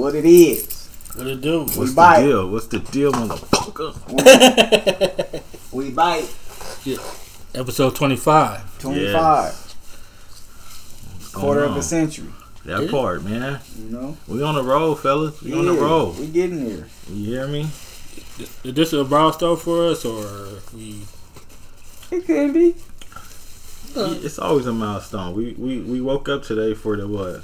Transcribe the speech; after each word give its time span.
what 0.00 0.14
it 0.14 0.24
is. 0.24 0.88
What 1.14 1.26
it 1.26 1.40
do? 1.40 1.60
What's 1.60 1.90
the 1.90 1.94
bite. 1.94 2.22
deal? 2.22 2.48
What's 2.50 2.66
the 2.68 2.78
deal, 2.78 3.12
motherfucker? 3.12 5.42
We 5.72 5.90
bite 5.90 6.28
Yeah. 6.84 6.96
Episode 7.54 7.94
twenty 7.94 8.16
five. 8.16 8.62
25. 8.80 9.66
Quarter 11.32 11.64
of 11.64 11.76
a 11.76 11.82
century. 11.82 12.28
That 12.64 12.82
Yeah. 12.84 12.90
part, 12.90 13.24
man. 13.24 13.60
You 13.78 13.90
know? 13.90 14.16
We 14.26 14.42
on 14.42 14.54
the 14.56 14.64
road, 14.64 14.96
fellas. 14.96 15.40
We 15.42 15.52
on 15.52 15.66
the 15.66 15.74
Yeah, 15.74 15.80
road. 15.80 16.18
We 16.18 16.26
getting 16.26 16.64
there. 16.68 16.86
You 17.12 17.24
hear 17.24 17.46
me? 17.46 17.68
Is 18.64 18.74
this 18.74 18.92
a 18.92 19.04
milestone 19.04 19.56
for 19.56 19.88
us, 19.90 20.04
or 20.04 20.26
we? 20.74 21.02
It 22.10 22.26
could 22.26 22.52
be. 22.52 22.74
It's 23.94 24.38
always 24.38 24.66
a 24.66 24.72
milestone. 24.72 25.34
We 25.34 25.54
we 25.56 25.78
we 25.80 26.00
woke 26.00 26.28
up 26.28 26.42
today 26.42 26.74
for 26.74 26.96
the 26.96 27.06
what? 27.06 27.42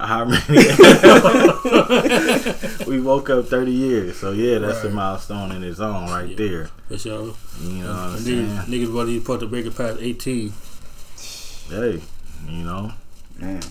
How 0.00 0.24
many? 0.24 0.40
we 2.86 3.00
woke 3.00 3.30
up 3.30 3.46
thirty 3.46 3.70
years, 3.72 4.16
so 4.18 4.32
yeah, 4.32 4.58
that's 4.58 4.82
a 4.84 4.90
milestone 4.90 5.52
in 5.52 5.62
its 5.62 5.78
own, 5.80 6.10
right 6.10 6.28
Yeah. 6.28 6.36
there. 6.36 6.66
For 6.88 6.98
sure. 6.98 7.34
You 7.60 7.68
know 7.84 7.90
what 7.90 7.98
I'm 7.98 8.18
saying? 8.18 8.46
Niggas, 8.48 8.64
niggas 8.66 8.92
wasn't 8.92 9.10
even 9.10 9.20
supposed 9.22 9.40
to 9.40 9.48
make 9.48 9.66
it 9.66 9.76
past 9.76 9.98
eighteen. 10.00 10.52
Hey, 11.68 12.00
you 12.48 12.64
know, 12.64 12.92
Man. 13.38 13.62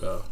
So 0.00 0.24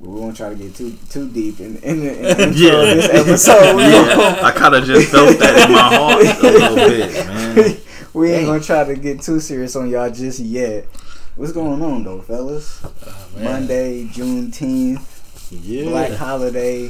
We 0.00 0.08
won't 0.08 0.36
try 0.36 0.48
to 0.50 0.54
get 0.54 0.74
too 0.74 0.94
too 1.10 1.28
deep 1.28 1.60
in, 1.60 1.76
in, 1.78 2.00
the, 2.00 2.16
in 2.16 2.22
the 2.22 2.30
intro 2.42 2.56
Yeah. 2.56 2.82
of 2.82 2.96
this 2.96 3.08
episode. 3.10 3.78
Yeah, 3.78 4.40
I 4.42 4.50
kind 4.52 4.74
of 4.74 4.84
just 4.84 5.10
felt 5.10 5.38
that 5.38 5.68
in 5.68 5.72
my 5.72 5.94
heart 5.94 6.22
a 6.22 6.24
little 6.42 6.76
bit, 6.76 7.26
man. 7.26 7.76
we 8.14 8.32
ain't 8.32 8.46
gonna 8.46 8.60
try 8.60 8.84
to 8.84 8.94
get 8.96 9.20
too 9.22 9.38
serious 9.38 9.76
on 9.76 9.88
y'all 9.90 10.10
just 10.10 10.40
yet. 10.40 10.86
What's 11.38 11.52
going 11.52 11.80
on 11.82 12.02
though, 12.02 12.20
fellas? 12.20 12.84
uh, 12.84 12.90
man. 13.36 13.44
Monday, 13.44 14.04
Juneteenth, 14.06 15.04
Yeah, 15.62 15.88
Black 15.90 16.10
Holiday. 16.12 16.88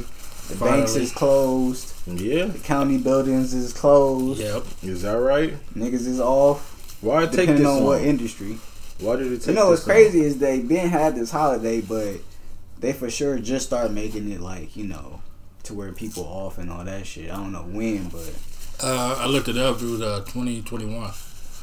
The 0.49 0.55
banks 0.55 0.95
is 0.95 1.11
closed. 1.11 1.93
yeah. 2.07 2.45
The 2.45 2.57
county 2.57 2.97
buildings 2.97 3.53
is 3.53 3.71
closed. 3.73 4.39
Yep. 4.41 4.63
Is 4.81 5.03
that 5.03 5.11
right? 5.19 5.53
Niggas 5.75 6.07
is 6.07 6.19
off. 6.19 6.97
Why 7.01 7.23
it 7.23 7.27
take 7.27 7.41
Depending 7.41 7.67
on 7.67 7.75
long? 7.75 7.83
what 7.85 8.01
industry. 8.01 8.57
Why 8.99 9.17
did 9.17 9.31
it 9.31 9.37
take? 9.41 9.49
You 9.49 9.53
know 9.53 9.69
what's 9.69 9.85
long? 9.85 9.95
crazy 9.95 10.21
is 10.21 10.39
they 10.39 10.61
been 10.61 10.89
had 10.89 11.13
this 11.15 11.29
holiday, 11.29 11.81
but 11.81 12.15
they 12.79 12.91
for 12.93 13.11
sure 13.11 13.37
just 13.37 13.67
start 13.67 13.91
making 13.91 14.31
it 14.31 14.41
like 14.41 14.75
you 14.75 14.85
know 14.85 15.21
to 15.63 15.75
where 15.75 15.91
people 15.91 16.23
off 16.23 16.57
and 16.57 16.71
all 16.71 16.83
that 16.83 17.05
shit. 17.05 17.29
I 17.29 17.35
don't 17.35 17.51
know 17.51 17.61
when, 17.61 18.09
but 18.09 18.33
Uh, 18.83 19.15
I 19.19 19.27
looked 19.27 19.47
it 19.47 19.57
up. 19.57 19.79
It 19.79 19.85
was 19.85 20.01
uh, 20.01 20.23
twenty 20.27 20.63
twenty 20.63 20.85
one. 20.85 21.11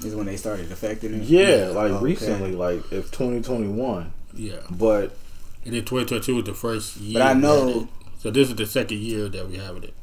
Is 0.05 0.15
when 0.15 0.27
they 0.27 0.37
started 0.37 0.71
affecting 0.73 1.15
it. 1.15 1.23
Yeah, 1.23 1.69
like 1.75 1.91
Okay. 1.93 2.05
recently, 2.05 2.53
like 2.53 2.81
if 2.93 3.11
2021, 3.11 4.13
Yeah. 4.35 4.57
but 4.71 5.17
And 5.65 5.75
then 5.75 5.85
twenty 5.85 6.07
twenty 6.07 6.25
two 6.25 6.37
was 6.37 6.45
the 6.45 6.55
first 6.55 6.97
year. 6.99 7.15
But 7.15 7.23
I 7.23 7.35
we 7.35 7.41
know- 7.41 7.67
had 7.69 7.77
it. 7.83 7.89
So 8.19 8.31
this 8.31 8.49
is 8.49 8.57
the 8.57 8.67
second 8.67 8.99
year 8.99 9.29
that 9.29 9.49
we 9.49 9.57
have 9.57 9.77
it. 9.83 9.95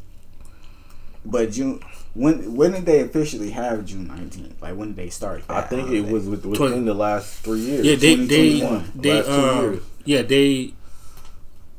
But 1.26 1.52
June 1.52 1.80
when 2.14 2.54
when 2.56 2.72
did 2.74 2.86
they 2.86 3.00
officially 3.02 3.52
have 3.52 3.86
June 3.86 4.08
nineteenth? 4.08 4.62
Like 4.62 4.76
when 4.76 4.90
did 4.90 4.98
they 4.98 5.10
start? 5.10 5.44
I 5.50 5.62
that 5.62 5.70
think 5.70 5.90
it 5.90 6.06
was 6.06 6.26
within 6.28 6.54
Twenty- 6.54 6.82
the 6.84 6.94
last 6.94 7.40
three 7.40 7.60
years. 7.62 7.86
Yeah, 7.86 7.96
they 7.96 8.16
they 8.16 8.60
2021. 8.60 8.92
they 8.96 9.14
Last 9.14 9.26
two 9.26 9.32
um 9.34 9.62
years. 9.64 9.84
yeah 10.06 10.22
they 10.22 10.74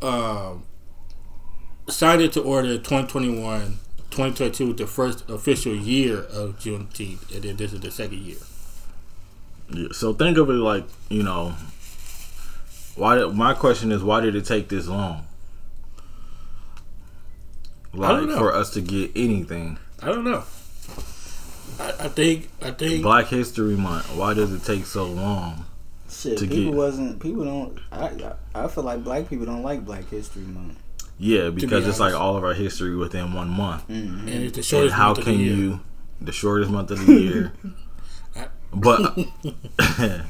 um 0.03 0.63
signed 1.89 2.23
it 2.23 2.33
to 2.33 2.41
order 2.43 2.77
2021 2.79 3.79
2022 4.15 4.67
was 4.69 4.77
the 4.77 4.87
first 4.87 5.29
official 5.29 5.75
year 5.75 6.19
of 6.19 6.59
Juneteenth, 6.59 7.35
and 7.35 7.43
then 7.43 7.57
this 7.57 7.73
is 7.73 7.81
the 7.81 7.91
second 7.91 8.19
year. 8.19 8.37
Yeah, 9.71 9.89
so 9.93 10.13
think 10.15 10.39
of 10.39 10.49
it 10.51 10.55
like 10.55 10.85
you 11.09 11.23
know. 11.23 11.55
Why? 12.97 13.17
Did, 13.17 13.35
my 13.35 13.55
question 13.55 13.91
is, 13.91 14.05
why 14.05 14.21
did 14.21 14.37
it 14.37 14.45
take 14.45 14.69
this 14.69 14.87
long? 14.87 15.27
Like 17.93 18.11
don't 18.11 18.29
know. 18.29 18.39
for 18.39 18.53
us 18.55 18.71
to 18.75 18.81
get 18.81 19.11
anything. 19.17 19.79
I 20.03 20.07
don't 20.07 20.25
know. 20.25 20.45
I, 21.81 21.89
I 22.05 22.09
think 22.09 22.49
I 22.63 22.71
think 22.71 23.03
Black 23.03 23.27
History 23.27 23.77
Month. 23.77 24.15
Why 24.17 24.35
does 24.35 24.53
it 24.53 24.63
take 24.65 24.87
so 24.87 25.07
long? 25.07 25.65
Shit, 26.09 26.39
to 26.39 26.47
people 26.47 26.67
get- 26.67 26.75
wasn't 26.75 27.21
people 27.21 27.45
don't. 27.45 27.79
I 27.91 28.07
I 28.55 28.65
I 28.65 28.69
feel 28.69 28.85
like 28.85 29.03
black 29.03 29.29
people 29.29 29.47
don't 29.47 29.63
like 29.63 29.85
Black 29.85 30.09
History 30.09 30.43
Month. 30.43 30.79
Yeah, 31.19 31.51
because 31.51 31.87
it's 31.87 32.01
like 32.01 32.15
all 32.15 32.37
of 32.37 32.45
our 32.45 32.55
history 32.55 32.97
within 32.97 33.33
one 33.35 33.49
month. 33.49 33.87
Mm-hmm. 33.89 34.29
and 34.29 34.29
it's 34.29 34.53
the 34.53 34.59
And 34.59 34.65
shortest 34.65 34.95
how 34.95 35.07
month 35.09 35.19
of 35.19 35.25
the 35.27 35.31
can 35.33 35.41
year. 35.41 35.55
you? 35.55 35.81
The 36.21 36.33
shortest 36.33 36.71
month 36.71 36.91
of 36.91 37.07
the 37.07 37.13
year. 37.15 37.53
but 38.73 39.17
yeah, 39.97 40.25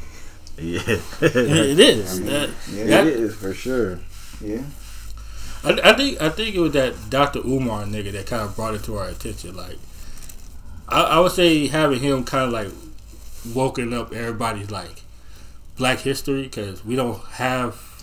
it 0.58 1.78
is. 1.80 2.20
That- 2.24 2.50
Yeah, 2.70 2.84
that- 2.86 3.06
it 3.06 3.14
is 3.20 3.34
for 3.34 3.54
sure. 3.54 4.00
yeah. 4.40 4.62
I, 5.64 5.70
I 5.82 5.92
think 5.94 6.20
I 6.20 6.28
think 6.28 6.54
it 6.54 6.60
was 6.60 6.72
that 6.72 6.94
Dr. 7.08 7.38
Umar 7.40 7.84
nigga 7.84 8.12
that 8.12 8.26
kind 8.26 8.42
of 8.42 8.54
brought 8.54 8.74
it 8.74 8.84
to 8.84 8.96
our 8.98 9.08
attention. 9.08 9.56
Like, 9.56 9.78
I, 10.88 11.00
I 11.02 11.20
would 11.20 11.32
say 11.32 11.66
having 11.68 12.00
him 12.00 12.24
kind 12.24 12.44
of 12.44 12.52
like 12.52 12.68
woken 13.54 13.94
up 13.94 14.12
everybody's 14.12 14.70
like 14.70 15.02
Black 15.78 16.00
history 16.00 16.42
because 16.42 16.84
we 16.84 16.96
don't 16.96 17.22
have 17.24 17.93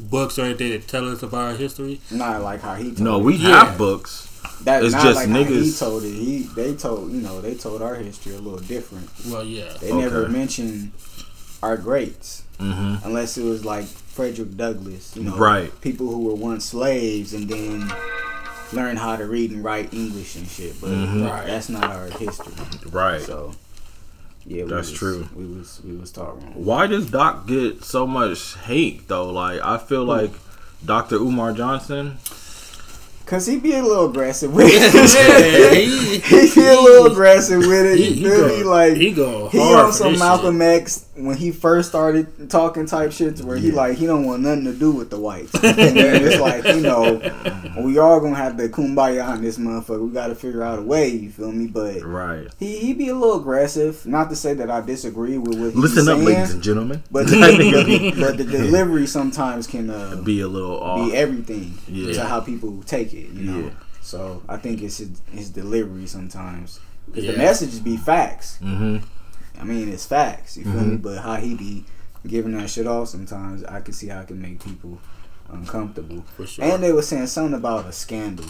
books 0.00 0.38
or 0.38 0.42
anything 0.42 0.70
that 0.72 0.88
tell 0.88 1.08
us 1.10 1.22
about 1.22 1.48
our 1.50 1.54
history. 1.54 2.00
Not 2.10 2.42
like 2.42 2.60
how 2.60 2.74
he. 2.74 2.84
Told 2.86 3.00
No, 3.00 3.18
it. 3.20 3.24
we 3.24 3.34
Yeah. 3.36 3.64
have 3.66 3.78
books. 3.78 4.26
That, 4.64 4.82
it's 4.84 4.92
not 4.92 5.02
just 5.04 5.16
like 5.16 5.28
how 5.28 5.34
he 5.42 5.44
niggas- 5.44 5.78
told 5.78 6.04
it. 6.04 6.12
He 6.14 6.38
they 6.54 6.74
told 6.74 7.12
you 7.12 7.20
know 7.20 7.40
they 7.40 7.54
told 7.54 7.80
our 7.82 7.94
history 7.94 8.34
a 8.34 8.38
little 8.38 8.58
different. 8.60 9.08
Well, 9.28 9.44
yeah, 9.44 9.72
They 9.80 9.92
never 9.92 10.28
mentioned 10.28 10.92
our 11.62 11.76
greats 11.76 12.42
hmm 12.58 12.96
unless 13.04 13.38
it 13.38 13.44
was 13.44 13.64
like 13.64 13.84
Frederick 13.86 14.56
Douglass. 14.56 15.16
You 15.16 15.24
know, 15.24 15.36
Right. 15.36 15.78
People 15.80 16.08
who 16.08 16.24
were 16.24 16.34
once 16.34 16.66
slaves 16.66 17.32
and 17.32 17.48
then 17.48 17.90
learned 18.72 18.98
how 18.98 19.16
to 19.16 19.24
read 19.26 19.50
and 19.50 19.64
write 19.64 19.92
English 19.94 20.36
and 20.36 20.46
shit. 20.46 20.78
But 20.80 20.90
Mhm. 20.90 21.26
Right. 21.28 21.46
that's 21.46 21.68
not 21.70 21.84
our 21.84 22.06
history. 22.06 22.52
Right. 22.90 23.22
So 23.22 23.52
yeah, 24.46 24.64
That's 24.64 24.90
was, 24.90 24.98
true. 24.98 25.28
We 25.34 25.46
was 25.46 25.80
we 25.84 25.96
was 25.96 26.16
wrong. 26.16 26.52
Why 26.54 26.86
does 26.86 27.10
Doc 27.10 27.46
get 27.46 27.84
so 27.84 28.06
much 28.06 28.56
hate 28.56 29.08
though? 29.08 29.30
Like 29.30 29.60
I 29.62 29.78
feel 29.78 30.04
like 30.04 30.30
Dr. 30.84 31.16
Umar 31.16 31.52
Johnson. 31.52 32.18
Cause 33.26 33.46
he 33.46 33.58
be 33.58 33.74
a 33.74 33.82
little 33.82 34.10
aggressive 34.10 34.52
with 34.52 34.66
it. 34.72 35.76
he- 35.76 36.18
he 36.48 36.54
be 36.54 36.66
a 36.66 36.80
little 36.80 37.06
aggressive 37.12 37.60
with 37.60 37.86
it. 37.86 37.98
he, 37.98 38.14
he 38.14 38.22
go? 38.24 38.62
Like 38.66 38.94
he 38.96 39.12
go 39.12 39.42
hard 39.42 39.52
He 39.52 39.60
on 39.60 39.92
some 39.92 40.18
Malcolm 40.18 40.58
shit. 40.58 40.82
X 40.82 41.06
when 41.24 41.36
he 41.36 41.50
first 41.52 41.88
started 41.90 42.50
talking 42.50 42.86
type 42.86 43.12
shit 43.12 43.36
to 43.36 43.46
where 43.46 43.56
he 43.56 43.68
Yeah. 43.68 43.74
like 43.76 43.96
he 43.98 44.06
don't 44.06 44.24
want 44.24 44.42
nothing 44.42 44.64
to 44.64 44.72
do 44.72 44.90
with 44.90 45.10
the 45.10 45.18
whites. 45.18 45.52
and 45.62 45.76
then 45.76 46.24
it's 46.24 46.40
like 46.40 46.64
you 46.64 46.80
know 46.80 47.20
we 47.84 47.98
all 47.98 48.20
gonna 48.20 48.34
have 48.36 48.56
to 48.56 48.68
kumbaya 48.68 49.26
on 49.26 49.42
this 49.42 49.58
motherfucker. 49.58 50.06
We 50.06 50.10
got 50.12 50.28
to 50.28 50.34
figure 50.34 50.62
out 50.62 50.78
a 50.78 50.82
way. 50.82 51.08
You 51.08 51.30
feel 51.30 51.52
me? 51.52 51.66
But 51.66 52.02
Right. 52.02 52.48
he 52.58 52.78
he 52.78 52.92
be 52.94 53.08
a 53.08 53.14
little 53.14 53.40
aggressive. 53.40 54.04
Not 54.06 54.30
to 54.30 54.36
say 54.36 54.54
that 54.54 54.70
I 54.70 54.80
disagree 54.80 55.38
with 55.38 55.58
what 55.58 55.66
he's 55.72 55.76
Listen 55.76 56.08
up, 56.08 56.16
saying, 56.16 56.24
ladies 56.26 56.52
and 56.54 56.62
gentlemen. 56.62 57.02
but 57.10 57.26
nigga 57.28 58.18
but 58.20 58.36
the 58.38 58.44
delivery 58.44 59.06
sometimes 59.06 59.66
can 59.66 59.90
uh, 59.90 60.16
be, 60.24 60.40
a 60.40 60.48
little 60.48 60.78
off. 60.80 61.10
Be 61.10 61.16
everything 61.16 61.78
Yeah. 61.88 62.12
to 62.14 62.24
how 62.24 62.40
people 62.40 62.82
take 62.86 63.12
it. 63.12 63.28
You 63.30 63.42
know. 63.44 63.58
Yeah. 63.60 63.70
So 64.02 64.42
I 64.48 64.56
think 64.56 64.82
it's 64.82 64.98
his, 64.98 65.10
his 65.30 65.50
delivery 65.50 66.06
sometimes. 66.06 66.80
'Cause 67.14 67.24
Yeah. 67.24 67.32
the 67.32 67.38
messages 67.38 67.80
be 67.80 67.96
facts. 67.96 68.56
hmm 68.58 68.98
I 69.60 69.64
mean, 69.64 69.88
it's 69.90 70.06
facts. 70.06 70.56
You 70.56 70.64
feel 70.64 70.74
Mhm. 70.74 70.90
me? 70.92 70.96
But 70.96 71.18
how 71.18 71.36
he 71.36 71.54
be 71.54 71.84
giving 72.26 72.56
that 72.56 72.70
shit 72.70 72.86
off 72.86 73.08
sometimes, 73.08 73.62
I 73.64 73.80
can 73.80 73.92
see 73.94 74.06
how 74.08 74.20
it 74.20 74.28
can 74.28 74.40
make 74.40 74.64
people 74.64 74.98
uncomfortable. 75.52 76.24
for 76.36 76.46
sure. 76.46 76.64
And 76.64 76.82
they 76.82 76.92
were 76.92 77.02
saying 77.02 77.26
something 77.26 77.54
about 77.54 77.86
a 77.86 77.92
scandal, 77.92 78.46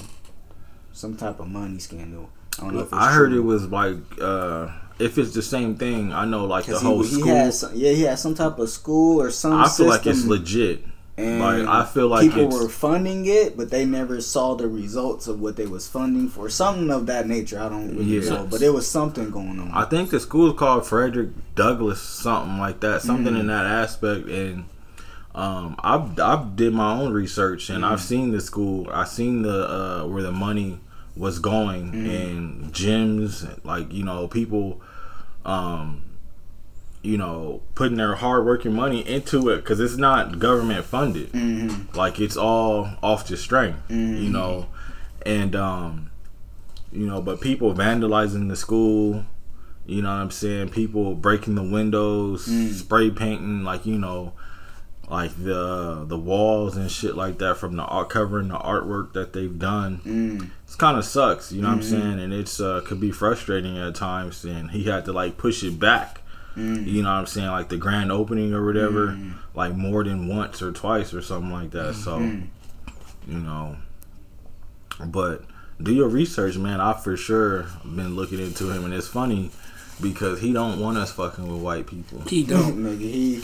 some 0.92 1.16
type 1.16 1.40
of 1.40 1.48
money 1.48 1.78
scandal. 1.78 2.30
I 2.58 2.62
don't 2.64 2.74
know 2.74 2.80
if 2.80 2.86
it's 2.86 2.92
I 2.94 3.12
heard 3.12 3.30
true. 3.30 3.38
it 3.40 3.44
was 3.44 3.66
like 3.66 3.96
uh 4.20 4.68
if 4.98 5.16
it's 5.16 5.32
the 5.32 5.42
same 5.42 5.76
thing. 5.76 6.12
I 6.12 6.24
know 6.26 6.44
like 6.44 6.66
the 6.66 6.72
'Cause 6.72 6.82
whole 6.82 7.02
he, 7.02 7.08
he 7.08 7.14
school. 7.20 7.34
had 7.34 7.54
some, 7.54 7.70
yeah 7.74 7.92
he 7.92 8.02
had 8.02 8.18
some 8.18 8.34
type 8.34 8.58
of 8.58 8.68
school 8.68 9.20
or 9.22 9.30
some 9.30 9.54
I 9.54 9.68
feel 9.68 9.86
like 9.86 10.06
it's 10.06 10.24
legit. 10.26 10.84
And 11.20 11.40
like, 11.40 11.66
I 11.68 11.84
feel 11.86 12.08
like 12.08 12.22
people 12.30 12.48
were 12.48 12.68
funding 12.68 13.26
it 13.26 13.56
but 13.56 13.70
they 13.70 13.84
never 13.84 14.20
saw 14.20 14.54
the 14.54 14.68
results 14.68 15.26
of 15.28 15.40
what 15.40 15.56
they 15.56 15.66
was 15.66 15.86
funding 15.88 16.28
for 16.28 16.48
something 16.48 16.90
of 16.90 17.06
that 17.06 17.26
nature 17.28 17.60
I 17.60 17.68
don't 17.68 17.96
really 17.96 18.20
know 18.28 18.46
but 18.50 18.62
it 18.62 18.70
was 18.72 18.86
something 18.88 19.30
going 19.30 19.58
on 19.60 19.70
I 19.72 19.84
think 19.84 20.10
the 20.10 20.20
school's 20.20 20.58
called 20.58 20.86
Frederick 20.86 21.30
Douglass, 21.54 22.00
something 22.00 22.58
like 22.58 22.80
that, 22.80 23.02
something 23.02 23.34
Mm. 23.34 23.40
in 23.40 23.46
that 23.48 23.66
aspect. 23.66 24.26
And 24.28 24.64
um, 25.34 25.76
I've 25.80 26.18
I've 26.18 26.56
did 26.56 26.72
my 26.72 26.92
own 27.00 27.12
research 27.12 27.70
and 27.70 27.84
Mm. 27.84 27.90
I've 27.92 28.00
seen 28.00 28.30
the 28.32 28.40
school. 28.40 28.88
I've 28.90 29.08
seen 29.08 29.42
the 29.42 29.58
uh, 29.70 30.06
where 30.06 30.22
the 30.22 30.32
money 30.32 30.80
was 31.16 31.38
going 31.38 31.92
Mm. 31.92 32.08
and 32.26 32.72
gyms, 32.72 33.44
like 33.64 33.92
you 33.92 34.04
know 34.04 34.26
people, 34.26 34.80
um, 35.44 36.02
you 37.02 37.16
know 37.16 37.62
putting 37.74 37.96
their 37.96 38.14
hard 38.16 38.44
working 38.44 38.74
money 38.74 39.00
into 39.08 39.48
it 39.48 39.56
because 39.56 39.80
it's 39.80 39.96
not 39.96 40.38
government 40.38 40.84
funded. 40.84 41.32
Mhm. 41.32 41.94
Like 41.96 42.20
it's 42.20 42.36
all 42.36 42.90
off 43.02 43.26
the 43.26 43.36
strength, 43.36 43.78
Mhm. 43.88 44.22
you 44.22 44.28
know, 44.30 44.66
and 45.24 45.56
um, 45.56 46.10
you 46.92 47.06
know, 47.06 47.22
but 47.22 47.40
people 47.40 47.74
vandalizing 47.74 48.48
the 48.48 48.56
school, 48.56 49.24
you 49.86 50.02
know 50.02 50.10
what 50.10 50.16
I'm 50.20 50.30
saying? 50.30 50.70
People 50.70 51.14
breaking 51.14 51.54
the 51.54 51.62
windows, 51.62 52.46
Mm. 52.48 52.72
spray 52.74 53.10
painting, 53.10 53.64
like 53.64 53.86
you 53.86 53.98
know, 53.98 54.32
like 55.10 55.32
the 55.42 56.04
the 56.06 56.18
walls 56.18 56.76
and 56.76 56.90
shit 56.90 57.16
like 57.16 57.38
that 57.38 57.56
from 57.56 57.76
the 57.76 57.82
art 57.84 58.10
covering 58.10 58.48
the 58.48 58.58
artwork 58.58 59.12
that 59.14 59.32
they've 59.32 59.58
done. 59.58 60.00
Mm. 60.06 60.50
It's 60.64 60.76
kind 60.76 60.98
of 60.98 61.04
sucks, 61.04 61.50
you 61.50 61.62
know 61.62 61.68
what 61.68 61.74
I'm 61.78 61.80
Mhm. 61.80 61.84
saying, 61.90 62.20
and 62.20 62.32
it's 62.34 62.60
uh, 62.60 62.80
could 62.84 63.00
be 63.00 63.10
frustrating 63.10 63.78
at 63.78 63.94
times. 63.94 64.44
And 64.44 64.70
he 64.72 64.84
had 64.84 65.04
to 65.06 65.12
like 65.14 65.38
push 65.38 65.64
it 65.64 65.80
back. 65.80 66.18
Mm. 66.56 66.86
You 66.86 67.02
know 67.02 67.08
what 67.10 67.14
I'm 67.20 67.26
saying, 67.26 67.48
like 67.48 67.68
the 67.68 67.76
grand 67.76 68.10
opening 68.12 68.52
or 68.54 68.64
whatever, 68.66 69.08
Mm. 69.08 69.34
like 69.54 69.74
more 69.74 70.02
than 70.04 70.26
once 70.28 70.60
or 70.62 70.72
twice 70.72 71.14
or 71.14 71.22
something 71.22 71.52
like 71.52 71.70
that. 71.72 71.94
So 71.94 72.18
Mm. 72.18 72.46
you 73.28 73.38
know, 73.38 73.76
but 75.06 75.44
do 75.82 75.92
your 75.94 76.08
research, 76.08 76.56
man. 76.56 76.80
I 76.80 76.92
for 76.94 77.16
sure 77.16 77.66
been 77.84 78.16
looking 78.16 78.38
into 78.40 78.70
him, 78.70 78.84
and 78.84 78.92
it's 78.92 79.08
funny 79.08 79.50
because 80.00 80.40
he 80.40 80.52
don't 80.52 80.80
want 80.80 80.98
us 80.98 81.12
fucking 81.12 81.46
with 81.50 81.60
white 81.62 81.86
people. 81.86 82.22
He 82.26 82.42
don't. 82.44 82.76
Nigga, 82.84 83.00
he 83.00 83.42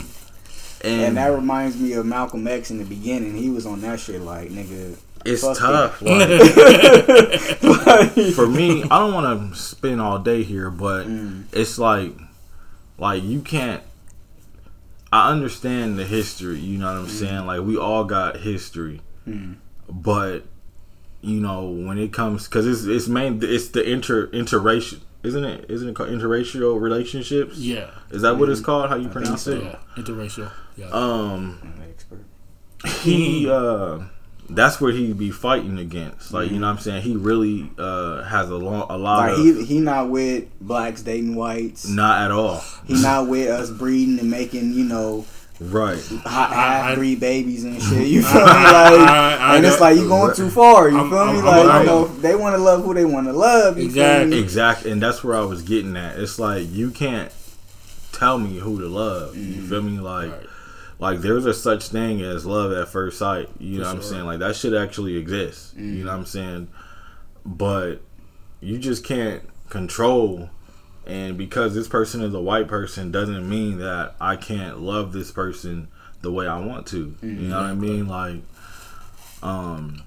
And, 0.83 1.01
and 1.01 1.17
that 1.17 1.27
reminds 1.33 1.77
me 1.79 1.93
of 1.93 2.05
Malcolm 2.05 2.45
X 2.47 2.69
in 2.71 2.77
the 2.77 2.83
beginning. 2.85 3.35
He 3.35 3.49
was 3.49 3.65
on 3.65 3.81
that 3.81 3.99
shit 3.99 4.21
like 4.21 4.49
nigga. 4.49 4.95
it's 5.25 5.41
tough. 5.57 5.97
it. 6.05 7.63
Like, 7.63 8.33
for 8.35 8.47
me, 8.47 8.83
I 8.83 8.99
don't 8.99 9.13
want 9.13 9.53
to 9.53 9.57
spend 9.59 9.99
all 10.01 10.19
day 10.19 10.43
here, 10.43 10.69
but 10.69 11.07
Mm. 11.07 11.43
it's 11.51 11.79
like, 11.79 12.13
like 12.97 13.23
you 13.23 13.41
can't. 13.41 13.83
I 15.11 15.31
understand 15.31 15.97
the 15.97 16.05
history. 16.05 16.59
You 16.59 16.77
know 16.79 16.87
what 16.91 16.99
I'm 16.99 17.07
saying? 17.09 17.45
Like 17.45 17.61
we 17.61 17.77
all 17.77 18.03
got 18.03 18.37
history, 18.37 19.01
Mm. 19.27 19.55
but 19.89 20.43
you 21.21 21.39
know 21.39 21.67
when 21.69 21.97
it 21.97 22.13
comes 22.13 22.47
because 22.47 22.67
it's 22.67 22.83
it's 22.85 23.07
main 23.07 23.39
it's 23.41 23.69
the 23.69 23.83
inter 23.89 24.27
interracial 24.27 24.99
isn't 25.23 25.43
it 25.43 25.65
isn't 25.69 25.89
it 25.89 25.95
called 25.95 26.09
interracial 26.09 26.79
relationships? 26.79 27.57
Yeah. 27.57 27.89
Is 28.11 28.21
that 28.21 28.37
what 28.37 28.49
it's 28.49 28.61
called? 28.61 28.89
How 28.89 28.95
you 28.95 29.03
think 29.03 29.13
pronounce 29.13 29.41
so. 29.43 29.51
it? 29.53 29.63
Yeah. 29.63 29.75
Interracial. 29.95 30.51
Yeah. 30.75 30.85
Um, 30.91 31.59
I'm 31.63 31.81
an 31.81 31.89
expert. 31.89 32.25
he 33.03 33.49
uh 33.49 33.99
that's 34.49 34.79
where 34.79 34.91
he'd 34.91 35.17
be 35.17 35.29
fighting 35.31 35.77
against. 35.77 36.31
Like 36.33 36.51
you 36.51 36.59
know 36.59 36.67
what 36.67 36.73
I'm 36.73 36.79
saying? 36.79 37.01
He 37.03 37.15
really 37.15 37.69
uh 37.77 38.23
has 38.23 38.49
a 38.49 38.55
long 38.55 38.85
a 38.89 38.97
lot 38.97 39.29
Like 39.29 39.37
of 39.39 39.43
he 39.45 39.65
he 39.65 39.79
not 39.79 40.09
with 40.09 40.45
blacks 40.61 41.01
dating 41.01 41.35
whites. 41.35 41.87
not 41.87 42.21
at 42.25 42.31
all. 42.31 42.61
He 42.85 42.93
not 43.01 43.27
with 43.27 43.49
us 43.49 43.69
breeding 43.69 44.19
and 44.19 44.29
making 44.31 44.73
you 44.73 44.83
know 44.85 45.25
Right. 45.59 45.99
hot 46.23 46.51
I- 46.51 46.53
half 46.53 46.85
I- 46.91 46.95
breed 46.95 47.19
babies 47.19 47.63
and 47.63 47.81
shit. 47.81 48.07
You 48.07 48.21
feel 48.21 48.41
me? 48.41 48.45
Like, 48.45 48.53
I- 48.55 49.37
I 49.39 49.55
and 49.57 49.65
it's 49.65 49.81
like 49.81 49.97
you 49.97 50.07
going 50.07 50.35
too 50.35 50.49
far. 50.51 50.87
You 50.87 50.97
I'm- 50.97 51.09
feel 51.09 51.25
me? 51.25 51.31
I'm- 51.39 51.45
like 51.45 51.65
I'm- 51.65 51.81
you 51.81 51.85
know 51.87 52.07
they 52.07 52.35
want 52.35 52.55
to 52.55 52.61
love 52.61 52.83
who 52.85 52.93
they 52.93 53.05
want 53.05 53.25
to 53.27 53.33
love. 53.33 53.77
You 53.77 53.89
feel 53.89 54.03
Exactly. 54.03 54.29
me? 54.31 54.39
Exactly. 54.39 54.91
And 54.91 55.01
that's 55.01 55.23
where 55.23 55.35
I 55.35 55.41
was 55.41 55.63
getting 55.63 55.97
at. 55.97 56.19
It's 56.19 56.37
like 56.37 56.71
you 56.71 56.91
can't 56.91 57.31
tell 58.11 58.37
me 58.39 58.59
who 58.59 58.79
to 58.81 58.87
love. 58.87 59.35
You 59.35 59.61
feel 59.67 59.81
me? 59.81 59.99
Like 59.99 60.31
Right. 60.31 60.46
Like 60.99 61.19
there's 61.19 61.45
a 61.45 61.53
such 61.53 61.89
thing 61.89 62.21
as 62.21 62.45
love 62.45 62.71
at 62.71 62.87
first 62.87 63.19
sight. 63.19 63.49
You 63.59 63.79
know 63.79 63.83
For 63.85 63.89
what 63.89 63.95
I'm 63.97 64.03
saying? 64.03 64.25
Like 64.25 64.39
that 64.39 64.55
shit 64.55 64.73
actually 64.73 65.17
exists. 65.17 65.73
You 65.75 66.03
know 66.03 66.11
what 66.11 66.17
I'm 66.17 66.25
saying? 66.25 66.67
But 67.45 68.01
you 68.59 68.77
just 68.79 69.03
can't 69.03 69.43
control 69.69 70.49
and 71.05 71.37
because 71.37 71.73
this 71.73 71.87
person 71.87 72.21
is 72.21 72.33
a 72.33 72.39
white 72.39 72.67
person 72.67 73.11
doesn't 73.11 73.47
mean 73.47 73.77
that 73.79 74.15
I 74.19 74.35
can't 74.35 74.79
love 74.81 75.13
this 75.13 75.31
person 75.31 75.87
the 76.21 76.31
way 76.31 76.47
I 76.47 76.59
want 76.59 76.87
to. 76.87 77.15
You 77.21 77.27
know 77.29 77.61
what 77.61 77.65
I 77.65 77.75
mean? 77.75 78.07
Like 78.07 78.41
um 79.43 80.03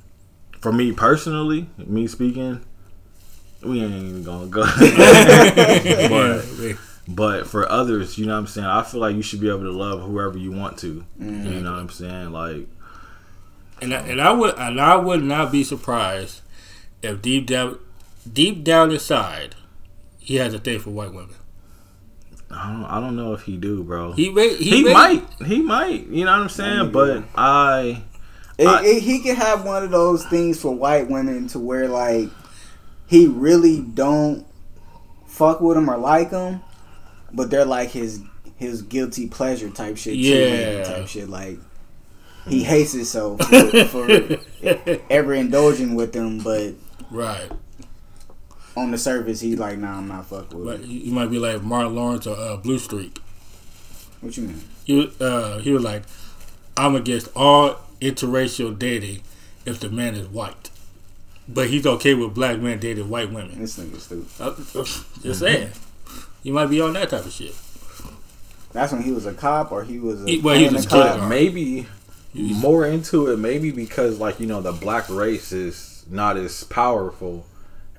for 0.61 0.73
me 0.73 0.93
personally, 0.93 1.69
me 1.79 2.07
speaking, 2.07 2.63
we 3.63 3.81
ain't 3.81 3.95
even 3.95 4.25
gonna 4.25 4.49
go. 4.49 4.63
but. 6.09 6.79
but 7.09 7.47
for 7.47 7.69
others, 7.71 8.19
you 8.19 8.27
know 8.27 8.33
what 8.35 8.41
I'm 8.41 8.47
saying? 8.47 8.67
I 8.67 8.83
feel 8.83 9.01
like 9.01 9.17
you 9.17 9.23
should 9.23 9.41
be 9.41 9.49
able 9.49 9.61
to 9.63 9.73
love 9.73 10.01
whoever 10.03 10.39
you 10.39 10.53
want 10.53 10.79
to. 10.79 11.05
Mm. 11.21 11.45
You 11.55 11.61
know 11.61 11.73
what 11.73 11.81
I'm 11.81 11.89
saying? 11.91 12.31
Like 12.33 12.69
And 13.81 13.95
I, 13.95 13.99
and 14.01 14.21
I 14.21 14.33
would 14.33 14.55
and 14.57 14.81
I 14.81 14.97
would 14.97 15.23
not 15.25 15.51
be 15.53 15.65
surprised 15.65 16.41
if 17.03 17.21
deep 17.23 17.47
down 17.47 17.79
deep 18.31 18.63
down 18.65 18.91
inside 18.91 19.55
he 20.19 20.37
has 20.37 20.53
a 20.55 20.59
thing 20.59 20.79
for 20.79 20.91
white 20.91 21.13
women. 21.13 21.35
I 22.51 22.73
don't 22.73 22.85
I 22.85 23.01
don't 23.01 23.17
know 23.17 23.33
if 23.33 23.43
he 23.43 23.57
do, 23.57 23.83
bro. 23.85 24.13
He 24.13 24.31
may, 24.31 24.55
he, 24.57 24.71
he 24.71 24.85
may- 24.85 24.93
might. 24.93 25.25
He 25.47 25.63
might. 25.63 26.07
You 26.09 26.25
know 26.25 26.33
what 26.33 26.41
I'm 26.43 26.49
saying? 26.49 26.93
But 26.93 27.25
I 27.35 28.03
It, 28.59 28.67
I- 28.67 28.85
it- 28.85 29.03
he 29.03 29.21
can 29.21 29.37
have 29.37 29.65
one 29.65 29.83
of 29.83 29.91
those 29.91 30.25
things 30.27 30.61
for 30.61 30.75
white 30.75 31.09
women 31.09 31.47
to 31.49 31.59
where 31.59 31.89
like 31.89 32.29
he 33.07 33.27
really 33.27 33.81
don't 33.81 34.47
fuck 35.27 35.61
with 35.61 35.77
them 35.77 35.89
or 35.89 35.97
like 35.97 36.31
them, 36.31 36.61
but 37.33 37.51
they're 37.51 37.65
like 37.65 37.91
his 37.91 38.21
his 38.57 38.83
guilty 38.83 39.27
pleasure 39.29 39.71
type 39.71 39.97
shit. 39.97 40.15
Yeah. 40.17 40.77
like, 40.79 40.87
type 40.87 41.09
shit 41.09 41.29
like 41.29 41.59
he 42.49 42.63
hates 42.65 42.93
himself 42.93 43.41
for, 43.43 43.85
for 43.87 44.39
ever 45.11 45.35
indulging 45.35 45.95
with 45.95 46.13
them, 46.13 46.39
but 46.41 46.73
right. 47.11 47.51
on 48.77 48.91
the 48.91 48.99
surface 48.99 49.41
he 49.41 49.57
like, 49.57 49.79
nah, 49.79 49.99
I'm 49.99 50.09
not 50.09 50.27
fucking 50.27 50.59
with. 50.59 50.67
But 50.67 50.81
it. 50.81 50.87
you 50.89 51.13
might 51.13 51.31
be 51.31 51.39
like 51.39 51.63
Martin 51.63 51.95
Lawrence 51.95 52.27
or 52.27 52.37
uh, 52.37 52.57
Blue 52.57 52.79
Streak. 52.79 53.19
What 54.21 54.37
you 54.37 54.45
mean? 54.45 54.61
He 54.85 54.95
was- 54.97 55.21
uh, 55.21 55.59
he 55.59 55.71
was 55.71 55.83
like, 55.83 56.03
I'm 56.77 56.95
against 56.95 57.29
all 57.37 57.77
interracial 58.01 58.79
dating 58.79 59.23
if 59.67 59.79
the 59.81 59.91
man 59.91 60.15
is 60.15 60.27
white, 60.29 60.71
but 61.47 61.69
he's 61.69 61.87
okay 61.87 62.15
with 62.15 62.35
black 62.35 62.59
men 62.59 62.79
dating 62.79 63.09
white 63.11 63.31
women. 63.31 63.59
This 63.61 63.79
nigga 63.79 64.01
stupid. 64.01 64.29
Uh, 64.41 64.85
Just 65.23 65.41
saying, 65.41 65.71
you 66.43 66.53
might 66.53 66.67
be 66.67 66.81
on 66.81 66.93
that 66.95 67.11
type 67.11 67.25
of 67.25 67.33
shit. 67.33 67.55
That's 68.73 68.93
when 68.93 69.03
he 69.03 69.11
was 69.13 69.27
a 69.27 69.35
cop 69.35 69.73
or 69.73 69.83
he 69.85 69.99
was 69.99 70.23
a 70.25 70.27
He- 70.27 70.39
well, 70.41 70.57
he 70.57 70.69
was 70.69 70.87
a 70.87 70.89
cop. 70.89 71.21
kid. 71.21 71.29
maybe 71.29 71.87
more 72.33 72.87
into 72.87 73.27
it 73.29 73.39
maybe 73.39 73.73
because 73.73 74.19
like 74.21 74.39
you 74.39 74.47
know 74.47 74.61
the 74.61 74.73
black 74.73 75.09
race 75.09 75.51
is 75.51 76.05
not 76.09 76.37
as 76.37 76.63
powerful 76.65 77.45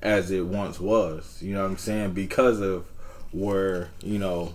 as 0.00 0.30
it 0.30 0.46
once 0.46 0.80
was 0.80 1.38
you 1.42 1.54
know 1.54 1.62
what 1.62 1.70
i'm 1.70 1.76
saying 1.76 2.12
because 2.12 2.58
of 2.60 2.86
where 3.32 3.90
you 4.02 4.18
know 4.18 4.54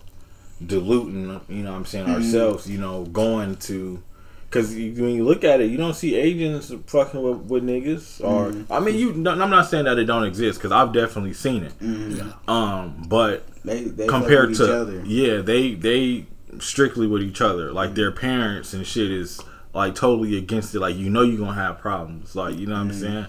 diluting 0.65 1.39
you 1.47 1.63
know 1.63 1.71
what 1.71 1.77
i'm 1.77 1.85
saying 1.85 2.05
mm-hmm. 2.07 2.15
ourselves 2.15 2.67
you 2.67 2.79
know 2.79 3.03
going 3.05 3.55
to 3.55 4.01
because 4.49 4.71
when 4.73 5.09
you 5.09 5.23
look 5.25 5.43
at 5.43 5.59
it 5.61 5.69
you 5.69 5.77
don't 5.77 5.93
see 5.95 6.15
asians 6.15 6.73
fucking 6.87 7.21
with, 7.21 7.37
with 7.49 7.63
niggas 7.63 8.23
or 8.23 8.53
i 8.73 8.79
mean 8.79 8.95
you 8.95 9.11
i'm 9.11 9.49
not 9.49 9.67
saying 9.69 9.85
that 9.85 9.97
it 9.99 10.05
don't 10.05 10.23
exist 10.23 10.57
because 10.59 10.71
i've 10.71 10.93
definitely 10.93 11.33
seen 11.33 11.63
it. 11.63 11.77
Mhm. 11.79 12.17
Yeah. 12.17 12.31
um 12.47 13.03
but 13.07 13.45
They 13.65 13.83
they 13.83 14.07
compared 14.07 14.55
fuck 14.55 14.59
with 14.59 14.61
each 14.61 14.67
to 14.67 14.81
other. 14.81 15.03
yeah 15.05 15.37
they 15.41 15.73
they 15.75 16.25
strictly 16.59 17.05
with 17.07 17.21
each 17.21 17.41
other. 17.41 17.71
Like 17.71 17.93
their 17.93 18.11
parents 18.11 18.73
and 18.73 18.87
shit 18.87 19.11
is 19.11 19.39
like 19.73 19.93
totally 19.95 20.37
against 20.37 20.73
it. 20.73 20.79
Like 20.79 20.95
you 20.95 21.09
know 21.09 21.21
you're 21.21 21.37
gonna 21.37 21.53
have 21.53 21.77
problems. 21.79 22.35
Like 22.35 22.55
you 22.57 22.65
know 22.65 22.73
what 22.75 22.81
i'm 22.81 22.93
saying? 22.93 23.25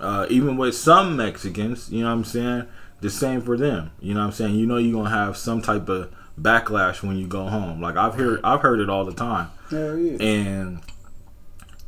Uh, 0.00 0.26
even 0.30 0.56
with 0.56 0.74
some 0.74 1.16
mexicans 1.16 1.90
you 1.92 2.00
know 2.00 2.06
what 2.08 2.12
i'm 2.14 2.24
saying? 2.24 2.64
The 3.00 3.10
same 3.10 3.42
for 3.42 3.56
them. 3.56 3.90
You 4.00 4.14
know 4.14 4.20
what 4.20 4.26
i'm 4.26 4.32
saying? 4.32 4.54
You 4.56 4.66
know 4.66 4.78
you're 4.78 4.94
gonna 5.00 5.10
have 5.14 5.36
some 5.36 5.60
type 5.62 5.88
of 5.88 6.10
backlash 6.40 7.02
when 7.02 7.16
you 7.16 7.26
go 7.26 7.46
home 7.46 7.80
like 7.80 7.96
i've 7.96 8.14
heard 8.14 8.40
i've 8.42 8.60
heard 8.60 8.80
it 8.80 8.88
all 8.88 9.04
the 9.04 9.12
time 9.14 9.48
Hell 9.70 9.96
yeah. 9.98 10.16
and 10.22 10.80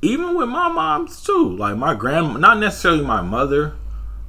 even 0.03 0.37
with 0.37 0.49
my 0.49 0.69
moms 0.69 1.23
too 1.23 1.57
like 1.57 1.77
my 1.77 1.95
grand 1.95 2.41
not 2.41 2.59
necessarily 2.59 3.05
my 3.05 3.23
mother 3.23 3.75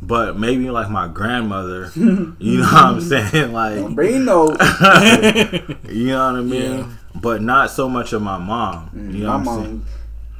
but 0.01 0.37
maybe 0.37 0.69
like 0.69 0.89
my 0.89 1.07
grandmother 1.07 1.91
you 1.95 2.35
know 2.59 2.63
what 2.63 2.73
i'm 2.73 3.01
saying 3.01 3.51
like 3.51 3.93
Bring 3.93 4.25
no. 4.25 4.47
you 5.89 6.07
know 6.07 6.31
what 6.31 6.39
I 6.39 6.41
mean? 6.41 6.77
Yeah. 6.79 6.89
But 7.15 7.41
not 7.41 7.71
so 7.71 7.87
much 7.87 8.11
of 8.13 8.21
my 8.21 8.37
mom. 8.37 8.89
Mm, 8.93 9.13
you 9.13 9.23
know 9.23 9.37
my 9.37 9.37
what 9.37 9.47
I'm 9.47 9.63
saying? 9.63 9.77
mom, 9.77 9.85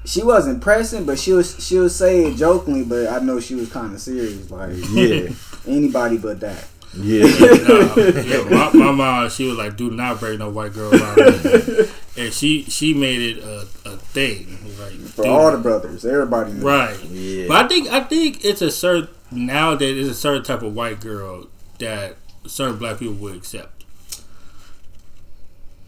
she 0.05 0.24
wasn't 0.24 0.62
pressing, 0.62 1.05
but 1.05 1.17
she 1.17 1.32
was 1.34 1.65
she 1.65 1.77
was 1.79 1.96
saying 1.96 2.36
jokingly, 2.36 2.84
but 2.84 3.08
I 3.08 3.20
know 3.20 3.39
she 3.39 3.55
was 3.55 3.72
kind 3.72 3.94
of 3.94 4.00
serious. 4.01 4.51
Like 4.51 4.74
Yeah, 4.91 5.29
anybody 5.67 6.17
but 6.17 6.39
that. 6.41 6.67
Yeah. 6.98 7.25
No, 7.66 7.94
yeah, 7.98 8.44
my, 8.50 8.72
my 8.74 8.92
mom, 8.92 9.30
she 9.30 9.48
was 9.48 9.58
like, 9.58 9.75
"Do 9.75 9.90
not 9.90 10.20
bring 10.20 10.40
no 10.40 10.50
white 10.50 10.74
girl 10.74 10.94
around," 10.94 11.18
and 12.18 12.34
she 12.34 12.64
she 12.64 12.94
made 12.94 13.22
it 13.38 13.44
a, 13.44 13.62
a 13.86 13.98
thing. 13.98 14.58
Like, 14.80 14.94
For 14.94 15.24
dude, 15.24 15.32
all 15.32 15.52
the 15.52 15.58
brothers, 15.58 16.06
everybody. 16.06 16.54
Knew. 16.54 16.66
right. 16.66 17.04
Yeah. 17.06 17.48
But 17.48 17.66
I 17.66 17.68
think 17.68 17.90
I 17.90 18.02
think 18.02 18.46
it's 18.46 18.62
a 18.62 18.70
certain 18.72 19.10
nowadays 19.32 20.08
it's 20.08 20.18
a 20.18 20.20
certain 20.20 20.44
type 20.44 20.62
of 20.62 20.75
white 20.75 21.00
girl 21.02 21.48
that 21.80 22.18
certain 22.46 22.78
black 22.78 23.00
people 23.00 23.16
would 23.16 23.36
accept. 23.36 23.84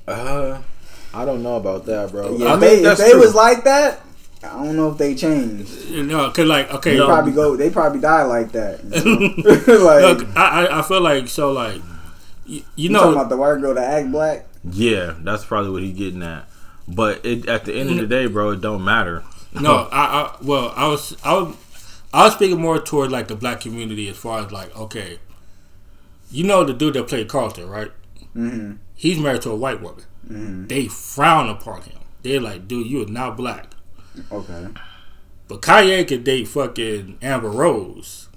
Uh, 0.08 0.62
I 1.14 1.26
don't 1.26 1.44
know 1.44 1.56
about 1.58 1.86
that, 1.86 2.12
bro. 2.12 2.38
Yeah, 2.38 2.48
I 2.48 2.54
if 2.56 2.60
mean, 2.60 2.84
they, 2.84 2.90
if 2.90 2.98
they 2.98 3.12
true. 3.12 3.20
was 3.20 3.36
like 3.36 3.64
that, 3.66 4.02
I 4.48 4.64
don't 4.66 4.76
know 4.76 4.92
if 4.92 4.98
they 4.98 5.16
changed. 5.16 5.90
You 5.90 6.04
know, 6.04 6.30
cause 6.32 6.46
like 6.48 6.72
okay, 6.76 6.92
They 6.92 6.98
No. 6.98 7.06
probably 7.08 7.32
go. 7.34 7.56
They 7.56 7.70
probably 7.70 8.00
die 8.00 8.24
like 8.24 8.52
that. 8.54 8.84
You 8.84 9.04
know? 9.44 9.84
like 9.86 10.02
look, 10.02 10.28
I, 10.38 10.66
I 10.66 10.80
I 10.80 10.82
feel 10.82 11.02
like 11.02 11.28
so 11.28 11.52
like 11.52 11.82
you, 12.46 12.58
you 12.58 12.64
you 12.76 12.90
know 12.90 13.00
talking 13.00 13.14
about 13.16 13.30
the 13.30 13.38
white 13.38 13.60
girl 13.62 13.74
that 13.74 14.00
act 14.00 14.12
black. 14.12 14.46
yeah, 14.64 15.16
that's 15.20 15.46
probably 15.46 15.72
what 15.72 15.84
he 15.84 15.92
getting 15.92 16.24
at. 16.24 16.48
But 16.88 17.26
it, 17.26 17.48
at 17.48 17.66
the 17.66 17.74
end 17.74 17.90
of 17.90 17.98
the 17.98 18.08
day, 18.08 18.28
bro, 18.28 18.52
it 18.52 18.62
don't 18.62 18.84
matter. 18.84 19.24
No, 19.60 19.88
I, 19.92 20.04
I 20.06 20.36
well, 20.44 20.72
I 20.76 20.88
was 20.88 21.16
I 21.24 21.34
was 21.34 21.56
I 22.14 22.26
was 22.26 22.34
speaking 22.34 22.62
more 22.62 22.80
toward 22.80 23.12
like 23.12 23.28
the 23.28 23.36
black 23.36 23.62
community 23.62 24.08
as 24.08 24.16
far 24.18 24.40
as 24.46 24.52
like 24.52 24.76
okay, 24.78 25.18
you 26.30 26.44
know 26.44 26.64
the 26.64 26.74
dude 26.74 26.94
that 26.94 27.08
played 27.08 27.28
Carlton, 27.28 27.68
right? 27.68 27.92
Mm-hmm. 28.36 28.74
He's 28.94 29.18
married 29.20 29.42
to 29.44 29.52
a 29.52 29.56
white 29.56 29.82
woman. 29.82 30.04
Mm-hmm. 30.30 30.68
They 30.68 30.88
frown 30.88 31.50
upon 31.50 31.84
him. 31.84 32.00
They're 32.22 32.42
like, 32.42 32.68
dude, 32.68 32.88
you 32.88 33.02
are 33.04 33.08
not 33.10 33.36
black. 33.38 33.68
Okay. 34.32 34.68
But 35.48 35.62
Kanye 35.62 36.08
could 36.08 36.24
date 36.24 36.48
fucking 36.48 37.18
Amber 37.22 37.50
Rose. 37.50 38.28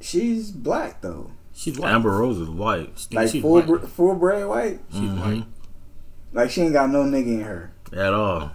She's 0.00 0.50
black 0.50 1.00
though. 1.00 1.30
She's 1.54 1.78
white. 1.78 1.92
Amber 1.92 2.10
Rose 2.10 2.38
is 2.38 2.48
white 2.48 3.06
Like 3.12 3.30
she's 3.30 3.42
full 3.42 3.62
white. 3.62 3.88
full 3.88 4.14
braid 4.16 4.44
white. 4.46 4.80
She's 4.90 5.00
Mhm. 5.00 5.20
white. 5.20 5.44
Like 6.32 6.50
she 6.50 6.62
ain't 6.62 6.72
got 6.72 6.90
no 6.90 7.04
nigga 7.04 7.26
in 7.26 7.40
her. 7.42 7.70
at 7.92 8.12
all. 8.12 8.50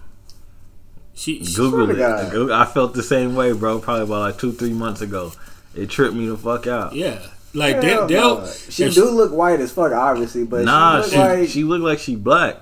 She, 1.14 1.42
she 1.44 1.54
Google 1.54 1.90
it. 1.90 1.96
God. 1.98 2.50
I 2.50 2.64
felt 2.66 2.94
the 2.94 3.02
same 3.02 3.34
way, 3.34 3.52
bro. 3.52 3.78
Probably 3.78 4.04
about 4.04 4.20
like 4.20 4.38
two, 4.38 4.52
three 4.52 4.72
months 4.72 5.00
ago. 5.00 5.32
It 5.74 5.88
tripped 5.90 6.14
me 6.14 6.26
the 6.28 6.36
fuck 6.36 6.66
out. 6.66 6.94
yeah. 6.94 7.18
Like 7.52 7.82
Hell 7.82 8.06
they, 8.06 8.14
they'll 8.14 8.38
no. 8.42 8.46
She 8.68 8.84
if- 8.84 8.94
do 8.94 9.10
look 9.10 9.32
white 9.32 9.60
as 9.60 9.72
fuck, 9.72 9.92
obviously, 9.92 10.44
but 10.44 10.64
nah, 10.64 11.02
she 11.02 11.10
she 11.10 11.16
look 11.16 11.26
like 11.38 11.48
she 11.48 11.64
looked 11.64 11.84
like 11.84 11.98
she 11.98 12.16
black. 12.16 12.56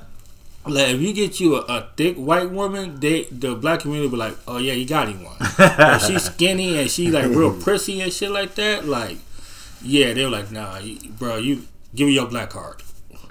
Like 0.70 0.88
if 0.88 1.00
you 1.00 1.12
get 1.12 1.40
you 1.40 1.56
a, 1.56 1.60
a 1.60 1.88
thick 1.96 2.16
white 2.16 2.50
woman, 2.50 3.00
they 3.00 3.24
the 3.24 3.54
black 3.54 3.80
community 3.80 4.10
be 4.10 4.16
like, 4.16 4.36
oh 4.46 4.58
yeah, 4.58 4.72
you 4.72 4.86
got 4.86 5.08
him 5.08 5.24
one. 5.24 5.36
if 5.40 6.02
she's 6.02 6.24
skinny 6.34 6.78
and 6.78 6.90
she 6.90 7.10
like 7.10 7.26
real 7.26 7.54
prissy 7.60 8.00
and 8.00 8.12
shit 8.12 8.30
like 8.30 8.54
that, 8.56 8.86
like 8.86 9.18
yeah, 9.82 10.12
they 10.12 10.24
were 10.24 10.30
like, 10.30 10.50
nah, 10.50 10.78
you, 10.78 10.98
bro, 11.10 11.36
you 11.36 11.64
give 11.94 12.08
me 12.08 12.14
your 12.14 12.26
black 12.26 12.50
card 12.50 12.82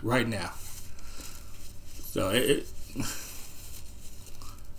right 0.01 0.27
now. 0.27 0.51
So 1.95 2.29
it. 2.29 2.43
it 2.49 2.67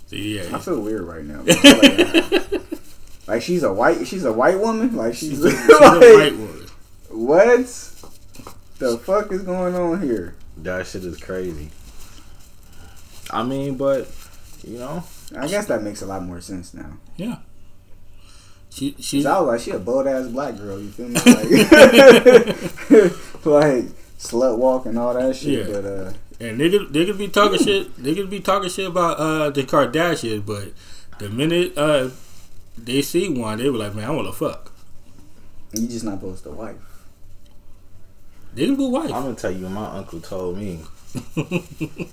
so 0.06 0.16
yeah, 0.16 0.56
I 0.56 0.58
feel 0.58 0.80
weird 0.80 1.02
right 1.02 1.24
now. 1.24 1.42
Like, 1.42 2.62
like 3.26 3.42
she's 3.42 3.62
a 3.62 3.72
white, 3.72 4.06
she's 4.06 4.24
a 4.24 4.32
white 4.32 4.58
woman. 4.58 4.96
Like 4.96 5.14
she's, 5.14 5.30
she's, 5.30 5.44
a, 5.44 5.50
she's 5.50 5.80
like, 5.80 6.02
a 6.02 6.14
white 6.16 6.36
woman. 6.36 6.66
what? 7.10 7.66
The 8.78 8.96
fuck 8.98 9.32
is 9.32 9.42
going 9.42 9.74
on 9.74 10.02
here? 10.02 10.36
That 10.58 10.86
shit 10.86 11.04
is 11.04 11.18
crazy. 11.18 11.70
I 13.30 13.42
mean, 13.42 13.76
but 13.76 14.08
you 14.66 14.78
know, 14.78 15.02
I 15.36 15.46
guess 15.46 15.66
that 15.66 15.82
makes 15.82 16.02
a 16.02 16.06
lot 16.06 16.22
more 16.22 16.40
sense 16.40 16.72
now. 16.74 16.92
Yeah. 17.16 17.36
She 18.70 18.94
she 19.00 19.18
'Cause 19.22 19.26
I 19.26 19.40
was 19.40 19.48
like, 19.48 19.60
she 19.60 19.70
a 19.72 19.78
bold 19.78 20.06
ass 20.06 20.28
black 20.28 20.56
girl. 20.56 20.78
You 20.80 20.90
feel 20.90 21.08
me? 21.08 21.14
Like, 21.26 21.50
like 23.44 23.84
slut 24.18 24.58
walk 24.58 24.86
and 24.86 24.98
all 24.98 25.14
that 25.14 25.36
shit. 25.36 25.66
Yeah. 25.66 25.72
But 25.74 25.84
uh, 25.84 26.12
And 26.40 26.60
they 26.60 26.70
could 26.70 27.18
be 27.18 27.28
talking 27.28 27.58
shit. 27.58 27.96
They 28.02 28.14
could 28.14 28.30
be 28.30 28.40
talking 28.40 28.70
shit 28.70 28.86
about 28.86 29.18
uh, 29.18 29.50
the 29.50 29.62
Kardashians, 29.64 30.44
but 30.44 30.72
the 31.18 31.28
minute 31.28 31.76
uh, 31.76 32.10
they 32.76 33.02
see 33.02 33.28
one, 33.28 33.58
they 33.58 33.68
were 33.70 33.78
like, 33.78 33.94
"Man, 33.94 34.04
I 34.04 34.10
want 34.10 34.28
to 34.28 34.32
fuck." 34.32 34.72
you 35.72 35.86
just 35.86 36.04
not 36.04 36.20
supposed 36.20 36.44
to 36.44 36.50
wife. 36.50 36.76
Niggas 38.54 38.76
go 38.76 38.88
white. 38.88 39.12
I'm 39.12 39.22
gonna 39.24 39.34
tell 39.34 39.50
you, 39.50 39.64
what 39.64 39.72
my 39.72 39.86
uncle 39.98 40.20
told 40.20 40.56
me. 40.58 40.80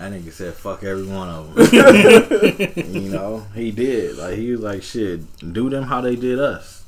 That 0.00 0.12
nigga 0.12 0.32
said 0.32 0.54
fuck 0.54 0.82
every 0.82 1.06
one 1.06 1.28
of 1.28 1.54
them. 1.54 2.72
you 2.94 3.10
know, 3.10 3.44
he 3.54 3.70
did. 3.70 4.16
Like 4.16 4.38
he 4.38 4.50
was 4.52 4.60
like, 4.60 4.82
shit, 4.82 5.20
do 5.52 5.68
them 5.68 5.82
how 5.84 6.00
they 6.00 6.16
did 6.16 6.38
us. 6.40 6.84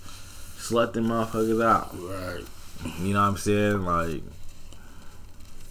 Slut 0.56 0.94
them 0.94 1.08
motherfuckers 1.08 1.62
out. 1.62 1.90
right. 1.92 2.42
You 3.00 3.12
know 3.12 3.20
what 3.20 3.28
I'm 3.28 3.36
saying? 3.36 3.84
Like 3.84 4.22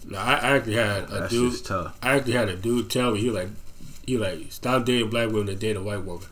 No, 0.08 0.18
I 0.18 0.34
actually 0.34 0.74
had 0.74 1.10
a 1.10 1.28
dude. 1.28 1.64
tough. 1.64 1.98
I 2.00 2.14
actually 2.14 2.34
had 2.34 2.48
a 2.48 2.54
dude 2.56 2.88
tell 2.88 3.10
me 3.10 3.20
he 3.20 3.30
like, 3.30 3.48
he 4.06 4.16
like, 4.16 4.52
stop 4.52 4.84
dating 4.84 5.10
black 5.10 5.26
women 5.30 5.46
to 5.48 5.56
date 5.56 5.74
a 5.74 5.82
white 5.82 6.04
woman. 6.04 6.28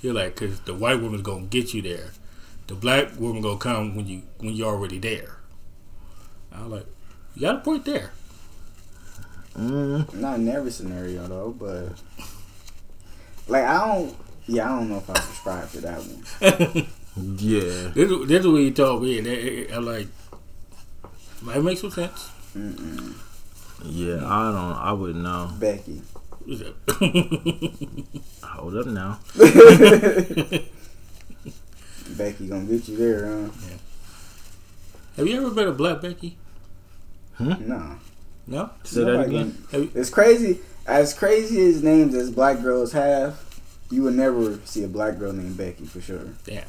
He 0.00 0.10
like, 0.10 0.36
cause 0.36 0.58
the 0.60 0.72
white 0.72 1.02
woman's 1.02 1.20
gonna 1.22 1.42
get 1.46 1.74
you 1.74 1.82
there. 1.82 2.12
The 2.66 2.74
black 2.76 3.20
woman 3.20 3.42
gonna 3.42 3.58
come 3.58 3.94
when 3.94 4.06
you 4.06 4.22
when 4.38 4.54
you're 4.54 4.68
already 4.68 4.98
there. 4.98 5.36
I 6.50 6.62
was 6.62 6.70
like, 6.72 6.86
you 7.34 7.42
got 7.42 7.56
a 7.56 7.58
point 7.58 7.84
there. 7.84 8.12
Mm, 9.56 10.14
Not 10.14 10.38
in 10.38 10.48
every 10.48 10.70
scenario 10.70 11.26
though, 11.26 11.50
but 11.58 11.92
like 13.48 13.64
I 13.64 13.86
don't. 13.86 14.14
Yeah, 14.46 14.72
I 14.72 14.78
don't 14.78 14.88
know 14.88 14.98
if 14.98 15.10
I 15.10 15.14
subscribe 15.20 15.70
to 15.72 15.80
that 15.82 15.98
one. 15.98 16.24
yeah. 17.38 17.90
This, 17.94 18.10
is- 18.10 18.28
this 18.28 18.40
is 18.40 18.46
what 18.48 18.62
you 18.62 18.70
told 18.72 19.02
me, 19.02 19.18
and 19.18 19.26
it, 19.26 19.44
it, 19.44 19.70
I'm 19.72 19.84
like, 19.84 20.08
might 21.42 21.62
make 21.62 21.78
some 21.78 21.90
sense. 21.90 22.30
Mm-mm. 22.56 23.14
Yeah, 23.84 24.16
I 24.26 24.50
don't 24.52 24.76
I 24.76 24.92
wouldn't 24.92 25.22
know. 25.22 25.50
Becky. 25.58 26.02
Hold 28.42 28.76
up 28.76 28.86
now. 28.86 29.18
Becky 32.16 32.48
gonna 32.48 32.64
get 32.64 32.88
you 32.88 32.96
there, 32.96 33.26
huh? 33.26 33.48
Have 35.16 35.26
you 35.28 35.36
ever 35.38 35.50
been 35.54 35.68
a 35.68 35.72
black 35.72 36.00
Becky? 36.00 36.36
Nah. 37.38 37.56
No. 37.60 37.98
Say 38.84 39.04
that 39.04 39.20
again. 39.20 39.56
gonna- 39.70 39.88
It's 39.94 40.10
crazy. 40.10 40.60
As 40.86 41.14
crazy 41.14 41.60
as 41.68 41.82
names 41.82 42.14
as 42.14 42.30
black 42.30 42.62
girls 42.62 42.92
have, 42.92 43.38
you 43.90 44.02
would 44.02 44.14
never 44.14 44.58
see 44.64 44.82
a 44.84 44.88
black 44.88 45.18
girl 45.18 45.32
named 45.32 45.56
Becky 45.56 45.84
for 45.84 46.00
sure. 46.00 46.20
Damn. 46.44 46.64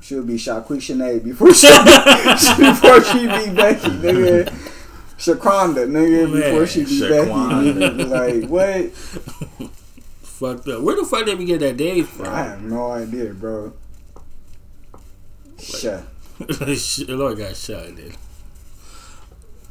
She'll 0.00 0.22
be 0.22 0.34
Shaquishane 0.34 1.22
before 1.22 1.52
she 1.54 1.66
before 2.64 3.04
she 3.04 3.20
be 3.26 3.54
Becky, 3.54 3.88
nigga. 3.90 4.46
Shaquanda, 5.18 5.86
nigga, 5.86 6.32
before 6.32 6.66
she 6.66 6.84
be 6.84 7.00
Shaquanda. 7.00 7.78
Becky. 7.78 8.04
Nigga. 8.04 8.40
Like 8.42 8.48
what? 8.50 9.70
Fucked 10.22 10.68
up. 10.68 10.80
Where 10.82 10.96
the 10.96 11.04
fuck 11.04 11.26
did 11.26 11.38
we 11.38 11.44
get 11.44 11.60
that 11.60 11.76
name 11.76 12.06
from? 12.06 12.26
I 12.28 12.42
have 12.44 12.62
no 12.62 12.90
idea, 12.92 13.34
bro. 13.34 13.74
Shut. 15.58 16.04
Lord 17.08 17.36
got 17.38 17.54
shot 17.56 17.94
then. 17.96 18.14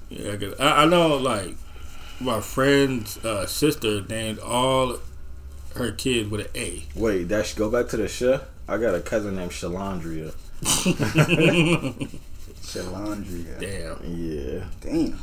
Yeah, 0.10 0.36
'cause 0.38 0.54
I, 0.60 0.84
I 0.84 0.86
know 0.86 1.16
like 1.18 1.56
my 2.20 2.42
friend's 2.42 3.18
uh, 3.24 3.46
sister 3.46 4.02
named 4.10 4.40
all 4.40 4.98
her 5.76 5.92
kids 5.92 6.30
with 6.30 6.42
an 6.42 6.52
A. 6.56 6.84
Wait, 6.96 7.26
that 7.26 7.46
should 7.46 7.58
go 7.58 7.70
back 7.70 7.88
to 7.90 7.98
the 7.98 8.08
sh. 8.08 8.24
I 8.68 8.78
got 8.78 8.94
a 8.96 9.00
cousin 9.02 9.36
named 9.36 9.52
Shalandria. 9.52 10.34
Shalandria. 12.62 13.60
Damn. 13.60 14.00
Yeah. 14.04 14.64
Damn. 14.82 15.20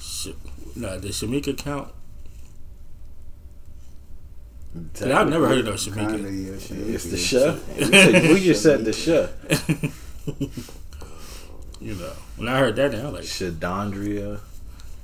Sh- 0.00 0.28
nah, 0.74 0.96
does 0.96 1.20
Shamika 1.20 1.56
count? 1.56 1.88
count? 1.88 1.92
'Cause 4.94 5.10
I've 5.10 5.28
never 5.30 5.48
heard 5.48 5.60
of 5.60 5.64
no 5.66 5.72
Kinda, 5.72 6.18
Shamika. 6.18 6.46
yeah, 6.46 6.58
shit. 6.58 6.78
It's 6.94 7.04
the 7.04 7.16
sh. 7.16 7.32
We, 7.78 7.84
said, 7.86 8.22
we 8.34 8.40
just 8.44 8.62
said 8.62 8.84
the 8.84 8.92
sh. 8.92 9.08
You 11.80 11.94
know, 11.94 12.12
when 12.36 12.48
I 12.48 12.58
heard 12.58 12.76
that, 12.76 12.92
name, 12.92 13.06
I 13.06 13.10
was 13.10 13.14
like, 13.14 13.24
Shadandria 13.24 14.40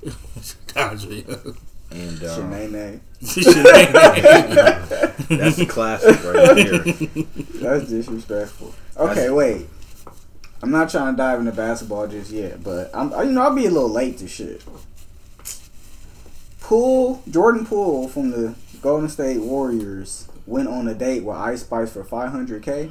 Condria. 0.68 1.56
and 1.90 2.24
um, 2.24 3.00
Shanae. 3.22 5.38
that's 5.38 5.58
a 5.58 5.66
classic 5.66 6.22
right 6.24 6.56
here. 6.56 6.78
That's 7.60 7.88
disrespectful. 7.88 8.74
Okay, 8.96 9.30
wait. 9.30 9.66
I'm 10.62 10.70
not 10.70 10.90
trying 10.90 11.12
to 11.12 11.16
dive 11.16 11.40
into 11.40 11.52
basketball 11.52 12.06
just 12.06 12.30
yet, 12.30 12.62
but 12.62 12.90
I'm 12.94 13.10
you 13.26 13.32
know 13.32 13.42
I'll 13.42 13.54
be 13.54 13.66
a 13.66 13.70
little 13.70 13.90
late 13.90 14.18
to 14.18 14.28
shit. 14.28 14.62
Poole 16.60 17.22
Jordan 17.28 17.66
Poole 17.66 18.08
from 18.08 18.30
the 18.30 18.54
Golden 18.80 19.08
State 19.08 19.40
Warriors 19.40 20.28
went 20.46 20.68
on 20.68 20.86
a 20.88 20.94
date 20.94 21.24
with 21.24 21.36
Ice 21.36 21.62
Spice 21.62 21.92
for 21.92 22.04
500k. 22.04 22.90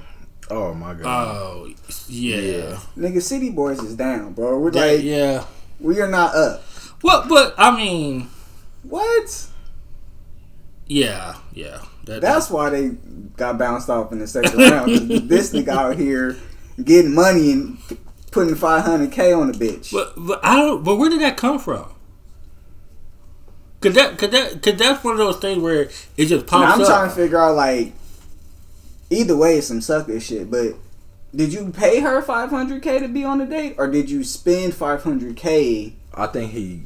Oh 0.51 0.73
my 0.73 0.93
god. 0.93 1.35
Oh, 1.37 1.73
yeah. 2.09 2.35
Yeah. 2.35 2.79
Nigga, 2.97 3.21
City 3.21 3.49
Boys 3.51 3.79
is 3.79 3.95
down, 3.95 4.33
bro. 4.33 4.59
We're 4.59 4.71
Yeah, 4.73 4.81
like 4.81 5.01
yeah. 5.03 5.45
we 5.79 5.99
are 6.01 6.09
not 6.09 6.35
up. 6.35 6.61
What? 7.01 7.29
but 7.29 7.55
I 7.57 7.75
mean, 7.75 8.27
What? 8.83 9.47
yeah, 10.87 11.35
yeah. 11.53 11.81
That, 12.05 12.21
That's 12.21 12.49
why 12.49 12.69
they 12.69 12.89
got 13.37 13.57
bounced 13.57 13.89
off 13.89 14.11
in 14.11 14.19
the 14.19 14.27
second 14.27 14.57
round. 14.59 14.89
this 15.29 15.53
nigga 15.53 15.69
out 15.69 15.95
here 15.97 16.35
getting 16.83 17.13
money 17.13 17.51
and 17.53 17.77
putting 18.31 18.55
500k 18.55 19.37
on 19.39 19.51
the 19.51 19.57
bitch. 19.57 19.91
But 19.93 20.13
but 20.17 20.39
I 20.43 20.57
don't. 20.57 20.83
But 20.83 20.97
where 20.97 21.09
did 21.09 21.21
that 21.21 21.37
come 21.37 21.59
from? 21.59 21.93
Cause 23.79 23.93
that, 23.95 24.17
cause 24.19 24.29
that, 24.29 24.61
cause 24.61 24.75
that's 24.75 25.03
one 25.03 25.13
of 25.13 25.17
those 25.17 25.37
things 25.37 25.59
where 25.61 25.83
it 26.15 26.25
just 26.25 26.31
And 26.31 26.47
pops 26.47 26.75
I'm 26.75 26.81
up. 26.81 26.87
trying 26.87 27.09
to 27.09 27.15
figure 27.15 27.39
out 27.39 27.55
like 27.55 27.93
either 29.11 29.35
way 29.37 29.57
it's 29.57 29.67
some 29.67 29.81
sucker 29.81 30.19
shit, 30.19 30.49
but 30.49 30.73
did 31.35 31.53
you 31.53 31.69
pay 31.71 31.99
her 31.99 32.21
500k 32.21 32.99
to 33.01 33.07
be 33.07 33.23
on 33.23 33.37
the 33.37 33.45
date 33.45 33.75
or 33.77 33.87
did 33.87 34.09
you 34.09 34.23
spend 34.23 34.73
500k 34.73 35.93
I 36.13 36.27
think 36.27 36.51
he. 36.51 36.81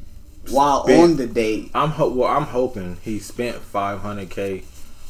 while 0.50 0.84
Spent- 0.84 1.02
on 1.02 1.16
the 1.16 1.26
date? 1.26 1.70
I'm 1.74 1.90
ho- 1.90 2.12
well. 2.12 2.28
I'm 2.30 2.44
hoping 2.44 2.98
he 3.02 3.18
spent 3.18 3.56
500k 3.72 4.64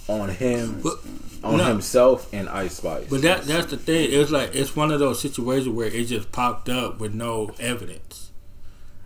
on 0.09 0.29
him, 0.31 0.81
But- 0.83 0.99
on 1.45 1.59
no. 1.59 1.65
himself, 1.65 2.29
and 2.33 2.49
Ice 2.49 2.77
Spice. 2.77 3.07
But 3.11 3.23
that 3.23 3.43
that's 3.45 3.67
the 3.71 3.77
thing. 3.77 4.09
It's 4.11 4.31
like 4.31 4.55
it's 4.55 4.75
one 4.75 4.91
of 4.91 5.01
those 5.01 5.21
situations 5.21 5.69
where 5.69 5.89
it 5.89 6.05
just 6.07 6.33
popped 6.33 6.69
up 6.69 6.99
with 7.01 7.13
no 7.15 7.51
evidence. 7.61 8.31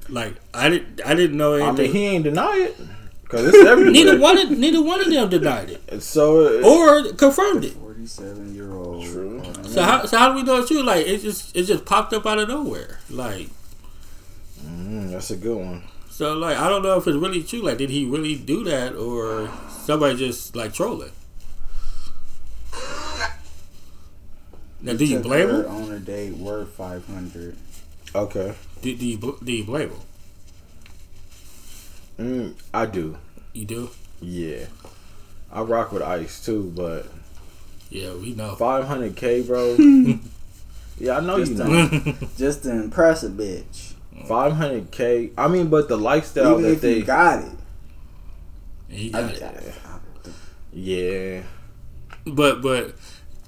Like 0.08 0.36
I 0.54 0.68
didn't 0.68 1.00
I 1.04 1.14
didn't 1.14 1.36
know 1.36 1.54
I 1.54 1.68
anything. 1.68 1.84
mean, 1.86 1.92
he 1.94 2.06
ain't 2.06 2.24
deny 2.24 2.56
it 2.68 2.76
because 3.22 3.46
it's 3.48 3.58
everywhere. 3.66 3.92
neither 3.92 4.18
one 4.18 4.38
of 4.38 4.50
neither 4.50 4.82
one 4.82 5.00
of 5.00 5.10
them 5.10 5.28
denied 5.28 5.70
it 5.70 6.02
So 6.02 6.40
it, 6.46 6.64
or 6.64 7.12
confirmed 7.14 7.64
it. 7.64 7.74
47 8.06 8.54
year 8.54 8.72
old. 8.72 9.04
True. 9.04 9.42
So 9.64 9.82
how 9.82 10.06
so 10.06 10.16
how 10.16 10.30
do 10.30 10.34
we 10.36 10.42
know 10.42 10.60
it's 10.60 10.70
you? 10.70 10.82
Like 10.82 11.06
it 11.06 11.18
just 11.20 11.54
it 11.56 11.64
just 11.64 11.84
popped 11.84 12.12
up 12.12 12.26
out 12.26 12.38
of 12.38 12.48
nowhere. 12.48 12.98
Like 13.10 13.48
Mm, 14.64 15.10
that's 15.10 15.30
a 15.30 15.36
good 15.36 15.56
one. 15.56 15.82
So 16.10 16.34
like 16.34 16.56
I 16.56 16.68
don't 16.68 16.82
know 16.82 16.96
if 16.98 17.06
it's 17.06 17.16
really 17.16 17.42
true. 17.42 17.62
Like 17.62 17.78
did 17.78 17.90
he 17.90 18.04
really 18.04 18.34
do 18.36 18.62
that 18.64 18.94
or 18.94 19.50
somebody 19.70 20.16
just 20.16 20.54
like 20.56 20.72
trolling? 20.74 21.12
Now 24.82 24.94
do 24.94 25.04
you 25.04 25.16
Took 25.16 25.24
blame 25.24 25.48
her 25.48 25.64
him? 25.64 25.70
on 25.74 25.92
a 25.92 25.98
date 26.00 26.34
worth 26.34 26.70
five 26.70 27.06
hundred. 27.06 27.56
Okay. 28.14 28.54
Do, 28.82 28.96
do 28.96 29.06
you 29.06 29.38
do 29.42 29.52
you 29.52 29.64
blame 29.64 29.90
him? 29.90 30.00
Mm, 32.18 32.54
I 32.72 32.86
do. 32.86 33.16
You 33.52 33.64
do? 33.66 33.90
Yeah. 34.20 34.66
I 35.52 35.62
rock 35.62 35.92
with 35.92 36.02
Ice 36.02 36.44
too, 36.44 36.72
but 36.76 37.06
Yeah, 37.90 38.14
we 38.14 38.34
know. 38.34 38.54
500k, 38.54 39.46
bro. 39.46 39.74
yeah, 40.98 41.18
I 41.18 41.20
know 41.20 41.38
Just 41.44 41.52
you 41.52 41.58
to- 41.58 42.28
Just 42.38 42.62
to 42.64 42.70
impress 42.70 43.22
a 43.24 43.28
bitch. 43.30 43.94
500k. 44.26 45.32
I 45.36 45.48
mean, 45.48 45.68
but 45.68 45.88
the 45.88 45.96
lifestyle 45.96 46.52
Even 46.52 46.62
that 46.64 46.72
if 46.72 46.80
they. 46.82 46.96
you 46.98 47.04
got 47.04 47.42
it. 47.44 47.52
he 48.88 49.08
I, 49.14 49.22
got 49.22 49.34
it. 49.34 49.42
I- 49.84 49.88
I- 49.88 50.30
yeah. 50.72 51.42
But 52.26 52.62
but 52.62 52.94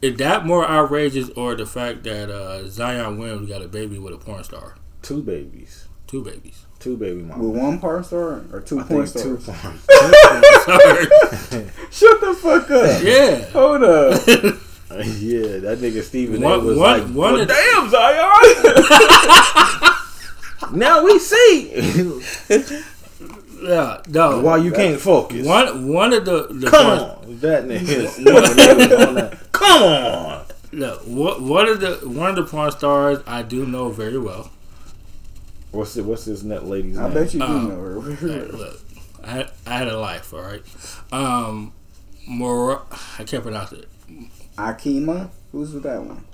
is 0.00 0.16
that 0.16 0.44
more 0.44 0.66
outrageous 0.68 1.30
or 1.30 1.54
the 1.54 1.66
fact 1.66 2.02
that 2.04 2.30
uh, 2.30 2.66
Zion 2.68 3.18
Williams 3.18 3.48
got 3.48 3.62
a 3.62 3.68
baby 3.68 3.98
with 3.98 4.12
a 4.14 4.18
porn 4.18 4.42
star, 4.42 4.74
Two 5.02 5.22
babies. 5.22 5.86
two 6.08 6.24
babies? 6.24 6.64
Two 6.82 6.96
baby 6.96 7.22
moms. 7.22 7.40
with 7.40 7.56
one 7.62 7.78
porn 7.78 8.02
star 8.04 8.42
or 8.52 8.60
two 8.60 8.80
I 8.80 8.82
porn 8.82 9.06
think 9.06 9.24
two 9.24 9.38
stars? 9.40 9.62
porn. 9.62 9.78
Sorry. 10.64 11.06
Shut 11.90 12.20
the 12.20 12.34
fuck 12.40 12.70
up. 12.70 13.02
yeah. 13.02 13.44
Hold 13.52 13.84
up. 13.84 14.26
yeah, 15.20 15.58
that 15.60 15.78
nigga 15.80 16.02
Stephen 16.02 16.42
A. 16.42 16.46
One- 16.48 16.64
was 16.66 16.76
one- 16.78 17.00
like, 17.00 17.08
one 17.14 17.32
well, 17.34 17.40
of 17.40 17.48
the- 17.48 17.54
damn, 17.54 17.88
Zion. 17.88 18.30
now 20.78 21.02
we 21.04 21.18
see 21.18 21.70
Yeah. 23.62 24.02
No. 24.08 24.40
why 24.40 24.56
you 24.56 24.72
can't 24.72 25.00
focus. 25.00 25.46
One 25.46 25.86
one 25.88 26.12
of 26.12 26.24
the, 26.24 26.48
the 26.50 26.66
Come 26.68 26.84
porn- 26.84 26.98
on, 26.98 27.38
that 27.40 27.64
nigga. 27.64 28.08
Stephen 28.08 28.36
A. 28.36 28.40
was 28.40 28.50
on 29.06 29.14
that. 29.14 29.38
Come 29.52 29.82
on. 29.84 30.44
No, 30.72 30.94
one 31.06 31.46
one 31.48 31.68
of 31.68 31.80
the 31.80 32.00
one 32.08 32.30
of 32.30 32.36
the 32.36 32.44
porn 32.44 32.72
stars 32.72 33.18
I 33.26 33.42
do 33.42 33.64
know 33.66 33.90
very 33.90 34.18
well. 34.18 34.50
What's 35.72 35.96
it? 35.96 36.04
What's 36.04 36.24
this 36.26 36.42
net 36.42 36.64
lady's 36.66 36.98
I 36.98 37.04
name? 37.04 37.14
bet 37.14 37.34
you 37.34 37.40
do 37.40 37.46
Um, 37.46 37.68
know 37.68 38.00
her. 38.00 38.14
Hey, 38.14 38.40
look, 38.44 38.80
I 39.24 39.30
had, 39.30 39.50
I 39.66 39.78
had 39.78 39.88
a 39.88 39.98
life, 39.98 40.32
all 40.32 40.42
right. 40.42 40.62
Um, 41.10 41.72
more 42.26 42.82
I 43.18 43.24
can't 43.24 43.42
pronounce 43.42 43.72
it. 43.72 43.88
Akima? 44.56 45.30
Who's 45.50 45.72
with 45.72 45.82
that 45.84 46.02
one? 46.02 46.24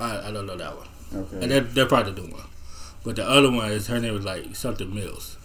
I, 0.00 0.28
I 0.28 0.30
don't 0.32 0.46
know 0.46 0.56
that 0.56 0.76
one. 0.76 0.88
Okay. 1.14 1.42
And 1.42 1.50
they're, 1.50 1.60
they're 1.60 1.86
probably 1.86 2.12
the 2.12 2.22
one. 2.32 2.46
But 3.04 3.16
the 3.16 3.28
other 3.28 3.50
one 3.50 3.70
is 3.70 3.88
her 3.88 4.00
name 4.00 4.14
was 4.14 4.24
like 4.24 4.56
something 4.56 4.94
Mills. 4.94 5.36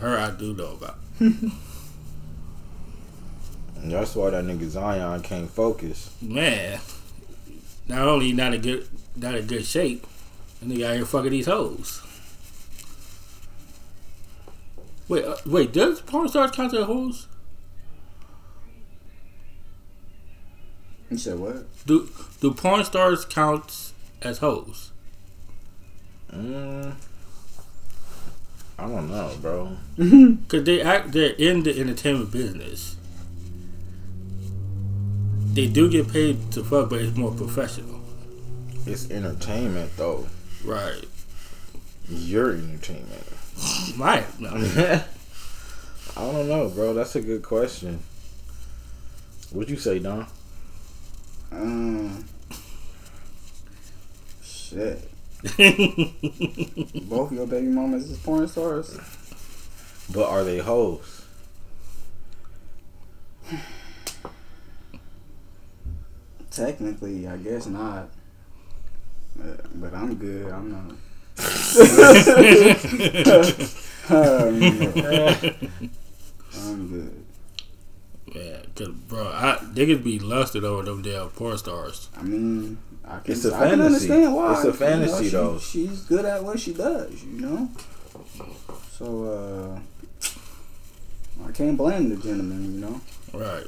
Her 0.00 0.18
I 0.18 0.30
do 0.30 0.54
know 0.54 0.72
about. 0.80 0.98
And 3.80 3.92
that's 3.92 4.16
why 4.16 4.30
that 4.30 4.44
nigga 4.44 4.68
Zion 4.68 5.22
can't 5.22 5.48
focus. 5.48 6.10
Man, 6.20 6.80
not 7.86 8.08
only 8.08 8.32
not 8.32 8.52
a 8.52 8.58
good 8.58 8.88
not 9.14 9.36
a 9.36 9.42
good 9.42 9.64
shape, 9.64 10.04
and 10.60 10.70
they 10.70 10.84
out 10.84 10.96
here 10.96 11.04
fucking 11.04 11.30
these 11.30 11.46
hoes. 11.46 12.02
Wait, 15.08 15.24
uh, 15.24 15.36
wait, 15.46 15.72
does 15.72 16.00
porn 16.02 16.28
stars 16.28 16.50
count 16.50 16.74
as 16.74 16.84
hoes? 16.84 17.28
You 21.10 21.16
said 21.16 21.38
what? 21.38 21.64
Do 21.86 22.08
do 22.40 22.52
porn 22.52 22.84
stars 22.84 23.24
count 23.24 23.92
as 24.20 24.38
hoes? 24.38 24.92
Mm, 26.30 26.94
I 28.78 28.86
don't 28.86 29.10
know, 29.10 29.34
bro. 29.40 29.76
Cause 30.48 30.64
they 30.64 30.82
act 30.82 31.12
they're 31.12 31.32
in 31.32 31.62
the 31.62 31.80
entertainment 31.80 32.30
business. 32.30 32.96
They 35.54 35.66
do 35.66 35.90
get 35.90 36.12
paid 36.12 36.52
to 36.52 36.62
fuck, 36.62 36.90
but 36.90 37.00
it's 37.00 37.16
more 37.16 37.32
professional. 37.32 38.00
It's 38.86 39.10
entertainment 39.10 39.96
though. 39.96 40.26
Right. 40.64 41.04
Your 42.08 42.52
entertainment. 42.52 43.24
Right. 43.96 44.24
No. 44.40 44.50
I 46.16 46.32
don't 46.32 46.48
know, 46.48 46.68
bro. 46.68 46.94
That's 46.94 47.14
a 47.16 47.20
good 47.20 47.42
question. 47.42 48.00
What'd 49.50 49.70
you 49.70 49.76
say, 49.76 49.98
Don? 50.00 50.26
Um. 51.52 52.24
Shit. 54.42 55.08
Both 57.08 57.30
your 57.32 57.46
baby 57.46 57.68
mamas 57.68 58.10
is 58.10 58.18
porn 58.18 58.48
stars? 58.48 58.98
But 60.12 60.28
are 60.28 60.42
they 60.42 60.58
hoes? 60.58 61.24
Technically, 66.50 67.28
I 67.28 67.36
guess 67.36 67.66
not. 67.66 68.10
But, 69.38 69.80
but 69.80 69.94
I'm 69.94 70.14
good. 70.16 70.50
I'm 70.52 70.70
not. 70.72 70.90
um, 74.10 74.62
I'm 76.56 76.88
good. 76.88 77.24
Yeah, 78.34 78.58
cause 78.74 78.88
bro, 78.88 79.26
I 79.28 79.58
they 79.72 79.86
could 79.86 80.04
be 80.04 80.18
lusted 80.18 80.64
over 80.64 80.82
them 80.82 81.02
damn 81.02 81.28
porn 81.30 81.56
stars. 81.58 82.08
I 82.16 82.22
mean, 82.22 82.78
I 83.04 83.20
can, 83.20 83.32
It's 83.32 83.44
a 83.44 83.54
I 83.54 83.70
can 83.70 83.78
fantasy. 83.78 83.84
understand 84.12 84.34
why. 84.34 84.52
It's 84.54 84.64
a 84.64 84.72
fantasy, 84.74 85.24
you 85.26 85.32
know, 85.32 85.52
though. 85.54 85.58
she, 85.58 85.86
She's 85.88 86.00
good 86.02 86.24
at 86.24 86.44
what 86.44 86.60
she 86.60 86.74
does, 86.74 87.22
you 87.24 87.40
know? 87.40 87.68
So, 88.92 89.80
uh, 89.80 91.46
I 91.46 91.52
can't 91.52 91.76
blame 91.78 92.10
the 92.10 92.16
gentleman, 92.16 92.74
you 92.74 92.80
know? 92.80 93.00
Right. 93.32 93.66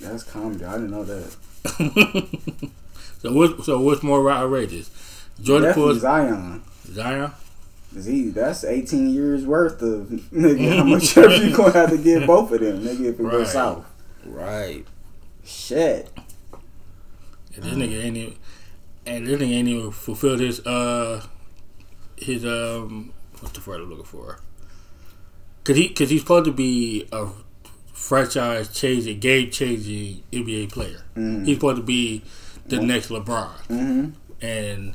That's 0.00 0.24
comedy. 0.24 0.64
I 0.64 0.72
didn't 0.74 0.90
know 0.90 1.04
that. 1.04 1.36
so 3.24 3.32
what? 3.32 3.64
So 3.64 3.80
what's 3.80 4.02
more 4.02 4.30
outrageous? 4.30 4.90
Jordan 5.42 5.68
Definitely 5.70 5.90
Poole's 5.92 6.02
Zion. 6.02 6.62
Zion. 6.92 7.32
'Cause 7.92 8.04
he, 8.06 8.28
that's 8.30 8.64
18 8.64 9.10
years 9.14 9.46
worth 9.46 9.80
of, 9.80 10.06
nigga, 10.32 10.78
how 10.78 10.84
much 10.94 11.16
ever 11.18 11.36
you 11.36 11.56
gonna 11.56 11.72
have 11.72 11.90
to 11.90 11.98
give 11.98 12.26
both 12.26 12.50
of 12.52 12.60
them, 12.60 12.80
nigga, 12.80 13.04
if 13.06 13.20
it 13.20 13.22
Right. 13.22 13.30
goes 13.32 13.52
south. 13.52 13.84
Right. 14.26 14.84
Shit. 15.44 16.10
And 17.54 17.62
this 17.64 17.74
nigga 17.74 18.04
ain't 18.04 18.16
even, 18.16 18.34
and 19.06 19.26
this 19.26 19.40
nigga 19.40 19.52
ain't 19.52 19.68
even 19.68 19.90
fulfilled 19.92 20.40
his 20.40 20.58
uh 20.66 21.22
his 22.16 22.44
um 22.44 23.12
what's 23.40 23.56
the 23.58 23.70
word 23.70 23.80
I'm 23.80 23.90
looking 23.90 24.04
for? 24.04 24.40
Cause 25.62 25.76
he 25.76 25.88
cause 25.90 26.10
he's 26.10 26.20
supposed 26.22 26.46
to 26.46 26.52
be 26.52 27.06
a 27.12 27.28
franchise 27.92 28.72
changing, 28.76 29.20
game 29.20 29.50
changing 29.50 30.22
NBA 30.32 30.72
player. 30.72 31.04
Mm-hmm. 31.16 31.44
He's 31.44 31.56
supposed 31.56 31.76
to 31.76 31.82
be 31.82 32.22
the 32.66 32.80
next 32.80 33.08
LeBron, 33.08 33.50
hmm 33.66 34.08
and 34.40 34.94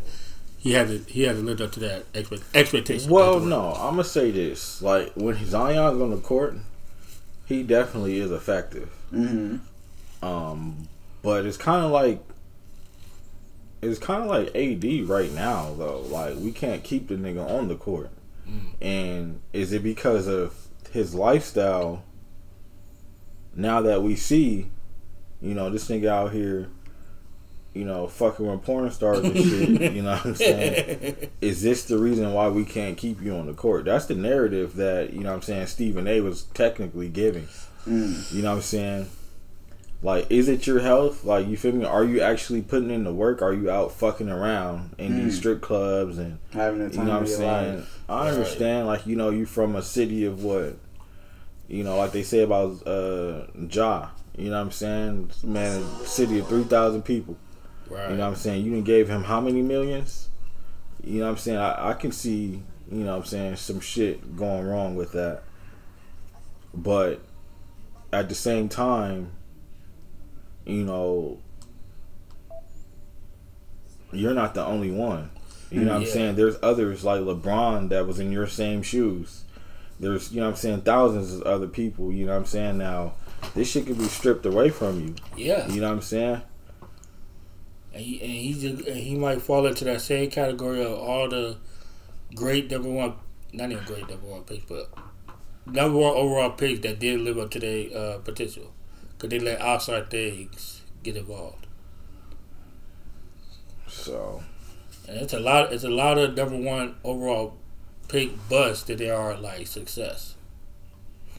he 0.57 0.73
had 0.73 0.87
to 0.87 0.97
he 1.11 1.23
had 1.23 1.37
to 1.37 1.41
live 1.41 1.61
up 1.61 1.71
to 1.71 1.79
that 1.79 2.05
expect, 2.13 2.43
expectation. 2.53 3.09
Well, 3.09 3.39
no, 3.39 3.73
I'm 3.73 3.91
gonna 3.91 4.03
say 4.03 4.31
this: 4.31 4.81
like 4.81 5.11
when 5.15 5.43
Zion's 5.45 6.01
on 6.01 6.11
the 6.11 6.17
court, 6.17 6.55
he 7.45 7.63
definitely 7.63 8.19
is 8.19 8.31
effective. 8.31 8.89
hmm 9.09 9.57
Um, 10.21 10.87
but 11.21 11.45
it's 11.45 11.57
kind 11.57 11.85
of 11.85 11.91
like 11.91 12.21
it's 13.81 13.99
kind 13.99 14.23
of 14.23 14.27
like 14.29 14.53
AD 14.55 15.07
right 15.07 15.31
now, 15.31 15.73
though. 15.73 16.01
Like 16.01 16.35
we 16.37 16.51
can't 16.51 16.83
keep 16.83 17.07
the 17.07 17.15
nigga 17.15 17.49
on 17.49 17.67
the 17.69 17.75
court, 17.75 18.09
and 18.81 19.39
is 19.53 19.71
it 19.71 19.83
because 19.83 20.27
of 20.27 20.53
his 20.91 21.15
lifestyle? 21.15 22.03
Now 23.55 23.81
that 23.81 24.03
we 24.03 24.15
see, 24.15 24.69
you 25.41 25.53
know, 25.53 25.69
this 25.69 25.89
nigga 25.89 26.07
out 26.07 26.31
here, 26.33 26.69
you 27.79 27.85
know, 27.85 28.07
fucking 28.07 28.45
with 28.45 28.61
porn 28.63 28.91
stars 28.91 29.19
and 29.19 29.35
shit. 29.35 29.93
you 29.93 30.01
know 30.01 30.11
what 30.11 30.25
I'm 30.25 30.35
saying? 30.35 31.29
Is 31.41 31.61
this 31.61 31.85
the 31.85 31.97
reason 31.97 32.33
why 32.33 32.49
we 32.49 32.65
can't 32.65 32.97
keep 32.97 33.21
you 33.21 33.33
on 33.35 33.47
the 33.47 33.53
court? 33.53 33.85
That's 33.85 34.05
the 34.05 34.15
narrative 34.15 34.75
that 34.75 35.13
you 35.13 35.21
know 35.21 35.29
what 35.29 35.35
I'm 35.37 35.41
saying 35.41 35.67
Stephen 35.67 36.07
A. 36.07 36.19
was 36.21 36.43
technically 36.53 37.07
giving. 37.09 37.47
Mm. 37.87 38.33
You 38.33 38.41
know 38.41 38.49
what 38.49 38.55
I'm 38.57 38.61
saying? 38.61 39.09
Like, 40.01 40.27
is 40.29 40.47
it 40.47 40.65
your 40.67 40.79
health? 40.79 41.25
Like, 41.25 41.47
you 41.47 41.57
feel 41.57 41.73
me? 41.73 41.83
Are 41.85 42.05
you 42.05 42.21
actually 42.21 42.61
putting 42.61 42.89
in 42.91 43.03
the 43.03 43.13
work? 43.13 43.41
Are 43.41 43.53
you 43.53 43.69
out 43.69 43.91
fucking 43.91 44.29
around 44.29 44.95
in 44.97 45.17
these 45.23 45.35
Mm. 45.35 45.37
strip 45.39 45.61
clubs 45.61 46.17
and 46.17 46.39
Having 46.53 46.89
the 46.89 46.95
you 46.95 47.03
know 47.03 47.11
what 47.13 47.19
I'm 47.21 47.27
saying? 47.27 47.75
life. 47.77 47.99
I 48.09 48.29
understand. 48.29 48.87
Like, 48.87 49.05
you 49.07 49.15
know, 49.15 49.29
you 49.29 49.45
from 49.45 49.75
a 49.75 49.81
city 49.81 50.25
of 50.25 50.43
what? 50.43 50.77
You 51.67 51.83
know, 51.83 51.97
like 51.97 52.11
they 52.13 52.23
say 52.23 52.41
about 52.43 52.85
uh 52.87 53.47
Ja. 53.69 54.07
You 54.37 54.49
know 54.51 54.57
what 54.57 54.61
I'm 54.67 54.71
saying? 54.71 55.31
Man, 55.43 55.83
city 56.05 56.39
of 56.39 56.47
three 56.47 56.63
thousand 56.63 57.01
people. 57.03 57.35
Right. 57.89 58.09
You 58.11 58.17
know 58.17 58.23
what 58.23 58.29
I'm 58.29 58.35
saying? 58.35 58.65
You 58.65 58.71
done 58.71 58.83
gave 58.83 59.09
him 59.09 59.23
how 59.23 59.41
many 59.41 59.61
millions? 59.61 60.29
You 61.03 61.19
know 61.19 61.25
what 61.25 61.31
I'm 61.31 61.37
saying? 61.37 61.57
I, 61.57 61.89
I 61.89 61.93
can 61.93 62.11
see, 62.11 62.61
you 62.91 63.03
know 63.03 63.11
what 63.11 63.17
I'm 63.19 63.25
saying, 63.25 63.55
some 63.55 63.79
shit 63.79 64.35
going 64.35 64.65
wrong 64.65 64.95
with 64.95 65.13
that. 65.13 65.43
But 66.73 67.21
at 68.11 68.29
the 68.29 68.35
same 68.35 68.69
time, 68.69 69.31
you 70.65 70.83
know, 70.83 71.39
you're 74.11 74.33
not 74.33 74.53
the 74.53 74.65
only 74.65 74.91
one. 74.91 75.31
You 75.71 75.81
know 75.81 75.93
what 75.93 76.01
I'm 76.01 76.07
saying? 76.07 76.35
There's 76.35 76.57
others 76.63 77.03
like 77.03 77.21
LeBron 77.21 77.89
that 77.89 78.07
was 78.07 78.19
in 78.19 78.31
your 78.31 78.47
same 78.47 78.81
shoes. 78.81 79.43
There's, 79.99 80.31
you 80.31 80.39
know 80.39 80.47
what 80.47 80.51
I'm 80.51 80.55
saying, 80.55 80.81
thousands 80.81 81.33
of 81.33 81.43
other 81.43 81.67
people. 81.67 82.11
You 82.11 82.25
know 82.25 82.31
what 82.31 82.39
I'm 82.39 82.45
saying? 82.45 82.77
Now, 82.79 83.13
this 83.53 83.69
shit 83.69 83.85
could 83.85 83.97
be 83.99 84.05
stripped 84.05 84.45
away 84.45 84.69
from 84.69 84.99
you. 84.99 85.15
Yeah, 85.37 85.67
You 85.67 85.81
know 85.81 85.89
what 85.89 85.95
I'm 85.95 86.01
saying? 86.01 86.41
And 87.93 88.01
he 88.01 88.21
and 88.21 88.31
he 88.31 88.53
just, 88.53 88.87
and 88.87 88.97
he 88.97 89.15
might 89.15 89.41
fall 89.41 89.65
into 89.65 89.83
that 89.85 90.01
same 90.01 90.29
category 90.29 90.83
of 90.83 90.93
all 90.97 91.29
the 91.29 91.57
great 92.35 92.69
number 92.69 92.89
one, 92.89 93.13
not 93.53 93.71
even 93.71 93.83
great 93.85 94.07
number 94.09 94.27
one 94.27 94.43
picks, 94.43 94.65
but 94.65 94.89
number 95.65 95.97
one 95.97 96.15
overall 96.15 96.51
picks 96.51 96.81
that 96.81 96.99
didn't 96.99 97.25
live 97.25 97.37
up 97.37 97.49
to 97.51 97.59
their 97.59 97.95
uh, 97.95 98.17
potential, 98.19 98.71
because 99.11 99.29
they 99.29 99.39
let 99.39 99.59
outside 99.61 100.09
things 100.09 100.81
get 101.03 101.15
involved. 101.17 101.65
So, 103.87 104.43
And 105.07 105.17
it's 105.17 105.33
a 105.33 105.39
lot. 105.39 105.73
It's 105.73 105.83
a 105.83 105.89
lot 105.89 106.17
of 106.17 106.35
number 106.35 106.57
one 106.57 106.95
overall 107.03 107.57
pick 108.07 108.31
busts 108.49 108.83
that 108.85 108.97
they 108.99 109.09
are 109.09 109.35
like 109.35 109.67
success. 109.67 110.35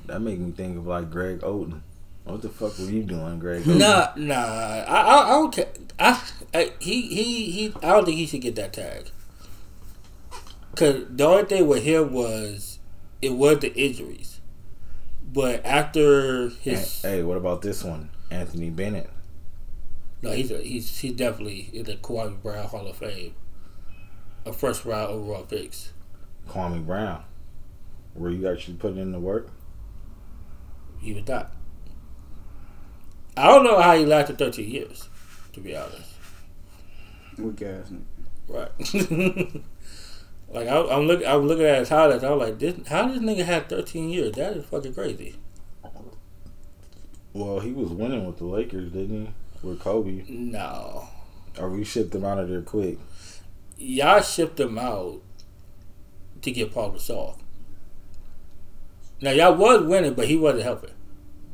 that 0.07 0.21
make 0.21 0.39
me 0.39 0.51
think 0.51 0.79
of 0.79 0.87
like 0.87 1.11
Greg 1.11 1.41
Oden. 1.41 1.83
What 2.31 2.43
the 2.43 2.49
fuck 2.49 2.79
were 2.79 2.85
you 2.85 3.03
doing, 3.03 3.39
Greg 3.39 3.63
Oden? 3.63 3.79
Nah, 3.79 4.13
nah. 4.17 4.35
I, 4.35 4.85
I, 4.87 5.25
I 5.25 5.29
don't 5.31 5.53
care. 5.53 5.69
I, 5.99 6.23
I, 6.55 6.73
he, 6.81 7.03
he, 7.03 7.51
he. 7.51 7.75
I 7.83 7.89
don't 7.91 8.05
think 8.05 8.17
he 8.17 8.27
should 8.27 8.41
get 8.41 8.57
that 8.57 8.73
tag. 8.73 9.11
Cause 10.77 11.05
the 11.11 11.25
only 11.25 11.45
thing 11.45 11.67
with 11.67 11.83
him 11.83 12.13
was, 12.13 12.79
it 13.21 13.35
was 13.35 13.59
the 13.59 13.75
injuries, 13.75 14.41
but 15.33 15.65
after 15.67 16.49
his, 16.49 17.03
Hey, 17.03 17.23
what 17.23 17.37
about 17.37 17.61
this 17.61 17.83
one? 17.85 18.11
Anthony 18.31 18.71
Bennett. 18.71 19.11
no, 20.23 20.31
he's 20.31 20.51
a, 20.53 20.59
he's 20.59 20.99
he's 21.01 21.13
definitely 21.13 21.69
in 21.73 21.85
the 21.85 21.97
Kwame 21.97 22.41
Brown 22.41 22.69
Hall 22.69 22.87
of 22.87 22.97
Fame, 22.97 23.35
a 24.47 24.53
first 24.53 24.85
round 24.85 25.11
overall 25.11 25.43
picks. 25.43 25.93
Kwame 26.49 26.87
Brown. 26.87 27.25
Were 28.15 28.31
you 28.31 28.49
actually 28.49 28.75
putting 28.77 28.99
in 28.99 29.11
the 29.13 29.21
work? 29.21 29.51
He 31.01 31.13
was 31.13 31.27
not. 31.27 31.53
I 33.37 33.47
don't 33.47 33.65
know 33.65 33.81
how 33.81 33.97
he 33.97 34.05
lasted 34.05 34.39
13 34.39 34.69
years, 34.71 35.09
to 35.53 35.61
be 35.61 35.77
honest. 35.77 36.11
We 37.39 37.53
guess. 37.53 37.91
Right. 38.49 38.71
like 40.51 40.69
I, 40.69 40.89
I'm 40.91 41.07
looking, 41.07 41.27
I'm 41.27 41.47
looking 41.47 41.65
at 41.65 41.79
his 41.79 41.89
highlights. 41.89 42.25
I 42.25 42.31
was 42.31 42.49
like, 42.49 42.59
this, 42.59 42.89
how 42.89 43.09
this 43.09 43.19
nigga 43.23 43.45
had 43.45 43.69
13 43.69 44.11
years? 44.11 44.33
That 44.33 44.57
is 44.57 44.65
fucking 44.67 44.95
crazy. 44.95 45.37
Well, 47.33 47.61
he 47.61 47.73
was 47.73 47.91
winning 47.91 48.27
with 48.27 48.39
the 48.39 48.45
Lakers, 48.47 48.91
didn't 48.93 49.27
he? 49.27 49.67
With 49.67 49.81
Kobe. 49.81 50.25
No, 50.29 51.09
Or 51.59 51.69
we 51.71 51.85
shipped 51.85 52.15
him 52.15 52.25
out 52.25 52.39
of 52.41 52.49
there 52.49 52.63
quick. 52.63 52.99
y'all 53.79 54.21
shipped 54.21 54.59
him 54.59 54.77
out 54.79 55.21
to 56.43 56.51
get 56.51 56.73
Paul 56.75 56.93
Gasol. 56.93 57.39
Now 59.21 59.31
y'all 59.31 59.55
was 59.55 59.83
winning, 59.85 60.15
but 60.15 60.27
he 60.27 60.37
wasn't 60.37 60.65
helping. 60.65 60.91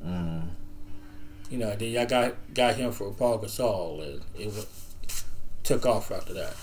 Mm. 0.03 0.49
You 1.51 1.59
know, 1.59 1.75
then 1.77 1.91
y'all 1.91 2.07
got 2.07 2.35
got 2.55 2.75
him 2.75 2.91
for 2.93 3.13
Paul 3.13 3.39
Gasol, 3.39 4.03
and 4.03 4.23
it 4.39 4.53
went, 4.53 4.67
took 5.63 5.87
off 5.87 6.11
after 6.11 6.33
that. 6.35 6.55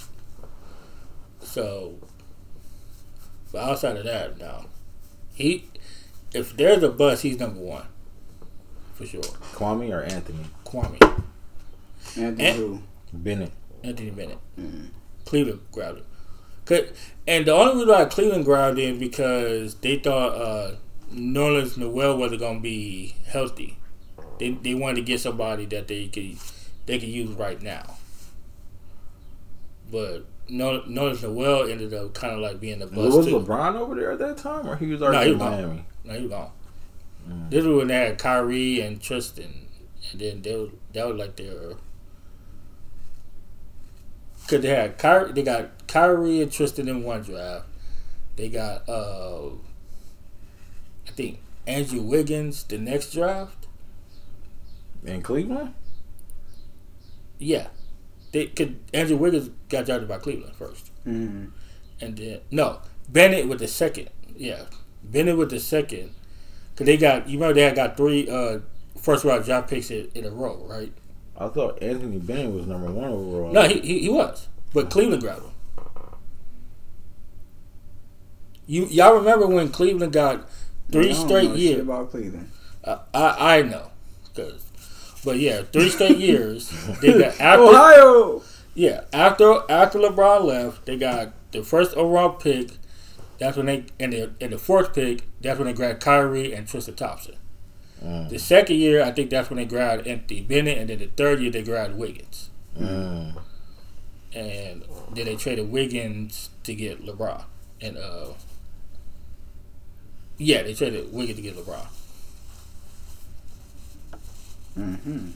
So, 1.41 1.96
but 3.52 3.63
outside 3.63 3.98
of 3.98 4.04
that, 4.06 4.38
no. 4.38 4.65
He, 5.34 5.65
if 6.34 6.56
there's 6.56 6.84
a 6.84 6.89
bus, 6.89 7.22
he's 7.22 7.39
number 7.39 7.60
one, 7.62 7.86
for 8.93 9.06
sure. 9.06 9.22
Kwame 9.54 9.89
or 9.91 10.04
Anthony? 10.04 10.46
Kwame, 10.65 11.02
Anthony 12.17 12.46
And- 12.48 12.58
who? 12.58 12.82
Bennett. 13.13 13.52
Anthony 13.84 14.12
Bennett, 14.12 14.38
Mm. 14.60 14.88
Cleveland 15.26 15.60
grabbed 15.72 16.00
him. 16.00 16.06
'Cause- 16.65 16.88
And 17.28 17.46
the 17.46 17.52
only 17.54 17.74
reason 17.76 17.89
why 17.89 18.06
Cleveland 18.06 18.46
grabbed 18.46 18.80
him 18.80 18.98
because 18.98 19.76
they 19.76 19.98
thought 19.98 20.36
uh, 20.36 20.76
Nerlens 21.13 21.78
Noel 21.78 22.17
wasn't 22.17 22.39
gonna 22.41 22.60
be 22.62 23.15
healthy. 23.26 23.78
They 24.39 24.52
they 24.52 24.74
wanted 24.74 24.96
to 24.98 25.02
get 25.04 25.19
somebody 25.19 25.65
that 25.67 25.88
they 25.88 26.08
could 26.08 26.38
they 26.86 27.00
could 27.00 27.10
use 27.10 27.32
right 27.36 27.62
now. 27.62 27.98
But 29.91 30.26
Ner- 30.50 30.82
Nerlens 30.88 31.22
Noel 31.24 31.69
ended 31.69 31.93
up 31.93 32.13
kind 32.13 32.34
of 32.34 32.39
like 32.39 32.60
being 32.60 32.80
the 32.80 32.88
bust 32.88 33.15
was 33.17 33.26
too. 33.28 33.39
LeBron 33.39 33.76
over 33.76 33.96
there 33.96 34.12
at 34.12 34.19
that 34.19 34.38
time, 34.38 34.67
or 34.67 34.76
he 34.76 34.88
was 34.88 35.02
No, 35.02 35.08
already 35.08 35.26
he 35.28 35.32
in 35.34 35.39
was 35.39 35.48
gone. 35.50 35.52
Miami? 35.62 35.86
No, 36.04 36.13
he 36.13 36.22
was 36.24 36.30
gone. 36.32 36.52
Mm. 37.30 37.50
This 37.50 37.63
was 37.63 37.78
when 37.78 37.88
they 37.88 37.96
had 37.96 38.17
Kyrie 38.17 38.82
and 38.82 39.02
Tristan, 39.02 39.67
and 40.12 40.19
then 40.19 40.41
they 40.41 40.56
was, 40.56 40.69
that 40.93 41.08
was 41.08 41.17
like 41.17 41.36
their. 41.36 41.74
Cause 44.48 44.62
they 44.62 44.69
had 44.69 44.98
Kyrie, 44.98 45.32
they 45.32 45.43
got 45.43 45.88
Kyrie 45.88 46.41
and 46.41 46.52
Tristan 46.52 46.89
in 46.89 47.04
one 47.04 47.22
draft. 47.22 47.65
They 48.36 48.50
got 48.50 48.88
uh, 48.89 49.50
I 51.08 51.12
think 51.12 51.39
Andrew 51.65 52.02
Wiggins 52.02 52.63
the 52.65 52.78
next 52.78 53.13
draft. 53.13 53.62
In 55.06 55.22
Cleveland? 55.22 55.74
Yeah, 57.39 57.68
they 58.32 58.48
could 58.48 58.80
Andrew 58.94 59.18
Wiggins 59.18 59.50
got 59.70 59.86
drafted 59.86 60.08
by 60.08 60.18
Cleveland 60.18 60.56
first, 60.56 60.92
Mm. 61.06 61.52
and 62.00 62.18
then 62.18 62.39
no 62.52 62.80
Bennett 63.10 63.48
with 63.48 63.60
the 63.60 63.68
second. 63.68 64.10
Yeah, 64.36 64.63
Bennett 65.04 65.38
with 65.38 65.50
the 65.50 65.60
second. 65.60 66.12
Cause 66.76 66.86
they 66.88 66.98
got 66.98 67.28
you 67.28 67.38
remember 67.38 67.54
they 67.56 67.63
had 67.63 67.76
got 67.76 67.98
three 67.98 68.30
uh 68.30 68.60
first 69.00 69.26
round 69.26 69.44
draft 69.46 69.70
picks 69.70 69.92
in, 69.92 70.10
in 70.16 70.26
a 70.26 70.30
row, 70.32 70.66
right? 70.70 70.92
I 71.38 71.48
thought 71.50 71.82
Anthony 71.84 72.20
Bennett 72.20 72.54
was 72.54 72.66
number 72.68 72.89
one 72.92 73.10
overall. 73.10 73.52
No, 73.52 73.63
he, 73.68 73.80
he, 73.82 74.00
he 74.00 74.10
was, 74.10 74.48
but 74.74 74.89
Cleveland 74.89 75.22
grabbed 75.22 75.44
him. 75.44 75.52
You 78.66 78.86
y'all 78.86 79.16
remember 79.16 79.48
when 79.48 79.70
Cleveland 79.70 80.13
got 80.13 80.48
three 80.92 81.13
straight 81.13 81.52
years? 81.52 81.82
about 81.82 82.12
Cleveland. 82.12 82.50
Uh, 82.84 83.00
I 83.13 83.58
I 83.58 83.62
know, 83.63 83.92
cause, 84.36 84.63
but 85.24 85.40
yeah, 85.40 85.64
three 85.64 85.90
straight 85.90 86.18
years 86.18 86.70
they 87.02 87.14
got 87.14 87.40
after 87.40 87.64
Ohio. 87.64 88.42
yeah 88.76 89.02
after 89.14 89.62
after 89.70 90.00
LeBron 90.00 90.44
left, 90.44 90.86
they 90.86 90.98
got 90.98 91.34
the 91.52 91.64
first 91.64 91.96
overall 91.96 92.30
pick. 92.32 92.72
That's 93.40 93.58
when 93.58 93.66
they 93.68 93.86
and 94.00 94.14
the 94.14 94.32
and 94.40 94.54
the 94.54 94.58
fourth 94.58 94.94
pick. 94.94 95.24
That's 95.42 95.58
when 95.60 95.68
they 95.68 95.74
grabbed 95.74 96.02
Kyrie 96.02 96.54
and 96.54 96.68
Tristan 96.68 96.96
Thompson. 96.96 97.36
Mm. 98.04 98.30
The 98.30 98.38
second 98.40 98.76
year, 98.78 99.02
I 99.04 99.12
think 99.12 99.30
that's 99.30 99.50
when 99.50 99.58
they 99.58 99.66
grabbed 99.66 100.08
Anthony 100.08 100.42
Bennett, 100.42 100.78
and 100.78 100.90
then 100.90 101.00
the 101.00 101.08
third 101.08 101.40
year 101.40 101.52
they 101.52 101.64
grabbed 101.64 101.96
Wiggins. 101.96 102.50
Mm. 102.80 103.38
and 104.34 104.84
then 105.14 105.26
they 105.26 105.36
traded 105.36 105.72
Wiggins 105.72 106.50
to 106.64 106.74
get 106.74 107.06
LeBron. 107.06 107.44
And 107.82 107.98
uh, 107.98 108.30
yeah, 110.38 110.64
they 110.64 110.74
traded 110.74 111.14
Wiggins 111.14 111.38
to 111.38 111.42
get 111.44 111.56
LeBron. 111.56 111.86
Mm-hmm. 114.78 115.30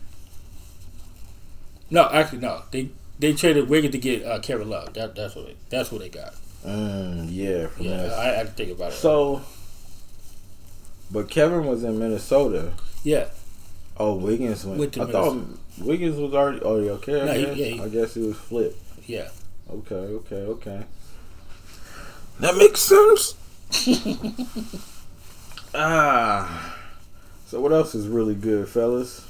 No, 1.89 2.09
actually, 2.11 2.39
no. 2.39 2.63
They 2.71 2.89
they 3.19 3.33
traded 3.33 3.69
Wiggins 3.69 3.93
to 3.93 3.97
get 3.99 4.25
uh, 4.25 4.39
Kevin 4.39 4.69
Love. 4.69 4.93
That 4.93 5.15
that's 5.15 5.35
what 5.35 5.47
they, 5.47 5.55
that's 5.69 5.91
what 5.91 6.01
they 6.01 6.09
got. 6.09 6.33
Mm, 6.65 7.27
yeah, 7.31 7.67
Yeah, 7.79 7.97
that. 8.03 8.13
I, 8.13 8.21
I 8.21 8.25
had 8.37 8.47
to 8.47 8.53
think 8.53 8.71
about 8.71 8.91
it. 8.91 8.95
So, 8.95 9.41
but 11.11 11.29
Kevin 11.29 11.65
was 11.65 11.83
in 11.83 11.99
Minnesota. 11.99 12.73
yeah, 13.03 13.27
Oh, 13.97 14.15
Wiggins 14.15 14.65
went. 14.65 14.79
Went 14.79 14.93
to 14.93 15.03
I 15.03 15.11
thought 15.11 15.45
Wiggins 15.79 16.17
was 16.17 16.33
already. 16.33 16.61
Oh, 16.61 16.79
yeah, 16.79 16.91
okay. 16.91 17.21
I, 17.21 17.25
No, 17.25 17.33
he- 17.33 17.45
guess, 17.45 17.57
yeah, 17.57 17.65
he- 17.67 17.81
I 17.81 17.89
guess 17.89 18.17
it 18.17 18.25
was 18.25 18.37
flipped. 18.37 18.79
yeah. 19.07 19.29
Okay, 19.69 19.95
okay, 19.95 20.35
okay. 20.35 20.83
That 22.39 22.55
makes 22.55 22.81
sense. 22.81 23.35
ah. 25.75 26.75
So 27.47 27.59
what 27.61 27.71
else 27.71 27.95
is 27.95 28.07
really 28.07 28.35
good, 28.35 28.67
fellas? 28.69 29.25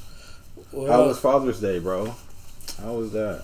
How 0.71 1.07
was 1.07 1.19
Father's 1.19 1.59
Day, 1.59 1.79
bro? 1.79 2.13
How 2.81 2.93
was 2.93 3.11
that? 3.13 3.43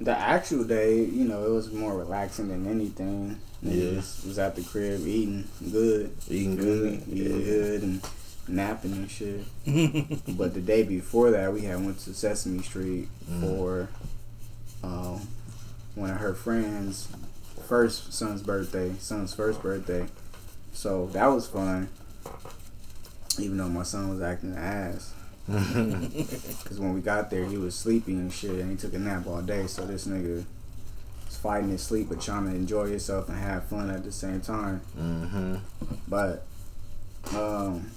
The 0.00 0.16
actual 0.16 0.64
day, 0.64 0.96
you 0.98 1.24
know, 1.24 1.44
it 1.44 1.50
was 1.50 1.72
more 1.72 1.96
relaxing 1.96 2.48
than 2.48 2.66
anything. 2.66 3.38
Yeah. 3.62 3.96
Was 3.96 4.38
at 4.38 4.54
the 4.54 4.62
crib 4.62 5.00
eating 5.06 5.48
good, 5.72 6.14
Eating 6.28 6.56
good. 6.56 7.02
eating 7.08 7.16
Yeah. 7.40 7.44
good, 7.44 7.82
and 7.82 8.08
napping 8.46 8.92
and 8.92 9.10
shit. 9.10 9.44
But 10.36 10.54
the 10.54 10.60
day 10.60 10.82
before 10.82 11.30
that, 11.30 11.52
we 11.52 11.62
had 11.62 11.84
went 11.84 11.98
to 12.00 12.14
Sesame 12.14 12.62
Street 12.62 13.08
Mm. 13.30 13.40
for 13.40 13.88
um, 14.84 15.26
one 15.94 16.10
of 16.10 16.18
her 16.18 16.34
friends' 16.34 17.08
first 17.66 18.12
son's 18.12 18.42
birthday, 18.42 18.92
son's 19.00 19.34
first 19.34 19.62
birthday. 19.62 20.06
So 20.74 21.06
that 21.12 21.26
was 21.26 21.46
fun. 21.48 21.88
Even 23.38 23.56
though 23.56 23.68
my 23.68 23.82
son 23.82 24.10
was 24.10 24.20
acting 24.20 24.52
an 24.52 24.58
ass, 24.58 25.12
because 25.48 26.78
when 26.80 26.94
we 26.94 27.00
got 27.00 27.30
there, 27.30 27.44
he 27.44 27.56
was 27.56 27.74
sleepy 27.74 28.12
and 28.14 28.32
shit, 28.32 28.50
and 28.52 28.70
he 28.70 28.76
took 28.76 28.94
a 28.94 28.98
nap 28.98 29.26
all 29.26 29.40
day. 29.42 29.66
So 29.66 29.86
this 29.86 30.06
nigga 30.06 30.44
was 31.26 31.36
fighting 31.36 31.70
his 31.70 31.82
sleep, 31.82 32.08
but 32.08 32.20
trying 32.20 32.46
to 32.46 32.54
enjoy 32.54 32.86
himself 32.88 33.28
and 33.28 33.38
have 33.38 33.64
fun 33.64 33.90
at 33.90 34.04
the 34.04 34.12
same 34.12 34.40
time. 34.40 34.80
mm-hmm. 34.98 35.56
But 36.08 36.44
um, 37.34 37.90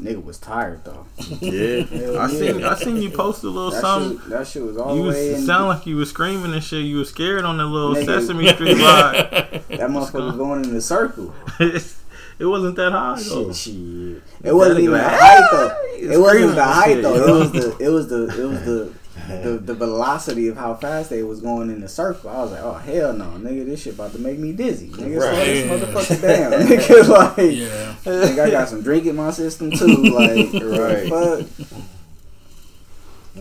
Nigga 0.00 0.24
was 0.24 0.38
tired 0.38 0.84
though. 0.84 1.06
Yeah, 1.40 1.82
Hell 1.84 2.18
I 2.18 2.26
seen 2.28 2.58
yeah. 2.60 2.70
I 2.70 2.74
seen 2.76 2.96
you 2.96 3.10
post 3.10 3.42
a 3.44 3.48
little 3.48 3.70
That 3.70 3.80
something. 3.82 4.18
shit, 4.20 4.28
that 4.30 4.46
shit 4.46 4.62
was 4.62 4.76
all 4.78 4.96
You 4.96 5.02
the 5.02 5.08
was 5.08 5.16
way 5.16 5.34
in. 5.34 5.42
sound 5.42 5.68
like 5.68 5.86
you 5.86 5.96
was 5.96 6.08
screaming 6.10 6.52
and 6.54 6.64
shit. 6.64 6.84
You 6.84 6.96
was 6.98 7.10
scared 7.10 7.44
on 7.44 7.58
that 7.58 7.66
little 7.66 7.94
Nigga. 7.94 8.06
Sesame 8.06 8.48
Street 8.48 8.78
ride. 8.78 9.30
that 9.68 9.90
motherfucker 9.90 10.26
was 10.26 10.36
going 10.36 10.64
in 10.64 10.74
a 10.74 10.80
circle. 10.80 11.34
it 12.42 12.46
wasn't 12.46 12.74
that 12.76 12.90
high. 12.92 13.20
Though. 13.22 13.52
Shit, 13.52 13.56
shit. 13.56 14.22
It 14.42 14.52
wasn't 14.52 14.74
Daddy 14.78 14.82
even 14.84 14.96
the 14.98 15.02
like, 15.02 15.20
height 15.20 15.48
though. 15.52 15.76
It 15.94 16.18
wasn't 16.18 16.26
Screaming 16.28 16.54
the 16.56 16.64
height 16.64 17.02
though. 17.02 17.14
It 17.14 17.30
was 17.38 17.52
the 17.52 17.76
it 17.78 17.88
was 17.88 18.08
the 18.08 18.42
it 18.42 18.46
was 18.48 18.64
the 18.64 18.92
the, 19.28 19.58
the 19.58 19.74
velocity 19.74 20.48
of 20.48 20.56
how 20.56 20.74
fast 20.74 21.10
they 21.10 21.22
was 21.22 21.40
going 21.40 21.70
in 21.70 21.80
the 21.80 21.88
circle. 21.88 22.30
I 22.30 22.38
was 22.42 22.50
like, 22.50 22.62
oh 22.62 22.72
hell 22.72 23.12
no, 23.12 23.26
nigga, 23.38 23.64
this 23.66 23.82
shit 23.82 23.94
about 23.94 24.12
to 24.12 24.18
make 24.18 24.38
me 24.38 24.52
dizzy. 24.52 24.88
Nigga, 24.88 25.18
slow 25.18 25.30
Right. 25.30 25.44
this 25.44 25.70
motherfucker 25.70 26.22
down. 26.22 26.52
nigga, 26.66 27.08
like, 27.08 27.36
Yeah. 27.56 27.94
nigga, 28.04 28.44
I 28.46 28.50
got 28.50 28.68
some 28.68 28.82
drink 28.82 29.06
in 29.06 29.14
my 29.14 29.30
system 29.30 29.70
too. 29.70 29.86
Like, 29.86 30.52
Right. 30.54 31.08
Fuck. 31.08 31.46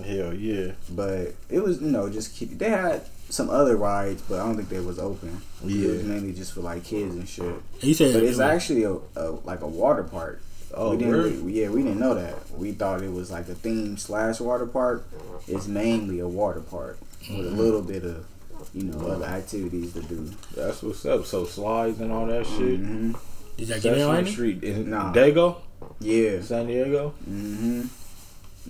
Hell 0.05 0.33
yeah. 0.33 0.73
But 0.89 1.33
it 1.49 1.63
was, 1.63 1.81
you 1.81 1.89
know, 1.89 2.09
just 2.09 2.35
keep. 2.35 2.57
They 2.59 2.69
had 2.69 3.01
some 3.31 3.49
other 3.49 3.75
rides, 3.77 4.21
but 4.21 4.39
I 4.39 4.45
don't 4.45 4.55
think 4.55 4.69
they 4.69 4.79
was 4.79 4.99
open. 4.99 5.41
Yeah, 5.63 5.87
It 5.87 5.91
was 5.91 6.03
mainly 6.03 6.33
just 6.33 6.53
for 6.53 6.61
like 6.61 6.83
kids 6.83 7.15
and 7.15 7.27
shit. 7.27 7.55
He 7.79 7.93
said, 7.93 8.13
But 8.13 8.23
it's 8.23 8.39
actually 8.39 8.83
a, 8.83 8.97
a 9.15 9.31
like 9.43 9.61
a 9.61 9.67
water 9.67 10.03
park. 10.03 10.41
Oh, 10.73 10.91
we 10.91 10.97
didn't 10.97 11.13
really? 11.13 11.31
really- 11.31 11.61
yeah, 11.61 11.69
we 11.69 11.81
didn't 11.83 11.99
know 11.99 12.13
that. 12.13 12.49
We 12.51 12.71
thought 12.73 13.01
it 13.01 13.11
was 13.11 13.29
like 13.31 13.49
a 13.49 13.55
theme 13.55 13.97
slash 13.97 14.39
water 14.39 14.65
park. 14.65 15.05
It's 15.47 15.67
mainly 15.67 16.19
a 16.19 16.27
water 16.27 16.61
park 16.61 16.97
with 17.29 17.45
a 17.47 17.49
little 17.51 17.81
bit 17.81 18.03
of, 18.05 18.25
you 18.73 18.83
know, 18.83 19.07
other 19.07 19.25
activities 19.25 19.93
to 19.93 20.01
do. 20.01 20.29
That's 20.55 20.81
what's 20.83 21.05
up. 21.05 21.25
So 21.25 21.43
slides 21.45 21.99
and 21.99 22.11
all 22.11 22.25
that 22.27 22.45
shit. 22.45 22.79
hmm 22.79 23.13
Did 23.57 23.67
y'all 23.69 23.79
get 23.79 23.93
in 23.93 23.99
Sesame 23.99 24.01
on 24.03 24.27
it? 24.27 24.31
Street 24.31 24.63
in 24.63 24.89
Nah. 24.89 25.11
Dago, 25.13 25.57
Yeah. 25.99 26.41
San 26.41 26.67
Diego. 26.67 27.13
Mm-hmm. 27.29 27.81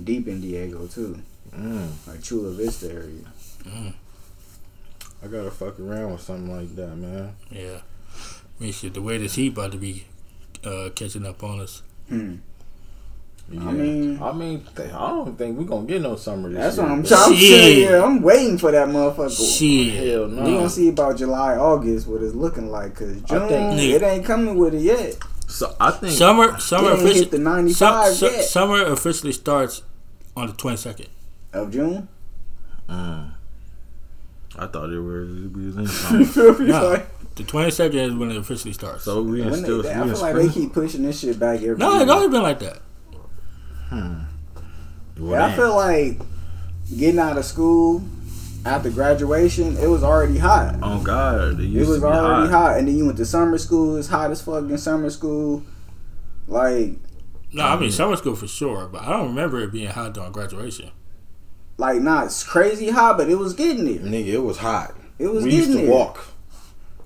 Deep 0.03 0.27
in 0.27 0.41
Diego 0.41 0.87
too, 0.87 1.19
Mm. 1.55 1.89
like 2.07 2.23
Chula 2.23 2.51
Vista 2.51 2.89
area. 2.91 3.93
I 5.23 5.27
gotta 5.27 5.51
fuck 5.51 5.79
around 5.79 6.13
with 6.13 6.21
something 6.21 6.51
like 6.55 6.75
that, 6.75 6.95
man. 6.95 7.35
Yeah. 7.49 7.81
I 8.59 8.63
mean, 8.63 8.73
shit, 8.73 8.93
the 8.93 9.01
way 9.01 9.17
this 9.17 9.35
heat 9.35 9.53
about 9.53 9.71
to 9.73 9.77
be 9.77 10.05
uh, 10.63 10.89
catching 10.95 11.25
up 11.25 11.43
on 11.43 11.59
us. 11.59 11.81
Hmm. 12.09 12.35
Yeah. 13.49 13.67
I 13.67 13.71
mean- 13.71 14.21
I 14.21 14.31
mean, 14.31 14.65
th- 14.75 14.93
I 14.93 15.09
don't 15.09 15.37
think 15.37 15.57
we're 15.57 15.65
gonna 15.65 15.85
get 15.87 16.01
no 16.01 16.15
summer 16.15 16.47
this 16.49 16.57
That's 16.57 16.77
year. 16.77 16.85
what 16.85 16.91
I'm 16.93 17.01
but- 17.01 17.07
trying 17.09 17.35
Shit. 17.35 17.77
Yeah, 17.89 18.03
I'm 18.03 18.21
waiting 18.21 18.57
for 18.57 18.71
that 18.71 18.87
motherfucker. 18.87 19.57
Shit. 19.59 19.93
Hell 19.95 20.27
no. 20.27 20.43
We 20.43 20.51
no. 20.51 20.57
gonna 20.57 20.69
see 20.69 20.89
about 20.89 21.17
July, 21.17 21.55
August 21.57 22.07
what 22.07 22.21
it's 22.23 22.33
looking 22.35 22.71
like. 22.71 22.95
Cause 22.95 23.21
June, 23.23 23.47
think- 23.49 23.79
it 23.81 24.01
ain't 24.03 24.25
coming 24.25 24.55
with 24.57 24.73
it 24.73 24.81
yet. 24.81 25.17
So 25.47 25.75
I 25.81 25.91
think 25.91 26.13
Summer, 26.13 26.57
summer 26.59 26.91
It 26.91 26.93
ain't 26.93 26.99
hit 27.01 27.09
officially, 27.09 27.29
the 27.29 27.37
95 27.39 28.13
su- 28.13 28.25
yet 28.27 28.45
summer 28.45 28.85
officially 28.85 29.33
starts 29.33 29.83
on 30.37 30.47
the 30.47 30.53
twenty 30.53 30.77
second. 30.77 31.07
of 31.51 31.71
June. 31.71 32.07
Mm. 32.87 33.31
I 34.57 34.67
thought 34.67 34.91
it 34.91 34.99
was 34.99 35.29
it 35.45 35.53
was 35.53 35.75
in 35.77 35.81
You 35.83 35.87
summer. 35.87 36.25
feel 36.25 36.59
me? 36.59 36.65
No. 36.67 36.89
Like, 36.89 37.35
The 37.35 37.43
twenty 37.43 37.71
second 37.71 37.99
is 37.99 38.13
when 38.13 38.31
it 38.31 38.37
officially 38.37 38.73
starts. 38.73 39.03
so 39.05 39.21
we 39.23 39.41
when 39.41 39.53
still 39.55 39.81
they, 39.81 39.89
we 39.89 39.95
I 39.95 40.01
in 40.03 40.09
feel 40.09 40.21
like 40.21 40.35
they 40.35 40.49
keep 40.49 40.73
pushing 40.73 41.03
this 41.03 41.19
shit 41.21 41.39
back 41.39 41.61
every 41.61 41.77
no, 41.77 41.93
year. 41.93 42.01
it's 42.03 42.11
always 42.11 42.29
been 42.29 42.41
like 42.43 42.59
that. 42.59 42.79
Well, 45.17 45.31
Yeah, 45.31 45.45
I 45.45 45.55
feel 45.55 45.75
like 45.75 46.19
getting 46.97 47.19
out 47.19 47.37
of 47.37 47.45
school 47.45 48.03
after 48.65 48.89
graduation, 48.89 49.77
it 49.77 49.87
was 49.87 50.03
already 50.03 50.37
hot. 50.37 50.75
Oh 50.81 51.01
God, 51.01 51.59
it, 51.59 51.75
It 51.75 51.79
was 51.87 51.95
to 51.99 52.01
be 52.01 52.05
already 52.07 52.51
hot. 52.51 52.69
hot. 52.71 52.77
and 52.79 52.87
then 52.87 52.97
you 52.97 53.05
went 53.05 53.17
to 53.17 53.25
summer 53.25 53.57
school. 53.57 53.95
It's 53.97 54.07
hot 54.07 54.31
as 54.31 54.41
fuck 54.41 54.63
in 54.69 54.77
summer 54.77 55.09
school. 55.09 55.63
Like, 56.47 56.93
No, 57.53 57.63
I 57.65 57.75
mean 57.79 57.89
mm. 57.89 57.93
summer 57.93 58.15
school 58.15 58.35
for 58.35 58.47
sure, 58.47 58.87
but 58.87 59.01
I 59.03 59.09
don't 59.09 59.27
remember 59.29 59.59
it 59.61 59.71
being 59.71 59.89
hot 59.89 60.13
during 60.13 60.31
graduation. 60.31 60.91
Like 61.81 61.99
not 61.99 62.31
crazy 62.47 62.91
hot, 62.91 63.17
but 63.17 63.27
it 63.27 63.35
was 63.39 63.53
getting 63.53 63.85
there. 63.85 63.95
Nigga, 63.95 64.27
it 64.27 64.43
was 64.43 64.57
hot. 64.59 64.95
It 65.17 65.27
was 65.27 65.43
getting 65.43 65.43
it. 65.43 65.43
we 65.43 65.49
getting 65.49 65.57
used 65.57 65.71
to 65.71 65.77
there. 65.85 65.91
walk. 65.91 66.25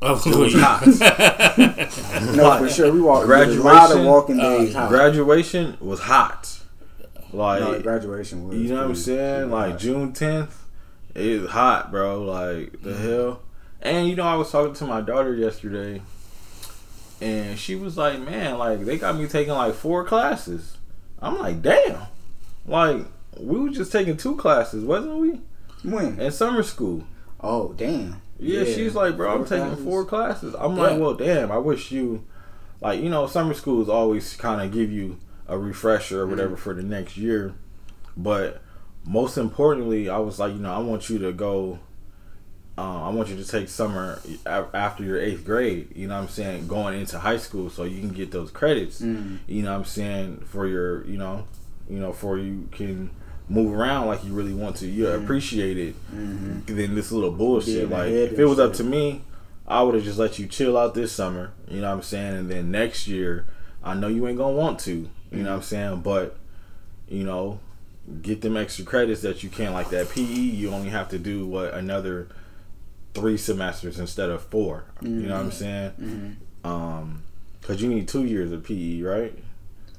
Oh, 0.02 0.22
It 0.26 0.36
was 0.36 0.54
hot. 0.54 2.36
No, 2.36 2.58
for 2.58 2.70
sure. 2.70 2.92
We 2.92 3.00
walked. 3.00 3.26
Graduation, 3.26 3.62
a 3.62 3.64
lot 3.64 3.92
of 3.96 4.06
walking 4.06 4.40
uh, 4.40 4.58
days. 4.58 4.74
hot. 4.74 4.90
Graduation 4.90 5.78
was 5.80 6.02
hot. 6.02 6.60
Like 7.32 7.62
no, 7.62 7.82
graduation 7.82 8.48
was. 8.50 8.58
you 8.58 8.68
know 8.68 8.82
what 8.82 8.86
I'm 8.88 8.96
saying? 8.96 9.50
Like 9.50 9.72
hot. 9.72 9.80
June 9.80 10.12
10th, 10.12 10.52
it 11.16 11.42
was 11.42 11.50
hot, 11.52 11.90
bro. 11.92 12.22
Like 12.22 12.82
the 12.82 12.96
hell. 12.96 13.42
And 13.82 14.10
you 14.10 14.16
know, 14.18 14.24
I 14.24 14.36
was 14.36 14.52
talking 14.52 14.74
to 14.74 14.86
my 14.86 15.00
daughter 15.00 15.34
yesterday, 15.34 16.02
and 17.22 17.58
she 17.58 17.76
was 17.76 17.98
like, 17.98 18.20
"Man, 18.20 18.58
like 18.58 18.84
they 18.84 18.98
got 18.98 19.18
me 19.18 19.28
taking 19.28 19.54
like 19.54 19.74
four 19.74 20.04
classes." 20.04 20.78
I'm 21.22 21.40
like, 21.40 21.62
"Damn!" 21.62 22.02
Like 22.66 23.06
we 23.40 23.60
were 23.60 23.70
just 23.70 23.92
taking 23.92 24.18
two 24.18 24.36
classes, 24.36 24.84
wasn't 24.84 25.18
we? 25.18 25.42
When? 25.90 26.20
At 26.20 26.34
summer 26.34 26.64
school. 26.64 27.04
Oh, 27.42 27.74
damn. 27.74 28.22
Yeah, 28.40 28.64
she's 28.66 28.96
like, 28.96 29.16
bro, 29.16 29.34
I'm 29.34 29.46
taking 29.46 29.68
classes? 29.68 29.84
four 29.86 30.06
classes. 30.06 30.56
I'm 30.58 30.76
Yeah. 30.76 30.82
like, 30.84 31.00
well, 31.00 31.14
damn, 31.14 31.52
I 31.52 31.58
wish 31.58 31.92
you, 31.92 32.24
like, 32.82 33.02
you 33.02 33.10
know, 33.10 33.28
summer 33.28 33.54
schools 33.54 33.88
always 33.88 34.36
kind 34.36 34.62
of 34.62 34.72
give 34.72 34.92
you 34.92 35.18
a 35.48 35.58
refresher 35.58 36.22
or 36.22 36.28
whatever 36.28 36.58
for 36.58 36.74
the 36.74 36.84
next 36.84 37.18
year. 37.18 37.54
But 38.18 38.62
most 39.06 39.38
importantly, 39.38 40.10
I 40.10 40.18
was 40.18 40.40
like, 40.40 40.54
you 40.54 40.60
know, 40.60 40.74
I 40.74 40.80
want 40.80 41.10
you 41.10 41.20
to 41.20 41.32
go, 41.32 41.80
um, 42.78 43.04
I 43.04 43.10
want 43.10 43.30
you 43.30 43.38
to 43.38 43.48
take 43.48 43.70
summer 43.70 44.20
after 44.46 45.04
your 45.04 45.20
eighth 45.22 45.46
grade, 45.46 45.90
you 45.96 46.08
know 46.08 46.16
what 46.16 46.24
I'm 46.24 46.30
saying, 46.30 46.68
going 46.68 47.00
into 47.00 47.20
high 47.20 47.38
school 47.38 47.70
so 47.70 47.84
you 47.84 48.00
can 48.02 48.10
get 48.10 48.32
those 48.32 48.52
credits, 48.52 49.02
Mm. 49.02 49.38
you 49.48 49.62
know 49.64 49.72
what 49.72 49.78
I'm 49.80 49.86
saying, 49.86 50.44
for 50.48 50.68
your, 50.68 51.06
you 51.06 51.18
know, 51.18 51.46
you 51.90 52.00
know, 52.00 52.12
for 52.12 52.38
you 52.38 52.68
can 52.72 53.12
move 53.48 53.74
around 53.74 54.08
like 54.08 54.24
you 54.24 54.34
really 54.34 54.54
want 54.54 54.76
to. 54.78 54.88
You 54.88 55.08
appreciate 55.10 55.78
it 55.78 55.96
Mm-hmm. 56.14 56.76
than 56.76 56.96
this 56.96 57.12
little 57.12 57.32
bullshit. 57.32 57.90
Getting 57.90 57.90
Like 57.92 58.12
if 58.12 58.40
it 58.40 58.46
was 58.46 58.60
up 58.60 58.74
to 58.74 58.84
me, 58.84 59.22
I 59.68 59.82
would 59.84 59.96
have 59.96 60.04
just 60.04 60.18
let 60.20 60.38
you 60.40 60.48
chill 60.48 60.78
out 60.78 60.94
this 60.94 61.12
summer. 61.12 61.52
You 61.68 61.82
know 61.82 61.90
what 61.90 61.96
I'm 61.98 62.02
saying? 62.04 62.36
And 62.36 62.50
then 62.50 62.72
next 62.72 63.08
year, 63.08 63.46
I 63.84 63.94
know 63.94 64.08
you 64.08 64.28
ain't 64.28 64.38
gonna 64.38 64.56
want 64.56 64.80
to. 64.82 65.10
You 65.32 65.44
know 65.44 65.52
what 65.52 65.56
I'm 65.58 65.62
saying? 65.64 66.02
But 66.02 66.38
you 67.08 67.24
know, 67.24 67.60
get 68.22 68.42
them 68.42 68.58
extra 68.58 68.84
credits 68.86 69.22
that 69.22 69.44
you 69.44 69.50
can. 69.50 69.74
Like 69.74 69.90
that 69.90 70.10
PE, 70.10 70.24
you 70.24 70.72
only 70.72 70.90
have 70.90 71.10
to 71.10 71.20
do 71.20 71.46
what 71.46 71.74
another 71.74 72.28
three 73.14 73.38
semesters 73.38 73.98
instead 74.00 74.30
of 74.30 74.42
4 74.44 74.84
You 75.02 75.10
know 75.10 75.36
what 75.36 75.46
I'm 75.46 75.52
saying? 75.52 75.92
Mhm. 76.02 76.70
Um, 76.70 77.24
cause 77.62 77.82
you 77.82 77.88
need 77.88 78.08
two 78.10 78.26
years 78.26 78.52
of 78.52 78.64
PE, 78.64 79.02
right? 79.02 79.38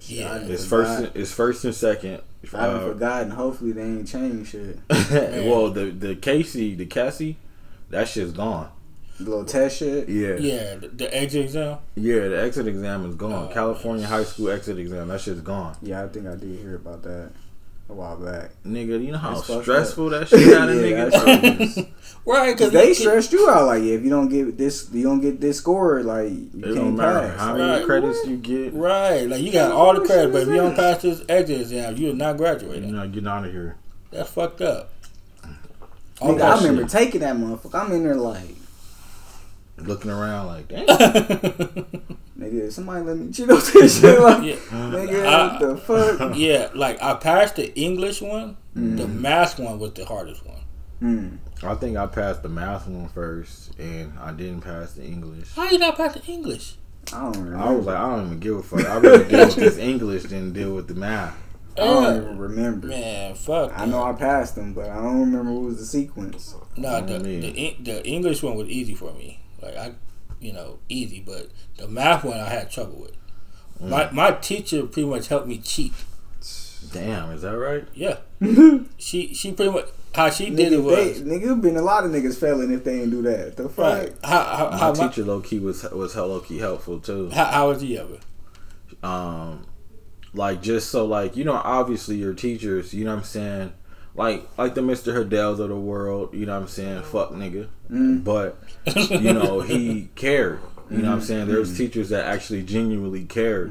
Yeah. 0.09 0.37
It's 0.39 0.67
forgot. 0.67 0.99
first. 1.03 1.17
It's 1.17 1.33
first 1.33 1.65
and 1.65 1.75
second. 1.75 2.23
I 2.55 2.63
haven't 2.63 2.83
Uh, 2.83 2.93
forgotten. 2.93 3.31
Hopefully 3.31 3.73
they 3.73 3.83
ain't 3.83 4.07
changed 4.09 4.51
shit. 4.53 4.79
well, 4.91 5.71
the 5.71 5.87
the 5.91 6.15
Casey, 6.17 6.75
the 6.75 6.87
Cassie, 6.87 7.37
that 7.91 8.09
shit's 8.09 8.33
gone. 8.33 8.71
The 9.19 9.25
little 9.31 9.45
test 9.47 9.79
shit. 9.79 10.09
Yeah. 10.09 10.37
Yeah, 10.37 10.75
the, 10.77 10.89
the 10.89 11.15
exit 11.17 11.45
exam. 11.47 11.79
Yeah, 11.95 12.29
the 12.29 12.41
exit 12.43 12.69
exam 12.69 13.07
is 13.09 13.15
gone. 13.17 13.49
Oh, 13.51 13.53
California 13.53 14.07
high 14.07 14.25
school 14.25 14.51
exit 14.51 14.79
exam, 14.79 15.09
that 15.09 15.21
shit's 15.23 15.41
gone. 15.41 15.77
Yeah, 15.83 16.05
I 16.05 16.09
think 16.09 16.27
I 16.27 16.37
did 16.37 16.59
hear 16.61 16.77
about 16.77 17.03
that 17.05 17.31
a 17.89 17.93
while 17.95 18.17
back. 18.17 18.51
Nigga, 18.67 19.03
you 19.05 19.13
know 19.13 19.19
how 19.19 19.35
That's 19.41 19.63
stressful 19.63 20.11
that 20.11 20.29
shit 20.29 20.51
got 20.51 20.69
a 20.71 20.75
Yeah, 20.75 21.07
nigga? 21.09 21.61
is- 21.79 21.79
Right, 22.27 22.57
because 22.57 22.73
they 22.73 22.93
stressed 22.93 23.33
you 23.33 23.49
out. 23.49 23.67
Like, 23.67 23.85
yeah, 23.85 23.93
if 23.95 24.03
you 24.03 24.11
don't 24.11 24.29
get 24.29 24.59
this, 24.59 24.89
you 24.93 25.05
don't 25.05 25.21
get 25.21 25.41
this 25.41 25.59
score. 25.59 26.03
Like, 26.03 26.31
you 26.31 26.51
It 26.57 26.63
can't 26.65 26.75
don't 26.75 26.97
matter 26.97 27.29
pass. 27.29 27.39
how 27.39 27.51
Like, 27.53 27.59
many 27.59 27.73
Right. 27.79 27.85
credits 27.87 28.27
you 28.27 28.37
get. 28.39 28.75
Right, 28.75 29.29
like 29.29 29.41
you 29.43 29.53
got 29.53 29.71
all 29.71 29.95
the 29.95 30.01
credit, 30.05 30.33
but 30.33 30.43
if 30.43 30.49
you 30.49 30.57
don't 30.57 30.75
pass 30.75 31.03
this 31.03 31.23
exit 31.29 31.61
exam, 31.61 31.97
you 31.97 32.11
are 32.11 32.15
not 32.15 32.37
graduating. 32.37 32.89
You're 32.89 32.99
not 32.99 33.13
getting 33.13 33.29
out 33.29 33.45
of 33.45 33.53
here. 33.53 33.77
That's 34.11 34.29
fucked 34.29 34.61
up. 34.61 34.91
All 36.21 36.35
Nigga, 36.35 36.43
I 36.43 36.57
remember 36.59 36.83
shit. 36.83 36.91
taking 36.91 37.21
that 37.21 37.37
motherfucker. 37.37 37.75
I'm 37.87 37.93
in 37.93 38.03
there 38.03 38.17
like, 38.17 38.57
Looking 39.79 40.11
around 40.11 40.47
like, 40.47 40.69
damn. 40.69 42.16
Nigga, 42.51 42.73
somebody 42.73 43.05
let 43.05 43.17
me 43.17 43.33
cheat 43.33 43.51
off 43.51 43.73
this 43.73 44.01
shit. 44.01 44.21
Like, 44.21 44.45
yeah, 44.45 44.55
nigga, 44.71 45.27
I- 45.27 45.47
what 45.47 45.61
the 45.61 45.77
fuck? 45.77 46.37
yeah, 46.37 46.69
like 46.75 47.03
I 47.03 47.15
passed 47.15 47.57
the 47.57 47.75
English 47.79 48.21
one. 48.23 48.57
Mm. 48.77 48.97
The 48.99 49.09
math 49.09 49.59
one 49.59 49.79
was 49.79 49.93
the 49.95 50.05
hardest 50.05 50.45
one. 50.47 50.57
Hmm. 51.01 51.37
I 51.63 51.75
think 51.75 51.97
I 51.97 52.07
passed 52.07 52.43
the 52.43 52.49
math 52.49 52.87
one 52.89 53.09
first, 53.09 53.79
and 53.79 54.19
I 54.19 54.33
didn't 54.33 54.61
pass 54.63 54.93
the 54.93 55.05
English. 55.05 55.53
How 55.55 55.69
you 55.71 55.79
not 55.79 55.97
pass 55.97 56.15
the 56.15 56.25
English? 56.25 56.77
I 57.13 57.21
don't 57.21 57.33
remember. 57.45 57.59
I 57.59 57.71
was 57.73 57.87
like, 57.87 57.97
I 57.97 58.11
don't 58.17 58.27
even 58.27 58.41
give 58.41 58.57
a 58.57 58.63
fuck. 58.63 58.81
I 58.85 58.97
rather 58.99 59.25
deal 59.25 59.47
with 59.47 59.55
this 59.57 59.79
English 59.79 60.25
than 60.25 60.53
deal 60.53 60.75
with 60.75 60.89
the 60.89 60.95
math. 60.95 61.37
I 61.77 61.81
don't 61.81 62.05
Uh, 62.05 62.17
even 62.17 62.39
remember. 62.39 62.87
man, 62.89 63.35
fuck. 63.35 63.73
I 63.79 63.85
know 63.85 64.03
I 64.03 64.13
passed 64.15 64.55
them, 64.57 64.73
but 64.73 64.89
I 64.89 64.97
don't 64.97 65.21
remember 65.21 65.53
what 65.53 65.65
was 65.65 65.79
the 65.79 65.85
sequence. 65.87 66.55
No, 66.77 67.01
the, 67.05 67.19
the 67.19 67.77
the 67.83 68.07
English 68.07 68.43
one 68.43 68.57
was 68.57 68.69
easy 68.69 68.95
for 68.95 69.13
me. 69.13 69.41
Like 69.63 69.77
I, 69.77 69.93
you 70.41 70.53
know, 70.53 70.79
easy. 70.89 71.23
But 71.25 71.49
the 71.77 71.89
math 71.89 72.25
one 72.25 72.39
I 72.39 72.49
had 72.49 72.71
trouble 72.71 73.01
with. 73.01 73.17
Mm. 73.83 73.89
My 73.89 74.11
my 74.11 74.31
teacher 74.33 74.83
pretty 74.85 75.09
much 75.09 75.29
helped 75.29 75.47
me 75.47 75.59
cheat. 75.59 75.93
Damn, 76.93 77.33
is 77.33 77.43
that 77.43 77.57
right? 77.57 77.87
Yeah, 77.95 78.19
she 78.99 79.35
she 79.35 79.53
pretty 79.53 79.73
much 79.73 79.87
how 80.15 80.31
she 80.31 80.51
did 80.51 80.73
it 80.73 80.79
was 80.79 81.23
they, 81.23 81.39
nigga, 81.39 81.61
been 81.61 81.77
a 81.77 81.83
lot 81.83 82.05
of 82.05 82.11
niggas 82.11 82.39
failing 82.39 82.73
if 82.73 82.85
they 82.85 83.03
ain't 83.03 83.11
do 83.11 83.23
that. 83.23 83.57
The 83.57 83.69
fuck? 83.69 83.79
right. 83.79 84.15
How 84.23 84.45
how 84.45 84.71
My 84.71 84.77
how, 84.79 84.93
my, 84.93 85.09
teacher 85.09 85.25
low 85.25 85.41
key 85.41 85.59
was 85.59 85.83
was 85.85 86.17
low 86.17 86.41
key 86.41 86.59
helpful 86.59 87.01
too. 87.01 87.31
how, 87.31 87.45
how 87.47 87.69
was 87.69 87.83
he 87.83 87.99
ever? 87.99 88.19
Um, 89.03 89.67
like 90.37 90.63
just 90.63 90.91
so 90.91 91.05
like 91.05 91.37
you 91.37 91.45
know 91.45 91.61
obviously 91.65 92.17
your 92.17 92.35
teachers 92.35 92.93
you 92.93 93.05
know 93.05 93.13
what 93.13 93.19
i'm 93.19 93.25
saying 93.25 93.73
like 94.17 94.49
like 94.59 94.75
the 94.75 94.81
mr 94.81 95.15
hadells 95.15 95.59
of 95.61 95.69
the 95.69 95.77
world 95.77 96.33
you 96.35 96.47
know 96.47 96.55
what 96.55 96.63
i'm 96.63 96.69
saying? 96.69 97.03
Fuck 97.03 97.31
nigga. 97.33 97.69
Mm. 97.91 98.25
but 98.25 98.59
you 99.11 99.33
know 99.33 99.61
he 99.61 100.09
cared. 100.15 100.61
You 100.91 100.99
know 100.99 101.03
what 101.09 101.13
i'm 101.15 101.19
Mm-hmm. 101.19 101.27
saying? 101.27 101.47
There's 101.49 101.77
teachers 101.77 102.09
that 102.11 102.27
actually 102.27 102.63
genuinely 102.63 103.25
cared 103.25 103.71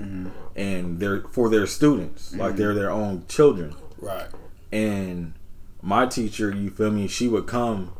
and 0.55 0.99
they're 0.99 1.21
for 1.31 1.49
their 1.49 1.65
students. 1.67 2.29
Mm-hmm. 2.31 2.41
like 2.41 2.55
they're 2.57 2.73
their 2.75 2.91
own 2.91 3.25
children. 3.27 3.75
Right. 3.99 4.27
and 4.71 5.33
my 5.81 6.05
teacher 6.07 6.49
you 6.53 6.69
feel 6.71 6.91
me? 6.91 7.07
She 7.07 7.27
would 7.27 7.45
come 7.47 7.93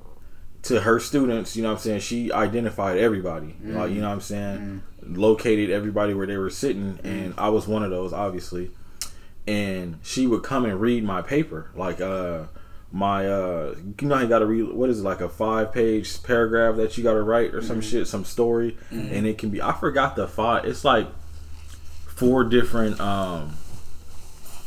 to 0.64 0.82
her 0.82 1.00
students 1.00 1.56
you 1.56 1.62
know 1.64 1.70
what 1.70 1.76
i'm 1.76 1.82
saying? 1.82 2.00
She 2.02 2.32
identified 2.32 2.98
everybody. 2.98 3.56
Like 3.64 3.92
you 3.92 4.02
know 4.02 4.08
what 4.08 4.14
i'm 4.16 4.22
saying? 4.22 4.84
Located 5.08 5.70
everybody 5.70 6.14
where 6.14 6.26
they 6.28 6.38
were 6.38 6.50
sitting. 6.50 7.00
And 7.04 7.34
i 7.38 7.50
was 7.50 7.68
one 7.68 7.84
of 7.84 7.92
those 7.92 8.12
obviously 8.14 8.72
and 9.48 10.00
she 10.04 10.28
would 10.28 10.44
come 10.44 10.66
and 10.66 10.80
read 10.80 11.04
my 11.04 11.22
paper. 11.22 11.70
Like 11.76 12.02
uh 12.02 12.46
my 12.92 13.28
uh 13.28 13.76
you 14.00 14.08
know 14.08 14.20
you 14.20 14.28
gotta 14.28 14.46
read 14.46 14.72
what 14.72 14.90
is 14.90 15.00
it 15.02 15.04
like 15.04 15.20
a 15.22 15.28
five 15.28 15.74
page 15.74 16.22
paragraph 16.24 16.78
that 16.78 16.98
you 16.98 17.04
gotta 17.04 17.22
write 17.22 17.54
or 17.54 17.62
some 17.62 17.82
shit 17.82 18.08
some 18.08 18.24
story? 18.24 18.78
And 18.92 19.28
it 19.28 19.38
can 19.38 19.50
be 19.50 19.62
i 19.62 19.74
forgot 19.74 20.16
the 20.16 20.28
five 20.28 20.66
it's 20.66 20.86
like 20.86 21.08
four 22.08 22.44
different 22.46 23.00
um 23.02 23.52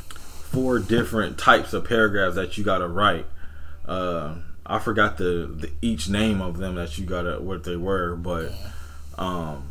four 0.09 0.79
different 0.79 1.39
types 1.39 1.73
of 1.73 1.85
paragraphs 1.85 2.35
that 2.35 2.59
you 2.59 2.65
gotta 2.65 2.89
write. 2.89 3.27
Uh 3.87 4.35
i 4.67 4.79
forgot 4.79 5.17
the, 5.17 5.51
the 5.51 5.71
each 5.81 6.11
name 6.11 6.43
of 6.43 6.59
them 6.59 6.75
that 6.75 6.99
you 6.99 7.07
gotta 7.07 7.41
what 7.41 7.65
they 7.65 7.77
were 7.77 8.15
but 8.15 8.53
um 9.17 9.67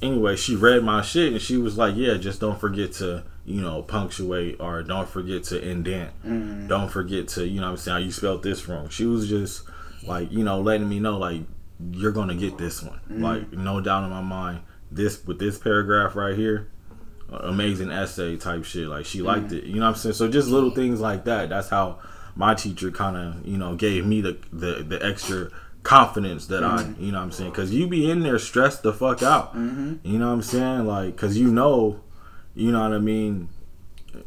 anyway 0.00 0.36
she 0.36 0.54
read 0.54 0.84
my 0.84 1.02
shit 1.02 1.32
and 1.32 1.42
she 1.42 1.56
was 1.56 1.76
like 1.76 1.96
yeah 1.96 2.14
just 2.14 2.40
don't 2.40 2.60
forget 2.60 2.92
to 2.92 3.24
you 3.48 3.62
know 3.62 3.82
punctuate 3.82 4.56
or 4.60 4.82
don't 4.82 5.08
forget 5.08 5.42
to 5.44 5.66
indent. 5.66 6.10
Mm-hmm. 6.24 6.68
Don't 6.68 6.90
forget 6.90 7.28
to 7.28 7.46
you 7.46 7.60
know 7.60 7.66
what 7.66 7.72
i'm 7.72 7.76
saying 7.78 8.04
you 8.04 8.12
spelled 8.12 8.42
this 8.42 8.68
wrong. 8.68 8.88
She 8.90 9.06
was 9.06 9.28
just 9.28 9.62
like 10.02 10.30
you 10.30 10.44
know 10.44 10.60
letting 10.60 10.88
me 10.88 11.00
know 11.00 11.16
like 11.18 11.42
you're 11.92 12.12
gonna 12.12 12.34
get 12.34 12.58
this 12.58 12.82
one. 12.82 13.00
Mm-hmm. 13.10 13.22
Like 13.22 13.52
no 13.52 13.80
doubt 13.80 14.04
in 14.04 14.10
my 14.10 14.20
mind 14.20 14.60
this 14.90 15.24
with 15.26 15.38
this 15.38 15.58
paragraph 15.58 16.14
right 16.14 16.36
here 16.36 16.70
amazing 17.30 17.90
essay 17.90 18.36
type 18.36 18.64
shit. 18.64 18.88
Like 18.88 19.06
she 19.06 19.22
liked 19.22 19.46
mm-hmm. 19.46 19.56
it 19.56 19.64
you 19.64 19.76
know 19.76 19.86
what 19.86 19.88
i'm 19.88 19.94
saying? 19.96 20.14
So 20.14 20.28
just 20.28 20.48
little 20.48 20.70
things 20.70 21.00
like 21.00 21.24
that 21.24 21.48
that's 21.48 21.70
how 21.70 21.98
my 22.36 22.54
teacher 22.54 22.90
kind 22.90 23.16
of 23.16 23.46
you 23.46 23.56
know 23.56 23.74
gave 23.74 24.04
me 24.06 24.20
the, 24.20 24.38
the 24.52 24.84
the 24.86 25.04
extra 25.04 25.50
confidence 25.84 26.46
that 26.48 26.62
i 26.62 26.82
you 26.98 27.12
know 27.12 27.18
what 27.18 27.24
i'm 27.24 27.32
saying? 27.32 27.50
Because 27.50 27.72
you 27.72 27.86
be 27.86 28.10
in 28.10 28.20
there 28.20 28.38
stressed 28.38 28.82
the 28.82 28.92
fuck 28.92 29.22
out. 29.22 29.54
You 30.02 30.18
know 30.18 30.26
what 30.26 30.34
i'm 30.34 30.42
saying? 30.42 30.86
Like 30.86 31.16
because 31.16 31.38
you 31.38 31.50
know 31.50 32.00
you 32.58 32.72
know 32.72 32.82
what 32.82 32.92
i 32.92 32.98
mean? 32.98 33.48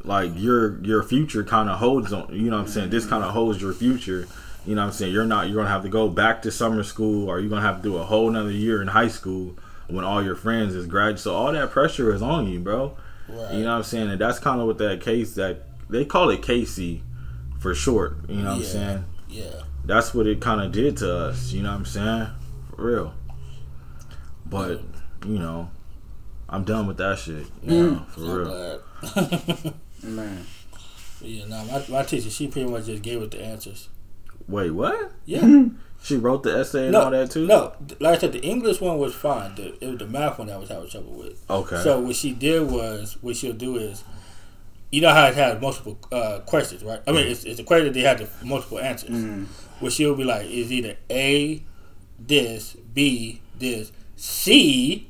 Like 0.05 0.31
your 0.35 0.81
your 0.83 1.03
future 1.03 1.43
kind 1.43 1.69
of 1.69 1.79
holds 1.79 2.13
on 2.13 2.33
you 2.33 2.49
know 2.49 2.57
what 2.57 2.63
i'm 2.63 2.67
saying? 2.69 2.89
This 2.89 3.05
kind 3.05 3.23
of 3.23 3.31
holds 3.31 3.61
your 3.61 3.73
future. 3.73 4.27
You 4.65 4.75
know 4.75 4.81
what 4.81 4.87
i'm 4.87 4.93
saying? 4.93 5.13
You're 5.13 5.25
not 5.25 5.47
you're 5.47 5.57
gonna 5.57 5.69
have 5.69 5.83
to 5.83 5.89
go 5.89 6.07
back 6.07 6.41
to 6.43 6.51
summer 6.51 6.83
school 6.83 7.29
or 7.29 7.39
you're 7.39 7.49
gonna 7.49 7.61
have 7.61 7.77
to 7.77 7.83
do 7.83 7.97
a 7.97 8.03
whole 8.03 8.29
nother 8.29 8.51
year 8.51 8.81
in 8.81 8.87
high 8.87 9.09
school 9.09 9.57
when 9.87 10.05
all 10.05 10.23
your 10.23 10.35
friends 10.35 10.73
is 10.73 10.87
grad 10.87 11.19
so 11.19 11.35
all 11.35 11.51
that 11.51 11.71
pressure 11.71 12.13
is 12.13 12.21
on 12.21 12.47
you 12.47 12.59
bro. 12.59 12.95
Right. 13.27 13.53
you 13.53 13.63
know 13.63 13.71
what 13.71 13.77
i'm 13.77 13.83
saying? 13.83 14.09
And 14.09 14.21
that's 14.21 14.39
kind 14.39 14.61
of 14.61 14.67
what 14.67 14.77
that 14.77 15.01
case 15.01 15.35
that 15.35 15.63
they 15.89 16.05
call 16.05 16.29
it 16.29 16.41
CAHSEE 16.41 17.01
for 17.59 17.75
short. 17.75 18.17
You 18.29 18.37
know 18.37 18.51
what 18.51 18.59
i'm 18.59 18.63
saying? 18.63 19.05
Yeah. 19.27 19.63
that's 19.83 20.13
what 20.13 20.25
it 20.25 20.39
kind 20.39 20.61
of 20.61 20.71
did 20.71 20.97
to 20.97 21.13
us 21.13 21.51
you 21.51 21.63
know 21.63 21.71
what 21.71 21.79
i'm 21.79 21.85
saying? 21.85 22.27
For 22.69 22.85
real. 22.85 23.13
But 24.45 24.81
you 25.25 25.37
know 25.37 25.69
i'm 26.51 26.63
done 26.63 26.85
with 26.87 26.97
that 26.97 27.17
shit 27.17 27.47
you 27.63 27.91
know 27.91 28.05
for 28.09 28.21
real 28.21 28.45
glad. 29.01 29.73
Man. 30.03 30.45
yeah, 31.21 31.45
no, 31.45 31.63
my, 31.65 31.83
my 31.89 32.03
teacher, 32.03 32.29
she 32.29 32.47
pretty 32.47 32.69
much 32.69 32.85
just 32.85 33.03
gave 33.03 33.21
us 33.21 33.29
the 33.29 33.41
answers. 33.43 33.89
wait 34.47 34.71
what 34.71 35.11
Yeah. 35.25 35.65
she 36.03 36.15
wrote 36.17 36.41
the 36.43 36.57
essay 36.59 36.83
and 36.85 36.93
no, 36.93 37.01
all 37.03 37.11
that 37.11 37.29
too 37.29 37.45
No, 37.45 37.73
like 37.99 38.17
I 38.17 38.21
said, 38.21 38.31
the 38.33 38.41
English 38.41 38.81
one 38.81 38.97
was 38.97 39.13
fine. 39.13 39.53
The, 39.55 39.75
it 39.83 39.87
was 39.87 39.97
the 39.99 40.07
math 40.07 40.39
one 40.39 40.49
I 40.49 40.57
was 40.57 40.69
having 40.69 40.89
trouble 40.89 41.13
with. 41.13 41.43
okay 41.49 41.77
So 41.83 41.99
what 42.01 42.15
she 42.15 42.31
did 42.33 42.69
was, 42.71 43.17
what 43.21 43.35
she'll 43.35 43.53
do 43.53 43.77
is, 43.77 44.03
you 44.91 45.01
know 45.01 45.13
how 45.13 45.27
it 45.27 45.35
had 45.35 45.61
multiple 45.61 45.99
uh, 46.11 46.39
questions, 46.47 46.83
right? 46.83 47.01
I 47.07 47.11
mean, 47.11 47.27
it's, 47.27 47.43
it's 47.43 47.59
a 47.59 47.63
question 47.63 47.85
that 47.87 47.93
they 47.93 48.01
had 48.01 48.17
the 48.17 48.27
multiple 48.43 48.79
answers. 48.79 49.11
Mm. 49.11 49.45
What 49.79 49.93
she'll 49.93 50.15
be 50.15 50.23
like 50.23 50.47
is 50.47 50.71
either 50.71 50.97
A, 51.11 51.63
this, 52.19 52.73
B, 52.93 53.41
this, 53.57 53.91
C, 54.15 55.07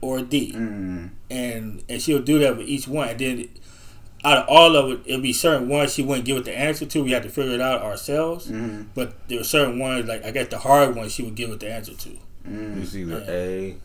or 0.00 0.22
D, 0.22 0.52
Mm. 0.54 1.10
and 1.30 1.82
and 1.88 2.00
she'll 2.02 2.22
do 2.22 2.38
that 2.40 2.56
with 2.56 2.66
each 2.68 2.86
one. 2.88 3.08
And 3.08 3.18
then 3.18 3.48
out 4.24 4.38
of 4.38 4.48
all 4.48 4.74
of 4.76 4.90
it, 4.92 5.00
it'll 5.06 5.20
be 5.20 5.32
certain 5.32 5.68
ones 5.68 5.94
she 5.94 6.02
wouldn't 6.02 6.24
give 6.26 6.36
it 6.38 6.44
the 6.44 6.56
answer 6.58 6.84
to. 6.86 7.02
We 7.04 7.12
had 7.12 7.22
to 7.24 7.28
figure 7.28 7.52
it 7.54 7.60
out 7.60 7.82
ourselves. 7.82 8.48
Mm. 8.50 8.86
But 8.94 9.14
there 9.28 9.38
were 9.38 9.44
certain 9.44 9.78
ones, 9.78 10.06
like 10.08 10.24
I 10.24 10.30
guess 10.30 10.48
the 10.48 10.58
hard 10.58 10.96
ones, 10.96 11.12
she 11.12 11.22
would 11.22 11.34
give 11.36 11.50
it 11.50 11.60
the 11.60 11.70
answer 11.72 11.94
to. 11.94 12.10
Mm. 12.48 12.82
it's 12.82 12.94
either 12.96 13.24
Yeah. 13.26 13.32
a 13.32 13.76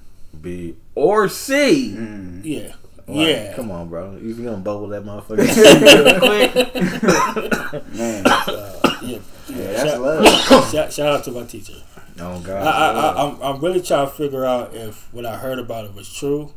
b 0.42 0.76
or 0.96 1.28
c 1.30 1.94
Mm. 1.98 2.42
Yeah, 2.44 2.74
Like, 3.08 3.28
yeah. 3.28 3.54
come 3.56 3.70
on 3.72 3.90
bro 3.90 4.16
you 4.18 4.34
gonna 4.36 4.58
bubble 4.58 4.88
that 4.88 5.04
motherfucker 5.04 5.40
real 5.46 6.20
quick 7.84 7.94
Man. 7.94 8.24
Uh, 8.26 8.98
yeah. 9.02 9.20
Yeah, 9.50 9.72
that's 9.74 9.84
shout, 9.92 10.02
love. 10.02 10.26
shout, 10.72 10.94
shout 10.94 11.08
out 11.16 11.24
to 11.26 11.32
my 11.32 11.44
teacher. 11.44 11.74
oh 12.20 12.36
I, 12.38 12.40
god 12.40 12.66
I, 12.66 13.00
I, 13.02 13.24
I'm, 13.28 13.42
I'm 13.42 13.62
really 13.62 13.82
trying 13.82 14.08
to 14.08 14.14
figure 14.14 14.46
out 14.46 14.74
if 14.74 15.14
what 15.14 15.26
I 15.26 15.36
heard 15.38 15.60
about 15.60 15.84
it 15.86 15.94
was 15.94 16.12
true, 16.12 16.54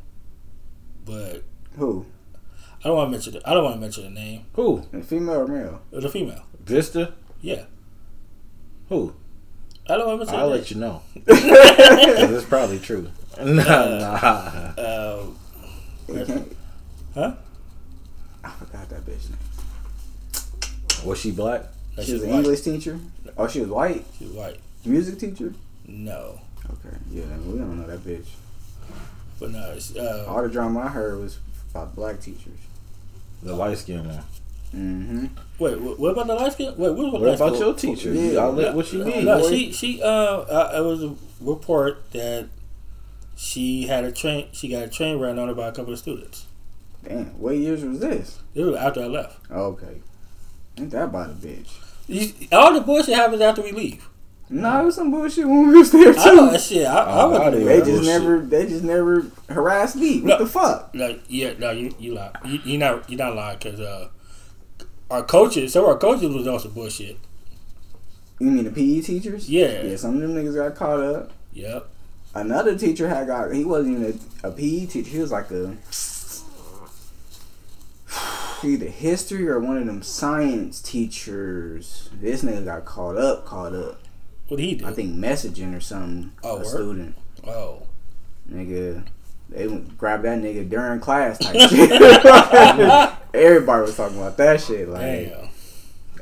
but 1.05 1.43
Who? 1.77 2.07
I 2.85 2.89
don't 2.89 2.97
want 2.97 3.09
to 3.09 3.11
mention. 3.11 3.33
The, 3.33 3.49
I 3.49 3.55
don't 3.55 3.65
want 3.65 3.75
to 3.77 3.81
mention 3.81 4.05
the 4.05 4.11
name. 4.11 4.45
who 4.55 4.85
A 4.93 5.03
Female 5.03 5.41
or 5.41 5.49
male? 5.49 5.83
It 5.91 5.97
was 5.97 6.05
a 6.05 6.09
female. 6.11 6.45
vista 6.65 7.15
Yeah, 7.41 7.65
who 8.89 9.15
I 9.89 9.97
don't 9.97 10.07
want 10.07 10.21
to 10.21 10.27
mention. 10.27 10.41
I'll 10.41 10.49
the 10.51 10.57
let 10.57 10.71
you 10.71 10.77
know. 10.77 11.03
'Cause 11.27 12.31
it's 12.33 12.45
probably 12.45 12.79
true. 12.79 13.11
Nah, 13.39 13.55
nah. 13.99 14.73
name. 14.79 15.37
Uh, 16.09 16.25
can't. 16.27 16.57
Huh? 17.15 17.35
I 18.45 18.51
forgot 18.51 18.89
that 18.91 19.05
bitch 19.05 19.29
name. 19.31 19.39
Was 21.05 21.19
she 21.21 21.31
black? 21.33 21.63
that 21.97 22.05
She 22.07 22.13
was 22.15 22.23
an. 22.23 22.31
English 22.31 22.61
teacher. 22.63 22.99
Oh, 23.37 23.47
she 23.49 23.61
was 23.61 23.69
white. 23.71 24.05
She 24.19 24.25
was 24.25 24.35
white. 24.35 24.57
Music 24.85 25.19
teacher. 25.19 25.53
No, 25.87 26.41
Okay. 26.65 26.97
Yeah, 27.13 27.25
we 27.45 27.59
don't 27.59 27.81
know 27.81 27.87
that 27.87 28.01
bitch. 28.05 28.27
but 29.39 29.51
no. 29.51 29.73
It's, 29.73 29.95
uh, 29.97 30.25
All 30.29 30.43
the 30.43 30.49
drama 30.49 30.81
I 30.81 30.89
heard 30.89 31.21
was 31.21 31.39
about 31.71 31.95
black 31.95 32.21
teachers. 32.21 32.59
The 33.43 33.55
light 33.55 33.79
skin 33.79 34.07
one. 34.09 34.23
Mm-hmm. 34.75 35.27
wait, 35.61 35.81
what, 35.81 35.99
what 35.99 36.11
about 36.11 36.27
the 36.27 36.35
light 36.35 36.53
skin? 36.53 36.75
Wait, 36.77 36.91
what, 36.91 37.13
What 37.21 37.35
about 37.35 37.55
skin? 37.55 37.61
your 37.67 37.75
teacher? 37.75 38.13
Yeah. 38.13 38.41
I'll 38.41 38.53
let- 38.53 38.75
what 38.75 38.93
you 38.93 39.05
mean? 39.05 39.25
No, 39.25 39.49
she 39.49 39.73
she 39.73 40.03
uh, 40.03 40.07
uh 40.07 40.73
it 40.77 40.81
was 40.85 41.05
a 41.05 41.15
report 41.41 42.11
that 42.11 42.49
she 43.37 43.87
had 43.87 44.05
a 44.05 44.11
train 44.11 44.49
she 44.53 44.69
got 44.69 44.83
a 44.83 44.89
train 44.89 45.19
ran 45.19 45.39
on 45.39 45.49
her 45.49 45.55
by 45.55 45.69
a 45.69 45.73
couple 45.73 45.93
of 45.93 45.99
students. 45.99 46.47
Damn. 47.05 47.27
What 47.39 47.57
years 47.57 47.85
was 47.85 48.01
this? 48.01 48.41
It 48.55 48.63
was 48.65 48.75
after 48.77 49.03
I 49.03 49.07
left. 49.07 49.39
Okay. 49.51 50.01
Ain't 50.79 50.91
that 50.91 51.05
about 51.05 51.31
a 51.31 51.35
bitch? 51.35 51.69
You, 52.09 52.33
all 52.53 52.73
the 52.75 52.81
bullshit 52.81 53.15
happens 53.15 53.41
after 53.43 53.63
we 53.63 53.73
leave. 53.73 54.09
No, 54.49 54.81
it 54.81 54.85
was 54.87 54.95
some 54.95 55.11
bullshit 55.11 55.47
when 55.47 55.69
we 55.69 55.79
was 55.79 55.91
there 55.91 56.13
too. 56.13 56.19
I 56.21 56.35
know 56.35 56.51
that 56.53 56.61
shit. 56.61 56.87
I, 56.87 56.99
I 56.99 57.23
Oh, 57.25 57.51
didn't 57.51 57.67
They 57.67 57.79
just 57.79 57.91
bullshit. 57.91 58.05
never, 58.07 58.39
they 58.41 58.67
just 58.67 58.85
never 58.85 59.27
harassed 59.49 59.97
me. 59.97 60.21
What 60.21 60.29
No. 60.29 60.39
the 60.39 60.47
fuck? 60.47 60.91
like 60.95 61.23
yeah 61.29 61.53
no 61.59 61.71
you 61.73 61.95
you 61.99 62.15
lie 62.15 62.33
you 62.45 62.61
you 62.65 62.79
not 62.79 63.09
you 63.11 63.17
not 63.17 63.35
lying 63.35 63.59
because 63.59 63.81
uh 63.81 64.09
our 65.11 65.23
coaches 65.25 65.73
some 65.73 65.83
of 65.85 65.91
our 65.91 65.99
coaches 65.99 66.33
was 66.35 66.63
some 66.63 66.73
bullshit. 66.73 67.19
You 68.39 68.51
mean 68.51 68.65
the 68.65 68.71
PE 68.71 69.01
teachers? 69.01 69.49
Yeah. 69.51 69.83
Yeah, 69.83 69.97
some 69.97 70.15
of 70.17 70.21
them 70.21 70.35
niggas 70.35 70.55
got 70.55 70.75
caught 70.77 71.01
up. 71.01 71.33
Yep. 71.53 71.89
Another 72.41 72.79
teacher 72.79 73.09
had 73.09 73.27
got. 73.27 73.53
He 73.53 73.65
wasn't 73.65 73.99
even 73.99 74.21
a, 74.43 74.49
a 74.49 74.53
PE 74.53 74.87
teacher. 74.87 75.11
He 75.11 75.19
was 75.19 75.33
like 75.33 75.51
a 75.51 75.77
either 78.63 78.87
history 78.87 79.49
or 79.49 79.59
one 79.59 79.77
of 79.79 79.87
them 79.87 80.03
science 80.03 80.81
teachers. 80.81 82.11
This 82.21 82.43
nigga 82.43 82.65
got 82.65 82.85
caught 82.85 83.17
up. 83.17 83.47
Caught 83.47 83.75
up. 83.75 84.01
What 84.49 84.59
did 84.59 84.65
he 84.65 84.75
do? 84.77 84.87
I 84.87 84.93
think 84.93 85.15
messaging 85.15 85.77
or 85.77 85.81
something. 85.81 86.33
Oh, 86.43 86.57
a 86.57 86.59
word? 86.59 86.67
student. 86.67 87.17
Oh. 87.47 87.87
Nigga, 88.51 89.05
they 89.49 89.67
grabbed 89.99 90.25
that 90.25 90.39
nigga 90.41 90.69
during 90.69 91.01
class 91.01 91.39
type 91.39 91.55
shit. 91.71 91.91
Everybody 93.35 93.83
was 93.83 93.97
talking 93.97 94.19
about 94.19 94.37
that 94.37 94.61
shit. 94.61 94.89
Like, 94.89 95.01
Damn. 95.31 95.49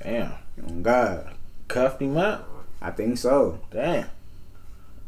Damn. 0.02 0.32
oh 0.68 0.80
God, 0.80 1.30
Cuffed 1.68 2.00
him 2.00 2.16
up? 2.16 2.48
I 2.80 2.90
think 2.90 3.18
so. 3.18 3.60
Damn. 3.70 4.06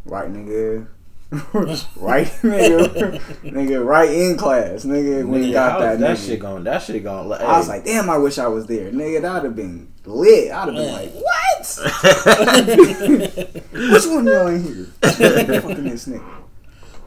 Right, 0.04 0.32
nigga. 0.32 0.86
right, 1.52 2.26
nigga. 2.42 3.20
nigga, 3.42 3.84
right 3.84 4.10
in 4.10 4.36
class, 4.36 4.84
nigga. 4.84 5.26
When 5.26 5.42
he 5.42 5.50
Nigga, 5.50 5.54
got 5.54 5.80
that, 5.80 5.98
that 5.98 6.16
nigga. 6.16 6.26
shit 6.26 6.40
going 6.40 6.64
that 6.64 6.82
shit 6.82 7.02
going 7.02 7.28
Like, 7.28 7.40
I 7.40 7.58
was 7.58 7.68
like, 7.68 7.84
damn, 7.84 8.08
I 8.08 8.16
wish 8.16 8.38
I 8.38 8.46
was 8.46 8.66
there. 8.66 8.92
Nigga, 8.92 9.22
that'd 9.22 9.42
have 9.44 9.56
been 9.56 9.92
lit. 10.04 10.52
I'd 10.52 10.68
have 10.68 10.74
been 10.74 10.92
like, 10.92 11.12
what? 11.14 11.66
Which 13.72 14.06
one 14.06 14.26
y'all 14.26 14.46
in 14.46 14.62
here? 14.62 14.84
Fucking 15.02 15.84
this 15.84 16.06
nigga. 16.06 16.24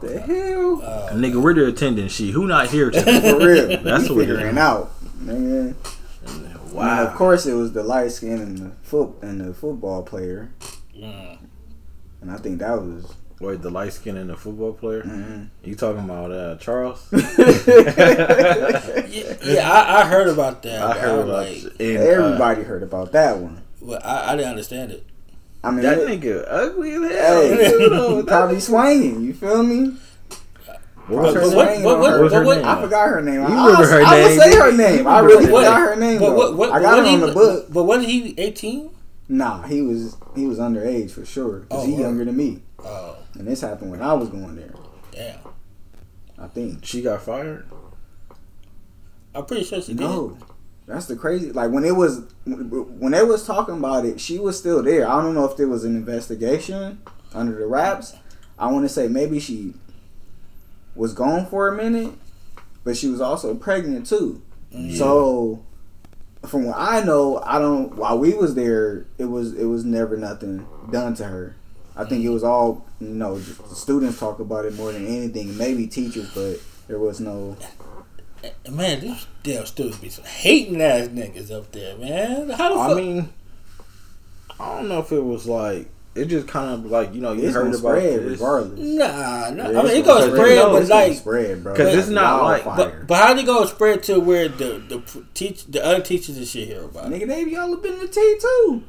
The 0.02 0.20
hell? 0.20 0.82
Uh, 0.82 1.10
Nigga, 1.12 1.42
we're 1.42 1.54
the 1.54 1.66
attendant 1.68 2.10
sheet. 2.10 2.32
Who 2.32 2.46
not 2.46 2.68
here 2.68 2.90
today? 2.90 3.20
For 3.20 3.38
real. 3.38 3.82
That's 3.82 4.08
We 4.08 4.16
what 4.16 4.26
figuring 4.26 4.58
out. 4.58 4.92
Man. 5.20 5.76
Wow. 6.72 6.98
And 7.00 7.08
of 7.08 7.14
course 7.14 7.46
it 7.46 7.54
was 7.54 7.72
the 7.72 7.82
light 7.82 8.12
skin 8.12 8.38
and 8.40 8.58
the 8.58 8.70
foot 8.82 9.10
and 9.22 9.40
the 9.40 9.52
football 9.54 10.02
player. 10.02 10.50
mm. 10.96 11.38
And 12.22 12.30
I 12.30 12.36
think 12.36 12.58
that 12.60 12.80
was 12.80 13.14
Wait, 13.40 13.62
the 13.62 13.70
light 13.70 13.92
skin 13.92 14.16
and 14.18 14.28
the 14.28 14.36
football 14.36 14.72
player? 14.74 15.02
mhm. 15.02 15.48
You 15.64 15.74
talking 15.74 16.04
about 16.04 16.30
uh, 16.30 16.56
Charles? 16.58 17.06
yeah, 17.12 17.20
yeah 19.44 19.70
I, 19.70 20.02
I 20.02 20.06
heard 20.06 20.28
about 20.28 20.62
that. 20.62 20.82
I 20.82 20.98
heard 20.98 21.26
was 21.26 21.64
about 21.64 21.66
like, 21.72 21.80
and, 21.80 21.98
uh, 21.98 22.02
Everybody 22.02 22.62
heard 22.62 22.82
about 22.82 23.12
that 23.12 23.38
one. 23.38 23.62
well, 23.80 24.00
I, 24.04 24.32
I 24.32 24.36
didn't 24.36 24.50
understand 24.50 24.92
it. 24.92 25.06
I 25.64 25.70
mean, 25.70 25.82
that 25.82 25.98
it- 25.98 26.20
nigga 26.20 26.44
ugly 26.48 26.92
as 26.94 27.10
hell. 27.12 27.42
hey, 27.42 27.70
You 27.80 27.90
know, 27.90 28.22
probably 28.24 28.60
swinging. 28.60 29.22
You 29.22 29.32
feel 29.34 29.62
me? 29.62 29.96
What 31.06 31.22
was 31.24 31.34
Her 31.34 31.40
her 31.40 31.56
what- 31.56 31.66
name 31.68 31.82
what- 31.82 31.98
What 31.98 32.32
her 32.32 32.44
what- 32.44 32.64
I 32.64 32.80
forgot 32.82 33.08
her 33.08 33.22
name. 33.22 33.34
You 33.36 33.42
I, 33.42 33.66
remember 33.66 33.86
her 33.86 34.02
I, 34.02 34.18
I 34.18 34.22
would 34.22 34.38
say 34.40 34.56
her 34.58 34.72
name. 34.76 35.06
I 35.06 35.18
remember 35.20 35.28
really 35.28 35.44
her 35.46 35.50
forgot 35.64 35.80
her 35.80 35.96
name. 35.96 36.18
But 36.20 36.30
though. 36.30 36.36
what, 36.36 36.56
what, 36.56 36.70
I 36.72 36.80
got 36.82 36.98
what 36.98 37.06
it 37.06 37.14
on 37.14 37.20
the 37.20 37.32
book. 37.32 37.66
But 37.72 37.84
wasn't 37.84 38.08
he 38.08 38.34
18? 38.38 38.90
Nah, 39.30 39.62
he 39.62 39.80
was 39.82 40.16
he 40.36 40.46
was 40.46 40.58
underage 40.58 41.10
for 41.12 41.24
sure. 41.24 41.60
Cause 41.70 41.84
Oh, 41.84 41.86
he 41.86 41.94
younger 42.00 42.24
than 42.24 42.36
me, 42.36 42.62
Oh, 42.80 43.16
and 43.34 43.46
this 43.46 43.60
happened 43.60 43.90
when 43.90 44.02
I 44.02 44.14
was 44.14 44.28
going 44.28 44.56
there. 44.56 44.74
damn. 45.12 45.38
I 46.38 46.48
think. 46.48 46.84
She 46.84 47.02
got 47.02 47.22
fired? 47.22 47.66
I'm 49.34 49.44
pretty 49.44 49.64
sure 49.64 49.80
she 49.80 49.94
No, 49.94 50.38
that's 50.86 51.06
the 51.06 51.16
crazy. 51.16 51.52
Like 51.52 51.70
when 51.70 51.84
it 51.84 51.94
was 51.94 52.22
when 52.44 53.12
they 53.12 53.22
was 53.22 53.46
talking 53.46 53.76
about 53.76 54.04
it, 54.04 54.20
she 54.20 54.38
was 54.38 54.58
still 54.58 54.82
there. 54.82 55.08
I 55.08 55.22
don't 55.22 55.34
know 55.34 55.44
if 55.44 55.56
there 55.56 55.68
was 55.68 55.84
an 55.84 55.94
investigation 55.94 57.00
under 57.34 57.58
the 57.58 57.66
wraps. 57.66 58.14
I 58.58 58.70
want 58.72 58.84
to 58.84 58.88
say 58.88 59.06
maybe 59.06 59.38
she 59.38 59.74
was 60.94 61.14
gone 61.14 61.46
for 61.46 61.68
a 61.68 61.76
minute, 61.76 62.12
but 62.82 62.96
she 62.96 63.08
was 63.08 63.20
also 63.20 63.54
pregnant 63.54 64.06
too. 64.06 64.42
did. 64.72 64.96
So, 64.96 65.64
from 66.46 66.66
what 66.66 66.76
I 66.76 67.02
know, 67.02 67.40
I 67.44 67.58
don't. 67.58 67.94
While 67.96 68.18
we 68.18 68.34
was 68.34 68.54
there, 68.54 69.06
it 69.18 69.26
was 69.26 69.54
it 69.54 69.66
was 69.66 69.84
never 69.84 70.16
nothing 70.16 70.66
done 70.90 71.14
to 71.14 71.24
her. 71.24 71.56
I 71.96 72.04
think 72.04 72.24
it 72.24 72.28
was 72.30 72.44
all 72.44 72.86
you 73.00 73.08
know. 73.08 73.38
students 73.74 74.18
talk 74.18 74.38
about 74.40 74.64
it 74.64 74.74
more 74.74 74.92
than 74.92 75.06
anything. 75.06 75.56
Maybe 75.56 75.86
teachers, 75.86 76.30
but 76.34 76.60
there 76.88 76.98
was 76.98 77.20
no. 77.20 77.56
Man, 78.70 79.00
these 79.00 79.26
damn 79.42 79.66
students 79.66 79.98
be 79.98 80.08
some 80.08 80.24
hating 80.24 80.80
ass 80.80 81.08
niggas 81.08 81.50
up 81.50 81.70
there, 81.72 81.96
man. 81.98 82.48
How 82.50 82.72
the 82.74 82.80
I 82.80 82.88
fuck? 82.88 82.96
mean, 82.96 83.28
I 84.58 84.76
don't 84.76 84.88
know 84.88 85.00
if 85.00 85.12
it 85.12 85.20
was 85.22 85.46
like, 85.46 85.90
it 86.14 86.24
just 86.26 86.48
kind 86.48 86.72
of 86.72 86.86
like, 86.90 87.14
you 87.14 87.20
know, 87.20 87.32
you 87.32 87.44
It's 87.44 87.54
heard 87.54 87.66
about 87.68 87.76
spread 87.78 88.20
this. 88.22 88.32
regardless. 88.40 88.78
nah, 88.80 89.50
nah. 89.50 89.70
Yeah, 89.70 89.78
I 89.80 89.82
mean, 89.82 89.92
it 89.92 89.98
it's 89.98 90.06
gonna 90.08 90.20
gonna 90.26 90.36
spread, 90.36 90.56
No, 90.56 90.70
but 90.72 90.80
it's 90.82 90.90
like, 90.90 91.12
spread, 91.18 91.62
bro. 91.62 91.74
'Cause 91.76 91.94
it's 91.94 92.08
not 92.08 92.42
like- 92.42 92.64
Wildfire. 92.66 92.98
but, 93.00 93.06
but 93.08 93.16
how 93.18 93.34
they 93.34 93.42
gonna 93.42 93.66
spread 93.66 94.02
to 94.04 94.18
where 94.20 94.48
the 94.48 94.82
the 94.88 95.24
teach 95.34 95.66
the 95.66 95.84
other 95.84 96.00
teachers 96.02 96.38
and 96.38 96.46
shit 96.46 96.66
hear 96.68 96.84
about? 96.84 97.12
it? 97.12 97.20
nigga, 97.22 97.26
they 97.28 97.44
be 97.44 97.56
all 97.56 97.74
up 97.74 97.84
in 97.84 97.98
the 97.98 98.08
tea 98.08 98.38
too. 98.40 98.82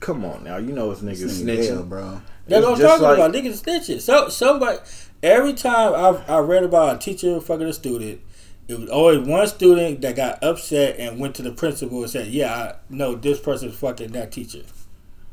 Come 0.00 0.24
on 0.24 0.44
now, 0.44 0.56
you 0.56 0.72
know 0.72 0.90
it's 0.90 1.00
niggas 1.02 1.20
This 1.20 1.42
nigga 1.42 1.58
snitching. 1.58 1.68
Dale, 1.68 1.82
bro. 1.84 2.20
That's 2.46 2.58
It's 2.60 2.66
what 2.66 2.80
I'm 2.80 2.80
talking 3.00 3.02
like- 3.04 3.18
about. 3.18 3.32
Niggas 3.32 3.62
snitching. 3.62 4.00
So 4.00 4.28
somebody 4.28 4.78
every 5.22 5.52
time 5.54 5.94
I've 5.94 6.28
I 6.28 6.38
read 6.38 6.62
about 6.64 6.96
a 6.96 6.98
teacher 6.98 7.40
fucking 7.40 7.66
a 7.66 7.72
student, 7.72 8.20
it 8.68 8.78
was 8.78 8.88
always 8.88 9.26
one 9.26 9.46
student 9.46 10.00
that 10.02 10.16
got 10.16 10.42
upset 10.42 10.98
and 10.98 11.18
went 11.20 11.34
to 11.36 11.42
the 11.42 11.52
principal 11.52 12.00
and 12.02 12.10
said, 12.10 12.28
"Yeah, 12.28 12.54
I 12.54 12.74
know 12.88 13.14
this 13.14 13.38
person's 13.40 13.76
fucking 13.76 14.12
that 14.12 14.32
teacher." 14.32 14.62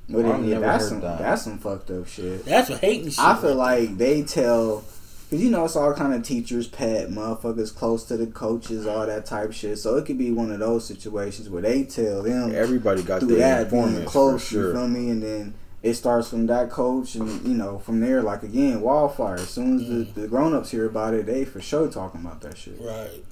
But 0.09 0.25
I've 0.25 0.43
yeah, 0.45 0.59
that's 0.59 0.89
some 0.89 0.99
that. 1.01 1.19
that's 1.19 1.43
some 1.43 1.57
fucked 1.57 1.89
up 1.91 2.07
shit. 2.07 2.43
That's 2.45 2.69
what 2.69 2.81
hating 2.81 3.09
shit. 3.11 3.19
I 3.19 3.35
feel 3.39 3.55
right 3.57 3.79
like 3.87 3.97
they 3.97 4.23
tell, 4.23 4.83
cause 5.31 5.39
you 5.41 5.49
know 5.49 5.65
it's 5.65 5.75
all 5.75 5.93
kind 5.95 6.13
of 6.13 6.21
teachers' 6.23 6.67
pet, 6.67 7.09
motherfuckers 7.09 7.73
close 7.73 8.03
to 8.05 8.17
the 8.17 8.27
coaches, 8.27 8.85
all 8.85 9.05
that 9.07 9.25
type 9.25 9.51
shit. 9.53 9.79
So 9.79 9.95
it 9.95 10.05
could 10.05 10.17
be 10.19 10.31
one 10.31 10.51
of 10.51 10.59
those 10.59 10.85
situations 10.85 11.49
where 11.49 11.61
they 11.63 11.83
tell 11.85 12.21
them 12.21 12.53
Everybody 12.53 13.01
got 13.01 13.21
through 13.21 13.29
their 13.37 13.63
that 13.63 13.71
being 13.71 13.81
informants 13.83 14.11
close, 14.11 14.47
for 14.49 14.55
you 14.55 14.73
feel 14.73 14.87
me? 14.87 15.09
And 15.09 15.23
then 15.23 15.53
it 15.81 15.93
starts 15.95 16.29
from 16.29 16.45
that 16.47 16.69
coach, 16.69 17.15
and 17.15 17.41
you 17.47 17.55
know 17.55 17.79
from 17.79 18.01
there, 18.01 18.21
like 18.21 18.43
again, 18.43 18.81
wildfire. 18.81 19.35
As 19.35 19.49
soon 19.49 19.77
as 19.77 19.83
Mm. 19.83 20.13
the, 20.13 20.21
the 20.21 20.27
grown 20.27 20.53
ups 20.53 20.69
hear 20.69 20.85
about 20.85 21.13
it, 21.15 21.25
they 21.25 21.45
for 21.45 21.59
sure 21.61 21.87
talking 21.89 22.21
about 22.21 22.41
that 22.41 22.57
shit. 22.57 22.75
right. 22.79 23.23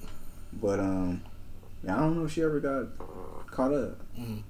But 0.52 0.80
um, 0.80 1.22
yeah, 1.84 1.96
I 1.96 2.00
don't 2.00 2.16
know 2.18 2.24
if 2.24 2.32
she 2.32 2.42
ever 2.42 2.58
got 2.60 2.86
caught 3.46 3.72
up. 3.72 3.98
Mhm. 4.18 4.42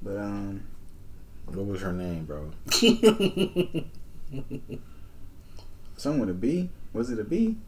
But 0.00 0.16
um, 0.16 0.62
What 1.46 1.66
was 1.66 1.80
her 1.82 1.92
name, 1.92 2.24
bro? 2.24 2.50
Someone 5.96 6.20
with 6.20 6.30
a 6.30 6.34
B. 6.34 6.70
Was 6.94 7.10
it 7.10 7.18
a 7.18 7.24
B? 7.24 7.58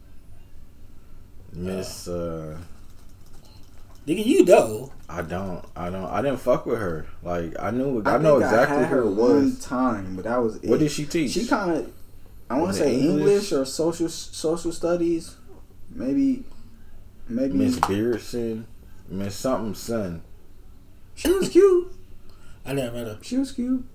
Miss. 1.53 2.07
uh 2.07 2.57
Nigga, 4.07 4.25
you 4.25 4.45
know. 4.45 4.93
I 5.09 5.21
don't. 5.21 5.63
I 5.75 5.89
don't. 5.89 6.05
I 6.05 6.21
didn't 6.21 6.39
fuck 6.39 6.65
with 6.65 6.79
her. 6.79 7.05
Like 7.21 7.53
I 7.59 7.71
knew. 7.71 8.01
I, 8.05 8.15
I, 8.15 8.17
know 8.17 8.37
exactly 8.37 8.77
I 8.77 8.79
had 8.79 8.89
who 8.89 8.95
her 8.95 9.01
it 9.01 9.11
one 9.11 9.43
was. 9.43 9.59
time, 9.63 10.15
but 10.15 10.23
that 10.23 10.37
was 10.37 10.55
it. 10.57 10.69
What 10.69 10.79
did 10.79 10.91
she 10.91 11.05
teach? 11.05 11.31
She 11.31 11.45
kind 11.45 11.71
of, 11.71 11.93
I 12.49 12.57
want 12.57 12.73
to 12.73 12.81
it 12.81 12.85
say 12.85 12.95
English? 12.95 13.19
English? 13.19 13.51
or 13.51 13.65
social 13.65 14.07
social 14.07 14.71
studies, 14.71 15.35
maybe, 15.89 16.45
maybe. 17.27 17.53
Miss 17.53 17.79
Beerson, 17.79 18.63
Miss 19.09 19.35
something 19.35 19.75
son. 19.75 20.23
She 21.15 21.29
was 21.31 21.49
cute. 21.49 21.91
I 22.65 22.73
never 22.73 22.95
met 22.95 23.07
her. 23.07 23.19
She 23.21 23.37
was 23.37 23.51
cute. 23.51 23.85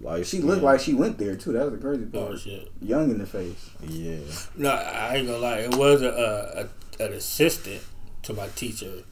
Like 0.00 0.24
She 0.24 0.40
looked 0.40 0.62
like 0.62 0.80
she 0.80 0.94
went 0.94 1.18
there 1.18 1.34
too. 1.36 1.52
That 1.52 1.64
was 1.70 1.72
the 1.72 1.78
crazy 1.78 2.06
Oh 2.14 2.26
part. 2.26 2.38
shit. 2.38 2.70
Young 2.80 3.10
in 3.10 3.18
the 3.18 3.26
face. 3.26 3.70
Yeah. 3.86 4.18
No, 4.56 4.70
I 4.70 5.16
ain't 5.16 5.26
gonna 5.26 5.38
lie. 5.38 5.58
It 5.58 5.74
was 5.76 6.02
a, 6.02 6.08
a, 6.08 6.60
a 7.02 7.06
an 7.06 7.12
assistant 7.14 7.82
to 8.22 8.32
my 8.32 8.46
teacher. 8.48 9.02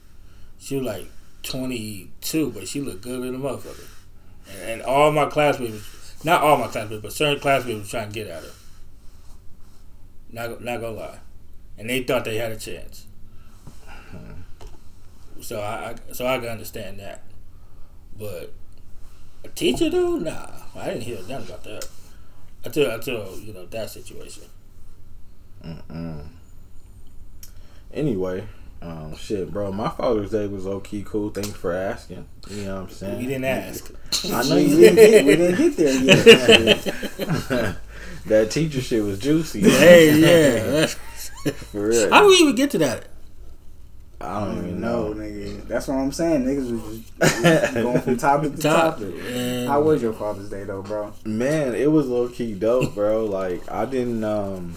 She 0.58 0.76
was 0.76 0.86
like 0.86 1.06
twenty 1.42 2.10
two, 2.20 2.50
but 2.52 2.68
she 2.68 2.80
looked 2.80 3.02
good 3.02 3.22
in 3.24 3.32
the 3.40 3.48
motherfucker. 3.48 3.88
And, 4.48 4.70
and 4.70 4.82
all 4.82 5.10
my 5.10 5.26
classmates, 5.26 6.14
not 6.24 6.42
all 6.42 6.56
my 6.56 6.68
classmates, 6.68 7.02
but 7.02 7.12
certain 7.12 7.40
classmates 7.40 7.80
was 7.80 7.90
trying 7.90 8.08
to 8.08 8.14
get 8.14 8.28
at 8.28 8.42
her. 8.44 8.50
Not 10.30 10.62
not 10.62 10.80
gonna 10.80 10.96
lie, 10.96 11.18
and 11.78 11.88
they 11.90 12.02
thought 12.04 12.24
they 12.24 12.36
had 12.36 12.52
a 12.52 12.56
chance. 12.56 13.06
Hmm. 13.86 14.42
So 15.40 15.60
I, 15.60 15.90
I 16.08 16.12
so 16.12 16.26
I 16.26 16.38
can 16.38 16.48
understand 16.48 16.98
that, 17.00 17.22
but 18.18 18.52
a 19.46 19.48
teacher 19.54 19.90
though, 19.90 20.16
nah, 20.16 20.50
I 20.74 20.86
didn't 20.86 21.02
hear 21.02 21.18
nothing 21.28 21.48
about 21.48 21.64
that. 21.64 21.88
Until 22.64 22.90
until 22.90 23.38
you 23.38 23.52
know 23.52 23.66
that 23.66 23.90
situation. 23.90 24.44
Mm-mm. 25.64 26.26
Anyway, 27.92 28.46
um, 28.82 29.16
shit, 29.16 29.52
bro. 29.52 29.72
My 29.72 29.88
Father's 29.88 30.30
Day 30.30 30.46
was 30.46 30.66
low 30.66 30.80
key 30.80 31.04
cool. 31.06 31.30
Thanks 31.30 31.52
for 31.52 31.72
asking. 31.72 32.26
You 32.50 32.64
know 32.64 32.74
what 32.74 32.82
I'm 32.82 32.90
saying? 32.90 33.20
You 33.20 33.28
didn't 33.28 33.44
ask. 33.44 33.90
I 34.26 34.42
know 34.48 34.56
you 34.56 34.76
didn't 34.76 34.96
get, 34.96 35.24
we 35.24 35.36
didn't 35.36 35.56
get 35.56 35.76
there 35.76 36.02
yet. 36.02 37.76
that 38.26 38.50
teacher 38.50 38.80
shit 38.80 39.02
was 39.02 39.18
juicy. 39.18 39.60
hey, 39.60 40.18
yeah. 40.18 40.86
For 41.70 41.88
real. 41.88 42.10
How 42.10 42.22
do 42.22 42.28
we 42.28 42.34
even 42.34 42.56
get 42.56 42.72
to 42.72 42.78
that? 42.78 43.06
I 44.20 44.44
don't 44.44 44.58
even 44.58 44.80
no, 44.80 45.08
know. 45.12 45.14
nigga. 45.14 45.68
That's 45.68 45.88
what 45.88 45.96
I'm 45.98 46.10
saying. 46.12 46.44
Niggas 46.44 46.70
was 46.72 46.98
just, 47.00 47.42
just 47.42 47.74
going 47.74 48.00
from 48.00 48.16
topic 48.16 48.56
to 48.56 48.62
Top. 48.62 48.94
topic. 48.98 49.14
And 49.28 49.68
How 49.68 49.82
was 49.82 50.00
your 50.00 50.14
Father's 50.14 50.48
Day 50.48 50.64
though, 50.64 50.82
bro? 50.82 51.12
Man, 51.24 51.74
it 51.74 51.90
was 51.92 52.06
low 52.08 52.28
key 52.28 52.54
dope, 52.54 52.94
bro. 52.94 53.26
like 53.26 53.70
I 53.70 53.84
didn't 53.84 54.24
um 54.24 54.74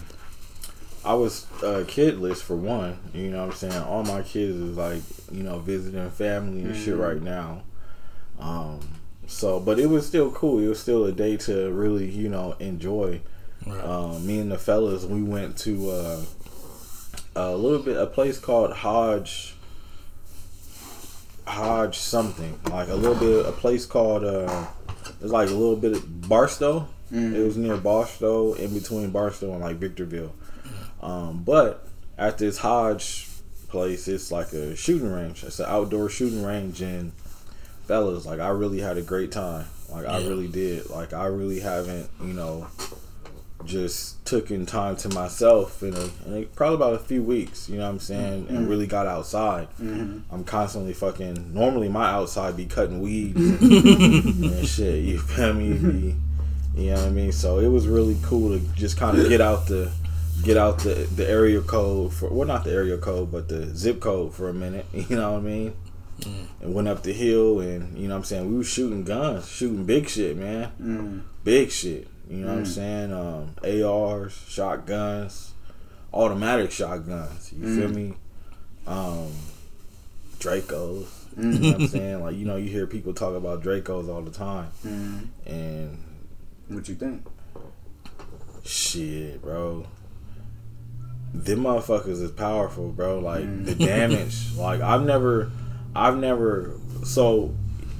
I 1.04 1.14
was 1.14 1.46
uh 1.62 1.84
kidless 1.86 2.42
for 2.42 2.54
one, 2.56 2.98
you 3.14 3.30
know 3.30 3.46
what 3.46 3.52
I'm 3.52 3.56
saying? 3.70 3.82
All 3.84 4.02
my 4.04 4.20
kids 4.20 4.56
is 4.56 4.76
like, 4.76 5.00
you 5.32 5.42
know, 5.42 5.58
visiting 5.58 6.10
family 6.10 6.60
and 6.62 6.76
shit 6.76 6.94
Mhm. 6.94 7.00
right 7.00 7.22
now. 7.22 7.62
Um 8.38 8.80
so 9.26 9.58
but 9.58 9.78
it 9.78 9.86
was 9.86 10.06
still 10.06 10.30
cool. 10.32 10.58
It 10.58 10.68
was 10.68 10.80
still 10.80 11.06
a 11.06 11.12
day 11.12 11.38
to 11.38 11.70
really, 11.72 12.04
you 12.10 12.28
know, 12.28 12.56
enjoy. 12.60 13.22
Right. 13.66 13.82
Um 13.82 14.26
me 14.26 14.38
and 14.40 14.52
the 14.52 14.58
fellas 14.58 15.06
we 15.06 15.22
went 15.22 15.56
to 15.60 15.90
uh 15.90 16.22
a 17.36 17.54
little 17.54 17.78
bit 17.78 17.96
a 17.96 18.06
place 18.06 18.38
called 18.38 18.72
Hodge 18.72 19.54
Hodge 21.46 21.98
something. 21.98 22.58
Like 22.70 22.88
a 22.88 22.94
little 22.94 23.14
bit 23.16 23.46
a 23.46 23.52
place 23.52 23.86
called 23.86 24.24
uh 24.24 24.66
it's 25.20 25.32
like 25.32 25.48
a 25.48 25.54
little 25.54 25.76
bit 25.76 25.92
of 25.92 26.28
Barstow. 26.28 26.88
Mm. 27.12 27.34
It 27.34 27.42
was 27.44 27.56
near 27.56 27.76
Barstow, 27.76 28.52
in 28.54 28.72
between 28.72 29.10
Barstow 29.10 29.52
and 29.52 29.60
like 29.60 29.76
Victorville. 29.76 30.32
Um, 31.02 31.42
but 31.42 31.86
at 32.16 32.38
this 32.38 32.58
Hodge 32.58 33.26
place, 33.68 34.06
it's 34.06 34.30
like 34.30 34.52
a 34.52 34.76
shooting 34.76 35.10
range. 35.10 35.42
It's 35.42 35.58
an 35.58 35.66
outdoor 35.68 36.08
shooting 36.08 36.44
range, 36.44 36.82
and 36.82 37.12
fellas, 37.86 38.26
like 38.26 38.38
I 38.38 38.48
really 38.50 38.80
had 38.80 38.96
a 38.96 39.02
great 39.02 39.32
time. 39.32 39.66
Like 39.88 40.06
I 40.06 40.18
Yeah. 40.20 40.28
really 40.28 40.46
did. 40.48 40.88
Like 40.90 41.12
I 41.12 41.24
really 41.26 41.58
haven't, 41.60 42.08
you 42.20 42.32
know, 42.34 42.68
just 43.64 44.24
taken 44.24 44.66
time 44.66 44.96
to 44.96 45.08
myself 45.10 45.82
in 45.82 45.94
a, 45.94 46.10
in 46.26 46.42
a 46.42 46.46
probably 46.54 46.76
about 46.76 46.94
a 46.94 46.98
few 46.98 47.22
weeks. 47.22 47.68
You 47.68 47.76
know 47.78 47.84
what 47.84 47.90
I'm 47.90 47.98
saying, 48.00 48.46
and 48.48 48.68
really 48.68 48.86
got 48.86 49.06
outside. 49.06 49.68
Mhm. 49.80 50.22
I'm 50.30 50.44
constantly 50.44 50.92
fucking. 50.92 51.52
Normally, 51.54 51.88
my 51.88 52.08
outside 52.10 52.56
be 52.56 52.66
cutting 52.66 53.00
weeds 53.00 53.36
and, 53.40 53.60
and 54.44 54.66
shit. 54.68 55.04
You 55.04 55.18
feel 55.18 55.54
me? 55.54 55.72
Be, 55.74 56.16
you 56.82 56.90
know 56.90 56.96
what 56.96 57.06
I 57.06 57.10
mean? 57.10 57.32
So 57.32 57.58
it 57.58 57.68
was 57.68 57.86
really 57.88 58.16
cool 58.22 58.50
to 58.58 58.64
just 58.74 58.96
kind 58.96 59.18
of 59.18 59.28
get 59.28 59.40
out 59.40 59.66
the 59.66 59.90
get 60.42 60.56
out 60.56 60.78
the 60.78 61.06
the 61.16 61.28
area 61.28 61.60
code 61.60 62.14
for 62.14 62.30
well 62.30 62.46
not 62.48 62.64
the 62.64 62.72
area 62.72 62.96
code 62.96 63.30
but 63.30 63.46
the 63.48 63.66
zip 63.76 64.00
code 64.00 64.32
for 64.34 64.48
a 64.48 64.54
minute. 64.54 64.86
You 64.94 65.16
know 65.16 65.32
what 65.32 65.38
I 65.38 65.42
mean? 65.42 65.74
Mm. 66.20 66.46
And 66.62 66.74
went 66.74 66.88
up 66.88 67.02
the 67.02 67.12
hill 67.12 67.60
and 67.60 67.96
you 67.98 68.06
know 68.08 68.14
what 68.14 68.18
I'm 68.20 68.24
saying 68.24 68.50
we 68.50 68.56
were 68.56 68.64
shooting 68.64 69.04
guns, 69.04 69.48
shooting 69.48 69.84
big 69.84 70.08
shit, 70.08 70.36
man, 70.36 70.70
Mm. 70.80 71.22
big 71.44 71.70
shit. 71.70 72.08
You 72.30 72.44
know 72.44 72.46
what 72.52 72.58
I'm 72.58 72.64
Mm. 72.64 72.66
saying? 72.66 73.12
Um, 73.12 73.54
ARs, 73.84 74.32
shotguns, 74.48 75.52
automatic 76.14 76.70
shotguns. 76.70 77.52
You 77.52 77.66
feel 77.66 77.88
Mm. 77.88 77.94
me? 77.94 78.14
Um, 78.86 79.32
Dracos. 80.38 81.06
You 81.36 81.42
Mm. 81.42 81.60
know 81.60 81.66
what 81.72 81.80
I'm 81.82 81.86
saying? 81.88 82.22
Like 82.22 82.36
you 82.36 82.44
know, 82.44 82.56
you 82.56 82.68
hear 82.70 82.86
people 82.86 83.12
talk 83.14 83.34
about 83.34 83.62
Dracos 83.64 84.08
all 84.08 84.22
the 84.22 84.30
time, 84.30 84.68
Mm. 84.86 85.26
and 85.46 85.98
What 86.68 86.88
you 86.88 86.94
think? 86.94 87.26
shit, 88.64 89.42
bro. 89.42 89.86
Them 91.34 91.60
motherfuckers 91.60 92.22
is 92.22 92.30
powerful, 92.30 92.90
bro. 92.90 93.18
Like 93.18 93.44
Mm. 93.44 93.64
the 93.66 93.74
damage. 93.74 94.52
like 94.56 94.80
I've 94.80 95.04
never, 95.04 95.50
I've 95.96 96.16
never. 96.16 96.72
So 97.04 97.54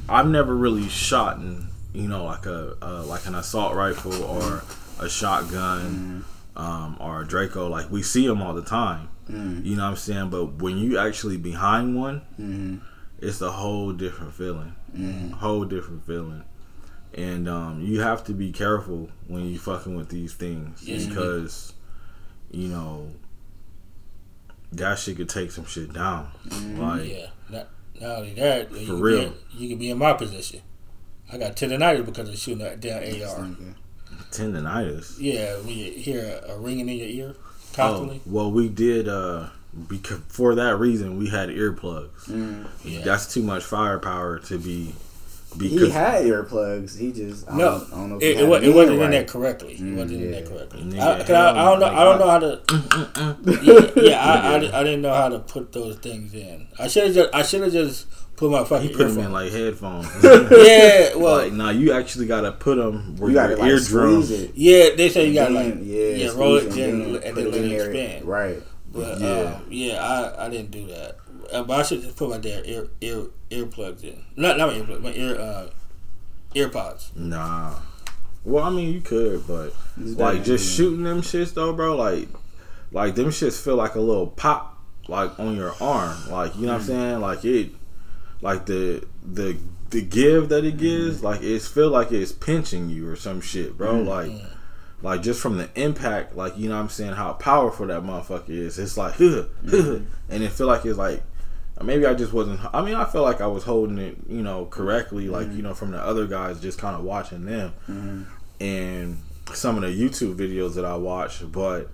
I've 0.08 0.28
never 0.28 0.54
really 0.54 0.88
shot 0.88 1.38
in, 1.38 1.68
you 1.92 2.08
know, 2.08 2.24
like 2.24 2.46
a 2.46 2.76
uh, 2.82 3.02
like 3.04 3.26
an 3.26 3.34
assault 3.34 3.74
rifle 3.74 4.22
or 4.24 4.62
a 5.00 5.08
shotgun 5.08 6.24
um, 6.56 6.96
or 7.00 7.22
a 7.22 7.26
Draco. 7.26 7.68
Like 7.68 7.90
we 7.90 8.02
see 8.02 8.26
them 8.26 8.42
all 8.42 8.54
the 8.54 8.62
time. 8.64 9.08
Mm. 9.28 9.64
You 9.64 9.76
know 9.76 9.84
what 9.84 9.90
I'm 9.90 9.96
saying? 9.96 10.30
But 10.30 10.54
when 10.62 10.76
you 10.78 10.98
actually 10.98 11.36
behind 11.36 11.96
one, 11.96 12.22
Mm. 12.40 12.80
it's 13.18 13.40
a 13.40 13.50
whole 13.52 13.92
different 13.92 14.34
feeling. 14.34 14.74
Mm. 14.96 15.32
Whole 15.32 15.64
different 15.64 16.04
feeling. 16.06 16.42
And 17.14 17.48
um, 17.48 17.80
you 17.82 18.00
have 18.00 18.22
to 18.24 18.32
be 18.32 18.52
careful 18.52 19.08
when 19.26 19.44
you 19.48 19.58
fucking 19.58 19.96
with 19.96 20.10
these 20.10 20.32
things 20.32 20.82
Yes, 20.86 21.02
you 21.02 21.08
because 21.08 21.72
you 22.52 22.68
know 22.68 23.08
that 24.72 24.98
shit 24.98 25.16
could 25.16 25.28
take 25.28 25.50
some 25.50 25.64
shit 25.66 25.92
down. 25.92 26.28
Like 26.78 27.08
Yeah. 27.08 27.26
Not, 27.48 27.68
not 28.00 28.16
only 28.18 28.34
that, 28.34 28.70
For 28.70 28.76
could 28.78 29.00
real. 29.00 29.18
Be 29.18 29.24
in, 29.26 29.34
you 29.58 29.68
could 29.70 29.78
be 29.80 29.90
in 29.90 29.98
my 29.98 30.12
position. 30.12 30.60
I 31.32 31.38
got 31.38 31.56
tendonitis 31.56 32.04
because 32.06 32.28
of 32.28 32.36
shooting 32.38 32.58
that 32.64 32.80
damn 32.80 33.02
AR. 33.02 33.48
tendonitis. 34.30 35.16
Yeah, 35.18 35.56
when 35.58 35.68
you 35.68 35.92
hear 35.92 36.40
a, 36.46 36.52
a 36.52 36.58
ringing 36.58 36.88
in 36.88 36.96
your 36.98 37.06
ear 37.08 37.34
Oh, 37.38 37.72
constantly. 37.74 38.20
well, 38.26 38.50
we 38.50 38.68
did 38.68 39.08
uh, 39.08 39.48
because 39.88 40.20
for 40.28 40.54
that 40.56 40.76
reason 40.78 41.18
we 41.18 41.28
had 41.28 41.48
earplugs. 41.50 42.24
Mm. 42.28 42.66
Yeah. 42.84 43.02
That's 43.02 43.32
too 43.32 43.42
much 43.42 43.62
firepower 43.64 44.38
to 44.40 44.58
be. 44.58 44.94
Because 45.58 45.80
He 45.88 45.90
had 45.90 46.24
earplugs. 46.26 46.96
He 46.98 47.10
just 47.12 47.48
I 47.50 47.56
No, 47.56 47.78
don't, 47.80 47.92
I 47.92 47.96
don't 47.96 48.08
know 48.10 48.16
if 48.18 48.22
it, 48.22 48.26
it, 48.26 48.36
had 48.38 48.48
wa- 48.48 48.58
them 48.60 48.70
it 48.70 48.74
wasn't 48.74 49.00
in 49.02 49.10
there 49.10 49.24
correctly. 49.24 49.72
It 49.74 49.80
Mm, 49.80 49.96
wasn't 49.96 50.22
in 50.22 50.30
there 50.30 50.46
correctly. 50.46 50.82
Nigga, 50.82 51.00
I, 51.00 51.18
'cause 51.20 51.30
I, 51.30 51.50
I 51.50 51.64
don't 51.64 51.80
know. 51.80 51.86
I 51.86 52.04
don't 52.04 52.18
know 52.20 52.30
how 52.30 52.38
to. 52.38 52.60
yeah, 53.96 54.02
yeah 54.10 54.24
I, 54.24 54.54
I, 54.54 54.58
di- 54.60 54.70
I 54.72 54.84
didn't 54.84 55.02
know 55.02 55.12
how 55.14 55.28
to 55.28 55.38
put 55.40 55.72
those 55.72 55.96
things 55.96 56.34
in. 56.34 56.68
I 56.78 56.86
should 56.86 57.04
have 57.06 57.14
just. 57.14 57.34
I 57.34 57.42
should 57.42 57.62
have 57.62 57.72
just 57.72 58.06
put 58.40 58.50
my 58.50 58.64
fucking 58.64 58.88
He 58.88 58.94
put 58.94 59.08
them 59.08 59.18
in 59.26 59.32
like 59.32 59.52
headphones. 59.52 60.06
yeah, 60.24 61.14
well, 61.14 61.36
like, 61.44 61.52
nah, 61.52 61.68
you 61.70 61.92
actually 61.92 62.26
gotta 62.26 62.50
put 62.52 62.76
them 62.76 63.16
where 63.16 63.30
You 63.30 63.36
your 63.36 63.48
gotta 63.48 63.60
like 63.60 63.70
eardrum. 63.70 64.22
squeeze 64.22 64.50
yeah. 64.54 64.88
They 64.96 65.08
say 65.10 65.28
you 65.28 65.34
got 65.34 65.48
And 65.48 65.54
like 65.54 65.74
yeah, 65.82 66.06
yeah, 66.24 66.30
roll 66.34 66.56
it 66.56 66.70
squeeze 66.72 66.76
and 66.78 67.16
and 67.16 67.36
then 67.36 67.50
let 67.50 67.60
it 67.60 67.68
there. 67.68 67.90
expand. 67.90 68.24
Right. 68.24 68.62
But 68.92 69.20
Yeah. 69.20 69.60
yeah, 69.68 69.92
yeah, 69.92 70.02
I, 70.02 70.46
I 70.46 70.48
didn't 70.48 70.70
do 70.70 70.86
that. 70.88 71.16
Uh, 71.52 71.62
but 71.64 71.80
I 71.80 71.82
should 71.82 72.00
just 72.02 72.16
put 72.16 72.30
my 72.30 72.38
damn 72.38 72.64
ear 72.64 72.88
ear 73.02 73.26
earplugs 73.50 74.02
in. 74.04 74.24
Not 74.36 74.56
not 74.58 74.68
my 74.72 74.78
earplugs, 74.80 75.00
my 75.02 75.12
ear 75.12 75.38
uh, 75.38 75.66
earpods. 76.54 77.14
Nah. 77.16 77.74
Well, 78.44 78.64
I 78.64 78.70
mean, 78.70 78.92
you 78.94 79.00
could, 79.02 79.46
but 79.46 79.74
It's 80.00 80.18
like 80.18 80.36
bad, 80.38 80.44
just 80.46 80.70
yeah. 80.70 80.76
shooting 80.76 81.04
them 81.04 81.20
shits 81.20 81.52
though, 81.54 81.72
bro. 81.74 81.94
Like, 81.96 82.28
like 82.90 83.14
them 83.14 83.26
shits 83.28 83.62
feel 83.62 83.76
like 83.76 83.94
a 83.96 84.00
little 84.00 84.28
pop, 84.28 84.78
like 85.08 85.38
on 85.38 85.56
your 85.56 85.74
arm. 85.80 86.16
Like 86.30 86.56
you 86.56 86.62
know 86.66 86.68
Mm. 86.68 86.72
what 86.72 86.80
I'm 86.80 86.86
saying? 86.86 87.20
Like 87.20 87.44
it, 87.44 87.70
like 88.42 88.66
the 88.66 89.04
the 89.24 89.56
the 89.90 90.02
give 90.02 90.48
that 90.50 90.64
it 90.64 90.76
Mm. 90.76 90.78
gives, 90.78 91.22
like 91.22 91.42
it's 91.42 91.66
feel 91.68 91.90
like 91.90 92.12
it's 92.12 92.32
pinching 92.32 92.90
you 92.90 93.08
or 93.08 93.16
some 93.16 93.40
shit, 93.40 93.76
bro. 93.76 93.94
Mm. 93.94 94.06
Like. 94.06 94.32
Like 95.02 95.22
just 95.22 95.40
from 95.40 95.56
the 95.56 95.66
impact, 95.80 96.36
like 96.36 96.58
you 96.58 96.68
know 96.68 96.74
what 96.76 96.82
I'm 96.82 96.88
saying, 96.90 97.14
how 97.14 97.32
powerful 97.32 97.86
that 97.86 98.02
motherfucker 98.02 98.50
is. 98.50 98.78
It's 98.78 98.98
like, 98.98 99.14
huh, 99.14 99.44
huh, 99.64 99.70
Mm-hmm. 99.70 100.04
and 100.28 100.42
it 100.42 100.52
feel 100.52 100.66
like 100.66 100.84
it's 100.84 100.98
like 100.98 101.22
maybe 101.82 102.04
I 102.04 102.12
just 102.12 102.34
wasn't. 102.34 102.60
I 102.74 102.82
mean, 102.84 102.94
I 102.94 103.06
feel 103.06 103.22
like 103.22 103.40
I 103.40 103.46
was 103.46 103.64
holding 103.64 103.96
it, 103.96 104.18
you 104.28 104.42
know, 104.42 104.66
correctly. 104.66 105.30
Like 105.30 105.50
you 105.54 105.62
know, 105.62 105.72
from 105.72 105.92
the 105.92 105.98
other 105.98 106.26
guys, 106.26 106.60
just 106.60 106.78
kind 106.78 106.94
of 106.94 107.02
watching 107.02 107.46
them 107.46 108.26
and 108.60 109.16
some 109.54 109.76
of 109.76 109.82
the 109.82 109.88
YouTube 109.88 110.34
videos 110.36 110.74
that 110.74 110.84
I 110.84 110.96
watched. 110.96 111.50
But 111.50 111.88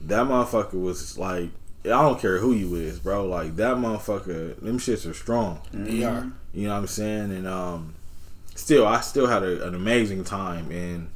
that 0.00 0.26
motherfucker 0.26 0.80
was 0.82 1.16
like, 1.16 1.50
I 1.84 1.88
don't 1.88 2.18
care 2.18 2.38
who 2.38 2.52
you 2.52 2.74
is, 2.76 2.98
bro. 2.98 3.26
Like 3.26 3.56
that 3.56 3.76
motherfucker, 3.76 4.58
them 4.60 4.78
shits 4.78 5.08
are 5.08 5.14
strong. 5.14 5.60
They 5.72 6.04
are. 6.04 6.32
You 6.52 6.68
know 6.68 6.74
what 6.74 6.80
I'm 6.80 6.86
saying? 6.86 7.32
And 7.32 7.46
um, 7.46 7.94
still, 8.54 8.86
I 8.86 9.00
still 9.00 9.26
had 9.26 9.42
a, 9.42 9.66
an 9.66 9.74
amazing 9.74 10.24
time. 10.24 10.70
And 10.70 11.10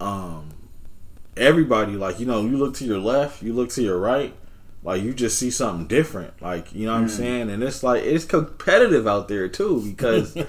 um, 0.00 0.50
everybody, 1.36 1.92
like 1.92 2.18
you 2.18 2.26
know, 2.26 2.42
you 2.42 2.56
look 2.56 2.74
to 2.76 2.84
your 2.84 2.98
left, 2.98 3.42
you 3.42 3.52
look 3.52 3.70
to 3.70 3.82
your 3.82 3.98
right, 3.98 4.34
like 4.82 5.02
you 5.02 5.14
just 5.14 5.38
see 5.38 5.50
something 5.50 5.86
different. 5.86 6.42
Like 6.42 6.74
you 6.74 6.86
know 6.86 6.92
what 6.92 7.02
I'm 7.02 7.06
mm. 7.06 7.10
saying? 7.10 7.50
And 7.50 7.62
it's 7.62 7.82
like 7.82 8.02
it's 8.02 8.24
competitive 8.24 9.06
out 9.06 9.28
there 9.28 9.48
too 9.48 9.80
because 9.80 10.34
You 10.36 10.44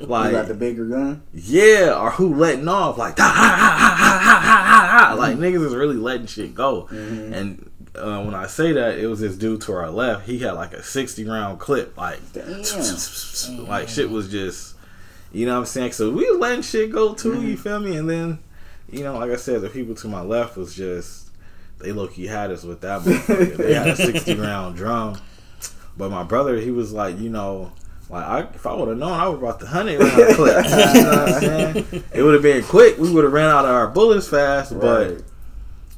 like 0.00 0.32
got 0.32 0.48
the 0.48 0.54
bigger 0.54 0.86
gun. 0.86 1.22
yeah, 1.32 1.98
or 1.98 2.10
who 2.10 2.34
letting 2.34 2.68
off 2.68 2.98
like 2.98 3.18
ha, 3.18 3.24
ha, 3.24 3.32
ha, 3.32 3.96
ha, 3.96 4.18
ha, 4.20 4.46
ha, 4.50 5.06
ha. 5.08 5.14
like 5.14 5.36
niggas 5.36 5.64
is 5.64 5.74
really 5.74 5.96
letting 5.96 6.26
shit 6.26 6.54
go. 6.54 6.88
Mm-hmm. 6.90 7.32
And 7.32 7.69
uh, 8.00 8.22
when 8.22 8.34
I 8.34 8.46
say 8.46 8.72
that, 8.72 8.98
it 8.98 9.06
was 9.06 9.20
this 9.20 9.36
dude 9.36 9.60
to 9.62 9.72
our 9.72 9.90
left. 9.90 10.26
He 10.26 10.38
had 10.38 10.52
like 10.52 10.72
a 10.72 10.82
sixty 10.82 11.24
round 11.24 11.58
clip, 11.60 11.96
like 11.96 12.18
Damn. 12.32 12.62
like 13.66 13.88
shit 13.88 14.10
was 14.10 14.28
just, 14.30 14.76
you 15.32 15.46
know 15.46 15.54
what 15.54 15.60
I'm 15.60 15.66
saying. 15.66 15.92
So 15.92 16.10
we 16.10 16.28
was 16.30 16.38
letting 16.38 16.62
shit 16.62 16.90
go 16.90 17.14
too. 17.14 17.42
You 17.42 17.56
feel 17.56 17.80
me? 17.80 17.96
And 17.96 18.08
then, 18.08 18.38
you 18.90 19.04
know, 19.04 19.16
like 19.18 19.30
I 19.30 19.36
said, 19.36 19.60
the 19.62 19.70
people 19.70 19.94
to 19.96 20.08
my 20.08 20.22
left 20.22 20.56
was 20.56 20.74
just 20.74 21.30
they 21.78 21.92
low 21.92 22.08
key 22.08 22.26
had 22.26 22.50
us 22.50 22.62
with 22.64 22.80
that. 22.82 23.02
motherfucker. 23.02 23.56
they 23.56 23.74
had 23.74 23.88
a 23.88 23.96
sixty 24.12 24.34
round 24.34 24.76
drum, 24.76 25.20
but 25.96 26.10
my 26.10 26.22
brother, 26.22 26.56
he 26.56 26.70
was 26.70 26.92
like, 26.92 27.18
you 27.18 27.30
know. 27.30 27.72
Like 28.08 28.24
I, 28.26 28.40
if 28.40 28.66
I 28.66 28.74
would 28.74 28.88
have 28.88 28.98
known, 28.98 29.12
I 29.12 29.28
would 29.28 29.34
have 29.34 29.40
brought 29.40 29.60
the 29.60 29.66
hundred 29.66 30.00
round 30.00 30.12
clip. 30.34 30.64
You 30.64 30.70
know 30.72 31.10
what 31.10 31.32
I'm 31.32 31.40
saying? 31.40 32.04
It 32.12 32.22
would 32.24 32.34
have 32.34 32.42
been 32.42 32.64
quick. 32.64 32.98
We 32.98 33.08
would 33.08 33.22
have 33.22 33.32
ran 33.32 33.48
out 33.48 33.64
of 33.64 33.70
our 33.70 33.86
bullets 33.86 34.26
fast, 34.26 34.76
but 34.80 35.22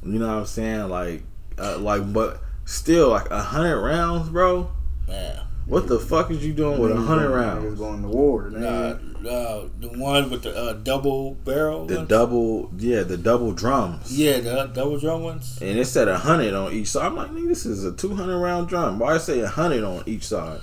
you 0.05 0.19
know 0.19 0.27
what 0.27 0.37
I'm 0.41 0.45
saying? 0.45 0.89
Like, 0.89 1.23
uh, 1.57 1.77
like, 1.77 2.11
but 2.11 2.41
still, 2.65 3.09
like 3.09 3.29
a 3.29 3.41
hundred 3.41 3.81
rounds, 3.81 4.29
bro. 4.29 4.71
Man. 5.07 5.39
What 5.65 5.87
the 5.87 5.97
fuck 5.97 6.29
is 6.29 6.45
you 6.45 6.53
doing 6.53 6.77
with 6.77 6.91
a 6.91 6.97
hundred 6.97 7.29
rounds? 7.29 7.63
Niggas 7.63 7.77
going 7.77 8.01
to 8.01 8.09
war. 8.09 8.47
Uh, 8.47 8.49
nigga. 8.51 9.25
uh, 9.25 9.69
the 9.79 9.87
one 9.97 10.29
with 10.29 10.43
the 10.43 10.53
uh, 10.53 10.73
double 10.73 11.35
barrel. 11.35 11.85
The 11.85 11.97
ones? 11.97 12.09
double, 12.09 12.71
yeah, 12.77 13.03
the 13.03 13.15
double 13.15 13.53
drums. 13.53 14.11
Yeah, 14.17 14.41
the 14.41 14.65
double 14.73 14.99
drum 14.99 15.23
ones. 15.23 15.59
And 15.61 15.79
it 15.79 15.85
said 15.85 16.09
a 16.09 16.17
hundred 16.17 16.53
on 16.53 16.73
each 16.73 16.87
side. 16.87 17.05
I'm 17.05 17.15
like, 17.15 17.29
nigga, 17.29 17.47
this 17.47 17.65
is 17.65 17.85
a 17.85 17.93
two 17.93 18.13
hundred 18.13 18.39
round 18.39 18.67
drum. 18.67 18.99
Why 18.99 19.13
I 19.13 19.17
say 19.19 19.39
a 19.39 19.47
hundred 19.47 19.85
on 19.85 20.03
each 20.05 20.27
side? 20.27 20.59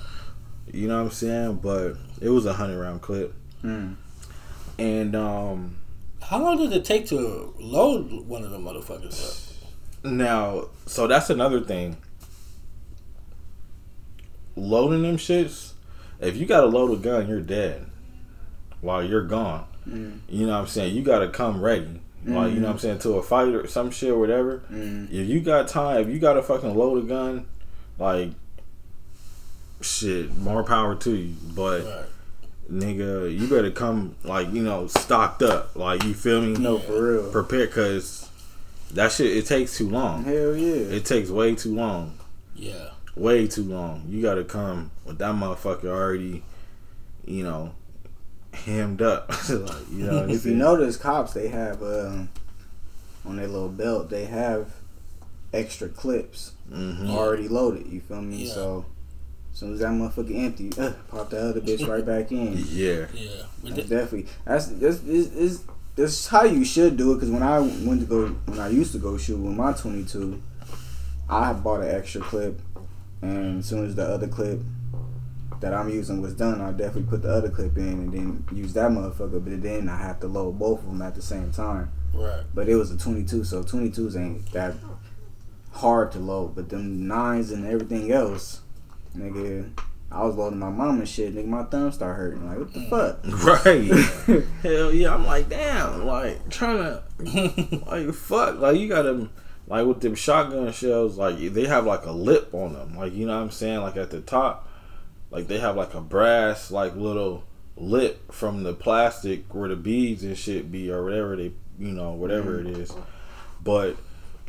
You 0.71 0.87
know 0.87 0.97
what 0.97 1.05
I'm 1.05 1.11
saying? 1.11 1.55
But 1.55 1.95
it 2.21 2.29
was 2.29 2.45
a 2.45 2.53
hundred 2.53 2.79
round 2.79 3.01
clip. 3.01 3.33
Mm. 3.63 3.95
And 4.77 5.15
um 5.15 5.77
How 6.21 6.41
long 6.41 6.57
did 6.57 6.71
it 6.73 6.85
take 6.85 7.07
to 7.07 7.53
load 7.59 8.11
one 8.27 8.43
of 8.43 8.51
the 8.51 8.59
motherfuckers 8.59 9.49
up? 9.49 9.50
Now, 10.03 10.65
so 10.85 11.07
that's 11.07 11.29
another 11.29 11.61
thing. 11.61 11.97
Loading 14.55 15.03
them 15.03 15.17
shits. 15.17 15.73
If 16.19 16.37
you 16.37 16.45
got 16.45 16.61
to 16.61 16.67
load 16.67 16.91
a 16.91 16.97
gun, 17.01 17.27
you're 17.27 17.41
dead. 17.41 17.85
While 18.81 19.03
you're 19.03 19.25
gone. 19.25 19.65
Mm. 19.87 20.19
You 20.29 20.45
know 20.45 20.53
what 20.53 20.59
I'm 20.59 20.67
saying? 20.67 20.95
You 20.95 21.01
got 21.03 21.19
to 21.19 21.29
come 21.29 21.61
ready. 21.61 22.01
Like, 22.23 22.53
you 22.53 22.59
know 22.59 22.67
what 22.67 22.73
I'm 22.73 22.79
saying? 22.79 22.99
To 22.99 23.13
a 23.13 23.23
fight 23.23 23.47
or 23.47 23.65
some 23.67 23.89
shit 23.89 24.11
or 24.11 24.19
whatever. 24.19 24.61
Mm. 24.71 25.11
If 25.11 25.27
you 25.27 25.39
got 25.41 25.67
time, 25.67 26.01
if 26.01 26.07
you 26.09 26.19
got 26.19 26.33
to 26.33 26.43
fucking 26.43 26.75
load 26.75 27.03
a 27.03 27.07
gun, 27.07 27.47
like, 27.97 28.29
shit, 29.81 30.35
more 30.37 30.63
power 30.63 30.93
to 30.95 31.15
you. 31.15 31.35
But, 31.55 31.83
Right. 31.83 32.05
nigga, 32.71 33.35
you 33.39 33.47
better 33.47 33.71
come, 33.71 34.15
like, 34.23 34.53
you 34.53 34.61
know, 34.61 34.85
stocked 34.85 35.41
up. 35.41 35.75
Like, 35.75 36.03
you 36.03 36.13
feel 36.13 36.41
me? 36.41 36.53
No, 36.53 36.77
for 36.77 37.01
real. 37.13 37.31
Prepared, 37.31 37.69
because 37.69 38.29
that 38.95 39.11
shit, 39.11 39.35
it 39.37 39.45
takes 39.45 39.77
too 39.77 39.89
long. 39.89 40.23
Hell 40.23 40.55
yeah. 40.55 40.95
It 40.95 41.05
takes 41.05 41.29
way 41.29 41.55
too 41.55 41.75
long. 41.75 42.17
Yeah. 42.55 42.89
Way 43.15 43.47
too 43.47 43.63
long. 43.63 44.05
You 44.07 44.21
got 44.21 44.35
to 44.35 44.43
come 44.43 44.91
with 45.05 45.17
that 45.19 45.35
motherfucker 45.35 45.85
already, 45.85 46.43
you 47.25 47.43
know, 47.43 47.73
hemmed 48.53 49.01
up. 49.01 49.29
like, 49.49 49.89
you 49.91 50.05
know 50.05 50.21
what 50.21 50.31
if 50.31 50.45
you 50.45 50.53
notice, 50.55 50.97
cops 50.97 51.33
they 51.33 51.47
have 51.49 51.81
um, 51.81 52.29
on 53.25 53.35
their 53.37 53.47
little 53.47 53.69
belt 53.69 54.09
they 54.09 54.25
have 54.25 54.73
extra 55.53 55.89
clips 55.89 56.53
Mhm. 56.71 57.09
already 57.09 57.47
loaded. 57.49 57.87
You 57.87 57.99
feel 57.99 58.21
me? 58.21 58.45
Yeah. 58.45 58.53
So 58.53 58.85
as 59.51 59.59
soon 59.59 59.73
as 59.73 59.79
that 59.79 59.89
motherfucker 59.91 60.33
empty, 60.45 60.71
uh, 60.79 60.93
pop 61.09 61.29
the 61.29 61.41
other 61.49 61.59
bitch 61.61 61.85
right 61.87 62.05
back 62.05 62.31
in. 62.31 62.57
Yeah. 62.69 63.07
Yeah. 63.13 63.29
But 63.61 63.75
That's 63.75 63.89
definitely 63.89 64.27
that's 64.45 64.67
this 64.67 65.03
is 65.03 65.63
is 66.01 66.27
how 66.27 66.43
you 66.43 66.65
should 66.65 66.97
do 66.97 67.11
it. 67.11 67.15
Because 67.15 67.29
when 67.29 67.43
I 67.43 67.59
went 67.59 68.01
to 68.01 68.05
go, 68.05 68.27
when 68.27 68.59
I 68.59 68.69
used 68.69 68.91
to 68.93 68.97
go 68.97 69.17
shoot 69.17 69.37
with 69.37 69.53
my 69.53 69.73
22, 69.73 70.41
I 71.29 71.53
bought 71.53 71.81
an 71.81 71.95
extra 71.95 72.21
clip, 72.21 72.59
and 73.21 73.59
as 73.59 73.65
soon 73.67 73.85
as 73.85 73.95
the 73.95 74.03
other 74.03 74.27
clip 74.27 74.61
that 75.59 75.73
I'm 75.73 75.89
using 75.89 76.21
was 76.21 76.33
done, 76.33 76.59
I 76.59 76.71
definitely 76.71 77.03
put 77.03 77.21
the 77.21 77.29
other 77.31 77.49
clip 77.49 77.77
in 77.77 77.87
and 77.87 78.13
then 78.13 78.45
use 78.51 78.73
that 78.73 78.91
motherfucker. 78.91 79.43
But 79.43 79.61
then 79.61 79.87
I 79.87 79.97
have 79.97 80.19
to 80.21 80.27
load 80.27 80.57
both 80.57 80.79
of 80.79 80.87
them 80.87 81.01
at 81.01 81.15
the 81.15 81.21
same 81.21 81.51
time. 81.51 81.91
Right. 82.13 82.43
But 82.53 82.67
it 82.67 82.75
was 82.75 82.91
a 82.91 82.97
22, 82.97 83.43
so 83.43 83.63
22s 83.63 84.19
ain't 84.19 84.51
that 84.53 84.75
hard 85.71 86.11
to 86.13 86.19
load. 86.19 86.55
But 86.55 86.69
them 86.69 87.07
nines 87.07 87.51
and 87.51 87.65
everything 87.65 88.11
else, 88.11 88.61
nigga, 89.15 89.71
I 90.11 90.25
was 90.25 90.35
loading 90.35 90.59
my 90.59 90.69
mom 90.69 90.99
and 90.99 91.07
shit. 91.07 91.33
Nigga, 91.33 91.47
my 91.47 91.63
thumb 91.63 91.91
start 91.91 92.17
hurting. 92.17 92.45
Like, 92.45 92.59
what 92.59 92.73
the 92.73 92.81
fuck? 92.89 93.19
Right. 94.25 94.43
Hell 94.61 94.93
yeah. 94.93 95.13
I'm 95.13 95.25
like, 95.25 95.49
damn. 95.49 96.05
Like 96.05 96.49
trying 96.49 96.77
to 96.77 97.83
like 97.87 98.13
fuck. 98.13 98.59
Like 98.59 98.77
you 98.77 98.89
gotta 98.89 99.29
like 99.67 99.85
with 99.85 100.01
them 100.01 100.15
shotgun 100.15 100.71
shells. 100.73 101.17
Like 101.17 101.37
they 101.39 101.65
have 101.65 101.85
like 101.85 102.05
a 102.05 102.11
lip 102.11 102.53
on 102.53 102.73
them. 102.73 102.97
Like 102.97 103.13
you 103.13 103.25
know 103.25 103.35
what 103.35 103.43
I'm 103.43 103.51
saying. 103.51 103.81
Like 103.81 103.95
at 103.95 104.09
the 104.09 104.21
top, 104.21 104.67
like 105.29 105.47
they 105.47 105.59
have 105.59 105.77
like 105.77 105.93
a 105.93 106.01
brass 106.01 106.71
like 106.71 106.95
little 106.95 107.45
lip 107.77 108.31
from 108.31 108.63
the 108.63 108.73
plastic 108.73 109.53
where 109.55 109.69
the 109.69 109.75
beads 109.75 110.23
and 110.23 110.37
shit 110.37 110.71
be 110.71 110.91
or 110.91 111.03
whatever 111.03 111.35
they 111.35 111.53
you 111.79 111.91
know 111.91 112.11
whatever 112.11 112.59
mm. 112.59 112.69
it 112.69 112.77
is. 112.77 112.93
But 113.63 113.95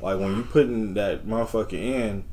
like 0.00 0.18
when 0.18 0.36
you 0.36 0.42
putting 0.42 0.94
that 0.94 1.24
motherfucker 1.24 1.74
in, 1.74 2.24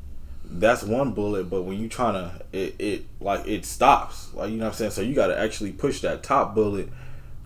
that's 0.50 0.82
one 0.82 1.12
bullet. 1.12 1.48
But 1.48 1.62
when 1.62 1.78
you 1.78 1.88
trying 1.88 2.14
to 2.14 2.44
it, 2.52 2.74
it 2.78 3.04
like 3.20 3.46
it 3.46 3.64
stops. 3.64 4.32
Like 4.34 4.50
you 4.50 4.56
know 4.56 4.64
what 4.64 4.72
I'm 4.72 4.76
saying. 4.76 4.90
So 4.92 5.02
you 5.02 5.14
got 5.14 5.28
to 5.28 5.38
actually 5.38 5.72
push 5.72 6.00
that 6.00 6.22
top 6.22 6.54
bullet 6.54 6.88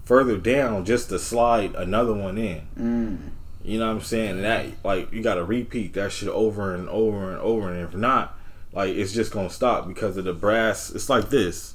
further 0.05 0.37
down 0.37 0.85
just 0.85 1.09
to 1.11 1.19
slide 1.19 1.75
another 1.75 2.15
one 2.15 2.39
in. 2.39 2.63
Mm. 2.79 3.19
You 3.65 3.79
know 3.79 3.87
what 3.87 3.97
I'm 3.97 4.03
saying? 4.03 4.31
And 4.31 4.45
that 4.45 4.67
like 4.85 5.13
you 5.13 5.23
got 5.23 5.35
to 5.35 5.45
repeat 5.45 5.95
that 5.95 6.13
shit 6.13 6.29
over 6.29 6.75
and 6.75 6.89
over 6.89 7.31
and 7.31 7.41
over. 7.41 7.73
And 7.73 7.83
if 7.83 7.95
not, 7.95 8.39
like 8.73 8.95
it's 8.95 9.13
just 9.13 9.33
gonna 9.33 9.51
stop 9.51 9.87
because 9.87 10.17
of 10.17 10.25
the 10.25 10.35
brass. 10.35 10.91
It's 10.91 11.09
like 11.09 11.31
this, 11.31 11.75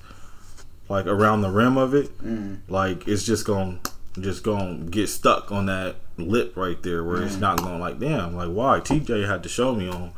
like 0.88 1.06
around 1.06 1.42
the 1.42 1.50
rim 1.50 1.78
of 1.78 1.94
it. 1.94 2.16
Mm. 2.20 2.60
Like 2.68 3.08
it's 3.08 3.24
just 3.24 3.46
gonna 3.46 3.80
just 4.20 4.44
gonna 4.44 4.76
get 4.86 5.08
stuck 5.08 5.52
on 5.52 5.68
that 5.68 5.96
lip 6.18 6.58
right 6.58 6.82
there 6.84 7.04
where 7.04 7.22
it's 7.22 7.38
not 7.38 7.60
gonna 7.60 7.80
like 7.80 8.00
damn 8.00 8.36
like 8.36 8.50
why 8.50 8.80
TJ 8.80 9.28
had 9.28 9.44
to 9.44 9.50
show 9.50 9.74
me 9.74 9.88
on. 9.88 10.12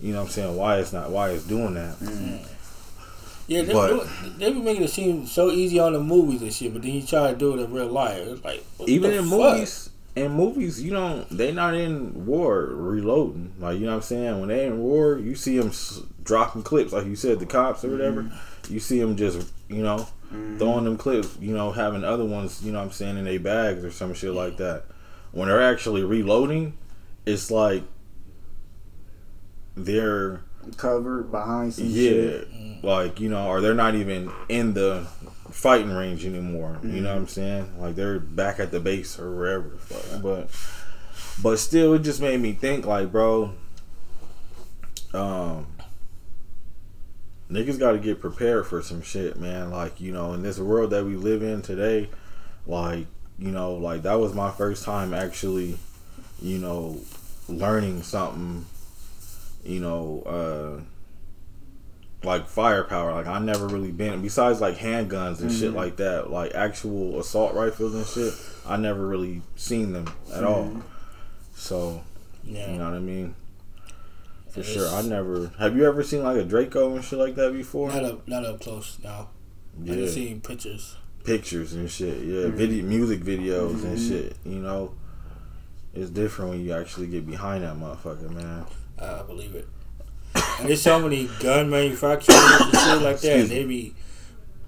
You 0.00 0.12
know 0.12 0.20
what 0.20 0.24
I'm 0.26 0.30
saying? 0.32 0.56
Why 0.56 0.78
it's 0.78 0.92
not 0.92 1.10
why 1.10 1.30
it's 1.30 1.44
doing 1.44 1.74
that. 1.74 1.96
Yeah, 3.48 3.62
they, 3.62 3.72
But- 3.72 4.08
they, 4.38 4.50
they 4.50 4.52
be 4.52 4.60
making 4.60 4.82
it 4.84 4.90
seem 4.90 5.26
so 5.26 5.50
easy 5.50 5.78
on 5.78 5.92
the 5.92 6.00
movies 6.00 6.42
and 6.42 6.52
shit, 6.52 6.72
but 6.72 6.82
then 6.82 6.92
you 6.92 7.02
try 7.02 7.30
to 7.30 7.36
do 7.38 7.56
it 7.56 7.62
in 7.62 7.72
real 7.72 7.86
life. 7.86 8.18
It's 8.26 8.44
like 8.44 8.64
even 8.86 9.12
in 9.12 9.24
fuck? 9.24 9.38
movies 9.54 9.90
in 10.16 10.32
movies 10.32 10.82
you 10.82 10.90
don't 10.90 11.28
they 11.28 11.52
not 11.52 11.74
in 11.74 12.24
war 12.24 12.64
reloading 12.72 13.52
like 13.60 13.74
you 13.78 13.84
know 13.84 13.90
what 13.90 13.96
i'm 13.96 14.00
saying 14.02 14.40
when 14.40 14.48
they 14.48 14.64
in 14.64 14.78
war 14.78 15.18
you 15.18 15.34
see 15.34 15.58
them 15.58 15.68
s- 15.68 16.00
dropping 16.24 16.62
clips 16.62 16.90
like 16.94 17.04
you 17.04 17.14
said 17.14 17.38
the 17.38 17.44
cops 17.44 17.84
or 17.84 17.90
whatever 17.90 18.22
Mm-hmm. 18.22 18.72
you 18.72 18.80
see 18.80 18.98
them 18.98 19.14
just 19.16 19.46
you 19.68 19.82
know 19.82 20.06
throwing 20.56 20.84
them 20.84 20.96
clips 20.96 21.36
you 21.38 21.52
know 21.54 21.70
having 21.70 22.02
other 22.02 22.24
ones 22.24 22.62
you 22.64 22.72
know 22.72 22.78
what 22.78 22.86
i'm 22.86 22.92
saying 22.92 23.18
in 23.18 23.26
their 23.26 23.38
bags 23.38 23.84
or 23.84 23.90
some 23.90 24.14
shit 24.14 24.32
like 24.32 24.56
that 24.56 24.84
when 25.32 25.48
they're 25.48 25.62
actually 25.62 26.02
reloading 26.02 26.72
it's 27.26 27.50
like 27.50 27.82
they're 29.76 30.40
Covered 30.76 31.30
behind 31.30 31.74
some 31.74 31.86
yeah, 31.86 32.10
shit. 32.10 32.82
like 32.82 33.20
you 33.20 33.28
know, 33.28 33.46
or 33.46 33.60
they're 33.60 33.72
not 33.72 33.94
even 33.94 34.32
in 34.48 34.74
the 34.74 35.06
fighting 35.50 35.92
range 35.92 36.26
anymore. 36.26 36.78
You 36.82 37.00
know 37.00 37.10
what 37.10 37.18
I'm 37.18 37.28
saying? 37.28 37.80
Like 37.80 37.94
they're 37.94 38.18
back 38.18 38.58
at 38.58 38.72
the 38.72 38.80
base 38.80 39.18
or 39.18 39.30
wherever. 39.30 39.68
the 39.68 39.78
fuck. 39.78 40.22
But 40.22 40.50
but 41.40 41.58
still, 41.58 41.94
it 41.94 42.00
just 42.00 42.20
made 42.20 42.40
me 42.40 42.52
think, 42.52 42.84
like, 42.84 43.12
bro, 43.12 43.52
um, 45.14 45.66
niggas 47.50 47.78
got 47.78 47.92
to 47.92 47.98
get 47.98 48.20
prepared 48.20 48.66
for 48.66 48.82
some 48.82 49.02
shit, 49.02 49.38
man. 49.38 49.70
Like 49.70 50.00
you 50.00 50.12
know, 50.12 50.32
in 50.32 50.42
this 50.42 50.58
world 50.58 50.90
that 50.90 51.04
we 51.04 51.14
live 51.14 51.42
in 51.42 51.62
today, 51.62 52.10
like 52.66 53.06
you 53.38 53.52
know, 53.52 53.74
like 53.74 54.02
that 54.02 54.18
was 54.18 54.34
my 54.34 54.50
first 54.50 54.84
time 54.84 55.14
actually, 55.14 55.78
you 56.42 56.58
know, 56.58 57.00
learning 57.48 58.02
something 58.02 58.66
you 59.66 59.80
know, 59.80 60.22
uh, 60.26 60.82
like 62.26 62.46
firepower. 62.46 63.12
Like 63.12 63.26
I 63.26 63.38
never 63.38 63.66
really 63.68 63.92
been 63.92 64.22
besides 64.22 64.60
like 64.60 64.76
handguns 64.76 65.40
and 65.40 65.50
shit 65.50 65.68
mm-hmm. 65.68 65.76
like 65.76 65.96
that, 65.96 66.30
like 66.30 66.54
actual 66.54 67.18
assault 67.20 67.54
rifles 67.54 67.94
and 67.94 68.06
shit. 68.06 68.34
I 68.66 68.76
never 68.76 69.06
really 69.06 69.42
seen 69.54 69.92
them 69.92 70.12
at 70.34 70.44
all. 70.44 70.64
Mm-hmm. 70.64 70.80
So 71.54 72.02
Yeah. 72.44 72.70
you 72.70 72.78
know 72.78 72.84
what 72.84 72.94
I 72.94 73.00
mean. 73.00 73.34
For 74.50 74.60
It's- 74.60 74.74
sure, 74.74 74.88
I 74.88 75.02
never. 75.02 75.52
Have 75.58 75.76
you 75.76 75.84
ever 75.86 76.02
seen 76.02 76.22
like 76.22 76.38
a 76.38 76.44
Draco 76.44 76.94
and 76.94 77.04
shit 77.04 77.18
like 77.18 77.34
that 77.36 77.52
before? 77.52 77.90
Not 77.90 78.04
up, 78.04 78.28
not 78.28 78.44
up 78.44 78.60
close. 78.60 78.98
No, 79.02 79.10
I 79.10 79.26
Yeah, 79.84 79.94
just 79.94 80.14
seen 80.14 80.40
pictures. 80.40 80.96
pictures 81.24 81.74
and 81.74 81.90
shit. 81.90 82.18
Yeah, 82.24 82.44
mm-hmm. 82.46 82.56
video, 82.56 82.84
music 82.84 83.20
videos 83.20 83.84
and 83.84 83.98
shit. 83.98 84.36
You 84.44 84.58
know, 84.60 84.92
it's 85.94 86.10
different 86.10 86.50
when 86.52 86.64
you 86.64 86.72
actually 86.72 87.06
get 87.06 87.26
behind 87.26 87.64
that 87.64 87.76
motherfucker, 87.76 88.30
man. 88.30 88.64
I 89.00 89.22
believe 89.22 89.54
it. 89.54 89.68
And 90.58 90.68
there's 90.68 90.82
so 90.82 90.98
many 91.00 91.28
gun 91.40 91.70
manufacturers 91.70 92.38
and 92.38 92.72
shit 92.72 93.02
like 93.02 93.20
that. 93.20 93.40
And 93.40 93.48
they 93.48 93.64
be 93.64 93.94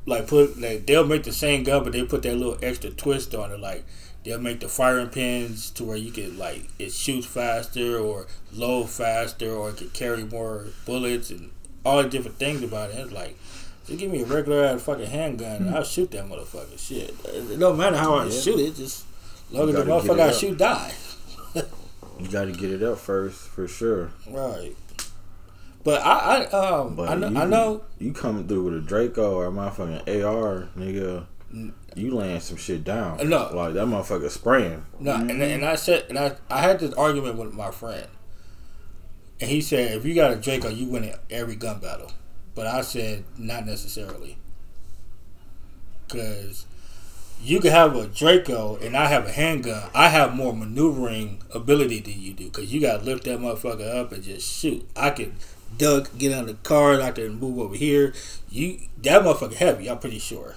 like 0.07 0.27
put 0.27 0.59
like 0.61 0.87
they'll 0.87 1.07
make 1.07 1.25
the 1.25 1.33
same 1.33 1.63
gun, 1.65 1.85
but 1.85 1.93
they 1.93 2.03
put 2.05 2.23
that 2.23 2.37
little 2.37 2.59
extra 2.63 2.91
twist 2.91 3.35
on 3.35 3.51
it. 3.53 3.61
Like 3.61 3.85
they'll 4.25 4.41
make 4.41 4.61
the 4.61 4.69
firing 4.69 5.09
pins 5.09 5.71
to 5.73 5.85
where 5.85 5.97
you 5.97 6.11
can 6.13 6.39
like 6.39 6.69
it 6.79 6.93
shoots 6.93 7.27
faster 7.27 7.99
or 7.99 8.27
load 8.53 8.89
faster 8.91 9.51
or 9.53 9.71
it 9.71 9.77
can 9.79 9.91
carry 9.91 10.25
more 10.25 10.67
bullets 10.87 11.31
and 11.31 11.51
all 11.85 12.03
the 12.03 12.09
different 12.09 12.39
things 12.39 12.63
about 12.63 12.91
it. 12.91 12.97
It's 12.99 13.13
like 13.13 13.37
just 13.87 13.99
give 13.99 14.11
me 14.11 14.23
a 14.23 14.27
regular 14.27 14.65
ass 14.65 14.83
fucking 14.83 15.07
handgun 15.07 15.57
and 15.67 15.75
I'll 15.75 15.85
shoot 15.85 16.11
that 16.11 16.27
motherfucker. 16.27 16.79
Shit, 16.79 17.15
it 17.25 17.59
don't 17.59 17.77
matter 17.79 17.97
how 17.97 18.15
I 18.17 18.25
Yeah. 18.27 18.41
shoot 18.41 18.61
it. 18.61 18.77
Just 18.77 19.05
long 19.51 19.69
as 19.71 19.75
the 19.75 19.83
motherfucker 19.85 20.21
I 20.21 20.33
shoot 20.33 20.59
die. 20.59 20.93
You 22.19 22.29
got 22.29 22.47
to 22.47 22.53
get 22.53 22.71
it 22.71 22.83
up 22.83 22.99
first, 22.99 23.41
for 23.41 23.69
sure. 23.69 24.11
Right. 24.29 24.75
But 25.85 26.03
I, 26.05 26.43
I 26.43 26.45
um 26.51 26.97
But 26.97 27.09
I 27.09 27.15
know, 27.15 27.29
you, 27.29 27.39
I 27.39 27.45
know 27.47 27.83
you 27.99 28.13
coming 28.13 28.47
through 28.47 28.65
with 28.65 28.75
a 28.75 28.81
Draco 28.81 29.35
or 29.35 29.47
a 29.47 29.51
motherfucking 29.51 30.25
AR, 30.25 30.69
nigga. 30.77 31.27
You 31.95 32.15
laying 32.15 32.41
some 32.41 32.59
shit 32.59 32.85
down. 32.85 33.27
No. 33.29 33.51
like 33.55 33.75
that 33.75 33.87
motherfucker 33.87 34.29
spraying. 34.29 34.85
No, 35.01 35.15
and 35.15 35.31
and 35.31 35.65
I 35.65 35.77
said, 35.77 36.05
and 36.11 36.19
I 36.19 36.37
I 36.51 36.61
had 36.61 36.81
this 36.81 36.93
argument 36.95 37.39
with 37.39 37.55
my 37.55 37.71
friend, 37.71 38.07
and 39.41 39.49
he 39.49 39.63
said, 39.63 39.93
if 39.93 40.05
you 40.05 40.15
got 40.15 40.33
a 40.33 40.37
Draco, 40.37 40.69
you 40.69 40.89
win 40.89 41.15
every 41.31 41.57
gun 41.57 41.79
battle. 41.79 42.13
But 42.55 42.67
I 42.67 42.83
said, 42.83 43.25
not 43.39 43.65
necessarily, 43.65 44.37
because 46.07 46.67
you 47.43 47.61
can 47.61 47.71
have 47.71 47.95
a 47.97 48.07
Draco 48.07 48.77
and 48.77 48.97
I 48.97 49.07
have 49.07 49.27
a 49.27 49.33
handgun. 49.33 49.91
I 49.95 50.09
have 50.09 50.35
more 50.35 50.53
maneuvering 50.55 51.43
ability 51.55 52.01
than 52.01 52.21
you 52.21 52.33
do, 52.33 52.45
because 52.47 52.73
you 52.73 52.81
got 52.81 52.99
to 53.01 53.05
lift 53.05 53.25
that 53.25 53.39
motherfucker 53.39 53.95
up 53.97 54.13
and 54.13 54.23
just 54.23 54.51
shoot. 54.51 54.89
I 54.97 55.11
can 55.11 55.37
duck, 55.77 56.11
get 56.19 56.33
out 56.33 56.43
of 56.43 56.47
the 56.49 56.55
car, 56.69 56.95
and 56.95 57.03
I 57.03 57.13
can 57.13 57.39
move 57.39 57.59
over 57.59 57.75
here. 57.77 58.13
You 58.51 58.79
that 59.03 59.23
motherfucker 59.23 59.55
heavy. 59.55 59.89
I'm 59.89 59.99
pretty 59.99 60.19
sure. 60.19 60.57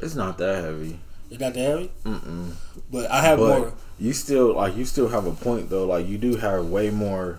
It's 0.00 0.14
not 0.14 0.38
that 0.38 0.64
heavy. 0.64 0.98
It's 1.30 1.38
not 1.40 1.54
that 1.54 1.60
heavy, 1.60 1.90
Mm-mm. 2.04 2.52
but 2.90 3.08
I 3.10 3.20
have 3.22 3.38
But 3.38 3.58
more. 3.58 3.72
you 4.00 4.12
still 4.12 4.54
like 4.54 4.76
you 4.76 4.84
still 4.84 5.08
have 5.08 5.26
a 5.26 5.32
point 5.32 5.70
though. 5.70 5.86
Like 5.86 6.08
you 6.08 6.18
do 6.18 6.36
have 6.36 6.66
way 6.66 6.90
more 6.90 7.38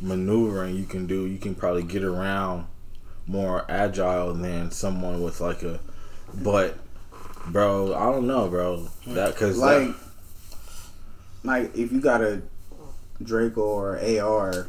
maneuvering 0.00 0.74
you 0.76 0.84
can 0.84 1.06
do. 1.06 1.26
You 1.26 1.38
can 1.38 1.54
probably 1.54 1.82
get 1.82 2.02
around 2.02 2.66
more 3.26 3.64
agile 3.68 4.32
than 4.34 4.70
someone 4.70 5.20
with 5.22 5.40
like 5.40 5.62
a. 5.62 5.80
But, 6.34 6.76
bro, 7.50 7.94
I 7.94 8.04
don't 8.12 8.26
know, 8.26 8.48
bro. 8.48 8.88
That 9.08 9.34
because 9.34 9.58
Like, 9.58 9.88
like 11.44 11.76
if 11.76 11.92
you 11.92 12.00
got 12.00 12.22
a 12.22 12.42
Draco 13.22 13.60
or 13.62 13.98
AR, 13.98 14.68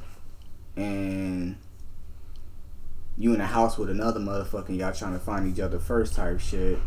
and 0.76 1.56
you 3.18 3.34
in 3.34 3.42
a 3.42 3.46
house 3.48 3.78
with 3.78 3.90
another 3.90 4.20
motherfucker, 4.20 4.78
y'all 4.78 4.94
trying 4.94 5.14
to 5.14 5.20
find 5.20 5.52
each 5.52 5.60
other 5.60 5.80
first 5.80 6.14
type 6.16 6.40
shit. 6.40 6.78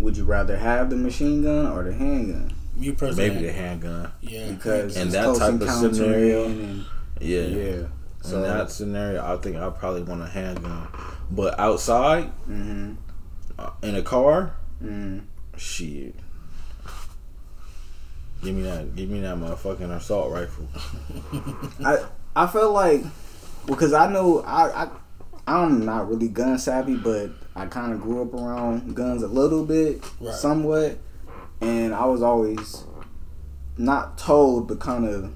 Would 0.00 0.16
you 0.16 0.24
rather 0.24 0.56
have 0.56 0.90
the 0.90 0.96
machine 0.96 1.42
gun 1.42 1.66
or 1.66 1.84
the 1.84 1.92
handgun? 1.92 2.52
Me 2.74 2.90
personally, 2.92 3.30
maybe 3.30 3.46
the 3.46 3.52
handgun. 3.52 4.10
yeah, 4.20 4.50
Because 4.50 4.96
In 4.96 5.06
it's 5.08 5.12
that 5.14 5.24
close 5.24 5.38
type 5.38 5.60
of 5.60 5.70
scenario, 5.70 6.46
and- 6.46 6.84
Yeah. 7.20 7.40
yeah. 7.42 7.76
So 8.22 8.30
So 8.30 8.36
in 8.38 8.42
that 8.44 8.70
scenario, 8.70 9.22
I 9.24 9.36
think 9.36 9.56
I 9.56 9.68
probably 9.70 10.02
want 10.02 10.22
a 10.22 10.26
handgun. 10.26 10.88
But 11.30 11.58
outside 11.60 12.24
hmm 12.46 12.94
uh, 13.58 13.70
in 13.82 13.94
a 13.94 14.02
car, 14.02 14.54
hmm 14.82 15.18
shit. 15.56 16.14
Give 18.42 18.54
me 18.56 18.62
that. 18.62 18.96
Give 18.96 19.08
me 19.08 19.20
that 19.20 19.36
motherfucking 19.36 19.94
assault 19.96 20.32
rifle. 20.32 20.66
I 21.84 22.04
I 22.34 22.46
feel 22.48 22.72
like 22.72 23.04
because 23.66 23.92
I 23.92 24.10
know 24.12 24.40
I, 24.40 24.84
I 24.84 24.88
I'm 25.46 25.84
not 25.84 26.08
really 26.08 26.28
gun 26.28 26.58
savvy, 26.58 26.96
but 26.96 27.30
I 27.54 27.66
kind 27.66 27.92
of 27.92 28.00
grew 28.00 28.22
up 28.22 28.34
around 28.34 28.96
guns 28.96 29.22
a 29.22 29.28
little 29.28 29.64
bit, 29.64 30.02
Right. 30.20 30.34
somewhat, 30.34 30.98
and 31.60 31.94
I 31.94 32.06
was 32.06 32.22
always 32.22 32.84
not 33.78 34.18
told, 34.18 34.66
but 34.68 34.80
kind 34.80 35.06
of 35.06 35.32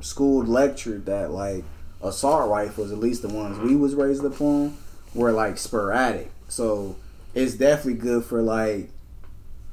schooled 0.00 0.48
lectured 0.48 1.06
that 1.06 1.30
like 1.32 1.64
assault 2.02 2.48
rifles, 2.50 2.92
at 2.92 2.98
least 2.98 3.22
the 3.22 3.28
ones 3.28 3.58
we 3.58 3.74
was 3.74 3.94
raised 3.96 4.24
upon, 4.24 4.76
were 5.14 5.32
like 5.32 5.58
sporadic. 5.58 6.30
So 6.48 6.94
it's 7.38 7.54
definitely 7.54 7.94
good 8.00 8.24
for 8.24 8.42
like 8.42 8.90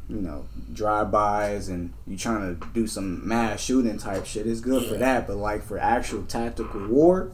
you 0.07 0.21
know 0.21 0.45
drive-bys 0.71 1.67
and 1.69 1.91
you 2.05 2.15
trying 2.17 2.59
to 2.59 2.67
do 2.73 2.85
some 2.85 3.27
mass 3.27 3.61
shooting 3.61 3.97
type 3.97 4.25
shit. 4.25 4.45
It's 4.47 4.61
good 4.61 4.87
for 4.87 4.95
that, 4.97 5.27
but 5.27 5.37
like 5.37 5.63
for 5.63 5.77
actual 5.79 6.23
tactical 6.23 6.87
war, 6.87 7.31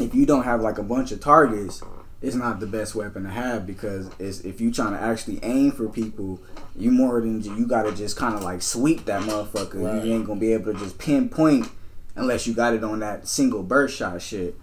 if 0.00 0.14
you 0.14 0.26
don't 0.26 0.44
have 0.44 0.60
like 0.60 0.78
a 0.78 0.82
bunch 0.82 1.12
of 1.12 1.20
targets, 1.20 1.82
it's 2.20 2.34
not 2.34 2.58
the 2.58 2.66
best 2.66 2.94
weapon 2.96 3.22
to 3.24 3.30
have 3.30 3.64
because 3.66 4.10
it's 4.18 4.40
if 4.40 4.60
you 4.60 4.72
trying 4.72 4.92
to 4.92 5.00
actually 5.00 5.38
aim 5.44 5.70
for 5.70 5.88
people, 5.88 6.40
you 6.76 6.90
more 6.90 7.20
than 7.20 7.40
you 7.42 7.66
gotta 7.66 7.92
just 7.92 8.16
kind 8.16 8.34
of 8.34 8.42
like 8.42 8.60
sweep 8.60 9.04
that 9.04 9.22
motherfucker. 9.22 9.80
Right. 9.94 10.04
You 10.04 10.14
ain't 10.14 10.26
gonna 10.26 10.40
be 10.40 10.52
able 10.52 10.72
to 10.72 10.78
just 10.78 10.98
pinpoint 10.98 11.68
unless 12.16 12.46
you 12.46 12.54
got 12.54 12.74
it 12.74 12.82
on 12.82 12.98
that 13.00 13.28
single 13.28 13.62
burst 13.62 13.96
shot 13.96 14.20
shit. 14.20 14.56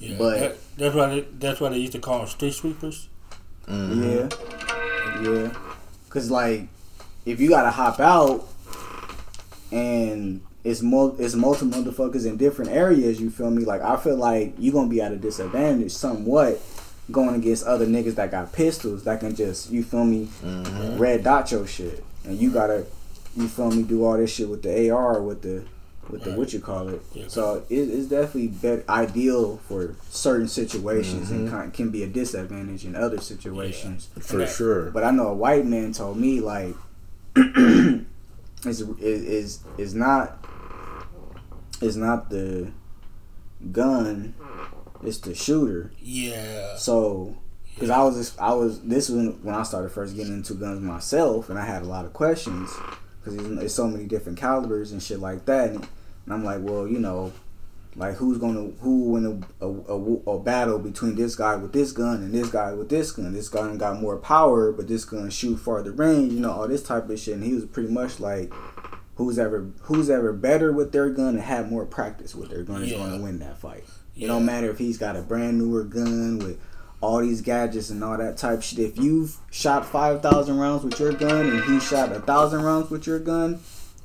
Yeah, 0.00 0.16
But- 0.18 0.40
that, 0.40 0.56
that's 0.76 0.94
why 0.96 1.08
they, 1.08 1.20
that's 1.38 1.60
why 1.60 1.68
they 1.68 1.78
used 1.78 1.92
to 1.92 2.00
call 2.00 2.18
them 2.18 2.26
street 2.28 2.52
sweepers. 2.54 3.08
Mm-hmm. 3.68 5.24
Yeah, 5.24 5.30
yeah. 5.30 5.54
Cause 6.08 6.30
like, 6.30 6.68
if 7.24 7.40
you 7.40 7.48
gotta 7.48 7.70
hop 7.70 8.00
out, 8.00 8.48
and 9.72 10.40
it's 10.64 10.82
mul- 10.82 11.16
it's 11.18 11.34
multiple 11.34 11.82
motherfuckers 11.82 12.26
in 12.26 12.36
different 12.36 12.70
areas. 12.70 13.20
You 13.20 13.30
feel 13.30 13.50
me? 13.50 13.64
Like 13.64 13.82
I 13.82 13.96
feel 13.96 14.16
like 14.16 14.54
you 14.58 14.72
gonna 14.72 14.88
be 14.88 15.00
at 15.00 15.12
a 15.12 15.16
disadvantage 15.16 15.92
somewhat 15.92 16.60
going 17.10 17.36
against 17.36 17.64
other 17.64 17.86
niggas 17.86 18.16
that 18.16 18.32
got 18.32 18.52
pistols 18.52 19.04
that 19.04 19.20
can 19.20 19.34
just 19.34 19.70
you 19.70 19.84
feel 19.84 20.04
me 20.04 20.26
mm-hmm. 20.42 20.98
red 20.98 21.22
dot 21.22 21.50
your 21.52 21.66
shit, 21.66 22.04
and 22.24 22.38
you 22.38 22.50
gotta 22.50 22.86
you 23.36 23.48
feel 23.48 23.70
me 23.70 23.82
do 23.82 24.04
all 24.04 24.16
this 24.16 24.32
shit 24.32 24.48
with 24.48 24.62
the 24.62 24.90
AR 24.90 25.22
with 25.22 25.42
the 25.42 25.64
with 26.10 26.24
the 26.24 26.32
what 26.32 26.52
you 26.52 26.60
call 26.60 26.88
it. 26.88 27.02
Yeah. 27.12 27.24
So 27.28 27.64
it, 27.68 27.74
it's 27.74 28.06
definitely 28.06 28.48
better, 28.48 28.84
ideal 28.88 29.58
for 29.68 29.96
certain 30.10 30.48
situations 30.48 31.30
and 31.30 31.48
mm-hmm. 31.48 31.60
can, 31.62 31.70
can 31.70 31.90
be 31.90 32.02
a 32.02 32.06
disadvantage 32.06 32.84
in 32.84 32.94
other 32.94 33.20
situations. 33.20 34.08
For 34.20 34.42
Okay. 34.42 34.52
sure. 34.52 34.90
But 34.90 35.04
I 35.04 35.10
know 35.10 35.28
a 35.28 35.34
white 35.34 35.66
man 35.66 35.92
told 35.92 36.16
me 36.16 36.40
like 36.40 36.74
is 38.64 38.80
is 39.00 39.60
is 39.78 39.94
not 39.94 40.44
is 41.80 41.96
not 41.96 42.30
the 42.30 42.70
gun, 43.72 44.34
it's 45.02 45.18
the 45.18 45.34
shooter. 45.34 45.92
Yeah, 46.00 46.76
So 46.76 47.36
because 47.74 47.90
I 47.90 48.02
was 48.02 48.38
I 48.38 48.54
was 48.54 48.80
this 48.82 49.08
was 49.08 49.34
when 49.42 49.54
I 49.54 49.62
started 49.62 49.90
first 49.90 50.16
getting 50.16 50.32
into 50.32 50.54
guns 50.54 50.80
myself, 50.80 51.50
and 51.50 51.58
I 51.58 51.64
had 51.64 51.82
a 51.82 51.86
lot 51.86 52.04
of 52.04 52.12
questions 52.12 52.70
because 53.22 53.36
there's 53.56 53.74
so 53.74 53.86
many 53.88 54.04
different 54.04 54.38
calibers 54.38 54.92
and 54.92 55.02
shit 55.02 55.20
like 55.20 55.44
that, 55.46 55.70
and, 55.70 55.88
and 56.26 56.34
I'm 56.34 56.44
like, 56.44 56.58
well, 56.60 56.86
you 56.86 56.98
know. 56.98 57.32
Like 57.98 58.16
who's 58.16 58.36
gonna 58.36 58.72
who 58.82 59.04
win 59.12 59.42
a, 59.58 59.64
a, 59.66 59.70
a, 59.70 60.32
a 60.32 60.38
battle 60.38 60.78
between 60.78 61.14
this 61.14 61.34
guy 61.34 61.56
with 61.56 61.72
this 61.72 61.92
gun 61.92 62.16
and 62.16 62.30
this 62.30 62.50
guy 62.50 62.74
with 62.74 62.90
this 62.90 63.10
gun? 63.10 63.32
This 63.32 63.48
gun 63.48 63.78
got 63.78 64.02
more 64.02 64.18
power, 64.18 64.70
but 64.70 64.86
this 64.86 65.06
gun 65.06 65.30
shoot 65.30 65.56
farther 65.56 65.92
range. 65.92 66.30
You 66.34 66.40
know 66.40 66.50
all 66.50 66.68
this 66.68 66.82
type 66.82 67.08
of 67.08 67.18
shit. 67.18 67.36
And 67.36 67.42
he 67.42 67.54
was 67.54 67.64
pretty 67.64 67.88
much 67.88 68.20
like, 68.20 68.52
who's 69.14 69.38
ever 69.38 69.70
who's 69.84 70.10
ever 70.10 70.34
better 70.34 70.72
with 70.74 70.92
their 70.92 71.08
gun 71.08 71.36
and 71.36 71.40
had 71.40 71.70
more 71.70 71.86
practice 71.86 72.34
with 72.34 72.50
their 72.50 72.64
gun 72.64 72.82
is 72.82 72.90
Yeah. 72.90 72.98
going 72.98 73.16
to 73.16 73.22
win 73.24 73.38
that 73.38 73.56
fight. 73.56 73.84
It 74.14 74.26
don't 74.26 74.44
matter 74.44 74.68
if 74.68 74.76
he's 74.76 74.98
got 74.98 75.16
a 75.16 75.22
brand 75.22 75.56
newer 75.56 75.82
gun 75.84 76.38
with 76.38 76.60
all 77.00 77.20
these 77.20 77.40
gadgets 77.40 77.88
and 77.88 78.04
all 78.04 78.18
that 78.18 78.36
type 78.36 78.60
shit. 78.62 78.78
If 78.78 78.98
you've 78.98 79.38
shot 79.50 79.86
five 79.86 80.20
thousand 80.20 80.58
rounds 80.58 80.84
with 80.84 81.00
your 81.00 81.12
gun 81.12 81.48
and 81.48 81.64
he 81.64 81.80
shot 81.80 82.12
a 82.12 82.20
thousand 82.20 82.62
rounds 82.62 82.90
with 82.90 83.06
your 83.06 83.20
gun, 83.20 83.58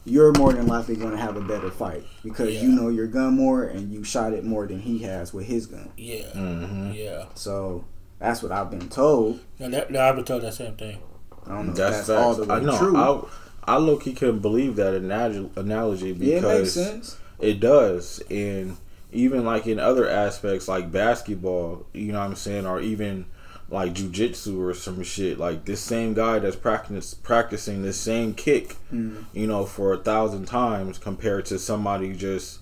you're 0.05 0.31
more 0.33 0.51
than 0.53 0.65
likely 0.67 0.95
going 0.95 1.11
to 1.11 1.17
have 1.17 1.37
a 1.37 1.41
better 1.41 1.69
fight 1.69 2.03
because 2.23 2.61
you 2.61 2.69
know 2.69 2.89
your 2.89 3.07
gun 3.07 3.35
more 3.35 3.63
and 3.65 3.91
you 3.93 4.03
shot 4.03 4.33
it 4.33 4.43
more 4.43 4.65
than 4.67 4.79
he 4.81 4.99
has 4.99 5.33
with 5.33 5.45
his 5.45 5.67
gun. 5.67 5.91
yeah, 5.97 6.23
hmm 6.31 6.91
yeah. 6.91 7.25
So 7.35 7.85
that's 8.19 8.41
what 8.43 8.51
I've 8.51 8.69
been 8.71 8.89
told. 8.89 9.39
No, 9.59 9.69
that, 9.69 9.91
no, 9.91 10.01
I've 10.01 10.15
been 10.15 10.25
told 10.25 10.43
that 10.43 10.53
same 10.53 10.75
thing. 10.75 10.99
I 11.45 11.49
don't 11.55 11.67
know 11.67 11.73
That's, 11.73 12.01
if 12.01 12.07
that's 12.07 12.09
all 12.23 12.35
the 12.35 12.45
way 12.45 12.55
I 12.55 12.59
know. 12.59 12.77
true. 12.77 12.97
I, 12.97 13.73
I 13.73 13.77
low 13.77 13.97
key 13.97 14.13
couldn't 14.13 14.39
believe 14.39 14.75
that 14.75 14.93
analogy, 14.93 15.49
analogy 15.55 16.11
yeah, 16.11 16.37
it 16.37 16.41
makes 16.43 16.43
because 16.43 16.73
sense. 16.73 17.17
it 17.39 17.59
does. 17.59 18.21
And 18.29 18.77
even 19.11 19.43
like 19.45 19.65
in 19.67 19.79
other 19.79 20.07
aspects 20.09 20.67
like 20.67 20.91
basketball, 20.91 21.85
you 21.93 22.11
know 22.11 22.19
what 22.19 22.25
I'm 22.25 22.35
saying, 22.35 22.65
or 22.67 22.79
even 22.79 23.25
like 23.71 23.93
jujitsu 23.93 24.59
or 24.59 24.73
some 24.73 25.01
shit. 25.01 25.39
Like 25.39 25.65
this 25.65 25.79
same 25.81 26.13
guy 26.13 26.37
that's 26.39 26.55
practice, 26.57 27.13
practicing 27.15 27.81
this 27.81 27.97
same 27.97 28.33
kick, 28.35 28.75
Mm. 28.93 29.23
you 29.33 29.47
know, 29.47 29.65
for 29.65 29.93
a 29.93 29.97
thousand 29.97 30.45
times 30.45 30.97
compared 30.99 31.45
to 31.47 31.57
somebody 31.57 32.13
just, 32.13 32.59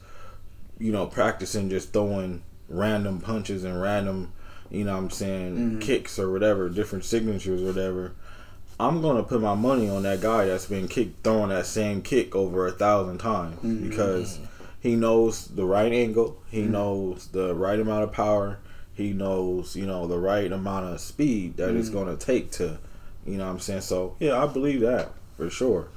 you 0.77 0.91
know, 0.91 1.05
practicing 1.07 1.69
just 1.69 1.91
throwing 1.91 2.43
random 2.69 3.19
punches 3.19 3.63
and 3.63 3.81
random, 3.81 4.31
you 4.69 4.83
know 4.85 4.93
what 4.93 4.99
I'm 5.03 5.09
saying, 5.09 5.55
Mm-hmm. 5.57 5.79
kicks 5.79 6.19
or 6.19 6.31
whatever, 6.31 6.69
different 6.69 7.03
signatures 7.05 7.61
or 7.63 7.65
whatever. 7.65 8.11
I'm 8.79 9.01
gonna 9.01 9.23
put 9.23 9.41
my 9.41 9.55
money 9.55 9.89
on 9.89 10.03
that 10.03 10.21
guy 10.21 10.45
that's 10.45 10.67
been 10.67 10.87
kick 10.87 11.09
throwing 11.23 11.49
that 11.49 11.65
same 11.65 12.01
kick 12.01 12.35
over 12.35 12.65
a 12.67 12.71
thousand 12.71 13.17
times 13.17 13.55
Mm-hmm. 13.57 13.89
because 13.89 14.37
he 14.79 14.95
knows 14.95 15.47
the 15.47 15.65
right 15.65 15.91
angle, 15.91 16.37
he 16.51 16.61
knows 16.61 17.27
the 17.33 17.53
right 17.55 17.79
amount 17.79 18.03
of 18.03 18.13
power, 18.13 18.59
he 18.99 19.13
knows 19.13 19.75
you 19.75 19.85
know 19.87 20.05
the 20.07 20.19
right 20.19 20.51
amount 20.51 20.85
of 20.93 20.99
speed 21.01 21.57
that 21.57 21.69
it's 21.75 21.89
Mm-hmm. 21.89 21.97
gonna 21.97 22.15
take 22.17 22.51
to, 22.51 22.77
you 23.25 23.37
know 23.37 23.45
what 23.45 23.51
I'm 23.53 23.59
saying. 23.59 23.81
So 23.81 24.15
yeah, 24.19 24.41
I 24.43 24.45
believe 24.47 24.81
that 24.81 25.11
for 25.37 25.49
sure, 25.49 25.87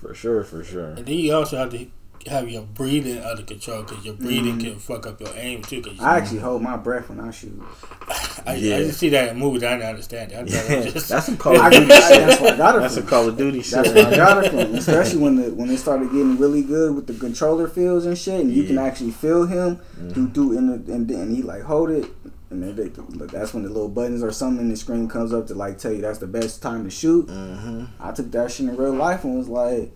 for 0.00 0.14
sure, 0.14 0.42
for 0.44 0.64
sure. 0.64 0.90
And 0.90 1.06
then 1.06 1.18
you 1.18 1.34
also 1.34 1.56
have 1.58 1.70
to 1.70 1.86
have 2.26 2.50
your 2.50 2.60
breathing 2.62 3.18
under 3.24 3.42
control 3.42 3.82
because 3.82 4.04
your 4.04 4.12
breathing 4.12 4.58
can 4.58 4.78
fuck 4.78 5.06
up 5.06 5.18
your 5.22 5.30
aim 5.36 5.62
too. 5.62 5.80
Cause 5.80 5.94
you, 5.96 6.04
I 6.04 6.18
actually 6.18 6.40
hold 6.40 6.60
my 6.60 6.76
breath 6.76 7.08
when 7.08 7.18
I 7.18 7.30
shoot. 7.30 7.62
I, 8.46 8.56
Yeah. 8.56 8.76
I 8.76 8.78
just 8.84 8.98
see 8.98 9.08
that 9.10 9.30
in 9.30 9.38
movies. 9.38 9.64
I 9.64 9.72
didn't 9.76 9.88
understand 9.88 10.32
it. 10.32 10.34
I 10.36 10.44
thought 10.44 10.70
it 10.70 10.84
was 10.84 10.92
just, 10.92 11.08
that's 11.08 11.24
some 11.26 11.38
Call 11.38 11.56
I, 11.60 11.68
of 11.68 11.72
Duty 11.72 11.86
that's 11.86 12.08
shit. 12.08 12.42
I 12.52 12.56
got 12.58 12.76
it 12.76 12.80
That's 12.80 12.94
from. 12.94 13.02
some 13.04 13.10
Call 13.10 13.28
of 13.28 13.36
Duty 13.38 13.62
That's 13.62 13.68
shit. 13.88 13.94
where 13.94 14.06
I 14.06 14.16
got 14.16 14.44
it 14.44 14.50
from. 14.50 14.74
Especially 14.74 15.18
when 15.18 15.36
the 15.36 15.54
when 15.54 15.70
it 15.70 15.78
started 15.78 16.10
getting 16.10 16.36
really 16.36 16.62
good 16.62 16.94
with 16.94 17.06
the 17.06 17.14
controller 17.14 17.66
feels 17.68 18.04
and 18.04 18.18
shit, 18.18 18.40
and 18.40 18.52
you 18.52 18.64
can 18.64 18.76
actually 18.78 19.12
feel 19.12 19.46
him 19.46 19.76
Mm-hmm. 20.00 20.12
do 20.12 20.28
do 20.28 20.52
in 20.58 20.66
the 20.68 20.92
and 20.92 21.08
then 21.08 21.34
he 21.34 21.40
like 21.42 21.62
hold 21.62 21.88
it, 21.90 22.06
and 22.50 22.62
then 22.62 22.74
they, 22.76 22.88
that's 23.26 23.54
when 23.54 23.62
the 23.62 23.68
little 23.68 23.88
buttons 23.88 24.22
or 24.22 24.32
something 24.32 24.64
in 24.66 24.70
the 24.70 24.76
screen 24.76 25.08
comes 25.08 25.32
up 25.32 25.46
to 25.46 25.54
like 25.54 25.78
tell 25.78 25.92
you 25.92 26.00
that's 26.02 26.18
the 26.18 26.26
best 26.26 26.60
time 26.62 26.84
to 26.84 26.90
shoot. 26.90 27.28
hmm 27.28 27.84
I 28.00 28.12
took 28.12 28.30
that 28.32 28.50
shit 28.50 28.68
in 28.68 28.76
real 28.76 28.92
life 28.94 29.24
and 29.24 29.36
was 29.36 29.48
like, 29.48 29.92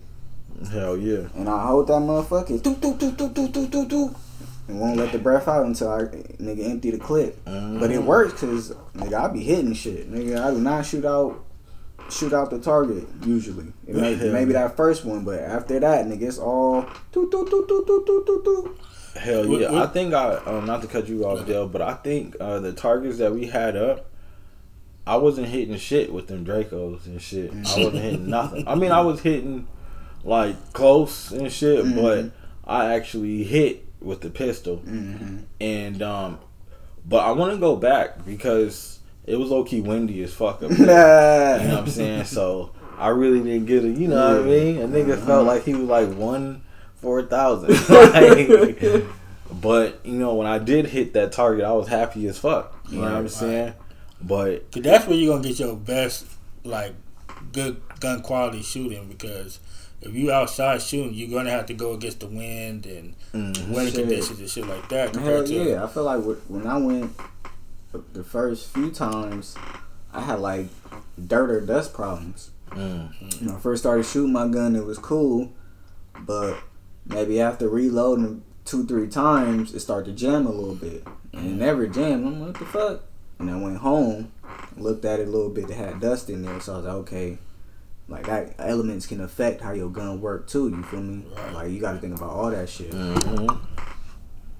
Hell 0.71 0.97
yeah. 0.97 1.27
and 1.35 1.49
I 1.49 1.67
hold 1.67 1.87
that 1.87 1.93
motherfucker, 1.93 2.61
doo, 2.63 2.75
doo, 2.75 2.95
doo, 2.95 3.11
doo, 3.11 3.29
doo, 3.29 3.47
doo, 3.49 3.67
doo, 3.67 3.85
doo, 3.85 4.15
and 4.69 4.79
won't 4.79 4.95
let 4.97 5.11
the 5.11 5.19
breath 5.19 5.47
out 5.49 5.65
until 5.65 5.89
I 5.89 6.03
nigga 6.41 6.69
empty 6.69 6.91
the 6.91 6.97
clip. 6.97 7.37
But 7.45 7.91
it 7.91 8.01
works 8.01 8.33
because 8.33 8.71
nigga 8.95 9.13
I 9.13 9.27
be 9.33 9.41
hitting 9.43 9.73
shit. 9.73 10.09
Nigga 10.11 10.41
I 10.43 10.51
do 10.51 10.59
not 10.59 10.85
shoot 10.85 11.03
out 11.05 11.43
shoot 12.09 12.33
out 12.33 12.51
the 12.51 12.59
target 12.59 13.05
usually. 13.25 13.73
It 13.87 13.95
may, 13.95 14.15
maybe 14.15 14.53
that 14.53 14.77
first 14.77 15.03
one, 15.05 15.23
but 15.25 15.39
after 15.39 15.79
that 15.79 16.05
nigga 16.05 16.21
it's 16.23 16.37
all 16.37 16.83
doo, 17.11 17.29
doo, 17.29 17.45
doo, 17.49 17.65
doo, 17.67 17.83
doo, 17.85 18.03
doo, 18.07 18.23
doo, 18.25 18.41
doo. 18.45 18.77
Hell 19.15 19.45
yeah! 19.47 19.71
what- 19.71 19.81
I 19.81 19.87
think 19.87 20.13
I 20.13 20.35
um, 20.45 20.65
not 20.65 20.81
to 20.81 20.87
cut 20.87 21.07
you 21.07 21.25
off, 21.25 21.45
Dale, 21.45 21.67
but 21.67 21.81
I 21.81 21.93
think 21.93 22.35
uh, 22.39 22.59
the 22.59 22.73
targets 22.73 23.17
that 23.19 23.33
we 23.33 23.45
had 23.47 23.75
up, 23.77 24.05
I 25.07 25.15
wasn't 25.17 25.47
hitting 25.47 25.77
shit 25.77 26.11
with 26.11 26.27
them 26.27 26.45
Dracos 26.45 27.05
and 27.05 27.21
shit. 27.21 27.51
I 27.51 27.57
wasn't 27.57 27.93
hitting 27.95 28.29
nothing. 28.29 28.67
I 28.67 28.75
mean, 28.75 28.91
I 28.91 29.01
was 29.01 29.21
hitting 29.21 29.67
like 30.23 30.73
close 30.73 31.31
and 31.31 31.51
shit, 31.51 31.85
Mhm. 31.85 31.95
but 32.01 32.31
I 32.69 32.93
actually 32.93 33.43
hit 33.43 33.85
with 34.01 34.21
the 34.21 34.29
pistol. 34.29 34.81
Mhm. 34.85 35.43
And 35.61 36.01
um, 36.01 36.39
but 37.07 37.17
I 37.25 37.31
want 37.31 37.53
to 37.53 37.57
go 37.59 37.75
back 37.75 38.25
because 38.25 38.99
it 39.25 39.37
was 39.37 39.49
low 39.49 39.63
key 39.63 39.81
windy 39.81 40.21
as 40.23 40.33
fuck 40.33 40.61
up 40.61 40.69
there. 40.71 41.61
You 41.61 41.67
know 41.69 41.73
what 41.75 41.83
I'm 41.83 41.89
saying? 41.89 42.23
So 42.25 42.71
I 42.97 43.09
really 43.09 43.41
didn't 43.41 43.65
get 43.67 43.85
it. 43.85 43.97
You 43.97 44.07
know 44.09 44.35
what 44.39 44.41
I 44.45 44.45
mean? 44.49 44.77
A 44.81 44.87
nigga 44.87 45.17
felt 45.25 45.45
like 45.47 45.63
he 45.63 45.73
was 45.73 45.87
like 45.87 46.13
one 46.15 46.63
for 47.05 47.19
a 47.19 47.23
thousand. 47.23 47.69
Like, 47.89 49.03
but 49.61 50.03
you 50.03 50.13
know, 50.13 50.33
when 50.33 50.47
I 50.47 50.57
did 50.57 50.87
hit 50.87 51.13
that 51.13 51.31
target, 51.31 51.63
I 51.63 51.71
was 51.71 51.87
happy 51.87 52.27
as 52.27 52.37
fuck. 52.39 52.75
You 52.89 52.97
know 52.97 53.03
what 53.03 53.11
I'm 53.13 53.21
Right, 53.21 53.31
saying? 53.31 53.73
But 54.21 54.71
that's 54.71 55.05
where 55.07 55.15
you're 55.15 55.35
gonna 55.35 55.47
get 55.47 55.59
your 55.59 55.75
best, 55.75 56.25
like, 56.63 56.93
good 57.51 57.79
gun 57.99 58.21
quality 58.23 58.63
shooting. 58.63 59.07
Because 59.07 59.59
if 60.01 60.15
you 60.15 60.31
outside 60.31 60.81
shooting, 60.81 61.13
you're 61.13 61.29
gonna 61.29 61.51
have 61.51 61.67
to 61.67 61.73
go 61.75 61.93
against 61.93 62.21
the 62.21 62.27
wind 62.27 62.87
and 62.87 63.15
mm, 63.33 63.69
weather 63.69 63.91
Shit. 63.91 63.99
conditions 63.99 64.39
and 64.39 64.49
shit 64.49 64.65
like 64.67 64.89
that. 64.89 65.13
Hell 65.13 65.23
Compared 65.23 65.45
to 65.47 65.53
yeah! 65.53 65.83
I 65.83 65.87
feel 65.87 66.03
like 66.03 66.23
when 66.47 66.65
I 66.65 66.77
went 66.77 67.11
the 68.13 68.23
first 68.23 68.69
few 68.73 68.89
times, 68.89 69.55
I 70.11 70.21
had 70.21 70.39
like 70.39 70.67
dirt 71.23 71.51
or 71.51 71.61
dust 71.61 71.93
problems. 71.93 72.49
mm, 72.71 73.41
When 73.45 73.55
I 73.55 73.59
first 73.59 73.83
started 73.83 74.05
shooting 74.07 74.33
my 74.33 74.47
gun, 74.47 74.75
it 74.75 74.83
was 74.85 74.97
cool, 74.97 75.53
but 76.19 76.57
maybe 77.05 77.39
after 77.41 77.67
reloading 77.69 78.43
two, 78.65 78.85
three 78.85 79.07
times, 79.07 79.73
it 79.73 79.79
started 79.79 80.05
to 80.11 80.17
jam 80.17 80.45
a 80.47 80.51
little 80.51 80.75
bit, 80.75 81.05
and 81.33 81.45
it 81.45 81.53
never 81.53 81.87
jammed. 81.87 82.25
I'm 82.25 82.39
like, 82.41 82.49
what 82.49 82.59
the 82.59 82.65
fuck? 82.65 83.01
And 83.39 83.49
I 83.51 83.57
went 83.57 83.77
home, 83.77 84.31
looked 84.77 85.05
at 85.05 85.19
it 85.19 85.27
a 85.27 85.31
little 85.31 85.49
bit. 85.49 85.69
It 85.69 85.75
had 85.75 85.99
dust 85.99 86.29
in 86.29 86.41
there, 86.43 86.59
so 86.61 86.73
I 86.73 86.77
was 86.77 86.85
like, 86.85 86.95
okay, 86.95 87.37
like 88.07 88.25
that 88.27 88.55
elements 88.59 89.05
can 89.07 89.19
affect 89.21 89.61
how 89.61 89.71
your 89.73 89.89
gun 89.89 90.21
work 90.21 90.47
too. 90.47 90.69
You 90.69 90.83
feel 90.83 91.01
me? 91.01 91.25
Like 91.53 91.71
you 91.71 91.79
got 91.81 91.93
to 91.93 91.99
think 91.99 92.15
about 92.15 92.29
all 92.29 92.51
that 92.51 92.69
shit, 92.69 92.91
Mhm. 92.91 93.59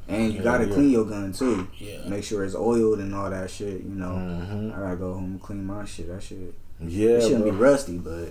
and 0.07 0.31
you 0.33 0.39
Yeah, 0.39 0.43
got 0.43 0.57
to 0.59 0.67
yeah. 0.67 0.73
clean 0.73 0.89
your 0.91 1.05
gun 1.05 1.31
too. 1.31 1.67
Yeah. 1.77 2.07
Make 2.07 2.23
sure 2.23 2.43
it's 2.43 2.55
oiled 2.55 2.99
and 2.99 3.13
all 3.15 3.29
that 3.29 3.49
shit. 3.49 3.81
You 3.83 3.95
know, 3.95 4.11
Mhm. 4.15 4.75
I 4.75 4.79
gotta 4.81 4.95
go 4.97 5.13
home 5.13 5.23
and 5.25 5.41
clean 5.41 5.65
my 5.65 5.85
shit. 5.85 6.07
That 6.09 6.21
shit 6.21 6.53
Yeah, 6.81 7.09
it 7.11 7.21
shouldn't 7.23 7.43
bro. 7.43 7.51
be 7.51 7.57
rusty, 7.57 7.97
but 7.97 8.29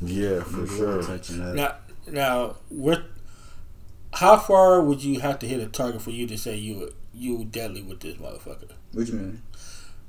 yeah, 0.00 0.40
for 0.42 0.66
sure. 0.66 1.02
touching 1.02 1.40
up. 1.42 1.54
Now, 1.54 1.74
now, 2.10 2.54
what? 2.68 3.02
How 4.14 4.36
far 4.36 4.80
would 4.82 5.02
you 5.02 5.20
have 5.20 5.38
to 5.40 5.48
hit 5.48 5.60
a 5.60 5.66
target 5.66 6.02
for 6.02 6.10
you 6.10 6.26
to 6.26 6.36
say 6.38 6.56
you 6.56 6.92
you 7.14 7.44
deadly 7.44 7.82
with 7.82 8.00
this 8.00 8.16
motherfucker? 8.16 8.72
What 8.92 9.08
you 9.08 9.14
mean? 9.14 9.42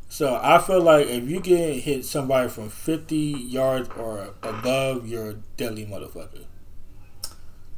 So 0.09 0.39
I 0.41 0.59
feel 0.59 0.81
like 0.81 1.07
if 1.07 1.27
you 1.27 1.39
can 1.41 1.79
hit 1.79 2.05
somebody 2.05 2.49
from 2.49 2.69
fifty 2.69 3.17
yards 3.17 3.89
or 3.97 4.29
above, 4.43 5.07
you're 5.07 5.29
a 5.31 5.33
deadly 5.57 5.85
motherfucker. 5.85 6.45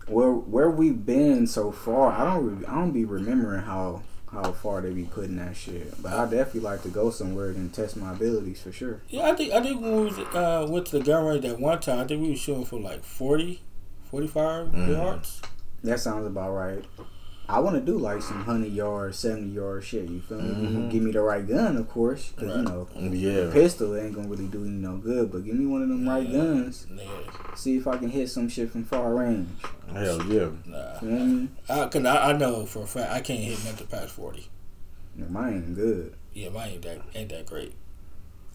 Where 0.07 0.31
where 0.31 0.69
we've 0.69 1.05
been 1.05 1.47
so 1.47 1.71
far, 1.71 2.11
I 2.11 2.33
don't 2.33 2.59
re- 2.59 2.65
I 2.67 2.75
don't 2.75 2.91
be 2.91 3.05
remembering 3.05 3.61
how 3.61 4.01
how 4.31 4.51
far 4.51 4.81
they 4.81 4.91
be 4.91 5.03
putting 5.03 5.37
that 5.37 5.55
shit. 5.55 6.01
But 6.01 6.13
I 6.13 6.23
definitely 6.25 6.61
like 6.61 6.81
to 6.83 6.89
go 6.89 7.09
somewhere 7.09 7.49
and 7.51 7.73
test 7.73 7.95
my 7.95 8.11
abilities 8.13 8.61
for 8.61 8.71
sure. 8.71 9.01
Yeah, 9.09 9.29
I 9.31 9.33
think 9.35 9.53
I 9.53 9.61
think 9.61 9.79
when 9.81 9.95
we 9.95 10.01
was, 10.05 10.17
uh, 10.19 10.67
went 10.69 10.87
to 10.87 10.97
the 10.99 11.03
gun 11.05 11.23
range 11.25 11.43
that 11.43 11.59
one 11.59 11.79
time, 11.79 11.99
I 11.99 12.03
think 12.05 12.21
we 12.21 12.31
were 12.31 12.35
shooting 12.35 12.65
for 12.65 12.79
like 12.79 13.03
40, 13.03 13.61
45 14.11 14.67
Mhm. 14.67 14.89
yards. 14.91 15.41
That 15.85 15.99
sounds 15.99 16.25
about 16.27 16.51
right. 16.51 16.83
I 17.47 17.59
want 17.59 17.75
to 17.75 17.81
do 17.81 17.99
like 17.99 18.23
some 18.23 18.43
hundred 18.43 18.73
yard, 18.73 19.13
seventy 19.13 19.49
yard 19.51 19.83
shit. 19.83 20.09
You 20.09 20.19
feel 20.19 20.41
me? 20.41 20.49
Mhm. 20.67 20.89
Give 20.91 21.03
me 21.03 21.11
the 21.11 21.21
right 21.21 21.47
gun, 21.47 21.77
of 21.77 21.87
course, 21.87 22.31
because 22.35 22.57
you 22.57 22.63
know 22.63 22.87
Yeah, 22.99 23.51
pistol 23.53 23.95
ain't 23.95 24.15
gonna 24.15 24.27
really 24.27 24.47
do 24.47 24.59
you 24.63 24.65
no 24.71 24.97
good. 24.97 25.31
But 25.31 25.45
give 25.45 25.53
me 25.53 25.67
one 25.67 25.83
of 25.83 25.89
them 25.89 26.09
right 26.09 26.29
guns. 26.29 26.87
Nigga, 26.91 27.55
See 27.55 27.77
if 27.77 27.85
I 27.87 27.97
can 27.97 28.09
hit 28.09 28.29
some 28.29 28.49
shit 28.49 28.71
from 28.71 28.83
far 28.83 29.13
range. 29.13 29.47
hell 29.93 30.23
yeah. 30.25 30.49
nah. 30.65 30.99
You 31.03 31.07
know 31.09 31.15
what 31.17 31.21
I 31.21 31.25
mean? 31.25 31.55
I, 31.69 31.85
cause 31.87 32.05
I, 32.05 32.29
I 32.31 32.33
know 32.33 32.65
for 32.65 32.81
a 32.83 32.87
fact 32.87 33.11
I 33.13 33.21
can't 33.21 33.41
hit 33.43 33.63
nothing 33.63 33.87
past 33.87 34.09
forty. 34.13 34.47
Yeah, 35.15 35.25
mine 35.29 35.53
ain't 35.53 35.75
good. 35.75 36.15
Yeah, 36.33 36.49
mine 36.49 36.71
ain't 36.71 36.81
that 36.81 37.01
ain't 37.13 37.29
that 37.29 37.45
great. 37.45 37.75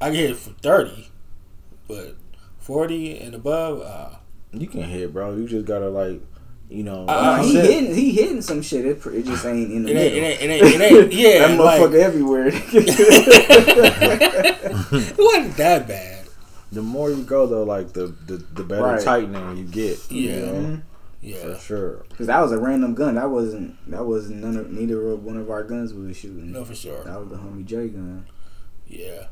I 0.00 0.06
can 0.06 0.16
hit 0.16 0.30
it 0.32 0.36
for 0.36 0.50
thirty, 0.50 1.10
but 1.86 2.16
forty 2.58 3.16
and 3.20 3.36
above, 3.36 3.82
uh, 3.82 4.16
You 4.52 4.66
can 4.66 4.82
hit, 4.82 5.12
bro. 5.12 5.36
You 5.36 5.46
just 5.46 5.64
gotta 5.64 5.88
like, 5.90 6.20
you 6.70 6.82
know. 6.84 7.02
Uh, 7.08 7.36
like 7.38 7.44
he 7.44 7.52
said- 7.54 7.64
hitting, 7.66 7.94
he 7.94 8.12
hitting 8.12 8.40
some 8.42 8.62
shit. 8.62 8.86
It, 8.86 9.04
it 9.06 9.26
just 9.26 9.44
ain't 9.44 9.70
in 9.72 9.82
the 9.82 9.90
it 9.90 9.96
ain't, 9.96 10.14
middle. 10.14 10.28
it 10.28 10.40
ain't, 10.40 10.40
it 10.42 10.50
ain't, 10.50 10.62
it 10.80 10.80
ain't, 11.04 11.12
yeah, 11.40 11.48
that 11.48 11.58
like, 11.60 11.80
motherfucker 11.80 12.00
everywhere. 12.00 12.46
it 13.92 15.18
wasn't 15.18 15.56
that 15.56 15.86
bad. 15.88 16.26
the 16.72 16.82
more 16.82 17.10
you 17.10 17.22
go 17.22 17.46
though, 17.46 17.64
like 17.64 17.92
the 17.92 18.06
the, 18.26 18.36
the 18.54 18.64
better 18.64 18.82
Right. 18.82 19.02
tightening 19.02 19.56
you 19.56 19.64
get. 19.64 19.98
Yeah. 20.10 20.30
you 20.34 20.40
know, 20.40 20.52
Mhm. 20.52 20.82
Yeah, 21.22 21.54
for 21.54 21.60
sure. 21.60 22.04
Cause 22.16 22.28
that 22.28 22.40
was 22.40 22.50
a 22.52 22.58
random 22.58 22.94
gun. 22.94 23.16
That 23.16 23.28
wasn't. 23.30 23.76
That 23.90 24.06
was 24.06 24.30
none 24.30 24.56
of 24.56 24.70
neither 24.70 25.10
of 25.10 25.22
one 25.22 25.36
of 25.36 25.50
our 25.50 25.62
guns 25.64 25.92
we 25.92 26.06
were 26.06 26.14
shooting. 26.14 26.52
no, 26.52 26.64
for 26.64 26.74
sure. 26.74 27.04
That 27.04 27.20
was 27.20 27.28
the 27.28 27.36
homie 27.36 27.66
J 27.66 27.88
gun. 27.88 28.24
Yeah, 28.86 29.26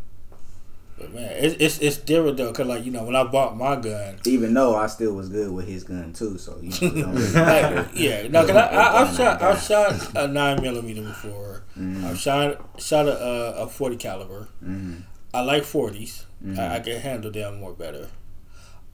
but 0.99 1.15
man, 1.15 1.31
it's 1.37 1.55
it's 1.61 1.79
it's 1.79 1.97
different 1.99 2.37
though, 2.37 2.53
cause 2.53 2.67
like 2.67 2.85
you 2.85 2.91
know 2.91 3.05
when 3.05 3.15
I 3.17 3.25
bought 3.25 3.57
my 3.57 3.77
gun, 3.77 4.19
Even 4.27 4.53
though 4.55 4.75
I 4.77 4.87
still 4.89 5.15
was 5.15 5.29
good 5.29 5.51
with 5.53 5.67
his 5.69 5.85
gun 5.85 6.13
too, 6.13 6.37
so 6.39 6.59
you 6.61 6.71
know, 6.93 7.09
really 7.13 7.33
like, 7.33 7.89
yeah, 7.95 8.27
no, 8.29 8.41
cause 8.47 8.57
I, 8.57 8.67
I, 8.69 9.03
I've 9.03 9.17
shot 9.17 9.43
I've 9.43 9.63
shot 9.63 10.17
a 10.17 10.27
nine 10.29 10.61
millimeter 10.63 11.03
before. 11.03 11.63
Mhm. 11.79 12.05
I've 12.05 12.19
shot 12.19 12.61
shot 12.81 13.07
a 13.07 13.17
a, 13.23 13.53
a 13.65 13.67
forty 13.69 13.97
caliber. 13.97 14.49
Mhm. 14.65 15.03
I 15.35 15.43
like 15.43 15.63
40s. 15.65 16.25
Mhm. 16.45 16.59
I, 16.59 16.77
I 16.77 16.81
can 16.81 17.01
handle 17.01 17.31
them 17.31 17.61
more 17.61 17.75
better. 17.75 18.09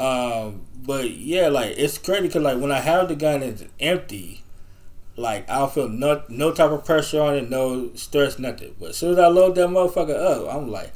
Um, 0.01 0.67
but 0.77 1.11
yeah, 1.11 1.49
like 1.49 1.75
it's 1.79 1.99
crazy 1.99 2.23
because 2.23 2.43
like 2.43 2.59
when 2.61 2.73
I 2.73 2.81
have 2.81 3.09
the 3.09 3.15
gun 3.15 3.43
it's 3.43 3.63
empty, 3.79 4.43
like 5.17 5.49
I'll 5.49 5.69
feel 5.69 5.89
no 5.89 6.25
no 6.29 6.51
type 6.53 6.73
of 6.73 6.85
pressure 6.85 7.21
on 7.21 7.37
it, 7.37 7.49
no 7.49 7.95
stress, 7.95 8.39
nothing. 8.41 8.75
But 8.81 8.91
as 8.91 8.97
soon 8.97 9.13
as 9.13 9.19
I 9.19 9.29
load 9.29 9.55
that 9.55 9.69
motherfucker 9.69 10.17
up, 10.49 10.53
I'm 10.53 10.69
like, 10.71 10.93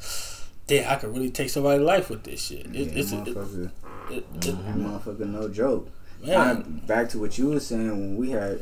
damn, 0.68 0.88
I 0.90 0.94
could 0.96 1.12
really 1.12 1.30
take 1.30 1.50
somebody's 1.50 1.84
life 1.84 2.08
with 2.10 2.22
this 2.22 2.40
shit. 2.46 2.66
It, 2.66 2.74
Yeah, 2.74 2.92
it's 3.00 3.10
it, 3.12 3.24
motherfucker, 3.24 3.70
it, 4.10 4.14
it, 4.14 4.40
that 4.40 4.54
motherfucker, 4.76 5.26
no 5.26 5.48
joke. 5.48 5.90
I, 6.26 6.54
back 6.86 7.08
to 7.10 7.18
what 7.18 7.36
you 7.38 7.48
were 7.50 7.60
saying 7.60 7.90
when 7.90 8.16
we 8.16 8.30
had 8.30 8.60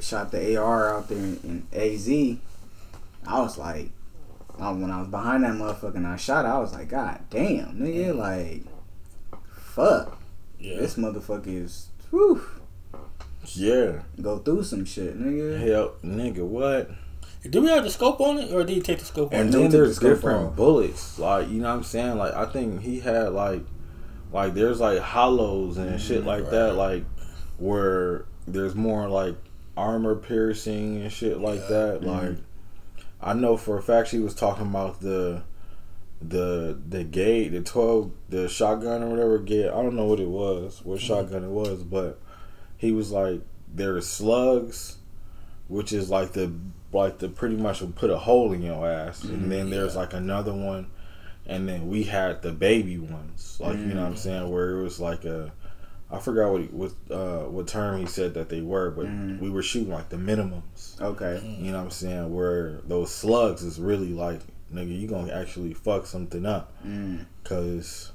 shot 0.00 0.30
the 0.32 0.56
AR 0.56 0.94
out 0.96 1.08
there 1.08 1.18
in, 1.18 1.38
in 1.44 1.66
AZ. 1.72 2.08
I 3.26 3.40
was 3.40 3.56
like, 3.58 3.90
I- 4.58 4.70
when 4.72 4.90
I 4.90 4.98
was 5.00 5.08
behind 5.08 5.44
that 5.44 5.52
motherfucker 5.52 5.96
and 5.96 6.06
I 6.06 6.16
shot, 6.16 6.44
I 6.46 6.58
was 6.58 6.72
like, 6.72 6.88
God 6.88 7.20
damn, 7.30 7.76
nigga, 7.78 8.14
like, 8.16 8.62
fuck, 9.56 10.18
yeah. 10.58 10.78
this 10.78 10.94
motherfucker 10.96 11.46
is, 11.64 11.88
whew, 12.10 12.42
Yeah. 13.44 14.02
go 14.22 14.38
through 14.38 14.62
some 14.64 14.84
shit, 14.84 15.18
nigga. 15.20 15.60
Hell, 15.66 15.92
nigga, 16.04 16.44
what? 16.46 16.90
Do 17.48 17.62
we 17.62 17.68
have 17.68 17.84
the 17.84 17.90
scope 17.90 18.20
on 18.20 18.38
it, 18.38 18.52
or 18.52 18.64
did 18.64 18.74
he 18.74 18.80
take 18.80 18.98
the 18.98 19.04
scope 19.04 19.32
on 19.32 19.38
And 19.40 19.48
it? 19.48 19.52
then 19.52 19.60
then 19.62 19.70
the 19.70 19.76
there's 19.78 19.98
different 19.98 20.46
off. 20.48 20.56
bullets. 20.56 21.18
Like, 21.18 21.48
you 21.48 21.60
know 21.60 21.68
what 21.68 21.76
I'm 21.76 21.84
saying? 21.84 22.18
Like, 22.18 22.34
I 22.34 22.46
think 22.46 22.80
he 22.82 23.00
had 23.00 23.32
like, 23.32 23.62
like 24.32 24.54
there's 24.54 24.80
like 24.80 24.98
hollows 24.98 25.76
and 25.78 26.00
shit 26.00 26.24
like 26.24 26.50
that. 26.50 26.74
Like, 26.74 27.04
where 27.58 28.24
there's 28.46 28.74
more 28.74 29.08
like 29.08 29.36
armor 29.76 30.16
piercing 30.16 31.00
and 31.02 31.12
shit 31.12 31.38
like 31.38 31.60
Yeah. 31.60 31.68
that. 31.68 32.00
Mhm. 32.00 32.06
Like, 32.06 32.36
I 33.20 33.34
know 33.34 33.56
for 33.56 33.78
a 33.78 33.82
fact 33.82 34.08
she 34.08 34.18
was 34.18 34.34
talking 34.34 34.66
about 34.66 35.00
the, 35.00 35.42
the 36.20 36.76
the 36.88 37.04
gate, 37.04 37.50
the 37.50 37.60
twelve, 37.60 38.10
the 38.28 38.48
shotgun 38.48 39.02
or 39.04 39.08
whatever 39.10 39.38
gate. 39.38 39.68
I 39.68 39.82
don't 39.82 39.94
know 39.94 40.06
what 40.06 40.18
it 40.20 40.28
was, 40.28 40.80
what 40.84 41.00
shotgun 41.00 41.44
it 41.44 41.50
was, 41.50 41.82
but 41.84 42.18
he 42.76 42.90
was 42.92 43.10
like, 43.12 43.40
there's 43.72 44.06
slugs, 44.08 44.96
which 45.68 45.92
is 45.92 46.10
like 46.10 46.32
the 46.32 46.52
like 46.92 47.18
the 47.18 47.28
pretty 47.28 47.56
much 47.56 47.80
will 47.80 47.88
put 47.92 48.10
a 48.10 48.18
hole 48.18 48.52
in 48.52 48.62
your 48.62 48.88
ass, 48.88 49.22
and 49.24 49.50
then 49.52 49.70
there's 49.70 49.94
yeah. 49.94 50.00
like 50.00 50.14
another 50.14 50.52
one, 50.54 50.86
and 51.46 51.68
then 51.68 51.88
we 51.88 52.04
had 52.04 52.42
the 52.42 52.52
baby 52.52 52.98
ones, 52.98 53.58
like 53.60 53.76
you 53.78 53.86
know 53.94 54.02
what 54.02 54.08
I'm 54.12 54.16
saying, 54.16 54.50
where 54.50 54.78
it 54.78 54.82
was 54.82 54.98
like 55.00 55.24
a, 55.24 55.52
I 56.10 56.18
forgot 56.18 56.50
what 56.52 56.72
what 56.72 56.92
uh 57.10 57.44
what 57.50 57.66
term 57.68 58.00
he 58.00 58.06
said 58.06 58.34
that 58.34 58.48
they 58.48 58.62
were, 58.62 58.90
but 58.90 59.06
Mhm. 59.06 59.40
we 59.40 59.50
were 59.50 59.62
shooting 59.62 59.92
like 59.92 60.08
the 60.08 60.16
minimums. 60.16 60.98
Okay. 61.00 61.56
You 61.60 61.72
know 61.72 61.78
what 61.78 61.84
I'm 61.84 61.90
saying? 61.90 62.34
Where 62.34 62.80
those 62.86 63.10
slugs 63.14 63.62
is 63.62 63.78
really 63.78 64.14
like, 64.14 64.40
nigga, 64.72 64.98
you 64.98 65.06
gonna 65.08 65.32
actually 65.32 65.74
fuck 65.74 66.06
something 66.06 66.46
up. 66.46 66.72
Mm. 66.86 67.26
Cause, 67.44 68.12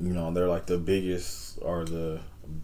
you 0.00 0.12
know, 0.12 0.32
they're 0.32 0.48
like 0.48 0.66
the 0.66 0.78
biggest 0.78 1.58
or 1.62 1.84
the 1.84 2.18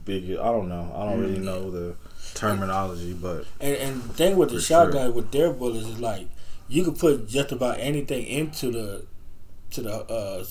biggest, 0.05 0.41
I 0.41 0.47
don't 0.51 0.69
know. 0.69 0.93
I 0.97 1.05
don't 1.09 1.21
really 1.21 1.39
Mm. 1.39 1.45
know 1.45 1.71
the 1.71 1.95
terminology, 2.35 3.13
but 3.13 3.47
And 3.61 3.77
and 3.77 4.03
the 4.03 4.09
thing 4.15 4.37
with 4.37 4.51
the 4.51 4.57
For 4.57 4.61
shotgun 4.63 5.15
with 5.15 5.31
their 5.33 5.53
bullets 5.53 5.87
is 5.89 6.01
like 6.01 6.29
you 6.69 6.83
can 6.85 6.95
put 6.95 7.29
just 7.29 7.53
about 7.53 7.79
anything 7.79 8.27
into 8.27 8.71
the 8.71 9.05
to 9.73 9.83
the 9.83 9.93
uh 9.93 10.45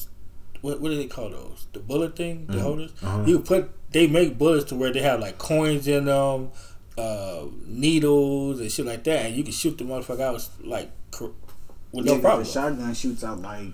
what 0.61 0.79
what 0.81 0.89
do 0.89 0.95
they 0.97 1.07
call 1.07 1.29
those? 1.29 1.67
The 1.73 1.79
bullet 1.79 2.15
thing? 2.15 2.45
The 2.47 2.53
Mhm. 2.57 2.61
holders? 2.61 2.91
Uh-huh. 3.03 3.23
you 3.25 3.39
put 3.39 3.69
they 3.91 4.07
make 4.07 4.37
bullets 4.37 4.65
to 4.69 4.75
where 4.75 4.91
they 4.93 5.01
have 5.01 5.19
like 5.19 5.37
coins 5.37 5.87
in 5.87 6.05
them 6.05 6.49
uh 6.97 7.43
needles 7.65 8.59
and 8.59 8.71
shit 8.71 8.85
like 8.85 9.03
that 9.03 9.25
and 9.25 9.35
you 9.35 9.43
can 9.43 9.51
shoot 9.51 9.77
the 9.77 9.83
motherfucker 9.83 10.21
out 10.21 10.49
like 10.63 10.91
cr- 11.11 11.25
with 11.91 12.05
Yeah, 12.05 12.13
no 12.13 12.13
'cause 12.13 12.21
problem. 12.21 12.43
The 12.45 12.51
shotgun 12.51 12.93
shoots 12.93 13.23
out 13.23 13.41
like 13.41 13.67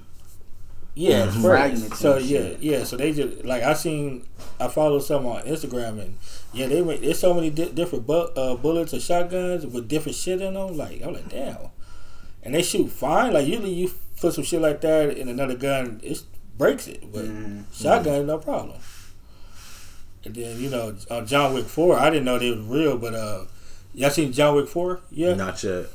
yeah, 1.00 1.28
Mhm. 1.28 1.41
Fragments. 1.41 2.00
So 2.00 2.18
yeah, 2.18 2.56
yeah. 2.60 2.84
So 2.84 2.97
they 2.97 3.14
just 3.14 3.45
like 3.45 3.64
I 3.64 3.74
seen, 3.74 4.26
I 4.60 4.68
follow 4.68 5.00
some 5.00 5.26
on 5.26 5.43
Instagram 5.43 6.00
and 6.02 6.18
yeah, 6.54 6.68
they 6.68 6.82
make 6.82 7.02
there's 7.02 7.20
so 7.20 7.34
many 7.34 7.50
di- 7.50 7.72
different 7.72 8.06
bu- 8.06 8.34
uh, 8.36 8.56
bullets 8.56 8.93
or 8.93 9.00
shotguns 9.00 9.66
with 9.66 9.88
different 9.88 10.16
shit 10.18 10.41
in 10.41 10.56
them. 10.56 10.76
Like 10.78 11.02
I'm 11.04 11.14
like 11.14 11.30
damn, 11.30 11.58
and 12.43 12.54
they 12.54 12.62
shoot 12.62 12.89
fine. 12.91 13.34
Like 13.34 13.47
usually 13.47 13.74
you 13.74 13.91
put 14.20 14.34
some 14.34 14.43
shit 14.43 14.62
like 14.62 14.82
that 14.82 15.18
in 15.18 15.30
another 15.30 15.56
gun, 15.56 16.02
it 16.04 16.22
breaks 16.58 16.88
it, 16.88 17.02
but 17.14 17.24
mm, 17.26 17.64
shotgun 17.74 18.28
no 18.28 18.38
problem. 18.38 18.78
And 20.26 20.36
then 20.36 20.60
you 20.60 20.70
know 20.70 20.97
on 21.10 21.26
John 21.26 21.54
Wick 21.54 21.66
Four, 21.68 21.97
I 21.97 22.10
didn't 22.10 22.26
know 22.26 22.38
they 22.38 22.52
was 22.52 22.60
real, 22.66 22.97
but 22.97 23.14
uh, 23.16 23.45
y'all 23.93 24.10
seen 24.10 24.34
John 24.34 24.56
Wick 24.56 24.68
Four? 24.68 25.00
Yeah. 25.12 25.34
not 25.36 25.64
yet. 25.64 25.86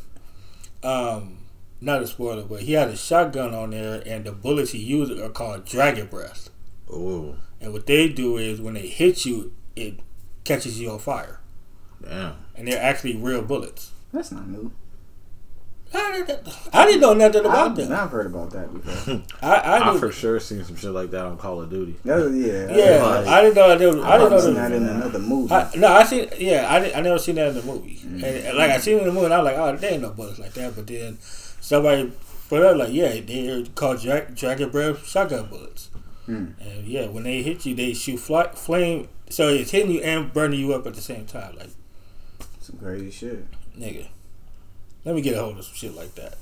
um, 0.83 1.37
not 1.85 2.03
a 2.03 2.07
spoiler, 2.07 2.43
but 2.45 2.63
he 2.63 2.73
had 2.73 2.89
a 2.89 2.97
shotgun 2.97 3.55
on 3.55 3.71
there, 3.71 4.03
and 4.07 4.25
the 4.25 4.33
bullets 4.33 4.73
he 4.73 4.79
used 4.79 5.13
are 5.13 5.29
called 5.29 5.65
Dragon 5.65 6.07
Breath. 6.07 6.51
Ooh, 6.91 7.37
And 7.61 7.73
what 7.73 7.87
they 7.87 8.09
do 8.09 8.37
is 8.37 8.61
when 8.61 8.75
they 8.75 8.87
hit 8.87 9.25
you, 9.25 9.53
it 9.77 10.01
catches 10.45 10.81
you 10.81 10.91
on 10.91 10.99
fire, 10.99 11.41
damn. 12.03 12.35
and 12.55 12.69
they're 12.69 12.81
actually 12.83 13.17
real 13.17 13.43
bullets. 13.43 13.91
that's 14.13 14.31
not 14.33 14.47
new. 14.49 14.73
I 15.97 16.11
didn't, 16.11 16.49
I 16.73 16.87
didn't 16.87 17.03
know 17.03 17.15
nothing 17.15 17.43
about 17.43 17.71
I've, 17.71 17.77
them. 17.77 17.93
I've 17.93 18.11
heard 18.11 18.27
about 18.27 18.51
that 18.51 18.73
before. 18.73 19.23
I, 19.43 19.55
I, 19.55 19.95
I 19.95 19.99
for 19.99 20.11
sure 20.11 20.41
seen 20.41 20.65
some 20.65 20.75
shit 20.75 20.91
like 20.91 21.13
that 21.13 21.25
on 21.25 21.37
Call 21.39 21.61
of 21.63 21.71
Duty. 21.71 21.95
Oh, 22.07 22.29
yeah. 22.33 22.75
yeah, 22.75 23.03
like- 23.05 23.27
I 23.29 23.43
didn't 23.43 23.55
know. 23.55 23.79
They 23.79 23.87
was, 23.87 23.97
I 23.99 24.15
I've 24.15 24.21
didn't 24.21 24.31
know. 24.33 24.41
seen 24.41 24.55
that 24.55 24.71
was, 24.73 24.83
in 24.83 24.89
another 24.89 25.19
movie. 25.21 25.55
I, 25.55 25.71
no, 25.77 25.87
I 25.89 26.03
seen. 26.03 26.29
Yeah, 26.37 26.67
I, 26.69 26.81
didn't, 26.81 26.97
I 26.97 27.01
never 27.01 27.19
seen 27.19 27.37
that 27.37 27.49
in 27.49 27.55
the 27.55 27.63
movie. 27.63 27.95
Mm-hmm. 27.99 28.15
And, 28.25 28.25
and, 28.25 28.59
like 28.59 28.71
I 28.73 28.79
seen 28.79 28.97
it 28.97 29.03
in 29.03 29.07
the 29.07 29.13
movie, 29.13 29.27
and 29.27 29.35
I 29.35 29.39
was 29.39 29.45
like, 29.45 29.57
oh, 29.57 29.77
there 29.77 29.93
ain't 29.93 30.03
no 30.03 30.11
bullets 30.11 30.41
like 30.41 30.53
that. 30.55 30.75
But 30.75 30.89
then 30.89 31.17
somebody 31.65 32.13
put 32.51 32.63
up 32.63 32.77
like, 32.77 32.93
yeah, 32.93 33.19
they're 33.21 33.65
called 33.75 34.03
Dra- 34.03 34.31
Dragon 34.31 34.69
Breath 34.69 35.07
shotgun 35.07 35.47
bullets. 35.47 35.89
Hmm. 36.27 36.49
And 36.61 36.87
yeah, 36.87 37.07
when 37.09 37.25
they 37.25 37.43
hit 37.43 37.65
you, 37.65 37.75
they 37.75 37.95
shoot 37.95 38.19
fly, 38.19 38.49
flame. 38.49 39.09
So 39.31 39.49
it's 39.49 39.71
hitting 39.71 39.91
you 39.91 40.01
and 40.03 40.33
burning 40.33 40.61
you 40.61 40.75
up 40.75 40.87
at 40.87 40.95
the 40.95 41.01
same 41.01 41.25
time. 41.25 41.57
Like 41.57 41.71
some 42.61 42.79
crazy 42.79 43.11
shit, 43.11 43.47
nigga. 43.79 44.09
Let 45.05 45.15
me 45.15 45.23
get 45.23 45.37
a 45.37 45.41
hold 45.41 45.59
of 45.59 45.65
some 45.65 45.75
shit 45.75 45.95
like 45.95 46.15
that. 46.17 46.37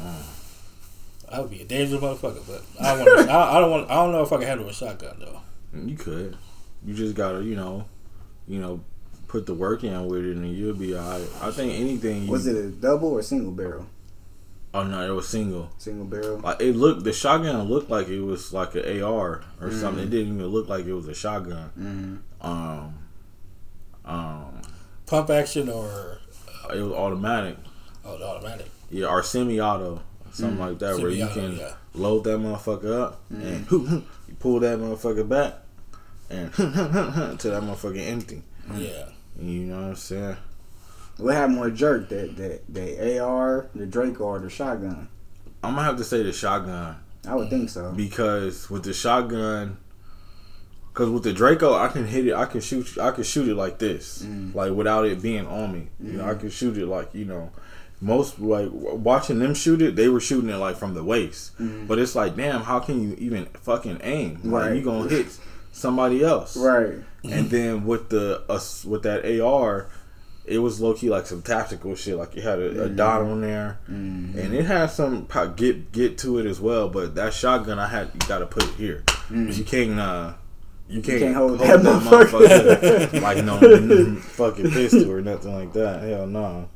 Mm. 0.00 0.22
I 1.30 1.40
would 1.40 1.50
be 1.50 1.62
a 1.62 1.64
dangerous 1.64 2.02
motherfucker, 2.02 2.46
but 2.46 2.62
I 2.80 2.96
don't 2.96 3.16
want. 3.16 3.30
I, 3.30 3.56
I 3.56 3.60
don't 3.60 3.70
want. 3.70 3.90
I 3.90 3.94
don't 3.94 4.12
know 4.12 4.22
if 4.22 4.32
I 4.32 4.36
can 4.36 4.46
handle 4.46 4.68
a 4.68 4.72
shotgun 4.72 5.16
though. 5.18 5.40
You 5.78 5.96
could. 5.96 6.36
You 6.84 6.94
just 6.94 7.14
gotta, 7.14 7.42
you 7.42 7.56
know, 7.56 7.86
you 8.46 8.60
know, 8.60 8.82
put 9.26 9.46
the 9.46 9.54
work 9.54 9.82
in 9.84 10.06
with 10.06 10.24
it, 10.24 10.36
and 10.36 10.54
you'll 10.54 10.74
be 10.74 10.94
alright. 10.94 11.26
I 11.42 11.50
think 11.50 11.72
anything. 11.72 12.24
You, 12.24 12.30
was 12.30 12.46
it 12.46 12.56
a 12.56 12.68
double 12.68 13.12
or 13.12 13.22
single 13.22 13.52
barrel? 13.52 13.86
Oh 14.74 14.82
no, 14.82 15.10
it 15.10 15.14
was 15.14 15.28
single. 15.28 15.70
Single 15.78 16.04
barrel. 16.04 16.38
Like 16.38 16.60
it 16.60 16.76
looked, 16.76 17.04
the 17.04 17.12
shotgun 17.12 17.68
looked 17.68 17.90
like 17.90 18.08
it 18.08 18.20
was 18.20 18.52
like 18.52 18.74
an 18.74 19.02
AR 19.02 19.42
or 19.60 19.68
mm 19.68 19.80
something. 19.80 20.04
It 20.04 20.10
didn't 20.10 20.34
even 20.34 20.46
look 20.46 20.68
like 20.68 20.84
it 20.84 20.92
was 20.92 21.08
a 21.08 21.14
shotgun. 21.14 22.22
mm 22.40 22.46
Um, 22.46 22.94
um, 24.04 24.62
pump 25.06 25.30
action 25.30 25.68
or 25.68 26.18
it 26.72 26.82
was 26.82 26.92
automatic. 26.92 27.56
Oh, 28.04 28.22
automatic. 28.22 28.66
Yeah, 28.90 29.06
or 29.06 29.22
semi-auto, 29.22 30.02
something 30.32 30.58
mm 30.58 30.68
like 30.68 30.78
that, 30.80 30.98
where 30.98 31.10
you 31.10 31.28
can 31.28 31.56
yeah. 31.56 31.74
load 31.94 32.24
that 32.24 32.38
motherfucker 32.38 33.00
up 33.00 33.22
and 33.30 33.70
you 33.70 34.04
pull 34.38 34.60
that 34.60 34.78
motherfucker 34.78 35.28
back 35.28 35.54
and 36.30 36.52
till 37.38 37.52
that 37.52 37.62
motherfucker 37.62 38.06
empty. 38.06 38.42
Yeah. 38.74 39.08
You 39.40 39.60
know 39.60 39.76
what 39.76 39.88
I'm 39.88 39.96
saying? 39.96 40.36
What 41.18 41.34
had 41.34 41.50
more 41.50 41.68
jerk, 41.68 42.08
that 42.10 42.36
that 42.36 42.62
the 42.72 43.18
AR, 43.18 43.68
the 43.74 43.86
Draco, 43.86 44.24
or 44.24 44.38
the 44.38 44.48
shotgun? 44.48 45.08
I'm 45.62 45.74
gonna 45.74 45.84
have 45.84 45.96
to 45.96 46.04
say 46.04 46.22
the 46.22 46.32
shotgun. 46.32 46.96
I 47.26 47.34
would 47.34 47.50
think 47.50 47.68
so 47.68 47.92
because 47.92 48.70
with 48.70 48.84
the 48.84 48.94
shotgun, 48.94 49.78
because 50.92 51.10
with 51.10 51.24
the 51.24 51.32
Draco, 51.32 51.74
I 51.74 51.88
can 51.88 52.06
hit 52.06 52.28
it. 52.28 52.34
I 52.34 52.46
can 52.46 52.60
shoot. 52.60 52.96
I 52.98 53.10
can 53.10 53.24
shoot 53.24 53.48
it 53.48 53.56
like 53.56 53.78
this, 53.78 54.22
mm. 54.22 54.54
like 54.54 54.72
without 54.72 55.06
it 55.06 55.20
being 55.20 55.46
on 55.46 55.72
me. 55.72 55.88
Mm. 56.02 56.12
You 56.12 56.18
know, 56.18 56.24
I 56.24 56.34
mm. 56.34 56.40
can 56.40 56.50
shoot 56.50 56.78
it 56.78 56.86
like 56.86 57.14
you 57.14 57.24
know. 57.24 57.50
Most 58.00 58.38
like 58.38 58.68
watching 58.70 59.40
them 59.40 59.54
shoot 59.54 59.82
it, 59.82 59.96
they 59.96 60.08
were 60.08 60.20
shooting 60.20 60.50
it 60.50 60.56
like 60.56 60.76
from 60.76 60.94
the 60.94 61.02
waist. 61.02 61.58
Mm. 61.58 61.88
But 61.88 61.98
it's 61.98 62.14
like, 62.14 62.36
damn, 62.36 62.62
how 62.62 62.78
can 62.78 63.02
you 63.02 63.16
even 63.18 63.46
fucking 63.46 64.00
aim? 64.04 64.38
Right. 64.44 64.66
Like 64.66 64.76
you 64.76 64.82
gonna 64.82 65.08
hit 65.08 65.36
somebody 65.72 66.22
else, 66.22 66.56
right? 66.56 66.94
And 67.24 67.50
then 67.50 67.84
with 67.84 68.08
the 68.10 68.44
uh, 68.48 68.60
with 68.88 69.02
that 69.02 69.24
AR, 69.40 69.88
it 70.48 70.58
was 70.58 70.80
low 70.80 70.94
key 70.94 71.10
like 71.10 71.26
some 71.26 71.42
tactical 71.42 71.94
shit. 71.94 72.16
Like 72.16 72.34
you 72.34 72.42
had 72.42 72.58
a, 72.58 72.70
mm-hmm. 72.70 72.80
a 72.80 72.88
dot 72.88 73.22
on 73.22 73.40
there, 73.40 73.78
mm-hmm. 73.90 74.38
and 74.38 74.54
it 74.54 74.64
had 74.64 74.90
some 74.90 75.26
get 75.56 75.92
get 75.92 76.18
to 76.18 76.38
it 76.38 76.46
as 76.46 76.60
well. 76.60 76.88
But 76.88 77.14
that 77.14 77.34
shotgun, 77.34 77.78
I 77.78 77.88
had 77.88 78.10
you 78.14 78.20
got 78.26 78.38
to 78.38 78.46
put 78.46 78.64
it 78.64 78.74
here. 78.74 79.02
Mm-hmm. 79.06 79.50
You 79.50 79.64
can't. 79.64 80.00
uh 80.00 80.34
you 80.90 81.02
can't, 81.02 81.18
you 81.18 81.24
can't 81.26 81.36
hold, 81.36 81.58
hold 81.58 81.68
that, 81.68 81.82
that 81.82 82.02
motherfucker 82.02 83.20
like 83.20 83.44
no 83.44 84.16
fucking 84.20 84.70
pistol 84.70 85.12
or 85.12 85.20
nothing 85.20 85.54
like 85.54 85.74
that. 85.74 86.02
Hell 86.02 86.26
no. 86.26 86.70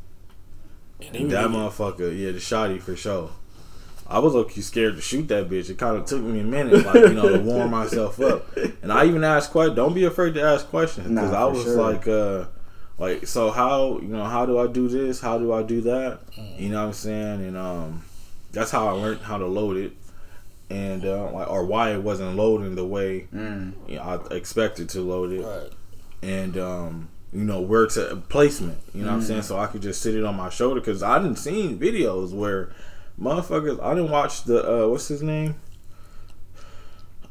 That 1.01 1.49
motherfucker, 1.49 2.16
yeah, 2.16 2.33
the 2.33 2.39
shotty 2.39 2.81
for 2.81 2.95
sure. 2.95 3.31
I 4.07 4.18
was 4.18 4.35
okay 4.35 4.61
scared 4.61 4.97
to 4.97 5.01
shoot 5.01 5.29
that 5.29 5.49
bitch. 5.49 5.70
It 5.70 5.79
kind 5.79 5.97
of 5.97 6.05
took 6.05 6.20
me 6.20 6.41
a 6.41 6.45
minute, 6.45 6.85
like 6.85 6.97
you 6.97 7.14
know, 7.14 7.31
to 7.31 7.39
warm 7.39 7.70
myself 7.70 8.20
up. 8.20 8.55
And 8.83 8.93
I 8.93 9.07
even 9.07 9.25
asked 9.25 9.51
questions. 9.51 9.77
Don't 9.77 9.95
be 9.95 10.05
afraid 10.05 10.35
to 10.35 10.43
ask 10.43 10.68
questions 10.68 11.09
because 11.09 11.31
nah, 11.31 11.41
I 11.41 11.45
was 11.47 11.62
sure. 11.62 11.77
like, 11.77 12.07
uh, 12.07 12.45
like, 12.99 13.26
so 13.26 13.51
how 13.51 13.99
you 14.01 14.09
know 14.09 14.24
how 14.24 14.47
do 14.47 14.59
I 14.59 14.66
do 14.66 14.88
this? 14.88 15.20
How 15.20 15.38
do 15.38 15.53
I 15.53 15.62
do 15.62 15.80
that? 15.82 16.20
You 16.36 16.68
know 16.68 16.80
what 16.80 16.88
I'm 16.88 16.93
saying? 16.93 17.47
And 17.47 17.57
um, 17.57 18.05
that's 18.53 18.70
how 18.70 18.88
I 18.88 18.93
learned 18.93 19.20
how 19.22 19.38
to 19.38 19.47
load 19.47 19.76
it, 19.76 19.93
and 20.70 21.05
uh, 21.05 21.30
like 21.32 21.51
or 21.51 21.64
why 21.64 21.93
it 21.93 22.03
wasn't 22.03 22.36
loading 22.36 22.74
the 22.74 22.84
way 22.84 23.26
mm. 23.32 23.72
you 23.88 23.97
know, 23.97 24.03
I 24.03 24.34
expected 24.34 24.88
to 24.90 25.01
load 25.01 25.32
it, 25.32 25.43
right. 25.43 25.70
and 26.22 26.59
um, 26.59 27.09
you 27.32 27.45
know 27.45 27.61
where 27.61 27.86
to 27.86 28.16
placement. 28.28 28.78
You 28.95 29.03
know 29.03 29.09
mm. 29.09 29.11
what 29.12 29.16
I'm 29.16 29.22
saying? 29.22 29.40
Mm. 29.40 29.45
So 29.45 29.59
I 29.59 29.66
could 29.66 29.82
just 29.82 30.03
sit 30.03 30.14
it 30.14 30.24
on 30.24 30.36
my 30.36 30.51
shoulder 30.51 30.80
because 30.80 31.03
I 31.03 31.18
didn't 31.18 31.38
seen 31.38 31.78
videos 31.78 32.32
where 32.32 32.72
motherfuckers. 33.18 33.82
I 33.82 33.95
didn't 33.95 34.11
watch 34.11 34.45
the 34.45 34.84
uh, 34.84 34.88
what's 34.88 35.09
his 35.09 35.22
name. 35.22 35.57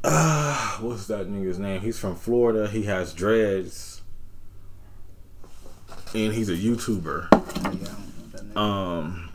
Uh, 0.02 0.76
what's 0.80 1.06
that 1.06 1.28
nigga's 1.28 1.60
name? 1.60 1.80
He's 1.80 1.98
from 1.98 2.16
Florida. 2.16 2.68
He 2.68 2.82
has 2.84 3.14
dreads 3.14 3.91
and 6.14 6.32
he's 6.32 6.48
a 6.48 6.56
YouTuber. 6.56 7.28
Um, 8.56 9.30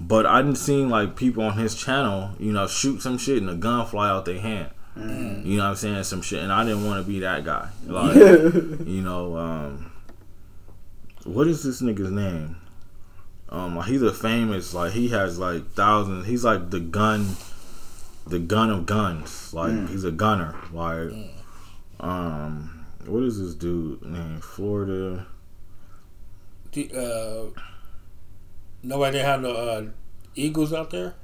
but 0.00 0.26
I 0.26 0.42
didn't 0.42 0.56
see 0.56 0.84
like 0.84 1.16
people 1.16 1.44
on 1.44 1.58
his 1.58 1.74
channel, 1.74 2.30
you 2.38 2.52
know, 2.52 2.66
shoot 2.66 3.02
some 3.02 3.18
shit 3.18 3.38
and 3.38 3.50
a 3.50 3.54
gun 3.54 3.86
fly 3.86 4.10
out 4.10 4.24
their 4.24 4.40
hand. 4.40 4.70
Mm. 4.96 5.44
You 5.44 5.56
know 5.56 5.64
what 5.64 5.70
I'm 5.70 5.76
saying? 5.76 6.04
Some 6.04 6.22
shit, 6.22 6.42
and 6.42 6.52
I 6.52 6.64
didn't 6.64 6.86
want 6.86 7.04
to 7.04 7.10
be 7.10 7.20
that 7.20 7.44
guy. 7.44 7.68
Like, 7.86 8.14
you 8.16 9.02
know, 9.02 9.36
um, 9.36 9.92
what 11.24 11.48
is 11.48 11.64
this 11.64 11.82
nigga's 11.82 12.10
name? 12.10 12.56
Um, 13.48 13.76
like 13.76 13.88
he's 13.88 14.02
a 14.02 14.12
famous, 14.12 14.72
like 14.72 14.92
he 14.92 15.08
has 15.08 15.38
like 15.38 15.72
thousands. 15.72 16.26
He's 16.26 16.44
like 16.44 16.70
the 16.70 16.80
gun, 16.80 17.36
the 18.26 18.38
gun 18.38 18.70
of 18.70 18.86
guns. 18.86 19.52
Like 19.52 19.72
mm. 19.72 19.88
he's 19.88 20.04
a 20.04 20.12
gunner. 20.12 20.54
Like, 20.72 21.10
um, 21.98 22.86
what 23.06 23.24
is 23.24 23.40
this 23.40 23.54
dude 23.54 24.02
name? 24.04 24.40
Florida 24.40 25.26
uh, 26.76 27.46
nobody 28.82 29.18
had 29.18 29.42
no 29.42 29.52
uh, 29.52 29.84
eagles 30.34 30.72
out 30.72 30.90
there. 30.90 31.14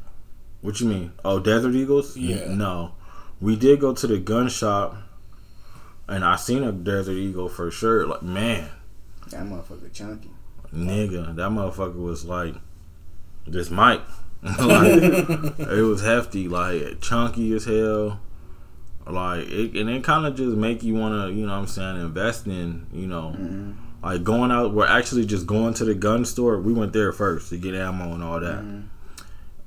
What 0.60 0.80
you 0.80 0.88
mean? 0.88 1.12
Oh, 1.24 1.38
desert 1.38 1.74
eagles? 1.74 2.16
Yeah. 2.16 2.52
No, 2.52 2.92
we 3.40 3.56
did 3.56 3.80
go 3.80 3.94
to 3.94 4.06
the 4.06 4.18
gun 4.18 4.48
shop, 4.48 4.96
and 6.08 6.24
I 6.24 6.36
seen 6.36 6.62
a 6.62 6.72
desert 6.72 7.12
eagle 7.12 7.48
for 7.48 7.70
sure. 7.70 8.06
Like 8.06 8.22
man, 8.22 8.70
that 9.30 9.44
motherfucker 9.44 9.92
chunky. 9.92 10.30
Nigga, 10.74 11.34
that 11.34 11.50
motherfucker 11.50 12.02
was 12.02 12.24
like 12.24 12.54
this 13.46 13.70
mic. 13.70 14.00
like, 14.42 14.58
it 14.58 15.84
was 15.84 16.02
hefty, 16.02 16.48
like 16.48 17.00
chunky 17.00 17.54
as 17.54 17.64
hell. 17.64 18.20
Like 19.06 19.48
it, 19.48 19.76
and 19.76 19.90
it 19.90 20.04
kind 20.04 20.26
of 20.26 20.36
just 20.36 20.56
make 20.56 20.82
you 20.82 20.94
want 20.94 21.14
to, 21.14 21.34
you 21.34 21.46
know, 21.46 21.52
what 21.52 21.58
I'm 21.58 21.66
saying, 21.66 21.96
invest 21.96 22.46
in, 22.46 22.86
you 22.92 23.06
know. 23.06 23.34
Mm-hmm 23.36 23.89
like 24.02 24.24
going 24.24 24.50
out 24.50 24.72
we're 24.74 24.86
actually 24.86 25.26
just 25.26 25.46
going 25.46 25.74
to 25.74 25.84
the 25.84 25.94
gun 25.94 26.24
store. 26.24 26.58
We 26.58 26.72
went 26.72 26.92
there 26.92 27.12
first 27.12 27.50
to 27.50 27.58
get 27.58 27.74
ammo 27.74 28.14
and 28.14 28.22
all 28.22 28.40
that. 28.40 28.62
Mm. 28.62 28.88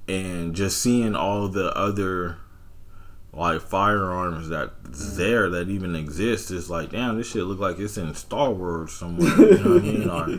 and 0.08 0.56
just 0.56 0.82
seeing 0.82 1.16
all 1.16 1.48
the 1.48 1.76
other 1.78 2.38
like 3.32 3.62
firearms 3.62 4.50
that's 4.50 4.72
mm. 4.84 5.16
there 5.16 5.50
that 5.50 5.68
even 5.70 5.96
exist 5.96 6.52
is 6.52 6.70
like 6.70 6.92
damn 6.92 7.18
this 7.18 7.32
shit 7.32 7.44
look 7.44 7.60
like 7.60 7.80
it's 7.80 7.98
in 7.98 8.14
star 8.14 8.52
wars 8.52 8.92
somewhere 8.94 9.28
you 9.36 9.58
know 9.58 9.74
what 9.74 9.82
i 9.82 9.86
mean? 9.86 10.10
Or, 10.10 10.30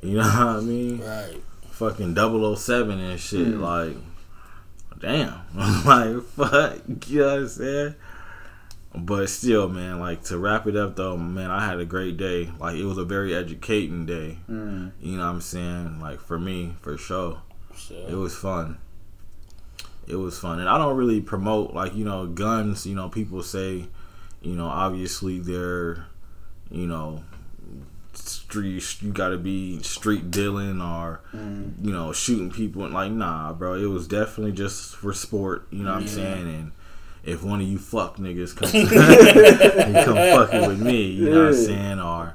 you 0.02 0.16
know 0.16 0.22
what 0.22 0.56
i 0.56 0.60
mean? 0.60 0.98
Right. 0.98 1.42
Fucking 1.70 2.14
007 2.14 3.00
and 3.00 3.20
shit 3.20 3.46
mm. 3.46 3.60
like 3.60 3.96
damn. 5.00 5.40
Like 5.84 6.22
fuck 6.22 6.80
you 7.08 7.20
know 7.20 7.26
what 7.26 7.38
i'm 7.38 7.48
saying 7.48 7.94
but 8.94 9.28
still, 9.28 9.68
man, 9.68 9.98
like 9.98 10.22
to 10.24 10.38
wrap 10.38 10.66
it 10.66 10.76
up 10.76 10.96
though, 10.96 11.16
man, 11.16 11.50
I 11.50 11.66
had 11.66 11.80
a 11.80 11.84
great 11.84 12.16
day. 12.16 12.50
Like 12.58 12.76
it 12.76 12.84
was 12.84 12.98
a 12.98 13.04
very 13.04 13.34
educating 13.34 14.06
day. 14.06 14.38
Mm. 14.48 14.92
You 15.00 15.16
know 15.16 15.24
what 15.24 15.30
I'm 15.30 15.40
saying? 15.40 16.00
Like 16.00 16.20
for 16.20 16.38
me, 16.38 16.74
for 16.80 16.96
sure. 16.96 17.42
sure. 17.76 18.08
It 18.08 18.14
was 18.14 18.36
fun. 18.36 18.78
It 20.06 20.16
was 20.16 20.38
fun. 20.38 20.60
And 20.60 20.68
I 20.68 20.78
don't 20.78 20.96
really 20.96 21.20
promote 21.20 21.74
like, 21.74 21.94
you 21.94 22.04
know, 22.04 22.26
guns, 22.26 22.86
you 22.86 22.94
know, 22.94 23.08
people 23.08 23.42
say, 23.42 23.86
you 24.42 24.54
know, 24.54 24.66
obviously 24.66 25.40
they're, 25.40 26.06
you 26.70 26.86
know, 26.86 27.24
street 28.12 29.02
you 29.02 29.12
gotta 29.12 29.36
be 29.36 29.82
street 29.82 30.30
dealing 30.30 30.80
or 30.80 31.20
mm. 31.34 31.72
you 31.84 31.92
know 31.92 32.12
shooting 32.12 32.48
people 32.48 32.84
and 32.84 32.94
like 32.94 33.10
nah 33.10 33.52
bro 33.52 33.74
it 33.74 33.86
was 33.86 34.06
definitely 34.06 34.52
just 34.52 34.94
for 34.94 35.12
sport 35.12 35.66
you 35.72 35.82
know 35.82 35.92
what 35.92 36.02
yeah. 36.02 36.08
i'm 36.08 36.08
saying 36.08 36.48
and 36.48 36.72
if 37.24 37.42
one 37.42 37.60
of 37.60 37.66
you 37.66 37.78
fuck 37.78 38.16
niggas 38.16 38.54
come, 38.54 38.68
come 40.04 40.14
fucking 40.14 40.68
with 40.68 40.80
me, 40.80 41.02
you 41.06 41.30
know 41.30 41.44
what 41.44 41.48
I'm 41.48 41.54
saying? 41.54 42.00
Or 42.00 42.34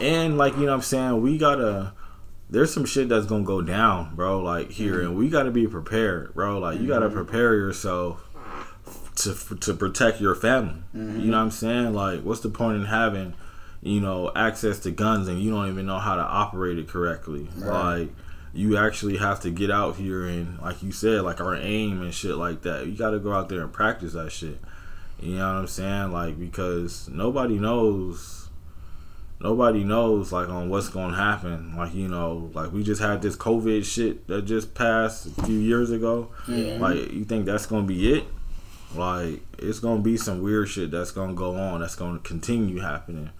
and 0.00 0.36
like 0.36 0.54
you 0.54 0.60
know 0.60 0.66
what 0.68 0.74
I'm 0.74 0.82
saying, 0.82 1.22
we 1.22 1.38
gotta 1.38 1.92
there's 2.48 2.72
some 2.72 2.84
shit 2.84 3.08
that's 3.08 3.26
gonna 3.26 3.44
go 3.44 3.62
down, 3.62 4.14
bro, 4.14 4.40
like 4.40 4.70
here 4.70 4.96
mm-hmm. 4.96 5.06
and 5.06 5.16
we 5.16 5.28
gotta 5.28 5.50
be 5.50 5.66
prepared, 5.66 6.34
bro. 6.34 6.58
Like 6.58 6.80
you 6.80 6.86
gotta 6.86 7.06
mm-hmm. 7.06 7.16
prepare 7.16 7.54
yourself 7.54 8.22
to 9.16 9.34
to 9.60 9.74
protect 9.74 10.20
your 10.20 10.34
family. 10.34 10.82
Mm-hmm. 10.94 11.20
You 11.20 11.30
know 11.30 11.38
what 11.38 11.44
I'm 11.44 11.50
saying? 11.50 11.94
Like 11.94 12.22
what's 12.22 12.40
the 12.40 12.50
point 12.50 12.76
in 12.76 12.84
having, 12.84 13.34
you 13.82 14.00
know, 14.00 14.30
access 14.36 14.78
to 14.80 14.90
guns 14.90 15.28
and 15.28 15.40
you 15.40 15.50
don't 15.50 15.68
even 15.68 15.86
know 15.86 15.98
how 15.98 16.16
to 16.16 16.22
operate 16.22 16.78
it 16.78 16.88
correctly? 16.88 17.48
Right. 17.56 17.98
Like 17.98 18.08
you 18.56 18.76
actually 18.76 19.16
have 19.18 19.40
to 19.40 19.50
get 19.50 19.70
out 19.70 19.96
here 19.96 20.24
and 20.24 20.58
like 20.60 20.82
you 20.82 20.90
said 20.90 21.22
like 21.22 21.40
our 21.40 21.54
aim 21.56 22.02
and 22.02 22.14
shit 22.14 22.36
like 22.36 22.62
that 22.62 22.86
you 22.86 22.96
got 22.96 23.10
to 23.10 23.18
go 23.18 23.32
out 23.32 23.48
there 23.48 23.60
and 23.60 23.72
practice 23.72 24.12
that 24.14 24.30
shit 24.30 24.58
you 25.20 25.36
know 25.36 25.46
what 25.46 25.60
i'm 25.60 25.66
saying 25.66 26.10
like 26.10 26.38
because 26.38 27.08
nobody 27.08 27.58
knows 27.58 28.48
nobody 29.40 29.84
knows 29.84 30.32
like 30.32 30.48
on 30.48 30.68
what's 30.68 30.88
gonna 30.88 31.16
happen 31.16 31.76
like 31.76 31.94
you 31.94 32.08
know 32.08 32.50
like 32.54 32.72
we 32.72 32.82
just 32.82 33.00
had 33.00 33.20
this 33.22 33.36
covid 33.36 33.84
shit 33.84 34.26
that 34.26 34.42
just 34.42 34.74
passed 34.74 35.26
a 35.26 35.42
few 35.44 35.58
years 35.58 35.90
ago 35.90 36.30
yeah. 36.48 36.78
like 36.78 37.12
you 37.12 37.24
think 37.24 37.44
that's 37.44 37.66
gonna 37.66 37.86
be 37.86 38.14
it 38.14 38.24
Like 38.94 39.42
it's 39.58 39.78
gonna 39.78 40.00
be 40.00 40.16
some 40.16 40.42
weird 40.42 40.68
shit 40.68 40.90
that's 40.90 41.10
gonna 41.10 41.34
go 41.34 41.56
on. 41.56 41.80
That's 41.80 41.96
gonna 41.96 42.18
continue 42.20 42.80
happening. 42.80 43.30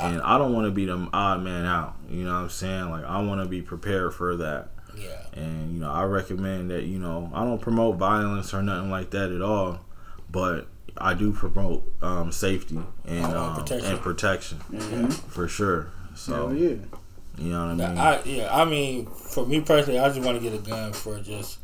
And 0.00 0.20
I 0.22 0.38
don't 0.38 0.52
want 0.52 0.66
to 0.66 0.70
be 0.70 0.84
the 0.86 1.08
odd 1.12 1.42
man 1.42 1.64
out. 1.64 1.96
You 2.08 2.24
know 2.24 2.34
what 2.34 2.40
I'm 2.42 2.50
saying? 2.50 2.90
Like 2.90 3.04
I 3.04 3.20
want 3.22 3.42
to 3.42 3.48
be 3.48 3.62
prepared 3.62 4.14
for 4.14 4.36
that. 4.36 4.68
Yeah. 4.96 5.22
And 5.34 5.72
you 5.72 5.80
know, 5.80 5.90
I 5.90 6.04
recommend 6.04 6.70
that. 6.70 6.84
You 6.84 6.98
know, 6.98 7.30
I 7.34 7.44
don't 7.44 7.60
promote 7.60 7.96
violence 7.96 8.52
or 8.54 8.62
nothing 8.62 8.90
like 8.90 9.10
that 9.10 9.30
at 9.32 9.42
all, 9.42 9.80
but 10.30 10.66
I 10.96 11.14
do 11.14 11.32
promote 11.32 11.84
um, 12.02 12.32
safety 12.32 12.80
and 13.06 13.24
Oh, 13.26 13.38
um, 13.44 13.56
protection. 13.56 13.90
and 13.92 14.00
protection 14.00 14.58
Mhm. 14.72 15.12
for 15.12 15.46
sure. 15.46 15.88
So 16.16 16.48
Hell 16.48 16.54
yeah. 16.56 16.68
you 17.38 17.50
know 17.52 17.66
what 17.74 17.84
I 17.86 17.88
mean? 17.88 17.98
I 17.98 18.22
yeah, 18.24 18.56
I 18.56 18.64
mean, 18.64 19.06
for 19.06 19.46
me 19.46 19.60
personally, 19.60 19.98
I 20.00 20.08
just 20.08 20.20
want 20.20 20.36
to 20.36 20.42
get 20.42 20.52
a 20.54 20.62
gun 20.62 20.92
for 20.92 21.20
just 21.20 21.58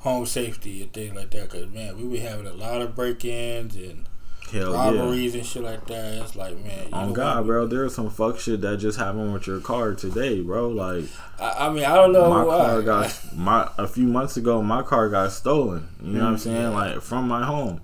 home 0.00 0.26
safety 0.26 0.82
and 0.82 0.92
things 0.92 1.14
like 1.14 1.30
that. 1.30 1.48
Cause 1.50 1.66
man, 1.68 1.96
we 1.96 2.04
be 2.04 2.18
having 2.18 2.46
a 2.46 2.52
lot 2.52 2.80
of 2.82 2.94
break-ins 2.94 3.74
and 3.76 4.07
Hell 4.50 4.72
yeah. 4.72 4.76
robberies 4.76 5.34
and 5.34 5.44
shit 5.44 5.62
like 5.62 5.86
that. 5.86 6.22
It's 6.22 6.36
like 6.36 6.56
man, 6.64 6.88
you 6.88 6.94
On 6.94 7.08
know 7.08 7.14
God, 7.14 7.36
what? 7.38 7.46
bro, 7.46 7.66
there's 7.66 7.94
some 7.94 8.10
fuck 8.10 8.38
shit 8.38 8.60
that 8.62 8.78
just 8.78 8.98
happened 8.98 9.32
with 9.32 9.46
your 9.46 9.60
car 9.60 9.94
today, 9.94 10.40
bro. 10.40 10.68
Like 10.68 11.04
I, 11.38 11.66
I 11.66 11.70
mean, 11.70 11.84
I 11.84 11.94
don't 11.94 12.12
know 12.12 12.30
my 12.30 12.44
why. 12.44 12.58
car 12.58 12.82
got 12.82 13.20
my 13.36 13.70
a 13.78 13.86
few 13.86 14.06
months 14.06 14.36
ago, 14.36 14.62
my 14.62 14.82
car 14.82 15.08
got 15.08 15.32
stolen. 15.32 15.88
You 16.02 16.14
know 16.14 16.24
what 16.24 16.30
I'm 16.30 16.36
Mm, 16.36 16.40
saying? 16.40 16.72
Like 16.72 17.00
from 17.02 17.28
my 17.28 17.44
home. 17.44 17.80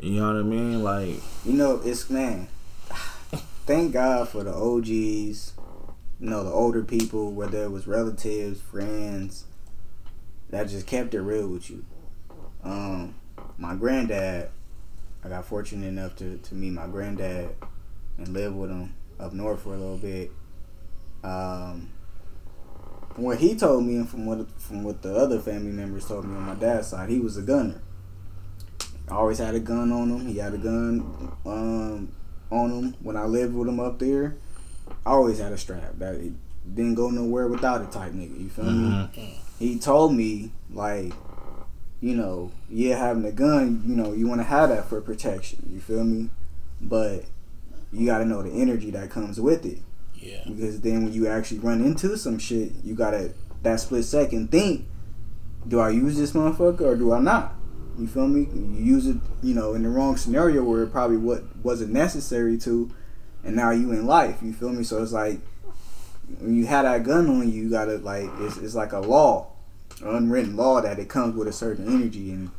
You 0.00 0.20
know 0.20 0.26
what 0.32 0.40
I 0.40 0.42
mean? 0.42 0.82
Like 0.82 1.22
You 1.44 1.52
know, 1.52 1.80
it's 1.84 2.10
man. 2.10 2.48
Thank 3.64 3.92
God 3.92 4.28
for 4.28 4.42
the 4.42 4.52
OGs. 4.52 5.52
You 6.20 6.28
know, 6.30 6.42
the 6.44 6.50
older 6.50 6.82
people, 6.82 7.30
whether 7.32 7.62
it 7.64 7.70
was 7.70 7.86
relatives, 7.86 8.60
friends, 8.60 9.44
that 10.50 10.68
just 10.68 10.86
kept 10.86 11.14
it 11.14 11.20
real 11.20 11.46
with 11.48 11.70
you. 11.70 11.84
Um, 12.64 13.14
my 13.58 13.74
granddad, 13.76 14.50
I 15.24 15.28
got 15.28 15.44
fortunate 15.44 15.86
enough 15.86 16.16
to, 16.16 16.38
to 16.38 16.54
meet 16.54 16.72
my 16.72 16.86
granddad 16.86 17.50
and 18.18 18.28
live 18.28 18.54
with 18.54 18.70
him 18.70 18.94
up 19.20 19.32
north 19.32 19.62
for 19.62 19.74
a 19.74 19.78
little 19.78 19.98
bit. 19.98 20.30
Um, 21.22 21.90
from 23.14 23.24
what 23.24 23.38
he 23.38 23.54
told 23.54 23.84
me 23.84 23.96
and 23.96 24.08
from 24.08 24.26
what 24.26 24.50
from 24.60 24.82
what 24.82 25.02
the 25.02 25.14
other 25.14 25.38
family 25.38 25.70
members 25.70 26.06
told 26.08 26.24
me 26.24 26.36
on 26.36 26.42
my 26.42 26.54
dad's 26.54 26.88
side, 26.88 27.08
he 27.10 27.20
was 27.20 27.36
a 27.36 27.42
gunner 27.42 27.80
always 29.12 29.38
had 29.38 29.54
a 29.54 29.60
gun 29.60 29.92
on 29.92 30.10
him. 30.10 30.26
He 30.26 30.38
had 30.38 30.54
a 30.54 30.58
gun 30.58 31.32
um, 31.44 32.12
on 32.50 32.70
him 32.70 32.96
when 33.02 33.16
I 33.16 33.24
lived 33.24 33.54
with 33.54 33.68
him 33.68 33.80
up 33.80 33.98
there. 33.98 34.36
I 35.06 35.10
always 35.10 35.38
had 35.38 35.52
a 35.52 35.58
strap. 35.58 35.98
That 35.98 36.14
it 36.16 36.32
didn't 36.74 36.94
go 36.94 37.10
nowhere 37.10 37.48
without 37.48 37.82
a 37.82 37.86
type 37.86 38.12
nigga. 38.12 38.40
You 38.40 38.48
feel 38.48 38.64
me? 38.64 38.88
mhm. 38.90 39.34
He 39.58 39.78
told 39.78 40.14
me 40.14 40.50
like, 40.72 41.12
you 42.02 42.14
know, 42.14 42.52
yeah, 42.68 42.98
having 42.98 43.24
a 43.24 43.32
gun, 43.32 43.82
you 43.86 43.94
know, 43.94 44.12
you 44.12 44.28
want 44.28 44.40
to 44.40 44.44
have 44.44 44.68
that 44.68 44.86
for 44.86 45.00
protection. 45.00 45.70
You 45.72 45.80
feel 45.80 46.04
me? 46.04 46.28
But 46.80 47.24
you 47.90 48.04
got 48.04 48.18
to 48.18 48.26
know 48.26 48.42
the 48.42 48.50
energy 48.50 48.90
that 48.90 49.08
comes 49.08 49.40
with 49.40 49.64
it 49.64 49.78
yeah, 50.22 50.42
because 50.46 50.80
then 50.80 51.04
when 51.04 51.12
you 51.12 51.26
actually 51.26 51.58
run 51.58 51.82
into 51.82 52.16
some 52.16 52.38
shit, 52.38 52.72
you 52.84 52.94
gotta 52.94 53.32
that 53.62 53.80
split 53.80 54.04
second 54.04 54.50
think: 54.50 54.86
Do 55.66 55.80
I 55.80 55.90
use 55.90 56.16
this 56.16 56.32
motherfucker 56.32 56.82
or 56.82 56.96
do 56.96 57.12
I 57.12 57.20
not? 57.20 57.54
You 57.98 58.06
feel 58.06 58.28
me? 58.28 58.46
You 58.52 58.84
use 58.84 59.06
it, 59.06 59.16
you 59.42 59.54
know, 59.54 59.74
in 59.74 59.82
the 59.82 59.88
wrong 59.88 60.16
scenario 60.16 60.62
where 60.62 60.82
it 60.84 60.92
probably 60.92 61.16
what 61.16 61.44
wasn't 61.62 61.92
necessary 61.92 62.56
to, 62.58 62.90
and 63.44 63.56
now 63.56 63.70
you 63.72 63.90
in 63.92 64.06
life. 64.06 64.38
You 64.42 64.52
feel 64.52 64.70
me? 64.70 64.84
So 64.84 65.02
it's 65.02 65.12
like 65.12 65.40
when 66.38 66.54
you 66.54 66.66
had 66.66 66.82
that 66.82 67.02
gun 67.02 67.28
on 67.28 67.50
you, 67.50 67.64
you 67.64 67.70
gotta 67.70 67.96
like 67.96 68.30
it's, 68.40 68.58
it's 68.58 68.74
like 68.76 68.92
a 68.92 69.00
law, 69.00 69.51
unwritten 70.00 70.56
law 70.56 70.80
that 70.80 70.98
it 70.98 71.08
comes 71.08 71.34
with 71.36 71.48
a 71.48 71.52
certain 71.52 71.86
energy, 71.86 72.30
and 72.32 72.50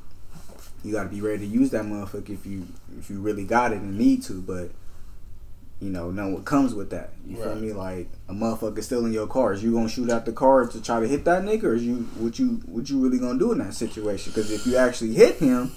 you 0.83 0.91
gotta 0.93 1.09
be 1.09 1.21
ready 1.21 1.39
to 1.39 1.45
use 1.45 1.69
that 1.71 1.85
motherfucker 1.85 2.29
if 2.29 2.45
you 2.45 2.67
if 2.99 3.09
you 3.09 3.19
really 3.19 3.43
got 3.45 3.71
it 3.71 3.77
and 3.81 3.97
need 3.97 4.21
to, 4.23 4.41
but 4.41 4.69
you 5.79 5.89
know, 5.89 6.11
know 6.11 6.29
what 6.29 6.45
comes 6.45 6.73
with 6.73 6.91
that. 6.91 7.11
You 7.27 7.35
feel 7.35 7.49
Right. 7.49 7.61
me? 7.61 7.73
Like 7.73 8.09
a 8.29 8.33
motherfucker 8.33 8.81
still 8.81 9.05
in 9.05 9.11
your 9.11 9.27
car. 9.27 9.51
Is 9.53 9.63
you 9.63 9.73
gonna 9.73 9.89
shoot 9.89 10.09
out 10.09 10.25
the 10.25 10.31
car 10.31 10.65
to 10.65 10.81
try 10.81 10.99
to 11.01 11.07
hit 11.07 11.25
that 11.25 11.43
nigga, 11.43 11.63
or 11.63 11.73
is 11.75 11.83
you 11.83 12.07
what 12.17 12.39
you 12.39 12.61
what 12.67 12.89
you 12.89 12.99
really 13.03 13.17
gonna 13.19 13.39
do 13.39 13.51
in 13.51 13.57
that 13.59 13.73
situation? 13.73 14.31
Because 14.33 14.51
if 14.51 14.65
you 14.65 14.77
actually 14.77 15.13
hit 15.13 15.37
him, 15.37 15.71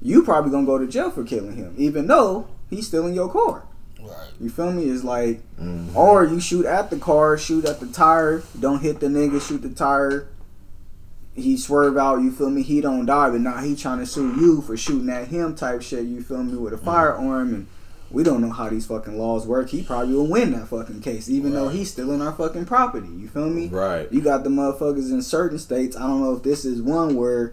you 0.00 0.22
probably 0.22 0.50
gonna 0.50 0.64
go 0.66 0.78
to 0.78 0.86
jail 0.86 1.10
for 1.10 1.24
killing 1.24 1.56
him, 1.56 1.74
even 1.76 2.06
though 2.06 2.46
he's 2.70 2.86
still 2.86 3.06
in 3.06 3.14
your 3.14 3.28
car. 3.30 3.64
right. 4.00 4.28
You 4.40 4.48
feel 4.48 4.70
me? 4.72 4.84
It's 4.84 5.02
like, 5.04 5.42
Mhm. 5.60 5.94
or 5.94 6.24
you 6.24 6.38
shoot 6.40 6.64
at 6.64 6.88
the 6.88 6.96
car, 6.96 7.36
shoot 7.36 7.64
at 7.66 7.80
the 7.80 7.86
tire, 7.86 8.42
don't 8.58 8.80
hit 8.80 9.00
the 9.00 9.08
nigga, 9.08 9.40
shoot 9.40 9.60
the 9.60 9.68
tire. 9.70 10.28
He 11.38 11.56
swerve 11.56 11.96
out, 11.96 12.20
you 12.20 12.30
feel 12.30 12.50
me? 12.50 12.62
He 12.62 12.80
don't 12.80 13.06
die, 13.06 13.30
but 13.30 13.40
now 13.40 13.58
he 13.58 13.74
trying 13.76 13.98
to 13.98 14.06
sue 14.06 14.34
you 14.40 14.60
for 14.60 14.76
shooting 14.76 15.08
at 15.08 15.28
him 15.28 15.54
type 15.54 15.82
shit. 15.82 16.04
You 16.04 16.22
feel 16.22 16.42
me 16.42 16.56
with 16.56 16.72
a 16.72 16.76
mm-hmm. 16.76 16.84
firearm 16.84 17.54
and 17.54 17.66
we 18.10 18.22
don't 18.22 18.40
know 18.40 18.50
how 18.50 18.68
these 18.68 18.86
fucking 18.86 19.18
laws 19.18 19.46
work. 19.46 19.68
He 19.68 19.82
probably 19.82 20.14
will 20.14 20.26
win 20.26 20.52
that 20.52 20.68
fucking 20.68 21.02
case, 21.02 21.28
even 21.28 21.52
though 21.52 21.68
he's 21.68 21.90
still 21.90 22.10
in 22.12 22.22
our 22.22 22.32
fucking 22.32 22.64
property. 22.64 23.08
You 23.08 23.28
feel 23.28 23.50
me? 23.50 23.68
Right. 23.68 24.10
You 24.10 24.22
got 24.22 24.44
the 24.44 24.50
motherfuckers 24.50 25.10
in 25.10 25.20
certain 25.20 25.58
states. 25.58 25.96
I 25.96 26.00
don't 26.00 26.22
know 26.22 26.34
if 26.34 26.42
this 26.42 26.64
is 26.64 26.80
one 26.80 27.16
where 27.16 27.52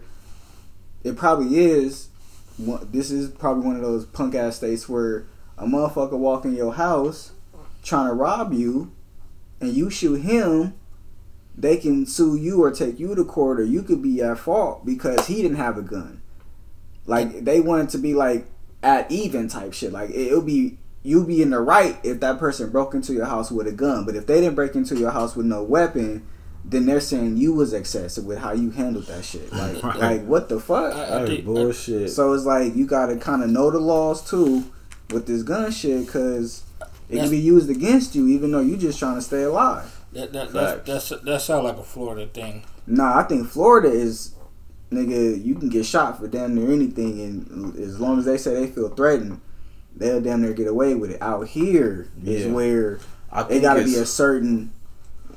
it 1.04 1.16
probably 1.16 1.58
is. 1.58 2.08
This 2.58 3.10
is 3.10 3.28
probably 3.28 3.66
one 3.66 3.76
of 3.76 3.82
those 3.82 4.06
punk 4.06 4.34
ass 4.34 4.56
states 4.56 4.88
where 4.88 5.26
a 5.58 5.66
motherfucker 5.66 6.18
walk 6.18 6.46
in 6.46 6.56
your 6.56 6.74
house 6.74 7.32
trying 7.82 8.08
to 8.08 8.14
rob 8.14 8.52
you, 8.52 8.92
and 9.60 9.74
you 9.74 9.90
shoot 9.90 10.22
him. 10.22 10.74
They 11.56 11.76
can 11.78 12.04
sue 12.06 12.36
you 12.36 12.62
or 12.62 12.70
take 12.70 13.00
you 13.00 13.14
to 13.14 13.24
court, 13.24 13.60
or 13.60 13.64
you 13.64 13.82
could 13.82 14.02
be 14.02 14.20
at 14.22 14.38
fault 14.38 14.84
because 14.84 15.26
he 15.26 15.40
didn't 15.42 15.56
have 15.56 15.78
a 15.78 15.82
gun. 15.82 16.20
Like 17.06 17.44
they 17.44 17.60
want 17.60 17.88
it 17.88 17.92
to 17.92 17.98
be 17.98 18.14
like 18.14 18.46
at 18.82 19.10
even 19.10 19.48
type 19.48 19.72
shit. 19.72 19.92
Like 19.92 20.10
it, 20.10 20.26
it'll 20.28 20.42
be 20.42 20.78
you'll 21.02 21.24
be 21.24 21.40
in 21.40 21.50
the 21.50 21.60
right 21.60 21.96
if 22.02 22.20
that 22.20 22.38
person 22.38 22.70
broke 22.70 22.92
into 22.94 23.12
your 23.14 23.26
house 23.26 23.50
with 23.50 23.66
a 23.66 23.72
gun. 23.72 24.04
But 24.04 24.16
if 24.16 24.26
they 24.26 24.40
didn't 24.40 24.54
break 24.56 24.74
into 24.74 24.96
your 24.96 25.12
house 25.12 25.34
with 25.36 25.46
no 25.46 25.62
weapon, 25.62 26.26
then 26.64 26.84
they're 26.84 27.00
saying 27.00 27.36
you 27.36 27.54
was 27.54 27.72
excessive 27.72 28.24
with 28.26 28.38
how 28.38 28.52
you 28.52 28.70
handled 28.72 29.06
that 29.06 29.24
shit. 29.24 29.50
Like, 29.52 29.82
Right. 29.82 29.96
like 29.98 30.24
what 30.26 30.48
the 30.48 30.60
fuck? 30.60 30.92
I- 30.94 30.96
That 31.10 31.22
is 31.22 31.28
think- 31.30 31.44
bullshit. 31.46 32.10
So 32.10 32.32
it's 32.34 32.44
like 32.44 32.74
you 32.76 32.86
gotta 32.86 33.16
kind 33.16 33.42
of 33.42 33.48
know 33.50 33.70
the 33.70 33.78
laws 33.78 34.28
too 34.28 34.64
with 35.10 35.26
this 35.26 35.42
gun 35.44 35.70
shit, 35.70 36.06
cause 36.08 36.64
it 37.08 37.18
can 37.18 37.30
be 37.30 37.38
used 37.38 37.70
against 37.70 38.14
you, 38.16 38.26
even 38.26 38.50
though 38.50 38.60
you 38.60 38.76
just 38.76 38.98
trying 38.98 39.14
to 39.14 39.22
stay 39.22 39.44
alive. 39.44 39.95
That 40.16 40.32
that 40.32 40.50
Facts. 40.50 40.82
that's, 40.86 41.08
that's 41.10 41.22
that 41.22 41.40
sounds 41.42 41.64
like 41.64 41.76
a 41.76 41.82
Florida 41.82 42.26
thing. 42.26 42.64
Nah, 42.86 43.18
I 43.18 43.22
think 43.24 43.48
Florida 43.48 43.88
is, 43.90 44.34
nigga, 44.90 45.44
you 45.44 45.54
can 45.56 45.68
get 45.68 45.84
shot 45.84 46.18
for 46.18 46.26
damn 46.28 46.54
near 46.54 46.72
anything, 46.72 47.20
and 47.20 47.76
as 47.78 48.00
long 48.00 48.18
as 48.18 48.24
they 48.24 48.38
say 48.38 48.54
they 48.54 48.66
feel 48.68 48.88
threatened, 48.88 49.40
they'll 49.96 50.20
damn 50.20 50.40
near 50.42 50.52
get 50.54 50.68
away 50.68 50.94
with 50.94 51.10
it. 51.10 51.20
Out 51.20 51.48
here 51.48 52.08
is 52.24 52.46
Yeah. 52.46 52.52
where 52.52 52.98
I 53.30 53.42
it 53.42 53.48
think 53.48 53.62
gotta 53.62 53.84
be 53.84 53.96
a 53.96 54.06
certain 54.06 54.72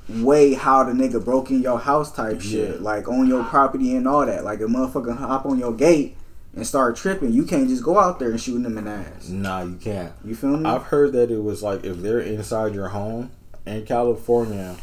way 0.07 0.53
how 0.53 0.83
the 0.83 0.91
nigga 0.93 1.23
broke 1.23 1.51
in 1.51 1.61
your 1.61 1.79
house 1.79 2.11
type 2.11 2.41
shit, 2.41 2.81
like 2.81 3.07
on 3.07 3.27
your 3.27 3.43
property 3.43 3.95
and 3.95 4.07
all 4.07 4.25
that. 4.25 4.43
Like 4.43 4.59
a 4.61 4.65
motherfucker 4.65 5.15
hop 5.17 5.45
on 5.45 5.59
your 5.59 5.73
gate 5.73 6.15
and 6.55 6.65
start 6.65 6.95
tripping, 6.95 7.31
you 7.33 7.43
can't 7.43 7.67
just 7.69 7.83
go 7.83 7.99
out 7.99 8.17
there 8.19 8.31
and 8.31 8.41
shooting 8.41 8.63
them 8.63 8.77
in 8.77 8.85
the 8.85 8.91
ass. 8.91 9.29
Nah, 9.29 9.61
you 9.63 9.75
can't. 9.75 10.13
You 10.23 10.35
feel 10.35 10.57
me? 10.57 10.69
I've 10.69 10.83
heard 10.83 11.11
that 11.13 11.29
it 11.31 11.43
was 11.43 11.61
like 11.61 11.83
if 11.83 11.97
they're 11.97 12.19
inside 12.19 12.73
your 12.73 12.87
home 12.89 13.31
in 13.65 13.85
California, 13.85 14.75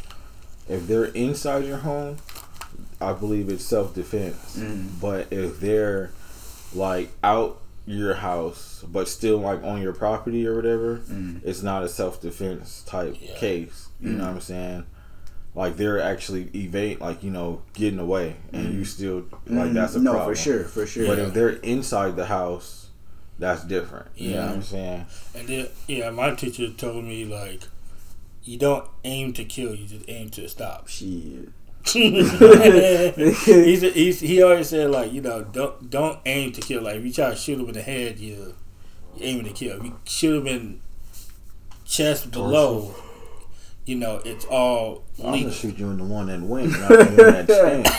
if 0.68 0.86
they're 0.86 1.06
inside 1.06 1.64
your 1.64 1.78
home, 1.78 2.16
I 3.00 3.12
believe 3.12 3.48
it's 3.48 3.64
self 3.64 3.94
defense. 3.94 4.56
Mm. 4.58 5.00
But 5.00 5.28
if 5.32 5.60
they're 5.60 6.10
like 6.74 7.10
out 7.22 7.60
your 7.88 8.14
house 8.14 8.84
but 8.88 9.06
still 9.06 9.38
like 9.38 9.62
on 9.62 9.80
your 9.80 9.92
property 9.92 10.46
or 10.46 10.56
whatever, 10.56 10.96
Mm. 11.08 11.40
it's 11.44 11.62
not 11.62 11.82
a 11.84 11.88
self 11.88 12.20
defense 12.20 12.82
type 12.86 13.16
Yeah. 13.20 13.34
case. 13.36 13.88
You 14.00 14.10
Mm. 14.10 14.16
know 14.18 14.24
what 14.24 14.30
I'm 14.34 14.40
saying? 14.40 14.84
Like 15.54 15.76
they're 15.76 16.00
actually 16.02 16.50
evade, 16.54 17.00
like 17.00 17.22
you 17.22 17.30
know, 17.30 17.62
getting 17.74 17.98
away, 17.98 18.36
and 18.52 18.74
you 18.74 18.84
still 18.84 19.24
like 19.46 19.70
Mm, 19.70 19.74
that's 19.74 19.94
a 19.94 20.00
no 20.00 20.12
problem. 20.12 20.34
for 20.34 20.40
sure, 20.42 20.64
for 20.64 20.84
sure. 20.86 21.06
But 21.06 21.18
if 21.18 21.32
they're 21.32 21.48
inside 21.50 22.16
the 22.16 22.26
house, 22.26 22.88
that's 23.38 23.62
different. 23.64 24.06
You 24.16 24.30
know 24.30 24.36
Yeah. 24.36 24.46
what 24.46 24.54
I'm 24.56 24.62
saying? 24.62 25.06
And 25.34 25.48
then 25.48 25.68
yeah, 25.86 26.10
my 26.10 26.34
teacher 26.34 26.68
told 26.70 27.04
me 27.04 27.24
like, 27.24 27.62
you 28.46 28.56
don't 28.58 28.88
aim 29.04 29.32
to 29.34 29.44
kill, 29.44 29.74
you 29.74 29.86
just 29.86 30.04
aim 30.08 30.30
to 30.30 30.48
stop. 30.48 30.88
shit. 30.96 31.48
he's, 31.86 33.80
he's 33.82 34.20
he 34.20 34.42
always 34.42 34.68
said 34.70 34.90
like 34.90 35.12
you 35.12 35.20
know 35.20 35.44
don't 35.44 35.88
don't 35.90 36.18
aim 36.26 36.50
to 36.52 36.60
kill. 36.60 36.82
Like 36.82 36.96
if 36.96 37.04
you 37.04 37.12
try 37.12 37.30
to 37.30 37.36
shoot 37.36 37.60
him 37.60 37.68
in 37.68 37.74
the 37.74 37.82
head, 37.82 38.18
you 38.18 38.54
you're 39.16 39.28
aiming 39.28 39.44
to 39.44 39.52
kill. 39.52 39.78
If 39.78 39.84
you 39.84 39.98
shoot 40.04 40.40
him 40.40 40.46
in 40.48 40.80
chest 41.84 42.30
below, 42.32 42.92
you 43.84 43.94
know 43.94 44.20
it's 44.24 44.44
all 44.46 45.04
I'm 45.22 45.42
gonna 45.42 45.52
shoot 45.52 45.78
you 45.78 45.90
in 45.90 45.98
the 45.98 46.04
one 46.04 46.26
that 46.26 46.38
not 46.38 46.48
the 46.88 46.96
one 47.06 47.46
that 47.46 47.94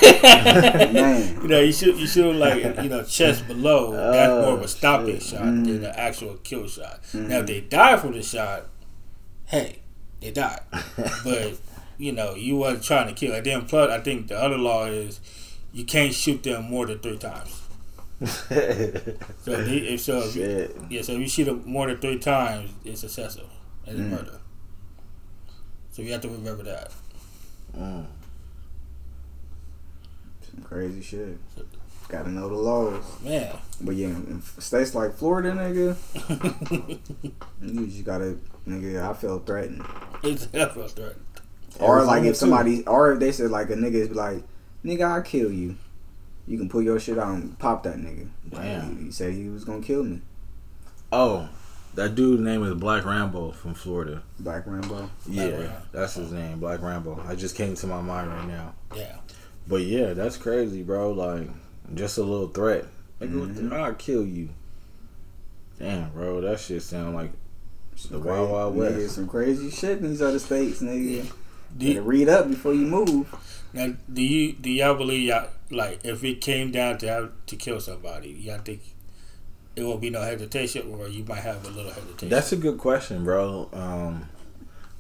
stand. 0.91 1.37
You 1.41 1.47
know, 1.47 1.59
you 1.61 1.71
shoot 1.71 1.95
you 1.95 2.07
shoot 2.07 2.29
him 2.31 2.39
like 2.39 2.61
you 2.83 2.89
know 2.89 3.03
chest 3.03 3.47
below. 3.47 3.91
That's 3.91 4.29
more 4.31 4.53
of 4.55 4.59
Oh, 4.59 4.63
a 4.63 4.67
stopping 4.67 5.13
shit. 5.19 5.23
shot 5.23 5.41
Mm. 5.43 5.65
than 5.65 5.85
an 5.85 5.93
actual 5.95 6.35
kill 6.43 6.67
shot. 6.67 6.99
Now 7.13 7.39
if 7.39 7.45
they 7.47 7.61
die 7.61 7.95
from 7.95 8.11
the 8.13 8.21
shot, 8.21 8.65
hey, 9.45 9.79
they 10.21 10.31
died. 10.31 10.61
but 11.23 11.57
you 11.97 12.11
know, 12.11 12.35
you 12.35 12.55
wasn't 12.57 12.83
trying 12.83 13.07
to 13.07 13.13
kill. 13.13 13.33
And 13.33 13.45
then 13.45 13.65
plus, 13.65 13.89
I 13.89 13.99
think 14.01 14.27
the 14.27 14.37
other 14.41 14.57
law 14.57 14.85
is 14.85 15.19
you 15.73 15.83
can't 15.85 16.13
shoot 16.13 16.43
them 16.43 16.65
more 16.65 16.85
than 16.85 16.99
three 16.99 17.17
times. 17.17 17.61
So 18.19 19.51
if, 19.51 19.67
if 19.83 20.01
so, 20.01 20.19
if 20.19 20.35
you, 20.35 20.87
yeah, 20.89 21.01
so 21.03 21.13
if 21.13 21.19
you 21.19 21.27
shoot 21.29 21.43
them 21.45 21.61
more 21.65 21.87
than 21.87 21.99
three 21.99 22.17
times, 22.19 22.71
it's 22.83 23.03
excessive 23.03 23.45
and 23.85 23.97
it's 23.99 24.07
Mm. 24.07 24.09
murder. 24.09 24.39
So 25.91 26.01
you 26.01 26.11
have 26.13 26.21
to 26.21 26.29
remember 26.29 26.63
that. 26.63 26.91
Mm. 27.77 28.05
Some 30.41 30.63
crazy 30.63 31.01
shit. 31.01 31.37
Gotta 32.07 32.29
know 32.29 32.47
the 32.47 32.55
laws. 32.55 33.03
Yeah. 33.23 33.55
But 33.81 33.95
yeah, 33.95 34.07
in 34.07 34.41
states 34.59 34.95
like 34.95 35.15
Florida, 35.15 35.51
nigga, 35.51 35.95
you 37.61 37.87
just 37.87 38.05
gotta, 38.05 38.37
nigga, 38.67 39.07
I 39.07 39.13
feel 39.13 39.39
threatened. 39.39 39.85
it's 40.23 40.47
definitely 40.47 40.89
threatened. 40.89 41.25
Or 41.79 42.03
like 42.03 42.23
if 42.23 42.29
too. 42.29 42.35
somebody, 42.35 42.85
or 42.87 43.13
if 43.13 43.19
they 43.19 43.31
said 43.31 43.51
like 43.51 43.69
a 43.69 43.75
nigga 43.75 43.95
is 43.95 44.11
like, 44.11 44.43
nigga, 44.83 45.03
I'll 45.03 45.21
kill 45.21 45.51
you. 45.51 45.75
You 46.47 46.57
can 46.57 46.69
pull 46.69 46.81
your 46.81 46.99
shit 46.99 47.19
out 47.19 47.35
and 47.35 47.59
pop 47.59 47.83
that 47.83 47.97
nigga. 47.97 48.29
Like, 48.51 48.63
Damn. 48.63 48.97
he, 48.97 49.05
he 49.05 49.11
said 49.11 49.33
he 49.33 49.49
was 49.49 49.65
gonna 49.65 49.81
kill 49.83 50.03
me. 50.03 50.21
Oh, 51.11 51.49
that 51.95 52.15
dude's 52.15 52.41
name 52.41 52.63
is 52.63 52.73
Black 52.75 53.05
Rambo 53.05 53.51
from 53.51 53.73
Florida. 53.73 54.23
Black 54.39 54.65
Rambo. 54.65 55.09
Yeah, 55.27 55.49
Rambo. 55.49 55.81
that's 55.91 56.15
his 56.15 56.31
name, 56.31 56.59
Black 56.59 56.81
Rambo. 56.81 57.21
I 57.27 57.35
just 57.35 57.55
came 57.55 57.75
to 57.75 57.87
my 57.87 58.01
mind 58.01 58.29
right 58.29 58.47
now. 58.47 58.73
Yeah. 58.95 59.17
But 59.67 59.81
yeah, 59.81 60.13
that's 60.13 60.37
crazy, 60.37 60.83
bro. 60.83 61.11
Like, 61.11 61.49
just 61.93 62.17
a 62.17 62.23
little 62.23 62.47
threat. 62.49 62.85
Nigga, 63.21 63.39
what 63.39 63.49
Mhm. 63.55 63.73
I'll 63.73 63.93
kill 63.93 64.25
you. 64.25 64.49
Damn, 65.79 66.09
bro, 66.11 66.41
that 66.41 66.59
shit 66.59 66.81
sound 66.81 67.15
like 67.15 67.31
the 67.93 67.99
Some 68.09 68.23
Wild 68.23 68.51
Wild 68.51 68.75
nigga, 68.75 68.97
West. 69.03 69.15
some 69.15 69.27
crazy 69.27 69.69
shit 69.69 69.99
in 69.99 70.09
these 70.09 70.21
other 70.21 70.39
states, 70.39 70.81
nigga. 70.81 71.25
Do 71.77 71.87
Better 71.87 72.01
read 72.01 72.29
up 72.29 72.49
before 72.49 72.73
you 72.73 72.85
move. 72.85 73.27
now, 73.73 73.93
do 74.11 74.21
you 74.21 74.53
do 74.53 74.69
y'all 74.69 74.95
believe 74.95 75.27
y'all 75.27 75.49
like 75.69 75.99
if 76.03 76.23
it 76.23 76.41
came 76.41 76.71
down 76.71 76.97
to 76.99 77.07
have 77.07 77.31
to 77.47 77.55
kill 77.55 77.79
somebody, 77.79 78.29
y'all 78.29 78.59
think 78.59 78.81
it 79.75 79.83
won't 79.83 80.01
be 80.01 80.09
no 80.09 80.21
hesitation, 80.21 80.87
or 80.91 81.07
you 81.07 81.23
might 81.25 81.39
have 81.41 81.63
a 81.65 81.69
little 81.69 81.91
hesitation? 81.91 82.29
That's 82.29 82.51
a 82.51 82.55
good 82.55 82.77
question, 82.77 83.23
bro. 83.23 83.69
Um, 83.73 84.29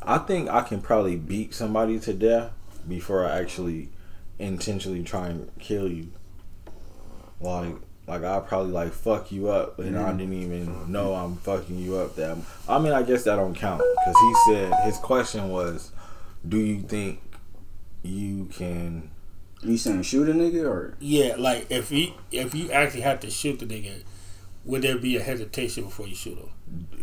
I 0.03 0.19
think 0.19 0.49
I 0.49 0.61
can 0.61 0.81
probably 0.81 1.15
beat 1.15 1.53
somebody 1.53 1.99
to 2.01 2.13
death 2.13 2.51
before 2.87 3.25
I 3.25 3.39
actually 3.39 3.89
intentionally 4.37 5.03
try 5.03 5.29
and 5.29 5.49
kill 5.59 5.87
you. 5.91 6.09
Like, 7.39 7.75
like 8.07 8.23
I 8.23 8.39
probably 8.39 8.71
like 8.71 8.91
fuck 8.93 9.31
you 9.31 9.49
up, 9.49 9.79
and 9.79 9.97
I 9.97 10.11
Mhm. 10.11 10.17
didn't 10.17 10.33
even 10.33 10.91
know 10.91 11.13
I'm 11.13 11.35
fucking 11.37 11.77
you 11.77 11.97
up. 11.97 12.15
That 12.15 12.37
I 12.67 12.79
mean, 12.79 12.93
I 12.93 13.03
guess 13.03 13.23
that 13.23 13.35
don't 13.35 13.53
count 13.55 13.79
because 13.81 14.15
he 14.21 14.53
said 14.53 14.73
his 14.85 14.97
question 14.97 15.49
was, 15.49 15.91
"Do 16.47 16.57
you 16.57 16.81
think 16.81 17.21
you 18.03 18.45
can?" 18.45 19.09
You 19.63 19.77
saying 19.77 20.03
shoot 20.03 20.29
a 20.29 20.33
nigga 20.33 20.63
or 20.69 20.95
yeah, 20.99 21.35
like 21.37 21.65
if 21.69 21.91
you 21.91 22.13
if 22.31 22.53
you 22.55 22.71
actually 22.71 23.01
have 23.01 23.19
to 23.21 23.29
shoot 23.29 23.59
the 23.59 23.65
nigga, 23.65 24.03
would 24.65 24.83
there 24.83 24.97
be 24.97 25.15
a 25.17 25.21
hesitation 25.21 25.85
before 25.85 26.07
you 26.07 26.15
shoot 26.15 26.37
him? 26.37 26.49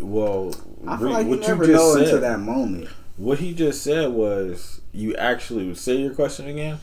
Well, 0.00 0.54
I 0.86 0.96
feel 0.96 1.06
re- 1.08 1.12
like 1.12 1.24
you 1.24 1.30
what 1.30 1.40
never 1.40 1.64
you 1.64 1.72
just 1.72 1.82
know 1.84 1.92
said, 1.94 2.02
until 2.04 2.20
that 2.20 2.38
moment. 2.40 2.88
What 3.16 3.38
he 3.40 3.54
just 3.54 3.82
said 3.82 4.10
was, 4.12 4.80
you 4.92 5.14
actually 5.16 5.74
say 5.74 5.96
your 5.96 6.14
question 6.14 6.48
again. 6.48 6.78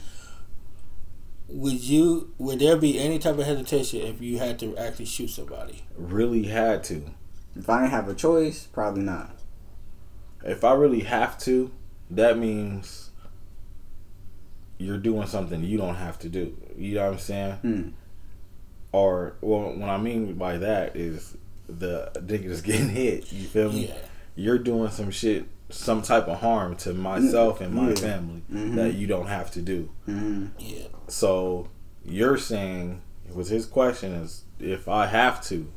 Would 1.51 1.81
you 1.81 2.33
would 2.37 2.59
there 2.59 2.77
be 2.77 2.97
any 2.99 3.19
type 3.19 3.37
of 3.37 3.45
hesitation 3.45 4.01
if 4.01 4.21
you 4.21 4.39
had 4.39 4.57
to 4.59 4.77
actually 4.77 5.05
shoot 5.05 5.29
somebody? 5.29 5.83
Really 5.97 6.43
had 6.43 6.83
to. 6.85 7.11
If 7.55 7.69
I 7.69 7.81
didn't 7.81 7.91
have 7.91 8.07
a 8.07 8.13
choice, 8.13 8.67
probably 8.67 9.03
not. 9.03 9.35
If 10.43 10.63
I 10.63 10.73
really 10.73 11.01
have 11.01 11.37
to, 11.39 11.71
that 12.09 12.37
means 12.37 13.11
you're 14.77 14.97
doing 14.97 15.27
something 15.27 15.63
you 15.63 15.77
don't 15.77 15.95
have 15.95 16.17
to 16.19 16.29
do. 16.29 16.57
You 16.77 16.95
know 16.95 17.05
what 17.05 17.13
I'm 17.13 17.19
saying? 17.19 17.53
Hmm. 17.55 17.89
Or 18.91 19.35
well, 19.41 19.73
what 19.73 19.89
I 19.89 19.97
mean 19.97 20.33
by 20.35 20.57
that 20.57 20.95
is 20.95 21.37
the 21.67 22.11
niggas 22.15 22.63
getting 22.63 22.89
hit. 22.89 23.31
You 23.31 23.47
feel 23.47 23.71
me? 23.71 23.87
Yeah. 23.87 23.95
You're 24.35 24.59
doing 24.59 24.89
some 24.91 25.11
shit, 25.11 25.45
some 25.71 26.01
type 26.01 26.27
of 26.27 26.39
harm 26.39 26.75
to 26.77 26.93
myself 26.93 27.61
and 27.61 27.73
my 27.73 27.89
Yeah. 27.89 27.95
family 27.95 28.41
Mhm. 28.51 28.75
that 28.75 28.93
you 28.95 29.07
don't 29.07 29.27
have 29.27 29.51
to 29.51 29.61
do. 29.61 29.89
hmm 30.05 30.47
Yeah. 30.59 30.87
So 31.07 31.67
you're 32.05 32.37
saying, 32.37 33.01
was 33.33 33.49
his 33.49 33.65
question 33.65 34.11
is, 34.13 34.43
if 34.59 34.87
I 34.87 35.05
have 35.07 35.41
to, 35.45 35.71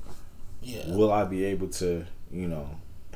Yeah. 0.62 0.94
will 0.94 1.12
I 1.12 1.24
be 1.24 1.44
able 1.44 1.68
to? 1.68 2.04
You 2.32 2.48
know, 2.48 2.68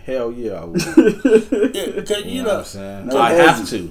hell 0.04 0.30
yeah, 0.32 0.60
I 0.60 0.64
will. 0.66 0.76
yeah 0.78 2.02
cause, 2.02 2.24
You, 2.24 2.30
you 2.30 2.42
know, 2.42 2.48
what 2.50 2.58
I'm 2.58 2.64
saying? 2.64 3.06
No 3.06 3.18
I 3.18 3.32
hesi- 3.32 3.36
have 3.46 3.68
to. 3.70 3.90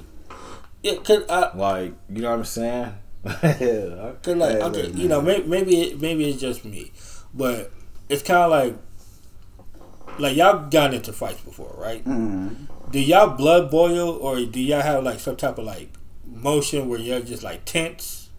yeah, 0.84 0.95
cause 1.03 1.23
I, 1.30 1.55
Like, 1.57 1.93
you 2.09 2.22
know 2.22 2.30
what 2.31 2.39
I'm 2.39 2.45
saying? 2.45 2.93
yeah. 3.26 4.11
Cause 4.23 4.35
like 4.38 4.51
Hey, 4.55 4.61
okay, 4.64 4.84
look, 4.84 4.95
you 4.95 5.07
know, 5.09 5.19
maybe 5.22 5.45
maybe 5.47 5.81
it, 5.81 5.99
maybe 6.01 6.30
it's 6.30 6.39
just 6.39 6.64
me, 6.64 6.93
but 7.34 7.72
it's 8.07 8.22
kind 8.23 8.39
of 8.39 8.51
like 8.51 8.76
like 10.19 10.38
y'all 10.38 10.69
got 10.69 10.93
into 10.93 11.11
fights 11.11 11.41
before, 11.41 11.76
right? 11.77 12.01
hmm 12.03 12.49
Do 12.89 12.99
y'all 12.99 13.35
blood 13.35 13.69
boil 13.69 14.09
or 14.11 14.39
do 14.45 14.59
y'all 14.61 14.81
have 14.81 15.03
like 15.03 15.19
some 15.19 15.35
type 15.35 15.57
of 15.57 15.65
like 15.65 15.89
motion 16.26 16.88
where 16.88 16.99
you're 16.99 17.19
just 17.19 17.43
like 17.43 17.65
tense? 17.65 18.30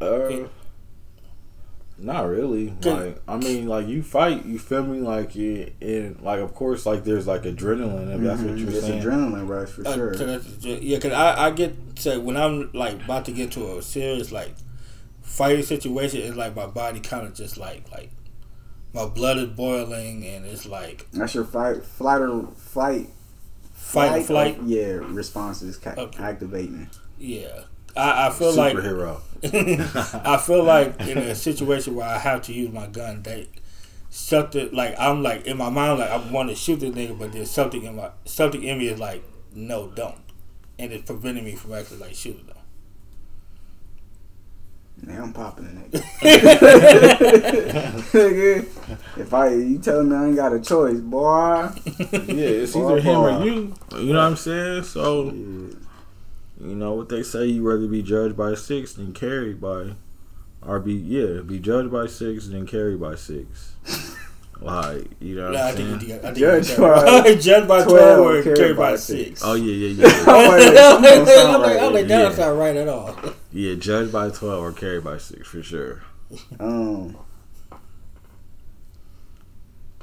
Uh, 0.00 0.46
not 1.98 2.28
really. 2.28 2.72
Like, 2.82 3.20
I 3.28 3.36
mean, 3.36 3.66
like 3.66 3.86
you 3.86 4.02
fight, 4.02 4.46
you 4.46 4.58
feel 4.58 4.82
me? 4.84 5.00
Like, 5.00 5.36
it, 5.36 5.74
and 5.82 6.18
like, 6.22 6.40
of 6.40 6.54
course, 6.54 6.86
like 6.86 7.04
there's 7.04 7.26
like 7.26 7.42
adrenaline 7.42 8.14
if 8.14 8.20
that's 8.22 8.40
what 8.40 8.56
you're 8.58 8.70
it's 8.70 8.80
saying. 8.80 9.02
adrenaline 9.02 9.46
rush 9.48 9.68
for 9.68 9.86
Uh, 9.86 9.94
sure. 9.94 10.14
so 10.14 10.26
that's 10.26 10.64
yeah, 10.64 10.98
cause 10.98 11.12
I 11.12 11.46
I 11.46 11.50
get 11.50 11.74
say 11.98 12.16
when 12.16 12.36
I'm 12.38 12.70
like 12.72 13.02
about 13.04 13.26
to 13.26 13.32
get 13.32 13.52
to 13.52 13.76
a 13.76 13.82
serious 13.82 14.32
like 14.32 14.54
fighting 15.22 15.62
situation, 15.64 16.20
it's 16.22 16.36
like 16.36 16.56
my 16.56 16.66
body 16.66 17.00
kind 17.00 17.26
of 17.26 17.34
just 17.34 17.58
like 17.58 17.90
like 17.90 18.10
my 18.94 19.04
blood 19.06 19.36
is 19.38 19.48
boiling 19.50 20.24
and 20.26 20.44
it's 20.46 20.64
like 20.66 21.06
That's 21.12 21.34
your 21.34 21.44
fight, 21.44 21.84
flight 21.84 22.22
or 22.22 22.48
flight, 22.56 23.08
fight 23.92 24.20
or 24.20 24.24
flight. 24.24 24.58
or- 24.60 24.64
yeah, 24.64 24.92
responses 25.02 25.76
ca- 25.76 25.94
Okay. 25.96 26.22
activating. 26.22 26.88
Yeah, 27.18 27.62
I, 27.96 28.28
I 28.28 28.30
feel 28.30 28.54
like 28.54 28.76
Superhero. 28.76 29.20
I 30.24 30.36
feel 30.38 30.62
like 30.64 31.00
in 31.00 31.18
a 31.18 31.34
situation 31.34 31.94
where 31.94 32.06
I 32.06 32.18
have 32.18 32.42
to 32.42 32.52
use 32.52 32.70
my 32.72 32.86
gun, 32.86 33.22
they 33.22 33.48
something 34.10 34.70
like 34.72 34.94
I'm 34.98 35.22
like 35.22 35.46
in 35.46 35.56
my 35.56 35.70
mind 35.70 35.98
like 36.00 36.10
I 36.10 36.16
want 36.30 36.48
to 36.50 36.54
shoot 36.54 36.80
this 36.80 36.90
nigga, 36.94 37.18
but 37.18 37.32
there's 37.32 37.50
something 37.50 37.82
in 37.84 37.96
my 37.96 38.10
something 38.24 38.62
in 38.62 38.78
me 38.78 38.88
is 38.88 38.98
like 39.00 39.22
no, 39.54 39.88
don't, 39.88 40.18
and 40.78 40.92
it's 40.92 41.04
preventing 41.04 41.44
me 41.44 41.54
from 41.56 41.72
actually 41.74 41.98
like 41.98 42.14
shooting 42.14 42.46
them. 42.46 42.49
Now 45.02 45.22
I'm 45.22 45.32
popping 45.32 45.66
a 45.66 45.68
nigga. 45.96 46.02
Nigga, 48.12 49.18
if 49.18 49.32
I 49.34 49.48
you 49.48 49.78
telling 49.78 50.10
me 50.10 50.16
I 50.16 50.26
ain't 50.26 50.36
got 50.36 50.52
a 50.52 50.60
choice, 50.60 50.98
boy. 51.00 51.68
yeah, 52.10 52.12
it's 52.12 52.72
Boy, 52.74 52.92
either 52.98 53.00
him 53.00 53.16
or 53.20 53.44
you. 53.44 53.74
You 53.98 54.12
know 54.12 54.18
what 54.20 54.26
I'm 54.26 54.36
saying? 54.36 54.82
So, 54.84 55.24
Yeah. 55.26 55.74
you 56.60 56.74
know 56.74 56.92
what 56.94 57.08
they 57.08 57.22
say: 57.22 57.46
you 57.46 57.62
rather 57.62 57.86
be 57.86 58.02
judged 58.02 58.36
by 58.36 58.54
six 58.54 58.92
than 58.92 59.12
carried 59.14 59.60
by, 59.60 59.92
or 60.62 60.78
be 60.80 60.92
yeah, 60.94 61.40
be 61.40 61.58
judged 61.58 61.90
by 61.90 62.06
six 62.06 62.48
than 62.48 62.66
carried 62.66 63.00
by 63.00 63.14
six. 63.14 63.74
like, 64.60 65.10
you 65.20 65.36
know 65.36 65.44
what 65.50 65.52
Nah, 65.52 65.58
I 65.60 65.68
I'm 65.70 65.76
think 65.76 66.02
you, 66.08 66.14
I 66.16 66.18
think 66.18 66.36
Judge 66.36 66.70
you 66.70 66.76
by 66.76 67.22
by 67.22 67.34
judge 67.40 67.68
by 67.68 67.82
12 67.82 67.88
twelve 67.88 68.18
or 68.26 68.42
carried 68.42 68.56
carried 68.58 68.76
by 68.76 68.90
by 68.92 68.96
six. 68.96 69.40
six. 69.40 69.42
Oh 69.44 69.54
yeah, 69.54 69.72
yeah, 69.88 70.06
yeah. 70.06 70.24
Oh, 70.26 70.50
wait, 70.50 70.58
wait, 70.60 70.76
something 70.76 71.24
don't 71.24 71.54
I'm 71.54 71.60
like, 71.62 71.78
I'm 71.82 71.92
like, 71.92 72.06
there. 72.06 72.18
that 72.18 72.22
don't 72.28 72.36
sound 72.36 72.58
right 72.58 72.76
at 72.76 72.88
all. 72.88 73.16
yeah, 73.52 73.74
judged 73.74 74.12
by 74.12 74.30
twelve 74.30 74.62
or 74.62 74.72
carried 74.72 75.04
by 75.04 75.18
six 75.18 75.48
for 75.48 75.62
sure. 75.62 76.02
Um. 76.58 77.16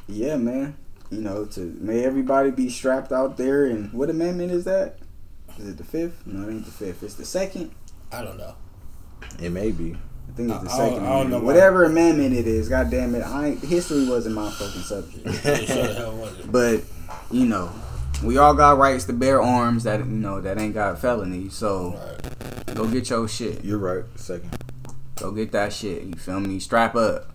Yeah, 0.08 0.38
man. 0.38 0.76
You 1.10 1.22
know, 1.22 1.46
to 1.46 1.62
may 1.80 2.04
everybody 2.04 2.52
be 2.52 2.70
strapped 2.70 3.12
out 3.12 3.38
there. 3.38 3.66
And 3.66 3.92
what 3.94 4.10
amendment 4.10 4.52
is 4.52 4.64
that? 4.66 4.98
Is 5.58 5.70
it 5.70 5.78
the 5.78 5.84
fifth? 5.84 6.26
No, 6.26 6.48
it 6.48 6.52
ain't 6.52 6.66
the 6.66 6.72
fifth. 6.72 7.04
It's 7.04 7.14
the 7.16 7.26
second. 7.26 7.72
I 8.12 8.24
don't 8.24 8.38
know. 8.38 8.56
It 9.42 9.52
may 9.52 9.72
be. 9.72 9.98
I 10.30 10.32
think 10.38 10.52
it's 10.52 10.64
the 10.64 10.70
I- 10.70 10.74
I 10.74 10.78
second. 10.78 10.94
don't- 10.96 11.06
I 11.06 11.10
don't 11.10 11.16
amendment. 11.16 11.30
know 11.32 11.38
why. 11.40 11.44
Whatever 11.46 11.84
amendment 11.86 12.34
it 12.36 12.48
is, 12.48 12.70
God 12.70 12.90
damn 12.92 13.16
it, 13.16 13.24
I 13.24 13.52
history 13.52 14.08
wasn't 14.08 14.36
my 14.36 14.50
fucking 14.52 14.82
subject. 14.82 15.26
Yeah, 15.46 15.56
sure 15.66 15.88
the 15.88 15.94
hell 15.94 16.12
was 16.18 16.40
it. 16.40 16.52
But 16.52 16.82
you 17.32 17.46
know, 17.46 17.72
we 18.24 18.38
all 18.38 18.54
got 18.54 18.78
rights 18.78 19.06
to 19.06 19.14
bear 19.14 19.42
arms 19.42 19.84
that 19.84 20.00
you 20.00 20.06
know 20.06 20.40
that 20.42 20.60
ain't 20.60 20.74
got 20.74 21.00
felonies. 21.00 21.54
So 21.54 21.96
Right. 21.98 22.76
go 22.76 22.88
get 22.88 23.10
your 23.10 23.28
shit. 23.28 23.64
You're 23.66 23.78
right. 23.80 24.04
Second. 24.16 24.50
Go 25.16 25.32
get 25.32 25.52
that 25.54 25.74
shit. 25.74 26.04
You 26.04 26.14
feel 26.14 26.40
me? 26.40 26.60
Strap 26.60 26.96
up 26.96 27.32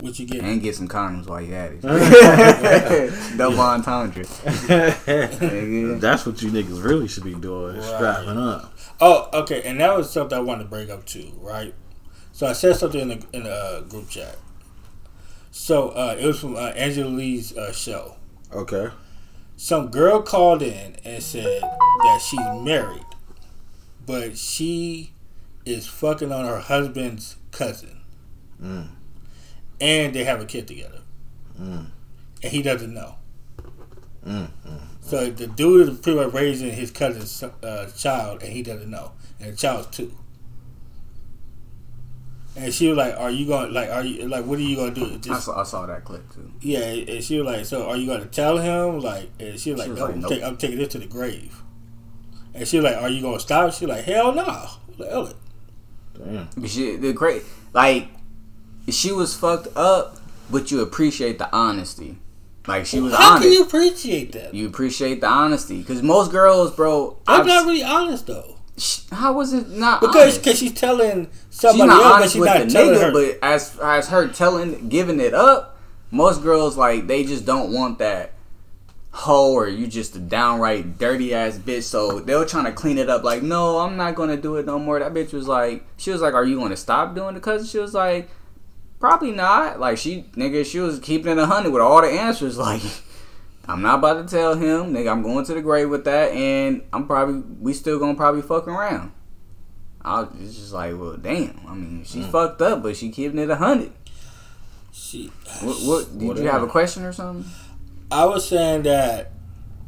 What 0.00 0.18
you 0.18 0.26
get? 0.26 0.42
and 0.42 0.62
get 0.62 0.74
some 0.74 0.88
condoms 0.88 1.26
while 1.28 1.42
you 1.42 1.52
at 1.54 1.72
it. 1.72 1.82
Double 3.36 3.60
entendre. 3.60 4.24
That's 6.00 6.24
what 6.26 6.40
you 6.42 6.50
niggas 6.50 6.82
really 6.82 7.08
should 7.08 7.24
be 7.24 7.34
doing. 7.34 7.76
Right. 7.76 7.84
Strapping 7.84 8.38
up. 8.38 8.72
Oh, 9.00 9.28
okay, 9.42 9.62
and 9.62 9.78
that 9.80 9.94
was 9.96 10.10
something 10.10 10.36
I 10.38 10.40
wanted 10.40 10.64
to 10.64 10.68
bring 10.70 10.90
up 10.90 11.04
too, 11.04 11.32
right? 11.40 11.74
So 12.42 12.48
I 12.48 12.54
said 12.54 12.74
something 12.74 13.00
in 13.02 13.08
the 13.08 13.26
in 13.32 13.44
the 13.44 13.54
uh, 13.54 13.80
group 13.82 14.08
chat. 14.08 14.36
So 15.52 15.90
uh, 15.90 16.16
it 16.18 16.26
was 16.26 16.40
from 16.40 16.56
uh, 16.56 16.70
Angela 16.70 17.22
Yee's 17.22 17.56
uh, 17.56 17.72
show. 17.72 18.16
Okay. 18.52 18.88
Some 19.56 19.92
girl 19.92 20.20
called 20.22 20.60
in 20.60 20.96
and 21.04 21.22
said 21.22 21.62
that 21.62 22.20
she's 22.28 22.64
married, 22.64 23.06
but 24.04 24.36
she 24.36 25.12
is 25.64 25.86
fucking 25.86 26.32
on 26.32 26.44
her 26.44 26.58
husband's 26.58 27.36
cousin. 27.52 28.00
Mm. 28.60 28.88
and 29.80 30.12
they 30.12 30.24
have 30.24 30.40
a 30.40 30.44
kid 30.44 30.66
together, 30.66 31.02
Mm. 31.60 31.92
and 32.42 32.52
he 32.52 32.60
doesn't 32.60 32.92
know. 32.92 33.14
Mm. 34.26 34.50
So 35.00 35.30
the 35.30 35.46
dude 35.46 35.88
is 35.88 35.98
pretty 36.00 36.18
much 36.18 36.34
raising 36.34 36.72
his 36.72 36.90
cousin's 36.90 37.40
uh, 37.40 37.88
child, 37.96 38.42
and 38.42 38.52
he 38.52 38.64
doesn't 38.64 38.90
know, 38.90 39.12
and 39.38 39.52
the 39.52 39.56
child's 39.56 39.96
two. 39.96 40.12
And 42.54 42.72
she 42.72 42.88
was 42.88 42.98
like, 42.98 43.14
"Are 43.16 43.30
you 43.30 43.46
going 43.46 43.72
like 43.72 43.88
are 43.88 44.04
you 44.04 44.28
like 44.28 44.44
what 44.44 44.58
are 44.58 44.62
you 44.62 44.76
gonna 44.76 44.90
do?" 44.90 45.18
I 45.32 45.38
saw, 45.38 45.60
I 45.60 45.64
saw 45.64 45.86
that 45.86 46.04
clip 46.04 46.30
too. 46.34 46.52
yeah, 46.60 46.80
and 46.80 47.24
she 47.24 47.38
was 47.38 47.46
like, 47.46 47.64
"So 47.64 47.88
are 47.88 47.96
you 47.96 48.06
gonna 48.06 48.26
tell 48.26 48.58
him?" 48.58 49.00
Like, 49.00 49.30
and 49.40 49.58
she 49.58 49.70
was 49.72 49.80
like, 49.80 49.88
was 49.88 49.98
"No, 49.98 50.04
like, 50.04 50.14
I'm, 50.14 50.20
nope. 50.20 50.30
take, 50.30 50.42
I'm 50.42 50.56
taking 50.58 50.78
this 50.78 50.88
to 50.88 50.98
the 50.98 51.06
grave." 51.06 51.62
And 52.54 52.68
she 52.68 52.76
was 52.76 52.84
like, 52.84 52.96
"Are 52.96 53.08
you 53.08 53.22
gonna 53.22 53.40
stop?" 53.40 53.72
She 53.72 53.86
was 53.86 53.96
like, 53.96 54.04
"Hell 54.04 54.34
no!" 54.34 54.68
Like, 54.98 55.08
hell 55.08 55.26
it. 55.28 55.36
Damn. 56.18 56.48
But 56.56 56.68
she, 56.68 56.96
the 56.96 57.14
great, 57.14 57.42
like, 57.72 58.08
she 58.90 59.12
was 59.12 59.34
fucked 59.34 59.68
up, 59.74 60.18
but 60.50 60.70
you 60.70 60.80
appreciate 60.82 61.38
the 61.38 61.50
honesty. 61.56 62.18
Like 62.66 62.84
she 62.86 63.00
was 63.00 63.12
honest. 63.14 63.22
How 63.22 63.30
honest. 63.36 63.42
can 63.44 63.52
you 63.52 63.62
appreciate 63.64 64.32
that? 64.32 64.54
You 64.54 64.66
appreciate 64.68 65.20
the 65.20 65.26
honesty 65.26 65.78
because 65.78 66.02
most 66.02 66.30
girls, 66.30 66.70
bro. 66.76 67.16
I'm 67.26 67.40
I've 67.40 67.46
not 67.46 67.64
really 67.66 67.82
honest 67.82 68.26
though, 68.26 68.58
sh- 68.61 68.61
how 69.10 69.34
was 69.34 69.52
it 69.52 69.68
not 69.68 70.00
because 70.00 70.38
cause 70.38 70.58
she's 70.58 70.72
telling 70.72 71.28
she's 71.50 71.60
somebody 71.60 71.88
not 71.88 72.02
else, 72.02 72.20
but 72.20 72.30
she's 72.30 72.40
with 72.40 72.48
not 72.48 72.70
telling 72.70 72.94
nigga. 72.94 73.02
her. 73.02 73.12
But 73.12 73.38
as 73.42 73.78
as 73.80 74.08
her 74.08 74.28
telling, 74.28 74.88
giving 74.88 75.20
it 75.20 75.34
up, 75.34 75.78
most 76.10 76.42
girls 76.42 76.76
like 76.76 77.06
they 77.06 77.24
just 77.24 77.44
don't 77.44 77.72
want 77.72 77.98
that 77.98 78.32
hoe 79.10 79.52
or 79.52 79.68
you 79.68 79.86
just 79.86 80.16
a 80.16 80.18
downright 80.18 80.98
dirty 80.98 81.34
ass 81.34 81.58
bitch. 81.58 81.82
So 81.82 82.20
they 82.20 82.34
were 82.34 82.46
trying 82.46 82.64
to 82.64 82.72
clean 82.72 82.96
it 82.96 83.10
up. 83.10 83.22
Like, 83.24 83.42
no, 83.42 83.78
I'm 83.78 83.96
not 83.96 84.14
gonna 84.14 84.38
do 84.38 84.56
it 84.56 84.64
no 84.64 84.78
more. 84.78 84.98
That 84.98 85.12
bitch 85.12 85.34
was 85.34 85.46
like, 85.46 85.84
she 85.98 86.10
was 86.10 86.22
like, 86.22 86.32
are 86.34 86.44
you 86.44 86.58
gonna 86.58 86.76
stop 86.76 87.14
doing 87.14 87.36
it? 87.36 87.42
Cause 87.42 87.70
she 87.70 87.78
was 87.78 87.92
like, 87.92 88.30
probably 88.98 89.32
not. 89.32 89.78
Like 89.78 89.98
she, 89.98 90.24
nigga, 90.34 90.64
she 90.64 90.80
was 90.80 90.98
keeping 90.98 91.32
it 91.32 91.38
a 91.38 91.46
hundred 91.46 91.72
with 91.72 91.82
all 91.82 92.00
the 92.00 92.08
answers. 92.08 92.56
Like. 92.62 92.82
I'm 93.68 93.82
not 93.82 94.00
about 94.00 94.28
to 94.28 94.36
tell 94.36 94.54
him, 94.54 94.92
nigga. 94.92 95.10
I'm 95.10 95.22
going 95.22 95.44
to 95.44 95.54
the 95.54 95.62
grave 95.62 95.88
with 95.88 96.04
that, 96.04 96.32
and 96.32 96.82
I'm 96.92 97.06
probably 97.06 97.42
we 97.60 97.72
still 97.72 97.98
gonna 97.98 98.14
probably 98.14 98.42
fuck 98.42 98.66
around. 98.66 99.12
I 100.04 100.22
was 100.22 100.28
it's 100.40 100.56
just 100.56 100.72
like, 100.72 100.98
well, 100.98 101.16
damn. 101.16 101.60
I 101.68 101.74
mean, 101.74 102.04
she 102.04 102.20
mm. 102.20 102.30
fucked 102.30 102.60
up, 102.60 102.82
but 102.82 102.96
she 102.96 103.10
keeping 103.10 103.38
it 103.38 103.50
a 103.50 103.56
hundred. 103.56 103.92
she, 104.92 105.30
What, 105.60 105.76
what? 105.82 106.18
Did 106.18 106.44
you 106.44 106.50
have 106.50 106.62
a 106.62 106.66
question 106.66 107.04
or 107.04 107.12
something? 107.12 107.50
I 108.10 108.24
was 108.24 108.48
saying 108.48 108.82
that 108.82 109.32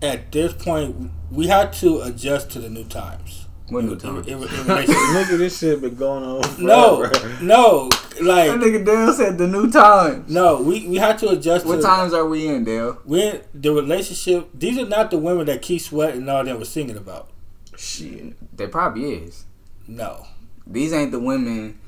at 0.01 0.31
this 0.31 0.53
point 0.53 1.11
we 1.31 1.49
had 1.49 1.73
to 1.75 2.01
adjust 2.03 2.51
to 2.53 2.61
the 2.61 2.71
new 2.71 2.85
times. 2.85 3.44
What 3.69 3.85
new 3.85 3.93
In- 3.93 3.99
time? 3.99 4.19
in- 4.19 4.29
in 4.29 4.41
relation- 4.41 4.95
Nigga, 4.95 5.39
this 5.39 5.59
shit 5.59 5.81
been 5.81 5.95
going 5.95 6.23
on. 6.23 6.43
no, 6.65 6.99
forever. 6.99 7.43
no, 7.43 7.89
That 7.89 8.23
like 8.23 8.51
nigga 8.53 8.85
Dale 8.85 9.13
said 9.13 9.39
the 9.39 9.47
new 9.47 9.71
times. 9.71 10.31
no. 10.31 10.61
We 10.61 10.87
we 10.87 10.97
had 10.97 11.19
to 11.21 11.31
adjust. 11.31 11.65
What 11.65 11.77
to, 11.77 11.83
times 11.83 12.13
are 12.13 12.27
we 12.27 12.47
in, 12.47 12.65
Dale? 12.65 12.99
When 13.05 13.41
the 13.55 13.73
relationship, 13.73 14.49
these 14.53 14.77
are 14.79 14.87
not 14.87 15.11
the 15.11 15.19
women 15.19 15.47
that 15.47 15.63
Keith 15.63 15.87
Sweat 15.87 16.15
and 16.15 16.29
all 16.29 16.45
them 16.45 16.59
were 16.59 16.65
singing 16.67 16.97
about. 16.99 17.29
Shit. 17.77 18.35
There 18.57 18.69
probably 18.69 19.15
is. 19.15 19.45
No, 19.89 20.27
These 20.67 20.93
ain't 20.93 21.11
the 21.13 21.19
women. 21.19 21.79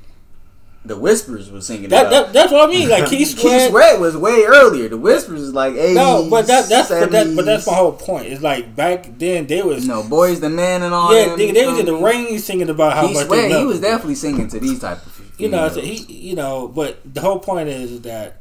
The 0.86 0.96
Whispers 0.96 1.50
was 1.50 1.66
singing 1.66 1.88
that, 1.90 2.10
that 2.10 2.32
that's 2.32 2.52
what 2.52 2.68
I 2.68 2.72
mean. 2.72 2.88
Like 2.88 3.06
Keith 3.10 3.36
Keith 3.36 3.40
Sweat. 3.40 3.70
Sweat 3.70 4.00
was 4.00 4.16
way 4.16 4.44
earlier. 4.44 4.88
The 4.88 4.96
Whispers 4.96 5.42
is 5.42 5.52
like 5.52 5.74
80s, 5.74 5.94
No, 5.94 6.28
but 6.30 6.46
that 6.46 6.68
that's 6.68 6.88
but, 6.88 7.10
that, 7.10 7.34
but 7.34 7.44
that's 7.44 7.66
my 7.66 7.74
whole 7.74 7.92
point. 7.92 8.26
It's 8.26 8.42
like 8.42 8.76
back 8.76 9.18
then 9.18 9.46
they 9.46 9.62
was 9.62 9.86
no 9.86 10.02
boys 10.02 10.40
the 10.40 10.50
man 10.50 10.82
and 10.82 10.94
all. 10.94 11.14
yeah 11.14 11.28
them, 11.28 11.38
they, 11.38 11.50
they 11.50 11.66
was 11.66 11.78
in 11.78 11.86
the 11.86 11.96
rain 11.96 12.38
singing 12.38 12.70
about 12.70 12.94
how 12.94 13.06
He 13.06 13.14
much 13.14 13.26
swear 13.26 13.48
they 13.48 13.58
he 13.58 13.64
was 13.64 13.80
definitely 13.80 14.14
singing 14.14 14.48
to 14.48 14.60
these 14.60 14.80
type 14.80 15.04
of 15.04 15.32
you 15.38 15.48
know 15.48 15.68
said 15.68 15.84
he 15.84 15.96
you 16.12 16.34
know 16.34 16.68
but 16.68 16.98
the 17.14 17.20
whole 17.20 17.38
point 17.38 17.68
is 17.68 18.00
that 18.02 18.40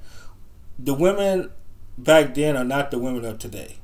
the 0.79 0.93
women 0.93 1.51
back 1.97 2.33
then 2.35 2.57
are 2.57 2.63
not 2.63 2.91
the 2.91 2.99
women 2.99 3.25
of 3.25 3.39
today. 3.39 3.77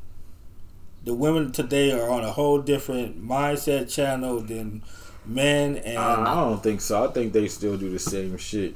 The 1.03 1.13
women 1.13 1.51
today 1.51 1.91
are 1.91 2.09
on 2.09 2.23
a 2.23 2.31
whole 2.31 2.59
different 2.61 3.23
mindset 3.25 3.91
channel 3.93 4.39
than 4.39 4.83
men 5.25 5.77
and 5.77 5.97
I, 5.97 6.31
I 6.31 6.35
don't 6.35 6.61
think 6.63 6.81
so. 6.81 7.03
I 7.03 7.11
think 7.11 7.33
they 7.33 7.47
still 7.47 7.77
do 7.77 7.89
the 7.89 7.99
same 7.99 8.37
shit. 8.37 8.75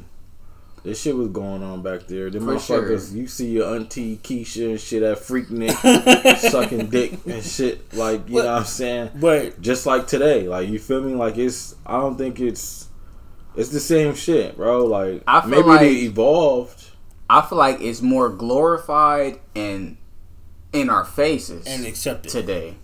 This 0.84 1.02
shit 1.02 1.16
was 1.16 1.30
going 1.30 1.64
on 1.64 1.82
back 1.82 2.06
there. 2.06 2.30
The 2.30 2.38
motherfuckers, 2.38 3.10
sure. 3.10 3.18
you 3.18 3.28
see 3.28 3.50
your 3.54 3.74
auntie 3.76 4.18
Keisha 4.18 4.70
and 4.70 4.80
shit 4.80 5.02
at 5.02 5.18
Freaknik 5.18 6.38
sucking 6.52 6.88
dick 6.92 7.14
and 7.26 7.44
shit. 7.44 7.92
Like, 7.96 8.28
you 8.30 8.36
But- 8.36 8.44
know 8.44 8.52
what 8.52 8.60
I'm 8.60 8.66
saying? 8.66 9.10
but 9.16 9.60
Just 9.60 9.88
like 9.88 10.06
today. 10.06 10.48
Like, 10.48 10.70
you 10.70 10.78
feel 10.78 11.02
me? 11.02 11.16
Like, 11.16 11.38
it's, 11.40 11.74
I 11.88 11.94
don't 12.00 12.18
think 12.20 12.40
it's, 12.40 12.88
it's 13.56 13.70
the 13.70 13.80
same 13.80 14.14
shit, 14.14 14.58
bro. 14.58 14.86
Like, 14.86 15.24
I 15.26 15.42
feel 15.42 15.50
maybe 15.50 15.64
like- 15.64 15.80
they 15.80 15.94
evolved. 16.02 16.84
I 17.28 17.42
feel 17.42 17.58
like 17.58 17.82
it's 17.82 18.04
more 18.04 18.30
glorified 18.30 19.40
and 19.56 19.98
in 20.72 20.92
our 20.92 21.04
faces 21.04 21.66
and 21.66 21.84
accepted 21.88 22.32
today. 22.32 22.76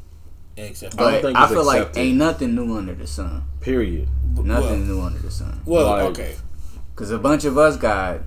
And 0.61 0.69
accept 0.69 0.95
I 0.99 1.03
don't 1.03 1.11
But 1.13 1.21
think 1.23 1.37
I, 1.37 1.43
it's 1.43 1.53
feel 1.53 1.65
like 1.65 1.97
ain't 1.97 2.17
nothing 2.17 2.55
new 2.55 2.75
under 2.77 2.93
the 2.93 3.07
sun. 3.07 3.43
Period. 3.59 4.07
it. 4.37 4.43
Nothing 4.45 4.69
Well, 4.87 4.97
new 4.97 5.01
under 5.01 5.19
the 5.19 5.31
sun. 5.31 5.61
well 5.65 5.87
Like- 5.87 6.03
okay. 6.11 6.35
Cause 6.95 7.09
a 7.11 7.17
bunch 7.17 7.45
of 7.45 7.57
us 7.57 7.77
got 7.77 8.19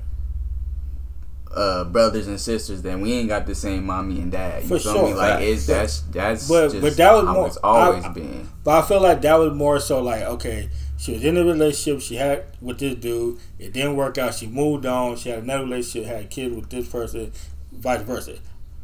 uh, 1.54 1.84
brothers 1.84 2.26
and 2.26 2.40
sisters, 2.40 2.82
then 2.82 3.00
we 3.00 3.12
ain't 3.12 3.28
got 3.28 3.46
the 3.46 3.54
same 3.54 3.86
mommy 3.86 4.20
and 4.20 4.32
dad. 4.32 4.62
You 4.64 4.68
For 4.70 4.78
feel 4.80 4.92
sure. 4.94 5.06
me? 5.08 5.14
Like 5.14 5.40
it's 5.42 5.66
But- 5.66 5.72
that's 5.74 6.00
that's 6.00 6.48
but- 6.48 6.68
just 6.72 6.80
but 6.82 6.96
that 6.96 7.12
was 7.14 7.24
how 7.26 7.32
more- 7.34 7.46
it's 7.46 7.56
always 7.58 8.04
I- 8.04 8.08
been. 8.08 8.48
But 8.64 8.82
I 8.84 8.88
feel 8.88 9.00
like 9.00 9.22
that 9.22 9.34
was 9.38 9.52
more 9.52 9.78
so 9.78 10.02
like, 10.02 10.22
okay, 10.22 10.68
she 10.96 11.12
was 11.12 11.22
in 11.24 11.36
a 11.36 11.44
relationship, 11.44 12.00
she 12.02 12.16
had 12.16 12.44
with 12.60 12.78
this 12.78 12.94
dude, 12.96 13.38
it 13.58 13.72
didn't 13.72 13.94
work 13.94 14.18
out, 14.18 14.34
she 14.34 14.46
moved 14.48 14.86
on, 14.86 15.16
she 15.16 15.28
had 15.28 15.44
another 15.44 15.64
relationship, 15.64 16.06
had 16.08 16.24
a 16.24 16.26
kid 16.26 16.56
with 16.56 16.70
this 16.70 16.88
person, 16.88 17.30
vice 17.72 18.02
versa. 18.02 18.36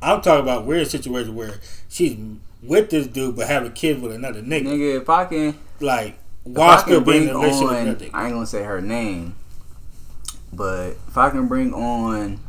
I'm 0.03 0.21
talking 0.21 0.43
about 0.45 0.65
weird 0.67 0.87
situation 0.87 1.35
where 1.35 1.55
she's 1.89 2.17
with 2.63 2.91
this 2.91 3.07
dude 3.07 3.37
but 3.37 3.47
have 3.47 3.65
a 3.65 3.71
kid 3.71 4.03
with 4.03 4.13
another 4.13 4.43
nigga. 4.43 4.65
Nigga, 4.65 5.01
if 5.01 5.09
I 5.09 5.25
can, 5.25 5.59
Like, 5.81 6.19
if 6.45 6.57
why 6.57 6.75
I 6.75 6.77
still 6.79 7.03
can 7.03 7.05
be 7.05 7.17
in 7.17 7.25
bring 7.25 7.29
a 7.29 7.39
relationship 7.39 7.69
on, 7.69 7.77
another 7.77 8.05
nigga? 8.07 8.11
I 8.15 8.25
ain't 8.25 8.35
gonna 8.35 8.47
say 8.47 8.63
her 8.63 8.81
name, 8.81 9.35
but 10.53 10.91
if 11.09 11.17
I 11.17 11.31
can 11.31 11.49
bring 11.49 11.73
on 11.73 12.41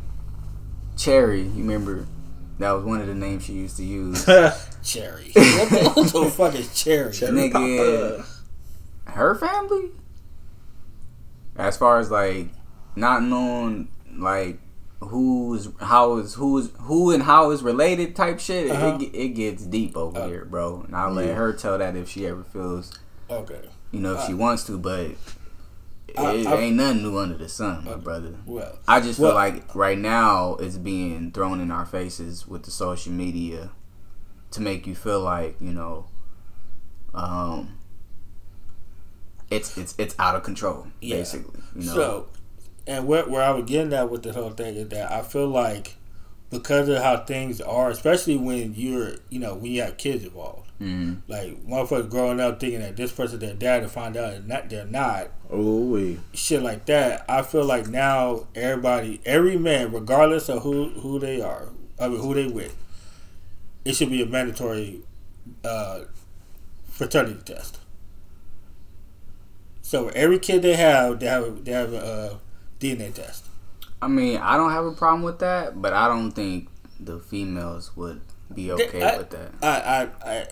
Cherry, 0.97 1.41
you 1.41 1.63
remember 1.63 2.05
that 2.59 2.71
was 2.71 2.83
one 2.83 3.01
of 3.01 3.07
the 3.07 3.15
names 3.15 3.45
she 3.45 3.53
used 3.53 3.77
to 3.77 3.83
use. 3.83 4.25
Cherry. 4.83 5.31
what, 5.33 5.69
the, 5.69 6.09
what 6.13 6.33
fuck 6.33 6.55
is 6.55 6.73
cherry? 6.79 7.11
Nigga. 7.11 8.25
her 9.05 9.35
family 9.35 9.89
as 11.55 11.77
far 11.77 11.99
as 11.99 12.09
like 12.09 12.47
not 12.95 13.23
knowing 13.23 13.87
like 14.15 14.59
who's 15.01 15.67
how 15.79 16.17
is 16.17 16.35
who's 16.35 16.69
who 16.81 17.11
and 17.11 17.23
how 17.23 17.49
is 17.51 17.63
related 17.63 18.15
type 18.15 18.39
shit 18.39 18.69
Uh-huh. 18.71 18.97
it, 19.01 19.15
it 19.15 19.29
gets 19.29 19.63
deep 19.65 19.97
over 19.97 20.19
Uh, 20.19 20.27
here 20.27 20.45
bro 20.45 20.83
and 20.85 20.95
i'll 20.95 21.11
let 21.11 21.35
her 21.35 21.51
tell 21.53 21.77
that 21.79 21.95
if 21.95 22.07
she 22.09 22.27
ever 22.27 22.43
feels 22.43 22.91
Okay. 23.29 23.67
you 23.91 23.99
know 23.99 24.15
if 24.15 24.25
she 24.25 24.33
Uh, 24.33 24.37
wants 24.37 24.63
to 24.65 24.77
but 24.77 24.99
it 26.07 26.19
I- 26.19 26.43
I- 26.45 26.55
ain't 26.57 26.75
nothing 26.75 27.01
new 27.03 27.17
under 27.17 27.35
the 27.37 27.49
sun 27.49 27.85
my 27.85 27.91
Uh, 27.93 27.97
brother 27.97 28.35
Well, 28.45 28.77
i 28.87 28.99
just 29.01 29.17
feel 29.17 29.27
well- 29.29 29.35
like 29.35 29.73
right 29.73 29.97
now 29.97 30.55
it's 30.55 30.77
being 30.77 31.31
thrown 31.31 31.59
in 31.61 31.71
our 31.71 31.85
faces 31.85 32.47
with 32.47 32.63
the 32.63 32.71
social 32.71 33.11
media 33.11 33.71
to 34.51 34.61
make 34.61 34.85
you 34.85 34.93
feel 34.95 35.21
like 35.21 35.55
you 35.59 35.73
know 35.73 36.05
um 37.15 37.77
it's 39.49 39.77
it's 39.77 39.95
it's 39.97 40.15
out 40.19 40.35
of 40.35 40.43
control 40.43 40.87
Yeah. 41.01 41.17
basically 41.17 41.59
you 41.75 41.85
know 41.87 41.93
So, 41.95 42.27
and 42.87 43.07
where, 43.07 43.23
where 43.29 43.41
I 43.41 43.51
was 43.51 43.65
getting 43.65 43.93
at 43.93 44.09
with 44.09 44.23
this 44.23 44.35
whole 44.35 44.51
thing 44.51 44.75
is 44.75 44.89
that 44.89 45.11
I 45.11 45.21
feel 45.21 45.47
like 45.47 45.95
because 46.49 46.89
of 46.89 47.01
how 47.01 47.17
things 47.23 47.61
are, 47.61 47.89
especially 47.89 48.35
when 48.37 48.73
you're, 48.75 49.13
you 49.29 49.39
know, 49.39 49.55
when 49.55 49.71
you 49.71 49.81
have 49.83 49.97
kids 49.97 50.23
involved, 50.25 50.69
Mhm. 50.81 51.21
like 51.27 51.63
motherfuckers 51.65 52.09
growing 52.09 52.39
up 52.41 52.59
thinking 52.59 52.79
that 52.81 52.97
this 52.97 53.11
person 53.11 53.39
their 53.39 53.53
dad 53.53 53.81
to 53.81 53.87
find 53.87 54.17
out 54.17 54.31
that 54.33 54.47
not 54.47 54.69
they're 54.69 54.83
not, 54.85 55.29
Oh, 55.49 55.85
we. 55.85 56.19
shit 56.33 56.61
like 56.63 56.85
that. 56.87 57.23
I 57.29 57.43
feel 57.43 57.63
like 57.65 57.87
now 57.87 58.47
everybody, 58.55 59.21
every 59.25 59.57
man, 59.57 59.91
regardless 59.93 60.49
of 60.49 60.63
who 60.63 60.89
who 60.89 61.19
they 61.19 61.39
are, 61.39 61.69
I 61.99 62.07
mean 62.09 62.19
who 62.19 62.33
they 62.33 62.47
with, 62.47 62.75
it 63.85 63.95
should 63.95 64.09
be 64.09 64.21
a 64.21 64.25
mandatory 64.25 65.01
uh, 65.63 66.01
fraternity 66.89 67.41
test. 67.45 67.79
So 69.81 70.09
every 70.09 70.39
kid 70.39 70.61
they 70.61 70.75
have, 70.75 71.19
they 71.19 71.27
have 71.27 71.63
they 71.65 71.71
have 71.71 71.93
a 71.93 71.97
uh, 72.03 72.37
DNA 72.81 73.13
test. 73.13 73.45
i 74.01 74.07
mean 74.07 74.37
i 74.37 74.57
don't 74.57 74.71
have 74.71 74.85
a 74.85 74.91
problem 74.91 75.21
with 75.23 75.39
that 75.39 75.81
but 75.81 75.93
i 75.93 76.07
don't 76.07 76.31
think 76.31 76.67
the 76.99 77.19
females 77.19 77.95
would 77.95 78.19
be 78.53 78.71
okay 78.71 79.01
I- 79.03 79.17
with 79.17 79.29
that 79.29 79.51
I 79.63 79.69
I 80.25 80.31
I 80.33 80.47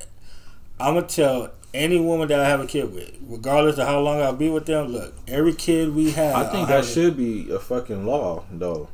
I'm 0.82 0.94
gonna 0.96 1.08
tell 1.08 1.52
any 1.74 2.00
woman 2.00 2.30
that 2.30 2.40
I 2.40 2.48
have 2.48 2.62
a 2.62 2.66
kid 2.66 2.94
with, 2.94 3.12
regardless 3.28 3.78
of 3.78 3.86
how 3.86 4.00
long 4.00 4.22
I'll 4.22 4.34
be 4.34 4.50
with 4.50 4.66
them. 4.66 4.88
Look, 4.88 5.14
every 5.28 5.54
kid 5.54 5.94
we 5.94 6.12
have, 6.12 6.36
I 6.36 6.44
think 6.46 6.62
I'll 6.62 6.66
that 6.68 6.76
have- 6.78 6.86
should 6.88 7.18
be 7.18 7.52
a 7.52 7.60
fucking 7.60 8.06
law, 8.08 8.46
though. 8.52 8.88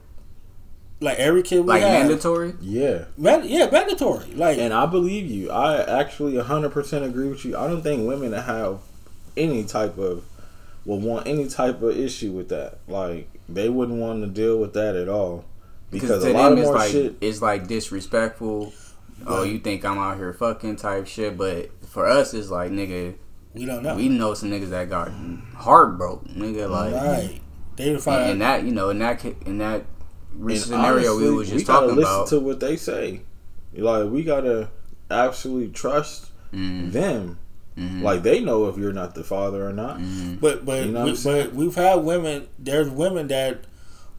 like 1.00 1.20
every 1.20 1.44
kid 1.44 1.60
we 1.60 1.68
like 1.68 1.84
have, 1.84 2.02
mandatory 2.08 2.54
Yeah. 2.60 3.06
Man, 3.18 3.44
yeah, 3.48 3.70
mandatory. 3.72 4.26
Like 4.34 4.58
And 4.58 4.74
I 4.74 4.88
believe 4.88 5.30
you. 5.30 5.52
I 5.52 5.78
actually 6.02 6.34
100% 6.34 7.04
agree 7.06 7.30
with 7.30 7.46
you. 7.46 7.56
I 7.56 7.68
don't 7.68 7.84
think 7.84 8.08
women 8.08 8.34
have 8.34 8.80
any 9.38 9.64
type 9.64 9.98
of 10.00 10.24
would 10.86 11.02
want 11.02 11.28
any 11.28 11.48
type 11.48 11.82
of 11.82 11.98
issue 11.98 12.32
with 12.32 12.50
that. 12.50 12.80
Like 12.88 13.30
they 13.50 13.70
wouldn't 13.70 14.00
want 14.00 14.22
to 14.24 14.28
deal 14.28 14.58
with 14.60 14.74
that 14.74 14.96
at 14.96 15.10
all 15.10 15.46
because 15.92 16.24
to 16.24 16.32
a 16.32 16.34
lot 16.34 16.44
them 16.50 16.54
of 16.54 16.60
it's 16.60 16.66
more 16.66 16.76
like 16.76 16.92
shit. 16.92 17.16
it's 17.22 17.42
like 17.42 17.68
disrespectful. 17.68 18.74
Oh, 19.26 19.44
you 19.44 19.60
think 19.60 19.86
I'm 19.86 19.98
out 19.98 20.18
here 20.18 20.34
fucking 20.34 20.76
type 20.76 21.08
shit, 21.08 21.38
but 21.38 21.70
for 21.88 22.06
us 22.08 22.34
it's 22.34 22.50
like 22.50 22.72
nigga, 22.72 23.16
We 23.54 23.66
don't 23.66 23.82
know. 23.82 23.96
we 23.96 24.10
know 24.10 24.34
some 24.34 24.52
niggas 24.52 24.70
that 24.72 24.90
got 24.90 25.12
heart 25.56 25.98
broke, 25.98 26.26
nigga. 26.26 26.70
Like 26.70 26.94
right. 26.94 27.40
They 27.78 27.98
find 27.98 28.22
and, 28.24 28.32
and 28.34 28.42
that 28.42 28.64
you 28.64 28.72
know 28.72 28.90
in 28.90 29.00
that 29.00 29.24
in 29.24 29.58
that 29.60 29.82
And 30.34 30.46
recent 30.46 30.68
scenario 30.72 31.12
honestly, 31.14 31.30
we 31.30 31.36
was 31.36 31.50
just 31.50 31.66
gotta 31.68 31.88
talking 31.88 31.96
listen 31.98 32.14
about. 32.14 32.28
to 32.28 32.40
what 32.42 32.60
they 32.60 32.76
say. 32.78 33.22
Like 33.74 34.10
we 34.10 34.24
gotta 34.24 34.70
absolutely 35.10 35.70
trust 35.72 36.32
Mm, 36.54 36.92
them. 36.94 37.40
Mhm, 37.78 38.02
Like 38.02 38.24
they 38.24 38.40
know 38.40 38.68
if 38.68 38.78
you're 38.78 38.94
not 38.94 39.16
the 39.16 39.24
father 39.24 39.68
or 39.68 39.74
not. 39.74 40.00
mhm. 40.00 40.40
But 40.40 40.66
but 40.66 40.86
You 40.86 40.92
know 40.92 41.06
we, 41.06 41.18
but 41.24 41.54
we've 41.54 41.76
had 41.76 41.96
women. 42.04 42.48
There's 42.60 42.90
women 42.90 43.28
that 43.28 43.66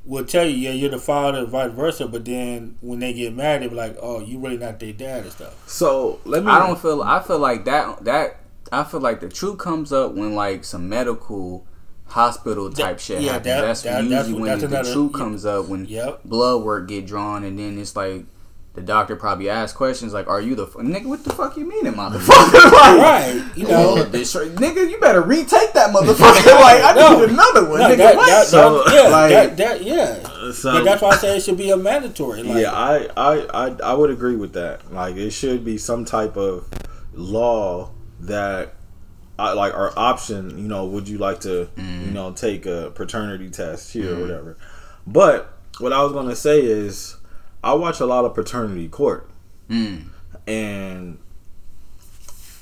will 0.05 0.25
tell 0.25 0.45
you, 0.47 0.57
yeah, 0.57 0.71
you're 0.71 0.91
the 0.91 0.99
father, 0.99 1.45
vice 1.47 1.73
versa. 1.73 2.07
But 2.07 2.25
then 2.25 2.77
when 2.81 3.01
they 3.01 3.13
get 3.13 3.35
mad, 3.35 3.63
they 3.63 3.69
be 3.69 3.75
like, 3.75 3.97
oh, 4.01 4.21
you 4.21 4.39
really 4.39 4.57
not 4.59 4.79
their 4.79 4.93
dad 4.93 5.25
and 5.25 5.33
stuff. 5.33 5.55
So 5.69 6.21
let 6.25 6.45
me. 6.45 6.51
I 6.51 6.65
don't 6.67 6.79
feel. 6.81 7.03
I 7.03 7.21
feel 7.23 7.39
like 7.39 7.65
that. 7.65 8.05
That 8.05 8.37
I 8.73 8.85
feel 8.85 9.01
like 9.01 9.21
the 9.21 9.29
truth 9.29 9.59
comes 9.59 9.93
up 9.93 10.13
when 10.15 10.35
like 10.35 10.65
some 10.65 10.89
medical 10.89 11.67
hospital 12.09 12.71
type 12.71 12.97
That- 12.97 13.01
shit 13.01 13.21
yeah, 13.23 13.33
happens. 13.33 13.47
that- 13.47 13.61
that's 13.63 13.83
that- 13.83 14.05
usually 14.05 14.11
that's- 14.15 14.33
when 14.35 14.45
that's 14.45 14.61
the 14.61 14.67
another- 14.69 14.93
truth 14.93 15.11
yeah. 15.13 15.19
comes 15.19 15.47
up 15.47 15.69
when 15.69 15.85
Yep. 15.87 16.21
blood 16.25 16.63
work 16.63 16.89
get 16.89 17.07
drawn, 17.07 17.43
and 17.43 17.59
then 17.59 17.79
it's 17.79 17.97
like 17.97 18.25
the 18.77 18.83
doctor 18.83 19.17
probably 19.17 19.49
asks 19.49 19.75
questions 19.75 20.13
like, 20.13 20.29
"Are 20.29 20.41
you 20.41 20.55
the 20.55 20.67
f- 20.67 20.75
nigga? 20.75 21.07
What 21.07 21.25
the 21.25 21.33
fuck 21.33 21.57
you 21.57 21.65
mean, 21.67 21.87
mm-hmm. 21.87 21.99
motherfucker? 21.99 22.71
like, 22.73 22.99
Right. 22.99 23.57
You 23.57 23.67
know. 23.67 24.03
this, 24.05 24.35
nigga, 24.37 24.89
you 24.91 25.01
better 25.01 25.23
retake 25.23 25.73
that 25.73 25.91
motherfucker. 25.95 26.61
like, 26.61 26.85
I 26.85 26.93
No. 26.95 27.21
need 27.21 27.31
another 27.31 27.71
one, 27.71 27.81
No, 27.81 27.89
nigga. 27.89 27.97
that, 27.97 28.17
what? 28.17 28.27
that, 28.27 28.47
So, 28.47 28.87
yeah, 28.93 29.09
like- 29.09 29.31
that, 29.31 29.57
that, 29.57 29.83
yeah. 29.83 30.53
So 30.53 30.73
but 30.75 30.85
that's 30.85 31.01
why 31.01 31.09
I 31.09 31.17
say 31.17 31.37
it 31.39 31.43
should 31.43 31.57
be 31.57 31.71
a 31.71 31.77
mandatory. 31.77 32.43
Like, 32.43 32.63
yeah, 32.63 32.73
I, 32.73 33.09
I, 33.17 33.67
I, 33.67 33.77
I 33.83 33.95
would 33.95 34.11
agree 34.11 34.37
with 34.37 34.53
that. 34.53 34.93
Like, 34.93 35.17
it 35.17 35.31
should 35.31 35.65
be 35.65 35.79
some 35.79 36.05
type 36.05 36.37
of 36.37 36.69
law 37.15 37.93
that, 38.21 38.75
I 39.39 39.55
like, 39.55 39.73
our 39.73 39.99
option. 39.99 40.59
You 40.59 40.69
know, 40.69 40.85
would 40.85 41.09
you 41.09 41.17
like 41.17 41.41
to, 41.41 41.49
you 41.51 41.83
mm-hmm. 41.83 42.13
know, 42.13 42.33
take 42.33 42.67
a 42.67 42.93
paternity 42.95 43.49
test 43.49 43.95
here 43.95 44.11
or 44.11 44.13
mm-hmm. 44.13 44.21
whatever? 44.21 44.59
But 45.07 45.53
what 45.79 45.95
I 45.95 46.03
was 46.03 46.13
gonna 46.13 46.37
say 46.37 46.61
is, 46.61 47.17
I 47.63 47.75
watch 47.75 48.01
a 48.01 48.07
lot 48.07 48.25
of 48.25 48.35
paternity 48.35 48.89
court, 48.89 49.29
Mm. 49.71 50.05
and 50.47 51.19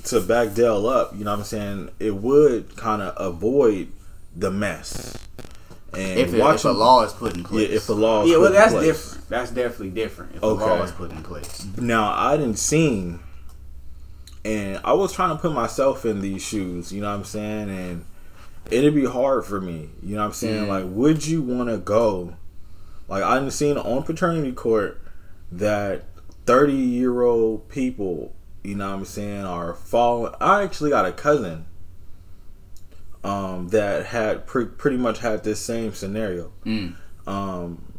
to 0.04 0.20
back 0.20 0.54
Dell 0.54 0.86
up, 0.86 1.12
you 1.16 1.24
know 1.24 1.30
what 1.32 1.38
I'm 1.40 1.44
saying, 1.44 1.90
it 1.98 2.14
would 2.16 2.76
kind 2.76 3.02
of 3.02 3.14
avoid 3.18 3.88
the 4.36 4.50
mess. 4.50 5.16
And 5.92 6.18
If, 6.18 6.28
it, 6.30 6.34
if 6.34 6.40
watching, 6.40 6.70
a 6.70 6.74
law 6.74 7.04
is 7.04 7.12
put 7.12 7.34
in 7.34 7.40
yeah, 7.42 7.46
place, 7.46 7.70
if 7.70 7.88
a 7.88 7.92
law, 7.92 8.24
is 8.24 8.30
yeah, 8.30 8.36
well, 8.36 8.46
put 8.48 8.54
in 8.54 8.60
that's 8.60 8.72
place. 8.72 8.86
different. 8.86 9.28
That's 9.28 9.50
definitely 9.50 9.90
different. 9.90 10.34
If 10.36 10.42
Okay. 10.42 10.62
a 10.64 10.66
law 10.66 10.82
is 10.82 10.90
put 10.92 11.10
in 11.10 11.22
place, 11.22 11.66
Now 11.78 12.12
I 12.12 12.36
didn't 12.36 12.58
seen, 12.58 13.20
and 14.44 14.80
I 14.84 14.92
was 14.94 15.12
trying 15.12 15.30
to 15.36 15.40
put 15.40 15.52
myself 15.52 16.04
in 16.04 16.20
these 16.20 16.42
shoes. 16.42 16.92
You 16.92 17.00
know 17.00 17.08
what 17.10 17.16
I'm 17.18 17.24
saying? 17.24 17.70
And 17.70 18.04
it'd 18.70 18.94
be 18.94 19.04
hard 19.06 19.44
for 19.46 19.60
me. 19.60 19.90
You 20.02 20.16
know 20.16 20.22
what 20.22 20.26
I'm 20.28 20.32
saying? 20.32 20.64
Mm. 20.64 20.68
Like, 20.68 20.84
would 20.88 21.26
you 21.26 21.40
want 21.42 21.68
to 21.70 21.78
go? 21.78 22.34
Like, 23.08 23.22
I 23.22 23.38
didn't 23.38 23.52
seen 23.52 23.76
on 23.76 24.02
paternity 24.02 24.52
court 24.52 25.00
that 25.52 26.04
30 26.46 26.72
year 26.72 27.22
old 27.22 27.68
people. 27.68 28.34
You 28.62 28.76
know 28.76 28.90
what 28.90 28.96
I'm 28.96 29.04
saying? 29.04 29.44
Are 29.44 29.74
falling. 29.74 30.34
I 30.40 30.62
actually 30.62 30.90
got 30.90 31.06
a 31.06 31.12
cousin. 31.12 31.66
Um, 33.22 33.68
that 33.68 34.04
had 34.06 34.46
pre- 34.46 34.66
pretty 34.66 34.98
much 34.98 35.20
had 35.20 35.44
this 35.44 35.58
same 35.58 35.94
scenario 35.94 36.52
mm. 36.66 36.94
um, 37.26 37.94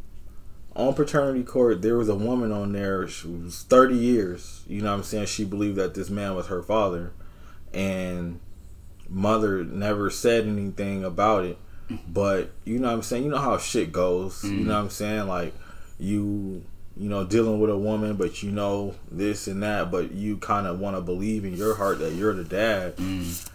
on 0.76 0.94
paternity 0.94 1.44
court, 1.44 1.82
there 1.82 1.98
was 1.98 2.10
a 2.10 2.16
woman 2.16 2.52
on 2.52 2.74
there. 2.74 3.08
She 3.08 3.28
was 3.28 3.64
30 3.64 3.96
years. 3.96 4.64
You 4.68 4.82
know 4.82 4.92
what 4.92 4.98
I'm 4.98 5.04
saying? 5.04 5.28
She 5.28 5.46
believed 5.46 5.78
that 5.78 5.94
this 5.94 6.10
man 6.10 6.36
was 6.36 6.48
her 6.48 6.62
father. 6.62 7.14
And 7.74 8.40
mother 9.08 9.64
never 9.64 10.10
said 10.10 10.46
anything 10.46 11.04
about 11.04 11.46
it. 11.46 11.58
But, 12.08 12.52
you 12.64 12.80
know 12.80 12.88
what 12.88 12.94
I'm 12.96 13.02
saying? 13.04 13.24
You 13.26 13.30
know 13.30 13.38
how 13.38 13.58
shit 13.58 13.92
goes. 13.92 14.44
You 14.44 14.52
know 14.66 14.74
what 14.74 14.80
I'm 14.82 14.90
saying? 14.90 15.28
Like, 15.28 15.54
you, 16.00 16.64
you 16.98 17.10
know, 17.10 17.24
dealing 17.26 17.60
with 17.60 17.70
a 17.70 17.78
woman, 17.78 18.16
but 18.16 18.42
you 18.42 18.52
know 18.52 18.96
this 19.12 19.48
and 19.48 19.62
that, 19.64 19.92
but 19.92 20.12
you 20.12 20.38
kind 20.38 20.66
of 20.68 20.80
want 20.80 20.96
to 20.96 21.02
believe 21.02 21.46
in 21.46 21.56
your 21.56 21.76
heart 21.76 22.00
that 22.00 22.14
you're 22.14 22.34
the 22.34 22.44
dad. 22.44 22.96
Mm. 22.98 23.50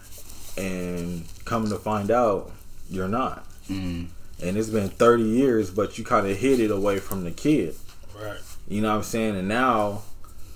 And 0.59 1.25
coming 1.45 1.71
to 1.71 1.79
find 1.79 2.11
out, 2.11 2.53
you're 2.91 3.09
not 3.09 3.47
Mm. 3.69 4.09
and 4.43 4.57
it's 4.57 4.69
been 4.69 4.89
30 4.89 5.23
years 5.23 5.71
but 5.71 5.97
you 5.97 6.03
kind 6.03 6.27
of 6.27 6.37
hid 6.37 6.59
it 6.59 6.73
away 6.73 6.99
from 6.99 7.23
the 7.23 7.31
kid 7.31 7.77
right. 8.21 8.41
you 8.67 8.81
know 8.81 8.89
what 8.89 8.97
i'm 8.97 9.03
saying 9.05 9.37
and 9.37 9.47
now 9.47 10.03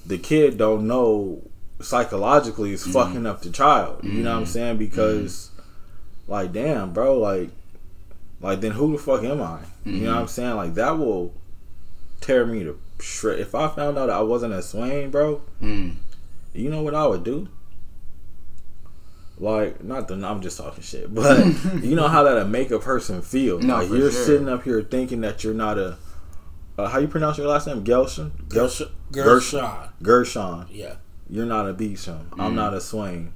the 0.04 0.18
kid 0.18 0.58
don't 0.58 0.88
know 0.88 1.40
psychologically 1.80 2.72
is 2.72 2.84
fucking 2.84 3.24
up 3.24 3.42
the 3.42 3.50
child 3.50 4.02
you 4.02 4.14
know 4.24 4.32
what 4.32 4.40
i'm 4.40 4.46
saying 4.46 4.76
because 4.78 5.50
like 6.26 6.52
damn 6.52 6.92
bro 6.92 7.16
like 7.18 7.50
like 8.40 8.60
then 8.60 8.72
who 8.72 8.92
the 8.92 8.98
fuck 8.98 9.22
am 9.24 9.40
i 9.42 9.58
you 9.84 10.00
know 10.06 10.12
what 10.12 10.20
i'm 10.22 10.28
saying 10.28 10.56
like 10.56 10.74
that 10.74 10.98
will 10.98 11.32
tear 12.20 12.44
me 12.46 12.62
to 12.64 12.78
shred 13.00 13.38
if 13.40 13.54
i 13.54 13.68
found 13.68 13.98
out 13.98 14.10
i 14.10 14.20
wasn't 14.20 14.52
a 14.52 14.62
swain 14.62 15.10
bro 15.10 15.40
Mm. 15.60 15.96
you 16.52 16.70
know 16.70 16.82
what 16.82 16.94
i 16.94 17.06
would 17.06 17.24
do 17.24 17.48
like 19.38 19.82
not 19.82 20.08
the 20.08 20.14
I'm 20.14 20.40
just 20.40 20.58
talking 20.58 20.82
shit, 20.82 21.12
but 21.12 21.44
you 21.82 21.96
know 21.96 22.06
how 22.08 22.22
that'll 22.22 22.46
make 22.46 22.70
a 22.70 22.78
person 22.78 23.20
feel. 23.20 23.58
No, 23.58 23.78
like 23.78 23.88
you're 23.88 24.12
sure. 24.12 24.24
sitting 24.24 24.48
up 24.48 24.62
here 24.62 24.80
thinking 24.82 25.22
that 25.22 25.42
you're 25.42 25.54
not 25.54 25.76
a 25.76 25.96
uh, 26.78 26.88
how 26.88 26.98
you 26.98 27.08
pronounce 27.08 27.38
your 27.38 27.48
last 27.48 27.66
name? 27.66 27.84
Gelshin? 27.84 28.30
Gershon. 28.48 28.88
Gershon. 29.12 29.60
Gershon. 29.60 29.92
Gershon. 30.02 30.66
Yeah. 30.70 30.94
You're 31.28 31.46
not 31.46 31.68
a 31.68 31.72
Beecham. 31.72 32.14
Mm-hmm. 32.30 32.40
I'm 32.40 32.54
not 32.54 32.74
a 32.74 32.80
Swain. 32.80 33.32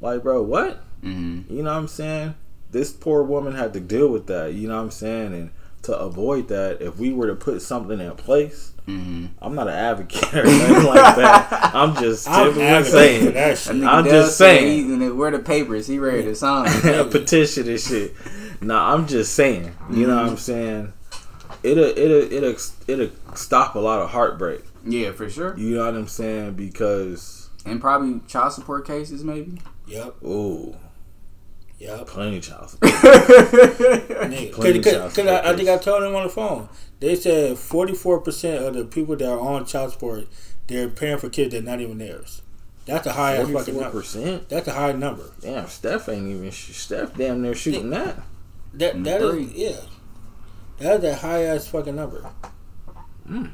Like, 0.00 0.22
bro, 0.22 0.42
what? 0.42 0.82
Mm. 1.02 1.50
You 1.50 1.62
know 1.62 1.70
what 1.72 1.78
I'm 1.78 1.88
saying? 1.88 2.34
This 2.72 2.92
poor 2.92 3.22
woman 3.22 3.54
had 3.54 3.72
to 3.74 3.80
deal 3.80 4.08
with 4.08 4.26
that. 4.26 4.54
You 4.54 4.68
know 4.68 4.76
what 4.76 4.82
I'm 4.84 4.90
saying? 4.90 5.34
And 5.34 5.50
to 5.82 5.96
avoid 5.98 6.48
that, 6.48 6.80
if 6.82 6.98
we 6.98 7.12
were 7.12 7.26
to 7.28 7.34
put 7.34 7.62
something 7.62 8.00
in 8.00 8.12
place, 8.16 8.70
Mm. 8.88 9.28
I'm 9.40 9.54
not 9.54 9.68
an 9.68 9.74
advocate 9.74 10.34
or 10.34 10.44
anything 10.44 10.82
like 10.86 11.14
that. 11.14 11.70
I'm 11.72 11.94
just 12.02 12.28
I'm 12.28 12.46
simply 12.46 12.64
advocating 12.64 12.82
for 12.84 12.90
saying. 12.90 13.24
that 13.26 13.34
That 13.34 13.58
shit. 13.58 13.76
nigga 13.76 13.86
I'm 13.86 14.04
just 14.04 14.36
said 14.36 14.58
saying. 14.58 14.86
he- 14.88 14.92
and 15.06 15.16
where 15.18 15.30
the 15.30 15.38
papers? 15.38 15.86
He 15.86 16.00
ready 16.00 16.24
to 16.24 16.34
sign. 16.34 16.66
a 16.88 17.04
petition 17.10 17.68
and 17.68 17.78
shit. 17.78 18.12
Nah, 18.60 18.92
I'm 18.92 19.06
just 19.06 19.34
saying. 19.34 19.72
You 19.88 20.08
know 20.08 20.16
what 20.16 20.26
I'm 20.30 20.36
saying? 20.36 20.92
It'll 21.62 21.84
it'll 21.84 22.32
it'll 22.32 22.56
it'll 22.88 23.36
stop 23.36 23.76
a 23.76 23.78
lot 23.78 24.00
of 24.02 24.10
heartbreak. 24.10 24.62
yeah, 24.84 25.12
for 25.12 25.30
sure. 25.30 25.56
You 25.56 25.76
know 25.76 25.84
what 25.84 25.94
I'm 25.94 26.08
saying? 26.08 26.54
Because 26.54 27.50
And 27.64 27.80
probably 27.80 28.18
child 28.26 28.52
support 28.52 28.84
cases, 28.84 29.22
maybe. 29.22 29.60
Yep. 29.86 30.24
ooh, 30.24 30.74
Yep. 31.82 32.06
plenty 32.06 32.38
child 32.40 32.70
support. 32.70 32.92
Nigga, 32.92 34.52
Plenty 34.52 34.80
Cause, 34.82 34.92
child 34.92 35.02
cause, 35.02 35.16
'cause 35.16 35.26
I, 35.26 35.50
I 35.52 35.56
think 35.56 35.68
I 35.68 35.78
told 35.78 36.04
him 36.04 36.14
on 36.14 36.22
the 36.22 36.28
phone. 36.28 36.68
They 37.00 37.16
said 37.16 37.58
forty 37.58 37.92
four 37.92 38.20
percent 38.20 38.64
of 38.64 38.74
the 38.74 38.84
people 38.84 39.16
that 39.16 39.28
are 39.28 39.40
on 39.40 39.66
child 39.66 39.90
support, 39.92 40.28
they're 40.68 40.88
paying 40.88 41.18
for 41.18 41.28
kids 41.28 41.52
that 41.54 41.64
not 41.64 41.80
even 41.80 41.98
theirs. 41.98 42.42
That's 42.84 43.06
a 43.08 43.12
high 43.12 43.44
fucking 43.44 43.74
number. 43.80 43.98
percent. 44.00 44.48
That's 44.48 44.68
a 44.68 44.72
high 44.72 44.92
number. 44.92 45.32
Damn, 45.40 45.66
Steph 45.66 46.08
ain't 46.08 46.28
even. 46.28 46.50
sh- 46.52 46.76
Steph 46.76 47.16
damn 47.16 47.42
near 47.42 47.54
shooting 47.54 47.90
that. 47.90 48.16
That 48.74 48.94
Mm, 48.96 49.04
that 49.04 49.20
three. 49.20 49.44
is 49.44 49.52
yeah. 49.54 49.80
That's 50.78 51.04
a 51.04 51.14
high 51.16 51.42
ass 51.44 51.66
fucking 51.66 51.96
number. 51.96 52.30
That 53.26 53.50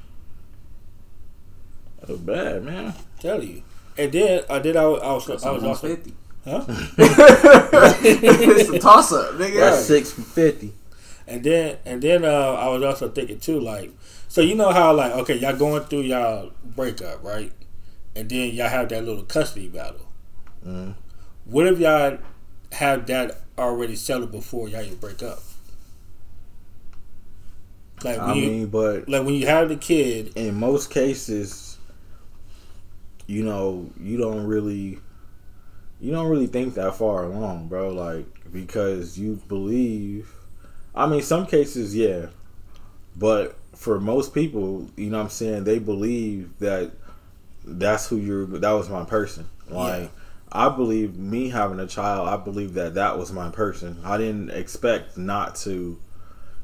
was 2.09 2.19
bad, 2.21 2.65
man. 2.65 2.95
Tell 3.21 3.43
you. 3.43 3.63
And 3.97 4.13
then 4.13 4.45
I 4.49 4.59
did 4.61 4.77
I 4.77 4.87
was 4.87 5.03
I 5.03 5.13
was, 5.13 5.29
I 5.29 5.33
was 5.33 5.45
almost 5.45 5.65
also 5.85 5.89
fifty. 5.97 6.15
Huh? 6.45 6.65
it's 6.99 8.71
a 8.71 8.79
toss 8.79 9.13
up, 9.13 9.35
nigga. 9.35 9.61
That's 9.61 9.85
six 9.85 10.13
for 10.13 10.23
fifty. 10.23 10.73
And 11.27 11.43
then 11.45 11.77
and 11.85 12.03
then 12.03 12.25
uh, 12.25 12.29
I 12.55 12.69
was 12.69 12.83
also 12.83 13.09
thinking 13.09 13.39
too, 13.39 13.61
like, 13.61 13.93
so 14.29 14.41
you 14.41 14.55
know 14.55 14.71
how 14.71 14.95
like 14.95 15.13
okay, 15.13 15.37
y'all 15.37 15.57
going 15.57 15.83
through 15.85 16.03
y'all 16.03 16.53
breakup, 16.65 17.23
right? 17.23 17.53
And 18.17 18.29
then 18.29 18.55
y'all 18.55 18.69
have 18.69 18.89
that 18.89 19.05
little 19.05 19.23
custody 19.25 19.69
battle. 19.69 20.09
Mhm. 20.67 20.95
What 21.45 21.67
if 21.67 21.79
y'all 21.79 22.19
have 22.73 23.07
that 23.07 23.43
already 23.57 23.97
settled 23.97 24.33
before 24.33 24.69
y'all 24.69 24.83
even 24.83 24.97
break 24.99 25.23
up? 25.23 25.41
Like 28.05 28.21
when 28.21 28.31
I 28.31 28.35
you 28.35 28.67
but 28.67 29.09
like 29.09 29.25
when 29.25 29.35
you 29.35 29.47
have 29.47 29.69
the 29.69 29.77
kid, 29.77 30.33
in 30.37 30.55
most 30.55 30.91
cases, 30.91 31.79
you 33.27 33.43
know, 33.45 33.91
you 34.01 34.17
don't 34.17 34.47
really, 34.47 34.99
you 36.01 36.13
don't 36.13 36.29
really 36.29 36.47
think 36.47 36.75
that 36.75 36.97
far 36.97 37.25
along, 37.25 37.69
bro. 37.69 37.91
Like 37.91 38.53
because 38.53 39.19
you 39.19 39.41
believe. 39.49 40.33
I 40.95 41.07
mean, 41.07 41.23
some 41.23 41.47
cases, 41.47 41.95
yeah, 41.95 42.27
but 43.17 43.57
for 43.75 44.01
most 44.01 44.35
people, 44.35 44.89
you 44.97 45.11
know, 45.11 45.19
what 45.19 45.25
I'm 45.25 45.31
saying 45.31 45.65
they 45.65 45.79
believe 45.79 46.59
that 46.59 46.93
that's 47.65 48.09
who 48.09 48.17
you're. 48.17 48.47
That 48.47 48.73
was 48.73 48.89
my 48.89 49.05
person. 49.05 49.49
Like 49.69 50.11
I 50.51 50.71
believe 50.71 51.17
me 51.17 51.51
having 51.51 51.79
a 51.79 51.87
child. 51.87 52.29
I 52.29 52.37
believe 52.37 52.75
that 52.75 52.95
that 52.95 53.19
was 53.19 53.33
my 53.33 53.51
person. 53.51 54.01
I 54.05 54.17
didn't 54.17 54.51
expect 54.51 55.19
not 55.19 55.57
to, 55.57 55.99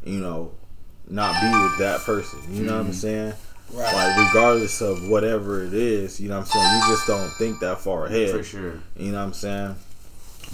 you 0.05 0.21
know, 0.21 0.53
not 1.09 1.41
be 1.41 1.49
with 1.49 1.79
that 1.79 2.01
person. 2.01 2.41
You 2.51 2.65
know 2.65 2.73
what 2.73 2.81
I'm 2.81 2.85
mm-hmm. 2.87 2.93
saying? 2.93 3.35
Right. 3.75 3.93
Like 3.93 4.29
regardless 4.29 4.81
of 4.81 5.09
whatever 5.09 5.65
it 5.65 5.75
is, 5.75 6.21
you 6.21 6.29
know 6.29 6.39
what 6.39 6.47
I'm 6.47 6.53
saying. 6.53 6.83
You 6.83 6.95
just 6.95 7.07
don't 7.07 7.31
think 7.39 7.61
that 7.61 7.81
far 7.81 8.07
ahead. 8.07 8.31
For 8.31 8.43
sure. 8.45 8.75
You 8.97 9.11
know 9.13 9.19
what 9.19 9.25
I'm 9.25 9.33
saying? 9.33 9.77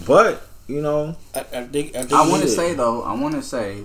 But 0.06 0.42
you 0.66 0.80
know, 0.80 1.16
I, 1.34 1.40
I 1.40 1.42
think. 1.66 1.94
I, 1.96 2.00
think 2.00 2.12
I 2.12 2.28
want 2.28 2.42
to 2.42 2.48
Yeah. 2.48 2.54
say 2.56 2.74
though, 2.74 3.02
I 3.02 3.12
want 3.14 3.34
to 3.34 3.42
say, 3.42 3.82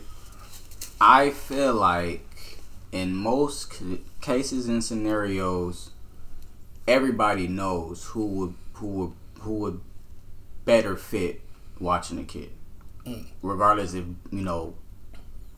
I 1.02 1.32
feel 1.32 1.74
like 1.74 2.60
in 2.92 3.14
most 3.16 3.74
c- 3.74 4.02
cases 4.22 4.68
and 4.70 4.84
scenarios, 4.84 5.90
everybody 6.88 7.48
knows 7.48 8.06
who 8.06 8.26
would 8.28 8.54
who 8.74 8.88
would 8.88 9.12
who 9.42 9.54
would 9.56 9.82
better 10.66 10.96
fit 10.96 11.42
watching 11.80 12.20
a 12.20 12.24
kid, 12.24 12.50
Mm. 13.06 13.26
regardless 13.42 13.94
if 13.94 14.06
you 14.32 14.42
know 14.42 14.76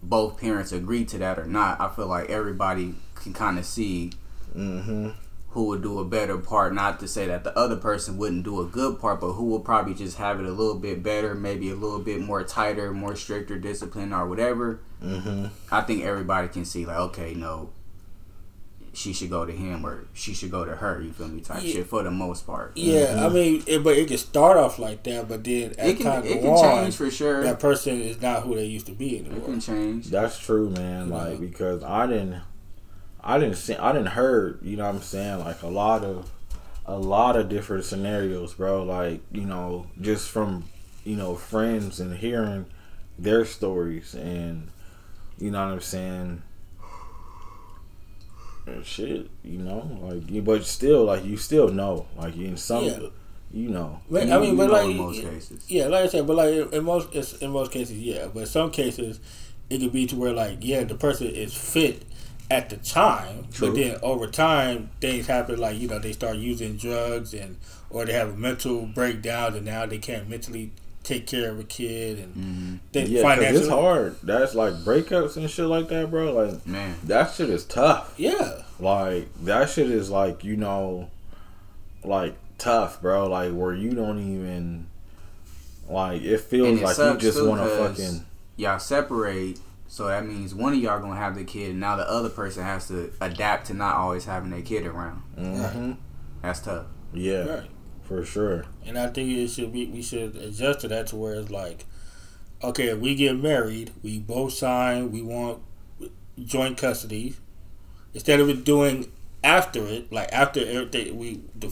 both 0.02 0.40
parents 0.40 0.72
agree 0.72 1.06
to 1.06 1.18
that 1.20 1.40
or 1.40 1.46
not. 1.46 1.80
I 1.82 1.90
feel 1.90 2.08
like 2.08 2.30
everybody 2.30 2.96
can 3.16 3.34
kind 3.34 3.58
of 3.60 3.66
see 3.66 4.12
hmm 4.54 5.10
who 5.52 5.64
would 5.64 5.82
do 5.82 5.98
a 5.98 6.06
better 6.06 6.38
part. 6.38 6.72
Not 6.74 7.00
to 7.00 7.08
say 7.08 7.26
that 7.28 7.44
the 7.44 7.58
other 7.58 7.78
person 7.78 8.18
wouldn't 8.18 8.44
do 8.44 8.62
a 8.62 8.66
good 8.66 9.00
part, 9.00 9.22
but 9.22 9.32
who 9.34 9.46
will 9.46 9.62
probably 9.62 9.96
just 9.96 10.18
have 10.18 10.40
it 10.40 10.46
a 10.46 10.52
little 10.52 10.76
bit 10.76 11.02
better, 11.02 11.34
maybe 11.34 11.72
a 11.72 11.76
little 11.76 11.98
bit 12.00 12.22
more 12.22 12.44
tighter, 12.44 12.94
more 12.94 13.16
stricter 13.16 13.58
discipline 13.58 14.14
or 14.14 14.28
whatever. 14.28 14.82
hmm 15.02 15.48
I 15.72 15.82
think 15.82 16.04
everybody 16.04 16.48
can 16.50 16.64
see 16.64 16.86
like, 16.86 16.98
okay, 16.98 17.34
no, 17.34 17.70
she 18.98 19.14
should 19.14 19.30
go 19.30 19.46
to 19.46 19.52
him 19.52 19.86
or 19.86 20.06
she 20.16 20.34
should 20.34 20.50
go 20.50 20.66
to 20.66 20.76
her. 20.76 21.00
You 21.00 21.12
feel 21.14 21.28
me? 21.28 21.42
Type 21.42 21.62
Yeah. 21.62 21.72
shit 21.72 21.88
for 21.88 22.02
the 22.02 22.10
most 22.10 22.48
part. 22.48 22.72
Yeah, 22.76 22.96
I 22.96 23.26
mm-hmm. 23.28 23.36
mean, 23.36 23.64
it, 23.68 23.84
but 23.84 23.96
it 23.96 24.08
can 24.08 24.18
start 24.18 24.58
off 24.58 24.80
like 24.80 25.04
that, 25.04 25.28
but 25.30 25.44
then 25.44 25.76
as 25.78 25.92
It 25.92 25.98
can 25.98 26.06
time 26.06 26.26
it 26.26 26.34
go 26.34 26.40
can 26.42 26.50
on, 26.50 26.84
change 26.84 26.96
for 26.96 27.12
sure. 27.12 27.44
that 27.44 27.60
person 27.60 28.02
is 28.02 28.20
not 28.20 28.42
who 28.42 28.56
they 28.56 28.66
used 28.66 28.88
to 28.88 28.94
be 28.94 29.20
anymore. 29.20 29.34
It 29.34 29.44
anymore. 29.44 29.50
can 29.52 29.60
change. 29.62 30.08
That's 30.08 30.40
true, 30.40 30.72
man. 30.72 31.10
Like 31.10 31.40
because 31.40 31.84
I 31.84 32.08
didn't, 32.08 32.42
I 33.24 33.38
didn't 33.38 33.58
see, 33.58 33.76
I 33.76 33.92
didn't 33.92 34.08
heard. 34.08 34.62
You 34.64 34.78
know 34.78 34.86
what 34.88 34.96
I'm 34.96 35.02
saying? 35.04 35.40
Like 35.42 35.62
a 35.62 35.68
lot 35.68 36.04
of, 36.04 36.32
a 36.88 36.98
lot 36.98 37.36
of 37.36 37.50
different 37.50 37.86
scenarios, 37.86 38.56
bro. 38.56 38.82
Like 38.82 39.22
you 39.32 39.46
know, 39.46 39.86
just 40.02 40.28
from 40.32 40.64
you 41.04 41.16
know 41.16 41.36
friends 41.36 42.00
and 42.00 42.18
hearing 42.18 42.66
their 43.20 43.46
stories, 43.46 44.16
and 44.16 44.70
you 45.38 45.52
know 45.52 45.64
what 45.64 45.74
I'm 45.74 45.82
saying. 45.82 46.42
And 48.68 48.86
shit, 48.86 49.30
you 49.44 49.60
know, 49.60 49.90
like, 50.04 50.30
you- 50.30 50.42
but 50.42 50.66
still, 50.66 51.06
like, 51.06 51.24
you 51.26 51.38
still 51.38 51.70
know, 51.70 52.06
like, 52.18 52.36
in 52.36 52.58
some, 52.58 52.84
Yeah. 52.84 53.00
you 53.54 53.70
know, 53.70 54.00
I 54.12 54.26
mean, 54.40 54.52
you 54.52 54.56
but 54.58 54.70
like, 54.70 54.90
in 54.90 54.98
most 54.98 55.22
cases. 55.22 55.64
yeah, 55.70 55.88
like 55.88 56.04
I 56.04 56.08
said, 56.08 56.28
but 56.28 56.36
like 56.36 56.54
in- 56.54 56.74
in 56.74 56.84
most 56.84 57.16
it's, 57.16 57.34
in 57.38 57.52
most 57.52 57.72
cases, 57.72 57.98
yeah, 57.98 58.28
but 58.34 58.48
some 58.50 58.70
cases 58.72 59.20
it 59.70 59.80
could 59.80 59.94
be 59.94 60.06
to 60.08 60.16
where 60.18 60.34
like 60.34 60.58
yeah, 60.62 60.84
the 60.84 60.96
person 60.96 61.28
is 61.28 61.54
fit 61.54 62.04
at 62.52 62.70
the 62.70 62.76
time, 62.78 63.46
True. 63.54 63.70
but 63.70 63.76
then 63.78 63.98
over 64.04 64.28
time 64.28 64.90
things 65.02 65.28
happen 65.28 65.58
like 65.60 65.80
you 65.80 65.88
know 65.88 66.00
they 66.00 66.12
start 66.14 66.36
using 66.38 66.76
drugs 66.76 67.34
and 67.34 67.56
or 67.90 68.06
they 68.06 68.14
have 68.14 68.30
a 68.34 68.38
mental 68.38 68.86
breakdown 68.86 69.56
and 69.56 69.66
now 69.66 69.86
they 69.86 69.98
can't 69.98 70.30
mentally 70.30 70.72
take 71.08 71.26
care 71.28 71.50
of 71.52 71.60
a 71.60 71.64
kid 71.64 72.20
and 72.20 72.34
hmm 72.34 72.76
they 72.92 73.06
yeah, 73.06 73.22
because 73.22 73.36
financially 73.38 73.60
it's 73.62 73.70
hard. 73.70 74.16
That's 74.24 74.54
like 74.56 74.74
breakups 74.84 75.38
and 75.38 75.50
shit 75.50 75.66
like 75.66 75.88
that, 75.90 76.10
bro. 76.12 76.34
Like, 76.34 76.68
Man, 76.68 76.96
that 77.06 77.34
shit 77.34 77.50
is 77.50 77.64
tough. 77.66 78.14
Yeah, 78.18 78.62
Like 78.80 79.30
that 79.44 79.70
shit 79.70 79.90
is 79.90 80.10
like 80.10 80.44
you 80.44 80.56
know, 80.58 81.10
like 82.04 82.36
tough, 82.58 83.02
bro. 83.02 83.28
Like 83.28 83.54
where 83.54 83.74
you 83.74 83.92
don't 83.94 84.20
even 84.20 84.88
like 85.90 86.22
it 86.22 86.40
feels 86.42 86.80
it 86.80 86.84
like 86.84 86.98
you 86.98 87.04
sucks, 87.04 87.24
just 87.24 87.38
too, 87.38 87.48
want 87.48 87.62
to 87.62 87.68
'cause 87.68 87.98
fucking 87.98 88.26
y'all 88.58 88.80
separate. 88.80 89.60
So 89.90 90.08
that 90.08 90.26
means 90.26 90.54
one 90.54 90.74
of 90.74 90.80
y'all 90.80 91.00
gonna 91.00 91.16
have 91.16 91.36
the 91.36 91.46
kid, 91.46 91.72
and 91.72 91.80
now 91.80 91.96
the 91.96 92.10
other 92.10 92.28
person 92.30 92.64
has 92.64 92.90
to 92.90 93.12
adapt 93.22 93.68
to 93.68 93.74
not 93.74 93.96
always 93.96 94.26
having 94.26 94.50
their 94.50 94.62
kid 94.62 94.86
around. 94.86 95.22
hmm 95.38 95.94
That's 96.42 96.60
tough. 96.60 96.88
yeah, 97.14 97.44
right. 97.46 97.70
For 98.08 98.24
sure. 98.26 98.66
And 98.86 98.98
I 98.98 99.08
think 99.08 99.30
it 99.30 99.50
should 99.50 99.74
be 99.74 99.86
we 99.88 100.02
should 100.02 100.36
adjust 100.36 100.82
to 100.82 100.88
that 100.88 101.08
to 101.08 101.16
where 101.16 101.36
it's 101.36 101.52
like, 101.52 101.86
okay, 102.64 102.88
if 102.88 103.00
we 103.00 103.16
get 103.16 103.38
married, 103.38 103.92
we 104.04 104.20
both 104.20 104.54
sign, 104.54 105.12
we 105.12 105.22
want 105.22 105.62
joint 106.44 106.78
custody. 106.78 107.36
Instead 108.14 108.40
of 108.40 108.50
it 108.50 108.64
doing 108.64 109.12
after 109.44 109.86
it, 109.86 110.12
like 110.12 110.30
after 110.32 110.60
everything, 110.66 111.18
we 111.18 111.42
the 111.54 111.72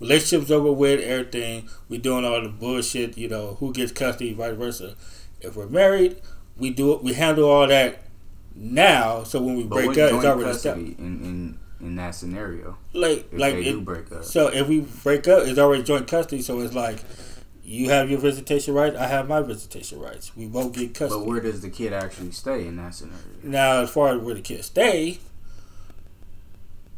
relationship's 0.00 0.50
over 0.50 0.72
with, 0.72 1.00
everything, 1.00 1.68
we 1.88 1.98
doing 1.98 2.24
all 2.24 2.42
the 2.42 2.48
bullshit, 2.48 3.16
you 3.16 3.28
know, 3.28 3.56
who 3.60 3.72
gets 3.72 3.92
custody, 3.92 4.32
vice 4.34 4.56
versa. 4.56 4.94
If 5.40 5.56
we're 5.56 5.66
married, 5.68 6.16
we 6.56 6.70
do 6.70 6.92
it, 6.92 7.02
we 7.02 7.12
handle 7.12 7.48
all 7.48 7.66
that 7.68 7.98
now, 8.54 9.22
so 9.22 9.40
when 9.42 9.56
we 9.56 9.64
But 9.64 9.84
break 9.84 9.98
up, 9.98 10.12
it's 10.14 10.24
already 10.24 10.50
established. 10.50 10.96
custody 10.96 10.96
in, 10.98 11.58
in 11.80 11.86
in 11.86 11.96
that 11.96 12.14
scenario? 12.14 12.76
Like, 12.92 13.32
If 13.32 13.38
like 13.38 13.54
they 13.54 13.64
it, 13.66 13.84
break 13.84 14.10
up, 14.12 14.24
so 14.24 14.48
if 14.48 14.66
we 14.68 14.80
break 14.80 15.28
up, 15.28 15.46
it's 15.46 15.58
already 15.58 15.82
joint 15.82 16.08
custody. 16.08 16.42
So 16.42 16.60
it's 16.60 16.74
like 16.74 16.98
you 17.64 17.90
have 17.90 18.08
your 18.10 18.20
visitation 18.20 18.74
rights, 18.74 18.96
I 18.96 19.06
have 19.08 19.28
my 19.28 19.40
visitation 19.42 19.98
rights. 20.00 20.36
We 20.36 20.46
both 20.46 20.72
get 20.72 20.94
custody. 20.94 21.20
but 21.20 21.26
where 21.28 21.40
does 21.40 21.62
the 21.62 21.70
kid 21.70 21.92
actually 21.92 22.30
stay 22.32 22.66
in 22.66 22.76
that 22.76 22.94
scenario? 22.94 23.20
now, 23.42 23.80
as 23.82 23.90
far 23.90 24.14
as 24.14 24.20
where 24.20 24.34
the 24.34 24.40
kid 24.40 24.64
stay, 24.64 25.18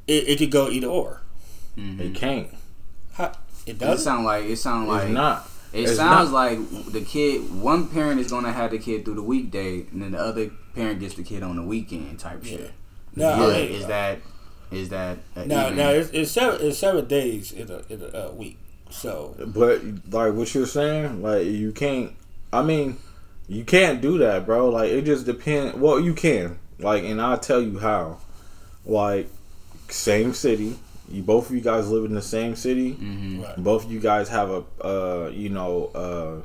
it, 0.07 0.29
it 0.29 0.39
could 0.39 0.51
go 0.51 0.69
either 0.69 0.87
or. 0.87 1.21
Mhm. 1.77 2.01
It 2.01 2.15
can't. 2.15 2.49
How, 3.13 3.33
it 3.67 3.73
It 3.73 3.79
does. 3.79 4.03
sound 4.05 4.25
like 4.25 4.45
it 4.45 4.57
sound 4.57 4.85
It's 4.85 4.91
like 5.05 5.09
not. 5.11 5.49
it 5.73 5.83
it's 5.83 5.97
sounds 5.97 6.31
not. 6.31 6.35
like 6.35 6.93
the 6.93 7.01
kid. 7.03 7.61
One 7.61 7.89
parent 7.89 8.21
is 8.21 8.31
gonna 8.31 8.53
have 8.53 8.71
the 8.71 8.79
kid 8.79 9.05
through 9.05 9.15
the 9.15 9.23
weekday, 9.23 9.87
and 9.93 10.03
then 10.03 10.13
the 10.13 10.19
other 10.19 10.51
parent 10.75 11.01
gets 11.01 11.15
the 11.15 11.23
kid 11.23 11.43
on 11.43 11.57
the 11.57 11.63
weekend 11.63 12.19
type 12.19 12.45
shit. 12.45 12.73
Now, 13.15 13.29
Yeah, 13.41 13.47
I 13.47 13.63
mean, 13.63 13.73
is 13.73 13.87
that 13.87 14.19
is 14.71 14.89
that 14.91 15.19
a 15.37 15.47
now, 15.47 15.67
even- 15.67 15.77
now 15.77 15.89
it's, 15.91 16.11
it's 16.11 16.31
seven. 16.31 16.67
It's 16.67 16.79
seven 16.79 17.07
days 17.07 17.53
in 17.53 17.71
a 17.71 17.83
in 17.89 18.03
a 18.03 18.29
uh, 18.29 18.33
week. 18.33 18.59
So 18.91 19.35
But 19.39 19.83
like 20.11 20.33
what 20.35 20.55
you're 20.55 20.67
saying, 20.67 21.23
like 21.23 21.47
you 21.47 21.73
can't. 21.73 22.13
I 22.53 22.63
mean, 22.63 22.97
you 23.49 23.65
can't 23.65 24.01
do 24.01 24.19
that, 24.19 24.47
bro. 24.47 24.71
Like 24.71 24.91
it 24.91 25.03
just 25.03 25.27
depends. 25.27 25.77
Well, 25.77 26.01
you 26.01 26.15
can. 26.15 26.59
Like, 26.79 27.05
and 27.05 27.21
I'll 27.21 27.39
tell 27.39 27.61
you 27.61 27.79
how. 27.79 28.19
Like, 28.87 29.29
same 29.91 30.33
city. 30.33 30.79
You 31.11 31.23
both 31.23 31.49
of 31.51 31.55
you 31.55 31.61
guys 31.63 31.91
live 31.91 32.05
in 32.05 32.15
the 32.15 32.23
same 32.23 32.55
city. 32.57 32.95
Mhm. 32.95 33.43
right, 33.43 33.57
both 33.63 33.85
of 33.87 33.93
you 33.93 34.01
guys 34.01 34.29
have 34.29 34.51
a 34.51 34.63
uh 34.85 35.31
you 35.33 35.49
know 35.49 35.87
uh 35.95 36.43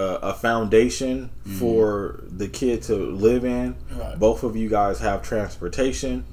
a, 0.00 0.02
a 0.30 0.34
foundation 0.34 1.30
for 1.58 2.22
the 2.28 2.46
kid 2.48 2.82
to 2.82 2.94
live 2.94 3.44
in 3.44 3.74
right, 3.92 4.18
both 4.18 4.42
of 4.42 4.54
you 4.56 4.68
guys 4.68 4.98
have 5.00 5.22
transportation 5.22 6.24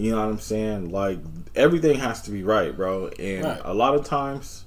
you 0.00 0.10
know 0.10 0.18
what 0.18 0.28
i'm 0.28 0.38
saying 0.40 0.90
like 0.90 1.18
everything 1.54 1.98
has 1.98 2.22
to 2.22 2.30
be 2.30 2.42
right 2.42 2.76
bro 2.76 3.08
and 3.18 3.44
Right. 3.44 3.60
a 3.64 3.74
lot 3.74 3.94
of 3.94 4.04
times 4.04 4.64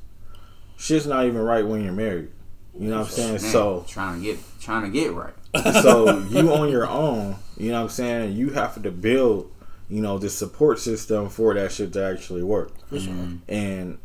shit's 0.77 1.05
not 1.07 1.26
even 1.26 1.41
right 1.41 1.65
when 1.65 1.84
you're 1.84 1.93
married 1.93 2.30
you 2.77 2.89
know 2.89 2.99
what 2.99 3.07
i'm 3.07 3.11
saying 3.11 3.31
Man, 3.34 3.39
so 3.39 3.85
trying 3.88 4.19
to 4.19 4.26
get 4.26 4.39
trying 4.60 4.84
to 4.84 4.89
get 4.89 5.14
right. 5.14 5.34
so 5.81 6.19
you 6.30 6.51
on 6.53 6.69
your 6.69 6.88
own, 6.88 7.35
you 7.57 7.69
know 7.69 7.77
what 7.77 7.84
I'm 7.84 7.89
saying? 7.89 8.35
You 8.35 8.49
have 8.51 8.81
to 8.81 8.89
build, 8.91 9.51
you 9.88 10.01
know, 10.01 10.18
the 10.18 10.30
support 10.30 10.80
system 10.80 11.30
for 11.30 11.53
that 11.53 11.72
shit 11.72 11.93
to 11.93 12.03
actually 12.03 12.41
work. 12.41 12.72
for 12.88 12.99
sure. 12.99 13.14
Mm-hmm. 13.14 13.38
And 13.53 13.99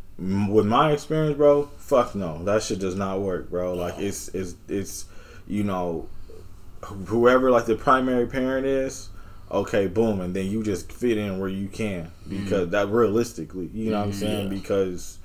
with 0.53 0.67
my 0.67 0.93
experience, 0.93 1.37
bro, 1.39 1.71
fuck 1.79 2.15
no, 2.15 2.45
that 2.45 2.63
shit 2.65 2.81
does 2.81 2.97
not 2.97 3.21
work, 3.23 3.49
bro. 3.49 3.73
Like 3.73 3.99
it's 3.99 4.29
it's 4.35 4.57
it's 4.69 5.07
you 5.47 5.63
know, 5.65 6.09
whoever 6.85 7.51
like 7.51 7.65
the 7.67 7.77
primary 7.77 8.27
parent 8.27 8.67
is, 8.67 9.09
okay, 9.51 9.87
boom, 9.87 10.21
and 10.21 10.35
then 10.35 10.47
you 10.47 10.63
just 10.63 10.93
fit 10.93 11.19
in 11.19 11.39
where 11.39 11.49
you 11.49 11.69
can 11.69 12.11
because 12.29 12.63
mm-hmm. 12.63 12.71
that 12.71 12.89
realistically, 12.89 13.71
you 13.73 13.91
know 13.91 13.99
what 13.99 14.05
I'm 14.05 14.11
mm-hmm. 14.11 14.21
saying? 14.21 14.53
Yeah. 14.53 14.59
Because 14.59 15.19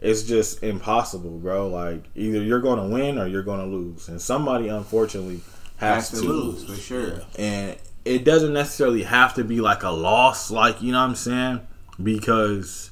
it's 0.00 0.22
just 0.22 0.62
impossible, 0.62 1.38
bro. 1.38 1.68
Like 1.68 2.04
either 2.14 2.42
you're 2.42 2.60
going 2.60 2.78
to 2.78 2.94
win 2.94 3.18
or 3.18 3.26
you're 3.26 3.42
going 3.42 3.60
to 3.60 3.66
lose, 3.66 4.08
and 4.08 4.20
somebody 4.20 4.68
unfortunately 4.68 5.40
has, 5.76 6.10
Has 6.10 6.20
to 6.20 6.26
lose 6.26 6.64
for 6.64 6.74
sure. 6.74 7.20
and 7.38 7.76
it 8.06 8.24
doesn't 8.24 8.52
necessarily 8.52 9.02
have 9.02 9.34
to 9.34 9.44
be 9.44 9.60
like 9.60 9.82
a 9.82 9.90
loss 9.90 10.50
like 10.50 10.80
you 10.80 10.92
know 10.92 11.00
what 11.00 11.08
i'm 11.10 11.14
saying 11.14 11.60
because 12.02 12.90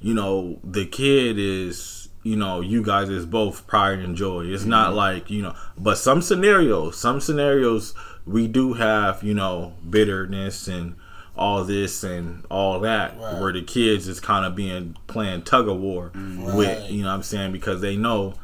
you 0.00 0.12
know 0.12 0.58
the 0.64 0.84
kid 0.84 1.38
is 1.38 2.08
you 2.22 2.36
know 2.36 2.60
you 2.60 2.82
guys 2.82 3.08
is 3.08 3.24
both 3.24 3.66
pride 3.66 4.00
and 4.00 4.16
joy 4.16 4.44
it's 4.44 4.64
not 4.64 4.88
mm-hmm. 4.88 4.96
like 4.96 5.30
you 5.30 5.40
know 5.40 5.54
but 5.78 5.96
some 5.96 6.20
scenarios 6.20 6.98
some 6.98 7.20
scenarios 7.20 7.94
we 8.26 8.46
do 8.48 8.74
have 8.74 9.22
you 9.22 9.34
know 9.34 9.72
bitterness 9.88 10.66
and 10.68 10.94
all 11.36 11.64
this 11.64 12.02
and 12.02 12.44
all 12.50 12.80
that 12.80 13.16
Right. 13.18 13.40
where 13.40 13.52
the 13.52 13.62
kids 13.62 14.08
is 14.08 14.20
kind 14.20 14.44
of 14.44 14.54
being 14.54 14.96
playing 15.06 15.42
tug 15.42 15.68
of 15.68 15.78
war 15.78 16.10
mm. 16.14 16.44
Right. 16.46 16.56
with 16.56 16.90
you 16.90 17.02
know 17.02 17.08
what 17.08 17.14
i'm 17.14 17.22
saying 17.22 17.52
because 17.52 17.80
they 17.80 17.96
know 17.96 18.34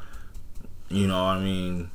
you 0.88 1.06
know 1.06 1.24
what 1.24 1.36
i 1.38 1.40
mean 1.40 1.90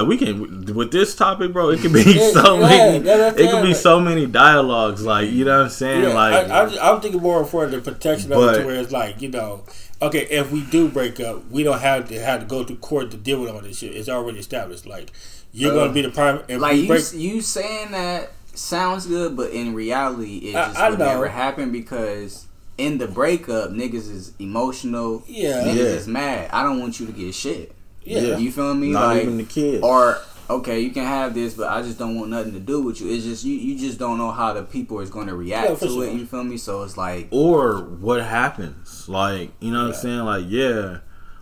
Like 0.00 0.06
we 0.08 0.16
can 0.16 0.74
with 0.74 0.90
this 0.92 1.14
topic, 1.14 1.52
bro. 1.52 1.70
It 1.70 1.80
could 1.80 1.92
be 1.92 2.02
Yeah, 2.06 2.30
so 2.32 2.54
yeah, 2.60 2.66
many. 2.68 3.04
yeah, 3.06 3.28
it 3.28 3.36
could 3.36 3.62
be 3.62 3.68
right. 3.68 3.76
so 3.76 4.00
many 4.00 4.26
dialogues. 4.26 5.02
Like 5.04 5.30
you 5.30 5.44
know 5.44 5.58
what 5.58 5.64
I'm 5.64 5.70
saying. 5.70 6.02
Yeah, 6.02 6.14
like 6.14 6.50
I, 6.50 6.64
I, 6.64 6.92
I'm 6.94 7.00
thinking 7.00 7.20
more 7.22 7.44
for 7.44 7.66
the 7.66 7.80
protection 7.80 8.32
of 8.32 8.42
it 8.42 8.58
to 8.60 8.66
where 8.66 8.76
it's 8.76 8.92
like 8.92 9.22
you 9.22 9.28
know, 9.30 9.64
okay, 10.02 10.26
if 10.30 10.50
we 10.52 10.62
do 10.64 10.88
break 10.88 11.20
up, 11.20 11.48
we 11.50 11.62
don't 11.62 11.80
have 11.80 12.08
to 12.08 12.20
have 12.20 12.40
to 12.40 12.46
go 12.46 12.64
to 12.64 12.74
court 12.76 13.10
to 13.12 13.16
deal 13.16 13.40
with 13.40 13.50
all 13.50 13.60
this 13.60 13.78
shit. 13.78 13.96
It's 13.96 14.08
already 14.08 14.38
established. 14.38 14.86
Like 14.86 15.10
you're 15.52 15.72
Uh, 15.72 15.76
gonna 15.76 15.92
be 15.92 16.02
the 16.02 16.10
prime. 16.10 16.42
If 16.48 16.60
like 16.60 16.76
you, 16.76 16.86
break, 16.88 17.04
you 17.14 17.40
saying 17.40 17.92
that 17.92 18.32
sounds 18.54 19.06
good, 19.06 19.36
but 19.36 19.50
in 19.52 19.74
reality, 19.74 20.38
it 20.50 20.56
I- 20.56 20.66
just 20.66 20.78
I 20.78 20.90
would 20.90 20.98
know. 20.98 21.06
never 21.06 21.28
happen 21.28 21.70
because 21.72 22.46
in 22.76 22.98
the 22.98 23.06
breakup, 23.06 23.70
niggas 23.70 24.10
is 24.10 24.32
emotional. 24.40 25.22
Yeah. 25.28 25.62
niggas 25.62 25.76
Yeah. 25.76 25.82
is 25.84 26.08
mad. 26.08 26.50
I 26.52 26.62
don't 26.64 26.80
want 26.80 26.98
you 26.98 27.06
to 27.06 27.12
get 27.12 27.32
shit. 27.34 27.72
Yeah, 28.04 28.36
You 28.38 28.50
feel 28.52 28.74
me? 28.74 28.90
not 28.90 29.06
like, 29.08 29.22
even 29.22 29.36
the 29.38 29.44
kids. 29.44 29.82
or 29.82 30.18
okay, 30.50 30.80
you 30.80 30.90
can 30.90 31.04
have 31.04 31.32
this, 31.34 31.54
but 31.54 31.68
I 31.68 31.82
just 31.82 31.98
don't 31.98 32.16
want 32.16 32.30
nothing 32.30 32.52
to 32.52 32.60
do 32.60 32.82
with 32.82 33.00
you. 33.00 33.10
It's 33.10 33.24
just 33.24 33.44
you, 33.44 33.54
you 33.54 33.78
just 33.78 33.98
don't 33.98 34.18
know 34.18 34.30
how 34.30 34.52
the 34.52 34.62
people 34.62 35.00
is 35.00 35.10
going 35.10 35.26
to 35.28 35.34
react 35.34 35.70
Yeah, 35.70 35.76
to 35.76 35.86
sure. 35.86 36.04
it. 36.04 36.12
You 36.14 36.26
feel 36.26 36.44
me? 36.44 36.56
So 36.58 36.82
it's 36.82 36.96
like 36.96 37.28
or 37.30 37.78
what 37.80 38.22
happens. 38.22 39.08
Like, 39.08 39.52
you 39.60 39.70
know 39.72 39.78
what 39.84 39.88
Yeah. 39.90 39.94
I'm 39.94 40.00
saying? 40.00 40.18
Like, 40.20 40.44
yeah, 40.48 40.98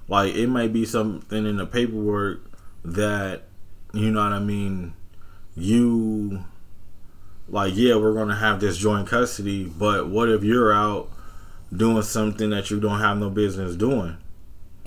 like 0.09 0.35
it 0.35 0.47
might 0.49 0.73
be 0.73 0.85
something 0.85 1.47
in 1.47 1.57
the 1.57 1.67
paperwork 1.67 2.43
that, 2.85 3.43
you 3.93 4.11
know 4.11 4.23
what 4.23 4.33
I 4.33 4.39
mean, 4.41 4.95
you, 5.57 6.45
like, 7.49 7.73
yeah, 7.77 7.97
we're 7.97 8.15
going 8.15 8.29
to 8.29 8.35
have 8.37 8.61
this 8.61 8.77
joint 8.79 9.09
custody, 9.09 9.65
but 9.65 10.09
what 10.09 10.29
if 10.29 10.43
you're 10.43 10.73
out 10.73 11.11
doing 11.75 12.03
something 12.03 12.51
that 12.51 12.71
you 12.71 12.81
don't 12.81 13.01
have 13.01 13.19
no 13.19 13.31
business 13.31 13.77
doing? 13.77 14.17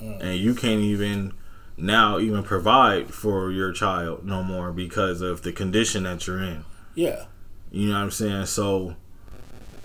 Mm. 0.00 0.20
And 0.20 0.36
you 0.38 0.54
can't 0.54 0.80
even 0.80 1.32
now 1.76 2.18
even 2.18 2.42
provide 2.42 3.12
for 3.12 3.50
your 3.50 3.72
child 3.72 4.24
no 4.24 4.42
more 4.42 4.72
because 4.72 5.20
of 5.20 5.42
the 5.42 5.52
condition 5.52 6.04
that 6.04 6.26
you're 6.26 6.42
in. 6.42 6.64
yeah. 6.94 7.26
You 7.72 7.88
know 7.88 7.94
what 7.94 8.00
I'm 8.04 8.10
saying? 8.12 8.46
So, 8.46 8.94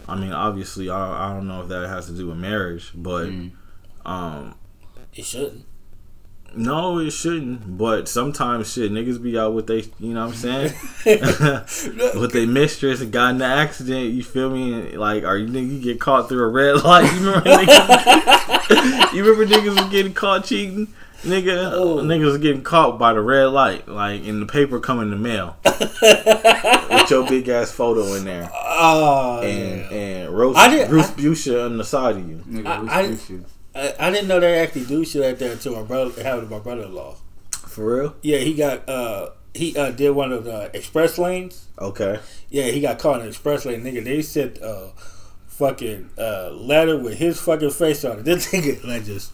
I 0.07 0.15
mean, 0.15 0.31
obviously, 0.31 0.89
I, 0.89 1.29
I 1.29 1.33
don't 1.33 1.47
know 1.47 1.61
if 1.63 1.67
that 1.69 1.87
has 1.89 2.05
to 2.05 2.13
do 2.13 2.27
with 2.27 2.37
marriage, 2.37 2.91
but 2.95 3.25
Mm. 3.27 3.51
um, 4.05 4.55
It 5.13 5.25
shouldn't. 5.25 5.65
no, 6.55 6.99
it 6.99 7.09
shouldn't. 7.11 7.77
But 7.77 8.07
sometimes, 8.07 8.71
shit, 8.71 8.91
niggas 8.91 9.21
be 9.21 9.37
out 9.37 9.53
with 9.53 9.67
they, 9.67 9.83
you 9.99 10.13
know 10.13 10.27
what 10.27 10.35
I'm 10.35 10.35
saying? 10.35 10.73
with 12.19 12.31
their 12.33 12.47
mistress 12.47 13.01
and 13.01 13.11
got 13.11 13.31
in 13.31 13.35
an 13.37 13.41
accident. 13.43 14.11
You 14.13 14.23
feel 14.23 14.49
me? 14.51 14.73
And, 14.73 14.99
Like, 14.99 15.23
are 15.25 15.37
you 15.37 15.47
nigga 15.47 15.69
you 15.73 15.81
get 15.81 15.99
caught 15.99 16.29
through 16.29 16.43
a 16.43 16.47
red 16.49 16.83
light? 16.83 17.11
You 17.13 17.19
remember 17.27 17.49
niggas? 17.49 19.13
you 19.13 19.23
remember 19.25 19.53
niggas 19.55 19.75
was 19.81 19.89
getting 19.91 20.13
caught 20.13 20.45
cheating? 20.45 20.93
Nigga, 21.23 21.71
Oh. 21.73 21.97
niggas 21.97 22.41
getting 22.41 22.63
caught 22.63 22.97
by 22.97 23.13
the 23.13 23.21
red 23.21 23.45
light, 23.47 23.87
like 23.87 24.23
in 24.23 24.39
the 24.39 24.45
paper 24.47 24.79
coming 24.79 25.03
in 25.03 25.09
the 25.11 25.15
mail 25.17 25.55
with 25.63 27.09
your 27.11 27.27
big 27.29 27.47
ass 27.47 27.71
photo 27.71 28.13
in 28.15 28.25
there. 28.25 28.49
Oh, 28.53 29.39
and 29.41 29.79
yeah. 29.91 29.97
and 29.97 30.29
roast 30.35 30.57
I 30.57 30.69
did- 30.69 30.89
Bruce 30.89 31.11
Busha 31.11 31.65
on 31.65 31.77
the 31.77 31.83
side 31.83 32.17
of 32.17 32.27
you. 32.27 32.37
nigga, 32.47 32.65
I- 32.67 32.81
we 32.81 32.89
I- 32.89 33.17
I, 33.73 34.07
I 34.07 34.11
didn't 34.11 34.27
know 34.27 34.39
they 34.39 34.59
actually 34.59 34.85
do 34.85 35.05
shit 35.05 35.21
like 35.21 35.37
that 35.39 35.51
until 35.51 35.75
my 35.77 35.83
brother. 35.83 36.21
Happened 36.23 36.49
to 36.49 36.55
my 36.55 36.59
brother-in-law. 36.61 37.15
For 37.67 37.95
real? 38.01 38.15
Yeah, 38.21 38.39
he 38.39 38.53
got 38.53 38.89
uh 38.89 39.29
he 39.53 39.77
uh 39.77 39.91
did 39.91 40.09
one 40.11 40.33
of 40.33 40.43
the 40.43 40.69
express 40.75 41.17
lanes. 41.17 41.67
Okay. 41.79 42.19
Yeah, 42.49 42.65
he 42.65 42.81
got 42.81 42.99
caught 42.99 43.17
in 43.17 43.21
the 43.21 43.27
express 43.29 43.65
lane. 43.65 43.83
Nigga, 43.83 44.03
they 44.03 44.21
sent 44.23 44.57
a 44.57 44.91
fucking 45.47 46.09
uh, 46.17 46.49
letter 46.51 46.97
with 46.97 47.17
his 47.19 47.39
fucking 47.39 47.69
face 47.69 48.03
on 48.03 48.19
it. 48.19 48.25
This 48.25 48.51
nigga 48.51 48.83
like 48.83 49.05
just 49.05 49.31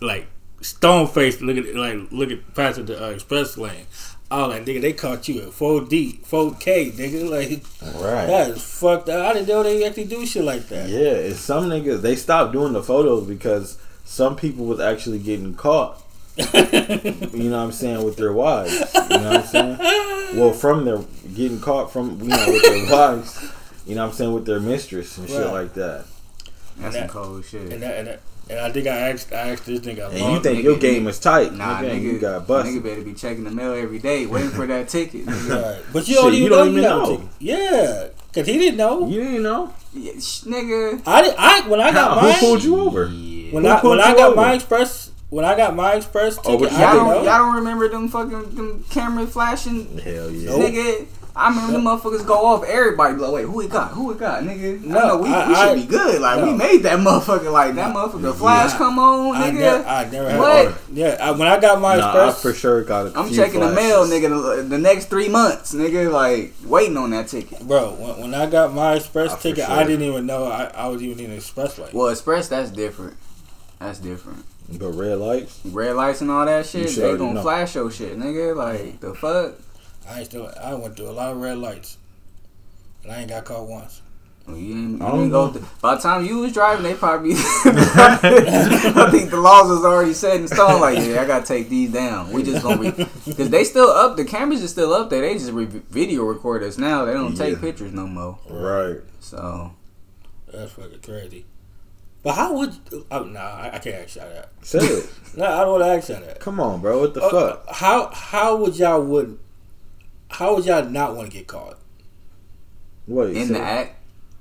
like 0.00 0.26
stone 0.64 1.06
faced 1.06 1.40
look 1.42 1.56
at 1.56 1.74
like 1.74 2.10
look 2.10 2.30
at 2.30 2.54
passing 2.54 2.86
the 2.86 3.02
uh, 3.04 3.10
express 3.10 3.56
lane. 3.58 3.86
I 4.30 4.46
was 4.46 4.56
like, 4.56 4.64
nigga, 4.64 4.80
they 4.80 4.92
caught 4.94 5.28
you 5.28 5.42
at 5.42 5.52
four 5.52 5.82
D, 5.82 6.18
four 6.24 6.54
K, 6.54 6.90
nigga. 6.90 7.28
Like 7.30 7.62
Right. 8.02 8.26
that 8.26 8.50
is 8.50 8.62
fucked 8.64 9.08
up. 9.08 9.26
I 9.30 9.32
didn't 9.34 9.48
know 9.48 9.62
they 9.62 9.84
actually 9.86 10.06
do 10.06 10.24
shit 10.26 10.44
like 10.44 10.66
that. 10.68 10.88
Yeah, 10.88 11.14
and 11.26 11.36
some 11.36 11.64
niggas 11.68 12.00
they 12.00 12.16
stopped 12.16 12.52
doing 12.52 12.72
the 12.72 12.82
photos 12.82 13.26
because 13.26 13.78
some 14.04 14.34
people 14.36 14.64
was 14.64 14.80
actually 14.80 15.18
getting 15.18 15.54
caught. 15.54 16.00
you 16.36 16.44
know 16.52 17.58
what 17.58 17.64
I'm 17.64 17.72
saying 17.72 18.02
with 18.04 18.16
their 18.16 18.32
wives. 18.32 18.72
You 18.72 19.18
know 19.18 19.30
what 19.30 19.36
I'm 19.36 19.42
saying? 19.44 19.78
Well, 20.38 20.52
from 20.52 20.84
their 20.84 20.98
getting 21.34 21.60
caught 21.60 21.92
from 21.92 22.20
you 22.22 22.28
know 22.28 22.44
with 22.48 22.62
their 22.62 22.90
wives. 22.92 23.52
You 23.86 23.94
know 23.94 24.02
what 24.02 24.08
I'm 24.12 24.16
saying 24.16 24.32
with 24.32 24.46
their 24.46 24.60
mistress 24.60 25.16
and 25.18 25.28
shit 25.28 25.40
Right. 25.44 25.52
like 25.52 25.74
that. 25.74 26.06
That's 26.78 26.96
And 26.96 27.08
some 27.10 27.22
cold 27.22 27.44
shit. 27.44 27.70
And 27.72 27.82
that, 27.82 27.98
and, 27.98 28.08
that, 28.08 28.20
and 28.50 28.58
I 28.60 28.70
think 28.72 28.86
I 28.86 29.10
asked 29.10 29.32
I 29.32 29.50
asked 29.52 29.66
this 29.66 29.80
nigga. 29.80 30.10
And 30.10 30.20
long- 30.20 30.32
you 30.34 30.40
think 30.40 30.58
nigga, 30.58 30.62
your 30.64 30.78
game 30.78 31.06
is 31.08 31.18
tight? 31.18 31.52
Nah, 31.54 31.78
nigga, 31.80 31.90
nigga, 31.90 32.02
you 32.02 32.18
got 32.18 32.46
nigga 32.46 32.82
better 32.82 33.02
be 33.02 33.14
checking 33.14 33.44
the 33.44 33.50
mail 33.50 33.72
every 33.72 33.98
day, 33.98 34.26
waiting 34.26 34.50
for 34.50 34.66
that 34.66 34.88
ticket. 34.88 35.26
Right. 35.26 35.80
But 35.92 36.08
you 36.08 36.14
Shit, 36.14 36.22
don't 36.22 36.32
even 36.34 36.42
you 36.44 36.50
know 36.50 36.56
don't 36.56 36.72
you 36.72 36.78
even 36.78 36.82
got 36.90 37.08
a 37.08 37.12
know. 37.12 37.28
Yeah, 37.38 38.06
cause 38.34 38.46
he 38.46 38.58
didn't 38.58 38.76
know. 38.78 39.08
You 39.08 39.22
didn't 39.24 39.42
know? 39.42 39.72
Yeah, 39.92 40.12
sh- 40.14 40.42
nigga. 40.44 41.02
I 41.06 41.22
did. 41.22 41.34
I 41.38 41.68
when 41.68 41.80
I 41.80 41.92
got 41.92 42.18
How, 42.20 42.32
who 42.32 42.38
pulled 42.40 42.64
you 42.64 42.76
over? 42.80 43.06
Yeah. 43.06 43.52
When 43.54 43.64
Who 43.64 43.70
I 43.70 43.80
when 43.82 44.00
I 44.00 44.14
got 44.14 44.30
over? 44.32 44.36
my 44.36 44.54
express 44.54 45.10
when 45.30 45.44
I 45.44 45.56
got 45.56 45.74
my 45.74 45.94
express 45.94 46.38
Oh, 46.38 46.42
ticket, 46.58 46.60
but 46.60 46.72
I 46.72 46.80
Y'all 46.80 46.92
didn't 46.92 47.06
don't, 47.06 47.24
know. 47.24 47.30
y'all 47.30 47.38
don't 47.46 47.54
remember 47.56 47.88
them 47.88 48.08
fucking 48.08 48.54
them 48.54 48.84
cameras 48.90 49.30
flashing? 49.32 49.98
Hell 49.98 50.30
yeah. 50.30 50.50
Nigga, 50.50 51.06
I 51.36 51.48
remember 51.48 51.72
the 51.72 51.78
motherfuckers 51.78 52.24
go 52.24 52.46
off. 52.46 52.64
Everybody 52.64 53.14
be 53.16 53.20
like, 53.22 53.32
wait, 53.32 53.42
who 53.46 53.60
it 53.62 53.68
got? 53.70 53.90
Who 53.90 54.12
it 54.12 54.20
got? 54.20 54.44
Nigga, 54.44 54.80
No, 54.82 55.08
no, 55.08 55.16
we, 55.18 55.28
I- 55.28 55.48
we 55.48 55.54
should 55.56 55.68
I- 55.68 55.74
be 55.74 55.84
good. 55.86 56.20
Like, 56.20 56.44
we 56.44 56.52
made 56.52 56.82
that 56.84 57.00
motherfucker. 57.00 57.50
Like, 57.52 57.74
that 57.74 57.92
motherfucker 57.92 58.34
flash 58.36 58.70
Yeah. 58.70 58.78
come 58.78 58.98
on, 59.00 59.34
I, 59.36 59.50
nigga. 59.50 59.84
I 59.84 60.04
never 60.10 60.30
had. 60.30 60.38
What? 60.38 60.74
Yeah, 60.92 61.16
I, 61.20 61.30
when 61.32 61.48
I 61.48 61.58
got 61.58 61.80
my 61.80 61.96
Nah, 61.96 62.28
I 62.28 62.32
for 62.32 62.52
sure 62.54 62.84
got 62.84 63.08
a 63.08 63.18
I'm 63.18 63.26
few 63.26 63.36
checking 63.36 63.58
the 63.58 63.72
mail, 63.72 64.06
nigga, 64.06 64.56
the, 64.58 64.62
the 64.62 64.78
next 64.78 65.06
three 65.06 65.28
months, 65.28 65.74
nigga, 65.74 66.08
like, 66.12 66.52
waiting 66.66 66.96
on 66.96 67.10
that 67.10 67.26
ticket. 67.26 67.66
bro. 67.66 67.94
When, 67.94 68.20
when 68.20 68.34
I 68.34 68.46
got 68.46 68.72
my 68.72 68.94
express 68.94 69.40
ticket, 69.42 69.64
sure. 69.66 69.74
I 69.74 69.82
didn't 69.82 70.06
even 70.06 70.26
know 70.26 70.44
I, 70.44 70.70
I 70.74 70.86
was 70.86 71.02
even 71.02 71.24
in 71.24 71.32
express 71.32 71.78
lane. 71.78 71.88
Well, 71.92 72.10
Express, 72.10 72.46
that's 72.46 72.70
different. 72.70 73.16
That's 73.80 73.98
different. 73.98 74.44
But 74.78 74.92
red 74.92 75.18
lights? 75.18 75.60
Red 75.64 75.96
lights 75.96 76.20
and 76.20 76.30
all 76.30 76.46
that 76.46 76.64
shit, 76.64 76.90
should 76.90 77.02
they 77.02 77.06
already 77.08 77.18
gonna 77.18 77.34
know. 77.34 77.42
flash 77.42 77.74
your 77.74 77.90
shit, 77.90 78.16
nigga. 78.18 78.54
Like, 78.56 79.00
the 79.00 79.14
fuck? 79.14 79.54
I 80.08 80.18
ain't 80.20 80.26
still. 80.26 80.52
I 80.62 80.74
went 80.74 80.96
through 80.96 81.08
a 81.08 81.12
lot 81.12 81.32
of 81.32 81.38
red 81.38 81.58
lights, 81.58 81.98
and 83.02 83.12
I 83.12 83.20
ain't 83.20 83.28
got 83.30 83.44
caught 83.44 83.66
once. 83.66 84.02
Well, 84.46 84.58
You 84.58 84.74
didn't, 84.74 84.98
you 84.98 85.06
I 85.06 85.08
don't 85.08 85.18
didn't 85.20 85.30
go 85.32 85.50
know. 85.52 85.66
by 85.80 85.94
the 85.94 86.00
time 86.02 86.26
you 86.26 86.38
was 86.40 86.52
driving, 86.52 86.82
they 86.84 86.92
probably. 86.92 87.32
I 87.34 89.08
think 89.10 89.30
the 89.30 89.38
laws 89.40 89.68
was 89.68 89.84
already 89.84 90.12
set 90.12 90.36
in 90.36 90.48
stone. 90.48 90.80
Like, 90.82 90.98
yeah, 90.98 91.22
I 91.22 91.26
gotta 91.26 91.46
take 91.46 91.68
these 91.70 91.90
down. 91.92 92.30
We 92.30 92.42
just 92.42 92.62
gonna 92.62 92.92
be 92.92 93.04
because 93.26 93.48
they 93.50 93.64
still 93.64 93.88
up. 93.88 94.16
The 94.18 94.24
cameras 94.24 94.62
are 94.62 94.68
still 94.68 94.92
up 94.92 95.08
there. 95.10 95.22
They 95.22 95.34
just 95.34 95.52
re- 95.52 95.64
video 95.64 96.24
record 96.24 96.62
us 96.62 96.76
now. 96.76 97.04
They 97.06 97.14
don't 97.14 97.34
take 97.36 97.60
pictures 97.60 97.92
no 97.92 98.06
more. 98.06 98.38
Right. 98.50 98.98
So 99.20 99.72
That's 100.52 100.72
fucking 100.72 101.00
crazy. 101.00 101.46
But 102.22 102.34
how 102.34 102.54
would? 102.54 102.74
Oh, 103.10 103.24
nah, 103.24 103.40
I, 103.40 103.70
I 103.74 103.78
can't 103.78 103.96
ask 103.96 104.16
y'all 104.16 104.28
that. 104.28 104.50
Say 104.62 104.78
it. 104.78 105.10
No, 105.36 105.44
I 105.46 105.60
don't 105.62 105.72
want 105.80 105.82
to 105.84 105.88
ask 105.88 106.08
y'all 106.10 106.20
that. 106.20 106.38
Come 106.40 106.60
on, 106.60 106.80
bro. 106.80 107.00
What 107.00 107.12
the 107.14 107.22
Uh, 107.22 107.30
fuck? 107.30 107.74
How 107.74 108.10
how 108.12 108.56
would 108.56 108.76
y'all 108.78 109.02
would? 109.02 109.38
How 110.34 110.54
would 110.54 110.64
y'all 110.64 110.84
not 110.84 111.14
want 111.16 111.30
to 111.30 111.36
get 111.38 111.46
caught 111.46 111.78
What? 113.06 113.30
in 113.30 113.52
the 113.52 113.60
act, 113.60 113.96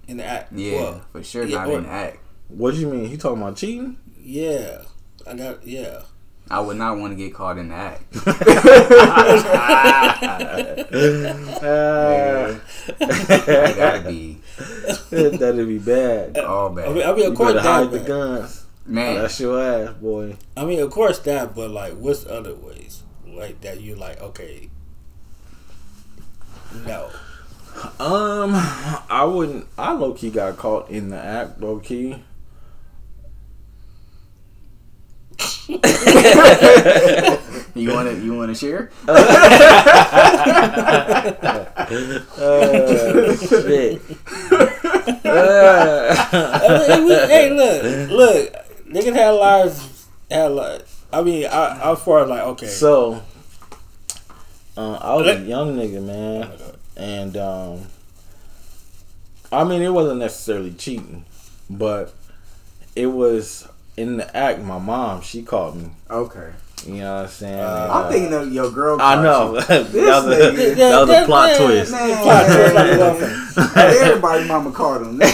in 0.07 0.17
the 0.17 0.25
act? 0.25 0.51
yeah, 0.53 0.81
Well, 0.81 1.01
for 1.11 1.23
sure, 1.23 1.43
yeah, 1.45 1.57
not 1.59 1.67
or- 1.69 1.77
in 1.77 1.83
the 1.83 1.89
act. 1.89 2.17
What 2.47 2.73
do 2.73 2.79
you 2.79 2.87
mean? 2.89 3.05
He 3.05 3.17
talking 3.17 3.41
about 3.41 3.57
cheating? 3.57 3.97
yeah, 4.19 4.81
I 5.27 5.33
got 5.35 5.65
yeah. 5.67 6.01
I 6.49 6.59
would 6.59 6.77
not 6.77 6.97
want 6.97 7.13
to 7.13 7.15
get 7.15 7.33
caught 7.33 7.57
in 7.57 7.69
the 7.69 7.75
act. 7.75 8.03
Uh, 11.63 12.59
It 12.99 13.77
gotta 13.77 14.01
be 14.09 14.39
That'd 15.09 15.67
be 15.67 15.77
bad. 15.79 16.37
all 16.39 16.71
I 16.71 16.75
bad, 16.75 16.93
mean, 16.95 17.03
I 17.03 17.13
mean, 17.13 17.25
of 17.27 17.31
You 17.31 17.37
course 17.37 17.53
better 17.53 17.67
hide 17.67 17.91
that. 17.91 17.99
the 17.99 18.07
guns. 18.07 18.65
man. 18.85 19.15
That's 19.21 19.39
your 19.39 19.59
ass, 19.61 19.93
boy. 20.01 20.35
I 20.57 20.65
mean, 20.65 20.79
of 20.79 20.91
course 20.91 21.19
that, 21.19 21.55
but 21.55 21.69
like, 21.71 21.93
what's 21.93 22.25
other 22.25 22.55
ways 22.55 23.03
like 23.25 23.61
that? 23.61 23.79
You 23.81 23.95
like 23.95 24.21
okay? 24.21 24.69
No. 26.85 27.09
Um, 27.99 28.51
I 29.09 29.23
wouldn't. 29.25 29.67
I 29.77 29.91
low 29.93 30.13
key 30.13 30.29
got 30.29 30.57
caught 30.57 30.89
in 30.89 31.09
the 31.09 31.17
act, 31.17 31.59
low 31.61 31.79
key. 31.79 32.23
You 37.75 37.91
want 37.91 38.07
to 38.07 38.23
you 38.23 38.35
want 38.35 38.55
to 38.55 38.55
share? 38.55 38.91
Uh, 42.37 43.35
shit. 43.35 44.01
Uh, 45.25 46.15
I 46.31 46.87
mean, 46.97 47.05
we- 47.05 47.13
hey, 47.15 47.49
look, 47.49 48.09
look, 48.11 48.53
niggas 48.87 49.15
had 49.15 49.29
lives, 49.31 50.05
had 50.29 50.51
like. 50.51 50.85
I 51.11 51.21
mean, 51.21 51.45
I, 51.45 51.81
I 51.83 51.89
was 51.91 52.03
far 52.03 52.23
as 52.23 52.29
like 52.29 52.41
okay. 52.43 52.67
so, 52.67 53.21
uh, 54.77 54.93
I 54.93 55.15
was 55.15 55.27
a 55.27 55.39
young 55.39 55.75
nigga, 55.77 56.03
man, 56.03 56.49
and 56.97 57.37
um, 57.37 57.87
I 59.51 59.63
mean, 59.63 59.81
it 59.81 59.89
wasn't 59.89 60.19
necessarily 60.19 60.73
cheating, 60.73 61.25
but 61.69 62.13
it 62.95 63.07
was 63.07 63.67
in 63.97 64.17
the 64.17 64.35
act. 64.35 64.61
My 64.61 64.79
mom, 64.79 65.21
she 65.21 65.43
called 65.43 65.77
me, 65.77 65.89
Okay. 66.09 66.51
You 66.85 66.95
know 66.95 67.15
what 67.15 67.21
I'm 67.23 67.27
saying? 67.29 67.59
Uh, 67.59 67.89
I'm 67.93 68.11
thinking 68.11 68.33
of 68.33 68.51
your 68.51 68.69
girl. 68.69 68.99
I 68.99 69.21
know. 69.23 69.53
that 69.61 69.91
This 69.91 70.03
was 70.03 70.25
a, 70.25 70.51
nigga- 70.51 70.75
that 70.75 70.99
was 70.99 71.09
a 71.09 71.25
plot 71.25 71.49
yeah, 71.51 71.57
twist. 71.65 71.91
Man, 71.93 72.11
everybody 73.77 74.47
mama 74.47 74.71
called 74.71 75.07
him. 75.07 75.19
I, 75.21 75.29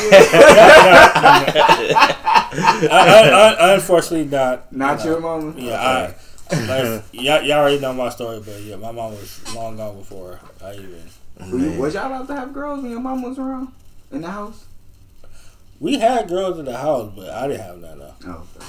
I, 2.92 3.56
I, 3.60 3.74
unfortunately 3.74 4.28
not. 4.28 4.72
Not 4.72 5.00
you 5.00 5.06
know. 5.06 5.12
your 5.12 5.22
mama. 5.22 5.54
Yeah, 5.58 5.82
I, 5.82 6.14
like, 6.52 7.04
y'all, 7.12 7.42
y'all 7.44 7.52
already 7.60 7.80
know 7.80 7.94
my 7.94 8.10
story, 8.10 8.40
but 8.44 8.60
yeah, 8.62 8.76
my 8.76 8.92
mom 8.92 9.12
was 9.12 9.56
long 9.56 9.78
gone 9.78 9.98
before 9.98 10.40
I 10.64 10.74
even. 10.74 11.04
Were 11.52 11.58
you- 11.58 11.80
Was 11.80 11.94
y'all 11.94 12.08
allowed 12.10 12.28
to 12.28 12.36
have 12.36 12.54
girls 12.54 12.82
when 12.82 12.92
your 12.92 13.00
mom 13.00 13.22
was 13.22 13.38
around 13.40 13.70
in 14.12 14.22
the 14.22 14.32
house? 14.32 14.66
We 15.80 15.98
had 16.00 16.28
girls 16.28 16.60
in 16.60 16.66
the 16.66 16.78
house, 16.78 17.12
but 17.16 17.30
I 17.30 17.48
didn't 17.48 17.62
have 17.66 17.78
none. 17.80 18.00
Though. 18.00 18.14
Oh, 18.28 18.48
okay. 18.58 18.66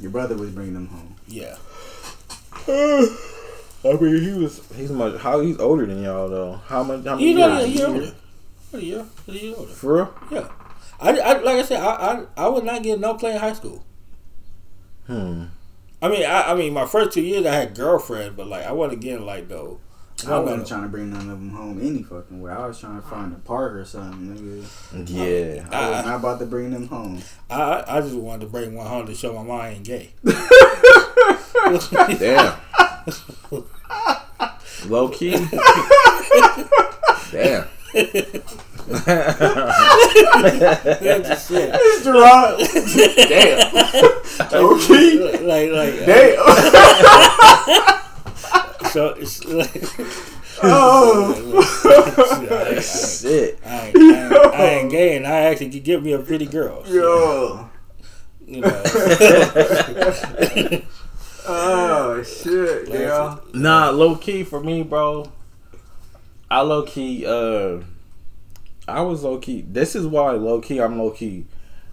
Your 0.00 0.10
brother 0.10 0.36
was 0.36 0.50
bringing 0.50 0.74
them 0.74 0.88
home. 0.88 1.16
Yeah, 1.26 1.56
I 2.68 3.08
mean, 3.84 4.20
he 4.22 4.32
was. 4.32 4.60
He's 4.76 4.90
much. 4.90 5.18
How 5.20 5.40
he's 5.40 5.58
older 5.58 5.86
than 5.86 6.02
y'all 6.02 6.28
though? 6.28 6.60
How 6.66 6.82
much? 6.82 7.04
How 7.04 7.14
many 7.14 7.28
you 7.30 7.34
know, 7.38 7.58
years? 7.60 7.64
a 7.64 7.68
year 7.78 7.86
older. 7.88 8.12
A 8.74 8.78
year, 8.78 9.06
a 9.28 9.32
year 9.32 9.54
older. 9.56 9.72
For 9.72 9.94
real? 9.94 10.14
Yeah, 10.30 10.48
I, 11.00 11.18
I 11.18 11.32
like 11.38 11.56
I 11.58 11.62
said, 11.62 11.80
I, 11.80 11.86
I, 11.94 12.24
I 12.36 12.48
was 12.48 12.62
not 12.62 12.82
getting 12.82 13.00
no 13.00 13.14
play 13.14 13.32
in 13.32 13.38
high 13.38 13.54
school. 13.54 13.82
Hmm. 15.06 15.44
I 16.02 16.08
mean, 16.08 16.24
I, 16.24 16.52
I 16.52 16.54
mean, 16.54 16.72
my 16.74 16.86
first 16.86 17.12
two 17.12 17.22
years 17.22 17.46
I 17.46 17.54
had 17.54 17.74
girlfriends, 17.74 18.36
but 18.36 18.46
like 18.46 18.64
I 18.66 18.72
wasn't 18.72 19.00
getting 19.00 19.24
like 19.26 19.48
though. 19.48 19.80
I 20.26 20.38
wasn't 20.38 20.66
trying 20.66 20.82
to 20.82 20.88
bring 20.88 21.10
none 21.10 21.20
of 21.28 21.38
them 21.38 21.50
home 21.50 21.78
any 21.78 22.02
fucking 22.02 22.40
way. 22.40 22.50
I 22.50 22.66
was 22.66 22.80
trying 22.80 22.96
to 23.02 23.06
find 23.06 23.34
a 23.34 23.36
park 23.36 23.74
or 23.74 23.84
something, 23.84 24.34
nigga. 24.34 24.64
Yeah. 25.10 25.66
I 25.70 25.90
was 25.90 25.98
Uh, 25.98 26.02
not 26.08 26.16
about 26.20 26.38
to 26.38 26.46
bring 26.46 26.70
them 26.70 26.88
home. 26.88 27.20
I, 27.50 27.60
I 27.60 27.98
I 27.98 28.00
just 28.00 28.14
wanted 28.14 28.40
to 28.42 28.46
bring 28.50 28.74
one 28.74 28.86
home 28.86 29.06
to 29.06 29.14
show 29.14 29.34
my 29.34 29.42
mom 29.42 29.60
I 29.60 29.68
ain't 29.70 29.84
gay. 29.84 30.12
Damn. 32.18 32.54
Low 34.88 35.08
key. 35.08 35.32
Damn. 37.32 37.66
That's 40.36 41.28
just 41.28 41.50
it. 41.52 42.02
Gerard. 42.04 42.58
Damn. 43.28 44.12
Okay. 44.52 45.46
Like 45.46 45.70
like 45.70 46.06
Damn. 46.06 46.36
so 48.90 49.14
it's 49.18 49.44
like 49.44 49.84
oh. 50.62 51.34
Shit. 52.80 53.58
I, 53.64 53.68
I, 53.68 53.86
ain't, 53.86 53.96
I, 53.96 53.98
ain't, 53.98 54.54
I 54.54 54.64
ain't 54.64 54.90
gay 54.90 55.16
and 55.16 55.26
I 55.26 55.40
actually 55.42 55.70
could 55.70 55.84
give 55.84 56.02
me 56.02 56.12
a 56.12 56.18
pretty 56.18 56.46
girl. 56.46 56.84
So, 56.84 56.92
Yo. 56.92 57.70
you 58.46 58.60
know. 58.60 58.82
Oh 61.48 62.24
shit, 62.24 62.88
yeah. 62.88 63.36
Nah, 63.54 63.90
low 63.90 64.16
key 64.16 64.42
for 64.42 64.60
me, 64.60 64.82
bro. 64.82 65.30
I 66.50 66.62
low 66.62 66.82
key. 66.82 67.24
Uh, 67.24 67.82
I 68.88 69.02
was 69.02 69.22
low 69.22 69.38
key. 69.38 69.62
This 69.62 69.94
is 69.94 70.04
why 70.06 70.32
low 70.32 70.60
key. 70.60 70.80
I'm 70.80 70.98
low 70.98 71.12
key. 71.12 71.46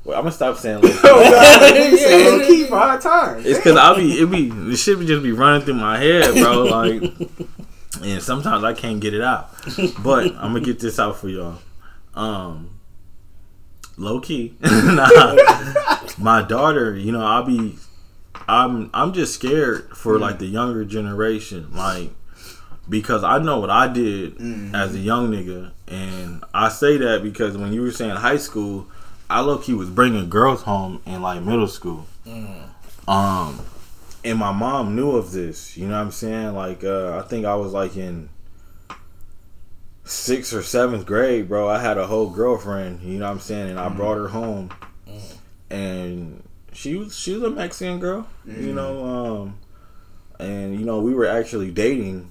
Well, 0.06 0.18
I'm 0.18 0.24
gonna 0.24 0.34
stop 0.34 0.58
saying 0.58 0.82
low 0.82 0.90
key. 0.90 1.02
God, 1.02 1.76
you 1.76 1.98
said 1.98 2.32
low 2.32 2.46
key 2.46 2.66
for 2.66 2.78
high 2.78 2.98
times. 3.00 3.46
It's 3.46 3.58
because 3.60 3.78
I 3.78 3.96
be 3.96 4.20
it 4.20 4.30
be 4.30 4.50
the 4.50 4.76
shit 4.76 5.00
be 5.00 5.06
just 5.06 5.24
be 5.24 5.32
running 5.32 5.62
through 5.62 5.76
my 5.76 5.98
head, 5.98 6.34
bro. 6.36 6.64
Like, 6.74 7.04
and 8.02 8.22
sometimes 8.22 8.64
I 8.64 8.74
can't 8.74 9.00
get 9.00 9.14
it 9.14 9.22
out. 9.22 9.50
But 10.04 10.28
I'm 10.36 10.54
gonna 10.54 10.62
get 10.62 10.80
this 10.80 11.00
out 11.00 11.18
for 11.18 11.30
y'all. 11.30 11.60
Um, 12.16 12.80
low 13.98 14.20
key, 14.20 14.56
nah. 14.62 15.36
My 16.18 16.42
daughter, 16.42 16.96
you 16.98 17.12
know, 17.12 17.26
I'll 17.26 17.44
be, 17.44 17.76
I'm, 18.48 18.90
I'm 18.94 19.14
just 19.14 19.34
scared 19.34 19.96
for 19.96 20.20
like 20.20 20.40
the 20.40 20.48
younger 20.48 20.84
generation, 20.86 21.74
like. 21.74 22.12
Because 22.90 23.24
I 23.24 23.38
know 23.40 23.62
what 23.62 23.70
I 23.70 23.88
did 23.88 24.36
as 24.76 24.94
a 24.94 25.00
young 25.00 25.32
nigga, 25.32 25.72
and 25.88 26.44
I 26.54 26.68
say 26.68 26.98
that 26.98 27.24
because 27.24 27.56
when 27.58 27.72
you 27.72 27.82
were 27.82 27.92
saying 27.92 28.18
high 28.18 28.36
school, 28.36 28.88
I 29.34 29.39
low 29.39 29.57
key 29.57 29.73
was 29.73 29.89
bringing 29.89 30.30
girls 30.30 30.61
home 30.61 31.01
in 31.07 31.22
like 31.23 31.41
middle 31.41 31.68
school. 31.68 32.05
Um, 33.07 33.60
and 34.23 34.38
my 34.38 34.51
mom 34.51 34.95
knew 34.95 35.11
of 35.11 35.31
this. 35.31 35.76
You 35.76 35.88
know 35.88 35.95
what 35.95 36.01
I'm 36.01 36.11
saying? 36.11 36.53
Like, 36.53 36.84
uh, 36.84 37.18
I 37.18 37.27
think 37.27 37.45
I 37.45 37.55
was 37.55 37.73
like 37.73 37.97
in 37.97 38.30
sixth 40.03 40.53
or 40.53 40.61
seventh 40.61 41.05
grade, 41.07 41.49
bro. 41.49 41.68
I 41.68 41.80
had 41.80 41.97
a 41.97 42.05
whole 42.05 42.30
girlfriend. 42.30 43.01
You 43.01 43.18
know 43.18 43.26
what 43.26 43.31
I'm 43.31 43.39
saying? 43.39 43.72
And 43.72 43.80
I 43.80 43.89
brought 43.89 44.18
her 44.18 44.27
home, 44.27 44.72
and 45.69 46.43
she 46.72 46.95
was 46.95 47.18
she 47.18 47.34
was 47.34 47.43
a 47.43 47.49
Mexican 47.49 47.99
girl. 47.99 48.27
You 48.45 48.73
know, 48.73 49.03
um, 49.03 49.57
and 50.39 50.80
you 50.80 50.85
know 50.85 50.99
we 50.99 51.14
were 51.14 51.26
actually 51.27 51.72
dating. 51.72 52.30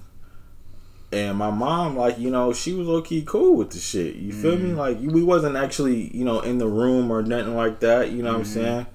And 1.13 1.37
my 1.37 1.51
mom, 1.51 1.95
like 1.95 2.17
you 2.17 2.31
know, 2.31 2.53
she 2.53 2.73
was 2.73 2.87
low 2.87 3.01
key 3.01 3.21
cool 3.21 3.55
with 3.55 3.69
the 3.69 3.79
shit. 3.79 4.15
You 4.15 4.33
feel 4.33 4.57
me? 4.57 4.73
Like 4.73 4.97
we 4.99 5.23
wasn't 5.23 5.55
actually, 5.55 6.15
you 6.15 6.25
know, 6.25 6.39
in 6.39 6.57
the 6.57 6.67
room 6.67 7.11
or 7.11 7.21
nothing 7.21 7.55
like 7.55 7.79
that. 7.81 8.11
You 8.11 8.23
know 8.23 8.31
what 8.31 8.39
I'm 8.39 8.45
saying? 8.45 8.87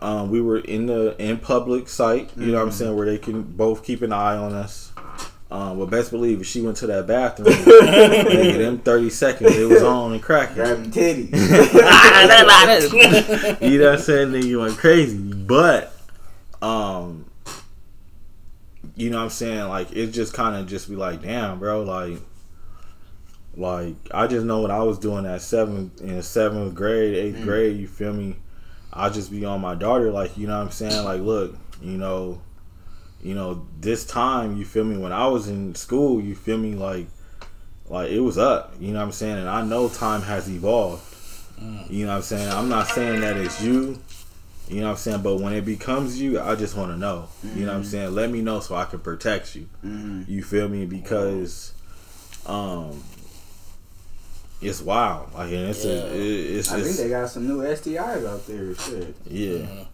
Um, 0.00 0.30
we 0.30 0.40
were 0.40 0.58
in 0.58 0.86
the 0.86 1.16
in 1.18 1.38
public 1.38 1.88
sight, 1.88 2.30
you 2.36 2.52
know 2.52 2.58
what 2.58 2.66
I'm 2.66 2.72
saying, 2.72 2.94
where 2.94 3.06
they 3.06 3.18
can 3.18 3.42
both 3.42 3.84
keep 3.84 4.02
an 4.02 4.12
eye 4.12 4.36
on 4.36 4.54
us. 4.54 4.92
Um, 5.50 5.78
but 5.78 5.86
best 5.86 6.10
believe 6.10 6.42
if 6.42 6.46
she 6.46 6.60
went 6.60 6.76
to 6.78 6.86
that 6.88 7.06
bathroom, 7.06 7.48
nigga, 7.48 8.58
them 8.58 8.78
thirty 8.78 9.10
seconds 9.10 9.56
it 9.56 9.66
was 9.66 9.82
on 9.82 10.12
and 10.12 10.22
cracking. 10.22 10.56
Grabbing 10.56 10.90
titties. 10.90 11.32
you 13.62 13.78
know 13.78 13.86
what 13.86 13.94
I'm 13.94 14.04
saying? 14.04 14.28
Nigga 14.28 14.44
you 14.44 14.60
went 14.60 14.76
crazy. 14.76 15.16
But 15.16 15.94
um 16.62 17.24
you 18.98 19.10
know 19.10 19.18
what 19.18 19.24
I'm 19.24 19.30
saying? 19.30 19.68
Like 19.68 19.92
it 19.92 20.08
just 20.08 20.34
kinda 20.34 20.64
just 20.64 20.88
be 20.88 20.96
like, 20.96 21.22
damn, 21.22 21.58
bro, 21.58 21.82
like 21.82 22.18
like 23.56 23.94
I 24.12 24.26
just 24.26 24.44
know 24.44 24.60
what 24.60 24.70
I 24.70 24.82
was 24.82 24.98
doing 24.98 25.24
at 25.26 25.40
seventh 25.40 26.00
in 26.00 26.22
seventh 26.22 26.74
grade, 26.74 27.14
eighth 27.14 27.38
mm. 27.38 27.44
grade, 27.44 27.76
you 27.76 27.86
feel 27.86 28.12
me? 28.12 28.36
I 28.92 29.08
just 29.10 29.30
be 29.30 29.44
on 29.44 29.60
my 29.60 29.74
daughter, 29.74 30.10
like, 30.10 30.36
you 30.36 30.46
know 30.46 30.56
what 30.56 30.64
I'm 30.64 30.70
saying? 30.70 31.04
Like, 31.04 31.20
look, 31.20 31.56
you 31.82 31.98
know, 31.98 32.40
you 33.22 33.34
know, 33.34 33.66
this 33.78 34.04
time, 34.04 34.56
you 34.56 34.64
feel 34.64 34.84
me, 34.84 34.96
when 34.96 35.12
I 35.12 35.26
was 35.26 35.46
in 35.46 35.74
school, 35.74 36.20
you 36.20 36.34
feel 36.34 36.58
me, 36.58 36.74
like 36.74 37.06
like 37.88 38.10
it 38.10 38.20
was 38.20 38.38
up, 38.38 38.74
you 38.80 38.92
know 38.92 38.98
what 38.98 39.06
I'm 39.06 39.12
saying? 39.12 39.38
And 39.38 39.48
I 39.48 39.62
know 39.62 39.88
time 39.88 40.22
has 40.22 40.48
evolved. 40.48 41.04
Mm. 41.60 41.90
You 41.90 42.06
know 42.06 42.12
what 42.12 42.16
I'm 42.16 42.22
saying? 42.22 42.48
I'm 42.48 42.68
not 42.68 42.86
saying 42.88 43.20
that 43.22 43.36
it's 43.36 43.62
you. 43.62 44.00
You 44.68 44.80
know 44.80 44.86
what 44.86 44.90
I'm 44.92 44.96
saying? 44.98 45.22
But 45.22 45.36
when 45.38 45.52
it 45.54 45.64
becomes 45.64 46.20
you, 46.20 46.40
I 46.40 46.54
just 46.54 46.76
want 46.76 46.92
to 46.92 46.98
know. 46.98 47.28
You 47.54 47.64
know 47.64 47.72
what 47.72 47.78
I'm 47.78 47.84
saying? 47.84 48.14
Let 48.14 48.30
me 48.30 48.42
know 48.42 48.60
so 48.60 48.74
I 48.74 48.84
can 48.84 48.98
protect 49.00 49.54
you. 49.56 49.68
Mhm. 49.84 50.28
You 50.28 50.42
feel 50.42 50.68
me? 50.68 50.84
Because 50.84 51.72
um 52.46 53.02
it's 54.60 54.80
wild. 54.82 55.32
Like 55.34 55.52
and 55.52 55.68
it's 55.68 55.84
Yeah. 55.84 55.92
a, 55.92 56.06
it, 56.14 56.56
it's, 56.56 56.70
I 56.72 56.76
think 56.76 56.86
it's 56.88 56.98
they 56.98 57.08
got 57.08 57.30
some 57.30 57.46
new 57.46 57.58
STIs 57.62 58.26
out 58.26 58.46
there. 58.46 58.74
Shit. 58.74 59.14
yeah. 59.26 59.84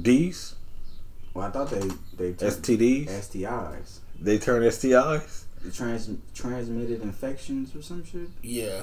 D's, 0.00 0.54
Well, 1.34 1.46
I 1.46 1.50
thought 1.50 1.70
they 1.70 1.80
they 2.16 2.32
turned 2.32 2.52
STDs, 2.52 3.08
STIs. 3.08 3.98
they 4.20 4.38
turn 4.38 4.62
STIs. 4.62 5.44
The 5.62 5.70
trans 5.70 6.08
transmitted 6.34 7.02
infections 7.02 7.74
or 7.76 7.82
some 7.82 8.02
shit. 8.04 8.28
Yeah, 8.42 8.82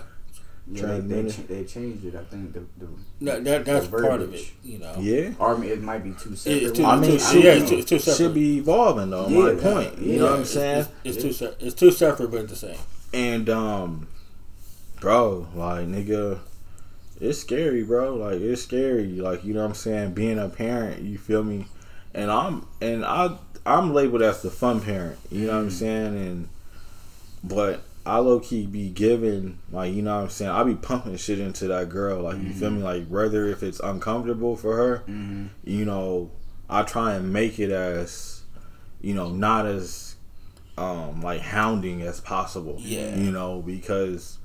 Yeah, 0.69 0.81
they, 0.81 0.99
they, 0.99 1.21
Transmitted. 1.21 1.47
they 1.47 1.63
changed 1.63 2.05
it. 2.05 2.15
I 2.15 2.23
think 2.25 2.51
the, 2.53 2.59
the 2.77 2.87
that, 3.21 3.43
that 3.45 3.65
that's 3.65 3.87
The 3.87 4.01
part 4.01 4.21
of 4.21 4.33
it. 4.33 4.51
You 4.63 4.79
know. 4.79 4.95
Yeah. 4.99 5.31
or 5.39 5.55
I 5.55 5.57
mean, 5.57 5.69
it 5.71 5.81
might 5.81 6.03
be 6.03 6.11
two 6.11 6.35
separate. 6.35 6.63
it's 6.63 6.77
two- 6.77 6.85
I 6.85 6.99
mean, 6.99 7.11
two- 7.11 7.19
shit, 7.19 7.43
yeah, 7.43 7.53
be- 7.55 7.59
it's 7.61 7.69
two- 7.69 7.81
two 7.83 7.99
separate. 7.99 8.17
should 8.17 8.33
be 8.33 8.57
evolving 8.57 9.09
though. 9.11 9.29
my 9.29 9.51
Yeah. 9.51 9.59
point. 9.61 9.97
You 10.01 10.19
know 10.19 10.25
what 10.31 10.39
I'm 10.39 10.45
saying? 10.45 10.87
It's, 11.05 11.15
it's 11.15 11.23
two 11.23 11.31
se- 11.33 11.55
it's 11.59 11.73
two 11.75 11.91
separate 11.91 12.31
but 12.31 12.49
the 12.49 12.55
same. 12.57 12.75
And 13.13 13.49
um, 13.49 14.07
bro, 14.99 15.47
like 15.55 15.87
nigga, 15.87 16.39
it's 17.21 17.39
scary, 17.39 17.83
bro. 17.83 18.15
Like 18.15 18.41
it's 18.41 18.61
scary. 18.63 19.05
Like 19.07 19.45
you 19.45 19.53
know 19.53 19.61
what 19.61 19.69
I'm 19.69 19.75
saying. 19.75 20.13
Being 20.15 20.37
a 20.37 20.49
parent, 20.49 21.01
you 21.01 21.17
feel 21.17 21.43
me? 21.43 21.67
And 22.13 22.29
I'm 22.29 22.67
and 22.81 23.05
I 23.05 23.37
I'm 23.65 23.93
labeled 23.93 24.21
as 24.21 24.41
the 24.41 24.51
fun 24.51 24.81
parent. 24.81 25.17
You 25.31 25.47
know 25.47 25.53
what 25.55 25.59
I'm 25.63 25.71
saying? 25.71 26.17
And 26.17 26.49
but 27.43 27.81
I 28.07 28.17
low 28.19 28.39
key 28.39 28.65
be 28.65 28.89
giving 28.89 29.59
like 29.71 29.93
you 29.93 30.01
know 30.01 30.15
what 30.15 30.23
I'm 30.23 30.29
saying. 30.29 30.51
I 30.51 30.63
be 30.63 30.75
pumping 30.75 31.17
shit 31.17 31.39
into 31.39 31.67
that 31.67 31.89
girl. 31.89 32.21
Like 32.23 32.41
you 32.41 32.53
feel 32.53 32.71
me? 32.71 32.81
Like 32.81 33.07
whether 33.07 33.45
if 33.47 33.61
it's 33.63 33.79
uncomfortable 33.79 34.55
for 34.55 34.75
her, 34.77 35.03
Mhm. 35.07 35.49
you 35.63 35.85
know, 35.85 36.31
I 36.69 36.83
try 36.83 37.13
and 37.15 37.31
make 37.33 37.59
it 37.59 37.71
as 37.71 38.41
you 39.01 39.13
know 39.13 39.29
not 39.29 39.65
as 39.65 40.15
um 40.77 41.21
like 41.21 41.41
hounding 41.41 42.01
as 42.01 42.19
possible. 42.19 42.77
Yeah. 42.79 43.15
You 43.15 43.31
know, 43.31 43.61
because 43.65 44.37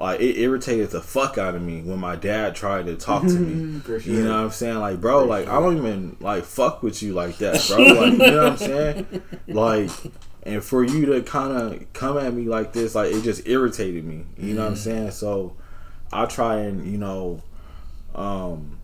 like 0.00 0.20
it 0.20 0.38
irritated 0.38 0.90
the 0.90 1.00
fuck 1.02 1.36
out 1.36 1.54
of 1.54 1.60
me 1.62 1.82
when 1.82 1.98
my 1.98 2.16
dad 2.16 2.54
tried 2.54 2.86
to 2.86 2.96
talk 2.96 3.22
to 3.22 3.28
me. 3.38 3.80
Sure. 3.86 3.98
You 3.98 4.22
know 4.24 4.30
what 4.36 4.44
I'm 4.44 4.50
saying? 4.50 4.78
Like, 4.78 5.00
bro, 5.00 5.24
like 5.24 5.48
I 5.48 5.58
don't 5.60 5.76
even 5.76 6.16
like 6.20 6.44
fuck 6.44 6.82
with 6.82 7.02
you 7.02 7.12
like 7.12 7.38
that, 7.38 7.62
bro. 7.68 7.78
Like, 7.78 8.12
you 8.12 8.18
know 8.18 8.44
what 8.44 8.52
I'm 8.52 8.56
saying? 8.58 9.22
Like, 9.48 9.90
and 10.42 10.62
for 10.64 10.82
you 10.82 11.06
to 11.06 11.22
kind 11.22 11.52
of 11.52 11.92
come 11.92 12.16
at 12.18 12.32
me 12.34 12.44
like 12.44 12.72
this, 12.72 12.94
like 12.94 13.12
it 13.12 13.22
just 13.22 13.46
irritated 13.46 14.04
me. 14.04 14.24
You 14.38 14.54
know 14.54 14.62
what 14.62 14.70
I'm 14.70 14.76
saying? 14.76 15.10
So 15.12 15.56
I 16.12 16.26
try 16.26 16.56
and 16.60 16.90
you 16.90 16.98
know, 16.98 17.42
um, 18.14 18.78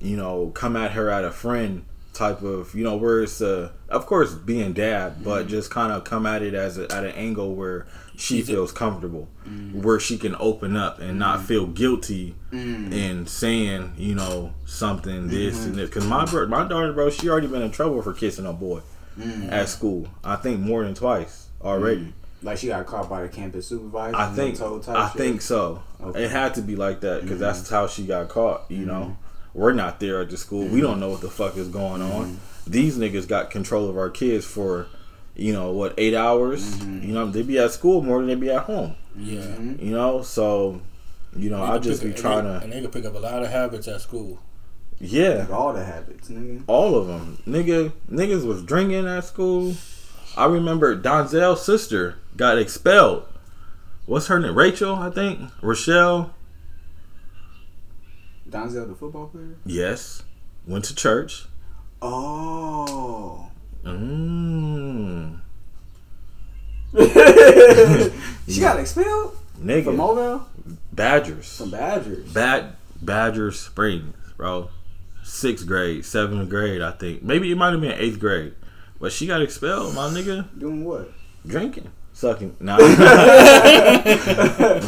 you 0.00 0.16
know, 0.16 0.50
come 0.54 0.76
at 0.76 0.92
her 0.92 1.10
at 1.10 1.24
a 1.24 1.30
friend 1.30 1.84
type 2.12 2.42
of 2.42 2.72
you 2.76 2.84
know 2.84 2.94
where 2.94 3.24
it's 3.24 3.40
uh 3.42 3.68
of 3.88 4.06
course 4.06 4.32
being 4.34 4.72
dad 4.72 5.24
but 5.24 5.40
Mm-hmm. 5.40 5.48
just 5.48 5.68
kind 5.72 5.90
of 5.92 6.04
come 6.04 6.26
at 6.26 6.42
it 6.42 6.54
as 6.54 6.78
a, 6.78 6.84
at 6.92 7.02
an 7.04 7.10
angle 7.10 7.56
where 7.56 7.88
she 8.16 8.40
feels 8.40 8.70
comfortable 8.70 9.26
Mm-hmm. 9.48 9.82
where 9.82 9.98
she 9.98 10.16
can 10.16 10.36
open 10.38 10.76
up 10.76 11.00
and 11.00 11.18
not 11.18 11.42
feel 11.42 11.66
guilty 11.66 12.36
Mm-hmm. 12.52 12.92
in 12.92 13.26
saying 13.26 13.94
you 13.98 14.14
know 14.14 14.54
something 14.64 15.26
this 15.26 15.64
and 15.66 15.74
this 15.74 15.90
because 15.90 16.06
my 16.06 16.24
bro- 16.24 16.46
my 16.46 16.62
daughter 16.68 16.92
bro 16.92 17.10
she 17.10 17.28
already 17.28 17.48
been 17.48 17.62
in 17.62 17.72
trouble 17.72 18.00
for 18.00 18.12
kissing 18.12 18.46
a 18.46 18.52
boy 18.52 18.80
Mm-hmm. 19.18 19.50
at 19.50 19.68
school 19.68 20.08
i 20.24 20.36
think 20.36 20.60
more 20.60 20.82
than 20.84 20.94
twice 20.94 21.48
already 21.62 22.12
Like 22.42 22.58
she 22.58 22.66
got 22.66 22.84
caught 22.86 23.08
by 23.08 23.22
the 23.22 23.28
campus 23.28 23.68
supervisor. 23.68 24.16
I 24.16 24.28
think 24.34 24.60
I 24.60 25.08
shit? 25.08 25.16
think 25.16 25.40
so. 25.40 25.82
Okay. 26.02 26.24
It 26.24 26.30
had 26.30 26.52
to 26.56 26.62
be 26.62 26.76
like 26.76 27.00
that 27.00 27.22
because 27.22 27.38
that's 27.40 27.60
Mm-hmm. 27.62 27.74
how 27.74 27.86
she 27.86 28.04
got 28.06 28.28
caught. 28.28 28.70
You 28.70 28.84
know, 28.84 29.16
we're 29.54 29.72
not 29.72 29.98
there 29.98 30.20
at 30.20 30.28
the 30.28 30.36
school. 30.36 30.66
We 30.66 30.82
don't 30.82 31.00
know 31.00 31.08
what 31.08 31.22
the 31.22 31.30
fuck 31.30 31.56
is 31.56 31.68
going 31.68 32.02
on. 32.02 32.24
Mm-hmm. 32.36 32.70
These 32.70 32.98
niggas 32.98 33.26
got 33.28 33.50
control 33.50 33.88
of 33.88 33.96
our 33.96 34.10
kids 34.10 34.44
for, 34.44 34.88
you 35.34 35.54
know, 35.54 35.70
what 35.72 35.94
eight 35.96 36.12
hours. 36.14 36.76
Mm-hmm. 36.76 37.06
You 37.08 37.14
know, 37.14 37.30
they 37.30 37.40
be 37.40 37.58
at 37.58 37.70
school 37.70 38.02
more 38.02 38.18
than 38.18 38.26
they 38.28 38.34
be 38.34 38.50
at 38.50 38.64
home. 38.64 38.94
Yeah. 39.16 39.58
You 39.58 39.92
know, 39.96 40.20
so 40.20 40.82
you 41.34 41.48
know, 41.48 41.62
I 41.62 41.78
just 41.78 42.02
be 42.02 42.08
Pick- 42.10 42.18
trying 42.18 42.44
and 42.46 42.58
to, 42.60 42.64
and 42.64 42.72
they 42.74 42.82
can 42.82 42.90
pick 42.90 43.06
up 43.06 43.14
a 43.14 43.18
lot 43.20 43.42
of 43.42 43.48
habits 43.50 43.88
at 43.88 44.02
school. 44.02 44.38
Yeah, 45.00 45.46
all 45.50 45.72
the 45.72 45.84
habits, 45.84 46.28
nigga. 46.28 46.62
all 46.66 46.96
of 46.96 47.06
them. 47.06 47.38
Nigga, 47.46 47.92
niggas 48.10 48.44
was 48.46 48.62
drinking 48.62 49.06
at 49.06 49.24
school. 49.24 49.74
I 50.36 50.46
remember 50.46 50.96
Donzel's 50.96 51.64
sister 51.64 52.16
got 52.36 52.58
expelled. 52.58 53.24
What's 54.06 54.26
her 54.26 54.38
name? 54.40 54.56
Rachel, 54.56 54.94
I 54.96 55.10
think. 55.10 55.40
Rochelle. 55.62 56.34
Donzel, 58.48 58.86
the 58.88 58.94
football 58.94 59.28
player. 59.28 59.56
Yes. 59.64 60.22
Went 60.66 60.84
to 60.86 60.94
church. 60.94 61.46
Oh. 62.02 63.50
Mmm. 63.84 65.38
She 68.46 68.60
got 68.60 68.78
expelled 68.78 69.36
Nigga. 69.58 69.84
from. 69.84 69.96
Mobile 69.96 70.46
Badgers. 70.92 71.56
from 71.56 71.70
Badgers. 71.70 72.30
Bad 72.32 72.76
Badgers 73.00 73.58
Springs, 73.58 74.14
bro. 74.36 74.68
Sixth 75.24 75.66
grade, 75.66 76.04
seventh 76.04 76.48
grade, 76.50 76.82
I 76.82 76.92
think. 76.92 77.22
Maybe 77.22 77.50
it 77.50 77.56
might 77.56 77.72
have 77.72 77.80
been 77.80 77.92
eighth 77.92 78.20
grade. 78.20 78.54
But 79.00 79.10
she 79.10 79.26
got 79.26 79.42
expelled, 79.42 79.94
my 79.94 80.08
nigga. 80.08 80.46
Doing 80.58 80.84
what? 80.84 81.10
Drinking. 81.46 81.90
Sucking. 82.12 82.56
Nah. 82.60 82.76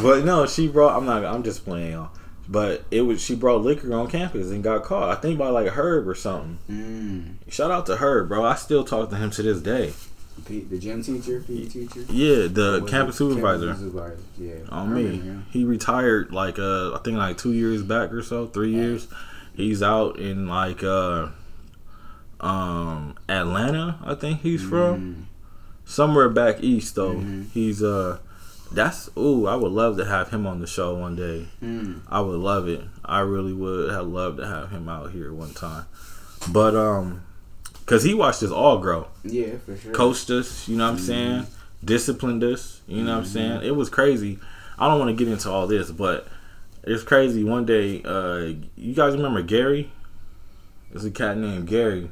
but 0.03 0.25
no, 0.25 0.47
she 0.47 0.69
brought 0.69 0.97
I'm 0.97 1.05
not 1.05 1.25
I'm 1.25 1.43
just 1.43 1.65
playing 1.65 1.93
y'all. 1.93 2.11
But 2.49 2.85
it 2.93 3.01
was 3.03 3.21
she 3.21 3.35
brought 3.35 3.63
liquor 3.63 3.93
on 3.93 4.09
campus 4.09 4.51
and 4.51 4.63
got 4.63 4.85
caught. 4.85 5.11
I 5.11 5.17
think 5.21 5.39
by 5.39 5.49
like 5.49 5.67
Herb 5.69 6.07
or 6.07 6.15
something. 6.15 6.59
Mm. 6.71 7.53
Shout 7.53 7.73
out 7.73 7.87
to 7.87 7.97
Herb, 7.97 8.29
bro. 8.29 8.45
I 8.45 8.55
still 8.55 8.85
talk 8.85 9.11
to 9.11 9.17
him 9.17 9.31
to 9.31 9.43
this 9.43 9.61
day. 9.61 9.93
P- 10.45 10.61
the 10.61 10.79
gym 10.79 11.03
teacher, 11.03 11.41
PE 11.41 11.65
teacher. 11.65 12.05
Yeah, 12.09 12.47
the 12.47 12.87
campus 12.87 13.17
supervisor. 13.17 13.69
Campus 13.69 13.83
supervisor. 13.83 14.23
Yeah. 14.39 14.55
On 14.69 14.95
me. 14.95 15.17
him. 15.17 15.47
He 15.51 15.65
retired 15.65 16.31
like 16.31 16.61
uh 16.61 16.95
I 16.95 16.99
think 16.99 17.17
like 17.17 17.39
two 17.39 17.53
years 17.53 17.83
back 17.83 18.13
or 18.13 18.23
so, 18.23 18.47
three 18.47 18.71
years. 18.73 19.09
He's 19.57 19.83
out 19.83 20.19
in 20.19 20.47
like 20.49 20.83
uh 20.85 21.29
um 22.41 23.17
Atlanta, 23.29 23.99
I 24.05 24.15
think 24.15 24.41
he's 24.43 24.63
Mm. 24.63 24.69
from. 24.69 25.29
Somewhere 25.85 26.29
back 26.29 26.63
east 26.63 26.95
though. 26.97 27.15
Mm-hmm. 27.15 27.43
He's 27.55 27.83
uh 27.83 28.19
that's 28.73 29.09
ooh, 29.17 29.47
I 29.47 29.55
would 29.55 29.71
love 29.73 29.97
to 29.99 30.05
have 30.05 30.31
him 30.31 30.47
on 30.47 30.61
the 30.61 30.67
show 30.67 30.95
one 30.95 31.15
day. 31.17 31.47
Mm. 31.63 32.01
I 32.09 32.21
would 32.21 32.39
love 32.41 32.69
it. 32.69 32.83
I 33.05 33.21
really 33.21 33.53
would 33.53 33.91
have 33.93 34.07
loved 34.09 34.39
to 34.39 34.47
have 34.47 34.71
him 34.71 34.89
out 34.89 35.13
here 35.13 35.33
one 35.33 35.55
time. 35.55 35.87
But 36.53 36.75
um 36.75 37.23
cuz 37.87 38.03
he 38.03 38.13
watched 38.15 38.43
us 38.43 38.51
all 38.51 38.79
grow 38.79 39.07
Yeah, 39.25 39.59
for 39.65 39.77
sure. 39.77 39.93
coached 39.93 40.29
us, 40.31 40.67
you 40.69 40.77
know 40.77 40.87
what 40.87 40.99
I'm 40.99 40.99
saying? 40.99 41.47
Disciplined 41.85 42.43
us, 42.43 42.81
you 42.89 43.05
know 43.05 43.13
what 43.13 43.19
I'm 43.21 43.25
saying? 43.27 43.63
It 43.63 43.77
was 43.77 43.89
crazy. 43.89 44.39
I 44.79 44.89
don't 44.89 44.99
want 44.99 45.17
to 45.17 45.25
get 45.25 45.33
into 45.33 45.49
all 45.51 45.67
this, 45.69 45.91
but 45.93 46.27
it's 46.87 47.03
crazy. 47.03 47.45
One 47.45 47.67
day, 47.67 48.03
uh, 48.05 48.55
you 48.77 48.95
guys 48.95 49.15
remember 49.15 49.43
Gary? 49.43 49.91
It's 50.93 51.05
a 51.05 51.11
cat 51.11 51.37
named 51.37 51.67
Gary. 51.67 52.11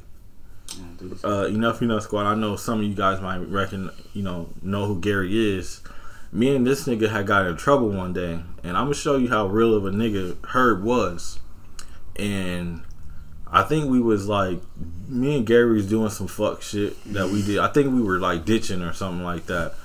Uh, 1.23 1.45
enough, 1.45 1.81
enough 1.81 2.03
squad. 2.03 2.25
I 2.25 2.35
know 2.35 2.55
some 2.55 2.79
of 2.79 2.85
you 2.85 2.93
guys 2.93 3.21
might 3.21 3.37
reckon, 3.37 3.89
you 4.13 4.23
know, 4.23 4.49
know 4.61 4.85
who 4.85 4.99
Gary 4.99 5.57
is. 5.57 5.81
Me 6.31 6.53
and 6.53 6.67
this 6.67 6.85
nigga 6.85 7.09
had 7.09 7.25
got 7.25 7.47
in 7.47 7.55
trouble 7.55 7.89
one 7.89 8.11
day, 8.11 8.41
and 8.63 8.75
I'm 8.75 8.85
gonna 8.85 8.95
show 8.95 9.15
you 9.15 9.29
how 9.29 9.47
real 9.47 9.73
of 9.73 9.85
a 9.85 9.91
nigga 9.91 10.35
Herb 10.47 10.83
was. 10.83 11.39
And 12.17 12.83
I 13.47 13.63
think 13.63 13.89
we 13.89 14.01
was 14.01 14.27
like, 14.27 14.59
me 15.07 15.37
and 15.37 15.47
Gary 15.47 15.73
was 15.73 15.87
doing 15.87 16.09
some 16.09 16.27
fuck 16.27 16.61
shit 16.61 17.01
that 17.13 17.29
we 17.29 17.41
did. 17.41 17.59
I 17.59 17.69
think 17.69 17.93
we 17.93 18.01
were 18.01 18.19
like 18.19 18.43
ditching 18.43 18.81
or 18.81 18.91
something 18.91 19.23
like 19.23 19.45
that, 19.45 19.75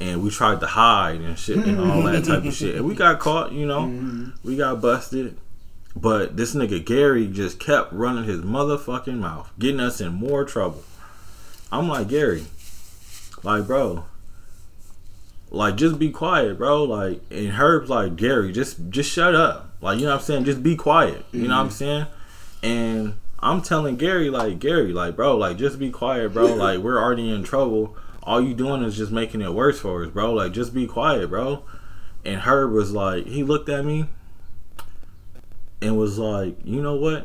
and 0.00 0.22
we 0.22 0.30
tried 0.30 0.60
to 0.60 0.66
hide 0.66 1.20
and 1.20 1.38
shit 1.38 1.58
and 1.58 1.80
all 1.80 2.02
that 2.02 2.24
type 2.24 2.44
of 2.44 2.54
shit, 2.54 2.76
and 2.76 2.84
we 2.84 2.94
got 2.94 3.18
caught. 3.18 3.52
You 3.52 3.66
know, 3.66 3.82
mm-hmm. 3.82 4.30
we 4.44 4.56
got 4.56 4.80
busted. 4.80 5.36
But 5.94 6.36
this 6.36 6.54
nigga 6.54 6.84
Gary 6.84 7.26
just 7.26 7.58
kept 7.58 7.92
running 7.92 8.24
his 8.24 8.42
motherfucking 8.42 9.18
mouth, 9.18 9.50
getting 9.58 9.80
us 9.80 10.00
in 10.00 10.12
more 10.12 10.44
trouble. 10.44 10.84
I'm 11.72 11.88
like 11.88 12.08
Gary, 12.08 12.44
like 13.42 13.66
bro, 13.66 14.04
like 15.50 15.76
just 15.76 15.98
be 15.98 16.10
quiet, 16.10 16.58
bro. 16.58 16.84
Like 16.84 17.22
and 17.30 17.48
Herb's 17.48 17.88
like 17.88 18.16
Gary, 18.16 18.52
just 18.52 18.90
just 18.90 19.10
shut 19.10 19.34
up. 19.34 19.72
Like 19.80 19.98
you 19.98 20.04
know 20.04 20.12
what 20.12 20.20
I'm 20.20 20.24
saying, 20.24 20.44
just 20.44 20.62
be 20.62 20.76
quiet. 20.76 21.24
You 21.32 21.48
know 21.48 21.56
what 21.56 21.60
I'm 21.60 21.68
mm-hmm. 21.68 21.74
saying? 21.74 22.06
And 22.62 23.14
I'm 23.38 23.62
telling 23.62 23.96
Gary 23.96 24.30
like 24.30 24.58
Gary, 24.58 24.92
like 24.92 25.16
bro, 25.16 25.36
like 25.36 25.56
just 25.56 25.78
be 25.78 25.90
quiet, 25.90 26.32
bro. 26.32 26.54
Like 26.56 26.80
we're 26.80 27.02
already 27.02 27.30
in 27.30 27.42
trouble. 27.42 27.96
All 28.26 28.40
you 28.40 28.54
doing 28.54 28.82
is 28.82 28.96
just 28.96 29.12
making 29.12 29.40
it 29.40 29.54
worse 29.54 29.78
for 29.78 30.04
us, 30.04 30.10
bro. 30.10 30.34
Like 30.34 30.52
just 30.52 30.74
be 30.74 30.86
quiet, 30.86 31.30
bro. 31.30 31.62
And 32.24 32.40
Herb 32.40 32.72
was 32.72 32.90
like, 32.90 33.26
he 33.26 33.44
looked 33.44 33.68
at 33.68 33.84
me 33.84 34.06
and 35.80 35.96
was 35.96 36.18
like, 36.18 36.56
you 36.64 36.82
know 36.82 36.96
what? 36.96 37.24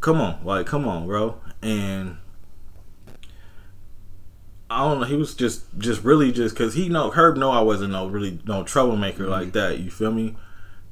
Come 0.00 0.20
on, 0.20 0.38
like, 0.44 0.64
come 0.64 0.86
on, 0.86 1.08
bro. 1.08 1.40
And 1.60 2.18
I 4.70 4.88
don't 4.88 5.00
know. 5.00 5.06
He 5.06 5.16
was 5.16 5.34
just, 5.34 5.64
just 5.76 6.04
really, 6.04 6.30
just 6.30 6.54
because 6.54 6.74
he 6.74 6.88
know 6.88 7.10
Herb 7.10 7.36
know 7.36 7.50
I 7.50 7.62
wasn't 7.62 7.92
no 7.92 8.06
really 8.06 8.38
no 8.44 8.62
troublemaker 8.62 9.24
mm-hmm. 9.24 9.32
like 9.32 9.52
that. 9.52 9.80
You 9.80 9.90
feel 9.90 10.12
me? 10.12 10.36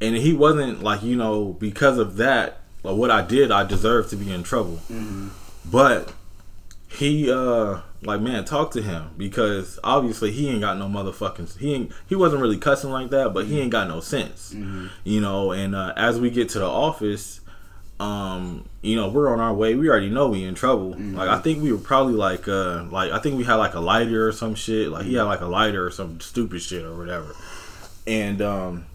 And 0.01 0.17
he 0.17 0.33
wasn't 0.33 0.83
like 0.83 1.03
you 1.03 1.15
know 1.15 1.53
because 1.61 1.99
of 1.99 2.17
that, 2.17 2.61
like 2.83 2.97
what 2.97 3.13
I 3.13 3.23
did, 3.23 3.53
I 3.53 3.65
deserved 3.65 4.11
to 4.11 4.17
be 4.17 4.33
in 4.33 4.43
trouble. 4.43 4.81
Mm-hmm. 4.91 5.29
But 5.71 6.13
he 6.89 7.31
uh 7.31 7.81
like 8.03 8.21
man 8.21 8.45
talk 8.45 8.71
to 8.73 8.83
him. 8.83 9.11
Because 9.17 9.79
obviously 9.83 10.31
he 10.31 10.49
ain't 10.49 10.61
got 10.61 10.79
no 10.79 10.87
motherfucking 10.87 11.59
he 11.59 11.75
ain't 11.75 11.93
he 12.09 12.15
wasn't 12.15 12.43
really 12.43 12.59
cussing 12.59 12.91
like 12.91 13.11
that 13.11 13.35
but 13.35 13.47
he 13.47 13.61
ain't 13.61 13.73
got 13.73 13.89
no 13.89 14.01
sense. 14.01 14.55
You 15.05 15.21
know 15.21 15.53
and 15.53 15.75
uh, 15.75 15.93
as 15.97 16.21
we 16.21 16.31
get 16.31 16.49
to 16.51 16.59
the 16.59 16.69
office 16.69 17.41
um 17.99 18.69
you 18.83 18.95
know 18.95 19.09
we're 19.09 19.33
on 19.33 19.41
our 19.41 19.55
way. 19.55 19.75
We 19.75 19.89
already 19.89 20.11
know 20.11 20.29
we 20.29 20.45
in 20.45 20.55
trouble. 20.55 20.95
Like 20.99 21.29
i 21.29 21.39
think 21.41 21.63
we 21.63 21.73
were 21.73 21.79
probably 21.79 22.15
like 22.15 22.47
uh 22.47 22.85
like 22.91 23.11
i 23.11 23.19
think 23.19 23.37
we 23.39 23.45
had 23.45 23.55
like 23.55 23.75
a 23.75 23.81
lighter 23.81 24.29
or 24.29 24.33
some 24.33 24.55
shit. 24.55 24.91
Like 24.91 25.07
he 25.07 25.15
had 25.15 25.25
like 25.25 25.41
a 25.41 25.47
lighter 25.47 25.87
or 25.87 25.91
some 25.91 26.21
stupid 26.21 26.61
shit 26.63 26.85
or 26.85 26.97
whatever. 26.97 27.35
And 28.07 28.41
um 28.43 28.87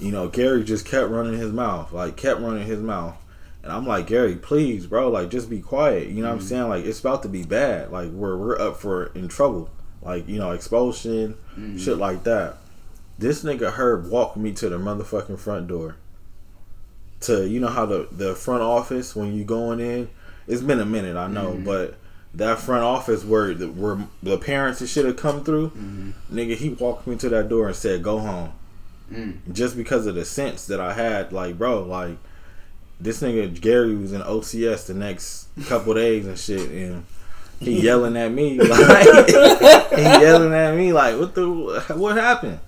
you 0.00 0.12
know 0.12 0.28
gary 0.28 0.62
just 0.64 0.84
kept 0.84 1.08
running 1.10 1.38
his 1.38 1.52
mouth. 1.52 1.92
Like 1.92 2.16
kept 2.16 2.40
running 2.40 2.66
his 2.66 2.80
mouth 2.80 3.16
and 3.62 3.72
I'm 3.72 3.86
like, 3.86 4.06
Gary, 4.06 4.36
please, 4.36 4.86
bro, 4.86 5.10
like 5.10 5.30
just 5.30 5.50
be 5.50 5.60
quiet. 5.60 6.08
You 6.08 6.22
know 6.22 6.28
what 6.28 6.34
I'm 6.34 6.38
mm-hmm. 6.38 6.48
saying? 6.48 6.68
Like 6.68 6.84
it's 6.84 7.00
about 7.00 7.22
to 7.24 7.28
be 7.28 7.44
bad. 7.44 7.90
Like 7.90 8.10
we're 8.10 8.36
we're 8.36 8.60
up 8.60 8.76
for 8.76 9.06
in 9.14 9.28
trouble. 9.28 9.70
Like, 10.00 10.28
you 10.28 10.38
know, 10.38 10.52
expulsion, 10.52 11.34
mm-hmm. 11.52 11.76
shit 11.76 11.98
like 11.98 12.24
that. 12.24 12.56
This 13.18 13.42
nigga 13.42 13.72
Herb 13.72 14.08
walked 14.08 14.36
me 14.36 14.52
to 14.52 14.68
the 14.68 14.78
motherfucking 14.78 15.38
front 15.38 15.66
door. 15.66 15.96
To 17.22 17.48
you 17.48 17.58
know 17.58 17.68
how 17.68 17.84
the 17.84 18.08
the 18.12 18.36
front 18.36 18.62
office 18.62 19.16
when 19.16 19.34
you 19.34 19.44
going 19.44 19.80
in, 19.80 20.08
it's 20.46 20.62
been 20.62 20.78
a 20.78 20.86
minute, 20.86 21.16
I 21.16 21.26
know, 21.26 21.50
mm-hmm. 21.50 21.64
but 21.64 21.96
that 22.34 22.60
front 22.60 22.84
office 22.84 23.24
where 23.24 23.54
the, 23.54 23.66
where 23.66 23.98
the 24.22 24.38
parents 24.38 24.80
and 24.80 24.88
shit 24.88 25.04
have 25.04 25.16
come 25.16 25.42
through, 25.42 25.72
nigga, 26.32 26.56
he 26.56 26.68
walked 26.68 27.08
me 27.08 27.16
to 27.16 27.28
that 27.30 27.48
door 27.48 27.66
and 27.66 27.74
said, 27.74 28.04
"Go 28.04 28.18
home." 28.18 28.52
Mm. 29.12 29.52
Just 29.52 29.76
because 29.76 30.06
of 30.06 30.14
the 30.14 30.24
sense 30.24 30.66
that 30.66 30.78
I 30.78 30.92
had, 30.92 31.32
like, 31.32 31.58
bro, 31.58 31.82
like 31.82 32.18
this 33.00 33.22
nigga 33.22 33.60
Gary 33.60 33.94
was 33.94 34.12
in 34.12 34.22
OCS 34.22 34.86
the 34.86 34.94
next 34.94 35.48
couple 35.66 35.94
days 35.94 36.26
and 36.26 36.38
shit, 36.38 36.70
and 36.70 37.04
he 37.60 37.80
yelling 37.80 38.16
at 38.16 38.32
me 38.32 38.58
like 38.58 39.28
he 39.28 40.02
yelling 40.02 40.54
at 40.54 40.76
me 40.76 40.92
like 40.92 41.18
what 41.18 41.34
the 41.34 41.48
what 41.94 42.16
happened? 42.16 42.60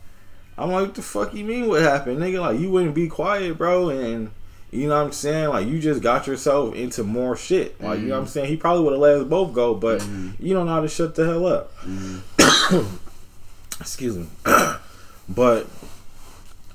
I'm 0.59 0.71
like, 0.71 0.87
what 0.87 0.95
the 0.95 1.03
fuck 1.03 1.33
you 1.33 1.45
mean 1.45 1.69
what 1.69 1.81
happened, 1.83 2.19
nigga? 2.19 2.41
Like 2.41 2.61
you 2.61 2.71
wouldn't 2.71 2.95
be 2.95 3.09
quiet, 3.09 3.57
bro, 3.57 3.89
and 3.89 4.31
you 4.71 4.89
know 4.89 4.97
what 4.97 5.07
I'm 5.07 5.13
saying? 5.13 5.49
Like 5.49 5.67
you 5.67 5.81
just 5.81 6.03
got 6.03 6.27
yourself 6.27 6.75
into 6.75 7.03
more 7.03 7.37
shit. 7.37 7.81
Like 7.81 8.01
you 8.01 8.07
know 8.07 8.15
what 8.15 8.19
I'm 8.19 8.25
mm-hmm. 8.25 8.33
saying? 8.33 8.49
He 8.49 8.57
probably 8.57 8.85
would 8.85 8.93
have 8.93 9.01
let 9.01 9.17
us 9.17 9.25
both 9.25 9.53
go, 9.53 9.75
but 9.75 10.01
mm-hmm. 10.01 10.31
you 10.39 10.55
don't 10.55 10.67
know 10.67 10.75
how 10.75 10.81
to 10.83 10.89
shut 10.89 11.15
the 11.15 11.25
hell 11.27 11.47
up. 11.47 11.77
Mm-hmm. 11.79 12.97
Excuse 13.81 14.17
me. 14.17 14.27
but 15.29 15.67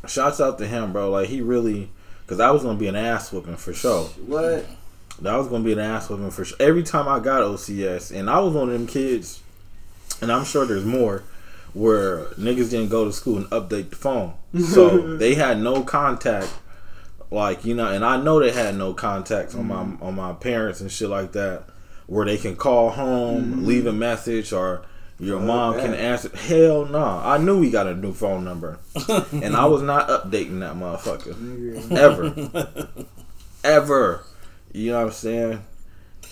shouts 0.07 0.41
out 0.41 0.57
to 0.57 0.67
him, 0.67 0.91
bro. 0.91 1.11
Like 1.11 1.29
he 1.29 1.41
really 1.41 1.89
Cause 2.27 2.39
that 2.39 2.51
was 2.51 2.63
gonna 2.63 2.79
be 2.79 2.87
an 2.87 2.95
ass 2.95 3.31
whooping 3.31 3.57
for 3.57 3.73
sure. 3.73 4.05
What? 4.25 4.65
That 5.21 5.35
was 5.37 5.47
gonna 5.47 5.63
be 5.63 5.73
an 5.73 5.79
ass 5.79 6.09
whooping 6.09 6.31
for 6.31 6.43
sure. 6.43 6.57
Every 6.59 6.81
time 6.81 7.07
I 7.07 7.19
got 7.19 7.43
OCS, 7.43 8.11
and 8.11 8.29
I 8.29 8.39
was 8.39 8.53
one 8.53 8.69
of 8.69 8.73
them 8.73 8.87
kids, 8.87 9.41
and 10.21 10.31
I'm 10.31 10.43
sure 10.43 10.65
there's 10.65 10.85
more, 10.85 11.23
where 11.73 12.25
niggas 12.33 12.71
didn't 12.71 12.89
go 12.89 13.05
to 13.05 13.13
school 13.13 13.37
and 13.37 13.45
update 13.47 13.91
the 13.91 13.95
phone, 13.95 14.33
so 14.59 15.17
they 15.17 15.35
had 15.35 15.59
no 15.59 15.83
contact. 15.83 16.51
Like 17.29 17.63
you 17.63 17.75
know, 17.75 17.91
and 17.91 18.03
I 18.03 18.21
know 18.21 18.39
they 18.39 18.51
had 18.51 18.75
no 18.75 18.93
contacts 18.93 19.53
on 19.53 19.67
my 19.67 19.83
mm-hmm. 19.83 20.03
on 20.03 20.15
my 20.15 20.33
parents 20.33 20.81
and 20.81 20.91
shit 20.91 21.09
like 21.09 21.31
that, 21.33 21.65
where 22.07 22.25
they 22.25 22.37
can 22.37 22.55
call 22.55 22.89
home, 22.89 23.43
mm-hmm. 23.43 23.65
leave 23.65 23.85
a 23.85 23.93
message, 23.93 24.51
or 24.51 24.83
your 25.19 25.39
mom 25.39 25.75
can 25.75 25.91
bet. 25.91 25.99
answer. 25.99 26.35
Hell 26.35 26.85
no! 26.85 27.03
I 27.03 27.37
knew 27.37 27.59
we 27.59 27.69
got 27.69 27.87
a 27.87 27.95
new 27.95 28.13
phone 28.13 28.43
number, 28.43 28.79
and 29.31 29.55
I 29.55 29.65
was 29.65 29.81
not 29.81 30.07
updating 30.09 30.59
that 30.59 30.75
motherfucker 30.75 31.91
ever, 31.91 33.05
ever. 33.63 34.23
You 34.73 34.91
know 34.91 34.97
what 34.99 35.05
I'm 35.07 35.11
saying? 35.13 35.63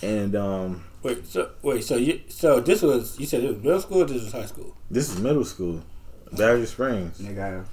And 0.02 0.36
um, 0.36 0.84
Wait, 1.02 1.26
so 1.26 1.52
wait, 1.62 1.84
so 1.84 1.96
you 1.96 2.22
so 2.28 2.60
this 2.60 2.82
was 2.82 3.18
you 3.20 3.26
said 3.26 3.44
it 3.44 3.48
was 3.56 3.58
middle 3.64 3.80
school 3.82 4.02
or 4.02 4.06
this 4.06 4.24
was 4.24 4.32
high 4.34 4.46
school? 4.46 4.76
this 4.92 5.10
is 5.10 5.20
middle 5.20 5.46
school, 5.46 5.82
Badger 6.32 6.66
Springs. 6.66 7.20
Nigga, 7.20 7.66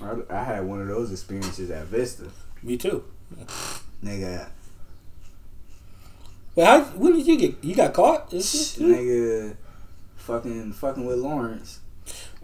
I, 0.00 0.16
I 0.30 0.44
had 0.44 0.64
one 0.64 0.80
of 0.80 0.88
those 0.88 1.10
experiences 1.12 1.70
at 1.70 1.86
Vista. 1.86 2.28
Me 2.62 2.76
too. 2.76 3.04
Nigga, 4.02 4.48
But 6.54 6.64
how 6.66 6.84
when 6.96 7.14
did 7.14 7.26
you 7.26 7.36
get 7.36 7.62
you 7.64 7.74
got 7.74 7.92
caught? 7.94 8.30
Too? 8.30 8.36
nigga, 8.38 9.56
fucking 10.24 10.72
fucking 10.72 11.04
with 11.04 11.18
Lawrence. 11.18 11.80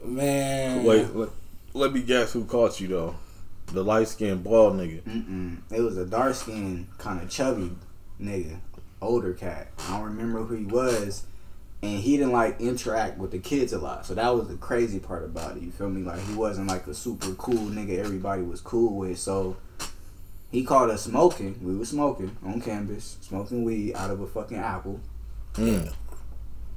Man, 0.05 0.85
Wait, 0.85 1.15
let, 1.15 1.29
let 1.75 1.93
me 1.93 2.03
guess 2.03 2.33
who 2.33 2.45
caught 2.45 2.81
you 2.81 2.89
though. 2.89 3.17
The 3.67 3.83
light 3.83 4.09
skinned 4.09 4.45
bald 4.45 4.75
nigga. 4.75 5.03
Mm-mm. 5.03 5.59
It 5.71 5.81
was 5.81 5.97
a 5.97 6.05
dark 6.05 6.35
skinned, 6.35 6.89
kind 6.99 7.23
of 7.23 7.31
chubby 7.31 7.73
nigga, 8.21 8.59
older 9.01 9.33
cat. 9.33 9.69
I 9.79 9.97
don't 9.99 10.07
remember 10.07 10.43
who 10.43 10.57
he 10.57 10.65
was, 10.65 11.25
and 11.83 12.01
he 12.01 12.17
didn't 12.17 12.33
like 12.33 12.61
interact 12.61 13.19
with 13.19 13.31
the 13.31 13.39
kids 13.39 13.73
a 13.73 13.79
lot. 13.79 14.05
So 14.05 14.15
that 14.15 14.35
was 14.35 14.49
the 14.49 14.57
crazy 14.57 14.99
part 14.99 15.25
about 15.25 15.57
it. 15.57 15.63
You 15.63 15.71
feel 15.71 15.89
me? 15.89 16.03
Like 16.03 16.21
he 16.21 16.35
wasn't 16.35 16.67
like 16.67 16.87
a 16.87 16.95
super 16.95 17.33
cool 17.35 17.71
nigga 17.71 17.99
everybody 17.99 18.43
was 18.43 18.61
cool 18.61 18.97
with. 18.97 19.19
So 19.19 19.57
he 20.51 20.65
caught 20.65 20.91
us 20.91 21.05
smoking. 21.05 21.59
We 21.63 21.77
were 21.77 21.85
smoking 21.85 22.37
on 22.45 22.61
campus, 22.61 23.17
smoking 23.21 23.65
weed 23.65 23.95
out 23.95 24.11
of 24.11 24.21
a 24.21 24.27
fucking 24.27 24.59
apple. 24.59 25.01
Mm. 25.55 25.93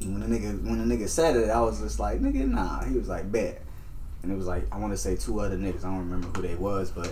When 0.05 0.19
the 0.19 0.27
nigga 0.27 0.63
when 0.63 0.87
the 0.87 0.95
nigga 0.95 1.07
said 1.07 1.35
it, 1.35 1.49
I 1.49 1.61
was 1.61 1.79
just 1.81 1.99
like, 1.99 2.19
nigga, 2.21 2.47
nah. 2.47 2.83
He 2.83 2.95
was 2.97 3.07
like, 3.07 3.31
bet. 3.31 3.61
And 4.21 4.31
it 4.31 4.35
was 4.35 4.47
like 4.47 4.65
I 4.71 4.77
want 4.77 4.93
to 4.93 4.97
say 4.97 5.15
two 5.15 5.39
other 5.39 5.57
niggas. 5.57 5.79
I 5.83 5.89
don't 5.89 5.99
remember 5.99 6.27
who 6.29 6.41
they 6.47 6.55
was, 6.55 6.91
but 6.91 7.09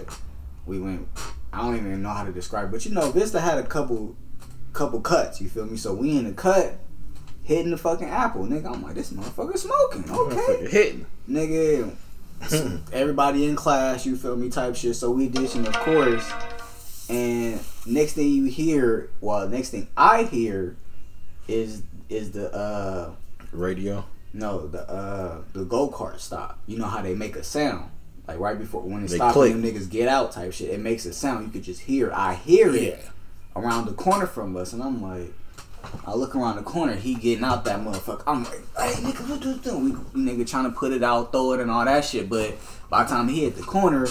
we 0.66 0.80
went. 0.80 1.08
I 1.54 1.62
don't 1.62 1.76
even 1.76 2.02
know 2.02 2.10
how 2.10 2.24
to 2.24 2.32
describe. 2.32 2.70
it. 2.70 2.72
But 2.72 2.86
you 2.86 2.94
know, 2.94 3.12
Vista 3.12 3.40
had 3.42 3.58
a 3.58 3.64
couple 3.64 4.16
couple 4.74 5.02
cuts. 5.02 5.42
You 5.42 5.50
feel 5.50 5.66
me? 5.66 5.76
So 5.78 5.94
we 5.94 6.18
in 6.18 6.26
the 6.26 6.32
cut, 6.34 6.76
hitting 7.44 7.72
the 7.72 7.78
fucking 7.78 8.08
apple, 8.10 8.46
nigga. 8.46 8.74
I'm 8.74 8.82
like, 8.82 8.96
this 8.96 9.12
motherfucker 9.12 9.58
smoking. 9.58 10.10
Okay, 10.10 10.70
Hitting. 10.70 11.06
nigga. 11.30 11.94
Everybody 12.94 13.46
in 13.46 13.56
class, 13.56 14.06
you 14.06 14.16
feel 14.16 14.36
me? 14.36 14.50
Type 14.50 14.76
shit. 14.76 14.96
So 14.96 15.12
we 15.12 15.28
dishing, 15.28 15.68
of 15.68 15.74
course. 15.74 16.32
And 17.10 17.60
next 17.86 18.14
thing 18.14 18.30
you 18.30 18.46
hear, 18.46 19.10
well, 19.20 19.48
next 19.48 19.70
thing 19.70 19.88
I 19.98 20.24
hear 20.24 20.76
is 21.48 21.84
is 22.12 22.32
the 22.32 22.54
uh 22.54 23.12
Radio. 23.52 24.06
no, 24.34 24.68
the 24.68 24.90
uh 24.90 25.42
the 25.54 25.64
go 25.66 25.90
kart 25.90 26.20
stop. 26.20 26.60
You 26.68 26.78
know 26.78 26.86
how 26.88 27.02
they 27.02 27.16
make 27.16 27.36
a 27.36 27.44
sound. 27.44 27.90
Like 28.28 28.40
right 28.40 28.58
before 28.58 28.82
when 28.82 29.04
it 29.04 29.10
They 29.10 29.16
stops 29.18 29.34
click. 29.34 29.52
and 29.54 29.64
them 29.64 29.74
niggas 29.74 29.90
get 29.90 30.08
out 30.08 30.32
type 30.32 30.54
shit. 30.54 30.70
It 30.70 30.80
makes 30.80 31.06
a 31.06 31.14
sound. 31.14 31.46
You 31.46 31.52
could 31.52 31.64
just 31.64 31.82
hear. 31.82 32.12
I 32.14 32.36
hear 32.36 32.74
it 32.74 33.04
around 33.56 33.86
the 33.88 33.94
corner 33.94 34.26
from 34.28 34.56
us 34.56 34.72
and 34.74 34.82
I'm 34.82 35.02
like 35.02 35.34
I 36.06 36.14
look 36.14 36.36
around 36.36 36.58
the 36.58 36.62
corner, 36.62 36.96
he 36.96 37.16
getting 37.16 37.44
out 37.44 37.66
that 37.66 37.80
motherfucker. 37.80 38.24
I'm 38.28 38.44
like, 38.44 38.62
hey 38.78 38.94
nigga, 39.02 39.28
what 39.28 39.44
you 39.44 39.56
doing? 39.56 39.84
We 40.14 40.22
nigga 40.22 40.48
trying 40.48 40.66
to 40.66 40.70
put 40.72 40.94
it 40.94 41.04
out, 41.04 41.32
throw 41.32 41.54
it 41.54 41.60
and 41.60 41.72
all 41.72 41.84
that 41.84 42.06
shit. 42.06 42.30
But 42.30 42.54
by 42.90 43.04
the 43.04 43.10
time 43.10 43.28
he 43.28 43.44
hit 43.46 43.56
the 43.56 43.64
corner, 43.64 44.08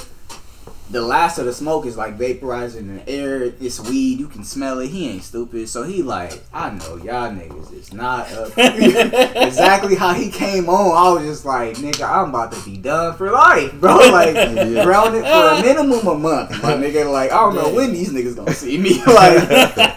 the 0.91 1.01
last 1.01 1.39
of 1.39 1.45
the 1.47 1.53
smoke 1.53 1.87
is 1.87 1.97
like 1.97 2.19
vaporizing 2.19 2.81
in 2.81 2.97
the 2.97 3.09
air. 3.09 3.45
It's 3.45 3.79
weed. 3.79 4.19
You 4.19 4.27
can 4.27 4.43
smell 4.43 4.81
it. 4.81 4.89
He 4.89 5.09
ain't 5.09 5.23
stupid. 5.23 5.69
So 5.69 5.85
he 5.85 6.03
like, 6.03 6.43
I 6.53 6.71
know 6.71 6.97
y'all 6.97 7.31
niggas 7.31 7.73
is 7.73 7.93
not 7.93 8.31
up. 8.33 8.53
exactly 8.59 9.95
how 9.95 10.15
he 10.15 10.31
came 10.31 10.69
on. 10.69 10.97
I 10.97 11.13
was 11.17 11.25
just 11.29 11.45
like, 11.45 11.77
nigga, 11.77 12.09
I'm 12.09 12.31
about 12.31 12.53
to 12.53 12.65
be 12.65 12.77
done 12.77 13.17
for 13.17 13.31
life, 13.31 13.73
bro. 13.75 13.99
Like 14.11 14.35
Yeah. 14.35 14.83
grounded 14.83 15.23
for 15.23 15.29
a 15.31 15.63
minimum 15.63 16.07
a 16.07 16.15
month. 16.19 16.51
My 16.63 16.73
nigga, 16.73 17.11
like, 17.11 17.31
I 17.31 17.37
don't 17.37 17.55
know 17.55 17.73
when 17.73 17.93
these 17.93 18.13
niggas 18.13 18.35
gonna 18.37 18.53
see 18.53 18.77
me. 18.77 19.01
Like 19.07 19.49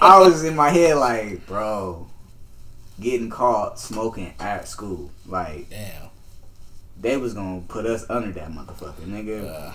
I 0.01 0.19
was 0.19 0.43
in 0.43 0.55
my 0.55 0.69
head 0.69 0.97
like, 0.97 1.45
bro, 1.47 2.07
getting 2.99 3.29
caught 3.29 3.79
smoking 3.79 4.33
at 4.39 4.67
school. 4.67 5.11
Like 5.25 5.69
Damn. 5.69 6.09
they 7.01 7.17
was 7.17 7.33
gonna 7.33 7.61
put 7.67 7.85
us 7.87 8.05
under 8.09 8.31
that 8.33 8.51
motherfucker, 8.51 9.05
nigga. 9.07 9.49
Uh, 9.49 9.71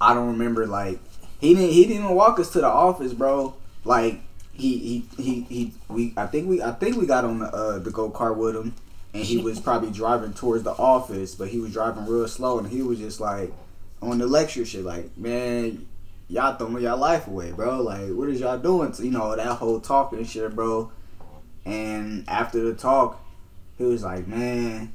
I 0.00 0.14
don't 0.14 0.28
remember 0.28 0.66
like 0.66 0.98
he 1.40 1.54
didn't 1.54 1.70
he 1.70 1.82
didn't 1.82 2.04
even 2.04 2.16
walk 2.16 2.38
us 2.38 2.50
to 2.52 2.60
the 2.60 2.68
office, 2.68 3.12
bro. 3.12 3.54
Like 3.84 4.20
he 4.52 4.78
he 4.78 5.22
he, 5.22 5.40
he 5.42 5.72
we 5.88 6.12
I 6.16 6.26
think 6.26 6.48
we 6.48 6.62
I 6.62 6.72
think 6.72 6.96
we 6.96 7.06
got 7.06 7.24
on 7.24 7.40
the 7.40 7.46
uh, 7.46 7.78
the 7.78 7.90
go 7.90 8.10
kart 8.10 8.36
with 8.36 8.56
him, 8.56 8.74
and 9.12 9.22
he 9.22 9.38
was 9.38 9.60
probably 9.60 9.90
driving 9.90 10.32
towards 10.32 10.64
the 10.64 10.72
office, 10.72 11.34
but 11.34 11.48
he 11.48 11.58
was 11.58 11.72
driving 11.72 12.06
real 12.06 12.28
slow, 12.28 12.58
and 12.58 12.68
he 12.68 12.82
was 12.82 12.98
just 12.98 13.20
like 13.20 13.52
on 14.02 14.18
the 14.18 14.26
lecture 14.26 14.64
shit, 14.64 14.84
like 14.84 15.16
man. 15.16 15.86
Y'all 16.28 16.56
throwing 16.56 16.82
y'all 16.82 16.98
life 16.98 17.28
away, 17.28 17.52
bro. 17.52 17.80
Like, 17.80 18.08
what 18.08 18.28
is 18.28 18.40
y'all 18.40 18.58
doing? 18.58 18.90
To, 18.90 19.04
you 19.04 19.12
know, 19.12 19.36
that 19.36 19.46
whole 19.46 19.78
talking 19.78 20.24
shit, 20.24 20.56
bro. 20.56 20.90
And 21.64 22.24
after 22.28 22.60
the 22.64 22.74
talk, 22.74 23.24
he 23.78 23.84
was 23.84 24.02
like, 24.02 24.26
man, 24.26 24.92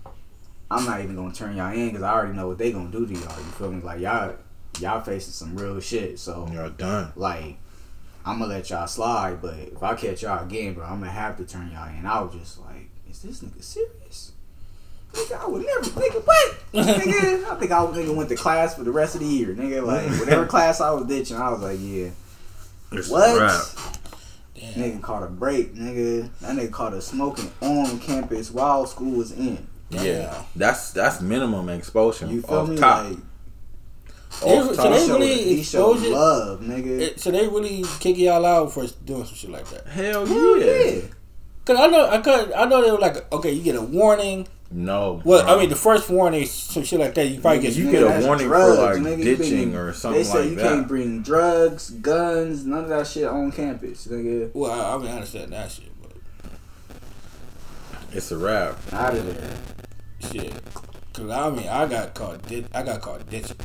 I'm 0.70 0.86
not 0.86 1.00
even 1.00 1.16
gonna 1.16 1.34
turn 1.34 1.56
y'all 1.56 1.74
in 1.74 1.88
because 1.88 2.04
I 2.04 2.12
already 2.12 2.34
know 2.34 2.50
what 2.50 2.58
they 2.58 2.74
gonna 2.74 2.92
do 2.92 3.06
to 3.06 3.14
y'all. 3.14 3.38
You 3.38 3.52
feel 3.52 3.72
me? 3.72 3.82
Like 3.82 4.02
y'all, 4.02 4.36
y'all 4.82 5.02
facing 5.02 5.34
some 5.34 5.56
real 5.56 5.80
shit. 5.80 6.20
So 6.20 6.50
You're 6.52 6.70
done. 6.70 7.12
like, 7.16 7.58
I'm 8.26 8.40
gonna 8.40 8.54
let 8.54 8.70
y'all 8.70 8.88
slide. 8.88 9.42
But 9.42 9.56
if 9.58 9.82
I 9.82 9.96
catch 9.96 10.22
y'all 10.24 10.44
again, 10.46 10.74
bro, 10.74 10.86
I'm 10.86 11.00
gonna 11.00 11.12
have 11.12 11.38
to 11.38 11.46
turn 11.46 11.72
y'all 11.72 11.88
in. 11.90 12.06
I 12.06 12.22
was 12.22 12.34
just 12.36 12.60
like, 12.60 12.90
is 13.10 13.22
this 13.22 13.42
nigga 13.42 13.64
serious? 13.64 14.32
Nigga, 15.14 15.42
I 15.44 15.48
would 15.48 15.66
never, 15.66 15.82
nigga, 15.82 16.26
what? 16.26 16.56
nigga, 16.74 17.44
I 17.46 17.56
think 17.56 17.72
I 17.72 17.84
was 17.84 17.98
nigga 17.98 18.16
went 18.16 18.30
to 18.30 18.36
class 18.36 18.76
for 18.76 18.84
the 18.84 18.92
rest 18.92 19.16
of 19.16 19.22
the 19.22 19.28
year, 19.28 19.50
nigga. 19.50 19.86
Like 19.86 20.08
whatever 20.20 20.46
class 20.46 20.80
I 20.82 20.92
was 20.92 21.06
ditching, 21.06 21.36
I 21.38 21.50
was 21.50 21.62
like, 21.62 21.78
yeah. 21.82 22.10
It's 22.94 23.10
a 23.10 23.12
What? 23.12 23.76
damn. 24.56 24.74
Nigga 24.74 25.02
caught 25.02 25.24
a 25.24 25.28
break, 25.28 25.74
nigga. 25.76 26.30
That 26.42 26.56
nigga 26.56 26.72
caught 26.72 26.94
a 26.94 27.02
smoking 27.02 27.52
on 27.62 28.00
campus 28.00 28.52
while 28.52 28.86
school 28.86 29.18
was 29.18 29.32
in. 29.32 29.68
Yeah, 29.90 30.44
that's 30.56 30.92
that's 30.94 31.20
minimum 31.20 31.68
exposure. 31.68 32.26
You 32.28 32.42
feel 32.42 32.60
off 32.60 32.70
me? 32.70 32.78
top. 32.78 33.10
Like 33.10 33.18
They- 34.40 34.74
so 34.74 34.90
they 34.90 35.08
really 35.12 35.44
he 35.56 35.64
showed 35.64 35.92
exposed 35.98 36.06
it? 36.06 36.12
love, 36.12 36.62
nigga. 36.62 37.00
It- 37.02 37.20
so 37.20 37.32
they 37.32 37.48
really 37.48 37.84
kick 38.00 38.18
y'all 38.18 38.46
out 38.46 38.72
for 38.72 38.88
doing 39.06 39.26
some 39.26 39.36
shit 39.36 39.50
like 39.50 39.68
that. 39.70 39.88
Hell 39.88 40.26
Hell 40.26 40.58
yeah. 40.58 40.66
yeah. 40.66 41.02
Cause 41.66 41.78
I 41.80 41.88
know, 41.88 42.10
I 42.10 42.18
could, 42.20 42.52
I 42.54 42.66
know 42.66 42.82
they 42.84 42.92
were 42.92 42.98
like, 42.98 43.32
okay, 43.32 43.52
you 43.52 43.62
get 43.62 43.76
a 43.76 43.82
warning. 43.82 44.48
No. 44.72 45.22
Well, 45.26 45.44
bro. 45.44 45.54
I 45.56 45.60
mean, 45.60 45.70
the 45.70 45.76
first 45.76 46.10
warning, 46.10 46.46
some 46.46 46.84
shit 46.84 47.00
like 47.00 47.14
that, 47.16 47.28
you 47.28 47.40
probably 47.42 47.60
get. 47.60 47.76
You 47.76 47.88
Nigga, 47.88 47.92
get 47.92 48.02
a 48.04 48.06
that's 48.06 48.26
warning 48.26 48.48
for, 48.48 48.74
like, 48.74 48.96
nigga. 49.02 49.24
Ditching 49.24 49.72
bring- 49.72 49.76
or 49.76 49.94
something 49.94 50.24
like 50.24 50.32
that. 50.32 50.38
They 50.38 50.40
say 50.40 50.40
like 50.44 50.50
you 50.50 50.56
that. 50.56 50.64
can't 50.76 50.88
bring 50.88 51.22
drugs, 51.22 51.90
guns, 51.92 52.66
none 52.66 52.84
of 52.86 52.90
that 52.90 53.06
shit 53.06 53.26
on 53.26 53.52
campus, 53.52 54.08
nigga. 54.08 54.50
Well, 54.56 54.72
I, 54.72 54.96
I 54.96 54.98
mean, 54.98 55.08
I 55.10 55.16
understand 55.16 55.52
that 55.52 55.72
shit, 55.72 55.92
but 56.02 56.12
it's 58.14 58.32
a 58.32 58.38
wrap. 58.38 58.78
Out 58.94 59.16
of 59.16 59.26
there. 59.26 59.58
shit. 60.32 60.54
Cause 61.14 61.30
I 61.30 61.50
mean, 61.50 61.68
I 61.68 61.86
got 61.88 62.14
caught. 62.14 62.42
Di- 62.48 62.66
I 62.74 62.84
got 62.84 63.02
caught 63.02 63.30
ditching. 63.30 63.58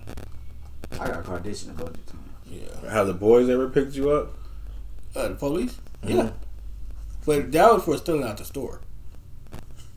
I 1.00 1.08
got 1.08 1.24
caught 1.24 1.42
ditching 1.42 1.70
a 1.70 1.72
bunch 1.74 1.96
of 1.96 2.06
times. 2.06 2.22
Yeah. 2.46 2.90
Have 2.90 3.06
the 3.06 3.14
boys 3.14 3.48
ever 3.48 3.68
picked 3.68 3.94
you 3.94 4.10
up? 4.10 4.32
Uh, 5.14 5.28
the 5.28 5.34
police. 5.34 5.76
Mhm. 6.02 6.14
Yeah. 6.14 6.30
But 7.24 7.50
that 7.52 7.72
was 7.74 7.84
for 7.84 7.96
stealing 7.96 8.22
out 8.22 8.36
the 8.36 8.44
store. 8.44 8.80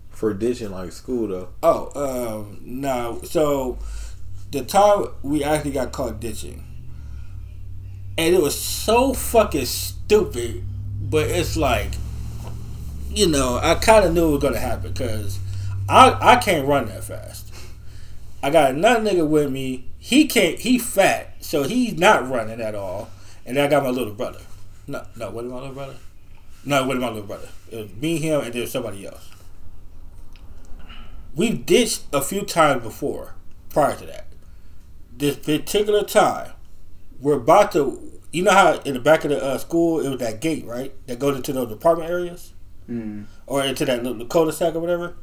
For 0.10 0.34
ditching 0.34 0.72
like 0.72 0.92
school 0.92 1.28
though. 1.28 1.50
Oh, 1.64 1.92
um, 2.40 2.60
no. 2.62 3.22
So 3.24 3.78
the 4.52 4.64
time 4.64 5.08
we 5.22 5.44
actually 5.44 5.72
got 5.72 5.92
caught 5.92 6.20
ditching, 6.20 6.66
and 8.18 8.36
it 8.36 8.42
was 8.42 8.60
so 8.60 9.14
fucking 9.14 9.66
stupid. 9.66 10.64
But 11.02 11.28
it's 11.28 11.56
like, 11.56 11.92
you 13.10 13.28
know, 13.28 13.60
I 13.62 13.76
kind 13.76 14.06
of 14.06 14.14
knew 14.14 14.30
it 14.30 14.32
was 14.32 14.42
gonna 14.42 14.60
happen 14.60 14.92
because 14.92 15.40
I 15.88 16.18
I 16.20 16.36
can't 16.38 16.68
run 16.68 16.88
that 16.88 17.04
fast. 17.04 17.52
I 18.42 18.50
got 18.50 18.72
another 18.72 19.10
nigga 19.10 19.28
with 19.28 19.52
me. 19.52 19.89
He 20.00 20.26
can't. 20.28 20.60
He 20.60 20.80
fat, 20.80 21.36
so 21.44 21.64
he's 21.64 21.98
not 21.98 22.30
running 22.30 22.62
at 22.62 22.74
all. 22.74 23.10
And 23.46 23.58
then 23.58 23.66
I 23.66 23.68
got 23.70 23.84
my 23.84 23.90
little 23.90 24.14
brother. 24.14 24.40
No, 24.88 25.06
no, 25.16 25.30
what 25.30 25.46
is 25.46 25.52
my 25.52 25.58
little 25.60 25.74
brother? 25.74 25.96
No, 26.66 26.86
what 26.88 26.96
is 26.98 27.02
my 27.02 27.10
little 27.10 27.28
brother? 27.28 27.50
It 27.72 27.76
was 27.78 27.94
me, 27.96 28.18
him, 28.18 28.42
and 28.42 28.54
then 28.54 28.66
somebody 28.68 29.06
else. 29.06 29.30
We've 31.36 31.66
ditched 31.66 32.04
a 32.12 32.22
few 32.22 32.42
times 32.42 32.84
before, 32.84 33.36
prior 33.70 33.96
to 33.96 34.06
that. 34.08 34.26
This 35.16 35.36
particular 35.36 36.04
time, 36.04 36.52
we're 37.20 37.36
about 37.38 37.72
to. 37.74 38.06
You 38.32 38.44
know 38.44 38.52
how 38.52 38.74
in 38.82 38.94
the 38.94 39.00
back 39.00 39.24
of 39.24 39.32
the 39.32 39.44
uh, 39.44 39.58
school 39.58 40.00
it 40.00 40.10
was 40.10 40.20
that 40.20 40.40
gate, 40.40 40.66
right? 40.66 40.94
That 41.08 41.20
goes 41.20 41.36
into 41.36 41.52
those 41.54 41.72
apartment 41.72 42.10
areas 42.10 42.54
Mm. 42.90 43.26
or 43.46 43.64
into 43.64 43.86
that 43.86 44.04
little 44.04 44.26
cul-de-sac 44.26 44.74
or 44.74 44.80
whatever. 44.80 45.14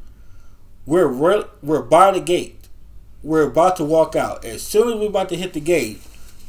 We're 0.85 1.11
we're, 1.11 1.45
we're 1.61 1.81
by 1.81 2.11
the 2.11 2.21
gate. 2.21 2.66
We're 3.23 3.43
about 3.43 3.75
to 3.77 3.83
walk 3.83 4.15
out. 4.15 4.45
As 4.45 4.61
soon 4.61 4.89
as 4.89 4.95
we're 4.95 5.07
about 5.07 5.29
to 5.29 5.35
hit 5.35 5.53
the 5.53 5.59
gate, 5.59 6.01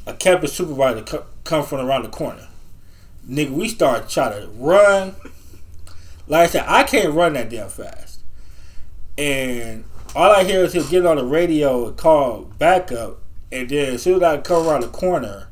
a 0.07 0.15
campus 0.15 0.53
supervisor 0.53 1.03
co- 1.03 1.27
come 1.45 1.65
from 1.65 1.87
around 1.87 2.03
the 2.03 2.09
corner. 2.09 2.49
Nigga, 3.29 3.51
we 3.51 3.69
start 3.69 4.09
trying 4.09 4.41
to 4.41 4.49
run. 4.49 5.15
Like 6.27 6.49
I 6.49 6.51
said, 6.51 6.65
I 6.67 6.85
can't 6.85 7.13
run 7.13 7.35
that 7.35 7.51
damn 7.51 7.69
fast. 7.69 8.21
And 9.17 9.85
all 10.15 10.31
I 10.31 10.45
hear 10.45 10.65
is 10.65 10.75
him 10.75 10.87
get 10.89 11.07
on 11.07 11.17
the 11.17 11.25
radio 11.25 11.89
and 11.89 11.97
call 11.97 12.43
backup. 12.59 13.19
And 13.51 13.69
then 13.69 13.95
as 13.95 14.03
soon 14.03 14.17
as 14.17 14.23
I 14.23 14.39
come 14.39 14.67
around 14.67 14.83
the 14.83 14.89
corner, 14.89 15.49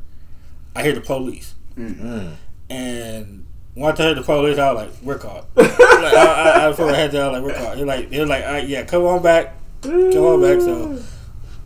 I 0.74 0.82
hear 0.82 0.92
the 0.92 1.00
police. 1.00 1.54
Mm. 1.76 2.34
And 2.68 3.46
once 3.74 4.00
I 4.00 4.04
heard 4.04 4.18
the 4.18 4.22
police, 4.22 4.58
I 4.58 4.72
was 4.72 4.86
like, 4.86 5.02
"We're 5.02 5.18
caught." 5.18 5.46
like, 5.54 5.80
I, 5.80 6.64
I, 6.64 6.68
I 6.68 6.72
put 6.72 6.86
my 6.86 6.96
head 6.96 7.12
down, 7.12 7.32
like, 7.32 7.42
"We're 7.42 7.54
caught." 7.54 7.76
They're 7.76 7.86
like, 7.86 8.10
"They're 8.10 8.26
like, 8.26 8.44
all 8.44 8.52
right, 8.52 8.68
yeah, 8.68 8.84
come 8.84 9.04
on 9.04 9.22
back, 9.22 9.54
come 9.82 9.92
on 10.24 10.40
back." 10.42 10.60
So 10.60 11.02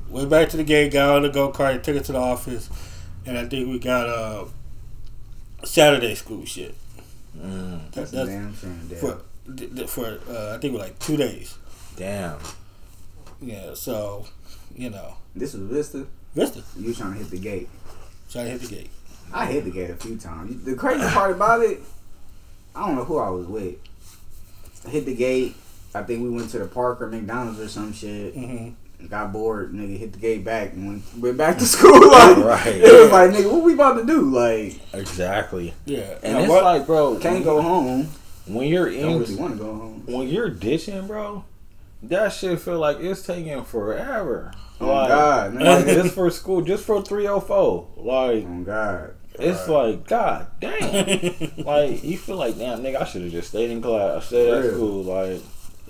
went 0.08 0.28
back 0.30 0.48
to 0.50 0.56
the 0.56 0.64
gate, 0.64 0.92
got 0.92 1.16
on 1.16 1.22
the 1.22 1.28
go 1.28 1.50
kart, 1.52 1.82
took 1.82 1.96
it 1.96 2.04
to 2.06 2.12
the 2.12 2.18
office, 2.18 2.68
and 3.26 3.38
I 3.38 3.46
think 3.46 3.68
we 3.68 3.78
got 3.78 4.08
uh 4.08 4.44
Saturday 5.64 6.14
school 6.14 6.44
shit. 6.44 6.74
Mm. 7.38 7.90
That's, 7.92 8.10
That- 8.10 8.24
a 8.28 8.30
damn 8.30 8.56
shame. 8.56 8.80
For 9.00 9.20
th- 9.56 9.74
th- 9.74 9.88
for 9.88 10.18
uh, 10.28 10.54
I 10.54 10.58
think 10.58 10.72
it 10.74 10.78
was 10.78 10.80
like 10.82 10.98
two 10.98 11.16
days. 11.16 11.56
Damn. 11.96 12.38
Yeah, 13.40 13.74
so 13.74 14.26
you 14.76 14.90
know, 14.90 15.14
This 15.34 15.54
was 15.54 15.62
Vista. 15.62 16.06
Vista 16.34 16.62
You 16.78 16.94
trying 16.94 17.12
to 17.14 17.18
hit 17.18 17.30
the 17.30 17.38
gate. 17.38 17.68
trying 18.30 18.46
to 18.46 18.50
hit 18.52 18.60
the 18.62 18.68
gate. 18.68 18.90
I 19.32 19.46
hit 19.46 19.64
the 19.64 19.70
gate 19.70 19.90
a 19.90 19.96
few 19.96 20.16
times. 20.16 20.64
The 20.64 20.74
crazy 20.74 21.06
part 21.08 21.30
about 21.32 21.60
it, 21.62 21.80
I 22.74 22.86
don't 22.86 22.96
know 22.96 23.04
who 23.04 23.18
I 23.18 23.30
was 23.30 23.46
with. 23.46 23.74
I 24.86 24.90
hit 24.90 25.06
the 25.06 25.14
gate. 25.14 25.54
I 25.94 26.02
think 26.02 26.22
we 26.22 26.30
went 26.30 26.50
to 26.50 26.58
the 26.58 26.66
park 26.66 27.00
or 27.02 27.08
McDonald's 27.08 27.60
or 27.60 27.68
some 27.68 27.92
shit. 27.92 28.34
hmm 28.34 28.70
Got 29.08 29.32
bored, 29.32 29.72
nigga. 29.72 29.96
Hit 29.96 30.12
the 30.12 30.18
gate 30.18 30.44
back 30.44 30.72
and 30.74 30.86
went, 30.86 31.02
went 31.18 31.36
back 31.38 31.56
to 31.58 31.64
school. 31.66 31.90
Like 32.10 32.36
Right. 32.36 32.66
it 32.76 33.00
was 33.02 33.10
like, 33.10 33.30
nigga, 33.30 33.50
what 33.50 33.62
we 33.64 33.72
about 33.74 33.94
to 33.94 34.04
do? 34.04 34.20
Like, 34.30 34.78
Exactly. 34.92 35.72
Yeah, 35.86 36.18
And 36.22 36.34
Now, 36.34 36.40
it's 36.40 36.48
what- 36.50 36.64
like, 36.64 36.86
bro, 36.86 37.16
can't 37.18 37.42
go 37.42 37.62
home. 37.62 38.08
when 38.46 38.68
you're 38.68 38.90
Don't 38.90 38.98
in, 38.98 39.18
really 39.20 39.36
want 39.36 39.52
to 39.54 39.58
go 39.64 39.72
home. 39.74 40.02
when 40.06 40.28
you're 40.28 40.50
dishing, 40.50 41.06
bro, 41.06 41.44
that 42.02 42.32
shit 42.34 42.60
feel 42.60 42.78
like 42.78 42.98
it's 43.00 43.22
taking 43.22 43.64
forever. 43.64 44.52
Oh 44.82 44.86
like, 44.86 45.08
God, 45.08 45.54
man. 45.54 45.64
like 45.64 45.84
just 45.86 46.14
for 46.14 46.30
school, 46.30 46.60
just 46.62 46.84
for 46.84 47.02
304. 47.02 47.88
Like, 47.96 48.44
oh 48.46 48.62
God. 48.64 49.14
it's 49.38 49.66
like, 49.68 50.06
God 50.06 50.46
damn. 50.60 51.64
like, 51.64 52.04
you 52.04 52.18
feel 52.18 52.36
like, 52.36 52.58
damn, 52.58 52.82
nigga, 52.82 53.00
I 53.00 53.04
should 53.04 53.22
have 53.22 53.30
just 53.32 53.48
stayed 53.48 53.70
in 53.70 53.80
class, 53.80 54.24
I 54.24 54.26
stayed 54.26 54.48
at 54.50 54.62
Real. 54.64 54.72
school. 54.74 55.02
Like, 55.04 55.42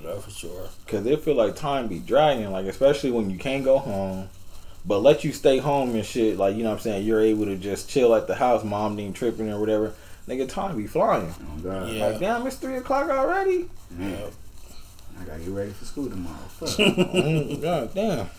no, 0.02 0.18
for 0.18 0.31
sure. 0.31 0.68
Cause 0.86 1.06
it 1.06 1.22
feel 1.22 1.35
like 1.35 1.56
time 1.56 1.89
be 1.89 1.98
dragging, 1.98 2.51
like 2.51 2.66
especially 2.66 3.10
when 3.10 3.31
you 3.31 3.39
can't 3.39 3.64
go 3.64 3.78
home, 3.78 4.28
but 4.85 5.01
let 5.01 5.24
you 5.24 5.32
stay 5.32 5.59
home 5.59 5.94
and 5.94 6.05
shit. 6.05 6.36
Like 6.36 6.56
you 6.56 6.62
know 6.62 6.70
what 6.70 6.77
I'm 6.77 6.82
saying, 6.82 7.06
you're 7.06 7.20
able 7.20 7.47
to 7.47 7.56
just 7.56 7.89
chill 7.89 8.14
at 8.14 8.27
the 8.27 8.35
house, 8.35 8.64
mom 8.64 8.98
ain't 8.98 9.16
tripping 9.16 9.51
or 9.51 9.60
whatever. 9.60 9.94
Nigga, 10.28 10.48
time 10.48 10.77
be 10.77 10.86
flying. 10.86 11.35
Oh 11.40 11.60
God. 11.60 11.90
Yeah. 11.90 12.06
Like 12.06 12.20
damn, 12.20 12.47
it's 12.47 12.56
three 12.56 12.77
o'clock 12.77 13.10
already. 13.10 13.68
Man, 13.90 14.31
I 15.20 15.24
gotta 15.24 15.40
get 15.40 15.51
ready 15.51 15.70
for 15.72 15.85
school 15.85 16.09
tomorrow. 16.09 16.36
Fuck. 16.48 16.68
Mm, 16.78 17.62
God 17.62 17.94
damn. 17.94 18.31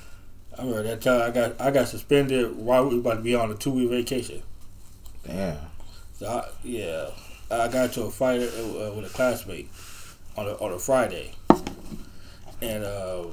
I 0.58 0.64
remember 0.64 0.84
that 0.84 1.02
time 1.02 1.22
I 1.22 1.32
got 1.32 1.62
I 1.62 1.72
got 1.72 1.88
suspended 1.88 2.56
while 2.56 2.88
we 2.88 2.96
were 2.96 3.02
about 3.02 3.16
to 3.16 3.22
be 3.22 3.36
on 3.36 3.52
a 3.52 3.56
two 3.56 3.72
week 3.72 3.90
vacation. 3.90 4.42
Damn. 5.26 5.58
So 6.14 6.28
I, 6.28 6.50
yeah, 6.64 7.10
I 7.50 7.68
got 7.68 7.86
into 7.86 8.04
a 8.04 8.12
fight 8.12 8.42
uh, 8.42 8.92
with 8.94 9.06
a 9.06 9.10
classmate 9.14 9.70
on 10.38 10.48
a 10.48 10.54
on 10.56 10.72
a 10.72 10.80
Friday, 10.80 11.34
and 12.62 12.84
uh, 12.84 13.26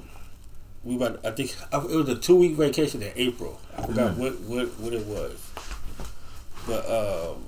we 0.85 0.97
about 0.97 1.25
I 1.25 1.31
think 1.31 1.55
it 1.73 1.91
was 1.91 2.09
a 2.09 2.17
two 2.17 2.37
week 2.37 2.53
vacation 2.53 3.03
in 3.03 3.13
April. 3.17 3.61
I 3.77 3.87
forgot 3.87 4.17
what, 4.17 4.41
what 4.41 4.69
what 4.81 4.93
it 4.93 5.07
was, 5.07 5.51
but 6.67 6.85
um, 6.91 7.45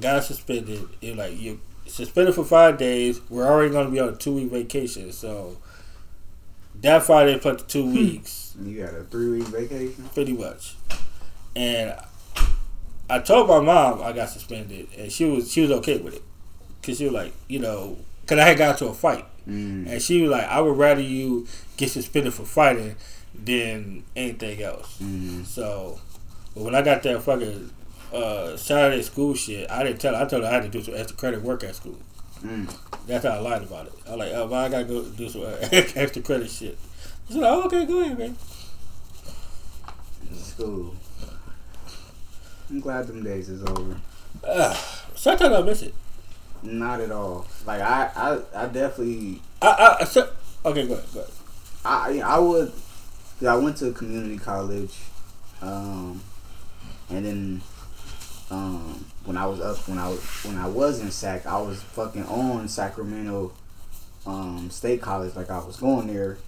got 0.00 0.24
suspended. 0.24 0.88
It 1.00 1.16
like 1.16 1.38
you 1.38 1.60
suspended 1.86 2.34
for 2.34 2.44
five 2.44 2.78
days. 2.78 3.20
We're 3.28 3.46
already 3.46 3.70
going 3.70 3.86
to 3.86 3.92
be 3.92 4.00
on 4.00 4.08
a 4.10 4.16
two 4.16 4.32
week 4.34 4.50
vacation, 4.50 5.12
so 5.12 5.58
that 6.80 7.02
Friday 7.04 7.38
plus 7.38 7.62
the 7.62 7.68
two 7.68 7.86
weeks 7.90 8.54
You 8.60 8.84
got 8.84 8.94
a 8.94 9.04
three 9.04 9.38
week 9.38 9.48
vacation. 9.48 10.08
pretty 10.14 10.32
much. 10.32 10.76
And 11.54 11.94
I 13.10 13.18
told 13.18 13.46
my 13.48 13.60
mom 13.60 14.02
I 14.02 14.12
got 14.12 14.30
suspended, 14.30 14.88
and 14.96 15.12
she 15.12 15.24
was 15.24 15.52
she 15.52 15.60
was 15.60 15.70
okay 15.70 15.98
with 15.98 16.14
it, 16.16 16.22
cause 16.82 16.98
she 16.98 17.04
was 17.04 17.12
like, 17.12 17.32
you 17.46 17.58
know, 17.58 17.98
cause 18.26 18.38
I 18.38 18.44
had 18.44 18.58
got 18.58 18.78
to 18.78 18.86
a 18.88 18.94
fight, 18.94 19.26
Mm. 19.48 19.88
and 19.90 20.00
she 20.00 20.22
was 20.22 20.30
like, 20.30 20.44
I 20.44 20.60
would 20.60 20.76
rather 20.78 21.00
you 21.00 21.46
get 21.76 21.90
suspended 21.90 22.32
for 22.32 22.44
fighting 22.44 22.94
than 23.34 24.04
anything 24.14 24.62
else. 24.62 24.98
Mm. 25.02 25.44
So, 25.44 25.98
but 26.54 26.62
when 26.62 26.74
I 26.76 26.82
got 26.82 27.02
that 27.02 27.22
fucking 27.22 27.70
uh, 28.12 28.56
Saturday 28.56 29.02
school 29.02 29.34
shit, 29.34 29.68
I 29.70 29.82
didn't 29.82 30.00
tell. 30.00 30.14
her. 30.14 30.22
I 30.24 30.28
told 30.28 30.42
her 30.44 30.48
I 30.48 30.52
had 30.52 30.62
to 30.64 30.68
do 30.68 30.82
some 30.82 30.94
extra 30.94 31.16
credit 31.16 31.42
work 31.42 31.64
at 31.64 31.74
school. 31.74 31.98
Mm. 32.44 32.72
That's 33.06 33.24
how 33.24 33.32
I 33.32 33.38
lied 33.38 33.62
about 33.62 33.86
it. 33.86 33.92
I 34.06 34.10
was 34.10 34.18
like, 34.18 34.32
oh, 34.32 34.46
well, 34.46 34.64
I 34.64 34.68
gotta 34.68 34.84
go 34.84 35.02
do 35.02 35.28
some 35.28 35.42
uh, 35.42 35.56
extra 35.72 36.22
credit 36.22 36.50
shit. 36.50 36.78
She's 37.26 37.36
like, 37.36 37.50
oh, 37.50 37.62
okay, 37.64 37.84
go 37.86 38.00
ahead, 38.00 38.18
man. 38.18 38.36
School. 40.34 40.94
I'm 42.70 42.80
glad 42.80 43.06
them 43.06 43.22
days 43.22 43.48
is 43.48 43.62
over. 43.64 43.96
Uh, 44.46 44.74
sometimes 45.14 45.54
I 45.54 45.62
miss 45.62 45.82
it. 45.82 45.94
Not 46.62 47.00
at 47.00 47.10
all. 47.10 47.46
Like 47.66 47.80
I, 47.80 48.10
I, 48.14 48.62
I 48.64 48.66
definitely, 48.66 49.40
I, 49.60 49.96
I, 50.00 50.04
so, 50.04 50.30
okay, 50.64 50.86
go 50.86 50.94
ahead, 50.94 51.06
go 51.12 51.20
ahead. 51.20 51.32
I, 51.84 52.20
I 52.20 52.38
would. 52.38 52.72
I 53.46 53.56
went 53.56 53.76
to 53.78 53.88
a 53.88 53.92
community 53.92 54.38
college, 54.38 54.94
um, 55.60 56.20
and 57.10 57.24
then, 57.26 57.60
um, 58.52 59.04
when 59.24 59.36
I 59.36 59.46
was 59.46 59.60
up, 59.60 59.88
when 59.88 59.98
I 59.98 60.08
was 60.08 60.20
when 60.44 60.56
I 60.56 60.68
was 60.68 61.00
in 61.00 61.10
Sac, 61.10 61.44
I 61.46 61.60
was 61.60 61.82
fucking 61.82 62.24
on 62.26 62.68
Sacramento, 62.68 63.52
um, 64.26 64.70
State 64.70 65.02
College. 65.02 65.34
Like 65.34 65.50
I 65.50 65.58
was 65.58 65.76
going 65.76 66.06
there, 66.06 66.38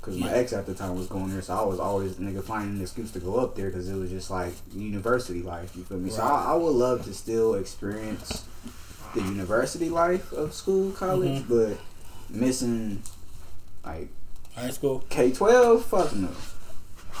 cause 0.00 0.16
my 0.16 0.28
Yeah. 0.30 0.36
ex 0.36 0.54
at 0.54 0.64
the 0.64 0.72
time 0.72 0.96
was 0.96 1.06
going 1.06 1.28
there, 1.30 1.42
so 1.42 1.52
I 1.54 1.62
was 1.66 1.78
always 1.78 2.14
nigga 2.14 2.42
finding 2.42 2.76
an 2.76 2.80
excuse 2.80 3.10
to 3.12 3.18
go 3.20 3.36
up 3.36 3.54
there, 3.54 3.70
cause 3.70 3.86
it 3.86 3.96
was 3.96 4.08
just 4.08 4.30
like 4.30 4.54
university 4.74 5.42
life. 5.42 5.76
You 5.76 5.84
feel 5.84 5.98
me? 5.98 6.08
So 6.08 6.22
I, 6.22 6.52
I 6.52 6.54
would 6.54 6.70
love 6.70 7.04
to 7.04 7.12
still 7.12 7.54
experience 7.56 8.44
the 9.14 9.22
university 9.22 9.88
life 9.88 10.32
of 10.32 10.54
school, 10.54 10.92
college, 10.92 11.42
mm-hmm. 11.42 11.68
but 11.68 11.78
missing 12.30 13.02
like 13.84 14.08
High 14.58 14.70
school. 14.70 15.04
K 15.08 15.30
twelve, 15.30 15.84
fuck 15.84 16.12
no. 16.14 16.30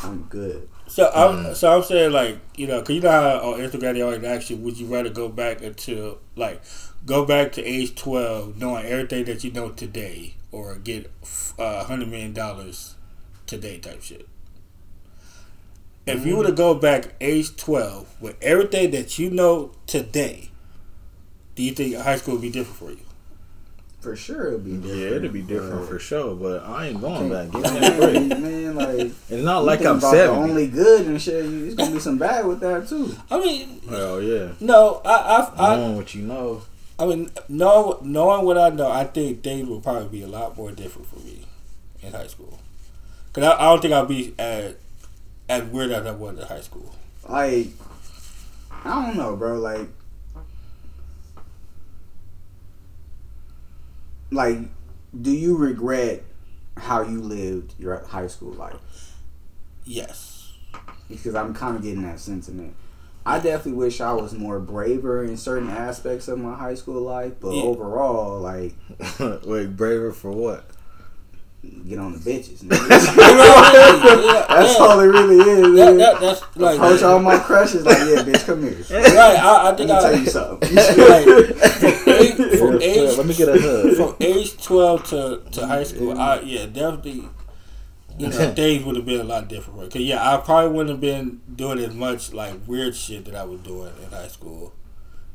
I'm 0.02 0.22
good. 0.24 0.68
So 0.88 1.08
I'm 1.14 1.44
mm. 1.44 1.54
so 1.54 1.76
I'm 1.76 1.82
saying 1.84 2.10
like 2.10 2.38
you 2.56 2.66
know, 2.66 2.82
cause 2.82 2.96
you 2.96 3.00
know 3.00 3.10
how 3.10 3.52
on 3.52 3.60
Instagram 3.60 3.94
they 3.94 4.02
always 4.02 4.24
ask 4.24 4.50
you, 4.50 4.56
would 4.56 4.76
you 4.76 4.86
rather 4.86 5.10
go 5.10 5.28
back 5.28 5.62
until 5.62 6.18
like 6.34 6.60
go 7.06 7.24
back 7.24 7.52
to 7.52 7.64
age 7.64 7.94
twelve, 7.94 8.56
knowing 8.56 8.86
everything 8.86 9.24
that 9.26 9.44
you 9.44 9.52
know 9.52 9.70
today, 9.70 10.34
or 10.50 10.74
get 10.76 11.12
uh, 11.58 11.62
a 11.80 11.84
hundred 11.84 12.08
million 12.08 12.32
dollars 12.32 12.96
today 13.46 13.78
type 13.78 14.02
shit. 14.02 14.28
If 16.06 16.26
you 16.26 16.36
were 16.36 16.44
to 16.44 16.52
mm. 16.52 16.56
go 16.56 16.74
back 16.74 17.14
age 17.20 17.56
twelve 17.56 18.12
with 18.20 18.36
everything 18.42 18.90
that 18.90 19.16
you 19.16 19.30
know 19.30 19.72
today, 19.86 20.47
do 21.58 21.64
you 21.64 21.72
think 21.72 21.96
high 21.96 22.14
school 22.14 22.34
would 22.34 22.42
be 22.42 22.50
different 22.50 22.78
for 22.78 22.90
you? 22.92 23.00
For 23.98 24.14
sure, 24.14 24.46
it'll 24.46 24.60
be 24.60 24.76
different. 24.76 24.96
Yeah, 24.96 25.06
it'd 25.08 25.32
be 25.32 25.42
different 25.42 25.80
but- 25.80 25.88
for 25.88 25.98
sure, 25.98 26.36
but 26.36 26.62
I 26.64 26.86
ain't 26.86 27.00
going 27.00 27.28
back. 27.30 27.50
Give 27.50 27.62
me 27.64 27.68
man, 27.72 27.80
that 27.82 27.98
break. 28.00 28.28
man, 28.38 28.74
like 28.76 29.00
It's 29.28 29.42
not 29.44 29.60
you 29.62 29.66
like 29.66 29.80
I'm 29.84 29.98
about 29.98 30.12
the 30.12 30.28
only 30.28 30.68
good 30.68 31.06
and 31.08 31.20
shit. 31.20 31.44
you- 31.46 31.64
It's 31.66 31.74
gonna 31.74 31.90
be 31.90 31.98
some 31.98 32.16
bad 32.16 32.46
with 32.46 32.60
that 32.60 32.86
too. 32.88 33.12
I 33.28 33.40
mean, 33.40 33.80
Hell 33.88 34.22
yeah. 34.22 34.52
no, 34.60 35.02
I 35.04 35.10
I, 35.58 35.72
I 35.72 35.76
Knowing 35.76 35.96
what 35.96 36.14
you 36.14 36.22
know. 36.22 36.62
I 36.96 37.06
mean, 37.06 37.28
know, 37.48 37.98
knowing 38.02 38.46
what 38.46 38.56
I 38.56 38.68
know, 38.70 38.88
I 38.88 39.02
think 39.02 39.42
things 39.42 39.68
will 39.68 39.80
probably 39.80 40.06
be 40.20 40.22
a 40.22 40.28
lot 40.28 40.56
more 40.56 40.70
different 40.70 41.08
for 41.08 41.18
me 41.18 41.44
in 42.00 42.12
high 42.12 42.28
school. 42.28 42.60
Cause 43.32 43.42
I, 43.42 43.56
I 43.56 43.64
don't 43.64 43.82
think 43.82 43.94
I'll 43.94 44.06
be 44.06 44.32
as 44.38 44.74
as 45.48 45.64
weird 45.64 45.90
as 45.90 46.06
I 46.06 46.12
was 46.12 46.38
in 46.38 46.46
high 46.46 46.60
school. 46.60 46.94
Like, 47.28 47.66
I 48.84 49.06
don't 49.06 49.16
know, 49.16 49.34
bro. 49.34 49.58
Like, 49.58 49.88
like, 54.30 54.58
do 55.20 55.30
you 55.30 55.56
regret 55.56 56.22
how 56.76 57.02
you 57.02 57.20
lived 57.20 57.74
your 57.78 58.04
high 58.06 58.26
school 58.26 58.52
life? 58.52 58.76
Yes, 59.84 60.52
Because 61.08 61.34
I'm 61.34 61.54
kind 61.54 61.76
of 61.76 61.82
getting 61.82 62.02
that 62.02 62.20
sentiment. 62.20 62.74
I 63.24 63.38
definitely 63.40 63.72
wish 63.72 64.00
I 64.00 64.12
was 64.12 64.32
more 64.34 64.58
braver 64.58 65.22
in 65.24 65.36
certain 65.36 65.70
aspects 65.70 66.28
of 66.28 66.38
my 66.38 66.54
high 66.54 66.74
school 66.74 67.00
life, 67.02 67.34
but 67.40 67.52
Yeah. 67.52 67.62
overall, 67.62 68.38
like, 68.40 68.74
Wait, 69.44 69.76
braver 69.76 70.12
for 70.12 70.30
what? 70.30 70.67
Get 71.88 71.98
on 71.98 72.12
the 72.12 72.18
bitches. 72.18 72.62
You 72.62 72.68
know 72.68 72.78
what 72.78 73.74
I 73.74 74.16
mean? 74.16 74.24
Yeah, 74.26 74.46
That's 74.48 74.78
yeah. 74.78 74.84
all 74.84 75.00
it 75.00 75.06
really 75.06 75.36
is. 75.36 75.76
That, 75.76 75.96
that, 75.98 76.20
that's 76.20 76.56
like 76.56 76.76
Approach 76.76 77.02
all 77.02 77.18
my 77.20 77.38
crushes 77.38 77.84
like, 77.84 77.98
yeah, 77.98 78.22
bitch, 78.22 78.44
come 78.46 78.62
here. 78.62 78.72
right. 78.90 79.38
I, 79.38 79.70
I 79.70 79.74
think 79.76 79.88
me 79.90 79.94
I 79.96 80.00
tell 80.00 80.18
you 80.18 80.26
something. 80.26 80.74
like 80.74 81.24
from 81.24 82.12
age, 82.12 82.58
from 82.58 82.80
Yeah, 82.80 82.86
age 82.86 83.16
let 83.18 83.26
me 83.26 83.34
get 83.34 83.48
a 83.48 83.60
hug. 83.60 83.96
from 83.96 84.16
age 84.20 84.62
twelve 84.62 85.04
to, 85.10 85.42
to 85.52 85.66
high 85.66 85.84
school. 85.84 86.18
I 86.18 86.40
yeah 86.40 86.66
definitely. 86.66 87.28
You 88.18 88.28
know, 88.30 88.52
things 88.52 88.84
would 88.84 88.96
have 88.96 89.06
been 89.06 89.20
a 89.20 89.24
lot 89.24 89.46
different. 89.48 89.92
Cause 89.92 90.02
yeah, 90.02 90.34
I 90.34 90.38
probably 90.38 90.70
wouldn't 90.72 90.90
have 90.90 91.00
been 91.00 91.40
doing 91.54 91.78
as 91.78 91.94
much 91.94 92.32
like 92.32 92.54
weird 92.66 92.96
shit 92.96 93.24
that 93.26 93.36
I 93.36 93.44
was 93.44 93.60
doing 93.60 93.92
in 94.02 94.10
high 94.10 94.26
school. 94.26 94.72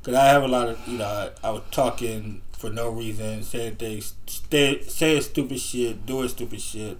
Cause 0.04 0.14
I 0.16 0.26
have 0.26 0.44
a 0.44 0.48
lot 0.50 0.68
of 0.68 0.86
you 0.88 0.98
know, 0.98 1.06
I, 1.44 1.48
I 1.48 1.52
was 1.52 1.62
talking 1.72 2.42
for 2.64 2.70
no 2.70 2.90
reason, 2.90 3.44
saying 3.44 3.76
things, 3.76 4.14
stay, 4.26 4.82
saying 4.84 5.22
stupid 5.22 5.60
shit, 5.60 6.06
doing 6.06 6.30
stupid 6.30 6.62
shit. 6.62 6.98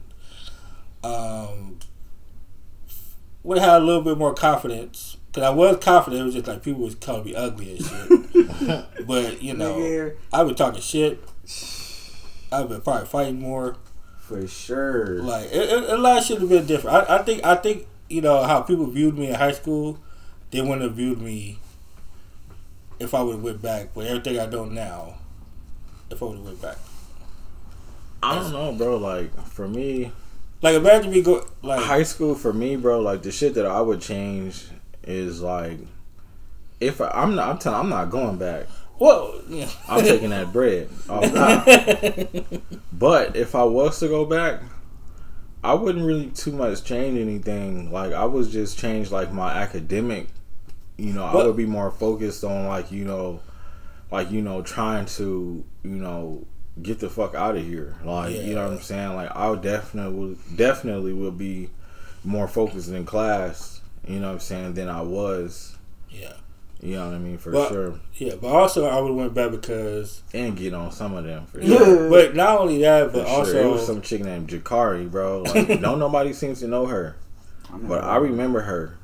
Um, 1.06 1.80
would 3.44 3.60
have 3.60 3.70
had 3.70 3.82
a 3.82 3.86
little 3.86 4.02
bit 4.02 4.18
more 4.18 4.34
confidence. 4.34 5.16
Cause 5.32 5.42
I 5.42 5.52
was 5.52 5.78
confident. 5.78 6.22
It 6.22 6.26
was 6.26 6.34
just 6.34 6.48
like 6.48 6.64
people 6.64 6.82
was 6.82 6.96
calling 6.96 7.24
me 7.24 7.34
ugly 7.34 7.78
and 7.78 7.86
shit. 7.86 8.86
but 9.08 9.42
you 9.42 9.54
know, 9.54 10.12
I've 10.34 10.48
been 10.48 10.56
talking 10.56 10.82
shit. 10.82 11.24
I've 12.52 12.68
been 12.68 12.82
probably 12.82 13.08
fighting 13.08 13.40
more. 13.40 13.78
for 14.18 14.46
sure. 14.46 15.22
Like 15.24 15.46
it, 15.46 15.70
it, 15.70 15.90
a 15.92 15.96
lot 15.96 16.18
of 16.18 16.26
shit 16.26 16.42
have 16.42 16.50
been 16.50 16.66
different. 16.66 17.10
I, 17.10 17.20
I 17.20 17.24
think 17.24 17.46
I 17.46 17.56
think 17.56 17.88
you 18.10 18.20
know 18.20 18.44
how 18.44 18.60
people 18.60 18.88
viewed 18.88 19.18
me 19.18 19.30
in 19.30 19.36
high 19.36 19.54
school. 19.54 19.98
They 20.52 20.60
wouldn't 20.60 20.82
have 20.82 20.96
viewed 20.96 21.22
me 21.22 21.60
if 23.00 23.14
I 23.14 23.22
would 23.22 23.36
have 23.36 23.44
went 23.44 23.62
back. 23.62 23.94
But 23.94 24.08
everything 24.08 24.40
I 24.40 24.46
know 24.46 24.66
now, 24.66 25.20
I 26.22 26.26
went 26.26 26.62
back. 26.62 26.78
I 28.22 28.36
don't 28.36 28.52
know, 28.52 28.72
bro. 28.74 28.98
Like 28.98 29.36
for 29.48 29.68
me, 29.68 30.12
Like 30.62 30.76
imagine 30.76 31.12
me 31.12 31.22
go 31.22 31.46
like 31.62 31.82
high 31.84 32.04
school 32.04 32.36
for 32.36 32.54
me, 32.54 32.76
bro. 32.76 33.00
Like 33.00 33.22
the 33.24 33.32
shit 33.32 33.54
that 33.56 33.66
I 33.66 33.82
would 33.82 34.02
change 34.02 34.66
is 35.04 35.42
like 35.42 35.80
if 36.80 37.02
I, 37.02 37.10
I'm 37.10 37.36
not, 37.36 37.50
I'm 37.50 37.58
telling, 37.58 37.80
I'm 37.80 37.90
not 37.90 38.10
going 38.10 38.38
back. 38.38 38.68
well, 39.00 39.42
yeah. 39.50 39.70
I'm 39.90 40.04
taking 40.04 40.30
that 40.32 40.54
bread 40.54 40.90
off 41.10 41.34
top. 41.34 41.68
But 42.94 43.36
if 43.36 43.56
I 43.56 43.64
was 43.64 44.00
to 44.00 44.08
go 44.08 44.26
back, 44.26 44.62
I 45.64 45.74
wouldn't 45.74 46.06
really 46.06 46.28
too 46.32 46.52
much 46.52 46.84
change 46.84 47.18
anything. 47.20 47.92
Like 47.92 48.14
I 48.14 48.26
was 48.26 48.52
just 48.52 48.78
change 48.78 49.12
like 49.12 49.32
my 49.34 49.52
academic. 49.54 50.28
You 50.98 51.12
know, 51.14 51.26
I 51.26 51.36
would 51.36 51.58
be 51.58 51.66
more 51.66 51.92
focused 51.92 52.44
on 52.44 52.68
like 52.68 52.92
you 52.92 53.04
know, 53.04 53.42
like 54.12 54.32
you 54.32 54.42
know, 54.42 54.62
trying 54.62 55.06
to 55.18 55.64
you 55.84 55.92
know 55.92 56.46
get 56.82 57.00
the 57.00 57.10
fuck 57.10 57.36
out 57.36 57.56
of 57.56 57.64
here. 57.66 57.96
Like 58.04 58.34
you 58.36 58.56
know 58.56 58.64
what 58.68 58.74
I'm 58.78 58.82
saying. 58.82 59.16
Like 59.16 59.32
I 59.36 59.50
would 59.50 59.62
definitely 59.62 60.14
would 60.20 60.58
definitely 60.58 61.14
would 61.14 61.38
be 61.38 61.70
more 62.24 62.48
focused 62.48 62.90
in 62.90 63.06
class. 63.06 63.82
You 64.08 64.20
know 64.20 64.28
what 64.28 64.34
I'm 64.34 64.40
saying 64.40 64.74
than 64.74 64.90
I 64.90 65.02
was. 65.02 65.78
yeah, 66.10 66.34
You 66.82 66.96
know 66.98 67.06
what 67.08 67.16
I 67.16 67.20
mean 67.20 67.38
for 67.38 67.52
Well, 67.52 67.70
sure. 67.70 68.00
yeah. 68.16 68.36
But 68.42 68.48
also 68.50 68.86
I 68.86 69.00
would 69.00 69.08
have 69.10 69.16
went 69.16 69.34
back 69.34 69.52
because, 69.52 70.22
And 70.34 70.58
get 70.58 70.74
on 70.74 70.92
some 70.92 71.14
of 71.16 71.24
them 71.24 71.46
for 71.46 71.62
Yeah. 71.62 71.78
sure. 71.78 72.10
but 72.10 72.36
not 72.36 72.60
only 72.60 72.80
that, 72.82 73.14
but 73.14 73.24
For 73.26 73.32
also 73.32 73.52
sure. 73.54 73.62
it 73.62 73.68
was 73.72 73.86
some 73.86 74.02
chick 74.02 74.22
named 74.24 74.50
Jakari, 74.50 75.10
bro. 75.10 75.44
Like, 75.44 75.80
no 75.80 75.96
nobody 75.96 76.34
seems 76.34 76.60
to 76.60 76.68
know 76.68 76.86
her, 76.88 77.16
but 77.72 78.04
I 78.04 78.18
remember 78.18 78.62
her. 78.62 78.98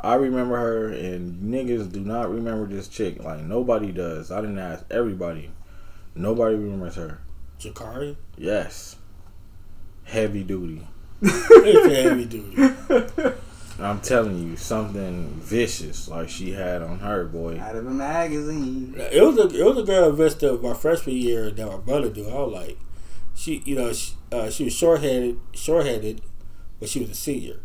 I 0.00 0.14
remember 0.14 0.56
her, 0.56 0.88
and 0.88 1.42
niggas 1.52 1.90
do 1.92 2.00
not 2.00 2.30
remember 2.30 2.66
this 2.66 2.88
chick. 2.88 3.22
Like 3.22 3.40
nobody 3.42 3.92
does. 3.92 4.30
I 4.30 4.40
didn't 4.40 4.58
ask 4.58 4.84
everybody. 4.90 5.50
Nobody 6.16 6.56
remembers 6.56 6.96
her. 6.96 7.20
Jakari. 7.60 8.16
Yes, 8.36 8.96
heavy 10.04 10.42
duty. 10.42 10.86
It's 11.22 11.94
heavy 11.94 12.24
duty. 12.24 13.32
I'm 13.78 14.00
telling 14.00 14.38
you, 14.38 14.56
something 14.56 15.28
vicious 15.34 16.08
like 16.08 16.30
she 16.30 16.52
had 16.52 16.80
on 16.82 16.98
her, 17.00 17.24
boy. 17.26 17.58
out 17.60 17.76
of 17.76 17.86
a 17.86 17.90
magazine. 17.90 18.94
It 18.96 19.22
was 19.22 19.36
a 19.38 19.48
it 19.58 19.64
was 19.64 19.76
a 19.78 19.82
girl 19.82 20.08
in 20.10 20.16
Vista 20.16 20.52
my 20.62 20.72
freshman 20.74 21.16
year 21.16 21.50
that 21.50 21.66
my 21.66 21.76
brother 21.76 22.08
do. 22.08 22.26
I 22.28 22.32
was 22.40 22.52
like, 22.52 22.78
she 23.34 23.62
you 23.66 23.74
know 23.76 23.92
she, 23.92 24.14
uh, 24.32 24.48
she 24.48 24.64
was 24.64 24.72
short 24.74 25.02
headed, 25.02 25.38
short 25.52 25.84
headed, 25.84 26.22
but 26.80 26.88
she 26.88 27.00
was 27.00 27.10
a 27.10 27.14
senior 27.14 27.60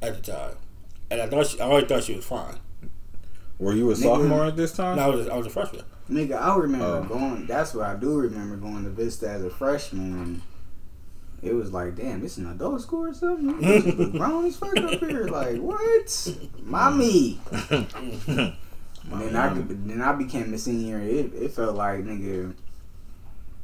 at 0.00 0.14
the 0.22 0.32
time, 0.32 0.56
and 1.10 1.20
I 1.20 1.26
thought 1.26 1.46
she, 1.48 1.60
I 1.60 1.64
always 1.66 1.84
thought 1.84 2.04
she 2.04 2.14
was 2.16 2.24
fine. 2.24 2.56
Were 3.58 3.74
you 3.74 3.90
a 3.90 3.94
Nigga. 3.94 4.02
sophomore 4.02 4.46
at 4.46 4.56
this 4.56 4.72
time? 4.72 4.96
No, 4.96 5.02
I 5.02 5.06
was 5.14 5.28
I 5.28 5.36
was 5.36 5.46
a 5.46 5.50
freshman. 5.50 5.84
Nigga, 6.12 6.40
I 6.40 6.56
remember 6.56 6.86
Oh. 6.86 7.04
going. 7.04 7.46
That's 7.46 7.74
what 7.74 7.86
I 7.86 7.94
do 7.94 8.18
remember 8.18 8.56
going 8.56 8.84
to 8.84 8.90
Vista 8.90 9.28
as 9.30 9.42
a 9.42 9.50
freshman. 9.50 10.12
And 10.12 10.42
it 11.42 11.54
was 11.54 11.72
like, 11.72 11.96
damn, 11.96 12.20
this 12.20 12.32
is 12.32 12.44
an 12.44 12.50
adult 12.52 12.82
school 12.82 13.06
or 13.06 13.14
something. 13.14 13.60
This 13.60 13.84
is 13.84 14.10
grown 14.18 14.44
as 14.46 14.56
fuck 14.56 14.76
up 14.76 15.00
here. 15.00 15.26
Like 15.26 15.58
what, 15.58 16.36
mommy? 16.62 17.40
And 17.70 19.20
then 19.20 19.34
I 19.36 19.48
then 19.54 20.00
I 20.00 20.12
became 20.12 20.52
a 20.54 20.58
senior. 20.58 21.00
It, 21.00 21.32
it 21.34 21.52
felt 21.52 21.74
like 21.76 22.00
nigga. 22.00 22.54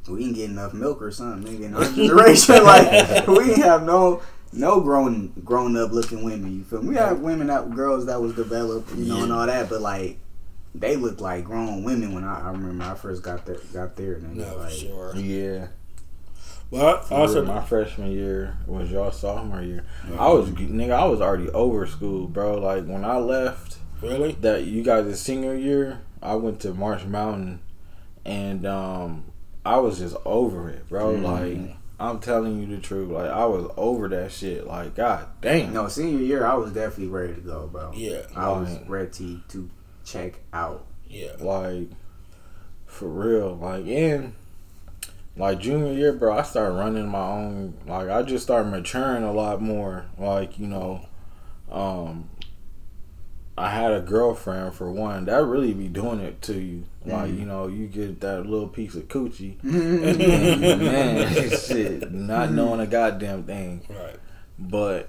We 0.08 0.20
didn't 0.20 0.36
get 0.36 0.48
enough 0.50 0.72
milk 0.72 1.02
or 1.02 1.10
something, 1.10 1.52
nigga. 1.58 1.64
In 1.66 1.74
our 1.74 1.84
generation, 1.92 2.64
like 2.64 3.26
we 3.28 3.44
didn't 3.44 3.62
have 3.62 3.82
no 3.84 4.22
no 4.52 4.80
grown 4.80 5.32
grown 5.44 5.76
up 5.76 5.92
looking 5.92 6.24
women. 6.24 6.56
You 6.56 6.64
feel 6.64 6.82
me? 6.82 6.88
We 6.90 6.94
had 6.96 7.20
women 7.20 7.48
that 7.48 7.70
girls 7.74 8.06
that 8.06 8.20
was 8.20 8.34
developed, 8.34 8.90
you 8.96 9.04
know, 9.04 9.22
and 9.22 9.32
all 9.32 9.46
that, 9.46 9.68
but 9.68 9.80
like 9.82 10.18
they 10.74 10.96
looked 10.96 11.20
like 11.20 11.44
grown 11.44 11.82
women 11.84 12.14
when 12.14 12.24
I, 12.24 12.48
I 12.48 12.50
remember 12.50 12.84
I 12.84 12.94
first 12.94 13.22
got 13.22 13.46
there. 13.46 13.56
Got 13.72 13.96
there, 13.96 14.14
and 14.14 14.36
No, 14.36 14.56
like, 14.56 14.72
sure. 14.72 15.14
Yeah. 15.16 15.68
Well, 16.70 16.96
Also, 16.96 17.14
also, 17.14 17.44
my 17.46 17.64
freshman 17.64 18.10
year 18.12 18.56
was 18.66 18.90
y'all 18.90 19.10
sophomore 19.10 19.62
year. 19.62 19.84
I 20.18 20.28
was 20.28 20.50
nigga. 20.50 20.92
I 20.92 21.06
was 21.06 21.20
already 21.22 21.48
over 21.50 21.86
school, 21.86 22.26
bro. 22.26 22.58
Like 22.58 22.84
when 22.86 23.04
I 23.06 23.16
left 23.18 23.78
really, 24.02 24.32
that 24.42 24.64
you 24.66 24.82
guys' 24.82 25.18
senior 25.20 25.54
year, 25.54 26.00
I 26.22 26.34
went 26.34 26.60
to 26.60 26.74
March 26.74 27.04
Mountain, 27.06 27.60
and 28.26 28.66
um, 28.66 29.24
I 29.64 29.78
was 29.78 29.98
just 29.98 30.16
over 30.26 30.68
it, 30.68 30.86
bro. 30.90 31.14
Mhm. 31.14 31.22
Like 31.22 31.76
I'm 31.98 32.20
telling 32.20 32.60
you 32.60 32.66
the 32.76 32.82
truth. 32.82 33.08
Like 33.10 33.30
I 33.30 33.46
was 33.46 33.70
over 33.78 34.06
that 34.08 34.30
shit. 34.30 34.66
Like 34.66 34.94
god 34.94 35.26
damn. 35.40 35.72
no 35.72 35.88
senior 35.88 36.22
year, 36.22 36.44
I 36.46 36.52
was 36.54 36.72
definitely 36.72 37.06
ready 37.08 37.34
to 37.34 37.40
go, 37.40 37.66
bro. 37.72 37.92
yeah, 37.94 38.20
I 38.36 38.50
was 38.52 38.70
Right. 38.70 38.90
ready 38.90 39.42
to 39.48 39.70
check 40.10 40.40
out. 40.52 40.86
yeah. 41.08 41.32
Like 41.40 41.88
for 42.86 43.08
real. 43.08 43.54
Like 43.56 43.86
in 43.86 44.34
like 45.36 45.60
junior 45.60 45.92
year, 45.92 46.12
bro, 46.12 46.36
I 46.36 46.42
started 46.42 46.74
running 46.74 47.08
my 47.08 47.26
own. 47.28 47.74
Like 47.86 48.08
I 48.08 48.22
just 48.22 48.44
started 48.44 48.70
maturing 48.70 49.22
a 49.24 49.32
lot 49.32 49.60
more. 49.62 50.06
Like 50.18 50.58
you 50.58 50.66
know, 50.66 51.06
um, 51.70 52.28
I 53.56 53.70
had 53.70 53.92
a 53.92 54.00
girlfriend 54.00 54.74
for 54.74 54.90
one. 54.90 55.24
That 55.26 55.44
really 55.44 55.74
be 55.74 55.88
doing 55.88 56.20
it 56.20 56.40
to 56.42 56.54
you. 56.60 56.84
Like 57.04 57.30
Mhm. 57.30 57.38
you 57.40 57.44
know, 57.46 57.66
you 57.68 57.86
get 57.86 58.20
that 58.20 58.46
little 58.46 58.68
piece 58.68 58.94
of 58.94 59.08
coochie. 59.08 59.62
man, 59.64 60.78
Man, 60.78 61.50
shit, 61.58 62.12
not 62.12 62.52
knowing 62.52 62.80
a 62.80 62.86
goddamn 62.86 63.44
thing. 63.44 63.82
Right. 63.88 64.16
But 64.58 65.08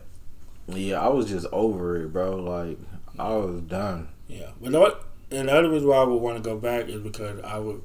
yeah, 0.67 0.99
I 1.01 1.07
was 1.09 1.27
just 1.27 1.47
over 1.51 1.97
it, 2.03 2.13
bro. 2.13 2.35
Like 2.37 2.77
I 3.17 3.29
was 3.35 3.61
done. 3.61 4.09
Yeah, 4.29 4.51
but 4.61 4.71
what? 4.71 5.05
And 5.31 5.49
the 5.49 5.53
other 5.53 5.69
reason 5.69 5.87
why 5.89 5.97
I 5.97 6.03
would 6.03 6.21
want 6.21 6.37
to 6.37 6.43
go 6.43 6.57
back 6.57 6.87
is 6.87 7.01
because 7.01 7.41
I 7.43 7.57
would, 7.59 7.81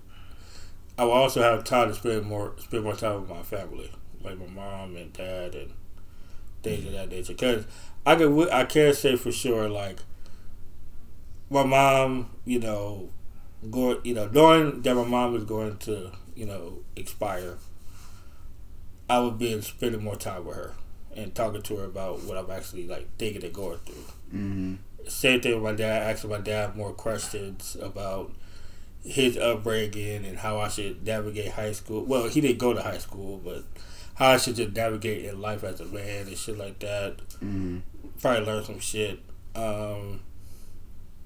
I 0.97 1.05
would 1.05 1.11
also 1.13 1.43
have 1.43 1.65
time 1.65 1.89
to 1.89 1.95
spend 1.95 2.25
more 2.27 2.55
spend 2.59 2.85
more 2.85 2.95
time 2.95 3.21
with 3.23 3.31
my 3.31 3.43
family, 3.43 3.91
like 4.23 4.39
my 4.39 4.47
mom 4.47 4.97
and 4.97 5.13
dad 5.13 5.55
and 5.55 5.73
things 6.63 6.87
of 6.87 6.93
that 6.93 7.09
nature. 7.11 7.33
Because 7.33 7.67
I 8.07 8.17
could 8.17 8.51
I 8.51 8.65
can't 8.65 8.95
say 8.97 9.17
for 9.17 9.33
sure 9.33 9.69
like 9.69 9.99
my 11.51 11.65
mom, 11.65 12.31
you 12.45 12.61
know, 12.61 13.11
going 13.71 13.99
you 14.05 14.15
know 14.15 14.29
knowing 14.29 14.83
that 14.83 14.95
my 14.95 15.05
mom 15.05 15.35
is 15.37 15.45
going 15.45 15.79
to 15.79 16.13
you 16.37 16.47
know 16.47 16.79
expire, 16.97 17.57
I 19.09 19.21
would 19.21 19.39
be 19.39 19.61
spending 19.63 20.03
more 20.03 20.17
time 20.17 20.45
with 20.45 20.57
her 20.57 20.73
and 21.17 21.35
talking 21.35 21.63
to 21.63 21.77
her 21.77 21.85
about 21.85 22.23
what 22.25 22.37
I'm 22.37 22.51
actually 22.51 22.87
like 22.87 23.09
thinking 23.19 23.45
and 23.45 23.53
going 23.55 23.79
through 23.79 24.05
hmm 24.31 24.75
same 25.09 25.41
thing 25.41 25.55
with 25.55 25.63
my 25.63 25.73
dad. 25.73 26.03
Asking 26.11 26.31
my 26.31 26.39
dad 26.39 26.77
more 26.77 26.93
questions 26.93 27.77
about 27.81 28.33
his 29.05 29.37
upbringing 29.37 30.25
and 30.25 30.39
how 30.39 30.59
I 30.59 30.69
should 30.69 31.05
navigate 31.07 31.53
high 31.53 31.73
school. 31.73 32.05
Well, 32.05 32.29
he 32.29 32.41
didn't 32.41 32.59
go 32.59 32.73
to 32.73 32.83
high 32.83 32.99
school, 32.99 33.39
but 33.45 33.65
how 34.15 34.31
I 34.31 34.37
should 34.39 34.57
just 34.57 34.75
navigate 34.75 35.25
in 35.25 35.41
life 35.41 35.63
as 35.65 35.81
a 35.81 35.85
man 35.87 36.27
and 36.27 36.37
shit 36.39 36.57
like 36.59 36.79
that. 36.81 37.17
hmm 37.41 37.79
Probably 38.21 38.47
learn 38.47 38.65
some 38.65 38.79
shit. 38.79 39.19
Um, 39.55 40.21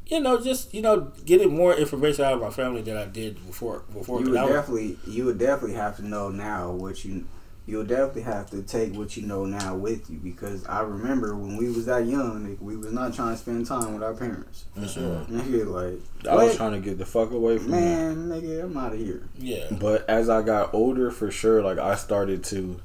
you 0.06 0.20
know, 0.20 0.40
just 0.40 0.72
you 0.74 0.80
know, 0.82 1.12
getting 1.24 1.54
more 1.54 1.74
information 1.74 2.24
out 2.24 2.32
of 2.32 2.40
my 2.40 2.50
family 2.50 2.80
than 2.82 2.96
I 2.96 3.04
did 3.04 3.46
before. 3.46 3.84
Before 3.92 4.20
You 4.20 4.30
would 4.30 4.38
I 4.38 4.44
was- 4.44 4.52
definitely, 4.54 4.98
you 5.06 5.26
would 5.26 5.38
definitely 5.38 5.76
have 5.76 5.96
to 5.96 6.06
know 6.06 6.30
now 6.30 6.70
what 6.72 7.04
you. 7.04 7.26
You 7.68 7.76
would 7.78 7.88
definitely 7.88 8.22
have 8.22 8.48
to 8.50 8.62
take 8.62 8.94
what 8.94 9.14
you 9.18 9.26
know 9.26 9.44
now 9.44 9.74
with 9.76 10.08
you 10.08 10.16
because 10.16 10.64
I 10.64 10.80
remember 10.80 11.36
when 11.36 11.58
we 11.58 11.66
was 11.66 11.84
that 11.84 12.06
young, 12.06 12.46
nigga, 12.46 12.62
we 12.62 12.76
was 12.78 12.92
not 12.92 13.12
trying 13.14 13.32
to 13.32 13.36
spend 13.36 13.66
time 13.66 13.92
with 13.92 14.02
our 14.02 14.14
parents. 14.14 14.64
for 14.74 14.88
sure. 14.88 15.26
Nigga, 15.28 15.66
like 15.66 16.00
I 16.32 16.34
was 16.34 16.56
trying 16.56 16.72
to 16.72 16.80
get 16.80 16.96
the 16.96 17.04
fuck 17.04 17.30
away 17.30 17.58
from 17.58 17.72
that. 17.72 17.80
man, 17.80 18.28
nigga, 18.30 18.64
I'm 18.64 18.76
out 18.76 18.94
of 18.94 18.98
here. 18.98 19.22
Yeah, 19.38 19.66
But 19.70 20.08
as 20.08 20.30
I 20.30 20.40
got 20.40 20.72
older, 20.72 21.10
for 21.10 21.30
sure, 21.30 21.62
like 21.62 21.76
I 21.78 21.94
started 21.96 22.42
to 22.44 22.80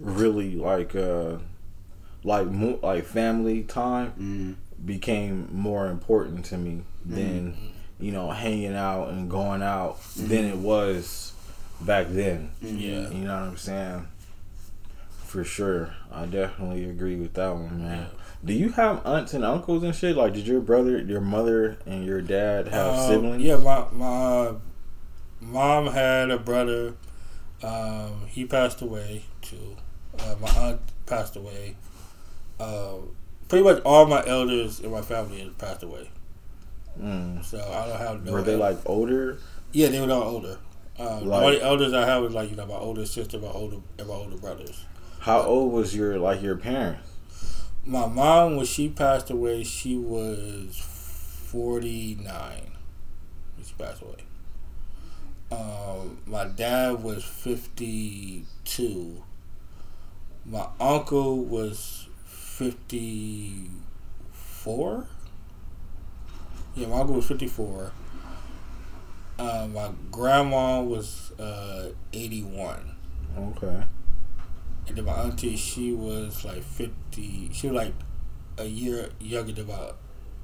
really 0.00 0.56
like 0.56 0.94
uh 0.96 1.36
like 2.24 2.48
mo- 2.48 2.78
like 2.82 3.04
family 3.04 3.62
time 3.62 4.12
Mm. 4.18 4.84
became 4.86 5.48
more 5.52 5.86
important 5.88 6.44
to 6.46 6.58
me 6.58 6.82
than 7.04 7.56
you 8.00 8.12
know 8.12 8.30
hanging 8.30 8.74
out 8.74 9.08
and 9.10 9.30
going 9.30 9.62
out 9.62 9.98
than 10.16 10.44
it 10.46 10.56
was 10.56 11.29
back 11.80 12.06
then. 12.08 12.50
Yeah. 12.62 13.08
You 13.10 13.24
know 13.24 13.34
what 13.40 13.48
I'm 13.48 13.56
saying? 13.56 14.08
For 15.24 15.44
sure. 15.44 15.94
I 16.12 16.26
definitely 16.26 16.84
agree 16.88 17.16
with 17.16 17.34
that 17.34 17.54
one, 17.54 17.82
man. 17.82 18.06
Do 18.44 18.52
you 18.54 18.70
have 18.70 19.04
aunts 19.06 19.34
and 19.34 19.44
uncles 19.44 19.82
and 19.82 19.94
shit? 19.94 20.16
Like, 20.16 20.32
did 20.34 20.46
your 20.46 20.60
brother, 20.60 20.98
your 20.98 21.20
mother, 21.20 21.76
and 21.86 22.04
your 22.04 22.20
dad 22.22 22.68
have 22.68 22.94
Um, 22.98 23.08
siblings? 23.08 23.42
Yeah, 23.42 23.56
my 23.56 23.84
my 23.92 24.52
mom 25.40 25.88
had 25.88 26.30
a 26.30 26.38
brother. 26.38 26.94
Um, 27.62 28.22
he 28.28 28.46
passed 28.46 28.80
away 28.80 29.24
too. 29.42 29.76
Uh, 30.18 30.34
my 30.40 30.48
aunt 30.48 30.80
passed 31.06 31.36
away. 31.36 31.76
Um, 32.58 33.14
pretty 33.48 33.62
much 33.64 33.82
all 33.84 34.06
my 34.06 34.24
elders 34.26 34.80
in 34.80 34.90
my 34.90 35.02
family 35.02 35.40
has 35.40 35.52
passed 35.54 35.82
away. 35.82 36.08
Mm. 37.00 37.44
So 37.44 37.58
I 37.58 37.86
don't 37.88 37.98
have 37.98 38.24
no. 38.24 38.32
Were 38.32 38.42
they 38.42 38.54
el- 38.54 38.58
like 38.58 38.78
older? 38.86 39.38
Yeah, 39.72 39.88
they 39.88 40.00
were 40.00 40.10
all 40.12 40.22
older. 40.22 40.56
Um, 40.98 41.26
Like- 41.26 41.40
the 41.40 41.46
only 41.46 41.62
elders 41.62 41.92
I 41.94 42.04
have 42.06 42.24
is 42.24 42.32
like 42.34 42.50
you 42.50 42.56
know 42.56 42.66
my 42.66 42.74
older 42.74 43.06
sister, 43.06 43.38
my 43.38 43.48
older 43.48 43.76
and 43.98 44.08
my 44.08 44.14
older 44.14 44.36
brothers. 44.36 44.84
How 45.20 45.40
old 45.42 45.72
was 45.72 45.94
your 45.94 46.18
like 46.18 46.42
your 46.42 46.56
parents? 46.56 47.06
My 47.84 48.06
mom, 48.06 48.56
when 48.56 48.66
she 48.66 48.88
passed 48.88 49.30
away, 49.30 49.64
she 49.64 49.96
was 49.96 50.76
forty 50.78 52.16
nine. 52.16 52.72
When 53.56 53.64
she 53.66 53.74
passed 53.78 54.02
away. 54.02 54.24
Um, 55.52 56.18
my 56.26 56.44
dad 56.44 57.02
was 57.02 57.24
fifty 57.24 58.44
two. 58.64 59.24
My 60.44 60.66
uncle 60.78 61.42
was 61.44 62.06
fifty 62.24 63.70
four. 64.32 65.06
Yeah, 66.74 66.86
my 66.88 67.00
uncle 67.00 67.16
was 67.16 67.26
fifty 67.26 67.48
four. 67.48 67.92
Uh, 69.40 69.66
my 69.72 69.90
grandma 70.10 70.82
was 70.82 71.32
uh, 71.40 71.88
eighty 72.12 72.42
one. 72.42 72.92
Okay. 73.38 73.82
And 74.86 74.96
then 74.96 75.04
my 75.04 75.12
auntie, 75.12 75.56
she 75.56 75.92
was 75.92 76.44
like 76.44 76.62
fifty. 76.62 77.48
She 77.52 77.68
was 77.68 77.76
like 77.76 77.94
a 78.58 78.64
year 78.66 79.08
younger 79.20 79.52
than 79.52 79.66
my. 79.66 79.92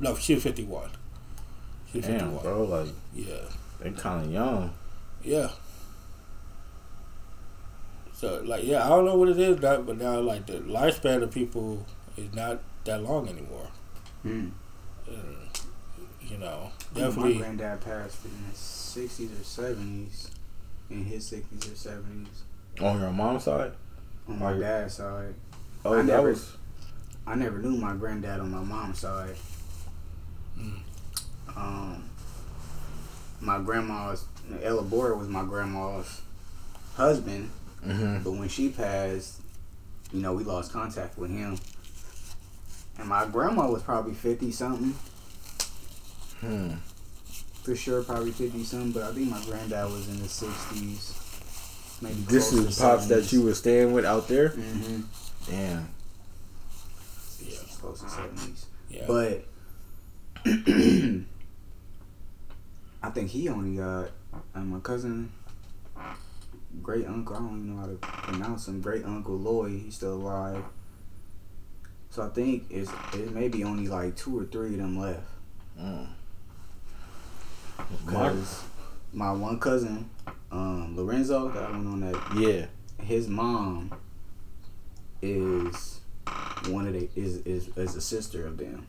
No, 0.00 0.14
she 0.16 0.34
was 0.34 0.42
fifty 0.42 0.64
one. 0.64 0.90
She 1.92 1.98
was 1.98 2.06
Damn, 2.06 2.34
one. 2.34 2.42
bro. 2.42 2.64
Like 2.64 2.88
Yeah, 3.14 3.34
They're 3.80 3.92
kind 3.92 4.24
of 4.26 4.32
young. 4.32 4.72
yeah. 5.22 5.50
So 8.14 8.40
like, 8.44 8.64
yeah, 8.64 8.84
I 8.84 8.88
don't 8.88 9.04
know 9.04 9.16
what 9.16 9.28
it 9.28 9.38
is, 9.38 9.58
but 9.58 9.84
but 9.84 9.98
now 9.98 10.18
like 10.20 10.46
the 10.46 10.54
lifespan 10.60 11.22
of 11.22 11.30
people 11.32 11.84
is 12.16 12.32
not 12.34 12.60
that 12.84 13.02
long 13.02 13.28
anymore. 13.28 13.68
Mm. 14.24 14.52
And, 15.06 15.36
you 16.22 16.38
know, 16.38 16.70
My 16.94 17.10
granddad 17.10 17.80
passed 17.82 18.24
in 18.24 18.30
the 18.50 18.56
sixties 18.96 19.30
or 19.38 19.44
seventies. 19.44 20.30
In 20.88 21.04
his 21.04 21.26
sixties 21.26 21.70
or 21.72 21.74
seventies. 21.76 22.42
On 22.80 23.00
your 23.00 23.10
mom's 23.10 23.44
side? 23.44 23.72
On 24.28 24.38
my 24.38 24.52
dad's 24.52 24.94
side. 24.94 25.34
Oh, 25.84 25.92
I 25.94 25.96
that 25.96 26.04
never- 26.06 26.28
was. 26.28 26.56
I 27.26 27.34
never 27.34 27.58
knew 27.58 27.76
my 27.76 27.92
granddad 27.94 28.38
on 28.40 28.50
my 28.52 28.60
mom's 28.62 29.00
side. 29.00 29.34
Mm. 30.58 30.78
Um, 31.56 32.04
my 33.40 33.58
grandma's 33.58 34.24
Ella 34.62 34.82
Bora 34.82 35.16
was 35.16 35.28
my 35.28 35.42
grandma's 35.44 36.22
husband, 36.94 37.50
hmm 37.82 38.18
but 38.22 38.30
when 38.32 38.48
she 38.48 38.68
passed, 38.68 39.40
you 40.12 40.20
know, 40.22 40.32
we 40.34 40.44
lost 40.44 40.72
contact 40.72 41.18
with 41.18 41.30
him. 41.30 41.58
And 42.98 43.08
my 43.08 43.26
grandma 43.26 43.68
was 43.70 43.82
probably 43.82 44.14
fifty 44.14 44.52
something, 44.52 44.94
Hmm. 46.40 46.74
For 47.66 47.74
sure, 47.74 48.02
probably 48.04 48.30
fifty 48.30 48.62
something. 48.62 48.92
But 48.92 49.02
I 49.02 49.12
think 49.12 49.28
my 49.28 49.44
granddad 49.44 49.90
was 49.90 50.08
in 50.08 50.22
the 50.22 50.28
sixties, 50.28 51.98
maybe. 52.00 52.14
This 52.22 52.52
is 52.52 52.78
pops 52.78 53.06
that 53.08 53.32
you 53.32 53.42
were 53.42 53.54
staying 53.54 53.92
with 53.92 54.04
out 54.04 54.28
there. 54.28 54.50
Mm-hmm. 54.50 55.00
Damn. 55.50 55.88
Yeah. 57.44 57.58
Close 57.80 58.02
to 58.02 58.08
seventies. 58.08 58.66
Yeah. 58.88 59.04
But 59.08 59.44
I 63.02 63.10
think 63.10 63.30
he 63.30 63.48
only 63.48 63.78
got 63.78 64.10
and 64.54 64.70
my 64.70 64.78
cousin 64.78 65.32
great 66.82 67.06
uncle, 67.06 67.34
I 67.34 67.38
don't 67.40 67.58
even 67.58 67.74
know 67.74 67.80
how 67.80 67.86
to 67.86 67.96
pronounce 67.96 68.68
him, 68.68 68.80
great 68.80 69.04
uncle 69.04 69.34
Lloyd, 69.34 69.80
he's 69.82 69.96
still 69.96 70.14
alive. 70.14 70.62
So 72.10 72.22
I 72.22 72.28
think 72.28 72.66
it's 72.70 72.90
it 73.14 73.34
may 73.34 73.48
be 73.48 73.64
only 73.64 73.88
like 73.88 74.14
two 74.14 74.38
or 74.38 74.44
three 74.44 74.74
of 74.74 74.78
them 74.78 74.98
left. 74.98 75.24
Mm. 75.80 76.06
My, 78.06 78.12
Cause 78.12 78.64
my 79.12 79.32
one 79.32 79.58
cousin, 79.60 80.10
um, 80.50 80.96
Lorenzo, 80.96 81.48
that 81.50 81.70
one 81.70 81.86
on 81.86 82.00
that 82.00 82.20
yeah. 82.36 82.66
his 83.04 83.28
mom 83.28 83.92
is 85.22 86.00
one 86.68 86.86
of 86.86 86.92
the 86.94 87.08
is 87.14 87.38
is, 87.38 87.68
is 87.76 87.94
a 87.96 88.00
sister 88.00 88.46
of 88.46 88.58
them. 88.58 88.86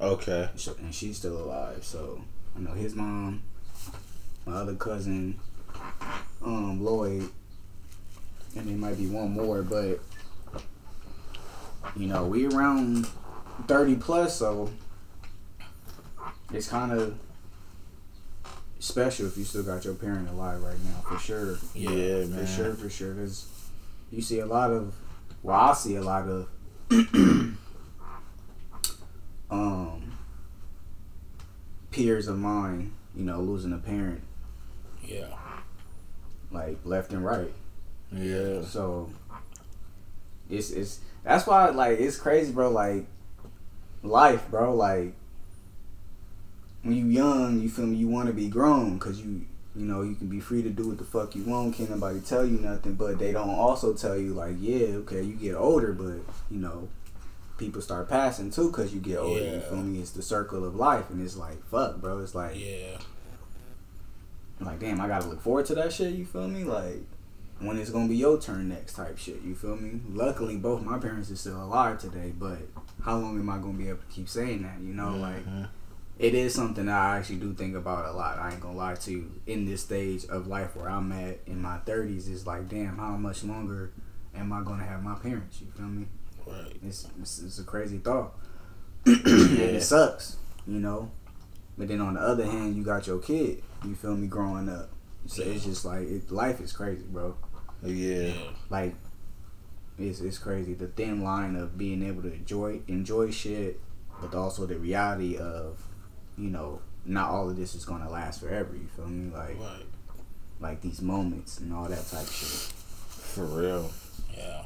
Okay. 0.00 0.48
So- 0.56 0.76
and 0.78 0.94
she's 0.94 1.16
still 1.18 1.36
alive. 1.38 1.84
So 1.84 2.22
I 2.56 2.60
know 2.60 2.72
his 2.72 2.94
mom, 2.94 3.42
my 4.46 4.54
other 4.54 4.74
cousin, 4.74 5.38
um, 6.44 6.84
Lloyd, 6.84 7.28
and 8.56 8.68
there 8.68 8.76
might 8.76 8.96
be 8.98 9.06
one 9.06 9.32
more, 9.32 9.62
but 9.62 10.00
you 11.96 12.06
know 12.06 12.26
we 12.26 12.46
around 12.46 13.06
thirty 13.66 13.94
plus, 13.94 14.36
so 14.36 14.70
it's 16.52 16.68
kind 16.68 16.92
of 16.92 17.18
special 18.78 19.26
if 19.26 19.36
you 19.36 19.44
still 19.44 19.62
got 19.62 19.84
your 19.84 19.94
parent 19.94 20.28
alive 20.28 20.62
right 20.62 20.78
now, 20.84 21.00
for 21.08 21.18
sure. 21.18 21.58
Yeah, 21.74 22.22
For 22.24 22.28
man. 22.28 22.46
sure, 22.46 22.74
for 22.74 22.88
sure. 22.88 23.14
Because 23.14 23.46
you 24.10 24.22
see 24.22 24.38
a 24.40 24.46
lot 24.46 24.70
of, 24.70 24.94
well, 25.42 25.56
I 25.58 25.74
see 25.74 25.96
a 25.96 26.02
lot 26.02 26.28
of, 26.28 26.48
um, 29.50 30.12
peers 31.90 32.28
of 32.28 32.38
mine, 32.38 32.92
you 33.14 33.24
know, 33.24 33.40
losing 33.40 33.72
a 33.72 33.78
parent, 33.78 34.22
yeah. 35.04 35.36
like 36.50 36.78
left 36.84 37.12
and 37.12 37.24
right. 37.24 37.52
Yeah. 38.12 38.62
So 38.62 39.10
it's 40.48 40.70
it's 40.70 41.00
that's 41.24 41.46
why 41.46 41.68
like 41.70 41.98
it's 41.98 42.16
crazy, 42.16 42.52
bro. 42.52 42.70
Like 42.70 43.06
life, 44.02 44.48
bro. 44.50 44.74
Like 44.74 45.14
when 46.82 46.94
you 46.96 47.06
young, 47.06 47.60
you 47.60 47.68
feel 47.68 47.86
me. 47.86 47.96
You 47.96 48.08
want 48.08 48.28
to 48.28 48.32
be 48.34 48.48
grown 48.48 48.98
because 48.98 49.20
you 49.20 49.42
you 49.76 49.84
know 49.84 50.02
you 50.02 50.14
can 50.14 50.28
be 50.28 50.40
free 50.40 50.62
to 50.62 50.70
do 50.70 50.88
what 50.88 50.98
the 50.98 51.04
fuck 51.04 51.34
you 51.36 51.44
want. 51.44 51.74
Can't 51.74 51.90
nobody 51.90 52.20
tell 52.20 52.44
you 52.44 52.58
nothing. 52.58 52.94
But 52.94 53.18
they 53.18 53.32
don't 53.32 53.50
also 53.50 53.94
tell 53.94 54.16
you 54.16 54.34
like, 54.34 54.56
yeah, 54.58 54.86
okay, 55.02 55.22
you 55.22 55.34
get 55.34 55.54
older, 55.54 55.92
but 55.92 56.18
you 56.50 56.58
know. 56.58 56.88
People 57.58 57.82
start 57.82 58.08
passing 58.08 58.52
too 58.52 58.68
because 58.70 58.94
you 58.94 59.00
get 59.00 59.18
older. 59.18 59.42
You 59.42 59.58
feel 59.60 59.78
me? 59.78 59.98
It's 59.98 60.12
the 60.12 60.22
circle 60.22 60.64
of 60.64 60.76
life, 60.76 61.10
and 61.10 61.20
it's 61.20 61.36
like 61.36 61.60
fuck, 61.66 61.96
bro. 62.00 62.20
It's 62.20 62.32
like 62.32 62.54
Yeah. 62.54 62.98
like 64.60 64.78
damn, 64.78 65.00
I 65.00 65.08
gotta 65.08 65.26
look 65.28 65.40
forward 65.40 65.66
to 65.66 65.74
that 65.74 65.92
shit. 65.92 66.14
You 66.14 66.24
feel 66.24 66.46
me? 66.46 66.62
Like 66.62 67.02
when 67.60 67.76
it's 67.76 67.90
gonna 67.90 68.06
be 68.06 68.14
your 68.16 68.40
turn 68.40 68.68
next 68.68 68.92
type 68.94 69.18
shit. 69.18 69.42
You 69.42 69.56
feel 69.56 69.74
me? 69.76 70.00
Luckily, 70.08 70.56
both 70.56 70.82
my 70.82 70.98
parents 70.98 71.32
are 71.32 71.36
still 71.36 71.60
alive 71.60 71.98
today, 71.98 72.32
but 72.38 72.58
how 73.02 73.16
long 73.18 73.36
am 73.38 73.50
I 73.50 73.58
gonna 73.58 73.72
be 73.76 73.88
able 73.88 73.98
to 73.98 74.06
keep 74.14 74.28
saying 74.28 74.62
that? 74.62 74.80
You 74.80 74.94
know, 74.94 75.16
like 75.16 75.44
Mhm. 75.44 75.66
It 76.18 76.34
is 76.34 76.54
something 76.54 76.86
that 76.86 76.98
I 76.98 77.18
actually 77.18 77.36
do 77.36 77.54
think 77.54 77.76
about 77.76 78.06
a 78.06 78.12
lot. 78.12 78.38
I 78.38 78.50
ain't 78.52 78.60
gonna 78.60 78.76
lie 78.76 78.94
to 78.94 79.10
you. 79.10 79.30
In 79.46 79.66
this 79.66 79.82
stage 79.82 80.24
of 80.26 80.46
life 80.46 80.74
where 80.76 80.90
I'm 80.90 81.12
at 81.12 81.38
in 81.46 81.62
my 81.62 81.78
thirties, 81.78 82.28
is 82.28 82.46
like 82.46 82.68
damn, 82.68 82.96
how 82.96 83.16
much 83.16 83.44
longer 83.44 83.92
am 84.34 84.52
I 84.52 84.62
gonna 84.62 84.84
have 84.84 85.02
my 85.02 85.14
parents? 85.14 85.60
You 85.60 85.68
feel 85.76 85.86
me? 85.86 86.06
Right. 86.46 86.76
It's 86.84 87.06
it's, 87.20 87.42
it's 87.42 87.58
a 87.58 87.64
crazy 87.64 87.98
thought. 87.98 88.34
and 89.06 89.26
it 89.26 89.82
sucks, 89.82 90.36
you 90.66 90.80
know. 90.80 91.10
But 91.76 91.88
then 91.88 92.00
on 92.00 92.14
the 92.14 92.20
other 92.20 92.44
hand, 92.44 92.76
you 92.76 92.82
got 92.82 93.06
your 93.06 93.20
kid. 93.20 93.62
You 93.84 93.94
feel 93.94 94.16
me? 94.16 94.26
Growing 94.26 94.68
up, 94.68 94.90
so 95.26 95.42
it's 95.44 95.64
just 95.64 95.84
like 95.84 96.08
it, 96.08 96.30
life 96.32 96.60
is 96.60 96.72
crazy, 96.72 97.04
bro. 97.08 97.36
Yeah. 97.82 98.32
Like 98.68 98.94
it's 99.98 100.20
it's 100.20 100.38
crazy. 100.38 100.74
The 100.74 100.88
thin 100.88 101.22
line 101.22 101.56
of 101.56 101.78
being 101.78 102.02
able 102.02 102.22
to 102.22 102.32
enjoy 102.32 102.80
enjoy 102.88 103.30
shit, 103.30 103.80
but 104.20 104.34
also 104.34 104.66
the 104.66 104.78
reality 104.78 105.36
of, 105.36 105.78
you 106.38 106.50
know, 106.50 106.80
not 107.04 107.30
all 107.30 107.50
of 107.50 107.56
this 107.56 107.74
is 107.74 107.84
gonna 107.84 108.08
last 108.10 108.40
forever. 108.40 108.74
You 108.74 108.86
feel 108.94 109.06
me? 109.08 109.30
Like 109.32 109.58
Right. 109.58 109.86
like 110.60 110.80
these 110.80 111.00
moments 111.00 111.58
and 111.58 111.72
all 111.72 111.84
that 111.88 112.06
type 112.06 112.22
of 112.22 112.32
shit. 112.32 112.72
For 112.72 113.44
real. 113.44 113.90
Yeah. 114.36 114.64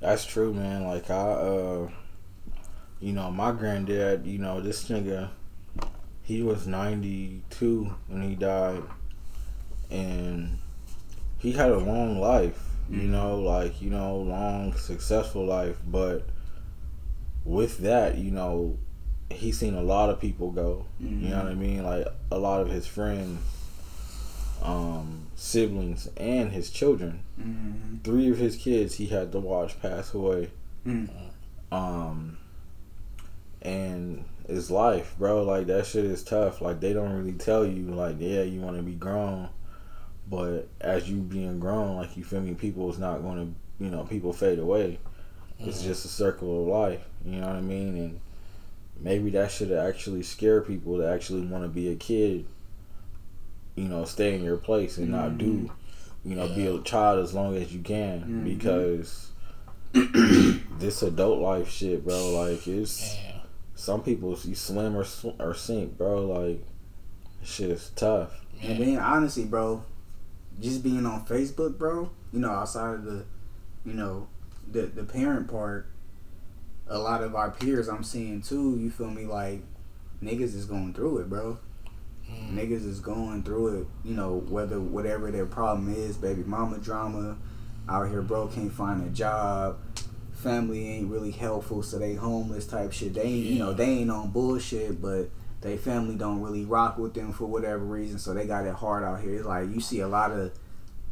That's 0.00 0.24
true, 0.24 0.52
man. 0.52 0.84
Like 0.84 1.10
I, 1.10 1.14
uh, 1.14 1.88
you 3.00 3.12
know, 3.12 3.30
my 3.30 3.52
granddad. 3.52 4.26
You 4.26 4.38
know, 4.38 4.60
this 4.60 4.88
nigga, 4.88 5.30
he 6.22 6.42
was 6.42 6.66
ninety 6.66 7.42
two 7.50 7.94
when 8.08 8.22
he 8.22 8.34
died, 8.34 8.82
and 9.90 10.58
he 11.38 11.52
had 11.52 11.70
a 11.70 11.78
long 11.78 12.18
life. 12.18 12.62
You 12.88 13.02
know, 13.02 13.40
like 13.40 13.82
you 13.82 13.90
know, 13.90 14.16
long 14.18 14.74
successful 14.76 15.44
life, 15.44 15.76
but 15.86 16.28
with 17.44 17.78
that, 17.78 18.16
you 18.16 18.30
know, 18.30 18.78
he's 19.30 19.58
seen 19.58 19.74
a 19.74 19.82
lot 19.82 20.10
of 20.10 20.20
people 20.20 20.50
go. 20.50 20.86
You 21.00 21.28
know 21.28 21.38
what 21.38 21.46
I 21.46 21.54
mean? 21.54 21.84
Like 21.84 22.06
a 22.30 22.38
lot 22.38 22.60
of 22.60 22.68
his 22.70 22.86
friends, 22.86 23.40
um, 24.62 25.26
siblings, 25.34 26.08
and 26.16 26.52
his 26.52 26.70
children. 26.70 27.20
Mm-hmm. 27.40 27.96
Three 28.04 28.30
of 28.30 28.38
his 28.38 28.56
kids 28.56 28.94
he 28.94 29.06
had 29.06 29.32
to 29.32 29.40
watch 29.40 29.80
pass 29.80 30.14
away. 30.14 30.50
Mm. 30.86 31.10
Um, 31.72 32.38
and 33.62 34.24
it's 34.48 34.70
life, 34.70 35.16
bro. 35.18 35.42
Like 35.42 35.66
that 35.66 35.86
shit 35.86 36.04
is 36.04 36.22
tough. 36.22 36.60
Like 36.60 36.80
they 36.80 36.92
don't 36.92 37.12
really 37.12 37.32
tell 37.32 37.66
you, 37.66 37.86
like, 37.86 38.16
yeah, 38.18 38.42
you 38.42 38.60
want 38.60 38.76
to 38.76 38.82
be 38.82 38.94
grown, 38.94 39.48
but 40.30 40.68
as 40.80 41.10
you 41.10 41.16
being 41.16 41.58
grown, 41.58 41.96
like 41.96 42.16
you 42.16 42.24
feel 42.24 42.40
me, 42.40 42.54
people 42.54 42.90
is 42.90 42.98
not 42.98 43.22
going 43.22 43.36
to, 43.38 43.84
you 43.84 43.90
know, 43.90 44.04
people 44.04 44.32
fade 44.32 44.58
away. 44.58 44.98
It's 45.58 45.82
just 45.82 46.04
a 46.04 46.08
circle 46.08 46.62
of 46.62 46.68
life. 46.68 47.04
You 47.24 47.40
know 47.40 47.46
what 47.46 47.56
I 47.56 47.60
mean? 47.60 47.96
And 47.96 48.20
maybe 49.00 49.30
that 49.30 49.50
should 49.50 49.72
actually 49.72 50.22
scare 50.22 50.60
people 50.60 50.98
to 50.98 51.08
actually 51.08 51.46
want 51.46 51.64
to 51.64 51.68
be 51.68 51.90
a 51.90 51.96
kid. 51.96 52.46
You 53.74 53.84
know, 53.84 54.04
stay 54.04 54.34
in 54.34 54.42
your 54.42 54.56
place 54.56 54.96
and 54.96 55.10
not 55.10 55.36
do, 55.36 55.52
mm-hmm. 55.52 56.30
you 56.30 56.36
know, 56.36 56.48
be 56.48 56.66
a 56.66 56.80
child 56.80 57.22
as 57.22 57.34
long 57.34 57.56
as 57.56 57.74
you 57.74 57.80
can 57.82 58.20
mm-hmm. 58.20 58.44
because 58.44 59.30
this 59.92 61.02
adult 61.02 61.40
life 61.40 61.70
shit, 61.70 62.04
bro. 62.04 62.30
Like 62.30 62.66
it's 62.66 63.14
Damn. 63.16 63.40
some 63.74 64.02
people 64.02 64.38
you 64.44 64.54
swim 64.54 64.96
or 64.96 65.04
sw- 65.04 65.38
or 65.38 65.54
sink, 65.54 65.98
bro. 65.98 66.26
Like 66.26 66.64
shit 67.42 67.70
is 67.70 67.90
tough. 67.96 68.40
And 68.62 68.78
then 68.78 68.98
honestly, 68.98 69.44
bro, 69.44 69.84
just 70.60 70.82
being 70.82 71.04
on 71.06 71.24
Facebook, 71.26 71.78
bro, 71.78 72.10
you 72.32 72.40
know, 72.40 72.50
outside 72.50 72.94
of 72.94 73.04
the, 73.04 73.24
you 73.84 73.92
know, 73.92 74.28
the 74.70 74.82
the 74.82 75.04
parent 75.04 75.48
part, 75.48 75.86
a 76.88 76.98
lot 76.98 77.22
of 77.22 77.34
our 77.34 77.50
peers 77.50 77.88
I'm 77.88 78.04
seeing 78.04 78.42
too. 78.42 78.76
You 78.78 78.90
feel 78.90 79.10
me? 79.10 79.24
Like 79.24 79.62
niggas 80.22 80.54
is 80.54 80.64
going 80.64 80.94
through 80.94 81.18
it, 81.18 81.28
bro. 81.28 81.58
Mm. 82.30 82.54
Niggas 82.54 82.86
is 82.86 83.00
going 83.00 83.42
through 83.42 83.80
it. 83.80 83.86
You 84.04 84.14
know, 84.14 84.44
whether 84.48 84.80
whatever 84.80 85.30
their 85.30 85.46
problem 85.46 85.92
is, 85.94 86.16
baby 86.16 86.42
mama 86.44 86.78
drama, 86.78 87.36
out 87.88 88.08
here, 88.08 88.22
bro, 88.22 88.48
can't 88.48 88.72
find 88.72 89.06
a 89.06 89.10
job. 89.10 89.78
Family 90.32 90.88
ain't 90.88 91.10
really 91.10 91.30
helpful, 91.30 91.82
so 91.82 91.98
they 91.98 92.14
homeless 92.14 92.66
type 92.66 92.92
shit. 92.92 93.14
They 93.14 93.22
ain't, 93.22 93.46
you 93.46 93.58
know, 93.58 93.72
they 93.72 93.86
ain't 93.86 94.10
on 94.10 94.30
bullshit, 94.30 95.00
but 95.00 95.30
they 95.62 95.76
family 95.76 96.14
don't 96.14 96.42
really 96.42 96.64
rock 96.64 96.98
with 96.98 97.14
them 97.14 97.32
for 97.32 97.46
whatever 97.46 97.78
reason, 97.78 98.18
so 98.18 98.34
they 98.34 98.46
got 98.46 98.66
it 98.66 98.74
hard 98.74 99.02
out 99.02 99.20
here. 99.20 99.36
It's 99.36 99.46
like 99.46 99.70
you 99.70 99.80
see 99.80 100.00
a 100.00 100.08
lot 100.08 100.30
of, 100.30 100.52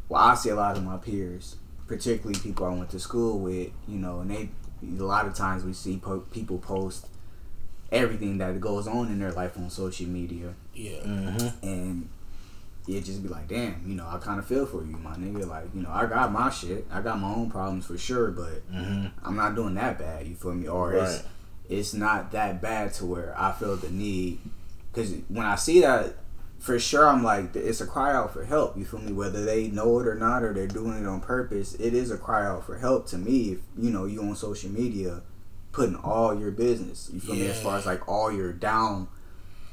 well, 0.07 0.21
I 0.21 0.35
see 0.35 0.49
a 0.49 0.55
lot 0.55 0.77
of 0.77 0.83
my 0.83 0.97
peers, 0.97 1.55
particularly 1.87 2.39
people 2.39 2.65
I 2.65 2.73
went 2.73 2.91
to 2.91 2.99
school 2.99 3.39
with, 3.39 3.71
you 3.87 3.97
know, 3.97 4.19
and 4.19 4.29
they 4.29 4.49
a 4.99 5.03
lot 5.03 5.25
of 5.25 5.33
times 5.33 5.63
we 5.63 5.73
see 5.73 5.97
po- 5.97 6.19
people 6.31 6.57
post 6.59 7.07
everything 7.91 8.37
that 8.39 8.59
goes 8.59 8.87
on 8.87 9.07
in 9.07 9.19
their 9.19 9.31
life 9.31 9.57
on 9.57 9.69
social 9.69 10.07
media, 10.07 10.53
Yeah. 10.73 10.97
Mm-hmm. 10.99 11.65
and 11.67 12.09
it 12.87 13.03
just 13.03 13.23
be 13.23 13.29
like, 13.29 13.47
damn, 13.47 13.81
you 13.85 13.95
know, 13.95 14.07
I 14.07 14.17
kind 14.17 14.37
of 14.39 14.45
feel 14.45 14.65
for 14.65 14.83
you, 14.83 14.95
my 14.97 15.15
nigga. 15.15 15.47
Like, 15.47 15.65
you 15.73 15.81
know, 15.81 15.89
I 15.91 16.05
got 16.05 16.31
my 16.31 16.49
shit, 16.49 16.85
I 16.91 17.01
got 17.01 17.19
my 17.19 17.33
own 17.33 17.49
problems 17.49 17.85
for 17.85 17.97
sure, 17.97 18.31
but 18.31 18.61
Mm-hmm. 18.71 19.07
I'm 19.23 19.35
not 19.35 19.55
doing 19.55 19.73
that 19.75 19.97
bad. 19.97 20.27
You 20.27 20.35
feel 20.35 20.53
me? 20.53 20.67
Or 20.67 20.93
it's 20.93 21.23
it's 21.67 21.93
not 21.95 22.31
that 22.33 22.61
bad 22.61 22.93
to 22.95 23.05
where 23.05 23.33
I 23.37 23.51
feel 23.53 23.75
the 23.75 23.89
need. 23.89 24.39
Because 24.93 25.13
when 25.29 25.45
I 25.45 25.55
see 25.55 25.81
that, 25.81 26.15
for 26.65 26.79
sure, 26.79 27.07
I'm 27.07 27.23
like, 27.23 27.55
it's 27.55 27.79
a 27.79 27.85
cry 27.85 28.15
out 28.15 28.33
for 28.33 28.43
help. 28.43 28.75
You 28.75 28.85
feel 28.85 28.99
me? 28.99 29.13
Whether 29.13 29.45
they 29.45 29.67
know 29.67 29.99
it 29.99 30.07
or 30.07 30.15
not, 30.15 30.41
or 30.41 30.51
they're 30.51 30.65
doing 30.65 30.99
it 30.99 31.05
on 31.05 31.21
purpose, 31.21 31.75
it 31.75 31.93
is 31.93 32.09
a 32.09 32.17
cry 32.17 32.43
out 32.43 32.65
for 32.65 32.79
help 32.79 33.05
to 33.09 33.19
me. 33.19 33.51
If 33.51 33.59
you 33.77 33.91
know 33.91 34.05
you 34.05 34.23
on 34.23 34.35
social 34.35 34.71
media, 34.71 35.21
putting 35.71 35.95
all 35.95 36.33
your 36.33 36.49
business, 36.49 37.11
you 37.13 37.19
feel 37.19 37.35
me? 37.35 37.45
As 37.45 37.61
far 37.61 37.77
as 37.77 37.85
like 37.85 38.09
all 38.09 38.31
your 38.31 38.51
down 38.51 39.09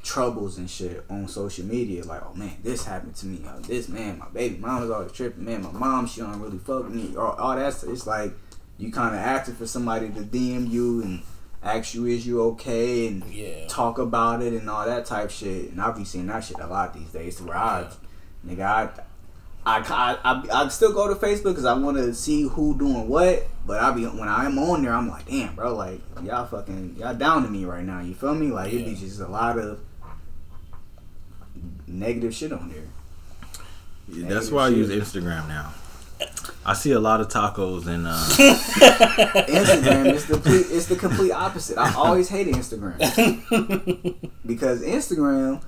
troubles 0.03 0.59
and 0.59 0.69
shit 0.69 1.03
on 1.09 1.29
social 1.29 1.65
media, 1.65 2.05
like, 2.05 2.21
oh 2.27 2.35
man, 2.35 2.59
this 2.63 2.85
happened 2.85 3.17
to 3.17 3.27
me. 3.27 3.43
Oh, 3.49 3.59
this 3.61 3.89
man, 3.89 4.19
my 4.19 4.29
baby 4.29 4.59
mom 4.59 4.83
was 4.83 4.91
always 4.91 5.13
tripping. 5.13 5.47
Man, 5.47 5.63
my 5.63 5.73
mom, 5.73 6.07
she 6.07 6.21
don't 6.21 6.41
really 6.41 6.59
fuck 6.59 6.91
me. 6.91 7.17
Or 7.17 7.41
all 7.41 7.57
that. 7.57 7.83
It's 7.85 8.07
like 8.07 8.35
you 8.77 8.93
kind 8.93 9.15
of 9.15 9.21
asking 9.23 9.55
for 9.55 9.67
somebody 9.67 10.11
to 10.11 10.21
DM 10.21 10.71
you 10.71 11.01
and 11.03 11.23
ask 11.63 11.95
you, 11.95 12.07
is 12.07 12.27
you 12.27 12.43
okay? 12.43 13.09
And 13.09 13.25
Yeah. 13.33 13.67
talk 13.69 13.99
about 13.99 14.43
it 14.43 14.53
and 14.53 14.69
all 14.69 14.85
that 14.85 15.07
type 15.07 15.31
shit. 15.31 15.71
And 15.71 15.81
I'll 15.81 15.93
be 15.97 16.05
seeing 16.05 16.27
that 16.27 16.45
shit 16.45 16.59
a 16.59 16.67
lot 16.67 16.95
these 16.95 17.11
days. 17.11 17.37
To 17.37 17.45
where 17.45 17.57
I, 17.57 17.87
nigga, 18.47 18.61
I, 18.65 18.89
I, 19.65 19.79
I, 19.79 20.19
I, 20.25 20.65
I 20.65 20.69
still 20.69 20.93
go 20.93 21.07
to 21.09 21.15
Facebook 21.15 21.51
because 21.53 21.65
I 21.65 21.75
want 21.75 21.97
to 21.97 22.13
see 22.15 22.43
who 22.49 22.77
doing 22.77 23.09
what. 23.09 23.47
But 23.65 23.81
I 23.81 23.93
be 23.93 24.05
when 24.05 24.29
I'm 24.29 24.59
on 24.59 24.83
there, 24.83 24.93
I'm 24.93 25.09
like, 25.09 25.27
damn, 25.27 25.55
bro, 25.55 25.75
like 25.77 26.01
y'all 26.25 26.47
fucking 26.47 26.97
y'all 26.99 27.15
down 27.15 27.45
to 27.45 27.49
me 27.49 27.65
right 27.65 27.85
now. 27.85 28.01
You 28.01 28.15
feel 28.15 28.35
me? 28.35 28.49
Like 28.49 28.73
it 28.73 28.85
be 28.85 28.97
just 28.97 29.21
a 29.21 29.29
lot 29.29 29.57
of 29.59 29.79
negative 31.87 32.35
shit 32.35 32.53
on 32.53 32.69
there. 32.71 32.83
That's 34.09 34.47
Negative 34.47 34.53
why 34.53 34.65
I 34.65 34.69
use 34.71 34.89
Instagram 34.91 35.47
now. 35.47 35.73
I 36.65 36.75
see 36.75 36.93
a 36.93 37.01
lot 37.01 37.21
of 37.21 37.29
tacos 37.29 37.87
and 37.87 38.07
uh, 38.07 38.13
Instagram 39.49 40.13
is 40.15 40.27
the 40.27 40.35
complete, 40.35 40.67
it's 40.71 40.87
the 40.87 40.97
complete 40.97 41.33
opposite. 41.33 41.79
I 41.79 41.95
always 41.95 42.29
hated 42.29 42.55
Instagram 42.55 42.99
because 44.47 44.83
Instagram, 44.83 45.63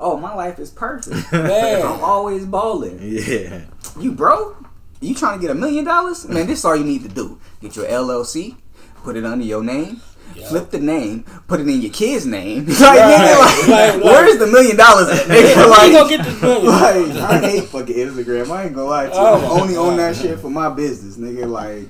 oh 0.00 0.16
my 0.16 0.34
life 0.34 0.58
is 0.58 0.70
perfect. 0.70 1.32
Man. 1.32 1.82
I'm 1.82 2.00
always 2.02 2.46
balling. 2.46 2.98
yeah, 3.02 3.64
You 3.98 4.12
broke? 4.12 4.64
You 5.00 5.14
trying 5.14 5.38
to 5.38 5.42
get 5.42 5.50
a 5.50 5.54
million 5.54 5.84
dollars? 5.84 6.26
Man, 6.26 6.46
this 6.46 6.60
is 6.60 6.64
all 6.64 6.76
you 6.76 6.84
need 6.84 7.02
to 7.02 7.08
do. 7.08 7.38
Get 7.60 7.76
your 7.76 7.86
LLC, 7.86 8.56
put 9.04 9.16
it 9.16 9.24
under 9.24 9.44
your 9.44 9.62
name, 9.62 10.00
Yeah. 10.34 10.48
flip 10.48 10.70
the 10.70 10.78
name, 10.78 11.24
put 11.46 11.60
it 11.60 11.68
in 11.68 11.80
your 11.82 11.92
kid's 11.92 12.24
name. 12.26 12.66
like, 12.66 12.76
nigga, 12.76 13.38
like, 13.38 13.68
Right, 13.68 13.94
right. 13.94 14.04
where's 14.04 14.38
the 14.38 14.46
million 14.46 14.76
dollars 14.76 15.08
at, 15.08 15.26
nigga? 15.26 15.68
Like, 15.70 15.92
you 15.92 15.98
gonna 15.98 16.08
get 16.08 16.24
this 16.24 16.42
money? 16.42 17.12
like, 17.12 17.22
I 17.22 17.38
hate 17.50 17.64
fucking 17.64 17.94
Instagram. 17.96 18.50
I 18.50 18.64
ain't 18.64 18.74
gonna 18.74 18.86
lie 18.88 19.06
to 19.06 19.12
you. 19.12 19.16
Oh 19.18 19.34
I'm 19.36 19.42
my 19.42 19.48
only 19.62 19.76
on 19.76 19.96
that 19.96 20.16
shit 20.16 20.38
for 20.38 20.50
my 20.50 20.68
business, 20.70 21.16
nigga. 21.16 21.48
Like, 21.48 21.88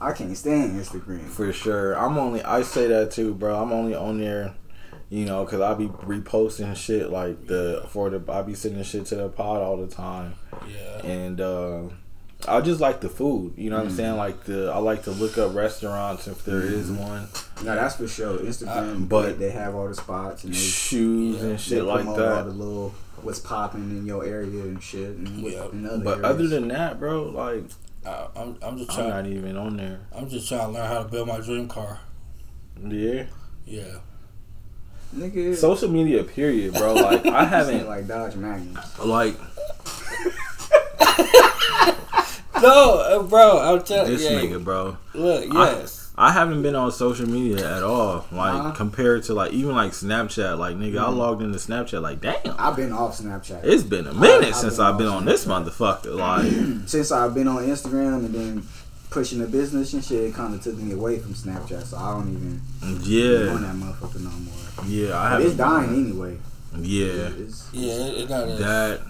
I 0.00 0.12
can't 0.12 0.36
stand 0.36 0.80
Instagram. 0.80 1.26
for 1.28 1.52
sure. 1.52 1.94
I'm 1.98 2.16
only 2.18 2.42
I 2.42 2.62
say 2.62 2.86
that 2.88 3.10
too, 3.12 3.34
bro. 3.34 3.60
I'm 3.62 3.72
only 3.72 3.94
on 3.94 4.18
there, 4.18 4.54
you 5.10 5.26
know, 5.26 5.44
because 5.44 5.60
I 5.60 5.74
be 5.74 5.88
reposting 5.88 6.74
shit 6.74 7.10
like 7.10 7.46
the 7.46 7.84
for 7.90 8.08
the 8.10 8.22
I 8.32 8.42
be 8.42 8.54
sending 8.54 8.82
shit 8.82 9.06
to 9.06 9.16
the 9.16 9.28
pod 9.28 9.60
all 9.62 9.76
the 9.76 9.86
time, 9.86 10.34
Yeah. 10.68 11.06
and 11.06 11.40
uh, 11.40 11.82
I 12.48 12.60
just 12.60 12.80
like 12.80 13.00
the 13.00 13.08
food. 13.08 13.54
You 13.56 13.70
know 13.70 13.76
what 13.76 13.86
I'm 13.86 13.92
mm. 13.92 13.96
saying? 13.96 14.16
Like 14.16 14.44
the 14.44 14.70
I 14.74 14.78
like 14.78 15.04
to 15.04 15.10
look 15.10 15.38
up 15.38 15.54
restaurants 15.54 16.26
if 16.26 16.44
there 16.44 16.62
is 16.62 16.90
mm-hmm. 16.90 17.02
one, 17.02 17.28
No, 17.64 17.74
that's 17.74 17.96
for 17.96 18.08
sure. 18.08 18.38
Instagram, 18.38 18.94
uh, 18.94 18.98
but- 19.00 19.22
but 19.26 19.38
they 19.38 19.50
have 19.50 19.74
all 19.74 19.88
the 19.88 19.94
spots 19.94 20.44
and 20.44 20.52
they, 20.54 20.58
shoes 20.58 21.42
and 21.42 21.52
they 21.52 21.56
shit 21.56 21.84
like 21.84 22.04
promote 22.04 22.20
all 22.20 22.44
the 22.44 22.50
little 22.50 22.94
what's 23.22 23.38
popping 23.38 23.90
in 23.90 24.06
your 24.06 24.24
area 24.24 24.62
and 24.62 24.82
shit. 24.82 25.10
And 25.16 25.28
Yeah. 25.40 25.68
in 25.72 25.86
other 25.86 25.98
But 25.98 26.18
areas. 26.18 26.24
other 26.24 26.48
than 26.48 26.68
that, 26.68 26.98
bro, 26.98 27.24
like 27.24 27.64
I, 28.06 28.28
I'm, 28.34 28.56
I'm 28.62 28.78
just 28.78 28.98
I'm 28.98 29.08
not 29.08 29.26
even 29.26 29.56
on 29.56 29.76
there. 29.76 30.00
I'm 30.14 30.28
just 30.28 30.48
trying 30.48 30.68
to 30.68 30.72
learn 30.72 30.86
how 30.86 31.02
to 31.02 31.08
build 31.08 31.28
my 31.28 31.40
dream 31.40 31.68
car. 31.68 32.00
Yeah. 32.82 33.24
Yeah. 33.66 33.98
nigga, 35.14 35.54
Social 35.54 35.88
media, 35.90 36.24
period, 36.24 36.74
bro. 36.74 36.94
Like 36.94 37.26
I 37.26 37.44
haven't 37.56 37.86
like 37.86 38.06
Dodge 38.08 38.36
Magnums. 38.36 38.98
like 39.04 39.36
No, 42.62 42.98
uh, 42.98 43.22
bro. 43.22 43.58
I'm 43.58 43.82
telling 43.82 44.10
you. 44.12 44.18
this 44.18 44.30
you. 44.30 44.36
nigga, 44.38 44.62
bro. 44.62 44.96
Look, 45.14 45.52
yes. 45.52 46.12
I 46.18 46.32
haven't 46.32 46.60
been 46.62 46.74
on 46.74 46.92
social 46.92 47.26
media 47.26 47.76
at 47.78 47.82
all. 47.82 48.26
Like 48.30 48.52
Uh-huh. 48.54 48.70
compared 48.72 49.22
to 49.24 49.34
like 49.34 49.52
even 49.52 49.74
like 49.74 49.92
Snapchat. 49.92 50.58
Like 50.58 50.76
nigga, 50.76 50.98
I 51.00 51.08
logged 51.08 51.40
into 51.42 51.58
Snapchat. 51.58 52.02
Like 52.02 52.20
damn, 52.20 52.54
I've 52.58 52.76
been 52.76 52.92
off 52.92 53.16
Snapchat 53.18 53.64
it's 53.64 53.82
been 53.84 54.06
a 54.06 54.12
minute 54.12 54.48
I've 54.48 54.54
since 54.56 54.76
been 54.76 54.84
I've 54.86 54.98
been 54.98 55.06
off 55.06 55.16
on 55.16 55.24
this 55.24 55.46
motherfucker. 55.46 56.16
Like 56.18 56.88
since 56.88 57.10
I've 57.10 57.32
been 57.34 57.48
on 57.48 57.62
Instagram 57.64 58.16
and 58.26 58.34
then 58.34 58.62
pushing 59.10 59.38
the 59.38 59.46
business 59.46 59.92
and 59.94 60.04
shit. 60.04 60.24
It 60.24 60.34
kind 60.34 60.54
of 60.54 60.62
took 60.62 60.76
me 60.76 60.92
away 60.92 61.18
from 61.18 61.32
Snapchat, 61.34 61.84
so 61.84 61.96
I 61.96 62.12
don't 62.12 62.28
even 62.30 62.60
be 62.80 62.86
on 62.86 63.00
yeah, 63.02 63.54
that 63.54 63.74
motherfucker 63.76 64.20
no 64.20 64.30
more. 64.30 64.84
yeah. 64.86 65.18
I 65.18 65.30
But 65.32 65.40
it's 65.42 65.56
haven't. 65.56 65.56
dying 65.56 66.06
anyway. 66.06 66.38
Yeah, 66.78 67.30
It's, 67.36 67.68
Yeah, 67.72 67.92
it, 67.94 68.18
it 68.20 68.28
got 68.28 68.44
a, 68.48 68.52
that 68.52 69.00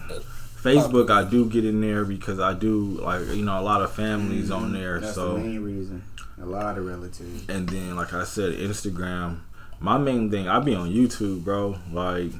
Facebook 0.62 1.10
I 1.10 1.28
do 1.28 1.48
get 1.48 1.64
in 1.64 1.80
there 1.80 2.04
because 2.04 2.38
I 2.40 2.52
do 2.54 2.98
like 3.02 3.26
you 3.28 3.44
know 3.44 3.58
a 3.58 3.62
lot 3.62 3.82
of 3.82 3.92
families 3.92 4.50
on 4.50 4.72
there. 4.72 4.96
Mm-hmm. 4.96 5.04
That's 5.04 5.14
so 5.14 5.34
the 5.34 5.40
main 5.40 5.62
reason. 5.62 6.02
A 6.42 6.46
lot 6.46 6.78
of 6.78 6.86
relatives. 6.86 7.48
And 7.50 7.68
then, 7.68 7.96
like 7.96 8.12
I 8.14 8.24
said, 8.24 8.54
Instagram. 8.54 9.40
My 9.78 9.98
main 9.98 10.30
thing, 10.30 10.48
I 10.48 10.58
be 10.60 10.74
on 10.74 10.90
YouTube, 10.90 11.44
bro. 11.44 11.76
Like, 11.92 12.32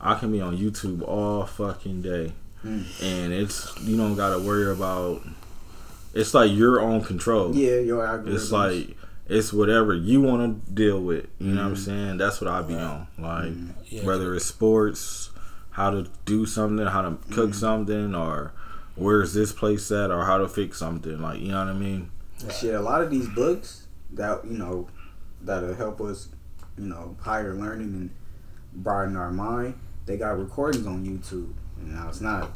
I 0.00 0.14
can 0.14 0.30
be 0.32 0.40
on 0.40 0.56
YouTube 0.58 1.02
all 1.02 1.44
fucking 1.46 2.02
day, 2.02 2.32
Mm. 2.64 2.84
and 3.02 3.32
it's 3.32 3.72
you 3.80 3.96
don't 3.96 4.14
gotta 4.16 4.38
worry 4.38 4.70
about. 4.70 5.22
It's 6.12 6.34
like 6.34 6.50
your 6.52 6.80
own 6.80 7.02
control. 7.02 7.54
Yeah, 7.54 7.76
your 7.78 8.04
algorithm. 8.04 8.34
It's 8.34 8.50
like 8.52 8.96
it's 9.28 9.52
whatever 9.52 9.94
you 9.94 10.20
want 10.20 10.66
to 10.66 10.72
deal 10.72 11.00
with. 11.00 11.26
You 11.38 11.52
know 11.54 11.62
what 11.62 11.66
I'm 11.68 11.74
Mm-hmm. 11.76 11.82
saying? 11.84 12.16
That's 12.18 12.40
what 12.40 12.50
I 12.50 12.62
be 12.62 12.74
on. 12.74 13.06
Like, 13.18 13.52
yeah, 13.88 14.04
whether 14.04 14.34
it's 14.34 14.44
sports, 14.44 15.29
how 15.70 15.90
to 15.90 16.06
do 16.24 16.46
something, 16.46 16.86
how 16.86 17.02
to 17.02 17.10
cook 17.32 17.50
Mm-hmm. 17.50 17.52
something, 17.52 18.14
or 18.14 18.52
where's 18.96 19.32
this 19.34 19.52
place 19.52 19.90
at 19.92 20.10
or 20.10 20.24
how 20.24 20.38
to 20.38 20.48
fix 20.48 20.78
something. 20.78 21.20
Like 21.20 21.40
you 21.40 21.48
know 21.52 21.64
what 21.64 21.68
I 21.74 21.78
mean? 21.78 22.10
Shit, 22.58 22.74
a 22.74 22.80
lot 22.80 23.02
of 23.02 23.10
these 23.10 23.28
books 23.28 23.86
that 24.12 24.44
you 24.44 24.58
know 24.58 24.88
that'll 25.42 25.74
help 25.74 26.00
us, 26.00 26.28
you 26.78 26.86
know, 26.86 27.16
higher 27.20 27.54
learning 27.54 27.94
and 27.94 28.10
broaden 28.72 29.16
our 29.16 29.30
mind. 29.30 29.74
They 30.06 30.16
got 30.16 30.38
recordings 30.38 30.86
on 30.86 31.04
YouTube. 31.04 31.52
And 31.78 31.94
now 31.94 32.08
it's 32.08 32.20
not, 32.20 32.50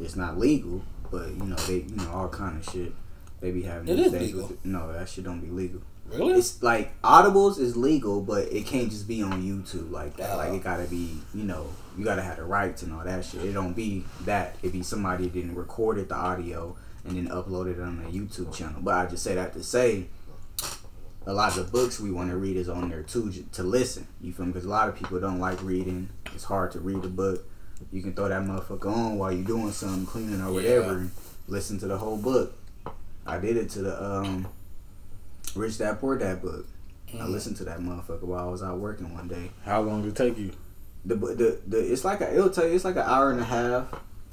it's 0.00 0.16
not 0.16 0.38
legal, 0.38 0.82
but 1.10 1.28
you 1.28 1.44
know 1.44 1.56
they, 1.56 1.76
you 1.88 1.96
know, 1.96 2.10
all 2.10 2.28
kind 2.28 2.58
of 2.58 2.70
shit 2.72 2.92
they 3.40 3.50
be 3.52 3.62
having 3.62 3.88
It 3.88 3.96
these 3.96 4.06
is 4.06 4.12
days. 4.12 4.32
legal. 4.34 4.48
With, 4.48 4.64
no, 4.64 4.92
that 4.92 5.08
shit 5.08 5.24
don't 5.24 5.40
be 5.40 5.48
legal. 5.48 5.80
Really? 6.06 6.34
It's 6.38 6.62
like 6.62 7.00
Audibles 7.02 7.58
is 7.58 7.76
legal, 7.76 8.20
but 8.22 8.50
it 8.52 8.66
can't 8.66 8.90
just 8.90 9.06
be 9.06 9.22
on 9.22 9.42
YouTube 9.42 9.90
like 9.90 10.16
that. 10.16 10.36
Like 10.36 10.52
it 10.54 10.64
gotta 10.64 10.84
be, 10.84 11.18
you 11.34 11.44
know, 11.44 11.66
you 11.98 12.04
gotta 12.04 12.22
have 12.22 12.36
the 12.36 12.44
rights 12.44 12.82
and 12.82 12.92
all 12.94 13.04
that 13.04 13.24
shit. 13.24 13.42
It 13.44 13.52
don't 13.52 13.74
be 13.74 14.04
that. 14.24 14.56
It 14.62 14.72
be 14.72 14.82
somebody 14.82 15.28
didn't 15.28 15.54
recorded 15.56 16.08
the 16.08 16.14
audio 16.14 16.76
and 17.04 17.16
then 17.16 17.28
uploaded 17.28 17.78
it 17.78 17.80
on 17.82 18.02
the 18.02 18.10
YouTube 18.10 18.54
channel. 18.54 18.80
But 18.80 18.94
I 18.94 19.06
just 19.06 19.22
say 19.24 19.34
that 19.34 19.52
to 19.54 19.62
say, 19.62 20.06
a 21.26 21.32
lot 21.34 21.56
of 21.56 21.66
the 21.66 21.70
books 21.72 22.00
we 22.00 22.10
want 22.10 22.30
to 22.30 22.36
read 22.36 22.56
is 22.56 22.68
on 22.68 22.88
there 22.88 23.02
too 23.02 23.30
to 23.52 23.62
listen. 23.62 24.06
You 24.20 24.32
feel 24.32 24.46
me? 24.46 24.52
Because 24.52 24.64
a 24.64 24.70
lot 24.70 24.88
of 24.88 24.94
people 24.96 25.20
don't 25.20 25.40
like 25.40 25.62
reading. 25.62 26.08
It's 26.34 26.44
hard 26.44 26.70
to 26.72 26.80
read 26.80 27.04
a 27.04 27.08
book. 27.08 27.44
You 27.92 28.02
can 28.02 28.14
throw 28.14 28.28
that 28.28 28.42
motherfucker 28.42 28.86
on 28.86 29.18
while 29.18 29.32
you're 29.32 29.44
doing 29.44 29.72
something, 29.72 30.06
cleaning 30.06 30.40
or 30.40 30.52
whatever, 30.52 30.86
Yeah. 30.92 30.98
and 30.98 31.10
listen 31.46 31.78
to 31.80 31.86
the 31.86 31.98
whole 31.98 32.16
book. 32.16 32.54
I 33.26 33.38
did 33.38 33.56
it 33.56 33.68
to 33.70 33.82
the 33.82 34.02
um, 34.04 34.48
Rich 35.54 35.78
Dad 35.78 36.00
Poor 36.00 36.16
Dad 36.16 36.40
book. 36.42 36.66
I 37.12 37.18
Mm. 37.18 37.30
listened 37.30 37.56
to 37.58 37.64
that 37.64 37.78
motherfucker 37.80 38.22
while 38.24 38.46
I 38.48 38.50
was 38.50 38.62
out 38.62 38.78
working 38.78 39.14
one 39.14 39.28
day. 39.28 39.50
How 39.64 39.80
long 39.80 40.02
did 40.02 40.08
it 40.10 40.16
take 40.16 40.36
you? 40.38 40.52
The 41.08 41.14
the, 41.16 41.60
the 41.66 41.92
it's 41.92 42.04
like 42.04 42.20
a, 42.20 42.32
it'll 42.32 42.50
tell 42.50 42.66
you 42.66 42.74
it's 42.74 42.84
like 42.84 42.96
an 42.96 43.02
hour 43.02 43.30
and 43.30 43.40
a 43.40 43.44
half. 43.44 43.86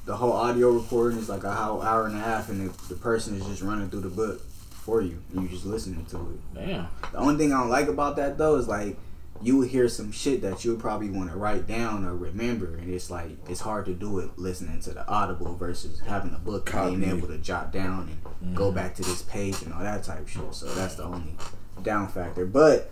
The 0.05 0.15
whole 0.15 0.33
audio 0.33 0.69
recording 0.71 1.17
is 1.17 1.29
like 1.29 1.43
a 1.43 1.51
how 1.51 1.81
hour 1.81 2.05
and 2.05 2.15
a 2.15 2.19
half, 2.19 2.49
and 2.49 2.69
the, 2.69 2.87
the 2.89 2.95
person 2.95 3.35
is 3.35 3.45
just 3.45 3.61
running 3.61 3.89
through 3.89 4.01
the 4.01 4.09
book 4.09 4.41
for 4.85 5.01
you, 5.01 5.21
and 5.31 5.43
you 5.43 5.47
just 5.49 5.65
listening 5.65 6.05
to 6.07 6.17
it. 6.17 6.67
Damn. 6.67 6.87
The 7.11 7.17
only 7.17 7.37
thing 7.37 7.53
I 7.53 7.61
don't 7.61 7.69
like 7.69 7.87
about 7.87 8.17
that 8.17 8.37
though 8.37 8.57
is 8.57 8.67
like 8.67 8.97
you 9.41 9.57
would 9.57 9.69
hear 9.69 9.87
some 9.87 10.11
shit 10.11 10.41
that 10.41 10.63
you 10.63 10.71
would 10.71 10.79
probably 10.79 11.09
want 11.09 11.29
to 11.29 11.37
write 11.37 11.67
down 11.67 12.05
or 12.05 12.15
remember, 12.15 12.75
and 12.75 12.93
it's 12.93 13.09
like 13.09 13.31
it's 13.49 13.61
hard 13.61 13.85
to 13.85 13.93
do 13.93 14.19
it 14.19 14.37
listening 14.37 14.79
to 14.81 14.91
the 14.91 15.07
audible 15.07 15.55
versus 15.55 16.01
having 16.01 16.33
a 16.33 16.39
book 16.39 16.73
and 16.73 17.01
being 17.01 17.17
able 17.17 17.27
to 17.27 17.37
jot 17.37 17.71
down 17.71 18.09
and 18.41 18.55
go 18.55 18.65
mm-hmm. 18.65 18.75
back 18.75 18.95
to 18.95 19.01
this 19.01 19.21
page 19.23 19.61
and 19.61 19.73
all 19.73 19.81
that 19.81 20.03
type 20.03 20.27
shit. 20.27 20.53
So 20.53 20.67
that's 20.73 20.95
the 20.95 21.03
only 21.03 21.35
down 21.83 22.07
factor. 22.07 22.45
But 22.45 22.91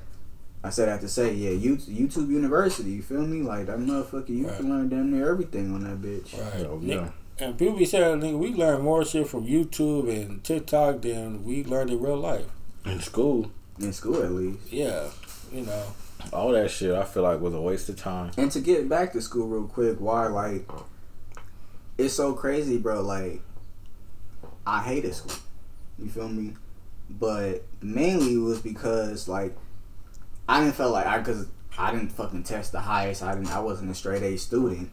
I 0.64 0.70
said 0.70 0.88
I 0.88 0.94
have 0.94 1.02
to 1.02 1.10
say, 1.10 1.34
yeah, 1.34 1.50
You- 1.52 1.76
YouTube 1.76 2.30
University, 2.30 2.92
you 2.92 3.02
feel 3.02 3.22
me? 3.26 3.42
Like 3.42 3.66
that 3.68 3.80
motherfucker, 3.80 4.30
you 4.30 4.48
Right. 4.48 4.58
can 4.58 4.70
learn 4.70 4.90
damn 4.90 5.12
near 5.12 5.30
everything 5.30 5.74
on 5.74 5.84
that 5.84 6.02
bitch. 6.02 6.38
Right. 6.40 6.82
Nick- 6.82 7.00
yeah. 7.02 7.10
And 7.40 7.58
people 7.58 7.76
be 7.78 7.86
saying, 7.86 8.22
nigga, 8.22 8.38
we 8.38 8.54
learn 8.54 8.82
more 8.82 9.04
shit 9.04 9.28
from 9.28 9.46
YouTube 9.46 10.08
and 10.10 10.44
TikTok 10.44 11.02
than 11.02 11.44
we 11.44 11.64
learned 11.66 11.90
in 11.90 12.00
real 12.00 12.16
life. 12.18 12.46
In 12.86 13.00
school, 13.02 13.52
In 13.80 13.92
school, 13.92 14.22
at 14.22 14.32
least. 14.32 14.60
Yeah, 14.72 15.08
you 15.52 15.62
know. 15.64 15.84
all 16.32 16.52
that 16.52 16.70
shit 16.72 16.94
I 16.96 17.04
feel 17.04 17.24
like 17.24 17.42
was 17.42 17.54
a 17.56 17.60
waste 17.60 17.90
of 17.90 17.98
time. 17.98 18.32
And 18.38 18.50
to 18.52 18.60
get 18.62 18.88
back 18.88 19.12
to 19.14 19.22
school 19.22 19.48
real 19.48 19.68
quick, 19.68 19.98
why 20.00 20.28
like 20.28 20.70
it's 21.98 22.14
so 22.14 22.34
crazy, 22.34 22.78
bro. 22.78 23.02
Like 23.02 23.42
I 24.66 24.82
hated 24.84 25.14
school. 25.16 25.34
You 26.00 26.10
feel 26.10 26.30
me? 26.30 26.54
But 27.10 27.64
mainly 27.82 28.36
it 28.36 28.38
was 28.38 28.62
because 28.62 29.28
like 29.28 29.56
I 30.48 30.60
didn't 30.62 30.76
feel 30.76 30.92
like 30.92 31.06
I 31.06 31.22
cause 31.22 31.48
I 31.78 31.92
didn't 31.92 32.12
fucking 32.12 32.44
test 32.44 32.72
the 32.72 32.82
highest. 32.82 33.24
I 33.24 33.34
didn't. 33.34 33.52
I 33.52 33.60
wasn't 33.60 33.92
a 33.92 33.96
straight 33.96 34.24
A 34.24 34.38
student. 34.38 34.90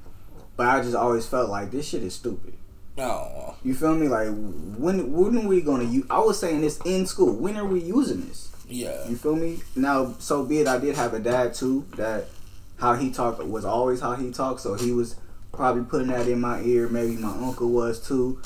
But 0.56 0.68
I 0.68 0.82
just 0.82 0.94
always 0.94 1.26
felt 1.26 1.50
like 1.50 1.70
this 1.70 1.88
shit 1.88 2.02
is 2.02 2.14
stupid. 2.14 2.54
No. 2.96 3.56
You 3.64 3.74
feel 3.74 3.94
me? 3.94 4.08
Like 4.08 4.28
when 4.28 5.12
when 5.12 5.38
are 5.38 5.48
we 5.48 5.62
gonna 5.62 5.84
use? 5.84 6.06
I 6.10 6.18
was 6.20 6.38
saying 6.38 6.60
this 6.60 6.78
in 6.84 7.06
school. 7.06 7.34
When 7.34 7.56
are 7.56 7.64
we 7.64 7.80
using 7.80 8.26
this? 8.26 8.50
Yeah. 8.68 9.08
You 9.08 9.16
feel 9.16 9.36
me? 9.36 9.60
Now, 9.74 10.14
so 10.18 10.44
be 10.44 10.60
it. 10.60 10.68
I 10.68 10.78
did 10.78 10.96
have 10.96 11.14
a 11.14 11.18
dad 11.18 11.54
too. 11.54 11.86
That 11.96 12.26
how 12.78 12.94
he 12.94 13.10
talked 13.10 13.42
was 13.44 13.64
always 13.64 14.00
how 14.00 14.14
he 14.14 14.30
talked. 14.30 14.60
So 14.60 14.74
he 14.74 14.92
was 14.92 15.16
probably 15.52 15.84
putting 15.84 16.08
that 16.08 16.28
in 16.28 16.40
my 16.40 16.60
ear. 16.62 16.88
Maybe 16.88 17.16
my 17.16 17.30
uncle 17.30 17.70
was 17.70 18.06
too. 18.06 18.40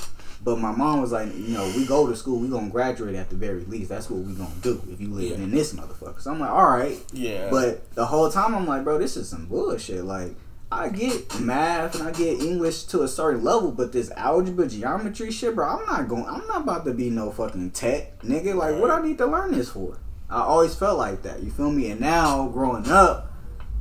But 0.45 0.59
my 0.59 0.73
mom 0.73 1.01
was 1.01 1.11
like, 1.11 1.35
you 1.35 1.55
know, 1.55 1.65
we 1.75 1.87
go 1.87 2.07
to 2.07 2.15
school. 2.15 2.39
We 2.39 2.49
gonna 2.49 2.69
graduate 2.69 3.15
at 3.15 3.31
the 3.31 3.37
very 3.37 3.65
least. 3.65 3.89
That's 3.89 4.11
what 4.11 4.21
we 4.21 4.35
gonna 4.35 4.51
do 4.61 4.83
if 4.91 5.01
you 5.01 5.09
live 5.09 5.39
Yeah. 5.39 5.45
in 5.45 5.51
this 5.51 5.73
motherfucker. 5.73 6.21
So 6.21 6.31
I'm 6.31 6.39
like, 6.39 6.51
all 6.51 6.69
right. 6.69 6.99
Yeah. 7.13 7.49
But 7.51 7.91
the 7.95 8.05
whole 8.05 8.31
time 8.31 8.55
I'm 8.55 8.67
like, 8.67 8.85
bro, 8.85 8.99
this 8.99 9.17
is 9.17 9.29
some 9.29 9.47
bullshit. 9.47 10.05
Like, 10.05 10.37
I 10.71 10.91
get 10.91 11.41
math 11.41 11.95
and 11.95 12.07
I 12.07 12.11
get 12.13 12.41
English 12.41 12.85
to 12.85 13.03
a 13.03 13.09
certain 13.09 13.43
level, 13.43 13.71
but 13.71 13.93
this 13.93 14.11
algebra, 14.17 14.67
geometry 14.67 15.31
shit, 15.31 15.55
bro, 15.55 15.67
I'm 15.67 15.87
not 15.87 16.09
going. 16.09 16.27
I'm 16.27 16.47
not 16.47 16.63
about 16.63 16.85
to 16.85 16.93
be 16.93 17.09
no 17.11 17.31
fucking 17.31 17.71
tech 17.71 18.21
nigga. 18.21 18.55
Like, 18.55 18.79
what 18.79 18.91
I 18.91 19.01
need 19.01 19.17
to 19.19 19.27
learn 19.27 19.53
this 19.53 19.71
for? 19.71 19.99
I 20.29 20.41
always 20.41 20.75
felt 20.75 20.99
like 20.99 21.23
that. 21.23 21.43
You 21.43 21.51
feel 21.51 21.71
me? 21.71 21.91
And 21.91 22.01
now 22.01 22.49
growing 22.49 22.89
up, 22.89 23.33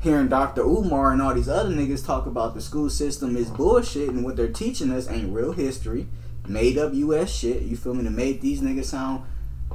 hearing 0.01 0.27
Dr. 0.27 0.61
Umar 0.61 1.11
and 1.11 1.21
all 1.21 1.33
these 1.33 1.49
other 1.49 1.69
niggas 1.69 2.05
talk 2.05 2.25
about 2.25 2.53
the 2.53 2.61
school 2.61 2.89
system 2.89 3.35
is 3.35 3.47
uh-huh. 3.47 3.57
bullshit 3.57 4.09
and 4.09 4.23
what 4.23 4.35
they're 4.35 4.49
teaching 4.51 4.91
us 4.91 5.09
ain't 5.09 5.33
real 5.33 5.53
history, 5.53 6.07
made 6.47 6.77
up 6.77 6.93
U.S. 6.93 7.33
shit. 7.33 7.63
You 7.63 7.77
feel 7.77 7.93
me? 7.93 8.03
To 8.03 8.09
make 8.09 8.41
these 8.41 8.61
niggas 8.61 8.85
sound 8.85 9.23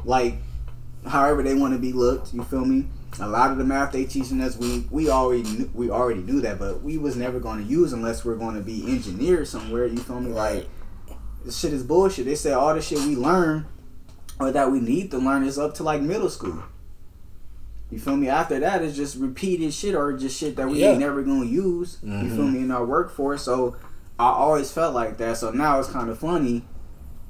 like 0.04 0.36
however 1.06 1.42
they 1.42 1.54
want 1.54 1.74
to 1.74 1.78
be 1.78 1.92
looked. 1.92 2.34
You 2.34 2.42
feel 2.44 2.64
me? 2.64 2.86
A 3.20 3.26
lot 3.28 3.50
of 3.50 3.56
the 3.56 3.64
math 3.64 3.92
they 3.92 4.04
teaching 4.04 4.40
us, 4.40 4.56
we 4.56 4.86
we 4.90 5.08
already 5.08 5.42
knew, 5.42 5.70
we 5.74 5.90
already 5.90 6.20
knew 6.20 6.40
that, 6.42 6.58
but 6.58 6.82
we 6.82 6.98
was 6.98 7.16
never 7.16 7.40
going 7.40 7.58
to 7.58 7.64
use 7.64 7.92
unless 7.92 8.24
we're 8.24 8.36
going 8.36 8.54
to 8.54 8.60
be 8.60 8.84
engineers 8.86 9.50
somewhere. 9.50 9.86
You 9.86 9.98
feel 9.98 10.20
me? 10.20 10.30
Like 10.30 10.68
this 11.44 11.58
shit 11.58 11.72
is 11.72 11.82
bullshit. 11.82 12.26
They 12.26 12.34
say 12.34 12.52
all 12.52 12.74
the 12.74 12.82
shit 12.82 12.98
we 12.98 13.16
learn 13.16 13.66
or 14.38 14.52
that 14.52 14.70
we 14.70 14.80
need 14.80 15.10
to 15.12 15.18
learn 15.18 15.44
is 15.44 15.58
up 15.58 15.74
to 15.76 15.82
like 15.82 16.02
middle 16.02 16.28
school. 16.28 16.62
You 17.90 17.98
feel 17.98 18.16
me? 18.16 18.28
After 18.28 18.60
that, 18.60 18.82
it's 18.82 18.94
just 18.94 19.16
repeated 19.16 19.72
shit 19.72 19.94
or 19.94 20.12
just 20.12 20.38
shit 20.38 20.56
that 20.56 20.68
we 20.68 20.80
Yeah. 20.80 20.90
ain't 20.90 21.00
never 21.00 21.22
gonna 21.22 21.46
use. 21.46 21.98
You 22.02 22.10
feel 22.10 22.44
mm-hmm. 22.44 22.52
me 22.52 22.58
in 22.60 22.70
our 22.70 22.84
workforce? 22.84 23.42
So 23.42 23.76
I 24.18 24.28
always 24.30 24.70
felt 24.72 24.94
like 24.94 25.18
that. 25.18 25.36
So 25.36 25.50
now 25.50 25.78
it's 25.78 25.88
kind 25.88 26.10
of 26.10 26.18
funny 26.18 26.62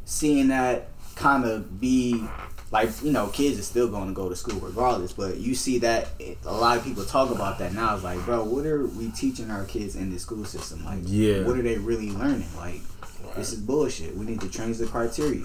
seeing 0.05 0.49
that 0.49 0.89
kind 1.17 1.45
of 1.45 1.81
be 1.81 2.25
like 2.71 2.91
you 3.03 3.11
know 3.11 3.27
kids 3.29 3.59
are 3.59 3.63
still 3.63 3.89
going 3.89 4.09
to 4.09 4.15
go 4.15 4.29
to 4.29 4.37
school 4.37 4.59
regardless. 4.61 5.13
But 5.13 5.37
you 5.39 5.55
see 5.55 5.79
that 5.81 6.09
it, 6.19 6.39
a 6.45 6.53
lot 6.53 6.77
of 6.79 6.85
people 6.85 7.05
talk 7.05 7.31
about 7.31 7.59
that 7.59 7.73
now. 7.75 7.95
It's 7.95 8.05
like, 8.05 8.25
bro, 8.25 8.45
what 8.45 8.67
are 8.67 8.87
we 8.87 9.11
teaching 9.11 9.51
our 9.51 9.65
kids 9.65 9.97
in 9.97 10.11
the 10.11 10.19
school 10.19 10.45
system? 10.45 10.85
Like, 10.85 11.01
Yeah. 11.05 11.43
what 11.45 11.59
are 11.59 11.63
they 11.63 11.77
really 11.79 12.11
learning? 12.11 12.49
Like, 12.57 12.81
this 13.37 13.53
is 13.53 13.61
bullshit. 13.61 14.17
We 14.17 14.25
need 14.25 14.41
to 14.41 14.49
change 14.49 14.79
the 14.79 14.87
criteria. 14.87 15.45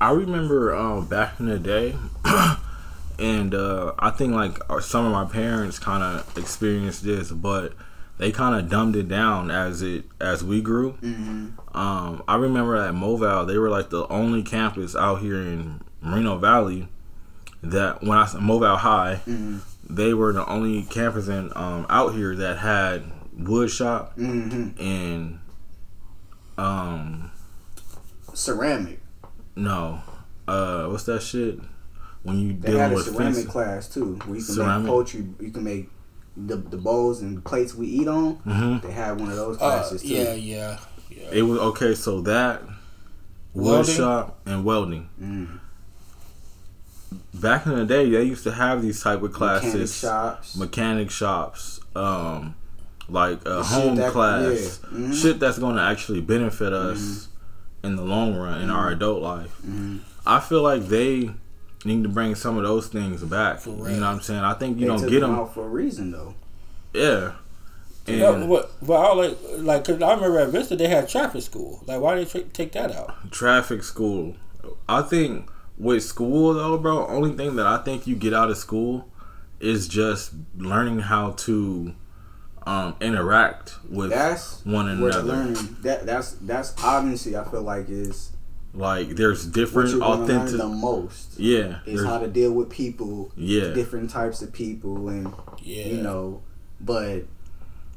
I 0.00 0.10
remember 0.10 0.74
um, 0.74 1.06
back 1.06 1.38
in 1.38 1.46
the 1.46 1.58
day, 1.60 1.94
and 3.18 3.54
uh, 3.54 3.92
I 3.98 4.10
think 4.10 4.34
like 4.34 4.58
uh, 4.68 4.80
some 4.80 5.04
of 5.06 5.12
my 5.12 5.24
parents 5.26 5.78
kind 5.78 6.02
of 6.02 6.36
experienced 6.36 7.04
this, 7.04 7.30
but 7.30 7.74
they 8.22 8.30
kind 8.30 8.54
of 8.54 8.70
dumbed 8.70 8.94
it 8.94 9.08
down 9.08 9.50
as 9.50 9.82
it 9.82 10.04
as 10.20 10.44
we 10.44 10.60
grew. 10.60 10.92
Mm-hmm. 11.02 11.76
Um, 11.76 12.22
I 12.28 12.36
remember 12.36 12.76
at 12.76 12.94
Moval, 12.94 13.44
they 13.48 13.58
were 13.58 13.68
like 13.68 13.90
the 13.90 14.06
only 14.06 14.44
campus 14.44 14.94
out 14.94 15.16
here 15.20 15.40
in 15.40 15.80
Moreno 16.00 16.38
Valley 16.38 16.86
that 17.64 18.00
when 18.02 18.16
I 18.16 18.26
Moval 18.26 18.76
High, 18.78 19.22
Mm-hmm. 19.26 19.58
they 19.92 20.14
were 20.14 20.32
the 20.32 20.46
only 20.48 20.84
campus 20.84 21.26
in 21.26 21.50
um, 21.56 21.84
out 21.90 22.14
here 22.14 22.36
that 22.36 22.58
had 22.58 23.02
wood 23.36 23.70
shop 23.70 24.16
Mm-hmm. 24.16 24.80
and 24.80 25.40
um 26.56 27.30
Ceramic. 28.34 28.98
no 29.56 30.00
uh 30.46 30.86
what's 30.86 31.04
that 31.04 31.22
shit 31.22 31.58
when 32.22 32.38
you 32.38 32.52
They 32.52 32.68
dealing 32.68 32.78
had 32.82 32.92
a 32.92 32.94
with 32.94 33.04
ceramic 33.06 33.48
class 33.48 33.88
too, 33.88 34.14
where 34.26 34.38
you 34.38 34.44
can 34.44 34.54
Ceramic? 34.54 34.82
make 34.84 34.86
poultry. 34.90 35.26
You 35.40 35.50
can 35.50 35.64
make 35.64 35.88
the 36.36 36.56
the 36.56 36.76
bowls 36.78 37.20
and 37.22 37.44
plates 37.44 37.74
we 37.74 37.86
eat 37.86 38.08
on. 38.08 38.34
hmm 38.36 38.78
They 38.86 38.92
had 38.92 39.20
one 39.20 39.30
of 39.30 39.36
those 39.36 39.56
Uh, 39.56 39.60
classes 39.60 40.02
too. 40.02 40.08
yeah, 40.08 40.32
yeah, 40.34 40.78
yeah. 41.10 41.28
it 41.30 41.42
was 41.42 41.58
okay 41.58 41.94
so 41.94 42.20
that 42.22 42.62
wood 43.54 43.70
Welding? 43.72 43.94
shop 43.94 44.38
and 44.46 44.64
welding 44.64 45.08
Mm. 45.20 45.58
back 47.34 47.66
in 47.66 47.74
the 47.76 47.84
day 47.84 48.08
they 48.08 48.22
used 48.24 48.44
to 48.44 48.52
have 48.52 48.82
these 48.82 49.02
type 49.02 49.22
of 49.22 49.32
classes, 49.32 49.64
Mechanic 49.74 49.78
classes 49.88 49.98
shops. 49.98 50.56
mechanic 50.56 51.10
shops 51.10 51.80
um 51.94 52.54
like 53.08 53.40
a 53.42 53.48
The 53.50 53.62
shit 53.64 53.72
home 53.82 53.96
that- 53.96 54.12
class 54.12 54.80
yeah. 54.92 54.98
Mhm. 54.98 55.14
shit 55.14 55.38
that's 55.40 55.58
going 55.58 55.76
to 55.76 55.82
actually 55.82 56.20
benefit 56.22 56.72
us 56.72 56.98
Mm-hmm. 56.98 57.86
in 57.86 57.96
the 57.96 58.02
long 58.04 58.34
run 58.36 58.62
in 58.62 58.70
our 58.70 58.90
adult 58.90 59.20
life 59.22 59.54
Mhm. 59.66 59.98
i 60.24 60.40
feel 60.40 60.62
like 60.62 60.88
they 60.88 61.30
need 61.84 62.02
to 62.02 62.08
bring 62.08 62.34
some 62.34 62.56
of 62.56 62.62
those 62.64 62.86
things 62.88 63.22
back 63.24 63.60
For 63.60 63.70
you 63.70 63.76
know 63.96 64.06
what 64.06 64.14
i'm 64.14 64.20
saying 64.20 64.40
i 64.40 64.54
think 64.54 64.76
They 64.76 64.82
you 64.82 64.86
don't 64.88 65.00
took 65.00 65.10
get 65.10 65.20
them 65.20 65.30
them 65.32 65.40
out 65.40 65.54
for 65.54 65.64
a 65.64 65.68
reason 65.68 66.10
though. 66.12 66.34
yeah 66.94 67.32
and 68.06 68.18
No, 68.18 68.46
what? 68.46 68.72
But 68.84 68.94
I 68.94 69.14
like, 69.14 69.38
like, 69.58 69.84
cause 69.84 70.02
I 70.02 70.14
remember 70.14 70.40
at 70.40 70.48
Vista 70.48 70.74
they 70.74 70.88
had 70.88 71.08
traffic 71.08 71.40
school. 71.42 71.84
Like, 71.86 72.00
why 72.00 72.16
did 72.16 72.26
they 72.26 72.40
tra- 72.40 72.48
take 72.50 72.72
that 72.72 72.90
out? 72.90 73.30
traffic 73.30 73.84
school. 73.84 74.34
I 74.88 75.02
think 75.02 75.48
with 75.78 76.02
school 76.02 76.52
though, 76.54 76.76
bro, 76.78 77.06
only 77.06 77.36
thing 77.36 77.54
that 77.56 77.66
I 77.66 77.78
think 77.78 78.08
you 78.08 78.16
get 78.16 78.34
out 78.34 78.50
of 78.50 78.56
school 78.56 79.08
is 79.60 79.86
just 79.86 80.32
learning 80.56 80.98
how 80.98 81.30
to 81.46 81.94
um, 82.66 82.96
interact 83.00 83.74
with 83.88 84.10
That's 84.10 84.66
one 84.66 84.88
another. 84.88 85.22
learning. 85.22 85.76
That 85.82 86.04
that's 86.04 86.32
that's 86.40 86.74
obviously 86.82 87.36
I 87.36 87.44
feel 87.44 87.62
like 87.62 87.88
is 87.88 88.32
Like 88.74 89.10
there's 89.10 89.44
different 89.46 89.90
you're 89.90 89.98
gonna 90.00 90.22
learn 90.22 90.30
authentic. 90.30 90.56
the 90.56 90.68
most. 90.68 91.38
Yeah, 91.38 91.80
Is 91.84 92.04
how 92.04 92.18
to 92.18 92.28
deal 92.28 92.52
with 92.52 92.70
people, 92.70 93.30
yeah, 93.36 93.72
different 93.74 94.08
types 94.10 94.40
of 94.40 94.52
people, 94.52 95.08
and 95.08 95.32
Yeah. 95.62 95.86
you 95.88 96.02
know, 96.02 96.42
but 96.80 97.24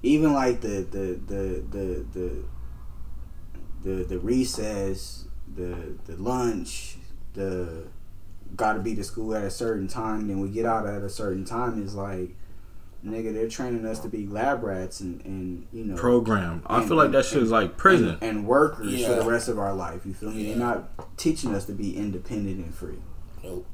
even 0.03 0.33
like 0.33 0.61
the 0.61 0.85
the 0.91 1.19
the 1.27 1.63
the 1.71 2.05
the 2.13 2.43
the, 3.83 4.03
the 4.03 4.19
recess, 4.19 5.25
the 5.55 5.95
the 6.05 6.17
lunch, 6.17 6.97
the 7.33 7.85
got 8.55 8.73
to 8.73 8.79
be 8.79 8.95
to 8.95 9.03
school 9.03 9.33
at 9.35 9.43
a 9.43 9.51
certain 9.51 9.87
time, 9.87 10.27
then 10.27 10.39
we 10.41 10.49
get 10.49 10.65
out 10.65 10.85
at 10.87 11.01
a 11.03 11.09
certain 11.09 11.45
time 11.45 11.81
is 11.81 11.95
like. 11.95 12.35
Nigga, 13.05 13.33
they're 13.33 13.47
training 13.47 13.85
us 13.85 13.99
to 13.99 14.07
be 14.07 14.25
lab 14.25 14.63
rats 14.63 14.99
and, 14.99 15.23
and 15.25 15.67
you 15.71 15.85
know 15.85 15.95
program. 15.95 16.63
I 16.65 16.79
and- 16.79 16.87
feel 16.87 16.97
like 16.97 17.05
and- 17.07 17.13
that 17.15 17.25
shit 17.25 17.43
is 17.43 17.51
like 17.51 17.77
prison. 17.77 18.17
and, 18.21 18.23
and 18.23 18.47
workers 18.47 19.05
for 19.05 19.13
the 19.15 19.23
rest 19.25 19.47
of 19.47 19.59
our 19.59 19.73
life. 19.73 20.05
You 20.05 20.13
feel 20.13 20.31
me? 20.31 20.43
Yeah. 20.43 20.49
They're 20.49 20.57
not 20.65 21.17
teaching 21.17 21.53
us 21.53 21.65
to 21.65 21.73
be 21.73 21.95
independent 21.95 22.57
and 22.57 22.73
free. 22.73 22.97
Nope. 23.43 23.65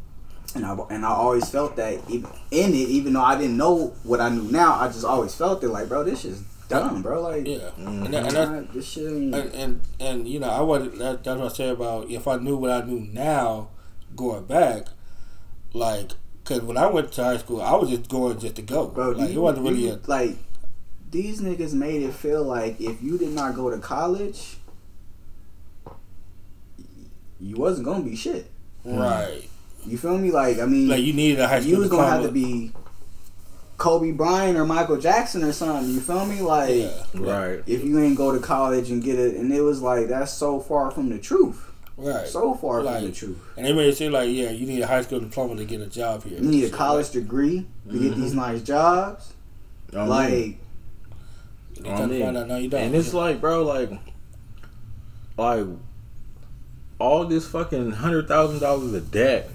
And 0.54 0.66
I 0.66 0.76
and 0.90 1.06
I 1.06 1.10
always 1.10 1.50
felt 1.50 1.78
that 1.78 2.00
even 2.10 2.30
in 2.52 2.72
it, 2.72 2.90
even 2.90 3.14
though 3.14 3.22
I 3.22 3.38
didn't 3.38 3.56
know 3.56 3.94
what 4.04 4.20
I 4.20 4.28
knew 4.28 4.52
now, 4.52 4.76
I 4.76 4.88
just 4.88 5.06
always 5.06 5.34
felt 5.34 5.64
it 5.64 5.70
like, 5.70 5.88
bro, 5.88 6.04
this 6.04 6.26
is 6.26 6.42
dumb, 6.68 7.02
bro. 7.02 7.22
Like, 7.22 7.48
Yeah. 7.48 7.70
Mhm. 7.80 8.06
And, 8.06 8.14
that, 8.14 8.26
and 8.26 8.32
that's 8.36 8.52
nah, 8.52 8.74
this 8.74 8.86
shit. 8.86 9.08
Ain't, 9.14 9.34
and, 9.34 9.54
and 9.56 9.82
and 10.02 10.28
you 10.28 10.40
know 10.42 10.50
I 10.50 10.60
wasn't 10.60 10.98
that, 11.00 11.24
that's 11.24 11.40
what 11.40 11.52
I 11.54 11.56
say 11.56 11.70
about 11.70 12.10
if 12.10 12.28
I 12.28 12.36
knew 12.36 12.58
what 12.58 12.72
I 12.72 12.82
knew 12.86 13.00
now 13.00 13.70
going 14.14 14.44
back 14.44 14.88
like 15.74 16.12
because 16.44 16.62
when 16.62 16.78
I 16.78 16.88
went 16.88 17.12
to 17.14 17.24
high 17.24 17.38
school 17.38 17.62
I 17.62 17.76
was 17.76 17.90
just 17.90 18.10
going 18.10 18.40
just 18.40 18.56
to 18.56 18.62
go 18.62 18.88
bro, 18.88 19.12
like 19.12 19.32
you, 19.32 19.40
it 19.40 19.42
wasn't 19.42 19.68
really 19.68 19.88
you- 19.88 19.94
a 19.94 20.00
like 20.08 20.38
these 21.10 21.42
niggas 21.42 21.74
made 21.74 22.02
it 22.04 22.14
feel 22.14 22.44
like 22.44 22.80
if 22.80 23.02
you 23.04 23.18
did 23.18 23.30
not 23.30 23.54
go 23.54 23.70
to 23.70 23.78
college, 23.80 24.56
you 27.40 27.56
wasn't 27.58 27.86
gonna 27.86 28.04
be 28.04 28.16
shit. 28.16 28.50
right 28.86 29.44
You 29.86 29.98
feel 29.98 30.18
me? 30.18 30.32
Like, 30.32 30.60
I 30.60 30.66
mean, 30.66 30.88
like 30.88 31.04
you 31.04 31.14
needed 31.14 31.40
a 31.40 31.48
high 31.48 31.60
school 31.60 31.72
you 31.72 31.78
was 31.80 31.90
gonna 31.90 32.10
have 32.10 32.24
to 32.24 32.32
be 32.32 32.72
Kobe 33.78 34.12
Bryant 34.12 34.58
or 34.58 34.66
Michael 34.66 34.98
Jackson 34.98 35.44
or 35.44 35.52
something. 35.52 35.90
You 35.92 36.00
feel 36.00 36.26
me? 36.26 36.42
Like 36.42 36.70
yeah 36.70 37.04
right. 37.16 37.64
if 37.66 37.84
you 37.84 38.00
ain't 38.00 38.16
go 38.16 38.32
to 38.32 38.40
college 38.40 38.92
and 38.92 39.04
get 39.04 39.18
it, 39.18 39.36
and 39.36 39.52
it 39.52 39.62
was 39.62 39.82
like 39.82 40.08
that's 40.08 40.32
so 40.32 40.60
far 40.60 40.92
from 40.92 41.10
the 41.10 41.18
truth. 41.18 41.71
Right 42.02 42.28
So 42.28 42.54
far 42.54 42.84
Like, 42.84 42.98
from 42.98 43.06
the 43.06 43.12
truth. 43.12 43.38
and 43.58 43.66
they 43.66 43.74
made 43.74 43.90
it 43.90 43.98
seem 43.98 44.12
like 44.12 44.30
yeah 44.30 44.50
you 44.52 44.66
need 44.66 44.82
a 44.82 44.88
high 44.88 45.02
school 45.02 45.20
diploma 45.20 45.56
to 45.56 45.66
get 45.66 45.82
a 45.82 45.88
job 45.88 46.24
here 46.24 46.40
You 46.40 46.46
need 46.50 46.64
a 46.66 46.70
So, 46.70 46.76
college 46.76 47.10
degree 47.12 47.66
to 47.90 47.94
get 48.00 48.16
these 48.16 48.32
mm-hmm. 48.32 48.40
nice 48.40 48.62
jobs. 48.64 49.34
I 49.94 49.98
mean, 49.98 50.08
Like 50.10 50.32
like, 50.32 50.58
you 51.86 51.92
I 51.92 51.98
come 51.98 52.08
to 52.10 52.14
mean, 52.16 52.24
find 52.24 52.38
out 52.38 52.48
no 52.48 52.58
you 52.58 52.70
don't 52.70 52.82
and 52.82 52.96
it's 52.96 53.14
like, 53.14 53.40
bro, 53.42 53.64
like, 53.64 53.90
like 55.38 55.66
all 57.00 57.26
this 57.26 57.48
fucking 57.48 57.92
hundred 57.92 58.28
thousand 58.28 58.60
dollars 58.60 58.94
of 58.94 59.12
debt 59.12 59.50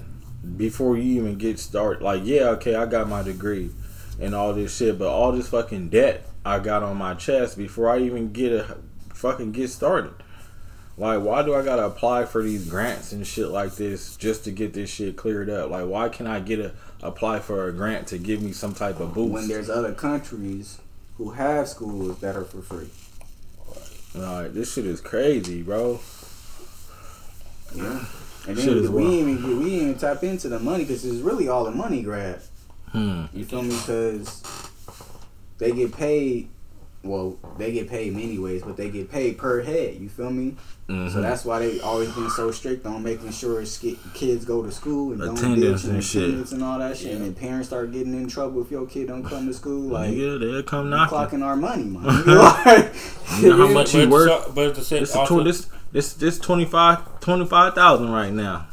before 0.57 0.97
you 0.97 1.19
even 1.21 1.37
get 1.37 1.59
started. 1.59 2.03
Like, 2.03 2.21
yeah, 2.25 2.49
okay, 2.51 2.75
I 2.75 2.85
got 2.85 3.07
my 3.07 3.21
degree 3.23 3.71
and 4.19 4.33
all 4.35 4.53
this 4.53 4.75
shit, 4.75 4.97
but 4.99 5.07
all 5.07 5.31
this 5.31 5.47
fucking 5.49 5.89
debt 5.89 6.25
I 6.45 6.59
got 6.59 6.83
on 6.83 6.97
my 6.97 7.13
chest 7.13 7.57
before 7.57 7.89
I 7.89 7.99
even 7.99 8.31
get 8.31 8.51
a 8.51 8.77
fucking 9.13 9.51
get 9.53 9.69
started. 9.69 10.13
Like, 10.99 11.21
why 11.21 11.43
do 11.43 11.53
I 11.53 11.63
gotta 11.63 11.85
apply 11.85 12.25
for 12.25 12.41
these 12.41 12.67
grants 12.67 13.11
and 13.11 13.25
shit 13.25 13.49
like 13.49 13.75
this 13.75 14.17
just 14.17 14.45
to 14.45 14.51
get 14.51 14.73
this 14.73 14.89
shit 14.89 15.15
cleared 15.15 15.49
up? 15.49 15.69
Like, 15.69 15.85
why 15.85 16.09
can 16.09 16.25
I 16.25 16.39
get 16.39 16.59
a 16.59 16.73
apply 17.03 17.39
for 17.39 17.67
a 17.67 17.71
grant 17.71 18.07
to 18.07 18.17
give 18.17 18.41
me 18.41 18.51
some 18.51 18.73
type 18.73 18.99
of 18.99 19.13
boost? 19.13 19.31
when 19.31 19.47
there's 19.47 19.69
other 19.69 19.93
countries 19.93 20.79
who 21.17 21.31
have 21.31 21.67
schools 21.67 22.19
that 22.19 22.35
are 22.35 22.45
for 22.45 22.61
free. 22.63 22.89
like, 24.15 24.53
this 24.53 24.73
shit 24.73 24.87
is 24.87 24.99
crazy, 24.99 25.61
bro. 25.61 25.99
Yeah. 27.75 28.05
And 28.47 28.57
then 28.57 28.93
we 28.93 29.19
even 29.19 29.41
get, 29.41 29.57
we 29.57 29.71
even 29.75 29.97
tap 29.97 30.23
into 30.23 30.49
the 30.49 30.59
money 30.59 30.83
because 30.83 31.05
it's 31.05 31.17
really 31.17 31.47
all 31.47 31.67
a 31.67 31.71
money 31.71 32.01
grab. 32.01 32.41
Hmm. 32.89 33.25
You 33.33 33.45
feel 33.45 33.61
me? 33.61 33.77
Because 33.77 34.41
they 35.57 35.73
get 35.73 35.91
paid. 35.95 36.49
Well, 37.03 37.37
they 37.57 37.71
get 37.71 37.87
paid 37.89 38.13
many 38.13 38.37
ways, 38.37 38.63
but 38.63 38.75
they 38.75 38.89
get 38.89 39.09
paid 39.09 39.37
per 39.37 39.61
head. 39.61 39.95
You 39.95 40.09
feel 40.09 40.29
me? 40.31 40.55
Mhm. 40.89 41.11
So 41.13 41.21
that's 41.21 41.45
why 41.45 41.59
they 41.59 41.79
always 41.79 42.09
been 42.11 42.29
so 42.29 42.51
strict 42.51 42.85
on 42.85 43.01
making 43.03 43.31
sure 43.31 43.63
ski- 43.65 43.99
kids 44.13 44.43
go 44.45 44.61
to 44.63 44.71
school 44.71 45.11
and 45.11 45.21
don't 45.21 45.37
Attendance 45.37 45.85
bitch 45.85 45.89
and 45.89 46.03
shit. 46.03 46.51
and 46.51 46.63
all 46.63 46.79
that 46.79 46.97
shit. 46.97 47.11
And 47.11 47.19
Yeah. 47.19 47.25
then 47.25 47.33
parents 47.35 47.67
start 47.69 47.91
getting 47.93 48.13
in 48.13 48.27
trouble 48.27 48.61
if 48.61 48.71
your 48.71 48.85
kid 48.87 49.07
don't 49.07 49.23
come 49.23 49.47
to 49.47 49.53
school. 49.53 49.89
Like 49.91 50.15
yeah, 50.15 50.37
they'll 50.37 50.63
come 50.63 50.85
you 50.85 50.91
knocking. 50.91 51.17
clocking 51.39 51.43
our 51.45 51.55
money, 51.55 51.83
man. 51.83 52.03
You 53.41 53.49
know 53.49 53.67
how 53.67 53.73
much 53.73 53.91
he 53.91 53.99
it's 54.01 54.11
worth? 54.11 54.53
but 54.55 54.67
it's 54.69 54.79
the 54.79 54.85
same 54.85 54.99
This 55.01 55.09
is 55.11 55.15
also, 55.15 55.41
tw- 55.41 55.45
this 55.45 55.67
this 55.93 56.13
this 56.13 56.39
25 56.39 57.19
25,000 57.21 58.09
right 58.09 58.33
now. 58.33 58.67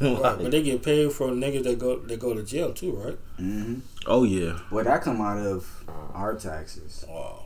right, 0.00 0.18
but 0.20 0.50
they 0.50 0.62
get 0.62 0.82
paid 0.82 1.10
for 1.12 1.28
niggas 1.30 1.64
that 1.64 1.78
go 1.78 1.98
that 1.98 2.20
go 2.20 2.32
to 2.32 2.42
jail 2.44 2.72
too 2.72 2.92
right 2.92 3.18
hmm 3.38 3.74
oh 4.06 4.24
yeah. 4.24 4.58
Well, 4.70 4.84
that 4.84 5.02
come 5.02 5.20
out 5.20 5.38
of 5.38 5.84
our 6.14 6.34
taxes. 6.34 7.04
wow 7.08 7.44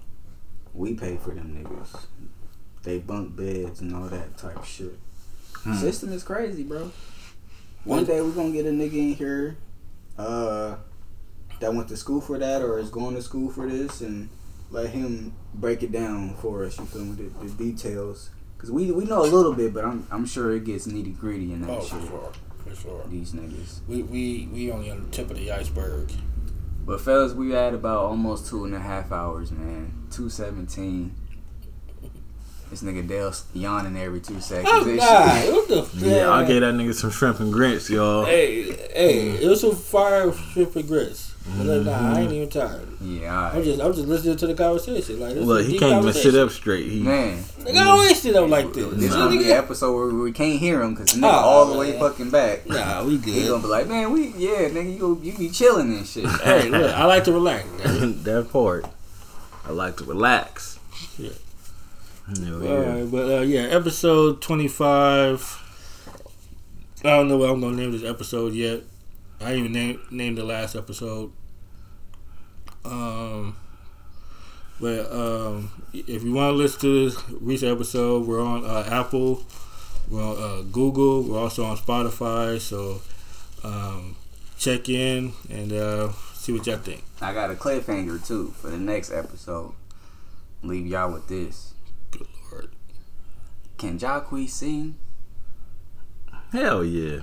We 0.73 0.95
pay 0.95 1.17
for 1.17 1.31
them 1.31 1.65
niggas. 1.65 2.05
They 2.83 2.99
bunk 2.99 3.35
beds 3.37 3.81
and 3.81 3.95
all 3.95 4.09
that 4.09 4.37
type 4.37 4.57
of 4.57 4.67
shit. 4.67 4.99
Hmm. 5.63 5.75
System 5.75 6.13
is 6.13 6.23
crazy, 6.23 6.63
bro. 6.63 6.91
One 7.85 8.05
day 8.05 8.21
we're 8.21 8.31
gonna 8.33 8.53
get 8.53 8.67
a 8.67 8.71
nigga 8.71 8.95
in 8.95 9.15
here, 9.15 9.57
uh, 10.19 10.77
that 11.61 11.75
went 11.75 11.89
to 11.89 11.97
school 11.97 12.21
for 12.21 12.39
that 12.39 12.63
or 12.63 12.79
is 12.79 12.91
going 12.91 13.15
to 13.15 13.23
school 13.23 13.51
for 13.51 13.69
this, 13.69 14.01
and 14.01 14.29
let 14.71 14.91
him 14.91 15.35
break 15.55 15.83
it 15.83 15.93
down 15.93 16.35
for 16.37 16.65
us. 16.65 16.79
You 16.79 16.85
feel 16.87 17.05
me? 17.05 17.15
The, 17.15 17.47
the 17.47 17.51
details, 17.53 18.31
cause 18.59 18.71
we 18.71 18.91
we 18.91 19.05
know 19.05 19.23
a 19.23 19.27
little 19.29 19.55
bit, 19.55 19.73
but 19.73 19.85
I'm 19.85 20.07
I'm 20.11 20.27
sure 20.27 20.53
it 20.53 20.65
gets 20.65 20.87
nitty 20.87 21.19
gritty 21.19 21.53
in 21.53 21.63
that 21.63 21.71
oh 21.71 21.81
shit. 21.83 22.01
for 22.01 22.07
sure 22.07 22.33
for 22.65 22.75
sure 22.75 23.05
These 23.09 23.33
niggas. 23.33 23.81
we 23.87 24.03
we 24.03 24.49
we 24.53 24.71
only 24.73 24.91
on 24.91 25.05
the 25.05 25.11
tip 25.11 25.31
of 25.31 25.37
the 25.37 25.53
iceberg 25.53 26.11
But 26.87 27.01
fellas, 27.01 27.33
we 27.33 27.51
had 27.53 27.73
about 27.75 27.99
almost 28.05 28.47
two 28.49 28.65
and 28.65 28.75
a 28.75 28.79
half 28.79 29.11
hours, 29.11 29.51
man. 29.51 30.07
Two 30.11 30.29
seventeen. 30.29 31.15
This 32.71 32.83
nigga 32.83 33.07
Dale's 33.07 33.45
yawning 33.55 33.97
every 33.97 34.21
two 34.21 34.41
seconds. 34.41 34.69
oh 34.73 34.85
This 34.85 34.99
god 35.01 35.53
what 35.53 35.69
the 35.69 35.83
fuck 35.85 36.03
Yeah, 36.03 36.31
I 36.31 36.45
gave 36.45 36.61
that 36.63 36.75
nigga 36.75 36.95
some 36.95 37.11
shrimp 37.11 37.41
and 37.41 37.53
grits, 37.53 37.89
y'all. 37.89 38.25
Hey, 38.25 38.65
hey, 38.93 39.29
it 39.43 39.49
was 39.49 39.61
some 39.61 39.77
fire 39.77 40.33
shrimp 40.33 40.75
and 40.77 40.89
grits. 40.89 41.34
But 41.47 41.67
like, 41.67 41.83
nah, 41.87 42.15
I 42.17 42.21
ain't 42.23 42.33
even 42.33 42.49
tired. 42.49 42.89
Yeah, 43.03 43.51
I'm 43.53 43.63
just, 43.63 43.79
I'm 43.79 43.93
just 43.93 44.09
listening 44.09 44.37
to 44.39 44.47
the 44.47 44.55
conversation. 44.55 45.21
Like, 45.21 45.35
this 45.35 45.45
Look, 45.45 45.67
he 45.67 45.79
can't 45.79 46.03
even 46.03 46.15
sit 46.15 46.35
up 46.37 46.49
straight. 46.51 46.91
He 46.91 47.01
Man, 47.01 47.43
Nigga, 47.59 47.77
I 47.77 47.85
always 47.85 48.19
sit 48.23 48.35
up 48.35 48.49
like 48.49 48.73
this. 48.73 48.87
this 48.95 49.11
Nigga, 49.11 49.15
gonna 49.15 49.31
be 49.31 49.37
nigga- 49.39 49.45
the 49.49 49.57
episode 49.57 49.95
where 49.95 50.07
we 50.07 50.33
can't 50.33 50.59
hear 50.59 50.81
him 50.83 50.95
because 50.95 51.13
the 51.13 51.21
nigga 51.21 51.25
Oh, 51.33 51.37
all 51.37 51.67
the 51.67 51.79
way 51.79 51.99
fucking 51.99 52.31
back. 52.31 52.67
Nah, 52.67 53.05
we 53.05 53.19
good. 53.19 53.35
He 53.35 53.41
good. 53.43 53.49
gonna 53.51 53.63
be 53.63 53.69
like, 53.69 53.89
man, 53.89 54.11
we 54.11 54.29
yeah, 54.29 54.69
nigga, 54.71 54.97
you 54.97 55.21
you 55.23 55.37
be 55.37 55.51
chilling 55.51 55.95
and 55.95 56.07
shit. 56.07 56.25
hey, 56.43 56.71
look, 56.71 56.95
I 56.95 57.05
like 57.05 57.25
to 57.25 57.33
relax. 57.33 57.65
that 57.85 58.49
part. 58.51 58.87
I 59.67 59.73
like 59.73 59.99
to 59.99 60.05
relax. 60.05 60.79
Yeah. 61.19 61.31
Hell 62.27 62.63
yeah. 62.63 62.73
right, 62.73 63.11
but 63.11 63.31
uh, 63.31 63.41
yeah, 63.43 63.65
episode 63.65 64.41
25. 64.41 65.61
I 67.05 67.09
don't 67.11 67.29
know 67.29 67.37
what 67.37 67.51
I'm 67.51 67.61
gonna 67.61 67.77
name 67.77 67.93
this 67.93 68.03
episode 68.03 68.55
yet. 68.55 68.81
I 69.41 69.53
ain't 69.53 69.59
even 69.61 69.73
name 69.73 70.01
name 70.11 70.35
the 70.35 70.45
last 70.45 70.75
episode. 70.75 71.33
Um, 72.85 73.57
but 74.81 75.11
um, 75.13 75.71
if 75.93 76.23
you 76.23 76.33
want 76.33 76.53
to 76.53 76.57
listen 76.57 76.81
to 76.81 77.05
this 77.05 77.31
recent 77.41 77.73
episode, 77.73 78.27
we're 78.27 78.43
on 78.43 78.65
uh, 78.65 78.89
Apple, 78.91 79.43
we're 80.11 80.23
on 80.23 80.37
uh, 80.37 80.63
Google, 80.71 81.23
we're 81.23 81.39
also 81.39 81.65
on 81.65 81.77
Spotify. 81.77 82.61
So 82.61 83.01
um, 83.63 84.17
check 84.59 84.89
in 84.89 85.33
and 85.51 85.73
uh, 85.73 86.13
see 86.35 86.53
what 86.53 86.67
y'all 86.67 86.77
think. 86.79 87.05
I 87.21 87.33
got 87.33 87.51
a 87.51 87.55
cliffhanger 87.55 88.25
too 88.27 88.49
for 88.61 88.71
the 88.71 88.79
next 88.79 89.13
episode. 89.13 89.75
Leave 90.63 90.87
y'all 90.87 91.13
with 91.13 91.29
this. 91.29 91.75
Good 92.11 92.27
lord. 92.51 92.71
Can 93.79 93.99
Jacquees 93.99 94.51
sing? 94.51 94.97
Hell 96.53 96.85
yeah. 96.85 97.21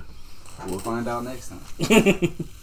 We'll 0.66 0.78
find 0.78 1.06
out 1.08 1.24
next 1.24 1.48
time. 1.50 2.34